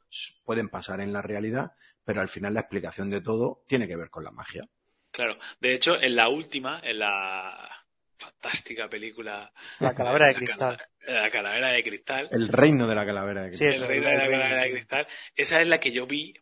pueden 0.44 0.68
pasar 0.68 1.00
en 1.00 1.14
la 1.14 1.22
realidad, 1.22 1.74
pero 2.04 2.22
al 2.22 2.28
final 2.28 2.56
la 2.56 2.62
explicación 2.62 3.12
de 3.12 3.22
todo 3.22 3.64
tiene 3.68 3.88
que 3.88 3.96
ver 3.96 4.10
con 4.10 4.24
la 4.24 4.32
magia. 4.32 4.68
Claro, 5.12 5.36
de 5.60 5.74
hecho, 5.74 5.96
en 6.02 6.16
la 6.16 6.28
última, 6.30 6.82
en 6.84 6.98
la 6.98 7.70
fantástica 8.18 8.90
película 8.90 9.52
La 9.80 9.94
calavera 9.94 10.30
de 10.30 10.36
cristal. 10.36 10.82
La 11.06 11.30
calavera 11.30 11.72
de 11.72 11.84
cristal. 11.84 12.30
El 12.32 12.48
reino 12.48 12.88
de 12.88 12.96
la 12.96 13.06
calavera 13.06 13.44
de 13.44 13.50
cristal. 13.50 13.74
Sí, 13.74 13.80
el 13.80 13.88
reino 13.88 14.08
de 14.08 14.16
la 14.16 14.24
calavera 14.24 14.64
de 14.64 14.72
cristal. 14.72 15.08
Esa 15.36 15.62
es 15.62 15.68
la 15.68 15.80
que 15.80 15.92
yo 15.92 16.08
vi 16.08 16.34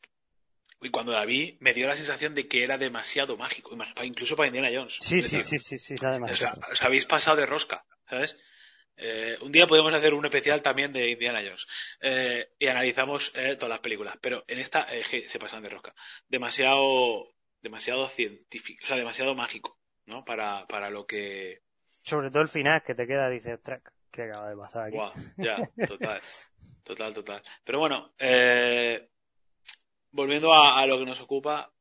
y 0.81 0.89
cuando 0.89 1.11
la 1.11 1.25
vi 1.25 1.57
me 1.59 1.73
dio 1.73 1.87
la 1.87 1.95
sensación 1.95 2.33
de 2.33 2.47
que 2.47 2.63
era 2.63 2.77
demasiado 2.77 3.37
mágico, 3.37 3.75
incluso 4.03 4.35
para 4.35 4.47
Indiana 4.47 4.69
Jones. 4.73 4.97
Sí, 4.99 5.21
sí, 5.21 5.41
sí, 5.41 5.59
sí, 5.59 5.77
sí, 5.77 5.95
O 5.95 6.33
sea, 6.33 6.53
os 6.71 6.81
habéis 6.81 7.05
pasado 7.05 7.37
de 7.37 7.45
rosca, 7.45 7.85
¿sabes? 8.09 8.37
Eh, 8.97 9.37
un 9.41 9.51
día 9.51 9.67
podemos 9.67 9.93
hacer 9.93 10.13
un 10.13 10.25
especial 10.25 10.61
también 10.61 10.91
de 10.93 11.09
Indiana 11.09 11.39
Jones 11.39 11.65
eh, 12.01 12.49
y 12.59 12.67
analizamos 12.67 13.31
eh, 13.35 13.55
todas 13.55 13.69
las 13.69 13.79
películas, 13.79 14.15
pero 14.21 14.43
en 14.47 14.59
esta 14.59 14.87
se 15.25 15.39
pasan 15.39 15.63
de 15.63 15.69
rosca. 15.69 15.95
Demasiado 16.27 17.33
demasiado 17.61 18.07
científico, 18.09 18.83
o 18.83 18.87
sea, 18.87 18.97
demasiado 18.97 19.35
mágico, 19.35 19.77
¿no? 20.05 20.25
Para, 20.25 20.65
para 20.67 20.89
lo 20.89 21.05
que... 21.05 21.61
Sobre 22.03 22.31
todo 22.31 22.41
el 22.41 22.49
final, 22.49 22.83
que 22.83 22.95
te 22.95 23.05
queda, 23.05 23.29
dice, 23.29 23.57
track, 23.59 23.93
¿qué 24.11 24.23
acaba 24.23 24.49
de 24.49 24.57
pasar 24.57 24.87
aquí? 24.87 24.97
ya, 25.37 25.57
total, 25.87 26.19
total, 26.83 27.13
total. 27.13 27.43
Pero 27.63 27.79
bueno, 27.79 28.13
eh, 28.17 29.09
volviendo 30.11 30.53
a, 30.53 30.85
lo 30.85 30.97
que 30.97 31.05
nos 31.05 31.21
ocupa, 31.21 31.71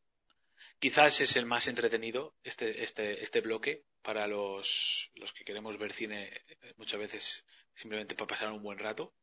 quizás 0.79 1.21
es 1.21 1.37
el 1.37 1.47
más 1.47 1.67
entretenido, 1.69 2.35
este, 2.43 2.83
este, 2.83 3.23
este 3.23 3.41
bloque, 3.41 3.85
para 4.03 4.27
los, 4.27 5.11
los 5.15 5.33
que 5.33 5.45
queremos 5.45 5.77
ver 5.79 5.93
cine 5.93 6.33
eh, 6.49 6.75
muchas 6.77 7.01
veces 7.01 7.45
simplemente 7.75 8.15
para 8.15 8.29
pasar 8.29 8.51
un 8.51 8.63
buen 8.63 8.79
rato. 8.79 9.15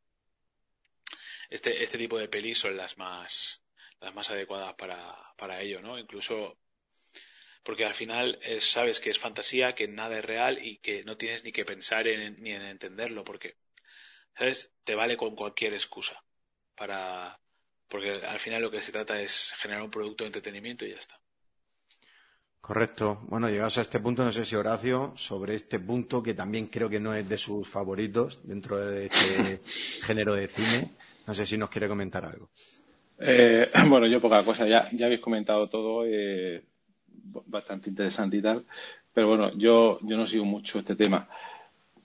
Este, 1.50 1.84
este 1.84 1.98
tipo 1.98 2.18
de 2.18 2.28
pelis 2.28 2.60
son 2.60 2.76
las 2.76 2.98
más, 2.98 3.64
las 4.00 4.14
más 4.14 4.30
adecuadas 4.30 4.74
para, 4.76 5.16
para 5.38 5.62
ello, 5.62 5.82
¿no? 5.82 5.98
Incluso 5.98 6.58
porque 7.64 7.84
al 7.84 7.96
final 7.96 8.40
sabes 8.60 9.02
que 9.02 9.10
es 9.10 9.20
fantasía, 9.20 9.76
que 9.76 9.90
nada 9.90 10.20
es 10.20 10.24
real 10.24 10.58
y 10.66 10.78
que 10.78 11.04
no 11.04 11.18
tienes 11.18 11.44
ni 11.44 11.52
que 11.52 11.66
pensar 11.66 12.08
en, 12.08 12.36
ni 12.36 12.52
en 12.52 12.62
entenderlo, 12.62 13.26
porque, 13.26 13.58
¿sabes? 14.38 14.72
Te 14.86 14.96
vale 14.96 15.18
con 15.18 15.36
cualquier 15.36 15.74
excusa 15.74 16.24
para, 16.76 17.38
porque 17.90 18.26
al 18.26 18.40
final 18.40 18.62
lo 18.62 18.72
que 18.72 18.82
se 18.82 18.92
trata 18.92 19.20
es 19.22 19.54
generar 19.58 19.84
un 19.84 19.92
producto 19.92 20.24
de 20.24 20.28
entretenimiento 20.28 20.86
y 20.86 20.92
ya 20.92 20.98
está. 20.98 21.20
Correcto. 22.62 23.20
Bueno, 23.30 23.50
llegados 23.50 23.78
a 23.78 23.82
este 23.82 24.00
punto, 24.00 24.26
no 24.26 24.32
sé 24.32 24.44
si 24.44 24.56
Horacio, 24.56 25.14
sobre 25.16 25.56
este 25.56 25.80
punto, 25.80 26.22
que 26.22 26.34
también 26.34 26.68
creo 26.68 26.90
que 26.90 27.00
no 27.00 27.14
es 27.14 27.28
de 27.30 27.38
sus 27.38 27.68
favoritos 27.68 28.42
dentro 28.44 28.78
de 28.78 29.06
este 29.06 29.62
género 30.06 30.36
de 30.36 30.48
cine, 30.50 30.92
no 31.26 31.34
sé 31.34 31.46
si 31.46 31.58
nos 31.58 31.70
quiere 31.70 31.88
comentar 31.88 32.26
algo. 32.26 32.50
Eh, 33.20 33.70
bueno, 33.90 34.08
yo 34.08 34.20
poca 34.20 34.44
cosa, 34.44 34.68
ya, 34.68 34.90
ya 34.92 35.06
habéis 35.06 35.22
comentado 35.22 35.70
todo, 35.70 36.04
eh, 36.06 36.62
bastante 37.46 37.90
interesante 37.90 38.38
y 38.38 38.42
tal, 38.42 38.66
pero 39.14 39.30
bueno, 39.30 39.52
yo, 39.58 40.00
yo 40.02 40.18
no 40.18 40.28
sigo 40.28 40.46
mucho 40.46 40.80
este 40.80 40.96
tema. 40.96 41.30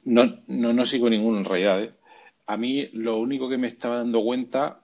No, 0.04 0.42
no, 0.46 0.72
no 0.72 0.86
sigo 0.86 1.10
ninguno 1.10 1.38
en 1.38 1.44
realidad. 1.44 1.82
¿eh? 1.82 1.92
A 2.46 2.56
mí 2.56 2.88
lo 2.92 3.18
único 3.18 3.48
que 3.48 3.58
me 3.58 3.68
estaba 3.68 3.96
dando 3.96 4.22
cuenta, 4.22 4.81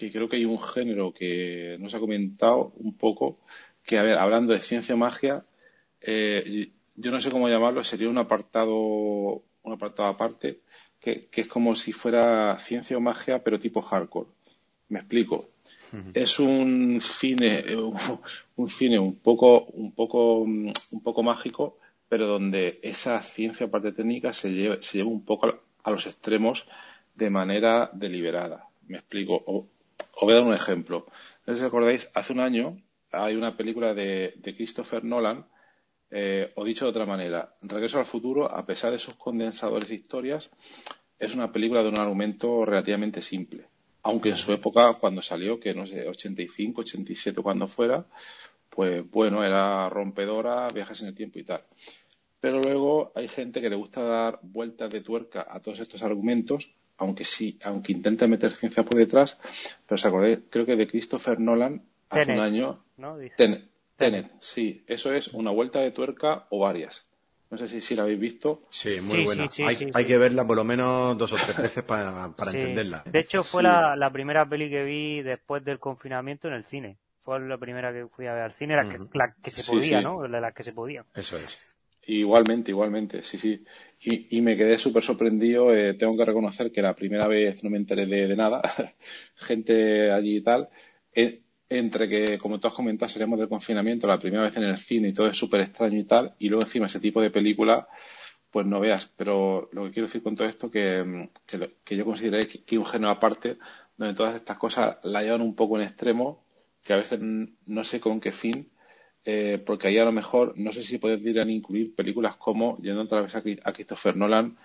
que 0.00 0.12
creo 0.12 0.28
que 0.28 0.36
hay 0.36 0.44
un 0.44 0.60
género 0.62 1.12
que 1.12 1.76
no 1.80 1.88
se 1.88 1.96
ha 1.96 2.00
comentado 2.00 2.72
un 2.76 2.96
poco, 2.96 3.38
que 3.84 3.98
a 3.98 4.02
ver, 4.02 4.18
hablando 4.18 4.52
de 4.52 4.60
ciencia 4.60 4.96
magia, 4.96 5.44
eh, 6.00 6.70
yo 6.96 7.10
no 7.10 7.20
sé 7.20 7.30
cómo 7.30 7.48
llamarlo, 7.48 7.84
sería 7.84 8.08
un 8.08 8.18
apartado, 8.18 8.74
un 9.62 9.72
apartado 9.72 10.08
aparte, 10.08 10.60
que, 11.00 11.26
que 11.28 11.42
es 11.42 11.48
como 11.48 11.74
si 11.74 11.92
fuera 11.92 12.58
ciencia 12.58 12.96
o 12.96 13.00
magia, 13.00 13.42
pero 13.42 13.58
tipo 13.58 13.82
hardcore. 13.82 14.28
Me 14.88 15.00
explico 15.00 15.50
es 16.14 16.38
un 16.38 17.00
cine, 17.00 17.64
un 18.56 18.68
cine 18.68 18.98
un 18.98 19.16
poco, 19.16 19.64
un 19.64 19.92
poco, 19.92 20.40
un 20.40 21.02
poco 21.02 21.22
mágico, 21.22 21.78
pero 22.08 22.26
donde 22.26 22.80
esa 22.82 23.20
ciencia 23.20 23.70
parte 23.70 23.92
técnica 23.92 24.32
se 24.32 24.50
lleva, 24.50 24.76
se 24.80 24.98
lleva 24.98 25.10
un 25.10 25.24
poco 25.24 25.62
a 25.82 25.90
los 25.90 26.06
extremos 26.06 26.68
de 27.14 27.30
manera 27.30 27.90
deliberada. 27.92 28.68
Me 28.86 28.98
explico. 28.98 29.68
Os 30.20 30.26
voy 30.26 30.32
a 30.32 30.36
dar 30.36 30.46
un 30.46 30.54
ejemplo. 30.54 31.06
No 31.46 31.54
sé 31.54 31.60
si 31.60 31.66
acordáis, 31.66 32.10
hace 32.14 32.32
un 32.32 32.40
año 32.40 32.76
hay 33.10 33.34
una 33.34 33.56
película 33.56 33.94
de, 33.94 34.34
Christopher 34.56 35.02
Nolan, 35.04 35.46
eh, 36.10 36.52
o 36.56 36.64
dicho 36.64 36.84
de 36.84 36.90
otra 36.90 37.06
manera, 37.06 37.54
Regreso 37.62 37.98
al 37.98 38.06
futuro, 38.06 38.50
a 38.50 38.64
pesar 38.66 38.92
de 38.92 38.98
sus 38.98 39.14
condensadores 39.14 39.88
de 39.88 39.94
historias, 39.96 40.50
es 41.18 41.34
una 41.34 41.50
película 41.50 41.82
de 41.82 41.88
un 41.88 41.98
argumento 41.98 42.64
relativamente 42.64 43.22
simple 43.22 43.66
aunque 44.02 44.30
en 44.30 44.36
su 44.36 44.52
época, 44.52 44.94
cuando 44.94 45.22
salió, 45.22 45.60
que 45.60 45.74
no 45.74 45.86
sé, 45.86 46.08
85, 46.08 46.80
87, 46.82 47.42
cuando 47.42 47.68
fuera, 47.68 48.06
pues 48.68 49.08
bueno, 49.10 49.44
era 49.44 49.88
rompedora, 49.88 50.68
viajes 50.68 51.02
en 51.02 51.08
el 51.08 51.14
tiempo 51.14 51.38
y 51.38 51.44
tal. 51.44 51.64
Pero 52.40 52.60
luego 52.60 53.12
hay 53.14 53.28
gente 53.28 53.60
que 53.60 53.68
le 53.68 53.76
gusta 53.76 54.02
dar 54.02 54.38
vueltas 54.42 54.90
de 54.90 55.02
tuerca 55.02 55.46
a 55.48 55.60
todos 55.60 55.80
estos 55.80 56.02
argumentos, 56.02 56.74
aunque 57.00 57.24
sí, 57.24 57.58
aunque 57.64 57.92
intenta 57.92 58.26
meter 58.26 58.52
ciencia 58.52 58.84
por 58.84 58.98
detrás, 58.98 59.38
pero 59.86 59.98
se 59.98 60.06
acordé, 60.06 60.42
creo 60.48 60.66
que 60.66 60.76
de 60.76 60.86
Christopher 60.86 61.40
Nolan 61.40 61.82
hace 62.10 62.32
un 62.32 62.40
año. 62.40 62.84
¿no? 62.98 63.16
Tenet, 63.36 63.64
Tenet, 63.96 64.30
sí, 64.40 64.84
eso 64.86 65.12
es 65.12 65.28
una 65.28 65.50
vuelta 65.50 65.80
de 65.80 65.90
tuerca 65.90 66.46
o 66.50 66.60
varias. 66.60 67.10
No 67.50 67.56
sé 67.56 67.66
si, 67.66 67.80
si 67.80 67.96
la 67.96 68.02
habéis 68.02 68.20
visto. 68.20 68.62
Sí, 68.70 69.00
muy 69.00 69.24
buena. 69.24 69.48
hay, 69.94 70.06
que 70.06 70.18
verla 70.18 70.46
por 70.46 70.56
lo 70.56 70.62
menos 70.62 71.18
dos 71.18 71.32
o 71.32 71.36
tres 71.36 71.56
veces 71.56 71.82
para, 71.82 72.30
para 72.36 72.52
entenderla. 72.52 73.02
De 73.06 73.18
hecho, 73.18 73.42
fue 73.42 73.62
la, 73.62 73.96
la, 73.96 74.10
primera 74.12 74.48
peli 74.48 74.70
que 74.70 74.84
vi 74.84 75.22
después 75.22 75.64
del 75.64 75.80
confinamiento 75.80 76.46
en 76.46 76.54
el 76.54 76.64
cine. 76.64 76.98
Fue 77.22 77.40
la 77.40 77.58
primera 77.58 77.92
que 77.92 78.06
fui 78.06 78.26
a 78.26 78.34
ver 78.34 78.42
al 78.42 78.52
cine, 78.52 78.76
la, 78.76 78.88
que, 78.88 78.98
la 79.14 79.34
que 79.42 79.50
se 79.50 79.64
podía, 79.64 80.00
¿no? 80.00 80.28
La, 80.28 80.40
la 80.40 80.52
que 80.52 80.62
se 80.62 80.72
podía. 80.72 81.04
Eso 81.14 81.36
es. 81.36 81.69
Igualmente, 82.06 82.70
igualmente, 82.70 83.22
sí, 83.22 83.38
sí. 83.38 83.64
Y, 84.00 84.38
y 84.38 84.40
me 84.40 84.56
quedé 84.56 84.78
súper 84.78 85.02
sorprendido. 85.02 85.74
Eh, 85.74 85.94
tengo 85.94 86.16
que 86.16 86.24
reconocer 86.24 86.72
que 86.72 86.82
la 86.82 86.94
primera 86.94 87.28
vez 87.28 87.62
no 87.62 87.70
me 87.70 87.76
enteré 87.78 88.06
de, 88.06 88.36
nada. 88.36 88.62
Gente 89.36 90.10
allí 90.10 90.38
y 90.38 90.42
tal. 90.42 90.68
Entre 91.72 92.08
que, 92.08 92.36
como 92.38 92.58
tú 92.58 92.66
has 92.66 92.74
comentado, 92.74 93.08
seremos 93.08 93.38
del 93.38 93.48
confinamiento 93.48 94.06
la 94.08 94.18
primera 94.18 94.42
vez 94.42 94.56
en 94.56 94.64
el 94.64 94.76
cine 94.76 95.08
y 95.08 95.12
todo 95.12 95.28
es 95.28 95.38
súper 95.38 95.60
extraño 95.60 95.98
y 96.00 96.04
tal, 96.04 96.34
y 96.40 96.48
luego 96.48 96.64
encima 96.64 96.86
ese 96.86 96.98
tipo 96.98 97.20
de 97.22 97.30
película, 97.30 97.86
pues 98.50 98.66
no 98.66 98.80
veas. 98.80 99.06
Pero 99.16 99.68
lo 99.72 99.84
que 99.84 99.92
quiero 99.92 100.06
decir 100.08 100.22
con 100.22 100.34
todo 100.34 100.48
esto 100.48 100.68
que, 100.70 101.28
que, 101.46 101.76
que 101.84 101.96
yo 101.96 102.04
consideré 102.04 102.48
que, 102.48 102.64
hay 102.68 102.76
un 102.78 102.86
género 102.86 103.10
aparte 103.12 103.58
donde 103.96 104.14
todas 104.14 104.34
estas 104.34 104.58
cosas 104.58 104.98
la 105.04 105.22
llevan 105.22 105.42
un 105.42 105.54
poco 105.54 105.76
en 105.76 105.84
extremo, 105.84 106.44
que 106.82 106.92
a 106.92 106.96
veces 106.96 107.20
no 107.20 107.84
sé 107.84 108.00
con 108.00 108.20
qué 108.20 108.32
fin, 108.32 108.68
eh, 109.24 109.62
porque 109.64 109.88
ahí 109.88 109.98
a 109.98 110.04
lo 110.04 110.12
mejor 110.12 110.54
no 110.56 110.72
sé 110.72 110.82
si 110.82 110.98
podrían 110.98 111.50
incluir 111.50 111.94
películas 111.94 112.36
como, 112.36 112.78
yendo 112.78 113.02
otra 113.02 113.22
vez 113.22 113.34
a, 113.34 113.42
a 113.64 113.72
Christopher 113.72 114.16
Nolan, 114.16 114.56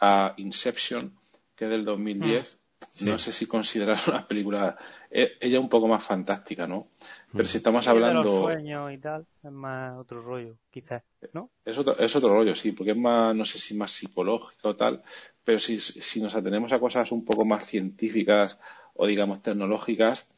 a 0.00 0.34
Inception, 0.36 1.12
que 1.54 1.64
es 1.64 1.70
del 1.70 1.84
2010, 1.84 2.60
no 3.02 3.18
sé 3.18 3.32
si 3.32 3.46
considerar 3.46 3.96
una 4.08 4.26
película. 4.26 4.76
Eh, 5.10 5.32
ella 5.40 5.60
un 5.60 5.68
poco 5.68 5.88
más 5.88 6.02
fantástica, 6.04 6.66
¿no? 6.66 6.88
Pero 7.32 7.44
si 7.44 7.58
estamos 7.58 7.86
hablando. 7.86 8.22
De 8.22 8.54
sueños 8.54 8.92
y 8.92 8.98
tal, 8.98 9.26
es 9.42 9.50
más 9.50 9.98
otro 9.98 10.22
rollo, 10.22 10.56
quizás, 10.70 11.02
¿no? 11.32 11.50
Es 11.64 11.78
otro, 11.78 11.98
es 11.98 12.14
otro 12.16 12.30
rollo, 12.30 12.54
sí, 12.54 12.72
porque 12.72 12.92
es 12.92 12.96
más, 12.96 13.34
no 13.34 13.44
sé 13.44 13.58
si 13.58 13.74
más 13.74 13.92
psicológico 13.92 14.70
o 14.70 14.76
tal. 14.76 15.02
Pero 15.44 15.58
si, 15.58 15.78
si 15.78 16.20
nos 16.20 16.34
atenemos 16.34 16.72
a 16.72 16.78
cosas 16.78 17.12
un 17.12 17.24
poco 17.24 17.44
más 17.44 17.66
científicas 17.66 18.58
o, 18.94 19.06
digamos, 19.06 19.42
tecnológicas, 19.42 20.28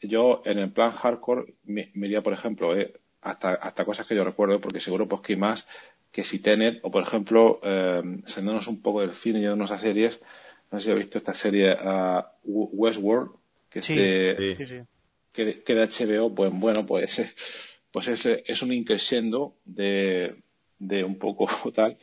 yo 0.00 0.42
en 0.44 0.58
el 0.58 0.72
plan 0.72 0.92
hardcore 0.92 1.54
me, 1.64 1.90
iría, 1.94 2.22
por 2.22 2.32
ejemplo, 2.32 2.76
eh, 2.76 2.94
hasta, 3.24 3.54
hasta 3.54 3.84
cosas 3.84 4.06
que 4.06 4.14
yo 4.14 4.22
recuerdo, 4.22 4.60
porque 4.60 4.80
seguro 4.80 5.08
pues 5.08 5.22
que 5.22 5.32
hay 5.32 5.38
más 5.38 5.66
que 6.12 6.22
si 6.22 6.38
Tenet, 6.38 6.78
o 6.82 6.92
por 6.92 7.02
ejemplo, 7.02 7.58
eh, 7.64 8.00
un 8.68 8.82
poco 8.82 9.00
del 9.00 9.14
cine 9.14 9.40
y 9.40 9.42
yéndonos 9.42 9.72
a 9.72 9.80
series, 9.80 10.22
no 10.70 10.78
sé 10.78 10.90
si 10.90 10.94
visto 10.94 11.18
esta 11.18 11.34
serie 11.34 11.74
uh, 11.74 12.22
Westworld, 12.44 13.32
que 13.68 13.80
es 13.80 13.88
de, 13.88 14.86
Que, 15.32 15.44
de 15.44 15.88
HBO, 15.88 16.32
pues 16.32 16.52
bueno, 16.54 16.86
pues, 16.86 17.34
pues 17.90 18.06
es, 18.06 18.26
es 18.26 18.62
un 18.62 18.72
increscendo 18.72 19.56
de, 19.64 20.36
de 20.78 21.02
un 21.02 21.18
poco 21.18 21.48
tal. 21.74 21.98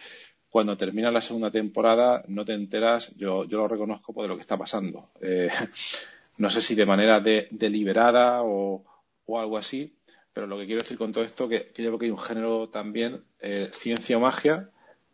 Cuando 0.50 0.76
termina 0.76 1.10
la 1.10 1.22
segunda 1.22 1.50
temporada 1.50 2.26
no 2.28 2.44
te 2.44 2.54
enteras, 2.54 3.16
yo, 3.16 3.46
yo 3.46 3.60
lo 3.60 3.70
reconozco 3.70 4.14
por 4.14 4.28
lo 4.28 4.36
que 4.36 4.42
está 4.42 4.58
pasando. 4.58 5.12
Eh, 5.22 5.50
no 6.38 6.50
sé 6.50 6.62
si 6.62 6.76
de 6.76 6.86
manera 6.86 7.22
deliberada 7.22 8.44
o, 8.44 8.84
o 9.26 9.40
algo 9.40 9.58
así, 9.58 9.94
pero 10.34 10.48
lo 10.48 10.58
que 10.58 10.66
quiero 10.66 10.82
decir 10.82 10.98
con 10.98 11.12
todo 11.12 11.24
esto 11.24 11.48
que, 11.48 11.72
que 11.74 11.84
yo 11.84 11.90
creo 11.90 12.00
que 12.00 12.06
hay 12.06 12.12
un 12.12 12.20
género 12.20 12.70
también, 12.70 13.24
eh, 13.40 13.70
ciencia 13.74 14.18
o 14.18 14.22
magia, 14.22 14.70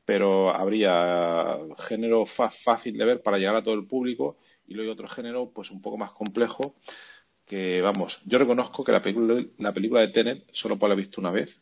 pero 0.06 0.54
habría 0.56 1.58
género 1.80 2.26
fácil 2.26 2.98
de 2.98 3.06
ver 3.06 3.22
para 3.22 3.38
llegar 3.38 3.56
a 3.58 3.64
todo 3.64 3.74
el 3.74 3.86
público 3.86 4.38
y 4.68 4.74
luego 4.74 4.94
otro 4.94 5.08
género 5.08 5.52
pues 5.54 5.72
un 5.72 5.82
poco 5.82 5.98
más 5.98 6.12
complejo 6.14 6.76
que 7.46 7.82
vamos, 7.82 8.22
yo 8.26 8.38
reconozco 8.38 8.84
que 8.84 8.92
la 8.92 9.02
película, 9.02 9.44
la 9.58 9.74
película 9.74 10.02
de 10.02 10.10
Tenet 10.10 10.46
solo 10.52 10.78
por 10.78 10.90
la 10.90 10.96
he 10.96 10.98
visto 10.98 11.22
una 11.22 11.32
vez, 11.32 11.62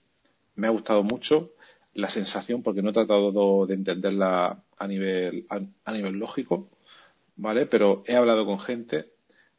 me 0.56 0.68
ha 0.68 0.72
gustado 0.72 1.04
mucho 1.04 1.54
la 1.94 2.10
sensación 2.10 2.64
porque 2.64 2.82
no 2.82 2.90
he 2.90 2.94
tratado 2.94 3.66
de 3.66 3.74
entenderla 3.74 4.64
a 4.78 4.88
nivel, 4.88 5.46
a, 5.50 5.94
nivel 5.94 6.14
lógico, 6.14 6.70
¿vale? 7.36 7.66
Pero 7.66 8.04
he 8.06 8.16
hablado 8.16 8.46
con 8.46 8.60
gente 8.60 9.12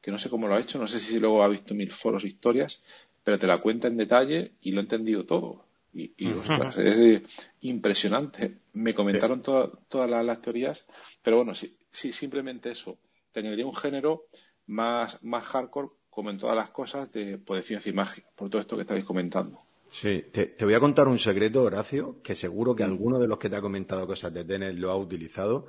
que 0.03 0.11
no 0.11 0.19
sé 0.19 0.29
cómo 0.29 0.47
lo 0.47 0.55
ha 0.55 0.61
hecho, 0.61 0.79
no 0.79 0.87
sé 0.87 1.01
si 1.01 1.19
luego 1.19 1.43
ha 1.43 1.49
visto 1.49 1.75
mil 1.75 1.91
foros, 1.93 2.25
historias, 2.25 2.85
pero 3.27 3.41
te 3.41 3.49
la 3.49 3.61
cuenta 3.61 3.89
en 3.89 3.97
detalle 3.97 4.53
y 4.61 4.71
lo 4.71 4.79
he 4.79 4.85
entendido 4.85 5.27
todo. 5.27 5.65
Y, 5.93 6.15
es 6.17 7.23
impresionante. 7.63 8.59
Me 8.75 8.95
comentaron 8.95 9.43
todas 9.43 10.09
las, 10.09 10.41
teorías, 10.41 10.87
pero 11.25 11.39
bueno, 11.39 11.53
sí, 11.53 11.77
sí, 11.91 12.13
simplemente 12.13 12.71
eso. 12.71 12.99
Tendría 13.33 13.67
un 13.67 13.75
género 13.75 14.27
más, 14.69 15.21
más 15.25 15.43
hardcore, 15.43 15.89
como 16.09 16.31
en 16.31 16.39
todas 16.39 16.55
las 16.55 16.71
cosas, 16.71 17.11
de, 17.11 17.37
pues, 17.39 17.67
ciencia 17.67 17.91
y 17.91 17.95
magia, 17.95 18.23
por 18.37 18.49
todo 18.49 18.63
esto 18.63 18.77
que 18.77 18.83
estáis 18.83 19.05
comentando. 19.05 19.59
Sí, 19.89 20.27
te, 20.31 20.55
voy 20.65 20.75
a 20.75 20.81
contar 20.81 21.09
un 21.09 21.19
secreto, 21.19 21.65
Horacio, 21.65 22.23
que 22.23 22.37
seguro 22.37 22.77
que 22.77 22.85
alguno 22.85 23.19
de 23.19 23.27
los 23.27 23.39
que 23.39 23.51
te 23.51 23.57
ha 23.57 23.61
comentado 23.61 24.07
cosas 24.07 24.33
de 24.33 24.45
Tenet 24.45 24.77
lo 24.77 24.93
ha 24.93 24.97
utilizado. 24.97 25.67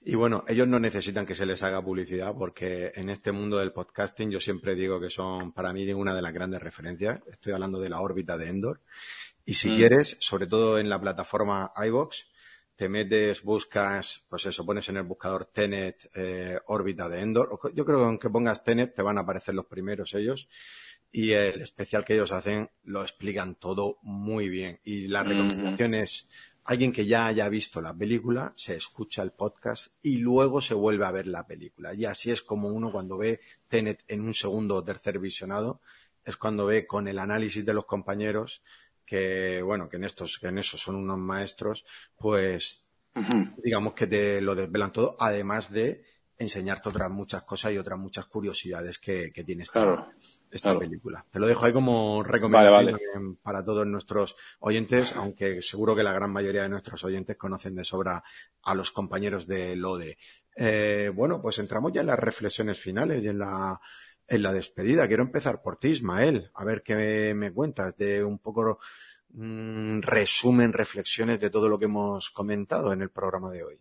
Y 0.00 0.14
bueno, 0.14 0.44
ellos 0.46 0.68
no 0.68 0.78
necesitan 0.78 1.26
que 1.26 1.34
se 1.34 1.44
les 1.44 1.62
haga 1.62 1.82
publicidad 1.82 2.34
porque 2.36 2.92
en 2.94 3.10
este 3.10 3.32
mundo 3.32 3.58
del 3.58 3.72
podcasting 3.72 4.30
yo 4.30 4.40
siempre 4.40 4.74
digo 4.74 5.00
que 5.00 5.10
son 5.10 5.52
para 5.52 5.72
mí 5.72 5.92
una 5.92 6.14
de 6.14 6.22
las 6.22 6.32
grandes 6.32 6.62
referencias. 6.62 7.20
Estoy 7.26 7.52
hablando 7.52 7.80
de 7.80 7.88
la 7.88 8.00
órbita 8.00 8.38
de 8.38 8.48
Endor. 8.48 8.80
Y 9.44 9.54
si 9.54 9.70
mm. 9.70 9.76
quieres, 9.76 10.16
sobre 10.20 10.46
todo 10.46 10.78
en 10.78 10.88
la 10.88 11.00
plataforma 11.00 11.72
iBox, 11.84 12.26
te 12.76 12.88
metes, 12.88 13.42
buscas, 13.42 14.24
pues 14.30 14.46
eso, 14.46 14.64
pones 14.64 14.88
en 14.88 14.98
el 14.98 15.02
buscador 15.02 15.46
Tenet 15.46 16.08
eh, 16.14 16.60
órbita 16.66 17.08
de 17.08 17.20
Endor. 17.20 17.58
Yo 17.74 17.84
creo 17.84 17.98
que 17.98 18.04
aunque 18.04 18.30
pongas 18.30 18.62
Tenet 18.62 18.94
te 18.94 19.02
van 19.02 19.18
a 19.18 19.22
aparecer 19.22 19.54
los 19.56 19.66
primeros 19.66 20.14
ellos. 20.14 20.48
Y 21.10 21.32
el 21.32 21.60
especial 21.60 22.04
que 22.04 22.14
ellos 22.14 22.30
hacen 22.30 22.70
lo 22.84 23.02
explican 23.02 23.56
todo 23.56 23.98
muy 24.02 24.48
bien. 24.48 24.78
Y 24.84 25.08
la 25.08 25.24
recomendación 25.24 25.94
es 25.94 26.28
alguien 26.68 26.92
que 26.92 27.06
ya 27.06 27.26
haya 27.26 27.48
visto 27.48 27.80
la 27.80 27.94
película, 27.94 28.52
se 28.54 28.76
escucha 28.76 29.22
el 29.22 29.32
podcast 29.32 29.90
y 30.02 30.18
luego 30.18 30.60
se 30.60 30.74
vuelve 30.74 31.06
a 31.06 31.10
ver 31.10 31.26
la 31.26 31.46
película. 31.46 31.94
Y 31.94 32.04
así 32.04 32.30
es 32.30 32.42
como 32.42 32.68
uno 32.68 32.92
cuando 32.92 33.16
ve 33.16 33.40
Tenet 33.68 34.04
en 34.06 34.20
un 34.20 34.34
segundo 34.34 34.74
o 34.74 34.84
tercer 34.84 35.18
visionado, 35.18 35.80
es 36.22 36.36
cuando 36.36 36.66
ve 36.66 36.86
con 36.86 37.08
el 37.08 37.18
análisis 37.18 37.64
de 37.64 37.72
los 37.72 37.86
compañeros 37.86 38.62
que, 39.06 39.62
bueno, 39.62 39.88
que 39.88 39.96
en 39.96 40.04
estos, 40.04 40.38
que 40.38 40.48
en 40.48 40.58
eso 40.58 40.76
son 40.76 40.96
unos 40.96 41.16
maestros, 41.16 41.86
pues, 42.18 42.84
digamos 43.64 43.94
que 43.94 44.06
te 44.06 44.42
lo 44.42 44.54
desvelan 44.54 44.92
todo, 44.92 45.16
además 45.18 45.72
de 45.72 46.04
enseñarte 46.36 46.90
otras 46.90 47.10
muchas 47.10 47.44
cosas 47.44 47.72
y 47.72 47.78
otras 47.78 47.98
muchas 47.98 48.26
curiosidades 48.26 48.98
que, 48.98 49.32
que 49.32 49.42
tiene 49.42 49.62
esta, 49.62 50.06
esta 50.50 50.78
película. 50.78 51.24
Te 51.30 51.38
lo 51.38 51.46
dejo 51.46 51.64
ahí 51.64 51.72
como 51.72 52.22
recomendación 52.22 53.36
para 53.42 53.64
todos 53.64 53.86
nuestros 53.86 54.36
oyentes, 54.60 55.14
aunque 55.16 55.62
seguro 55.62 55.94
que 55.94 56.02
la 56.02 56.12
gran 56.12 56.32
mayoría 56.32 56.62
de 56.62 56.68
nuestros 56.68 57.04
oyentes 57.04 57.36
conocen 57.36 57.74
de 57.74 57.84
sobra 57.84 58.22
a 58.62 58.74
los 58.74 58.92
compañeros 58.92 59.46
de 59.46 59.76
LODE. 59.76 60.18
Eh, 60.56 61.10
bueno, 61.14 61.40
pues 61.40 61.58
entramos 61.58 61.92
ya 61.92 62.00
en 62.00 62.08
las 62.08 62.18
reflexiones 62.18 62.78
finales 62.78 63.22
y 63.22 63.28
en 63.28 63.38
la 63.38 63.80
en 64.26 64.42
la 64.42 64.52
despedida. 64.52 65.08
Quiero 65.08 65.22
empezar 65.22 65.62
por 65.62 65.78
ti, 65.78 65.88
Ismael, 65.88 66.50
a 66.54 66.64
ver 66.64 66.82
qué 66.82 67.32
me 67.34 67.52
cuentas 67.52 67.96
de 67.96 68.22
un 68.22 68.38
poco 68.38 68.78
mm, 69.30 70.00
resumen, 70.00 70.72
reflexiones 70.72 71.40
de 71.40 71.48
todo 71.48 71.68
lo 71.68 71.78
que 71.78 71.86
hemos 71.86 72.30
comentado 72.30 72.92
en 72.92 73.00
el 73.00 73.10
programa 73.10 73.50
de 73.50 73.64
hoy. 73.64 73.80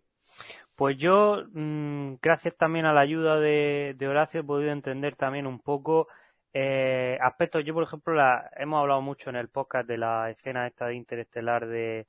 Pues 0.77 0.95
yo, 0.97 1.43
mm, 1.53 2.17
gracias 2.21 2.55
también 2.55 2.85
a 2.85 2.93
la 2.93 3.01
ayuda 3.01 3.39
de, 3.39 3.95
Horacio, 4.07 4.41
he 4.41 4.43
podido 4.43 4.71
entender 4.71 5.15
también 5.15 5.47
un 5.47 5.59
poco 5.59 6.07
eh, 6.53 7.17
aspectos. 7.21 7.63
Yo, 7.63 7.73
por 7.73 7.83
ejemplo, 7.83 8.13
la, 8.13 8.49
hemos 8.55 8.79
hablado 8.79 9.01
mucho 9.01 9.29
en 9.29 9.35
el 9.35 9.49
podcast 9.49 9.87
de 9.87 9.97
la 9.97 10.29
escena 10.29 10.67
esta 10.67 10.87
de 10.87 10.95
interestelar 10.95 11.67
de, 11.67 12.07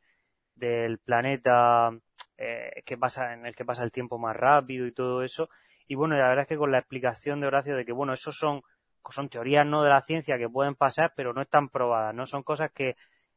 del 0.55 0.99
planeta 0.99 1.91
eh, 2.37 2.83
que 2.85 2.97
pasa, 2.99 3.35
en 3.35 3.47
el 3.47 3.55
que 3.57 3.65
pasa 3.65 3.85
el 3.85 3.93
tiempo 3.93 4.19
más 4.19 4.37
rápido 4.37 4.87
y 4.87 4.93
todo 4.93 5.23
eso. 5.23 5.49
Y 5.87 5.95
bueno, 5.95 6.17
la 6.17 6.29
verdad 6.29 6.43
es 6.43 6.49
que 6.49 6.57
con 6.57 6.73
la 6.73 6.79
explicación 6.79 7.41
de 7.41 7.47
Horacio 7.47 7.77
de 7.77 7.85
que, 7.85 7.93
bueno, 7.93 8.13
eso 8.13 8.33
son, 8.33 8.63
son 9.11 9.29
teorías 9.29 9.67
no 9.67 9.83
de 9.83 9.91
la 9.91 10.03
ciencia 10.03 10.39
que 10.39 10.49
pueden 10.49 10.75
pasar, 10.75 11.13
pero 11.17 11.33
no 11.33 11.43
están 11.43 11.69
probadas, 11.69 12.15
no 12.15 12.27
son 12.27 12.43
cosas 12.43 12.71
que 12.73 12.97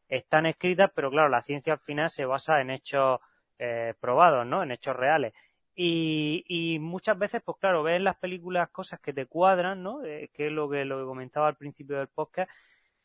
están 0.10 0.46
escritas, 0.46 0.92
pero 0.94 1.10
claro, 1.10 1.30
la 1.30 1.42
ciencia 1.42 1.74
al 1.74 1.80
final 1.80 2.10
se 2.10 2.26
basa 2.26 2.62
en 2.62 2.70
hechos 2.72 3.20
eh, 3.60 3.94
probados, 4.00 4.46
¿no? 4.46 4.64
En 4.64 4.72
hechos 4.72 4.96
reales. 4.96 5.34
Y, 5.84 6.43
y, 6.48 6.77
muchas 6.77 7.18
veces, 7.18 7.42
pues 7.43 7.58
claro, 7.60 7.82
ves 7.82 7.95
en 7.95 8.03
las 8.03 8.16
películas 8.18 8.69
cosas 8.69 9.00
que 9.00 9.14
te 9.14 9.26
cuadran, 9.26 9.82
¿no? 9.82 10.03
Eh, 10.06 10.30
que 10.32 10.45
es 10.45 10.51
lo 10.51 10.69
que, 10.69 10.85
lo 10.85 11.00
que 11.00 11.06
comentaba 11.06 11.48
al 11.48 11.56
principio 11.56 11.98
del 11.98 12.08
podcast, 12.08 12.51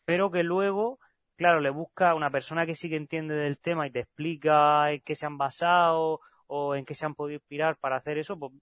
pero 0.05 0.31
que 0.31 0.43
luego, 0.43 0.99
claro, 1.37 1.61
le 1.61 1.71
busca 1.71 2.15
una 2.15 2.31
persona 2.31 2.67
que 2.67 2.75
sí 2.75 2.91
que 2.91 2.97
entiende 2.97 3.35
del 3.35 3.59
tema 3.59 3.87
y 3.87 3.91
te 3.93 4.01
explica 4.01 4.93
en 4.93 5.01
qué 5.01 5.17
se 5.17 5.25
han 5.25 5.39
basado 5.39 6.21
o 6.49 6.75
en 6.75 6.85
qué 6.85 6.93
se 6.95 7.07
han 7.07 7.15
podido 7.15 7.37
inspirar 7.37 7.79
para 7.79 7.97
hacer 7.97 8.19
eso, 8.19 8.39
pues 8.39 8.53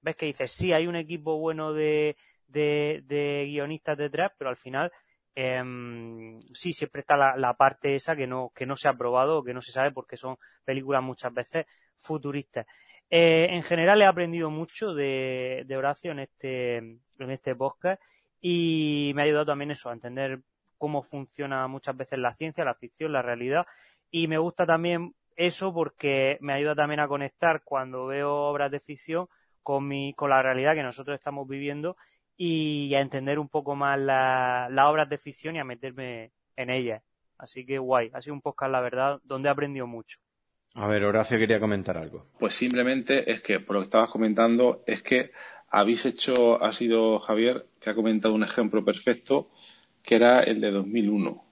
ves 0.00 0.16
que 0.16 0.26
dices, 0.26 0.50
sí, 0.50 0.72
hay 0.72 0.86
un 0.86 0.96
equipo 0.96 1.38
bueno 1.38 1.74
de, 1.74 2.16
de, 2.48 3.44
guionistas 3.46 3.98
detrás, 3.98 4.32
pero 4.38 4.48
al 4.48 4.56
final 4.56 4.90
em, 5.34 6.40
sí, 6.54 6.72
siempre 6.72 7.00
está 7.00 7.16
la, 7.36 7.54
parte 7.54 7.94
esa 7.94 8.16
que 8.16 8.26
no, 8.26 8.52
que 8.54 8.64
no 8.64 8.76
se 8.76 8.88
ha 8.88 8.94
probado 8.94 9.38
o 9.38 9.44
que 9.44 9.52
no 9.52 9.60
se 9.60 9.72
sabe 9.72 9.92
porque 9.92 10.16
son 10.16 10.38
películas 10.64 11.02
muchas 11.02 11.34
veces 11.34 11.66
futuristas. 11.98 12.66
Eh, 13.10 13.48
en 13.50 13.62
general 13.62 14.02
he 14.02 14.06
aprendido 14.06 14.50
mucho 14.50 14.94
de, 14.94 15.64
de 15.66 15.76
Horacio 15.76 16.12
en 16.12 16.20
este, 16.20 16.76
en 16.76 17.30
este 17.30 17.54
podcast 17.54 18.02
y 18.40 19.12
me 19.14 19.22
ha 19.22 19.24
ayudado 19.24 19.46
también 19.46 19.70
eso, 19.70 19.88
a 19.88 19.92
entender 19.92 20.40
cómo 20.78 21.02
funciona 21.02 21.66
muchas 21.68 21.96
veces 21.96 22.18
la 22.18 22.34
ciencia, 22.34 22.64
la 22.64 22.74
ficción, 22.74 23.12
la 23.12 23.22
realidad 23.22 23.66
Y 24.10 24.28
me 24.28 24.38
gusta 24.38 24.66
también 24.66 25.14
eso 25.36 25.72
porque 25.72 26.38
me 26.40 26.52
ayuda 26.52 26.74
también 26.74 27.00
a 27.00 27.08
conectar 27.08 27.62
cuando 27.64 28.06
veo 28.06 28.32
obras 28.32 28.70
de 28.70 28.80
ficción 28.80 29.28
con, 29.62 29.88
mi, 29.88 30.14
con 30.14 30.30
la 30.30 30.42
realidad 30.42 30.74
que 30.74 30.82
nosotros 30.82 31.14
estamos 31.16 31.48
viviendo 31.48 31.96
y 32.36 32.94
a 32.94 33.00
entender 33.00 33.38
un 33.38 33.48
poco 33.48 33.74
más 33.76 33.98
las 33.98 34.86
obras 34.86 35.08
de 35.08 35.18
ficción 35.18 35.56
y 35.56 35.60
a 35.60 35.64
meterme 35.64 36.32
en 36.56 36.70
ellas. 36.70 37.02
Así 37.38 37.64
que 37.66 37.78
guay, 37.78 38.10
ha 38.12 38.20
sido 38.20 38.34
un 38.34 38.42
podcast, 38.42 38.72
la 38.72 38.80
verdad, 38.80 39.20
donde 39.24 39.48
he 39.48 39.52
aprendido 39.52 39.86
mucho. 39.86 40.18
A 40.74 40.88
ver, 40.88 41.04
Horacio 41.04 41.38
quería 41.38 41.60
comentar 41.60 41.96
algo. 41.96 42.26
Pues 42.38 42.54
simplemente 42.54 43.30
es 43.30 43.40
que, 43.40 43.60
por 43.60 43.74
lo 43.74 43.80
que 43.80 43.84
estabas 43.84 44.10
comentando, 44.10 44.82
es 44.86 45.02
que 45.02 45.30
habéis 45.70 46.04
hecho, 46.04 46.62
ha 46.62 46.72
sido 46.72 47.18
Javier, 47.20 47.66
que 47.80 47.90
ha 47.90 47.94
comentado 47.94 48.34
un 48.34 48.42
ejemplo 48.42 48.84
perfecto, 48.84 49.50
que 50.02 50.16
era 50.16 50.42
el 50.42 50.60
de 50.60 50.70
2001. 50.72 51.44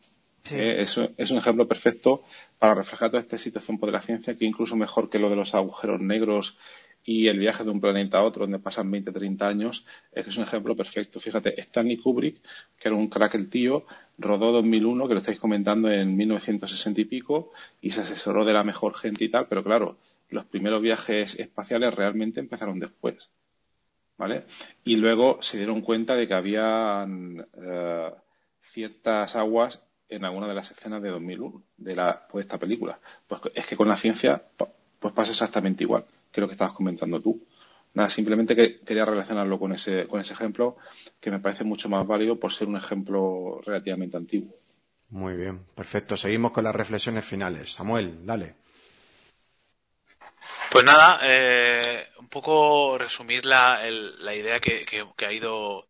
Eh, 0.51 0.83
es, 0.83 0.99
es, 1.17 1.31
un 1.31 1.39
ejemplo 1.39 1.68
perfecto 1.68 2.25
para 2.59 2.75
reflejar 2.75 3.10
toda 3.10 3.20
esta 3.20 3.39
situación 3.39 3.78
por 3.78 3.92
la 3.92 4.02
ciencia, 4.02 4.36
que 4.36 4.44
incluso 4.44 4.75
mejor 4.75 5.09
que 5.09 5.20
lo 5.20 5.31
de 5.31 5.36
los 5.36 5.55
agujeros 5.55 6.01
negros 6.01 6.59
y 7.05 7.26
el 7.28 7.39
viaje 7.39 7.64
de 7.64 7.70
un 7.70 7.81
planeta 7.81 8.18
a 8.18 8.22
otro, 8.22 8.42
donde 8.44 8.58
pasan 8.58 8.90
20, 8.90 9.12
30 9.12 9.47
años, 9.47 9.86
es 10.12 10.24
que 10.24 10.31
es 10.31 10.36
un 10.36 10.44
ejemplo 10.44 10.76
perfecto. 10.76 11.20
Fíjate, 11.20 11.60
Stanley 11.60 11.97
Kubrick, 11.97 12.40
que 12.78 12.89
era 12.89 12.97
un 12.97 13.08
crack 13.08 13.34
el 13.34 13.50
tío, 13.50 13.86
rodó 14.18 14.52
2001, 14.52 15.08
que 15.08 15.14
lo 15.14 15.18
estáis 15.18 15.39
comentando 15.39 15.90
en 15.90 16.16
1960 16.16 17.00
y 17.00 17.05
pico, 17.05 17.52
y 17.81 17.90
se 17.90 18.02
asesoró 18.02 18.44
de 18.44 18.52
la 18.52 18.62
mejor 18.62 18.94
gente 18.94 19.24
y 19.24 19.28
tal, 19.28 19.47
pero 19.48 19.64
claro, 19.64 19.98
los 20.31 20.44
primeros 20.44 20.81
viajes 20.81 21.39
espaciales 21.39 21.94
realmente 21.94 22.40
empezaron 22.40 22.78
después. 22.78 23.31
¿Vale? 24.16 24.44
Y 24.84 24.97
luego 24.97 25.39
se 25.42 25.56
dieron 25.56 25.81
cuenta 25.81 26.14
de 26.14 26.28
que 26.28 26.34
había 26.34 27.05
eh, 27.05 28.10
ciertas 28.60 29.34
aguas 29.34 29.82
en 30.08 30.24
alguna 30.24 30.47
de 30.47 30.55
las 30.55 30.70
escenas 30.70 31.02
de 31.02 31.08
2001 31.08 31.62
de, 31.78 31.97
la, 31.97 32.28
pues, 32.28 32.44
esta 32.44 32.58
película. 32.58 33.00
Pues 33.26 33.40
es 33.55 33.66
que 33.66 33.76
con 33.76 33.89
la 33.89 33.97
ciencia 33.97 34.40
pues 35.00 35.12
pasa 35.14 35.32
exactamente 35.32 35.82
igual 35.82 36.05
que 36.32 36.40
lo 36.40 36.48
que 36.48 36.52
estabas 36.52 36.74
comentando 36.74 37.20
tú. 37.20 37.46
Nada, 37.94 38.08
simplemente 38.08 38.56
que 38.56 38.80
quería 38.80 39.04
relacionarlo 39.04 39.58
con 39.58 39.72
ese, 39.72 40.06
con 40.06 40.20
ese 40.20 40.32
ejemplo 40.32 40.78
que 41.20 41.30
me 41.30 41.40
parece 41.40 41.62
mucho 41.62 41.88
más 41.88 42.06
válido 42.06 42.40
por 42.40 42.52
ser 42.52 42.68
un 42.68 42.76
ejemplo 42.76 43.60
relativamente 43.64 44.16
antiguo. 44.16 44.56
Muy 45.10 45.34
bien, 45.34 45.66
perfecto. 45.74 46.16
Seguimos 46.16 46.52
con 46.52 46.64
las 46.64 46.74
reflexiones 46.74 47.24
finales. 47.24 47.72
Samuel, 47.72 48.24
dale. 48.24 48.54
Pues 50.70 50.86
nada, 50.86 51.20
eh, 51.22 52.08
un 52.18 52.28
poco 52.28 52.96
resumir 52.96 53.44
la, 53.44 53.78
la 53.90 54.34
idea 54.34 54.58
que, 54.58 54.86
que, 54.86 55.26
ha 55.26 55.32
ido 55.32 55.86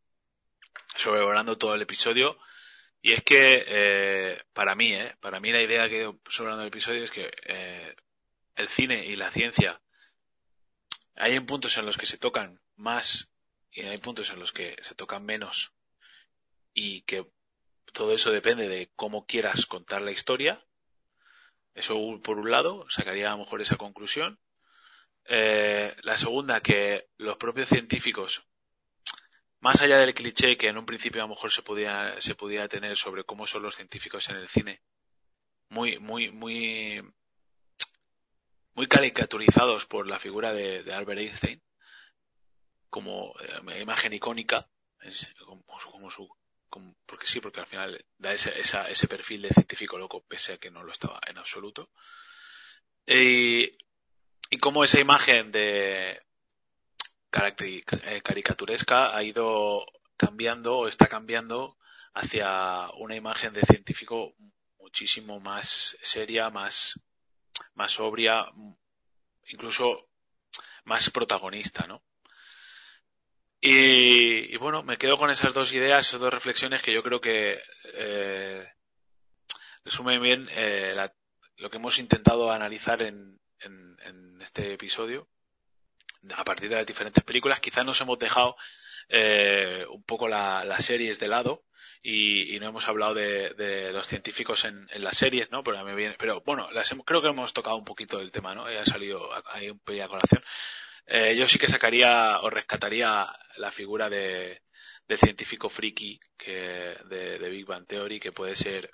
sobrevolando 0.96 1.56
todo 1.56 1.76
el 1.76 1.82
episodio. 1.82 2.36
Y 3.00 3.12
es 3.12 3.22
que, 3.22 3.64
eh, 3.64 4.42
para 4.52 4.74
mí, 4.74 4.92
eh, 4.92 5.14
para 5.20 5.38
mí 5.38 5.50
la 5.50 5.62
idea 5.62 5.88
que 5.88 5.96
ha 5.96 6.00
ido 6.00 6.18
sobrevolando 6.28 6.62
el 6.62 6.68
episodio 6.68 7.04
es 7.04 7.12
que 7.12 7.30
eh, 7.46 7.94
el 8.56 8.68
cine 8.68 9.06
y 9.06 9.14
la 9.14 9.30
ciencia 9.30 9.80
hay 11.14 11.38
puntos 11.40 11.76
en 11.76 11.86
los 11.86 11.96
que 11.96 12.06
se 12.06 12.18
tocan 12.18 12.60
más 12.76 13.30
y 13.70 13.82
hay 13.82 13.98
puntos 13.98 14.30
en 14.30 14.40
los 14.40 14.52
que 14.52 14.76
se 14.82 14.94
tocan 14.94 15.24
menos 15.24 15.72
y 16.74 17.02
que 17.02 17.26
todo 17.92 18.14
eso 18.14 18.30
depende 18.30 18.68
de 18.68 18.90
cómo 18.96 19.26
quieras 19.26 19.66
contar 19.66 20.02
la 20.02 20.10
historia. 20.10 20.64
Eso 21.74 22.20
por 22.22 22.38
un 22.38 22.50
lado, 22.50 22.86
sacaría 22.88 23.28
a 23.28 23.32
lo 23.32 23.38
mejor 23.38 23.60
esa 23.60 23.76
conclusión. 23.76 24.38
Eh, 25.24 25.94
la 26.02 26.16
segunda, 26.16 26.60
que 26.60 27.08
los 27.16 27.36
propios 27.36 27.68
científicos, 27.68 28.44
más 29.60 29.80
allá 29.80 29.98
del 29.98 30.14
cliché 30.14 30.56
que 30.56 30.68
en 30.68 30.78
un 30.78 30.86
principio 30.86 31.22
a 31.22 31.24
lo 31.24 31.34
mejor 31.34 31.52
se 31.52 31.62
podía, 31.62 32.20
se 32.20 32.34
podía 32.34 32.68
tener 32.68 32.96
sobre 32.96 33.24
cómo 33.24 33.46
son 33.46 33.62
los 33.62 33.76
científicos 33.76 34.28
en 34.28 34.36
el 34.36 34.48
cine, 34.48 34.82
muy, 35.68 35.98
muy, 35.98 36.30
muy 36.30 37.02
muy 38.74 38.86
caricaturizados 38.86 39.86
por 39.86 40.06
la 40.08 40.18
figura 40.18 40.52
de, 40.52 40.92
Albert 40.92 41.20
Einstein, 41.20 41.62
como 42.88 43.34
eh, 43.40 43.80
imagen 43.80 44.12
icónica, 44.12 44.68
como, 45.46 46.10
su, 46.10 46.28
porque 47.06 47.26
sí, 47.26 47.40
porque 47.40 47.60
al 47.60 47.66
final 47.66 48.04
da 48.18 48.32
ese, 48.32 48.52
ese 48.58 49.08
perfil 49.08 49.42
de 49.42 49.50
científico 49.50 49.98
loco, 49.98 50.24
pese 50.26 50.54
a 50.54 50.58
que 50.58 50.70
no 50.70 50.82
lo 50.82 50.92
estaba 50.92 51.20
en 51.26 51.38
absoluto. 51.38 51.90
Y, 53.06 53.70
y 54.50 54.58
como 54.58 54.84
esa 54.84 55.00
imagen 55.00 55.50
de 55.50 56.22
eh, 57.32 58.22
caricaturesca 58.22 59.16
ha 59.16 59.22
ido 59.22 59.84
cambiando 60.16 60.76
o 60.76 60.88
está 60.88 61.08
cambiando 61.08 61.76
hacia 62.14 62.90
una 62.98 63.16
imagen 63.16 63.52
de 63.54 63.62
científico 63.62 64.34
muchísimo 64.78 65.40
más 65.40 65.96
seria, 66.02 66.50
más 66.50 67.00
más 67.74 67.92
sobria, 67.92 68.44
incluso 69.48 70.08
más 70.84 71.10
protagonista, 71.10 71.86
¿no? 71.86 72.02
Y, 73.64 74.56
bueno, 74.56 74.82
me 74.82 74.98
quedo 74.98 75.16
con 75.16 75.30
esas 75.30 75.54
dos 75.54 75.72
ideas, 75.72 76.08
esas 76.08 76.20
dos 76.20 76.34
reflexiones 76.34 76.82
que 76.82 76.92
yo 76.92 77.00
creo 77.00 77.20
que 77.20 77.62
eh, 77.94 78.68
resumen 79.84 80.20
bien 80.20 80.48
eh, 80.50 80.96
lo 81.58 81.70
que 81.70 81.76
hemos 81.76 81.98
intentado 82.00 82.50
analizar 82.50 83.02
en, 83.02 83.38
este 84.40 84.72
episodio 84.72 85.28
a 86.34 86.42
partir 86.42 86.68
de 86.68 86.74
las 86.74 86.86
diferentes 86.86 87.22
películas. 87.22 87.60
Quizás 87.60 87.86
nos 87.86 88.00
hemos 88.00 88.18
dejado 88.18 88.56
eh, 89.08 89.84
un 89.90 90.02
poco 90.04 90.28
las 90.28 90.84
series 90.84 91.18
de 91.18 91.28
lado 91.28 91.64
y, 92.02 92.58
no 92.60 92.68
hemos 92.68 92.88
hablado 92.88 93.14
de, 93.14 93.90
los 93.92 94.08
científicos 94.08 94.64
en, 94.64 94.86
las 94.96 95.16
series, 95.16 95.50
¿no? 95.50 95.62
Pero, 95.62 95.84
viene, 95.94 96.16
pero 96.18 96.42
bueno, 96.44 96.70
las 96.72 96.94
creo 97.04 97.22
que 97.22 97.28
hemos 97.28 97.52
tocado 97.52 97.76
un 97.76 97.84
poquito 97.84 98.18
del 98.18 98.32
tema, 98.32 98.54
¿no? 98.54 98.66
Ha 98.66 98.84
salido 98.84 99.30
ahí 99.52 99.70
un 99.70 99.78
pelín 99.78 100.02
a 100.02 100.08
colación. 100.08 100.42
Eh, 101.06 101.36
yo 101.36 101.46
sí 101.46 101.58
que 101.58 101.66
sacaría 101.68 102.40
o 102.40 102.50
rescataría 102.50 103.26
la 103.56 103.70
figura 103.70 104.08
de, 104.08 104.62
del 105.08 105.18
científico 105.18 105.68
friki 105.68 106.20
que, 106.36 106.96
de, 107.08 107.38
de 107.38 107.50
Big 107.50 107.66
Bang 107.66 107.86
Theory 107.86 108.20
que 108.20 108.32
puede 108.32 108.56
ser 108.56 108.90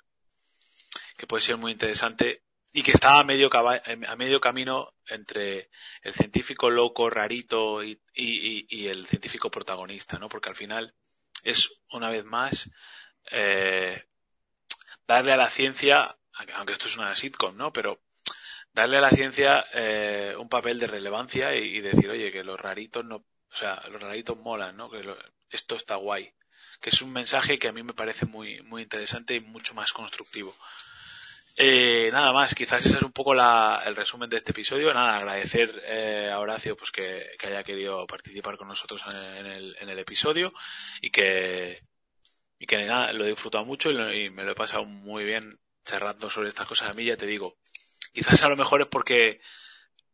que 1.17 1.27
puede 1.27 1.41
ser 1.41 1.57
muy 1.57 1.71
interesante 1.71 2.43
y 2.73 2.83
que 2.83 2.91
está 2.91 3.19
a 3.19 3.23
medio, 3.23 3.49
a 3.53 4.15
medio 4.15 4.39
camino 4.39 4.93
entre 5.07 5.69
el 6.03 6.13
científico 6.13 6.69
loco, 6.69 7.09
rarito 7.09 7.83
y, 7.83 7.99
y, 8.13 8.87
el 8.87 9.07
científico 9.07 9.49
protagonista, 9.49 10.19
¿no? 10.19 10.29
Porque 10.29 10.49
al 10.49 10.55
final 10.55 10.93
es, 11.43 11.69
una 11.91 12.09
vez 12.09 12.25
más, 12.25 12.69
eh, 13.31 14.05
darle 15.07 15.33
a 15.33 15.37
la 15.37 15.49
ciencia, 15.49 16.15
aunque 16.55 16.73
esto 16.73 16.87
es 16.87 16.97
una 16.97 17.15
sitcom, 17.15 17.57
¿no? 17.57 17.73
Pero 17.73 18.01
darle 18.73 18.97
a 18.97 19.01
la 19.01 19.09
ciencia 19.09 19.65
eh, 19.73 20.35
un 20.37 20.47
papel 20.47 20.79
de 20.79 20.87
relevancia 20.87 21.55
y, 21.55 21.79
decir, 21.81 22.09
oye, 22.09 22.31
que 22.31 22.43
los 22.43 22.59
raritos 22.59 23.03
no, 23.03 23.15
o 23.15 23.55
sea, 23.55 23.81
los 23.89 24.01
raritos 24.01 24.37
molan, 24.37 24.77
¿no? 24.77 24.91
Que 24.91 25.03
esto 25.49 25.75
está 25.75 25.95
guay. 25.95 26.33
Que 26.79 26.89
es 26.89 27.01
un 27.01 27.11
mensaje 27.11 27.57
que 27.57 27.67
a 27.67 27.73
mí 27.73 27.83
me 27.83 27.93
parece 27.93 28.25
muy, 28.25 28.61
muy 28.61 28.83
interesante 28.83 29.35
y 29.35 29.41
mucho 29.41 29.73
más 29.73 29.91
constructivo. 29.91 30.55
Eh, 31.61 32.09
nada 32.13 32.31
más, 32.31 32.55
quizás 32.55 32.85
ese 32.85 32.95
es 32.95 33.03
un 33.03 33.11
poco 33.11 33.33
la, 33.33 33.83
el 33.85 33.93
resumen 33.93 34.29
de 34.29 34.37
este 34.37 34.51
episodio. 34.51 34.93
Nada, 34.93 35.17
agradecer 35.17 35.83
eh, 35.85 36.29
a 36.31 36.39
Horacio 36.39 36.77
pues 36.77 36.89
que, 36.89 37.35
haya 37.43 37.63
querido 37.65 38.07
participar 38.07 38.55
con 38.55 38.69
nosotros 38.69 39.03
en, 39.13 39.45
el, 39.45 39.75
en 39.77 39.89
el 39.89 39.99
episodio 39.99 40.53
y 41.01 41.09
que, 41.09 41.75
y 42.57 42.65
que 42.65 42.77
nada, 42.77 43.11
lo 43.11 43.25
he 43.25 43.31
disfrutado 43.31 43.65
mucho 43.65 43.89
y, 43.91 44.29
me 44.29 44.45
lo 44.45 44.53
he 44.53 44.55
pasado 44.55 44.85
muy 44.85 45.25
bien 45.25 45.59
charlando 45.83 46.29
sobre 46.29 46.47
estas 46.47 46.65
cosas 46.65 46.91
a 46.91 46.93
mí, 46.93 47.03
ya 47.03 47.17
te 47.17 47.25
digo. 47.25 47.57
Quizás 48.13 48.41
a 48.43 48.47
lo 48.47 48.55
mejor 48.55 48.83
es 48.83 48.87
porque 48.87 49.41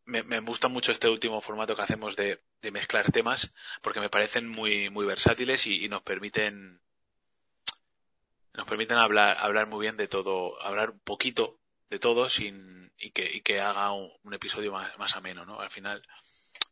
me, 0.05 0.39
gusta 0.39 0.67
mucho 0.67 0.91
este 0.91 1.09
último 1.09 1.41
formato 1.41 1.75
que 1.75 1.83
hacemos 1.83 2.15
de, 2.15 2.41
de 2.63 2.71
mezclar 2.71 3.11
temas, 3.11 3.53
porque 3.83 3.99
me 3.99 4.09
parecen 4.09 4.49
muy, 4.49 4.89
muy 4.89 5.05
versátiles 5.05 5.67
y, 5.67 5.85
y 5.85 5.89
nos 5.89 6.01
permiten 6.01 6.81
nos 8.55 8.67
permiten 8.67 8.97
hablar, 8.97 9.37
hablar 9.39 9.67
muy 9.67 9.81
bien 9.81 9.97
de 9.97 10.07
todo, 10.07 10.61
hablar 10.61 10.91
un 10.91 10.99
poquito 10.99 11.59
de 11.89 11.99
todo 11.99 12.29
sin, 12.29 12.91
y 12.97 13.11
que, 13.11 13.29
y 13.31 13.41
que 13.41 13.61
haga 13.61 13.91
un, 13.91 14.33
episodio 14.33 14.71
más, 14.71 14.97
más, 14.97 15.15
ameno, 15.15 15.45
¿no? 15.45 15.59
Al 15.59 15.69
final, 15.69 16.01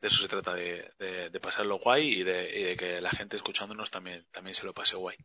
de 0.02 0.08
eso 0.08 0.22
se 0.22 0.28
trata, 0.28 0.54
de, 0.54 0.92
de, 0.98 1.40
pasarlo 1.40 1.80
guay 1.80 2.22
y 2.22 2.24
de, 2.24 2.60
y 2.60 2.64
de, 2.64 2.78
que 2.78 3.02
la 3.02 3.12
gente 3.12 3.38
escuchándonos 3.38 3.92
también, 3.92 4.26
también 4.32 4.56
se 4.56 4.66
lo 4.66 4.74
pase 4.74 4.96
guay. 4.96 5.18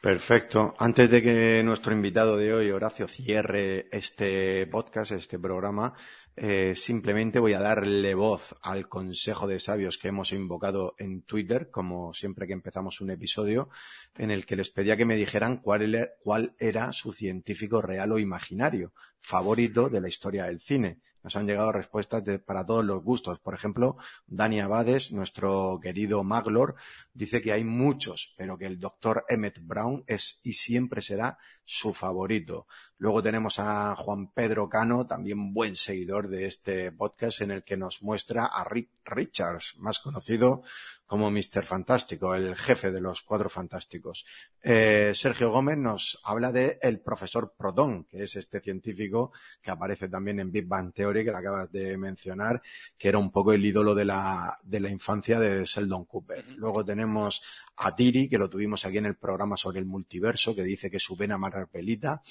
Perfecto. 0.00 0.74
Antes 0.78 1.10
de 1.10 1.22
que 1.22 1.62
nuestro 1.64 1.92
invitado 1.92 2.36
de 2.36 2.52
hoy, 2.52 2.70
Horacio, 2.70 3.08
cierre 3.08 3.88
este 3.90 4.66
podcast, 4.66 5.12
este 5.12 5.38
programa, 5.38 5.94
eh, 6.36 6.74
simplemente 6.74 7.38
voy 7.38 7.52
a 7.52 7.60
darle 7.60 8.14
voz 8.14 8.56
al 8.60 8.88
consejo 8.88 9.46
de 9.46 9.60
sabios 9.60 9.98
que 9.98 10.08
hemos 10.08 10.32
invocado 10.32 10.94
en 10.98 11.22
Twitter, 11.22 11.70
como 11.70 12.12
siempre 12.12 12.46
que 12.48 12.52
empezamos 12.52 13.00
un 13.00 13.10
episodio, 13.10 13.68
en 14.16 14.32
el 14.32 14.44
que 14.44 14.56
les 14.56 14.70
pedía 14.70 14.96
que 14.96 15.04
me 15.04 15.14
dijeran 15.14 15.58
cuál 15.58 15.94
era, 15.94 16.10
cuál 16.22 16.56
era 16.58 16.90
su 16.92 17.12
científico 17.12 17.80
real 17.82 18.10
o 18.10 18.18
imaginario 18.18 18.92
favorito 19.20 19.88
de 19.88 20.00
la 20.00 20.08
historia 20.08 20.46
del 20.46 20.60
cine. 20.60 21.00
nos 21.22 21.36
han 21.36 21.46
llegado 21.46 21.72
respuestas 21.72 22.22
para 22.44 22.66
todos 22.66 22.84
los 22.84 23.02
gustos. 23.02 23.38
Por 23.38 23.54
ejemplo, 23.54 23.96
Dani 24.26 24.60
Abades, 24.60 25.10
nuestro 25.10 25.80
querido 25.80 26.22
Maglor, 26.22 26.74
dice 27.14 27.40
que 27.40 27.52
hay 27.52 27.64
muchos, 27.64 28.34
pero 28.36 28.58
que 28.58 28.66
el 28.66 28.78
doctor 28.78 29.24
Emmett 29.28 29.58
Brown 29.62 30.04
es 30.06 30.40
y 30.42 30.52
siempre 30.52 31.00
será 31.00 31.38
su 31.64 31.92
favorito. 31.92 32.66
Luego 32.98 33.22
tenemos 33.22 33.58
a 33.58 33.94
Juan 33.96 34.28
Pedro 34.32 34.68
Cano, 34.68 35.06
también 35.06 35.52
buen 35.52 35.76
seguidor 35.76 36.28
de 36.28 36.46
este 36.46 36.92
podcast, 36.92 37.40
en 37.40 37.50
el 37.50 37.64
que 37.64 37.76
nos 37.76 38.02
muestra 38.02 38.46
a 38.46 38.64
Rick 38.64 38.90
Richards, 39.04 39.74
más 39.78 39.98
conocido 39.98 40.62
como 41.06 41.30
Mr. 41.30 41.64
Fantástico, 41.64 42.34
el 42.34 42.56
jefe 42.56 42.90
de 42.90 43.00
los 43.00 43.22
cuatro 43.22 43.50
fantásticos. 43.50 44.24
Eh, 44.62 45.12
Sergio 45.14 45.50
Gómez 45.50 45.76
nos 45.76 46.18
habla 46.24 46.50
de 46.50 46.78
el 46.80 47.00
profesor 47.00 47.54
Proton, 47.56 48.04
que 48.04 48.22
es 48.22 48.36
este 48.36 48.60
científico 48.60 49.32
que 49.60 49.70
aparece 49.70 50.08
también 50.08 50.40
en 50.40 50.50
Big 50.50 50.66
Bang 50.66 50.92
Theory, 50.94 51.24
que 51.24 51.30
le 51.30 51.36
acabas 51.36 51.70
de 51.70 51.96
mencionar, 51.98 52.62
que 52.96 53.08
era 53.08 53.18
un 53.18 53.30
poco 53.30 53.52
el 53.52 53.64
ídolo 53.64 53.94
de 53.94 54.06
la, 54.06 54.58
de 54.62 54.80
la 54.80 54.88
infancia 54.88 55.38
de 55.38 55.64
Sheldon 55.64 56.06
Cooper. 56.06 56.48
Luego 56.56 56.84
tenemos 56.84 57.42
a 57.76 57.94
Tiri, 57.94 58.28
que 58.28 58.38
lo 58.38 58.48
tuvimos 58.48 58.84
aquí 58.84 58.98
en 58.98 59.06
el 59.06 59.16
programa 59.16 59.56
sobre 59.56 59.80
el 59.80 59.86
multiverso, 59.86 60.54
que 60.54 60.62
dice 60.62 60.90
que 60.90 60.98
su 60.98 61.16
vena 61.16 61.38
marpelita 61.38 62.22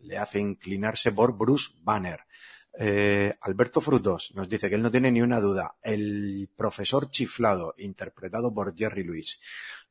le 0.00 0.18
hace 0.18 0.38
inclinarse 0.38 1.12
por 1.12 1.36
Bruce 1.36 1.72
Banner. 1.80 2.20
Eh, 2.78 3.34
Alberto 3.42 3.82
Frutos 3.82 4.32
nos 4.34 4.48
dice 4.48 4.70
que 4.70 4.76
él 4.76 4.82
no 4.82 4.90
tiene 4.90 5.12
ni 5.12 5.20
una 5.20 5.40
duda. 5.40 5.76
El 5.82 6.48
profesor 6.56 7.10
chiflado, 7.10 7.74
interpretado 7.78 8.52
por 8.54 8.74
Jerry 8.76 9.04
Lewis. 9.04 9.40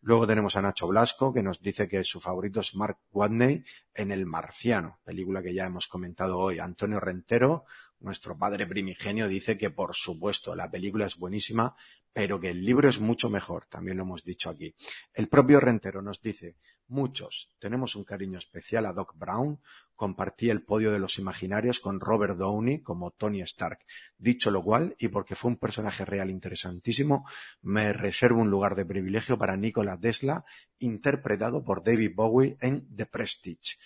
Luego 0.02 0.26
tenemos 0.26 0.56
a 0.56 0.64
Nacho 0.64 0.88
Blasco, 0.88 1.32
que 1.32 1.44
nos 1.44 1.62
dice 1.62 1.88
que 1.88 2.04
su 2.04 2.20
favorito 2.20 2.60
es 2.60 2.74
Mark 2.74 2.98
Watney 3.12 3.64
en 3.94 4.12
El 4.12 4.26
Marciano, 4.26 5.00
película 5.04 5.44
que 5.44 5.54
ya 5.54 5.68
hemos 5.68 5.88
comentado 5.88 6.40
hoy. 6.40 6.58
Antonio 6.58 7.00
Rentero, 7.00 7.66
nuestro 8.00 8.36
padre 8.36 8.66
primigenio, 8.66 9.28
dice 9.28 9.60
que 9.60 9.70
por 9.70 9.94
supuesto 9.94 10.56
la 10.56 10.72
película 10.72 11.06
es 11.06 11.18
buenísima, 11.18 11.76
pero 12.14 12.40
que 12.40 12.50
el 12.50 12.64
libro 12.64 12.90
es 12.90 13.00
mucho 13.00 13.30
mejor, 13.30 13.66
también 13.68 13.98
lo 13.98 14.04
hemos 14.04 14.24
dicho 14.24 14.50
aquí. 14.50 14.76
El 15.14 15.28
propio 15.28 15.60
Rentero 15.60 16.02
nos 16.02 16.22
dice, 16.22 16.58
muchos 16.88 17.50
tenemos 17.60 17.96
un 17.96 18.04
cariño 18.04 18.38
especial 18.38 18.86
a 18.86 18.94
Doc 18.94 19.18
Brown, 19.18 19.60
compartí 19.96 20.50
el 20.50 20.64
podio 20.64 20.92
de 20.92 21.00
los 21.00 21.20
imaginarios 21.20 21.80
con 21.80 22.00
Robert 22.00 22.36
Downey 22.36 22.82
como 22.82 23.12
Tony 23.12 23.42
Stark. 23.42 23.80
Dicho 24.18 24.52
lo 24.52 24.64
cual, 24.64 24.96
y 24.98 25.10
porque 25.10 25.36
fue 25.36 25.52
un 25.52 25.58
personaje 25.58 26.06
real 26.06 26.30
interesantísimo, 26.30 27.26
me 27.62 27.94
reservo 27.94 28.42
un 28.42 28.50
lugar 28.50 28.76
de 28.76 28.86
privilegio 28.86 29.38
para 29.38 29.56
Nikola 29.56 30.00
Tesla, 30.00 30.44
interpretado 30.80 31.64
por 31.64 31.84
David 31.84 32.14
Bowie 32.16 32.58
en 32.62 32.88
The 32.96 33.06
Prestige. 33.06 33.78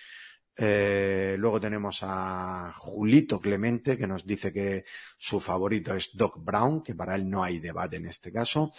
Eh, 0.58 1.36
luego 1.38 1.60
tenemos 1.60 2.00
a 2.02 2.72
Julito 2.74 3.40
Clemente, 3.40 3.98
que 3.98 4.08
nos 4.08 4.26
dice 4.26 4.54
que 4.54 4.86
su 5.18 5.40
favorito 5.40 5.94
es 5.94 6.12
Doc 6.14 6.44
Brown, 6.44 6.82
que 6.82 6.96
para 6.96 7.16
él 7.16 7.30
no 7.30 7.44
hay 7.44 7.60
debate 7.60 7.98
en 7.98 8.06
este 8.06 8.32
caso. 8.32 8.74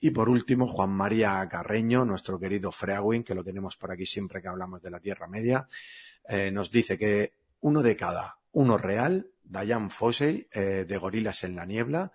Y 0.00 0.10
por 0.10 0.28
último, 0.28 0.66
Juan 0.66 0.90
María 0.90 1.46
Carreño, 1.48 2.04
nuestro 2.04 2.38
querido 2.38 2.72
Freawin, 2.72 3.22
que 3.22 3.34
lo 3.34 3.44
tenemos 3.44 3.76
por 3.76 3.92
aquí 3.92 4.06
siempre 4.06 4.42
que 4.42 4.48
hablamos 4.48 4.82
de 4.82 4.90
la 4.90 5.00
Tierra 5.00 5.28
Media, 5.28 5.68
eh, 6.28 6.50
nos 6.50 6.70
dice 6.70 6.98
que 6.98 7.34
uno 7.60 7.82
de 7.82 7.96
cada, 7.96 8.38
uno 8.52 8.76
real, 8.76 9.30
Diane 9.42 9.90
Fossey, 9.90 10.48
eh, 10.52 10.84
de 10.86 10.96
Gorilas 10.98 11.44
en 11.44 11.56
la 11.56 11.66
Niebla, 11.66 12.12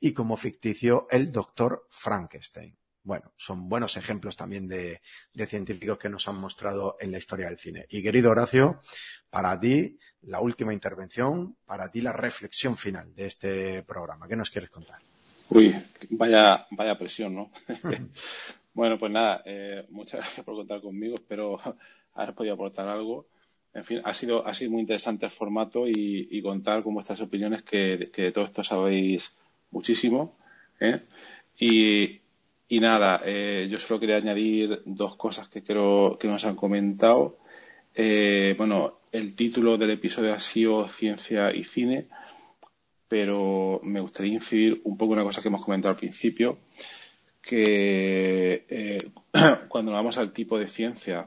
y 0.00 0.12
como 0.12 0.36
ficticio, 0.36 1.06
el 1.10 1.32
Doctor 1.32 1.86
Frankenstein 1.90 2.76
bueno, 3.08 3.32
son 3.38 3.70
buenos 3.70 3.96
ejemplos 3.96 4.36
también 4.36 4.68
de, 4.68 5.00
científicos 5.46 5.96
que 5.96 6.10
nos 6.10 6.28
han 6.28 6.38
mostrado 6.38 6.98
en 7.00 7.10
la 7.10 7.16
historia 7.16 7.46
del 7.46 7.56
cine. 7.56 7.86
Y 7.88 8.02
querido 8.02 8.30
Horacio, 8.30 8.82
para 9.30 9.58
ti 9.58 9.98
la 10.24 10.42
última 10.42 10.74
intervención, 10.74 11.56
para 11.64 11.90
ti 11.90 12.02
la 12.02 12.12
reflexión 12.12 12.76
final 12.76 13.14
de 13.14 13.24
este 13.24 13.82
programa. 13.82 14.28
¿Qué 14.28 14.36
nos 14.36 14.50
quieres 14.50 14.68
contar? 14.68 15.00
Uy, 15.48 15.74
vaya, 16.10 16.66
vaya 16.70 16.98
presión, 16.98 17.34
¿no? 17.34 17.50
bueno, 18.74 18.98
pues 18.98 19.10
nada, 19.10 19.42
eh, 19.46 19.86
muchas 19.88 20.20
gracias 20.20 20.44
por 20.44 20.56
contar 20.56 20.82
conmigo. 20.82 21.14
Espero 21.14 21.58
haber 22.12 22.34
podido 22.34 22.52
aportar 22.56 22.88
algo. 22.88 23.26
En 23.72 23.84
fin, 23.84 24.02
ha 24.04 24.12
sido, 24.12 24.46
ha 24.46 24.52
sido 24.52 24.72
muy 24.72 24.82
interesante 24.82 25.24
el 25.24 25.32
formato 25.32 25.88
y, 25.88 26.42
contar 26.42 26.82
con 26.82 26.92
vuestras 26.92 27.22
opiniones, 27.22 27.62
que, 27.62 28.10
de 28.14 28.32
todo 28.32 28.44
esto 28.44 28.62
sabéis 28.62 29.34
muchísimo. 29.70 30.36
¿eh? 30.78 31.00
Y, 31.58 32.27
y 32.68 32.80
nada, 32.80 33.22
eh, 33.24 33.66
yo 33.70 33.78
solo 33.78 33.98
quería 33.98 34.16
añadir 34.16 34.82
dos 34.84 35.16
cosas 35.16 35.48
que 35.48 35.62
creo 35.64 36.18
que 36.18 36.28
nos 36.28 36.44
han 36.44 36.54
comentado. 36.54 37.38
Eh, 37.94 38.54
bueno, 38.58 39.00
el 39.10 39.34
título 39.34 39.78
del 39.78 39.92
episodio 39.92 40.34
ha 40.34 40.40
sido 40.40 40.86
Ciencia 40.86 41.50
y 41.54 41.64
Cine, 41.64 42.08
pero 43.08 43.80
me 43.82 44.00
gustaría 44.00 44.34
incidir 44.34 44.82
un 44.84 44.98
poco 44.98 45.14
en 45.14 45.20
una 45.20 45.28
cosa 45.28 45.40
que 45.40 45.48
hemos 45.48 45.64
comentado 45.64 45.92
al 45.92 45.98
principio, 45.98 46.58
que 47.40 48.66
eh, 48.68 49.10
cuando 49.68 49.92
vamos 49.92 50.18
al 50.18 50.32
tipo 50.32 50.58
de 50.58 50.68
ciencia 50.68 51.26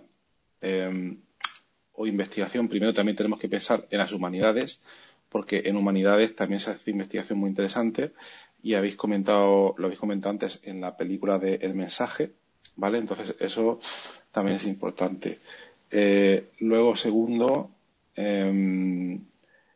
o 1.94 2.06
investigación, 2.06 2.68
primero 2.68 2.94
también 2.94 3.16
tenemos 3.16 3.40
que 3.40 3.50
pensar 3.50 3.88
en 3.90 3.98
las 3.98 4.14
humanidades, 4.14 4.84
porque 5.28 5.64
en 5.66 5.76
humanidades 5.76 6.36
también 6.36 6.60
se 6.60 6.70
hace 6.70 6.92
investigación 6.92 7.40
muy 7.40 7.50
interesante 7.50 8.12
y 8.64 8.74
habéis 8.76 8.96
comentado, 8.96 9.76
lo 9.78 9.86
habéis 9.86 10.00
comentado 10.00 10.32
antes 10.32 10.62
en 10.64 10.82
la 10.82 10.96
película 10.96 11.40
de 11.40 11.56
El 11.56 11.74
mensaje, 11.74 12.32
¿vale? 12.76 12.98
Entonces 13.00 13.36
eso 13.40 13.80
también 14.32 14.58
es 14.58 14.66
importante. 14.66 15.40
Eh, 15.90 16.52
luego, 16.60 16.96
segundo, 16.96 17.72
em, 18.16 19.20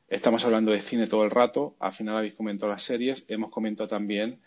estamos 0.08 0.46
hablando 0.46 0.72
de 0.72 0.82
cine 0.82 1.08
todo 1.08 1.24
el 1.24 1.32
rato, 1.32 1.76
al 1.80 1.94
final 1.94 2.18
habéis 2.18 2.36
comentado 2.36 2.72
las 2.72 2.84
series, 2.84 3.26
hemos 3.28 3.50
comentado 3.50 3.88
también 3.88 4.40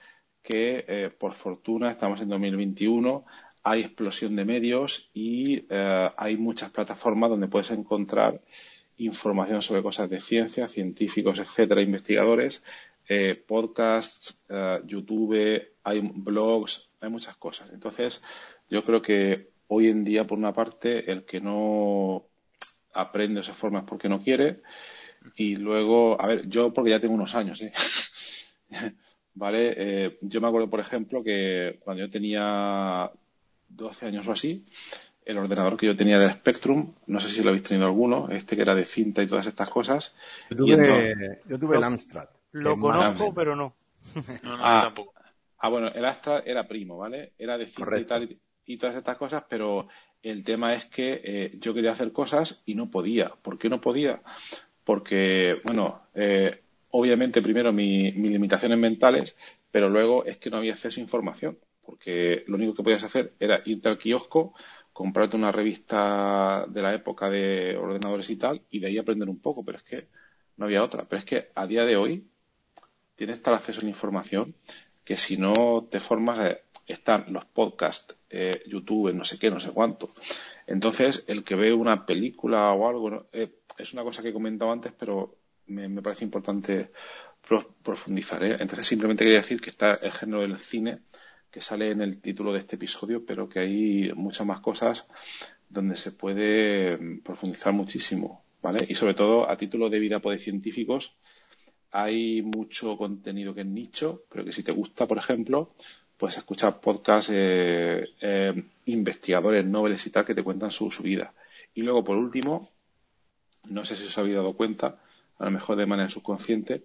que 0.42 0.84
eh, 0.88 1.10
por 1.10 1.34
fortuna 1.34 1.90
estamos 1.90 2.20
en 2.22 2.28
2021, 2.28 3.24
hay 3.64 3.80
explosión 3.82 4.34
de 4.36 4.44
medios 4.44 5.10
y 5.12 5.66
eh, 5.68 6.10
hay 6.16 6.36
muchas 6.36 6.70
plataformas 6.70 7.30
donde 7.30 7.48
puedes 7.48 7.70
encontrar 7.70 8.40
información 8.98 9.62
sobre 9.62 9.82
cosas 9.82 10.08
de 10.10 10.20
ciencia, 10.20 10.68
científicos, 10.68 11.38
etcétera, 11.38 11.82
investigadores, 11.82 12.64
eh, 13.08 13.34
podcasts, 13.34 14.44
eh, 14.48 14.80
YouTube, 14.84 15.62
hay 15.82 16.00
blogs, 16.00 16.92
hay 17.00 17.08
muchas 17.08 17.36
cosas. 17.36 17.70
Entonces, 17.72 18.22
yo 18.68 18.84
creo 18.84 19.00
que 19.00 19.50
hoy 19.68 19.88
en 19.88 20.04
día, 20.04 20.26
por 20.26 20.38
una 20.38 20.52
parte, 20.52 21.10
el 21.10 21.24
que 21.24 21.40
no 21.40 22.26
aprende 22.92 23.40
esas 23.40 23.56
formas 23.56 23.84
porque 23.84 24.08
no 24.08 24.20
quiere, 24.20 24.60
y 25.36 25.56
luego, 25.56 26.20
a 26.20 26.26
ver, 26.26 26.48
yo 26.48 26.72
porque 26.72 26.90
ya 26.90 27.00
tengo 27.00 27.14
unos 27.14 27.34
años, 27.34 27.62
¿eh? 27.62 27.72
¿vale? 29.34 29.74
Eh, 29.76 30.18
yo 30.20 30.40
me 30.40 30.48
acuerdo, 30.48 30.68
por 30.68 30.80
ejemplo, 30.80 31.22
que 31.22 31.78
cuando 31.80 32.04
yo 32.04 32.10
tenía 32.10 33.10
12 33.68 34.06
años 34.06 34.28
o 34.28 34.32
así, 34.32 34.66
el 35.24 35.38
ordenador 35.38 35.76
que 35.76 35.86
yo 35.86 35.96
tenía 35.96 36.16
era 36.16 36.26
el 36.26 36.32
Spectrum, 36.32 36.94
no 37.06 37.20
sé 37.20 37.28
si 37.28 37.42
lo 37.42 37.50
habéis 37.50 37.64
tenido 37.64 37.86
alguno, 37.86 38.28
este 38.30 38.56
que 38.56 38.62
era 38.62 38.74
de 38.74 38.84
cinta 38.84 39.22
y 39.22 39.26
todas 39.26 39.46
estas 39.46 39.68
cosas. 39.68 40.14
Yo 40.50 40.56
tuve, 40.56 41.40
yo 41.48 41.58
tuve 41.58 41.76
el 41.76 41.84
Amstrad. 41.84 42.28
Lo 42.52 42.78
conozco, 42.78 43.34
pero 43.34 43.54
no. 43.54 43.74
no, 44.42 44.56
no 44.56 44.58
ah, 44.60 44.82
tampoco. 44.84 45.14
Ah, 45.58 45.68
bueno, 45.68 45.88
el 45.88 46.04
Astra 46.04 46.42
era 46.46 46.66
primo, 46.66 46.98
¿vale? 46.98 47.32
Era 47.38 47.58
de 47.58 47.64
y, 47.64 48.04
tal, 48.04 48.38
y 48.64 48.76
todas 48.76 48.96
estas 48.96 49.16
cosas, 49.16 49.44
pero 49.48 49.88
el 50.22 50.44
tema 50.44 50.74
es 50.74 50.86
que 50.86 51.20
eh, 51.22 51.52
yo 51.60 51.74
quería 51.74 51.92
hacer 51.92 52.12
cosas 52.12 52.62
y 52.64 52.74
no 52.74 52.90
podía. 52.90 53.30
¿Por 53.42 53.58
qué 53.58 53.68
no 53.68 53.80
podía? 53.80 54.22
Porque, 54.84 55.60
bueno, 55.64 56.02
eh, 56.14 56.62
obviamente 56.90 57.42
primero 57.42 57.72
mis 57.72 58.14
limitaciones 58.14 58.78
mentales, 58.78 59.36
pero 59.70 59.88
luego 59.88 60.24
es 60.24 60.36
que 60.38 60.50
no 60.50 60.58
había 60.58 60.72
acceso 60.72 61.00
a 61.00 61.02
información, 61.02 61.58
porque 61.84 62.44
lo 62.46 62.56
único 62.56 62.74
que 62.74 62.82
podías 62.82 63.04
hacer 63.04 63.34
era 63.40 63.60
irte 63.64 63.88
al 63.88 63.98
kiosco, 63.98 64.54
comprarte 64.92 65.36
una 65.36 65.52
revista 65.52 66.64
de 66.68 66.82
la 66.82 66.94
época 66.94 67.28
de 67.28 67.76
ordenadores 67.76 68.30
y 68.30 68.36
tal, 68.36 68.62
y 68.70 68.80
de 68.80 68.88
ahí 68.88 68.98
aprender 68.98 69.28
un 69.28 69.40
poco, 69.40 69.64
pero 69.64 69.78
es 69.78 69.84
que 69.84 70.08
no 70.56 70.66
había 70.66 70.84
otra. 70.84 71.04
Pero 71.08 71.18
es 71.18 71.24
que 71.24 71.48
a 71.54 71.66
día 71.66 71.84
de 71.84 71.96
hoy 71.96 72.24
tienes 73.18 73.42
tal 73.42 73.54
acceso 73.54 73.80
a 73.80 73.82
la 73.84 73.90
información 73.90 74.54
que 75.04 75.16
si 75.16 75.36
no 75.36 75.88
te 75.90 75.98
formas, 76.00 76.46
eh, 76.46 76.62
están 76.86 77.32
los 77.32 77.44
podcasts, 77.46 78.16
eh, 78.30 78.62
YouTube, 78.66 79.12
no 79.12 79.24
sé 79.24 79.38
qué, 79.38 79.50
no 79.50 79.58
sé 79.58 79.72
cuánto. 79.72 80.08
Entonces, 80.66 81.24
el 81.26 81.42
que 81.42 81.56
ve 81.56 81.72
una 81.72 82.06
película 82.06 82.72
o 82.72 82.88
algo, 82.88 83.26
eh, 83.32 83.50
es 83.76 83.92
una 83.92 84.04
cosa 84.04 84.22
que 84.22 84.28
he 84.28 84.32
comentado 84.32 84.70
antes, 84.70 84.92
pero 84.96 85.34
me, 85.66 86.00
parece 86.00 86.24
importante 86.24 86.92
profundizar. 87.82 88.42
Entonces, 88.44 88.86
simplemente 88.86 89.24
quería 89.24 89.38
decir 89.38 89.60
que 89.60 89.70
está 89.70 89.94
el 89.94 90.12
género 90.12 90.42
del 90.42 90.58
cine, 90.58 91.00
que 91.50 91.60
sale 91.60 91.90
en 91.90 92.02
el 92.02 92.20
título 92.20 92.52
de 92.52 92.60
este 92.60 92.76
episodio, 92.76 93.24
pero 93.26 93.48
que 93.48 93.60
hay 93.60 94.12
muchas 94.14 94.46
más 94.46 94.60
cosas 94.60 95.08
donde 95.68 95.96
se 95.96 96.12
puede 96.12 96.96
mm, 96.96 97.22
profundizar 97.22 97.72
muchísimo. 97.72 98.44
¿Vale? 98.60 98.84
Y 98.88 98.94
sobre 98.94 99.14
todo, 99.14 99.48
a 99.48 99.56
título 99.56 99.88
de 99.88 100.00
vida 100.00 100.18
de 100.18 100.38
científicos, 100.38 101.16
hay 101.90 102.42
mucho 102.42 102.96
contenido 102.96 103.54
que 103.54 103.62
es 103.62 103.66
nicho, 103.66 104.24
pero 104.30 104.44
que 104.44 104.52
si 104.52 104.62
te 104.62 104.72
gusta, 104.72 105.06
por 105.06 105.18
ejemplo, 105.18 105.72
puedes 106.16 106.36
escuchar 106.36 106.80
podcasts, 106.80 107.30
eh, 107.32 108.10
eh, 108.20 108.64
investigadores, 108.86 109.64
noveles 109.64 110.06
y 110.06 110.10
tal, 110.10 110.24
que 110.24 110.34
te 110.34 110.42
cuentan 110.42 110.70
su, 110.70 110.90
vida. 111.02 111.32
Y 111.74 111.82
luego, 111.82 112.04
por 112.04 112.16
último, 112.16 112.70
no 113.68 113.84
sé 113.84 113.96
si 113.96 114.06
os 114.06 114.18
habéis 114.18 114.36
dado 114.36 114.54
cuenta, 114.54 115.00
a 115.38 115.44
lo 115.44 115.50
mejor 115.50 115.76
de 115.76 115.86
manera 115.86 116.10
subconsciente, 116.10 116.82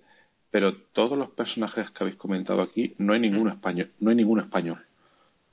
pero 0.51 0.75
todos 0.75 1.17
los 1.17 1.32
personajes 1.32 1.90
que 1.90 2.03
habéis 2.03 2.17
comentado 2.17 2.61
aquí 2.61 2.93
no 2.99 3.14
hay 3.14 3.19
ninguno 3.19 3.49
español, 3.49 3.91
no 3.99 4.11
hay 4.11 4.15
ninguno 4.15 4.43
español. 4.43 4.85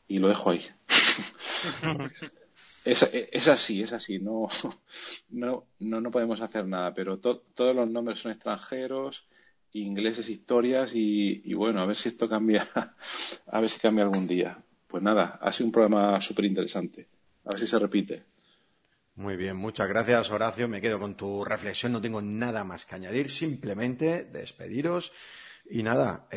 Y 0.06 0.18
lo 0.18 0.28
dejo 0.28 0.50
ahí. 0.50 0.62
es, 2.84 3.02
es, 3.02 3.48
así, 3.48 3.82
es 3.82 3.92
así. 3.92 4.18
No, 4.18 4.48
no, 5.30 5.64
no, 5.78 6.00
no 6.00 6.10
podemos 6.10 6.40
hacer 6.42 6.66
nada, 6.66 6.92
pero 6.92 7.18
todos 7.18 7.74
los 7.74 7.88
nombres 7.88 8.18
son 8.18 8.32
extranjeros, 8.32 9.26
ingleses, 9.72 10.28
historias 10.28 10.92
y, 10.94 11.52
bueno, 11.54 11.80
a 11.80 11.86
ver 11.86 11.96
si 11.96 12.08
esto 12.08 12.28
cambia, 12.28 12.66
a 13.46 13.60
ver 13.60 13.70
si 13.70 13.78
cambia 13.78 14.04
algún 14.04 14.26
día. 14.26 14.58
Pues 14.86 15.02
nada, 15.02 15.38
ha 15.40 15.52
sido 15.52 15.66
un 15.66 15.72
programa 15.72 16.20
súper 16.20 16.44
interesante. 16.44 17.08
A 17.44 17.50
ver 17.50 17.60
si 17.60 17.66
se 17.66 17.78
repite. 17.78 18.24
Muy 19.14 19.36
bien, 19.36 19.56
muchas 19.56 19.88
gracias 19.88 20.30
Horacio. 20.30 20.68
Me 20.68 20.80
quedo 20.80 20.98
con 20.98 21.16
tu 21.16 21.44
reflexión, 21.44 21.92
no 21.92 22.00
tengo 22.00 22.22
nada 22.22 22.64
más 22.64 22.86
que 22.86 22.94
añadir, 22.94 23.30
simplemente 23.30 24.24
despediros. 24.24 25.12
Y 25.72 25.82
nada, 25.84 26.28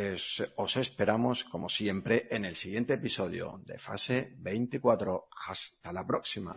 os 0.58 0.78
esperamos 0.78 1.44
como 1.44 1.68
siempre 1.68 2.28
en 2.30 2.45
el 2.45 2.56
siguiente 2.56 2.94
episodio 2.94 3.62
de 3.66 3.80
fase 3.80 4.34
24. 4.38 5.30
Hasta 5.48 5.92
la 5.92 6.06
próxima. 6.06 6.56